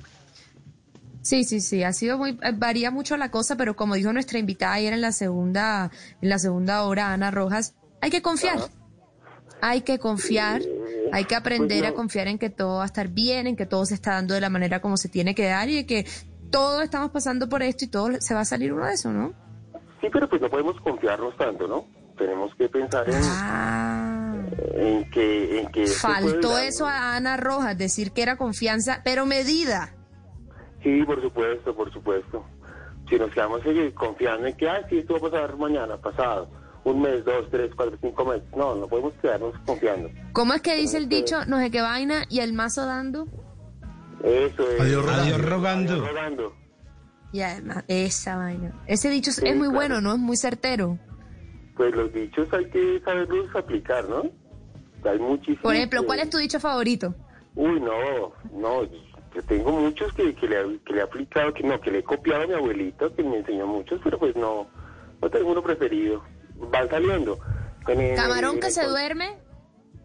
Sí, 1.22 1.44
sí, 1.44 1.60
sí, 1.60 1.82
ha 1.82 1.92
sido 1.92 2.16
muy, 2.16 2.38
eh, 2.42 2.52
varía 2.54 2.90
mucho 2.90 3.16
la 3.16 3.30
cosa, 3.30 3.56
pero 3.56 3.76
como 3.76 3.96
dijo 3.96 4.12
nuestra 4.12 4.38
invitada 4.38 4.74
ayer 4.74 4.92
en 4.94 5.00
la 5.00 5.12
segunda, 5.12 5.90
en 6.22 6.28
la 6.28 6.38
segunda 6.38 6.84
hora, 6.84 7.12
Ana 7.12 7.30
Rojas, 7.30 7.74
hay 8.00 8.10
que 8.10 8.22
confiar. 8.22 8.58
Hay 9.60 9.80
que 9.80 9.98
confiar, 9.98 10.62
hay 11.12 11.24
que 11.24 11.34
aprender 11.34 11.84
a 11.84 11.92
confiar 11.92 12.28
en 12.28 12.38
que 12.38 12.48
todo 12.48 12.76
va 12.76 12.84
a 12.84 12.86
estar 12.86 13.08
bien, 13.08 13.48
en 13.48 13.56
que 13.56 13.66
todo 13.66 13.84
se 13.86 13.94
está 13.94 14.12
dando 14.12 14.34
de 14.34 14.40
la 14.40 14.50
manera 14.50 14.80
como 14.80 14.96
se 14.96 15.08
tiene 15.08 15.34
que 15.34 15.46
dar 15.46 15.68
y 15.68 15.84
que 15.84 16.06
todos 16.50 16.82
estamos 16.82 17.10
pasando 17.10 17.48
por 17.48 17.62
esto 17.62 17.84
y 17.84 17.88
todo 17.88 18.08
se 18.20 18.34
va 18.34 18.40
a 18.40 18.44
salir 18.44 18.72
uno 18.72 18.86
de 18.86 18.94
eso, 18.94 19.12
¿no? 19.12 19.32
Sí, 20.00 20.08
pero 20.12 20.28
pues 20.28 20.40
no 20.40 20.48
podemos 20.48 20.80
confiarnos 20.80 21.36
tanto, 21.36 21.66
¿no? 21.66 21.86
Tenemos 22.16 22.54
que 22.56 22.68
pensar 22.68 23.06
en, 23.08 23.16
en 24.74 25.10
que... 25.10 25.60
En 25.60 25.68
que 25.72 25.84
Ah. 25.84 25.86
Faltó 26.20 26.50
dar- 26.50 26.64
eso 26.64 26.86
a 26.86 27.16
Ana 27.16 27.36
Rojas, 27.36 27.76
decir 27.78 28.12
que 28.12 28.22
era 28.22 28.36
confianza, 28.36 29.00
pero 29.04 29.26
medida. 29.26 29.94
Sí, 30.82 31.02
por 31.04 31.20
supuesto, 31.22 31.74
por 31.74 31.92
supuesto. 31.92 32.44
Si 33.08 33.16
nos 33.16 33.30
quedamos 33.32 33.60
eh, 33.64 33.92
confiando 33.94 34.46
en 34.46 34.56
que, 34.56 34.68
ah, 34.68 34.86
sí, 34.88 34.98
esto 34.98 35.14
va 35.14 35.28
a 35.28 35.30
pasar 35.30 35.56
mañana, 35.56 35.96
pasado, 35.96 36.48
un 36.84 37.00
mes, 37.00 37.24
dos, 37.24 37.48
tres, 37.50 37.70
cuatro, 37.74 37.96
cinco 38.00 38.24
meses. 38.24 38.48
No, 38.56 38.74
no 38.74 38.86
podemos 38.86 39.12
quedarnos 39.20 39.54
confiando. 39.64 40.10
¿Cómo 40.32 40.54
es 40.54 40.60
que 40.62 40.76
dice 40.76 40.98
el 40.98 41.08
dicho, 41.08 41.44
no 41.46 41.58
sé 41.58 41.70
qué 41.70 41.80
vaina 41.80 42.24
y 42.28 42.40
el 42.40 42.52
mazo 42.52 42.84
dando? 42.86 43.26
Eso 44.24 44.70
es. 44.70 44.80
Adiós 44.80 45.02
rogando. 45.04 45.22
Adiós 45.22 45.50
rogando. 45.50 45.92
Adiós 45.92 46.08
rogando. 46.08 46.52
Y 47.32 47.40
además, 47.42 47.84
esa 47.88 48.36
vaina. 48.36 48.72
Ese 48.86 49.10
dicho 49.10 49.30
es- 49.30 49.36
Sí, 49.36 49.46
es 49.46 49.54
muy 49.56 49.68
claro. 49.68 49.74
bueno, 49.76 50.00
¿no? 50.00 50.12
Es 50.14 50.18
muy 50.18 50.36
certero. 50.36 50.98
Pues 51.76 51.94
los 51.94 52.12
dichos 52.12 52.48
hay 52.52 52.64
que 52.70 53.00
saberlos 53.04 53.54
aplicar, 53.54 54.08
¿no? 54.08 54.22
Hay 55.08 55.18
muchísimos. 55.18 55.62
Por 55.62 55.74
ejemplo, 55.74 56.04
¿cuál 56.04 56.20
es 56.20 56.30
tu 56.30 56.38
dicho 56.38 56.58
favorito? 56.58 57.14
Uy, 57.54 57.80
no, 57.80 58.32
no, 58.52 58.82
yo 58.84 59.42
tengo 59.46 59.70
muchos 59.72 60.12
que, 60.14 60.34
que, 60.34 60.48
le, 60.48 60.80
que 60.84 60.92
le 60.94 61.00
he 61.00 61.02
aplicado, 61.02 61.52
que 61.54 61.62
no, 61.62 61.80
que 61.80 61.90
le 61.90 61.98
he 61.98 62.02
copiado 62.02 62.42
a 62.42 62.46
mi 62.46 62.54
abuelito, 62.54 63.14
que 63.14 63.22
me 63.22 63.38
enseñó 63.38 63.66
muchos, 63.66 64.00
pero 64.02 64.18
pues 64.18 64.34
no, 64.34 64.66
no 65.20 65.30
tengo 65.30 65.52
uno 65.52 65.62
preferido. 65.62 66.22
Van 66.72 66.88
saliendo. 66.88 67.38
El- 67.86 68.16
Camarón 68.16 68.58
que 68.58 68.70
se 68.70 68.84
duerme. 68.86 69.38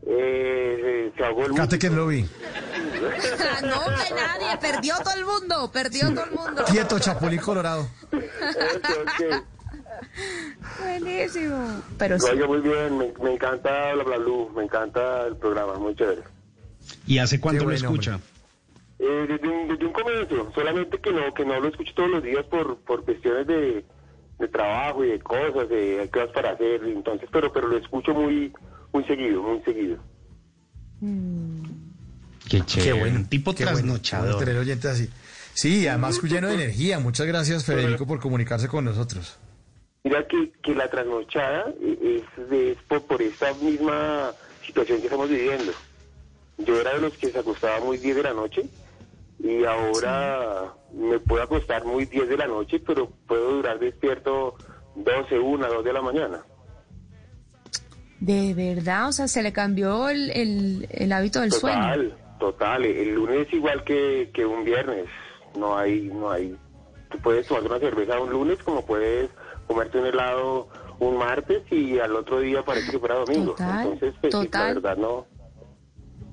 Eh, 0.06 0.82
eh, 1.08 1.14
se 1.16 1.24
ahogó 1.24 1.46
el 1.46 1.54
Cate 1.54 1.80
que 1.80 1.90
lo 1.90 2.08
vi. 2.08 2.24
no, 2.24 3.82
que 3.86 4.14
nadie, 4.14 4.58
perdió 4.60 4.96
todo 5.04 5.14
el 5.16 5.26
mundo, 5.26 5.72
perdió 5.72 6.14
todo 6.14 6.26
el 6.26 6.32
mundo. 6.32 6.64
Quieto, 6.66 7.00
Chapulín 7.00 7.40
Colorado. 7.40 7.88
Buenísimo. 10.80 11.82
Pero 11.98 12.20
sí. 12.20 12.30
Oye, 12.32 12.46
muy 12.46 12.60
bien, 12.60 12.98
me, 12.98 13.14
me 13.24 13.34
encanta 13.34 13.94
Bla 13.94 14.04
Bla 14.04 14.18
Blue, 14.18 14.52
me 14.56 14.64
encanta 14.64 15.28
el 15.28 15.38
programa, 15.38 15.76
muy 15.76 15.96
chévere. 15.96 16.24
¿Y 17.08 17.18
hace 17.20 17.40
cuánto 17.40 17.64
lo 17.64 17.72
bueno, 17.72 17.78
escucha? 17.78 18.20
Eh, 19.00 19.26
desde, 19.28 19.48
un, 19.48 19.68
desde 19.68 19.86
un 19.86 19.94
comienzo, 19.94 20.52
solamente 20.54 21.00
que 21.00 21.12
no 21.12 21.34
que 21.34 21.46
no 21.46 21.60
lo 21.60 21.68
escucho 21.70 21.94
todos 21.96 22.10
los 22.10 22.24
días 22.24 22.46
por, 22.46 22.78
por 22.80 23.04
cuestiones 23.04 23.48
de, 23.48 23.84
de 24.40 24.48
trabajo 24.48 25.04
y 25.04 25.10
de 25.10 25.20
cosas, 25.20 25.68
de 25.70 26.10
cosas 26.12 26.30
para 26.32 26.52
hacer, 26.52 26.84
entonces, 26.86 27.28
pero 27.32 27.52
pero 27.52 27.68
lo 27.68 27.78
escucho 27.78 28.14
muy 28.14 28.54
muy 28.94 29.04
seguido, 29.06 29.42
muy 29.42 29.62
seguido. 29.64 29.98
Qué 32.50 32.60
Qué 32.60 32.66
chévere. 32.66 33.00
bueno. 33.00 33.16
Un 33.20 33.26
tipo 33.28 33.54
qué 33.54 33.64
bueno, 33.66 33.78
trasnochador. 33.80 34.26
bueno 34.34 34.40
tener 34.40 34.58
oyentes 34.58 34.92
así. 34.92 35.10
Sí, 35.54 35.88
además 35.88 36.22
lleno 36.24 36.48
de 36.48 36.56
energía. 36.56 37.00
Muchas 37.00 37.28
gracias, 37.28 37.66
Federico, 37.66 38.06
por 38.08 38.20
comunicarse 38.20 38.68
con 38.68 38.86
nosotros. 38.86 39.38
Mira 40.04 40.28
que, 40.28 40.52
que 40.62 40.76
la 40.76 40.90
trasnochada 40.90 41.66
es, 41.82 42.50
de- 42.50 42.72
es 42.72 42.78
por, 42.88 43.04
por 43.04 43.22
esta 43.22 43.54
misma 43.56 44.32
situación 44.66 45.00
que 45.00 45.06
estamos 45.06 45.30
viviendo. 45.30 45.72
Yo 46.58 46.80
era 46.80 46.94
de 46.96 47.02
los 47.02 47.14
que 47.14 47.30
se 47.30 47.40
acostaba 47.40 47.80
muy 47.80 47.98
10 47.98 48.18
de 48.18 48.24
la 48.24 48.34
noche 48.34 48.66
y 49.40 49.64
ahora 49.66 50.74
me 50.94 51.20
puedo 51.20 51.42
acostar 51.44 51.86
muy 51.86 52.06
10 52.06 52.30
de 52.30 52.38
la 52.38 52.48
noche, 52.48 52.80
pero 52.80 53.10
puedo 53.28 53.56
durar 53.56 53.80
despierto 53.80 54.56
12, 54.96 55.40
1, 55.40 55.68
2 55.68 55.84
de 55.86 55.94
la 55.94 56.02
mañana. 56.02 56.44
De 58.20 58.54
verdad, 58.54 59.10
o 59.10 59.12
sea, 59.12 59.28
se 59.28 59.44
le 59.44 59.52
cambió 59.52 60.10
el, 60.10 60.30
el, 60.32 60.88
el 60.92 61.12
hábito 61.12 61.42
del 61.42 61.52
sueño. 61.52 61.82
Total, 61.82 62.18
total. 62.40 62.86
El 62.86 63.16
lunes 63.16 63.48
es 63.48 63.54
igual 63.54 63.84
que, 63.84 64.30
que 64.34 64.46
un 64.46 64.64
viernes. 64.64 65.06
No 65.58 65.78
hay, 65.78 66.04
no 66.04 66.32
hay. 66.32 66.56
Tú 67.10 67.18
puedes 67.20 67.46
tomar 67.48 67.64
una 67.64 67.80
cerveza 67.80 68.20
un 68.20 68.32
lunes 68.32 68.58
como 68.64 68.86
puedes 68.86 69.30
comerte 69.68 70.00
un 70.00 70.06
helado 70.08 70.68
un 71.00 71.18
martes 71.18 71.64
y 71.72 72.00
al 72.00 72.16
otro 72.16 72.40
día 72.40 72.64
parece 72.64 72.92
que 72.92 73.00
fuera 73.00 73.16
domingo. 73.16 73.52
Total, 73.52 73.84
Entonces, 73.84 74.14
pues, 74.22 74.34
la 74.34 74.40
total. 74.42 74.74
verdad 74.76 74.98
no. 74.98 75.26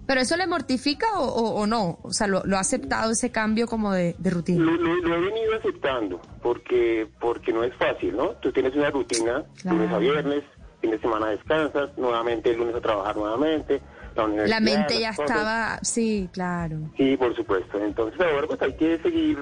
¿Pero 0.06 0.20
eso 0.22 0.36
le 0.36 0.46
mortifica 0.46 1.06
o, 1.18 1.24
o- 1.24 1.54
o 1.60 1.66
no? 1.66 1.98
O 2.02 2.12
sea, 2.12 2.26
¿lo, 2.26 2.42
lo 2.44 2.56
ha 2.56 2.60
aceptado 2.60 3.12
ese 3.12 3.30
cambio 3.30 3.66
como 3.68 3.92
de, 3.92 4.16
de 4.18 4.30
rutina? 4.30 4.64
Lo, 4.64 4.72
lo- 4.72 4.96
lo 4.96 5.14
he 5.16 5.20
venido 5.20 5.54
aceptando 5.56 6.20
porque 6.42 7.08
porque 7.20 7.52
no 7.52 7.62
es 7.62 7.74
fácil, 7.76 8.16
¿no? 8.16 8.30
Tú 8.42 8.50
tienes 8.52 8.74
una 8.74 8.90
rutina 8.90 9.44
Claro. 9.62 9.76
lunes 9.78 9.92
a 9.92 9.98
viernes, 9.98 10.44
fin 10.80 10.90
de 10.90 11.00
semana 11.00 11.26
descansas, 11.28 11.90
nuevamente 11.96 12.50
el 12.50 12.58
lunes 12.58 12.74
a 12.76 12.80
trabajar 12.80 13.16
nuevamente. 13.16 13.80
La, 14.16 14.24
universidad, 14.24 14.58
La 14.58 14.60
mente 14.60 14.98
ya 15.00 15.14
cosas. 15.14 15.30
estaba... 15.36 15.78
Sí, 15.82 16.28
claro. 16.32 16.76
Sí, 16.96 17.16
por 17.16 17.34
supuesto. 17.36 17.78
Entonces 17.82 18.20
ahora 18.20 18.46
pues 18.48 18.60
hay 18.62 18.76
que 18.76 18.98
seguir 19.02 19.38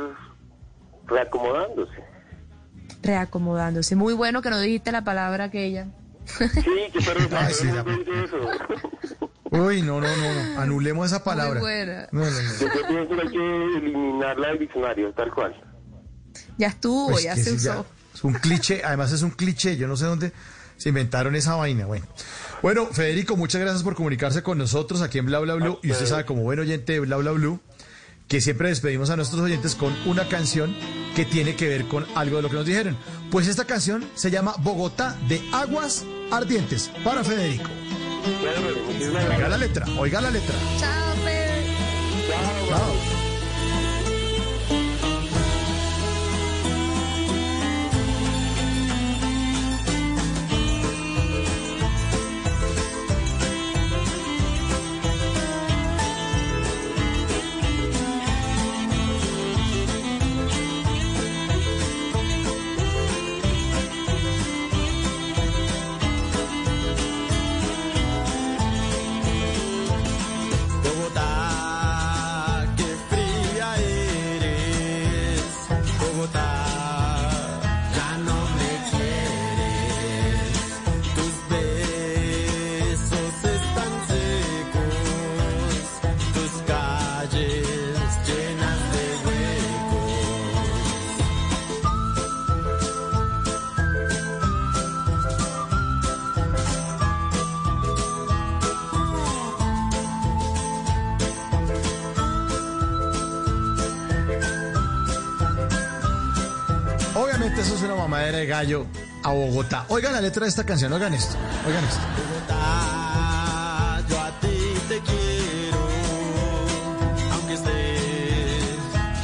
reacomodándose. 1.07 2.03
Reacomodándose. 3.03 3.97
Muy 3.97 4.15
bueno 4.15 4.43
que 4.43 4.51
no 4.51 4.61
dijiste 4.61 4.93
la 4.93 5.03
palabra 5.05 5.45
aquella. 5.45 5.87
Sí, 6.27 6.45
que 6.93 6.99
pero 7.07 7.21
Ay, 7.37 7.53
sí, 7.55 7.67
la- 7.67 8.25
eso. 8.25 9.29
Uy, 9.51 9.81
no, 9.81 9.99
no, 10.01 10.07
no, 10.15 10.35
no. 10.55 10.61
Anulemos 10.61 11.07
esa 11.07 11.25
palabra. 11.25 11.61
No, 11.61 12.21
no, 12.21 12.31
no. 12.31 12.31
Yo 12.61 12.69
pienso 12.87 13.15
que 13.17 13.23
hay 13.23 13.29
que 13.31 13.65
eliminarla 13.79 14.49
del 14.49 14.59
diccionario, 14.59 15.11
tal 15.15 15.33
cual. 15.33 15.55
Ya 16.59 16.67
estuvo, 16.69 17.11
Pues 17.13 17.25
ya 17.25 17.35
se 17.35 17.53
usó. 17.55 17.87
Es 18.15 18.25
un 18.25 18.35
cliché, 18.35 18.83
además 18.85 19.13
es 19.13 19.23
un 19.23 19.31
cliché, 19.31 19.77
yo 19.77 19.89
no 19.89 19.97
sé 19.97 20.05
dónde 20.05 20.33
se 20.79 20.89
inventaron 20.89 21.37
esa 21.37 21.57
vaina. 21.57 21.85
Bueno, 21.85 22.07
bueno 22.63 22.87
Federico, 22.87 23.37
muchas 23.37 23.61
gracias 23.61 23.83
por 23.83 23.95
comunicarse 23.95 24.43
con 24.43 24.57
nosotros 24.57 25.03
aquí 25.03 25.19
en 25.19 25.27
Bla 25.27 25.41
Bla 25.41 25.55
Blue. 25.55 25.79
Y 25.83 25.91
usted 25.91 26.07
sabe, 26.07 26.25
como 26.25 26.43
buen 26.43 26.59
oyente 26.59 26.95
de 26.95 27.01
Bla 27.01 27.17
Bla 27.19 27.33
Blue, 27.33 27.61
que 28.29 28.41
siempre 28.41 28.69
despedimos 28.69 29.11
a 29.11 29.17
nuestros 29.17 29.43
oyentes 29.43 29.75
con 29.75 29.95
una 30.07 30.29
canción 30.29 30.75
que 31.15 31.25
tiene 31.25 31.57
que 31.57 31.69
ver 31.69 31.85
con 31.87 32.07
algo 32.15 32.37
de 32.37 32.43
lo 32.43 32.49
que 32.49 32.57
nos 32.57 32.67
dijeron. 32.67 32.97
Pues 33.31 33.49
esta 33.49 33.65
canción 33.65 34.09
se 34.15 34.31
llama 34.31 34.55
Bogotá 34.61 35.17
de 35.29 35.43
Aguas 35.53 36.05
Ardientes 36.31 36.91
para 37.05 37.25
Federico. 37.25 37.71
Oiga 39.35 39.49
la 39.49 39.59
letra, 39.59 39.87
oiga 39.99 40.21
la 40.21 40.31
letra. 40.31 40.55
Chao, 40.79 41.15
Fede. 41.25 41.67
Chao. 42.69 43.18
mamadera 108.19 108.39
de 108.39 108.47
gallo 108.47 108.87
a 109.23 109.33
Bogotá. 109.33 109.85
Oigan 109.89 110.13
la 110.13 110.21
letra 110.21 110.43
de 110.43 110.49
esta 110.49 110.65
canción, 110.65 110.93
oigan 110.93 111.15
esto, 111.15 111.37
oigan 111.67 111.85
esto. 111.85 112.01
Bogotá, 112.17 114.03
yo 114.09 114.21
a 114.21 114.41
ti 114.41 114.59
te 114.89 115.01
quiero, 115.01 115.79
aunque 117.33 117.55
estés 117.55 118.75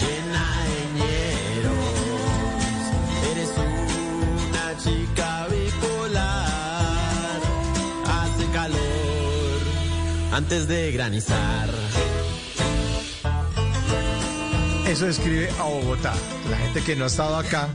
llena 0.01 0.45
de 0.69 0.79
ñeros. 0.95 1.95
Eres 3.33 3.51
una 3.59 4.67
chica 4.79 5.47
bipolar, 5.51 7.41
hace 8.07 8.47
calor 8.53 9.61
antes 10.33 10.69
de 10.69 10.93
granizar. 10.93 11.69
Eso 14.87 15.07
describe 15.07 15.51
a 15.59 15.65
Bogotá. 15.65 16.13
La 16.49 16.57
gente 16.59 16.83
que 16.83 16.95
no 16.95 17.05
ha 17.05 17.07
estado 17.09 17.37
acá 17.37 17.69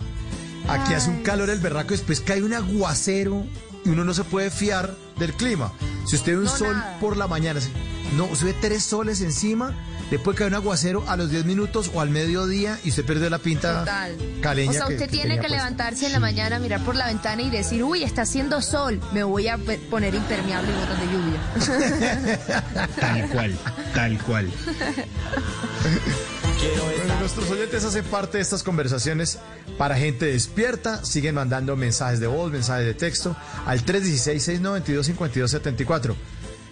Aquí 0.70 0.94
hace 0.94 1.10
un 1.10 1.24
calor 1.24 1.50
el 1.50 1.60
berraco, 1.60 1.90
después 1.92 2.22
cae 2.22 2.44
un 2.44 2.54
aguacero 2.54 3.46
y 3.86 3.90
uno 3.90 4.04
no 4.04 4.14
se 4.14 4.24
puede 4.24 4.52
fiar 4.52 4.94
del 5.18 5.34
clima. 5.34 5.72
Si 6.06 6.16
usted 6.16 6.34
ve 6.34 6.38
un 6.40 6.44
No, 6.46 6.56
sol 6.56 6.76
nada. 6.78 7.00
por 7.00 7.18
la 7.18 7.28
mañana, 7.28 7.60
si- 7.60 7.72
no, 8.16 8.26
usted 8.26 8.48
ve 8.48 8.56
tres 8.62 8.84
soles 8.84 9.22
encima, 9.22 9.74
después 10.12 10.38
cae 10.38 10.48
un 10.48 10.54
aguacero 10.56 11.04
a 11.08 11.16
los 11.18 11.30
10 11.32 11.46
minutos 11.46 11.90
o 11.94 12.02
al 12.02 12.10
mediodía 12.10 12.80
y 12.84 12.90
usted 12.90 13.06
pierde 13.06 13.30
la 13.30 13.40
pinta 13.40 13.80
Total. 13.80 14.16
caleña. 14.42 14.70
O 14.72 14.74
sea, 14.74 14.86
que- 14.88 14.94
usted 14.94 15.06
que 15.06 15.12
tiene 15.12 15.36
que 15.36 15.42
puesta. 15.42 15.56
levantarse 15.58 16.06
en 16.08 16.12
la 16.14 16.20
mañana, 16.20 16.60
mirar 16.60 16.82
por 16.84 16.96
la 16.96 17.08
ventana 17.08 17.42
y 17.42 17.50
decir, 17.50 17.84
uy, 17.84 18.04
está 18.04 18.22
haciendo 18.24 18.62
sol, 18.62 19.00
me 19.14 19.24
voy 19.24 19.48
a 19.48 19.58
poner 19.90 20.14
impermeable 20.16 20.70
y 20.72 20.76
botas 20.76 21.00
de 21.00 21.06
lluvia. 21.12 22.86
Tal 23.00 23.30
cual, 23.30 23.58
tal 23.94 24.18
cual. 24.24 24.52
Bueno, 26.60 27.20
nuestros 27.20 27.50
oyentes 27.52 27.86
hacen 27.86 28.04
parte 28.06 28.38
de 28.38 28.44
estas 28.44 28.64
conversaciones 28.64 29.40
para 29.78 29.96
gente 29.96 30.26
despierta. 30.26 31.06
Siguen 31.06 31.36
mandando 31.36 31.78
mensajes 31.78 32.20
de 32.20 32.28
voz, 32.28 32.52
mensajes 32.52 32.86
de 32.86 32.94
texto 32.94 33.34
al 33.66 33.86
316-692-5274. 33.86 36.16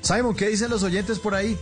Simon, 0.01 0.35
¿qué 0.35 0.49
dicen 0.49 0.69
los 0.69 0.83
oyentes 0.83 1.19
por 1.19 1.35
ahí? 1.35 1.57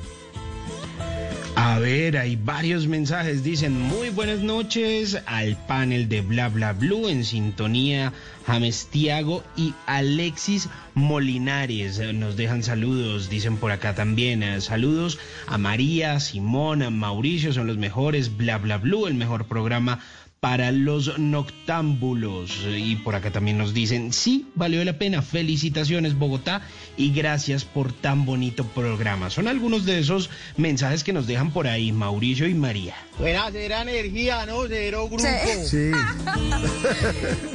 A 1.67 1.79
ver, 1.79 2.15
hay 2.15 2.35
varios 2.35 2.85
mensajes. 2.85 3.43
Dicen 3.43 3.81
muy 3.81 4.11
buenas 4.11 4.41
noches 4.41 5.19
al 5.25 5.57
panel 5.65 6.07
de 6.07 6.21
Bla 6.21 6.47
Bla 6.47 6.73
Blue 6.73 7.09
en 7.09 7.25
sintonía. 7.25 8.13
James 8.45 8.87
Tiago 8.91 9.43
y 9.57 9.73
Alexis 9.87 10.69
Molinares 10.93 11.99
nos 12.13 12.37
dejan 12.37 12.61
saludos, 12.61 13.31
dicen 13.31 13.57
por 13.57 13.71
acá 13.71 13.95
también. 13.95 14.43
eh, 14.43 14.61
saludos 14.61 15.17
a 15.47 15.57
María, 15.57 16.19
Simón, 16.19 16.83
a 16.83 16.91
Mauricio, 16.91 17.51
son 17.51 17.65
los 17.65 17.77
mejores. 17.77 18.37
Bla 18.37 18.59
Bla 18.59 18.77
Blue, 18.77 19.07
el 19.07 19.15
mejor 19.15 19.45
programa 19.45 20.01
para 20.45 20.71
los 20.71 21.17
noctámbulos. 21.17 22.67
Y 22.67 22.97
por 22.97 23.15
acá 23.15 23.31
también 23.31 23.57
nos 23.57 23.73
dicen, 23.73 24.13
sí, 24.13 24.47
valió 24.53 24.85
la 24.85 24.99
pena. 24.99 25.23
Felicitaciones 25.23 26.19
Bogotá 26.19 26.61
y 26.97 27.11
gracias 27.11 27.65
por 27.65 27.91
tan 27.91 28.27
bonito 28.27 28.63
programa. 28.63 29.31
Son 29.31 29.47
algunos 29.47 29.87
de 29.87 29.97
esos 29.97 30.29
mensajes 30.55 31.03
que 31.03 31.13
nos 31.13 31.25
dejan 31.25 31.51
por 31.51 31.65
ahí 31.65 31.91
Mauricio 31.91 32.47
y 32.47 32.53
María. 32.53 32.93
Buena, 33.17 33.49
cero 33.51 33.73
energía, 33.81 34.45
¿no? 34.45 34.67
Cero 34.67 35.07
grupo. 35.09 35.23
Sí. 35.65 35.89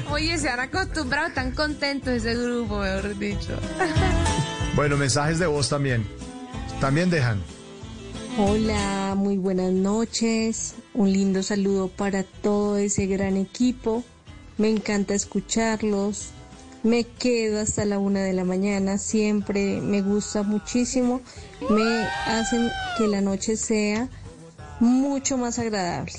Oye, 0.10 0.36
se 0.36 0.49
han 0.49 0.59
acostumbrado, 0.59 1.33
tan 1.33 1.52
contentos 1.52 2.12
ese 2.12 2.35
grupo, 2.35 2.81
mejor 2.81 3.17
dicho. 3.17 3.57
Bueno, 4.75 4.97
mensajes 4.97 5.39
de 5.39 5.47
voz 5.47 5.69
también. 5.69 6.05
También 6.81 7.09
dejan. 7.09 7.41
Hola, 8.43 9.15
muy 9.19 9.36
buenas 9.36 9.70
noches. 9.70 10.75
Un 10.94 11.12
lindo 11.12 11.43
saludo 11.43 11.89
para 11.89 12.23
todo 12.23 12.78
ese 12.78 13.05
gran 13.05 13.36
equipo. 13.36 14.02
Me 14.57 14.70
encanta 14.70 15.12
escucharlos. 15.12 16.31
Me 16.83 17.05
quedo 17.05 17.60
hasta 17.60 17.85
la 17.85 17.99
una 17.99 18.23
de 18.23 18.33
la 18.33 18.44
mañana. 18.44 18.97
Siempre 18.97 19.83
me 19.83 20.01
gusta 20.01 20.43
muchísimo. 20.43 21.20
Me 21.69 22.07
hacen 22.25 22.70
que 22.97 23.09
la 23.09 23.20
noche 23.20 23.59
sea 23.59 24.09
mucho 24.81 25.36
más 25.36 25.59
agradable. 25.59 26.15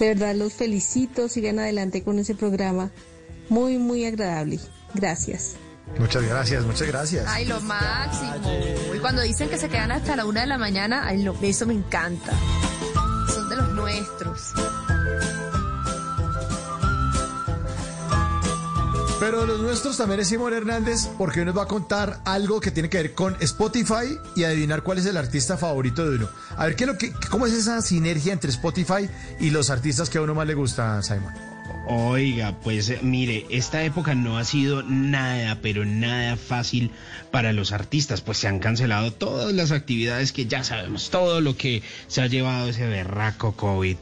De 0.00 0.08
verdad 0.08 0.34
los 0.34 0.54
felicito. 0.54 1.28
Sigan 1.28 1.60
adelante 1.60 2.02
con 2.02 2.18
ese 2.18 2.34
programa. 2.34 2.90
Muy, 3.48 3.78
muy 3.78 4.04
agradable. 4.04 4.58
Gracias. 4.94 5.54
Muchas 5.98 6.22
gracias, 6.22 6.64
muchas 6.64 6.88
gracias. 6.88 7.26
Ay, 7.28 7.44
lo 7.44 7.60
máximo. 7.60 8.32
Y 8.94 8.98
cuando 8.98 9.22
dicen 9.22 9.48
que 9.50 9.58
se 9.58 9.68
quedan 9.68 9.92
hasta 9.92 10.16
la 10.16 10.24
una 10.24 10.40
de 10.42 10.46
la 10.46 10.56
mañana, 10.58 11.02
ay, 11.06 11.22
lo- 11.22 11.36
eso 11.42 11.66
me 11.66 11.74
encanta. 11.74 12.32
Son 13.32 13.48
de 13.50 13.56
los 13.56 13.68
nuestros. 13.74 14.52
Pero 19.20 19.44
los 19.44 19.60
nuestros 19.60 19.98
también 19.98 20.20
es 20.20 20.28
Simón 20.28 20.54
Hernández, 20.54 21.06
porque 21.18 21.40
hoy 21.40 21.46
nos 21.46 21.56
va 21.56 21.64
a 21.64 21.68
contar 21.68 22.20
algo 22.24 22.58
que 22.58 22.70
tiene 22.70 22.88
que 22.88 22.96
ver 22.96 23.14
con 23.14 23.36
Spotify 23.40 24.18
y 24.34 24.44
adivinar 24.44 24.82
cuál 24.82 24.96
es 24.96 25.04
el 25.04 25.18
artista 25.18 25.58
favorito 25.58 26.08
de 26.08 26.16
uno. 26.16 26.28
A 26.56 26.64
ver, 26.64 26.74
¿qué 26.74 26.84
es 26.84 26.88
lo 26.88 26.96
que, 26.96 27.12
¿cómo 27.30 27.46
es 27.46 27.52
esa 27.52 27.82
sinergia 27.82 28.32
entre 28.32 28.50
Spotify 28.50 29.10
y 29.38 29.50
los 29.50 29.68
artistas 29.68 30.08
que 30.08 30.16
a 30.16 30.22
uno 30.22 30.34
más 30.34 30.46
le 30.46 30.54
gusta, 30.54 31.02
Simon? 31.02 31.34
Oiga, 31.92 32.56
pues 32.62 32.88
eh, 32.88 33.00
mire, 33.02 33.46
esta 33.50 33.82
época 33.84 34.14
no 34.14 34.38
ha 34.38 34.44
sido 34.44 34.84
nada, 34.84 35.58
pero 35.60 35.84
nada 35.84 36.36
fácil 36.36 36.92
para 37.32 37.52
los 37.52 37.72
artistas, 37.72 38.20
pues 38.20 38.38
se 38.38 38.46
han 38.46 38.60
cancelado 38.60 39.12
todas 39.12 39.52
las 39.52 39.72
actividades 39.72 40.30
que 40.30 40.46
ya 40.46 40.62
sabemos, 40.62 41.10
todo 41.10 41.40
lo 41.40 41.56
que 41.56 41.82
se 42.06 42.22
ha 42.22 42.28
llevado 42.28 42.68
ese 42.68 42.86
berraco 42.86 43.56
COVID. 43.56 43.96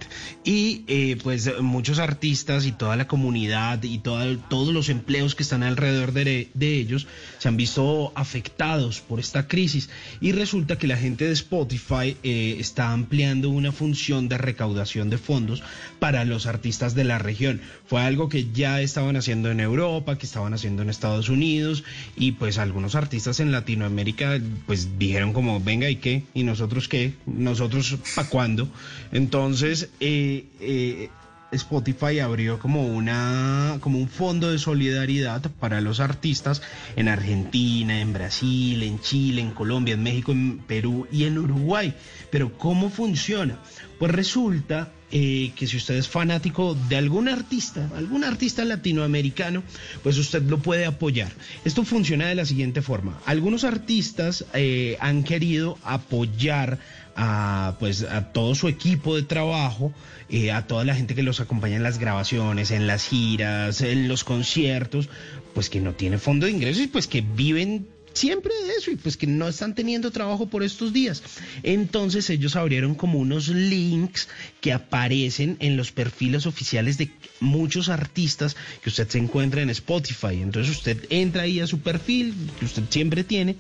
Y 0.45 0.85
eh, 0.87 1.17
pues 1.23 1.51
muchos 1.63 1.99
artistas 1.99 2.67
y 2.67 2.73
toda 2.73 2.95
la 2.97 3.07
comunidad 3.09 3.83
y 3.83 3.99
toda- 4.01 4.37
todos 4.51 4.75
los 4.75 4.91
empleos 4.91 5.35
que 5.35 5.43
están 5.43 5.63
alrededor 5.63 6.13
de, 6.13 6.51
de 6.53 6.75
ellos 6.75 7.07
se 7.39 7.49
han 7.49 7.57
visto 7.57 8.13
afectados 8.15 9.01
por 9.01 9.19
esta 9.19 9.49
crisis. 9.49 9.89
Y 10.21 10.33
resulta 10.33 10.77
que 10.77 10.89
la 10.89 10.99
gente 10.99 11.25
de 11.25 11.33
Spotify 11.33 12.19
eh, 12.23 12.57
está 12.59 12.93
ampliando 12.93 13.49
una 13.49 13.73
función 13.73 14.29
de 14.29 14.37
recaudación 14.37 15.09
de 15.09 15.17
fondos 15.17 15.63
para 16.01 16.27
los 16.27 16.45
artistas 16.45 16.95
de 16.95 17.05
la 17.05 17.19
región. 17.19 17.63
Fue 17.87 18.03
algo 18.03 18.29
que 18.29 18.51
ya 18.53 18.81
estaban 18.81 19.17
haciendo 19.17 19.51
en 19.51 19.61
Europa, 19.61 20.19
que 20.19 20.27
estaban 20.27 20.55
haciendo 20.55 20.83
en 20.83 20.91
Estados 20.91 21.29
Unidos 21.29 21.85
y 22.17 22.33
pues 22.33 22.59
algunos 22.59 22.95
artistas 22.95 23.41
en 23.41 23.53
Latinoamérica 23.53 24.41
pues 24.67 24.99
dijeron 24.99 25.33
como, 25.33 25.61
venga, 25.61 25.89
¿y 25.89 25.97
qué? 25.97 26.25
¿Y 26.35 26.43
nosotros 26.43 26.89
qué? 26.89 27.15
¿Nosotros 27.27 27.97
para 28.15 28.29
cuándo? 28.29 28.69
Entonces, 29.13 29.91
eh, 30.01 30.47
eh, 30.61 31.09
Spotify 31.51 32.19
abrió 32.19 32.59
como 32.59 32.87
una 32.87 33.79
como 33.81 33.99
un 33.99 34.09
fondo 34.09 34.51
de 34.51 34.59
solidaridad 34.59 35.51
para 35.59 35.81
los 35.81 35.99
artistas 36.01 36.61
en 36.95 37.09
Argentina, 37.09 38.01
en 38.01 38.13
Brasil, 38.13 38.83
en 38.83 39.01
Chile, 39.01 39.41
en 39.41 39.53
Colombia, 39.53 39.95
en 39.95 40.03
México, 40.03 40.33
en 40.33 40.59
Perú 40.59 41.07
y 41.11 41.25
en 41.25 41.39
Uruguay. 41.39 41.95
Pero 42.31 42.53
¿cómo 42.59 42.91
funciona? 42.91 43.59
Pues 43.99 44.13
resulta 44.13 44.93
eh, 45.11 45.53
que 45.57 45.67
si 45.67 45.79
usted 45.79 45.97
es 45.97 46.07
fanático 46.07 46.77
de 46.89 46.97
algún 46.97 47.29
artista, 47.29 47.89
algún 47.97 48.25
artista 48.25 48.65
latinoamericano, 48.65 49.63
pues 50.03 50.19
usted 50.19 50.43
lo 50.43 50.59
puede 50.59 50.85
apoyar. 50.85 51.33
Esto 51.65 51.85
funciona 51.85 52.27
de 52.29 52.35
la 52.35 52.45
siguiente 52.45 52.83
forma. 52.83 53.19
Algunos 53.25 53.65
artistas 53.65 54.45
eh, 54.53 54.97
han 55.01 55.25
querido 55.25 55.79
apoyar 55.83 56.79
a 57.17 57.77
pues 57.81 58.03
a 58.03 58.33
todo 58.33 58.55
su 58.55 58.69
equipo 58.69 59.17
de 59.17 59.23
trabajo, 59.23 59.93
eh, 60.29 60.53
a 60.53 60.67
toda 60.67 60.85
la 60.85 60.95
gente 60.95 61.17
que 61.17 61.25
los 61.25 61.41
acompaña 61.41 61.77
en 61.77 61.83
las 61.83 61.99
grabaciones, 61.99 62.71
en 62.71 62.87
las 62.87 63.09
giras, 63.09 63.81
en 63.81 64.07
los 64.07 64.23
conciertos, 64.23 65.09
pues 65.55 65.71
que 65.71 65.81
no 65.81 65.95
tiene 65.95 66.19
fondo 66.19 66.47
de 66.47 66.53
ingresos 66.53 66.85
y 66.85 66.87
pues 66.87 67.09
que 67.09 67.23
viven 67.23 67.89
siempre 68.13 68.53
de 68.65 68.75
eso 68.75 68.91
y 68.91 68.97
pues 68.97 69.17
que 69.17 69.27
no 69.27 69.49
están 69.49 69.75
teniendo 69.75 70.11
trabajo 70.11 70.47
por 70.47 70.63
estos 70.63 70.93
días. 70.93 71.23
Entonces 71.63 72.29
ellos 72.31 72.57
abrieron 72.57 72.95
como 72.95 73.19
unos 73.19 73.49
links 73.49 74.29
que 74.61 74.73
aparecen 74.73 75.57
en 75.61 75.77
los 75.77 75.93
perfiles 75.93 76.47
oficiales 76.47 76.99
de 76.99 77.11
muchos 77.41 77.89
artistas 77.89 78.57
que 78.83 78.89
usted 78.89 79.09
se 79.09 79.19
encuentra 79.19 79.63
en 79.63 79.71
Spotify. 79.71 80.43
Entonces 80.43 80.77
usted 80.77 81.07
entra 81.11 81.43
ahí 81.43 81.61
a 81.61 81.67
su 81.67 81.81
perfil 81.81 82.35
que 82.59 82.65
usted 82.65 82.83
siempre 82.91 83.25
tiene 83.25 83.57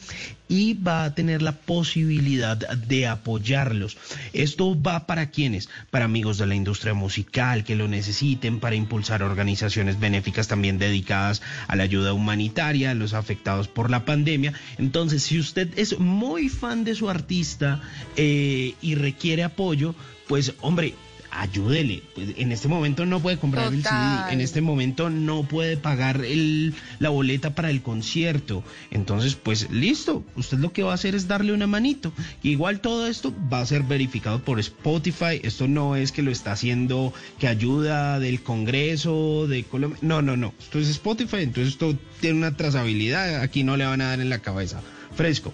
y 0.48 0.74
va 0.74 1.04
a 1.04 1.14
tener 1.14 1.42
la 1.42 1.52
posibilidad 1.52 2.56
de 2.56 3.06
apoyarlos. 3.06 3.96
Esto 4.32 4.80
va 4.80 5.06
para 5.06 5.30
quienes, 5.30 5.68
para 5.90 6.06
amigos 6.06 6.38
de 6.38 6.46
la 6.46 6.54
industria 6.54 6.94
musical 6.94 7.64
que 7.64 7.76
lo 7.76 7.86
necesiten, 7.86 8.58
para 8.58 8.74
impulsar 8.74 9.22
organizaciones 9.22 10.00
benéficas 10.00 10.48
también 10.48 10.78
dedicadas 10.78 11.42
a 11.68 11.76
la 11.76 11.84
ayuda 11.84 12.12
humanitaria, 12.12 12.90
a 12.90 12.94
los 12.94 13.12
afectados 13.12 13.68
por 13.68 13.90
la 13.90 14.04
pandemia. 14.04 14.54
Entonces, 14.78 15.22
si 15.22 15.38
usted 15.38 15.78
es 15.78 15.98
muy 15.98 16.48
fan 16.48 16.84
de 16.84 16.94
su 16.94 17.10
artista 17.10 17.82
eh, 18.16 18.74
y 18.80 18.94
requiere 18.94 19.44
apoyo, 19.44 19.94
pues 20.28 20.54
hombre, 20.60 20.94
ayúdele. 21.30 22.02
Pues, 22.14 22.30
en 22.36 22.52
este 22.52 22.68
momento 22.68 23.06
no 23.06 23.20
puede 23.20 23.38
comprar 23.38 23.72
el. 23.72 23.82
CD, 23.82 24.32
en 24.32 24.40
este 24.40 24.60
momento 24.60 25.10
no 25.10 25.44
puede 25.44 25.76
pagar 25.76 26.24
el, 26.24 26.74
la 26.98 27.10
boleta 27.10 27.54
para 27.54 27.70
el 27.70 27.82
concierto. 27.82 28.62
Entonces, 28.90 29.34
pues 29.34 29.70
listo, 29.70 30.24
usted 30.36 30.58
lo 30.58 30.72
que 30.72 30.82
va 30.82 30.92
a 30.92 30.94
hacer 30.94 31.14
es 31.14 31.28
darle 31.28 31.52
una 31.52 31.66
manito. 31.66 32.12
Igual 32.42 32.80
todo 32.80 33.06
esto 33.06 33.34
va 33.52 33.60
a 33.60 33.66
ser 33.66 33.82
verificado 33.82 34.40
por 34.40 34.58
Spotify. 34.60 35.40
Esto 35.42 35.68
no 35.68 35.96
es 35.96 36.12
que 36.12 36.22
lo 36.22 36.30
está 36.30 36.52
haciendo 36.52 37.12
que 37.38 37.48
ayuda 37.48 38.18
del 38.18 38.42
Congreso 38.42 39.46
de 39.46 39.64
Colombia. 39.64 39.98
No, 40.02 40.22
no, 40.22 40.36
no. 40.36 40.54
Esto 40.58 40.78
es 40.78 40.88
Spotify, 40.88 41.38
entonces 41.42 41.74
esto 41.74 41.96
tiene 42.20 42.38
una 42.38 42.56
trazabilidad. 42.56 43.40
Aquí 43.40 43.64
no 43.64 43.76
le 43.76 43.84
van 43.84 44.00
a 44.00 44.08
dar 44.08 44.20
en 44.20 44.30
la 44.30 44.40
cabeza. 44.40 44.80
Fresco. 45.14 45.52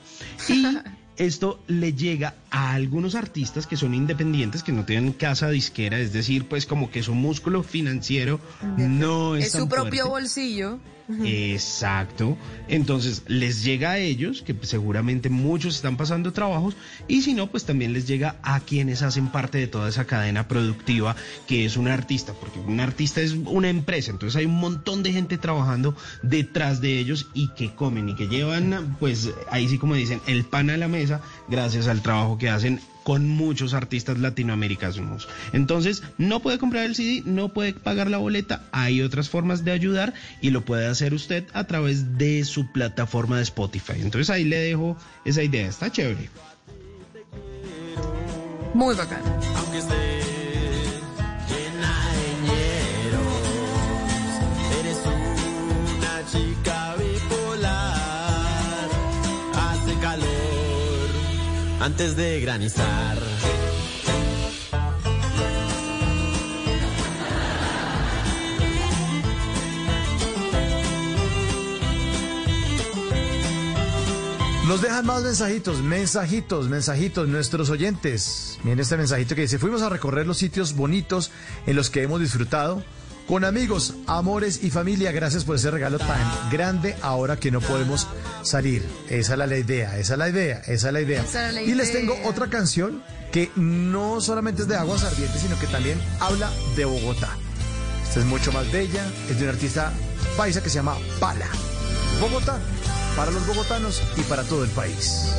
Y 0.48 0.66
esto 1.16 1.60
le 1.66 1.92
llega 1.92 2.34
a 2.50 2.72
algunos 2.72 3.14
artistas 3.14 3.66
que 3.66 3.76
son 3.76 3.94
independientes, 3.94 4.62
que 4.62 4.72
no 4.72 4.84
tienen 4.84 5.12
casa 5.12 5.48
disquera, 5.50 5.98
es 5.98 6.12
decir, 6.12 6.46
pues 6.46 6.66
como 6.66 6.90
que 6.90 7.02
su 7.02 7.14
músculo 7.14 7.62
financiero 7.62 8.40
no 8.76 9.36
es 9.36 9.46
Es 9.46 9.52
tan 9.52 9.62
su 9.62 9.68
propio 9.68 10.06
fuerte. 10.06 10.08
bolsillo. 10.10 10.78
Exacto. 11.24 12.36
Entonces 12.68 13.22
les 13.26 13.62
llega 13.62 13.92
a 13.92 13.98
ellos, 13.98 14.42
que 14.42 14.56
seguramente 14.62 15.28
muchos 15.28 15.76
están 15.76 15.96
pasando 15.96 16.32
trabajos, 16.32 16.76
y 17.08 17.22
si 17.22 17.34
no, 17.34 17.50
pues 17.50 17.64
también 17.64 17.92
les 17.92 18.06
llega 18.06 18.36
a 18.42 18.60
quienes 18.60 19.02
hacen 19.02 19.28
parte 19.28 19.58
de 19.58 19.66
toda 19.66 19.88
esa 19.88 20.06
cadena 20.06 20.48
productiva 20.48 21.16
que 21.46 21.64
es 21.64 21.76
un 21.76 21.88
artista, 21.88 22.32
porque 22.32 22.58
un 22.58 22.80
artista 22.80 23.20
es 23.20 23.32
una 23.32 23.68
empresa, 23.68 24.10
entonces 24.10 24.36
hay 24.36 24.46
un 24.46 24.56
montón 24.56 25.02
de 25.02 25.12
gente 25.12 25.38
trabajando 25.38 25.94
detrás 26.22 26.80
de 26.80 26.98
ellos 26.98 27.28
y 27.34 27.48
que 27.48 27.74
comen 27.74 28.08
y 28.08 28.14
que 28.14 28.28
llevan, 28.28 28.96
pues 28.98 29.30
ahí 29.50 29.68
sí 29.68 29.78
como 29.78 29.94
dicen, 29.94 30.20
el 30.26 30.44
pan 30.44 30.70
a 30.70 30.76
la 30.76 30.88
mesa 30.88 31.20
gracias 31.48 31.86
al 31.86 32.02
trabajo 32.02 32.38
que 32.38 32.48
hacen 32.48 32.80
con 33.04 33.28
muchos 33.28 33.74
artistas 33.74 34.18
latinoamericanos. 34.18 35.28
Entonces, 35.52 36.02
no 36.18 36.40
puede 36.40 36.58
comprar 36.58 36.84
el 36.84 36.96
CD, 36.96 37.22
no 37.24 37.50
puede 37.50 37.74
pagar 37.74 38.10
la 38.10 38.18
boleta, 38.18 38.64
hay 38.72 39.02
otras 39.02 39.28
formas 39.28 39.64
de 39.64 39.70
ayudar 39.70 40.14
y 40.40 40.50
lo 40.50 40.64
puede 40.64 40.86
hacer 40.86 41.14
usted 41.14 41.44
a 41.52 41.64
través 41.64 42.18
de 42.18 42.44
su 42.44 42.72
plataforma 42.72 43.36
de 43.36 43.42
Spotify. 43.42 43.94
Entonces 44.00 44.30
ahí 44.30 44.44
le 44.44 44.56
dejo 44.56 44.96
esa 45.24 45.42
idea, 45.42 45.68
está 45.68 45.90
chévere. 45.90 46.28
Muy 48.74 48.94
bacán. 48.96 49.22
Antes 61.84 62.16
de 62.16 62.40
granizar. 62.40 63.18
Nos 74.66 74.80
dejan 74.80 75.04
más 75.04 75.22
mensajitos, 75.24 75.82
mensajitos, 75.82 76.68
mensajitos, 76.70 77.28
nuestros 77.28 77.68
oyentes. 77.68 78.58
Miren 78.64 78.80
este 78.80 78.96
mensajito 78.96 79.34
que 79.34 79.42
dice, 79.42 79.58
fuimos 79.58 79.82
a 79.82 79.90
recorrer 79.90 80.26
los 80.26 80.38
sitios 80.38 80.74
bonitos 80.74 81.32
en 81.66 81.76
los 81.76 81.90
que 81.90 82.02
hemos 82.02 82.18
disfrutado 82.18 82.82
con 83.26 83.44
amigos, 83.44 83.94
amores 84.06 84.62
y 84.62 84.70
familia. 84.70 85.12
Gracias 85.12 85.44
por 85.44 85.56
ese 85.56 85.70
regalo 85.70 85.98
tan 85.98 86.50
grande 86.50 86.96
ahora 87.02 87.36
que 87.36 87.50
no 87.50 87.60
podemos 87.60 88.06
salir. 88.42 88.86
Esa 89.08 89.32
es 89.32 89.38
la 89.38 89.56
idea, 89.56 89.98
esa 89.98 90.14
es 90.14 90.18
la 90.18 90.28
idea, 90.28 90.58
esa 90.66 90.88
es 90.88 90.92
la 90.92 91.00
idea. 91.00 91.24
Y 91.64 91.74
les 91.74 91.92
tengo 91.92 92.16
otra 92.24 92.48
canción 92.48 93.02
que 93.32 93.50
no 93.56 94.20
solamente 94.20 94.62
es 94.62 94.68
de 94.68 94.76
aguas 94.76 95.04
ardientes, 95.04 95.40
sino 95.40 95.58
que 95.58 95.66
también 95.66 96.00
habla 96.20 96.50
de 96.76 96.84
Bogotá. 96.84 97.30
Esta 98.06 98.20
es 98.20 98.26
mucho 98.26 98.52
más 98.52 98.70
bella, 98.70 99.04
es 99.28 99.38
de 99.38 99.44
un 99.44 99.50
artista 99.50 99.92
paisa 100.36 100.62
que 100.62 100.68
se 100.68 100.76
llama 100.76 100.96
Pala. 101.18 101.48
Bogotá, 102.20 102.60
para 103.16 103.30
los 103.30 103.44
bogotanos 103.46 104.02
y 104.16 104.22
para 104.22 104.44
todo 104.44 104.64
el 104.64 104.70
país. 104.70 105.34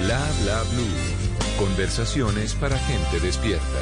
Bla 0.00 0.20
bla 0.42 0.62
blue. 0.72 1.19
Conversaciones 1.60 2.54
para 2.54 2.78
gente 2.78 3.20
despierta. 3.20 3.80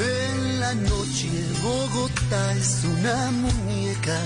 En 0.00 0.60
la 0.60 0.74
noche 0.74 1.28
Bogotá 1.62 2.54
es 2.54 2.84
una 2.84 3.30
muñeca 3.32 4.18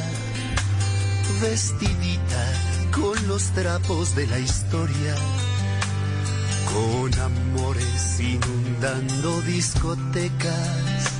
vestidita 1.43 2.45
con 2.93 3.27
los 3.27 3.43
trapos 3.55 4.15
de 4.15 4.29
la 4.29 4.39
historia, 4.39 5.17
con 6.73 7.13
amores 7.19 8.21
inundando 8.21 9.41
discotecas, 9.43 11.11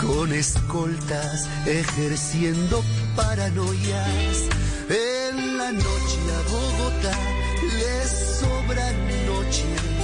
con 0.00 0.32
escoltas 0.32 1.48
ejerciendo 1.66 2.82
paranoias. 3.14 4.48
En 4.88 5.56
la 5.56 5.70
noche 5.70 6.18
a 6.34 6.50
Bogotá 6.50 7.16
le 7.62 8.08
sobra 8.08 8.90
noche 9.24 9.95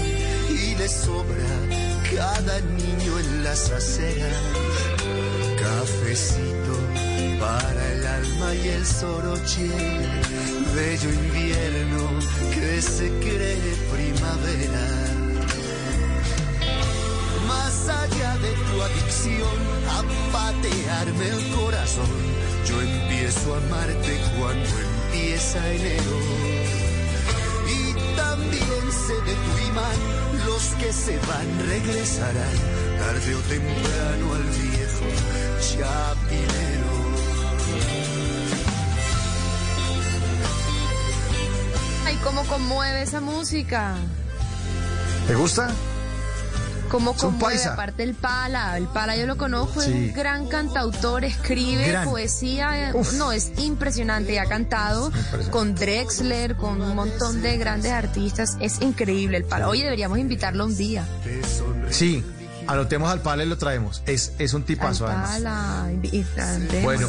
le 0.74 0.88
sobra 0.88 1.50
cada 2.14 2.60
niño 2.60 3.18
en 3.18 3.44
las 3.44 3.70
aceras. 3.70 4.42
Cafecito 5.58 6.74
para 7.40 7.92
el 7.92 8.06
alma 8.06 8.54
y 8.54 8.68
el 8.68 8.86
soroche, 8.86 9.68
bello 10.74 11.10
invierno 11.10 12.04
que 12.54 12.82
se 12.82 13.08
cree 13.24 13.72
primavera. 13.92 14.86
Más 17.48 17.88
allá 17.88 18.38
de 18.38 18.52
tu 18.66 18.82
adicción 18.82 19.58
a 19.96 20.02
patearme 20.32 21.28
el 21.28 21.54
corazón, 21.56 22.12
yo 22.68 22.80
empiezo 22.80 23.54
a 23.54 23.58
amarte 23.58 24.20
cuando 24.38 24.70
empieza 24.88 25.58
enero. 25.68 26.16
Y 27.78 28.16
también 28.16 28.84
sé 29.06 29.14
de 29.28 29.34
tu 29.44 29.52
imán, 29.70 30.00
los 30.62 30.74
que 30.74 30.92
se 30.92 31.18
van 31.18 31.68
regresarán 31.68 32.56
tarde 32.98 33.34
o 33.34 33.40
temprano 33.40 34.34
al 34.34 34.42
viejo 34.42 35.06
chapinero. 35.60 36.92
Ay, 42.06 42.18
cómo 42.22 42.44
conmueve 42.44 43.02
esa 43.02 43.20
música. 43.20 43.94
¿Te 45.26 45.34
gusta? 45.34 45.70
Conmueve, 46.98 47.38
paisa. 47.40 47.72
aparte 47.72 48.02
el 48.02 48.14
Pala, 48.14 48.76
el 48.76 48.86
Pala 48.86 49.16
yo 49.16 49.26
lo 49.26 49.36
conozco, 49.36 49.80
es 49.82 49.88
un 49.88 50.12
gran 50.12 50.46
cantautor, 50.48 51.24
escribe 51.24 51.88
Gran. 51.88 52.08
poesía, 52.08 52.90
eh, 52.90 52.92
Uf. 52.94 53.14
no, 53.14 53.32
es 53.32 53.52
impresionante, 53.58 54.34
y 54.34 54.38
ha 54.38 54.46
cantado 54.46 55.10
con 55.50 55.74
Drexler, 55.74 56.56
con 56.56 56.80
un 56.82 56.94
montón 56.94 57.42
de 57.42 57.56
grandes 57.56 57.92
artistas, 57.92 58.56
es 58.60 58.80
increíble 58.80 59.38
el 59.38 59.44
Pala. 59.44 59.68
Oye, 59.68 59.84
deberíamos 59.84 60.18
invitarlo 60.18 60.64
un 60.66 60.76
día. 60.76 61.06
Sí, 61.90 62.24
anotemos 62.66 63.10
al 63.10 63.20
Pala 63.20 63.44
y 63.44 63.48
lo 63.48 63.58
traemos. 63.58 64.02
Es, 64.06 64.32
es 64.38 64.54
un 64.54 64.62
Al 64.62 64.66
tipazo 64.66 65.06
además. 65.06 65.30
Pala, 65.30 65.86
démoslo. 65.88 66.82
Bueno, 66.82 67.08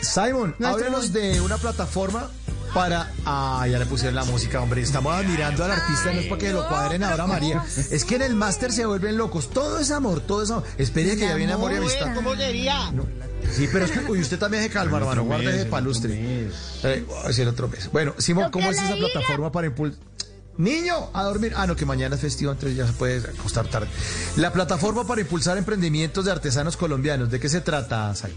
Simon, 0.00 0.56
háblanos 0.64 1.12
de 1.12 1.40
una 1.40 1.58
plataforma 1.58 2.28
para... 2.74 3.12
Ah, 3.24 3.66
ya 3.70 3.78
le 3.78 3.86
pusieron 3.86 4.14
la 4.14 4.24
música, 4.24 4.60
hombre. 4.60 4.82
Estamos 4.82 5.14
admirando 5.14 5.64
al 5.64 5.72
artista, 5.72 6.12
no 6.12 6.20
es 6.20 6.26
para 6.26 6.38
que 6.38 6.52
lo 6.52 6.66
cuadren 6.68 7.02
ahora, 7.04 7.26
María. 7.26 7.64
Es 7.90 8.04
que 8.04 8.16
en 8.16 8.22
el 8.22 8.34
máster 8.34 8.72
se 8.72 8.86
vuelven 8.86 9.16
locos. 9.16 9.50
Todo 9.50 9.78
es 9.78 9.90
amor, 9.90 10.20
todo 10.20 10.42
es 10.42 10.50
amor. 10.50 10.64
Espere 10.78 11.16
que 11.16 11.26
ya 11.26 11.34
viene 11.34 11.52
amor 11.52 11.72
y 11.72 11.76
amistad. 11.76 12.14
¿Cómo 12.14 12.34
sería? 12.34 12.92
Sí, 13.50 13.68
pero 13.72 13.84
es 13.84 13.90
que 13.90 14.00
uy, 14.10 14.20
usted 14.20 14.38
también 14.38 14.62
se 14.62 14.70
calma, 14.70 14.98
hermano. 14.98 15.24
Guarde 15.24 15.52
de 15.52 15.66
palustre. 15.66 16.14
Eh, 16.14 17.04
voy 17.06 17.16
a 17.24 17.28
decir 17.28 17.46
otro 17.46 17.68
mes. 17.68 17.90
Bueno, 17.92 18.14
Simón, 18.18 18.50
¿cómo 18.50 18.70
es 18.70 18.80
esa 18.80 18.96
plataforma 18.96 19.52
para 19.52 19.66
impulsar? 19.66 20.00
Niño, 20.58 21.10
a 21.14 21.24
dormir. 21.24 21.54
Ah, 21.56 21.66
no, 21.66 21.76
que 21.76 21.86
mañana 21.86 22.14
es 22.14 22.20
festivo, 22.20 22.52
entonces 22.52 22.76
ya 22.76 22.86
se 22.86 22.92
puede 22.92 23.18
acostar 23.26 23.66
tarde. 23.68 23.88
La 24.36 24.52
plataforma 24.52 25.06
para 25.06 25.22
impulsar 25.22 25.56
emprendimientos 25.56 26.24
de 26.26 26.30
artesanos 26.30 26.76
colombianos. 26.76 27.30
¿De 27.30 27.40
qué 27.40 27.48
se 27.48 27.62
trata, 27.62 28.14
Simon? 28.14 28.36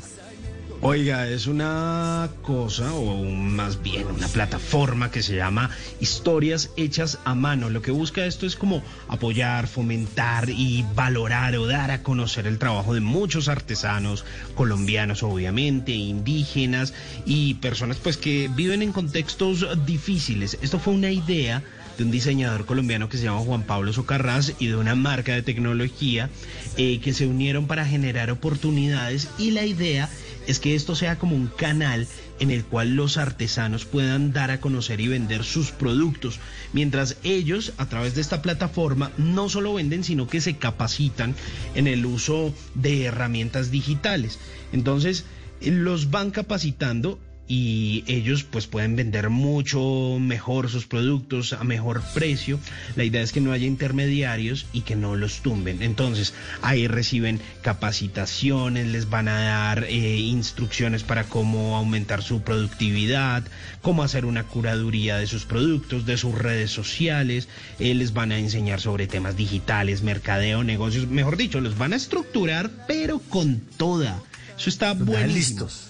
Oiga, 0.81 1.27
es 1.29 1.47
una 1.47 2.29
cosa, 2.41 2.93
o 2.93 3.23
más 3.23 3.81
bien 3.81 4.07
una 4.07 4.27
plataforma 4.27 5.09
que 5.09 5.23
se 5.23 5.35
llama 5.35 5.71
Historias 5.99 6.69
Hechas 6.75 7.17
a 7.23 7.33
Mano. 7.33 7.69
Lo 7.69 7.81
que 7.81 7.91
busca 7.91 8.25
esto 8.25 8.45
es 8.45 8.55
como 8.55 8.83
apoyar, 9.07 9.67
fomentar 9.67 10.49
y 10.49 10.85
valorar 10.93 11.55
o 11.55 11.65
dar 11.65 11.91
a 11.91 12.03
conocer 12.03 12.45
el 12.45 12.59
trabajo 12.59 12.93
de 12.93 12.99
muchos 12.99 13.47
artesanos 13.47 14.25
colombianos, 14.53 15.23
obviamente, 15.23 15.93
indígenas 15.93 16.93
y 17.25 17.55
personas 17.55 17.97
pues 17.97 18.17
que 18.17 18.49
viven 18.53 18.81
en 18.81 18.91
contextos 18.91 19.65
difíciles. 19.85 20.57
Esto 20.61 20.77
fue 20.77 20.93
una 20.93 21.09
idea 21.09 21.63
de 21.97 22.03
un 22.03 22.11
diseñador 22.11 22.65
colombiano 22.65 23.09
que 23.09 23.17
se 23.17 23.23
llama 23.23 23.39
Juan 23.39 23.63
Pablo 23.63 23.93
Socarrás 23.93 24.53
y 24.59 24.67
de 24.67 24.75
una 24.75 24.95
marca 24.95 25.33
de 25.33 25.41
tecnología 25.41 26.29
eh, 26.77 26.99
que 26.99 27.13
se 27.13 27.25
unieron 27.25 27.67
para 27.67 27.85
generar 27.85 28.29
oportunidades 28.31 29.29
y 29.37 29.51
la 29.51 29.65
idea 29.65 30.09
que 30.45 30.75
esto 30.75 30.95
sea 30.95 31.17
como 31.17 31.35
un 31.35 31.47
canal 31.47 32.07
en 32.39 32.51
el 32.51 32.63
cual 32.63 32.95
los 32.95 33.17
artesanos 33.17 33.85
puedan 33.85 34.31
dar 34.31 34.51
a 34.51 34.59
conocer 34.59 35.01
y 35.01 35.07
vender 35.07 35.43
sus 35.43 35.71
productos, 35.71 36.39
mientras 36.71 37.17
ellos 37.23 37.73
a 37.77 37.87
través 37.87 38.15
de 38.15 38.21
esta 38.21 38.41
plataforma 38.41 39.11
no 39.17 39.49
solo 39.49 39.73
venden, 39.73 40.03
sino 40.03 40.27
que 40.27 40.41
se 40.41 40.57
capacitan 40.57 41.35
en 41.73 41.87
el 41.87 42.05
uso 42.05 42.53
de 42.75 43.05
herramientas 43.05 43.71
digitales. 43.71 44.39
Entonces, 44.71 45.25
los 45.61 46.11
van 46.11 46.31
capacitando 46.31 47.19
y 47.47 48.03
ellos 48.07 48.43
pues 48.43 48.65
pueden 48.65 48.95
vender 48.95 49.29
mucho 49.29 50.17
mejor 50.19 50.69
sus 50.69 50.87
productos 50.87 51.53
a 51.53 51.63
mejor 51.63 52.01
precio. 52.13 52.59
La 52.95 53.03
idea 53.03 53.21
es 53.21 53.31
que 53.31 53.41
no 53.41 53.51
haya 53.51 53.67
intermediarios 53.67 54.65
y 54.73 54.81
que 54.81 54.95
no 54.95 55.15
los 55.15 55.41
tumben. 55.41 55.83
Entonces 55.83 56.33
ahí 56.61 56.87
reciben 56.87 57.39
capacitaciones, 57.61 58.87
les 58.87 59.09
van 59.09 59.27
a 59.27 59.39
dar 59.41 59.83
eh, 59.83 60.17
instrucciones 60.17 61.03
para 61.03 61.25
cómo 61.25 61.77
aumentar 61.77 62.23
su 62.23 62.41
productividad, 62.41 63.43
cómo 63.81 64.03
hacer 64.03 64.25
una 64.25 64.43
curaduría 64.43 65.17
de 65.17 65.27
sus 65.27 65.45
productos, 65.45 66.05
de 66.05 66.17
sus 66.17 66.35
redes 66.35 66.71
sociales, 66.71 67.47
eh, 67.79 67.93
les 67.93 68.13
van 68.13 68.31
a 68.31 68.39
enseñar 68.39 68.81
sobre 68.81 69.07
temas 69.07 69.37
digitales, 69.37 70.01
mercadeo, 70.01 70.63
negocios, 70.63 71.07
mejor 71.07 71.37
dicho, 71.37 71.61
los 71.61 71.77
van 71.77 71.93
a 71.93 71.97
estructurar 71.97 72.71
pero 72.87 73.19
con 73.19 73.59
toda. 73.77 74.21
Eso 74.57 74.69
está 74.69 74.93
buenísimo. 74.93 75.35
listos. 75.35 75.84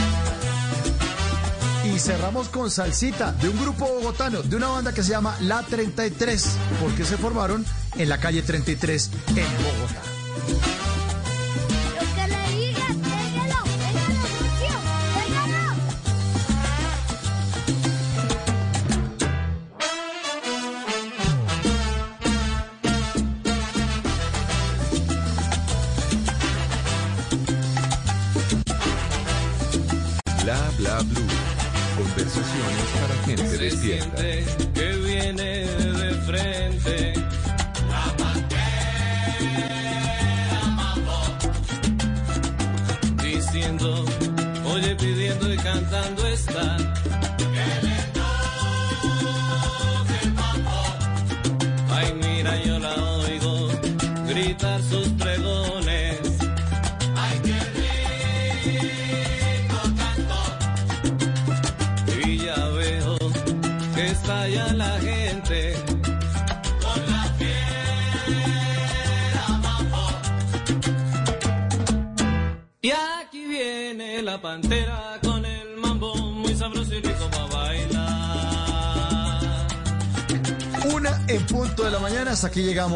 Cerramos 2.00 2.48
con 2.48 2.70
Salsita, 2.70 3.32
de 3.32 3.50
un 3.50 3.60
grupo 3.60 3.86
bogotano, 3.86 4.40
de 4.42 4.56
una 4.56 4.68
banda 4.68 4.94
que 4.94 5.02
se 5.02 5.10
llama 5.10 5.36
La 5.42 5.62
33, 5.62 6.56
porque 6.80 7.04
se 7.04 7.18
formaron 7.18 7.64
en 7.98 8.08
la 8.08 8.18
calle 8.18 8.40
33 8.40 9.10
en 9.28 9.44
Bogotá. 9.62 10.89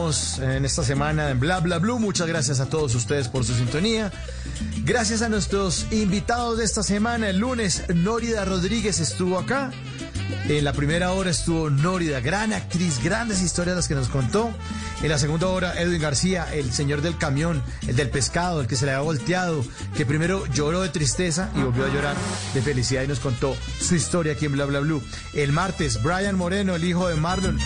En 0.05 0.67
esta 0.67 0.85
semana 0.85 1.31
en 1.31 1.41
Bla 1.41 1.61
Bla. 1.61 1.81
Muchas 1.81 2.27
gracias 2.27 2.61
a 2.61 2.67
todos 2.67 2.95
ustedes 2.95 3.29
por 3.29 3.43
su 3.43 3.55
sintonía. 3.55 4.13
Gracias 4.85 5.23
a 5.23 5.31
nuestros 5.31 5.87
invitados 5.93 6.59
de 6.59 6.65
esta 6.65 6.83
semana. 6.83 7.31
El 7.31 7.39
lunes, 7.39 7.85
Nórida 7.95 8.45
Rodríguez 8.45 9.01
estuvo 9.01 9.39
acá. 9.39 9.71
En 10.47 10.63
la 10.63 10.75
primera 10.75 11.13
hora 11.13 11.31
estuvo 11.31 11.71
Nórida, 11.71 12.21
gran 12.21 12.53
actriz, 12.53 13.03
grandes 13.03 13.41
historias 13.41 13.77
las 13.77 13.89
que 13.89 13.95
nos 13.95 14.09
contó. 14.09 14.51
En 15.03 15.09
la 15.09 15.17
segunda 15.19 15.47
hora, 15.47 15.81
Edwin 15.81 16.03
García, 16.03 16.53
el 16.53 16.71
señor 16.71 17.01
del 17.01 17.17
camión, 17.17 17.63
el 17.87 17.97
del 17.97 18.11
pescado, 18.11 18.61
el 18.61 18.67
que 18.67 18.77
se 18.77 18.85
le 18.85 18.93
había 18.93 19.05
volteado, 19.05 19.65
que 19.97 20.05
primero 20.05 20.45
lloró 20.49 20.83
de 20.83 20.91
tristeza 20.91 21.51
y 21.57 21.63
volvió 21.63 21.87
a 21.87 21.89
llorar 21.89 22.17
de 22.53 22.61
felicidad 22.61 23.05
y 23.05 23.09
nos 23.09 23.21
contó 23.21 23.57
su 23.81 23.95
historia 23.95 24.35
aquí 24.35 24.45
en 24.45 24.53
Bla 24.53 24.67
Bla. 24.67 24.83
El 25.33 25.53
martes, 25.53 26.03
Brian 26.03 26.37
Moreno, 26.37 26.75
el 26.75 26.85
hijo 26.85 27.09
de 27.09 27.15
Marlon, 27.15 27.59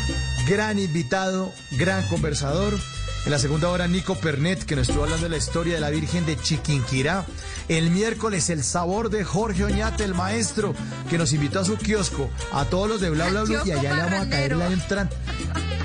gran 0.48 0.78
invitado, 0.78 1.52
gran 1.72 2.06
conversador. 2.08 2.78
En 3.26 3.32
la 3.32 3.38
segunda 3.38 3.68
hora, 3.68 3.86
Nico 3.86 4.14
Pernet, 4.14 4.64
que 4.64 4.76
nos 4.76 4.88
estuvo 4.88 5.04
hablando 5.04 5.24
de 5.24 5.30
la 5.30 5.36
historia 5.36 5.74
de 5.74 5.80
la 5.80 5.90
Virgen 5.90 6.24
de 6.24 6.38
Chiquinquirá. 6.38 7.26
El 7.68 7.90
miércoles, 7.90 8.48
el 8.48 8.64
sabor 8.64 9.10
de 9.10 9.24
Jorge 9.24 9.64
Oñate, 9.64 10.04
el 10.04 10.14
maestro, 10.14 10.74
que 11.10 11.18
nos 11.18 11.34
invitó 11.34 11.60
a 11.60 11.64
su 11.66 11.76
kiosco, 11.76 12.30
a 12.52 12.64
todos 12.64 12.88
los 12.88 13.00
de 13.02 13.10
Bla 13.10 13.28
Bla 13.28 13.42
Blue, 13.42 13.58
y 13.66 13.72
allá 13.72 13.94
le 13.94 14.02
vamos 14.02 14.26
a 14.26 14.30
caer 14.30 14.56
la 14.56 14.68
entrada. 14.68 15.10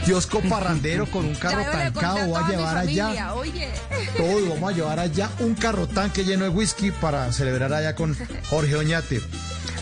Kiosco 0.05 0.41
parrandero 0.47 1.07
con 1.07 1.25
un 1.25 1.35
carro 1.35 1.63
tancado, 1.69 2.27
voy 2.27 2.41
a 2.41 2.47
llevar 2.47 2.77
allá 2.77 3.33
Oye. 3.33 3.69
todo, 4.15 4.49
vamos 4.49 4.71
a 4.71 4.75
llevar 4.75 4.99
allá 4.99 5.29
un 5.39 5.55
carro 5.55 5.87
tanque 5.87 6.23
lleno 6.23 6.43
de 6.43 6.49
whisky 6.49 6.91
para 6.91 7.31
celebrar 7.33 7.73
allá 7.73 7.95
con 7.95 8.15
Jorge 8.49 8.75
Oñate. 8.75 9.21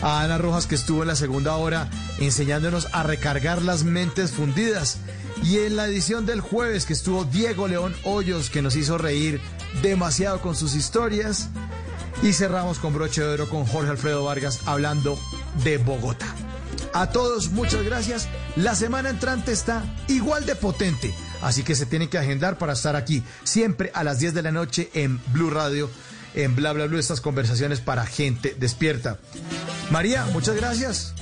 A 0.02 0.22
Ana 0.22 0.36
Rojas 0.36 0.66
que 0.66 0.74
estuvo 0.74 1.02
en 1.02 1.08
la 1.08 1.16
segunda 1.16 1.54
hora 1.56 1.88
enseñándonos 2.18 2.88
a 2.92 3.02
recargar 3.04 3.62
las 3.62 3.84
mentes 3.84 4.32
fundidas. 4.32 4.98
Y 5.42 5.58
en 5.58 5.76
la 5.76 5.86
edición 5.86 6.26
del 6.26 6.40
jueves 6.40 6.84
que 6.84 6.92
estuvo 6.92 7.24
Diego 7.24 7.68
León 7.68 7.94
Hoyos 8.04 8.50
que 8.50 8.62
nos 8.62 8.76
hizo 8.76 8.98
reír 8.98 9.40
demasiado 9.80 10.40
con 10.40 10.54
sus 10.54 10.74
historias. 10.74 11.48
Y 12.22 12.32
cerramos 12.32 12.78
con 12.78 12.94
broche 12.94 13.22
de 13.22 13.28
oro 13.28 13.48
con 13.48 13.64
Jorge 13.64 13.90
Alfredo 13.90 14.24
Vargas 14.24 14.60
hablando 14.66 15.18
de 15.64 15.78
Bogotá. 15.78 16.26
A 16.94 17.10
todos, 17.10 17.50
muchas 17.50 17.82
gracias. 17.84 18.28
La 18.56 18.74
semana 18.74 19.08
entrante 19.08 19.52
está 19.52 19.82
igual 20.08 20.44
de 20.44 20.56
potente, 20.56 21.14
así 21.40 21.62
que 21.62 21.74
se 21.74 21.86
tienen 21.86 22.08
que 22.08 22.18
agendar 22.18 22.58
para 22.58 22.74
estar 22.74 22.96
aquí 22.96 23.22
siempre 23.44 23.90
a 23.94 24.04
las 24.04 24.18
10 24.18 24.34
de 24.34 24.42
la 24.42 24.52
noche 24.52 24.90
en 24.92 25.20
Blue 25.32 25.48
Radio, 25.48 25.90
en 26.34 26.54
Bla 26.54 26.72
Bla 26.72 26.86
Blue, 26.86 26.98
estas 26.98 27.20
conversaciones 27.20 27.80
para 27.80 28.06
gente 28.06 28.56
despierta. 28.58 29.18
María, 29.90 30.24
muchas 30.32 30.56
gracias. 30.56 31.14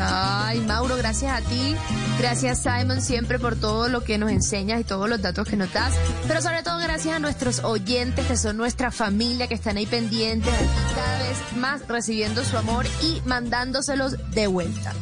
Ay, 0.00 0.60
Mauro, 0.60 0.96
gracias 0.96 1.32
a 1.32 1.46
ti. 1.46 1.76
Gracias, 2.18 2.62
Simon, 2.62 3.00
siempre 3.02 3.38
por 3.38 3.56
todo 3.56 3.88
lo 3.88 4.02
que 4.02 4.18
nos 4.18 4.30
enseñas 4.30 4.80
y 4.80 4.84
todos 4.84 5.08
los 5.08 5.20
datos 5.20 5.46
que 5.46 5.56
nos 5.56 5.72
das. 5.72 5.94
Pero 6.26 6.40
sobre 6.40 6.62
todo, 6.62 6.78
gracias 6.78 7.14
a 7.14 7.18
nuestros 7.18 7.60
oyentes, 7.60 8.26
que 8.26 8.36
son 8.36 8.56
nuestra 8.56 8.90
familia, 8.90 9.46
que 9.46 9.54
están 9.54 9.76
ahí 9.76 9.86
pendientes, 9.86 10.52
aquí 10.52 10.94
cada 10.94 11.18
vez 11.18 11.38
más 11.56 11.86
recibiendo 11.88 12.44
su 12.44 12.56
amor 12.56 12.86
y 13.02 13.20
mandándoselos 13.26 14.16
de 14.30 14.46
vuelta. 14.46 14.92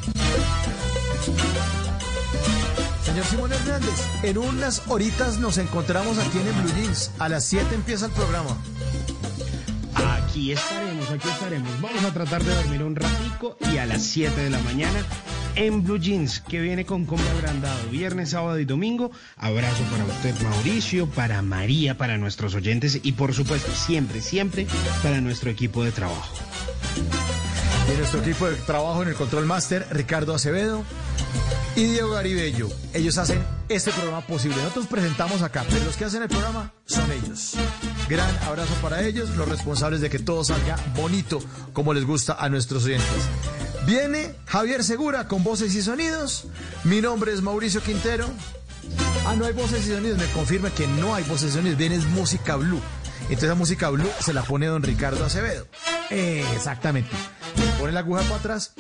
Señor 3.05 3.25
Simón 3.27 3.53
Hernández, 3.53 4.07
en 4.23 4.39
unas 4.39 4.83
horitas 4.89 5.39
nos 5.39 5.59
encontramos 5.59 6.19
aquí 6.19 6.39
en 6.39 6.47
el 6.47 6.55
Blue 6.55 6.73
Jeans. 6.77 7.11
A 7.19 7.29
las 7.29 7.45
7 7.45 7.75
empieza 7.75 8.07
el 8.07 8.13
programa. 8.13 8.57
Aquí 10.41 10.53
estaremos, 10.53 11.11
aquí 11.11 11.29
estaremos. 11.29 11.81
Vamos 11.83 12.03
a 12.03 12.15
tratar 12.15 12.43
de 12.43 12.55
dormir 12.55 12.83
un 12.83 12.97
ratico 12.97 13.59
y 13.71 13.77
a 13.77 13.85
las 13.85 14.01
7 14.01 14.41
de 14.41 14.49
la 14.49 14.59
mañana 14.61 15.05
en 15.55 15.85
Blue 15.85 15.99
Jeans, 15.99 16.41
que 16.41 16.63
viene 16.63 16.87
con 16.87 17.05
combo 17.05 17.29
agrandado 17.37 17.91
viernes, 17.91 18.31
sábado 18.31 18.59
y 18.59 18.65
domingo. 18.65 19.11
Abrazo 19.37 19.83
para 19.91 20.07
usted, 20.07 20.35
Mauricio, 20.41 21.07
para 21.11 21.43
María, 21.43 21.99
para 21.99 22.17
nuestros 22.17 22.55
oyentes 22.55 23.01
y 23.03 23.13
por 23.13 23.35
supuesto, 23.35 23.71
siempre, 23.75 24.23
siempre 24.23 24.67
para 25.03 25.21
nuestro 25.21 25.51
equipo 25.51 25.85
de 25.85 25.93
trabajo. 25.93 26.35
Y 27.93 27.99
nuestro 27.99 28.23
equipo 28.23 28.49
de 28.49 28.57
trabajo 28.57 29.03
en 29.03 29.11
el 29.11 29.17
Control 29.17 29.45
Master, 29.45 29.89
Ricardo 29.91 30.35
Acevedo 30.35 30.85
y 31.77 31.85
Diego 31.85 32.13
Garibello. 32.13 32.71
Ellos 32.95 33.19
hacen 33.19 33.45
este 33.69 33.91
programa 33.91 34.23
posible. 34.23 34.57
Nosotros 34.57 34.87
presentamos 34.87 35.43
acá, 35.43 35.67
pero 35.69 35.85
los 35.85 35.99
que 35.99 36.07
hacen 36.07 36.23
el 36.23 36.31
programa 36.31 36.73
son 36.87 37.13
ellos. 37.13 37.57
Gran 38.11 38.37
abrazo 38.43 38.75
para 38.83 39.07
ellos, 39.07 39.37
los 39.37 39.49
responsables 39.49 40.01
de 40.01 40.11
que 40.11 40.19
todo 40.19 40.43
salga 40.43 40.75
bonito 40.97 41.39
como 41.73 41.95
les 41.95 42.05
gusta 42.05 42.33
a 42.33 42.49
nuestros 42.49 42.85
oyentes. 42.85 43.07
Viene 43.87 44.35
Javier 44.47 44.83
Segura 44.83 45.29
con 45.29 45.45
voces 45.45 45.73
y 45.77 45.81
sonidos. 45.81 46.49
Mi 46.83 47.01
nombre 47.01 47.33
es 47.33 47.41
Mauricio 47.41 47.81
Quintero. 47.81 48.27
Ah, 49.25 49.37
no 49.37 49.45
hay 49.45 49.53
voces 49.53 49.87
y 49.87 49.93
sonidos. 49.93 50.19
Me 50.19 50.27
confirma 50.33 50.71
que 50.71 50.89
no 50.89 51.15
hay 51.15 51.23
voces 51.23 51.51
y 51.51 51.55
sonidos. 51.55 51.79
Viene 51.79 51.95
es 51.95 52.07
música 52.07 52.57
blue. 52.57 52.81
Entonces 53.25 53.49
la 53.49 53.55
música 53.55 53.89
blue 53.91 54.11
se 54.19 54.33
la 54.33 54.43
pone 54.43 54.67
don 54.67 54.83
Ricardo 54.83 55.25
Acevedo. 55.25 55.69
Eh, 56.11 56.45
exactamente. 56.57 57.11
Pone 57.79 57.93
la 57.93 58.01
aguja 58.01 58.23
para 58.23 58.37
atrás 58.37 58.73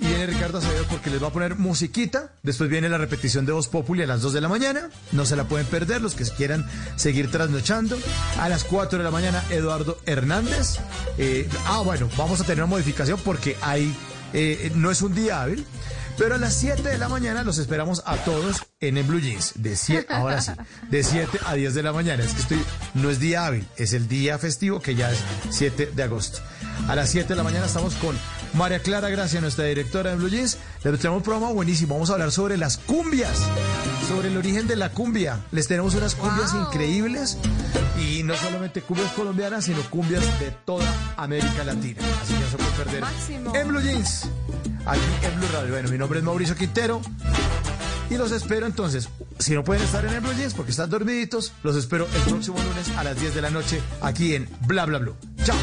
y 0.00 0.11
Ricardo 0.26 0.58
Acevedo 0.58 0.84
porque 0.88 1.10
les 1.10 1.22
va 1.22 1.28
a 1.28 1.32
poner 1.32 1.56
musiquita. 1.56 2.32
Después 2.42 2.70
viene 2.70 2.88
la 2.88 2.98
repetición 2.98 3.46
de 3.46 3.52
Voz 3.52 3.68
Populi 3.68 4.02
a 4.02 4.06
las 4.06 4.22
2 4.22 4.32
de 4.32 4.40
la 4.40 4.48
mañana. 4.48 4.90
No 5.12 5.24
se 5.24 5.36
la 5.36 5.44
pueden 5.44 5.66
perder 5.66 6.00
los 6.00 6.14
que 6.14 6.24
quieran 6.24 6.66
seguir 6.96 7.30
trasnochando. 7.30 7.98
A 8.38 8.48
las 8.48 8.64
4 8.64 8.98
de 8.98 9.04
la 9.04 9.10
mañana, 9.10 9.42
Eduardo 9.50 9.98
Hernández. 10.06 10.78
Eh, 11.18 11.48
ah, 11.66 11.82
bueno, 11.84 12.08
vamos 12.16 12.40
a 12.40 12.44
tener 12.44 12.64
una 12.64 12.70
modificación 12.70 13.18
porque 13.24 13.56
hay, 13.60 13.94
eh, 14.32 14.72
no 14.74 14.90
es 14.90 15.02
un 15.02 15.14
día 15.14 15.42
hábil. 15.42 15.66
Pero 16.18 16.34
a 16.34 16.38
las 16.38 16.54
7 16.54 16.82
de 16.82 16.98
la 16.98 17.08
mañana 17.08 17.42
los 17.42 17.58
esperamos 17.58 18.02
a 18.04 18.16
todos 18.16 18.62
en 18.80 18.98
el 18.98 19.04
Blue 19.04 19.20
Jeans. 19.20 19.54
De 19.56 19.76
7, 19.76 20.12
ahora 20.12 20.40
sí, 20.40 20.52
de 20.90 21.02
7 21.02 21.38
a 21.46 21.54
10 21.54 21.74
de 21.74 21.82
la 21.82 21.92
mañana. 21.92 22.22
Es 22.22 22.34
que 22.34 22.40
estoy, 22.40 22.64
no 22.94 23.10
es 23.10 23.18
día 23.18 23.46
hábil, 23.46 23.66
es 23.76 23.92
el 23.92 24.08
día 24.08 24.38
festivo 24.38 24.80
que 24.80 24.94
ya 24.94 25.10
es 25.10 25.18
7 25.50 25.92
de 25.94 26.02
agosto. 26.02 26.40
A 26.88 26.94
las 26.94 27.10
7 27.10 27.28
de 27.28 27.36
la 27.36 27.42
mañana 27.42 27.66
estamos 27.66 27.94
con 27.94 28.16
María 28.54 28.80
Clara 28.80 29.08
Gracia, 29.08 29.40
nuestra 29.40 29.64
directora 29.64 30.10
de 30.10 30.16
Blue 30.16 30.28
Jeans. 30.28 30.58
Les 30.84 30.98
tenemos 30.98 31.18
un 31.18 31.22
programa 31.22 31.52
buenísimo. 31.52 31.94
Vamos 31.94 32.10
a 32.10 32.14
hablar 32.14 32.32
sobre 32.32 32.56
las 32.56 32.76
cumbias, 32.78 33.38
sobre 34.08 34.28
el 34.28 34.36
origen 34.36 34.66
de 34.66 34.76
la 34.76 34.90
cumbia. 34.90 35.40
Les 35.52 35.68
tenemos 35.68 35.94
unas 35.94 36.14
cumbias 36.14 36.52
increíbles 36.54 37.38
y 37.98 38.22
no 38.22 38.34
solamente 38.36 38.82
cumbias 38.82 39.10
colombianas, 39.12 39.64
sino 39.64 39.80
cumbias 39.90 40.22
de 40.38 40.50
toda 40.64 40.84
América 41.16 41.64
Latina. 41.64 42.00
Así 42.22 42.34
que 42.34 42.40
no 42.40 42.50
se 42.50 42.56
pueden 42.56 42.72
perder. 42.74 43.00
Máximo. 43.00 43.54
En 43.54 43.68
Blue 43.68 43.80
Jeans, 43.80 44.28
aquí 44.84 45.00
en 45.22 45.38
Blue 45.38 45.48
Radio. 45.52 45.70
Bueno, 45.72 45.88
mi 45.88 45.98
nombre 45.98 46.18
es 46.18 46.24
Mauricio 46.24 46.54
Quintero. 46.56 47.00
Y 48.10 48.18
los 48.18 48.30
espero 48.32 48.66
entonces, 48.66 49.08
si 49.38 49.54
no 49.54 49.64
pueden 49.64 49.82
estar 49.82 50.04
en 50.04 50.12
el 50.12 50.20
Blue 50.20 50.34
Jeans 50.34 50.52
porque 50.52 50.72
están 50.72 50.90
dormiditos, 50.90 51.54
los 51.62 51.76
espero 51.76 52.06
el 52.14 52.22
próximo 52.22 52.58
lunes 52.58 52.90
a 52.98 53.04
las 53.04 53.18
10 53.18 53.34
de 53.34 53.40
la 53.40 53.48
noche 53.48 53.80
aquí 54.02 54.34
en 54.34 54.46
Bla 54.66 54.84
Bla 54.84 54.98
Blue. 54.98 55.16
Chao. 55.44 55.56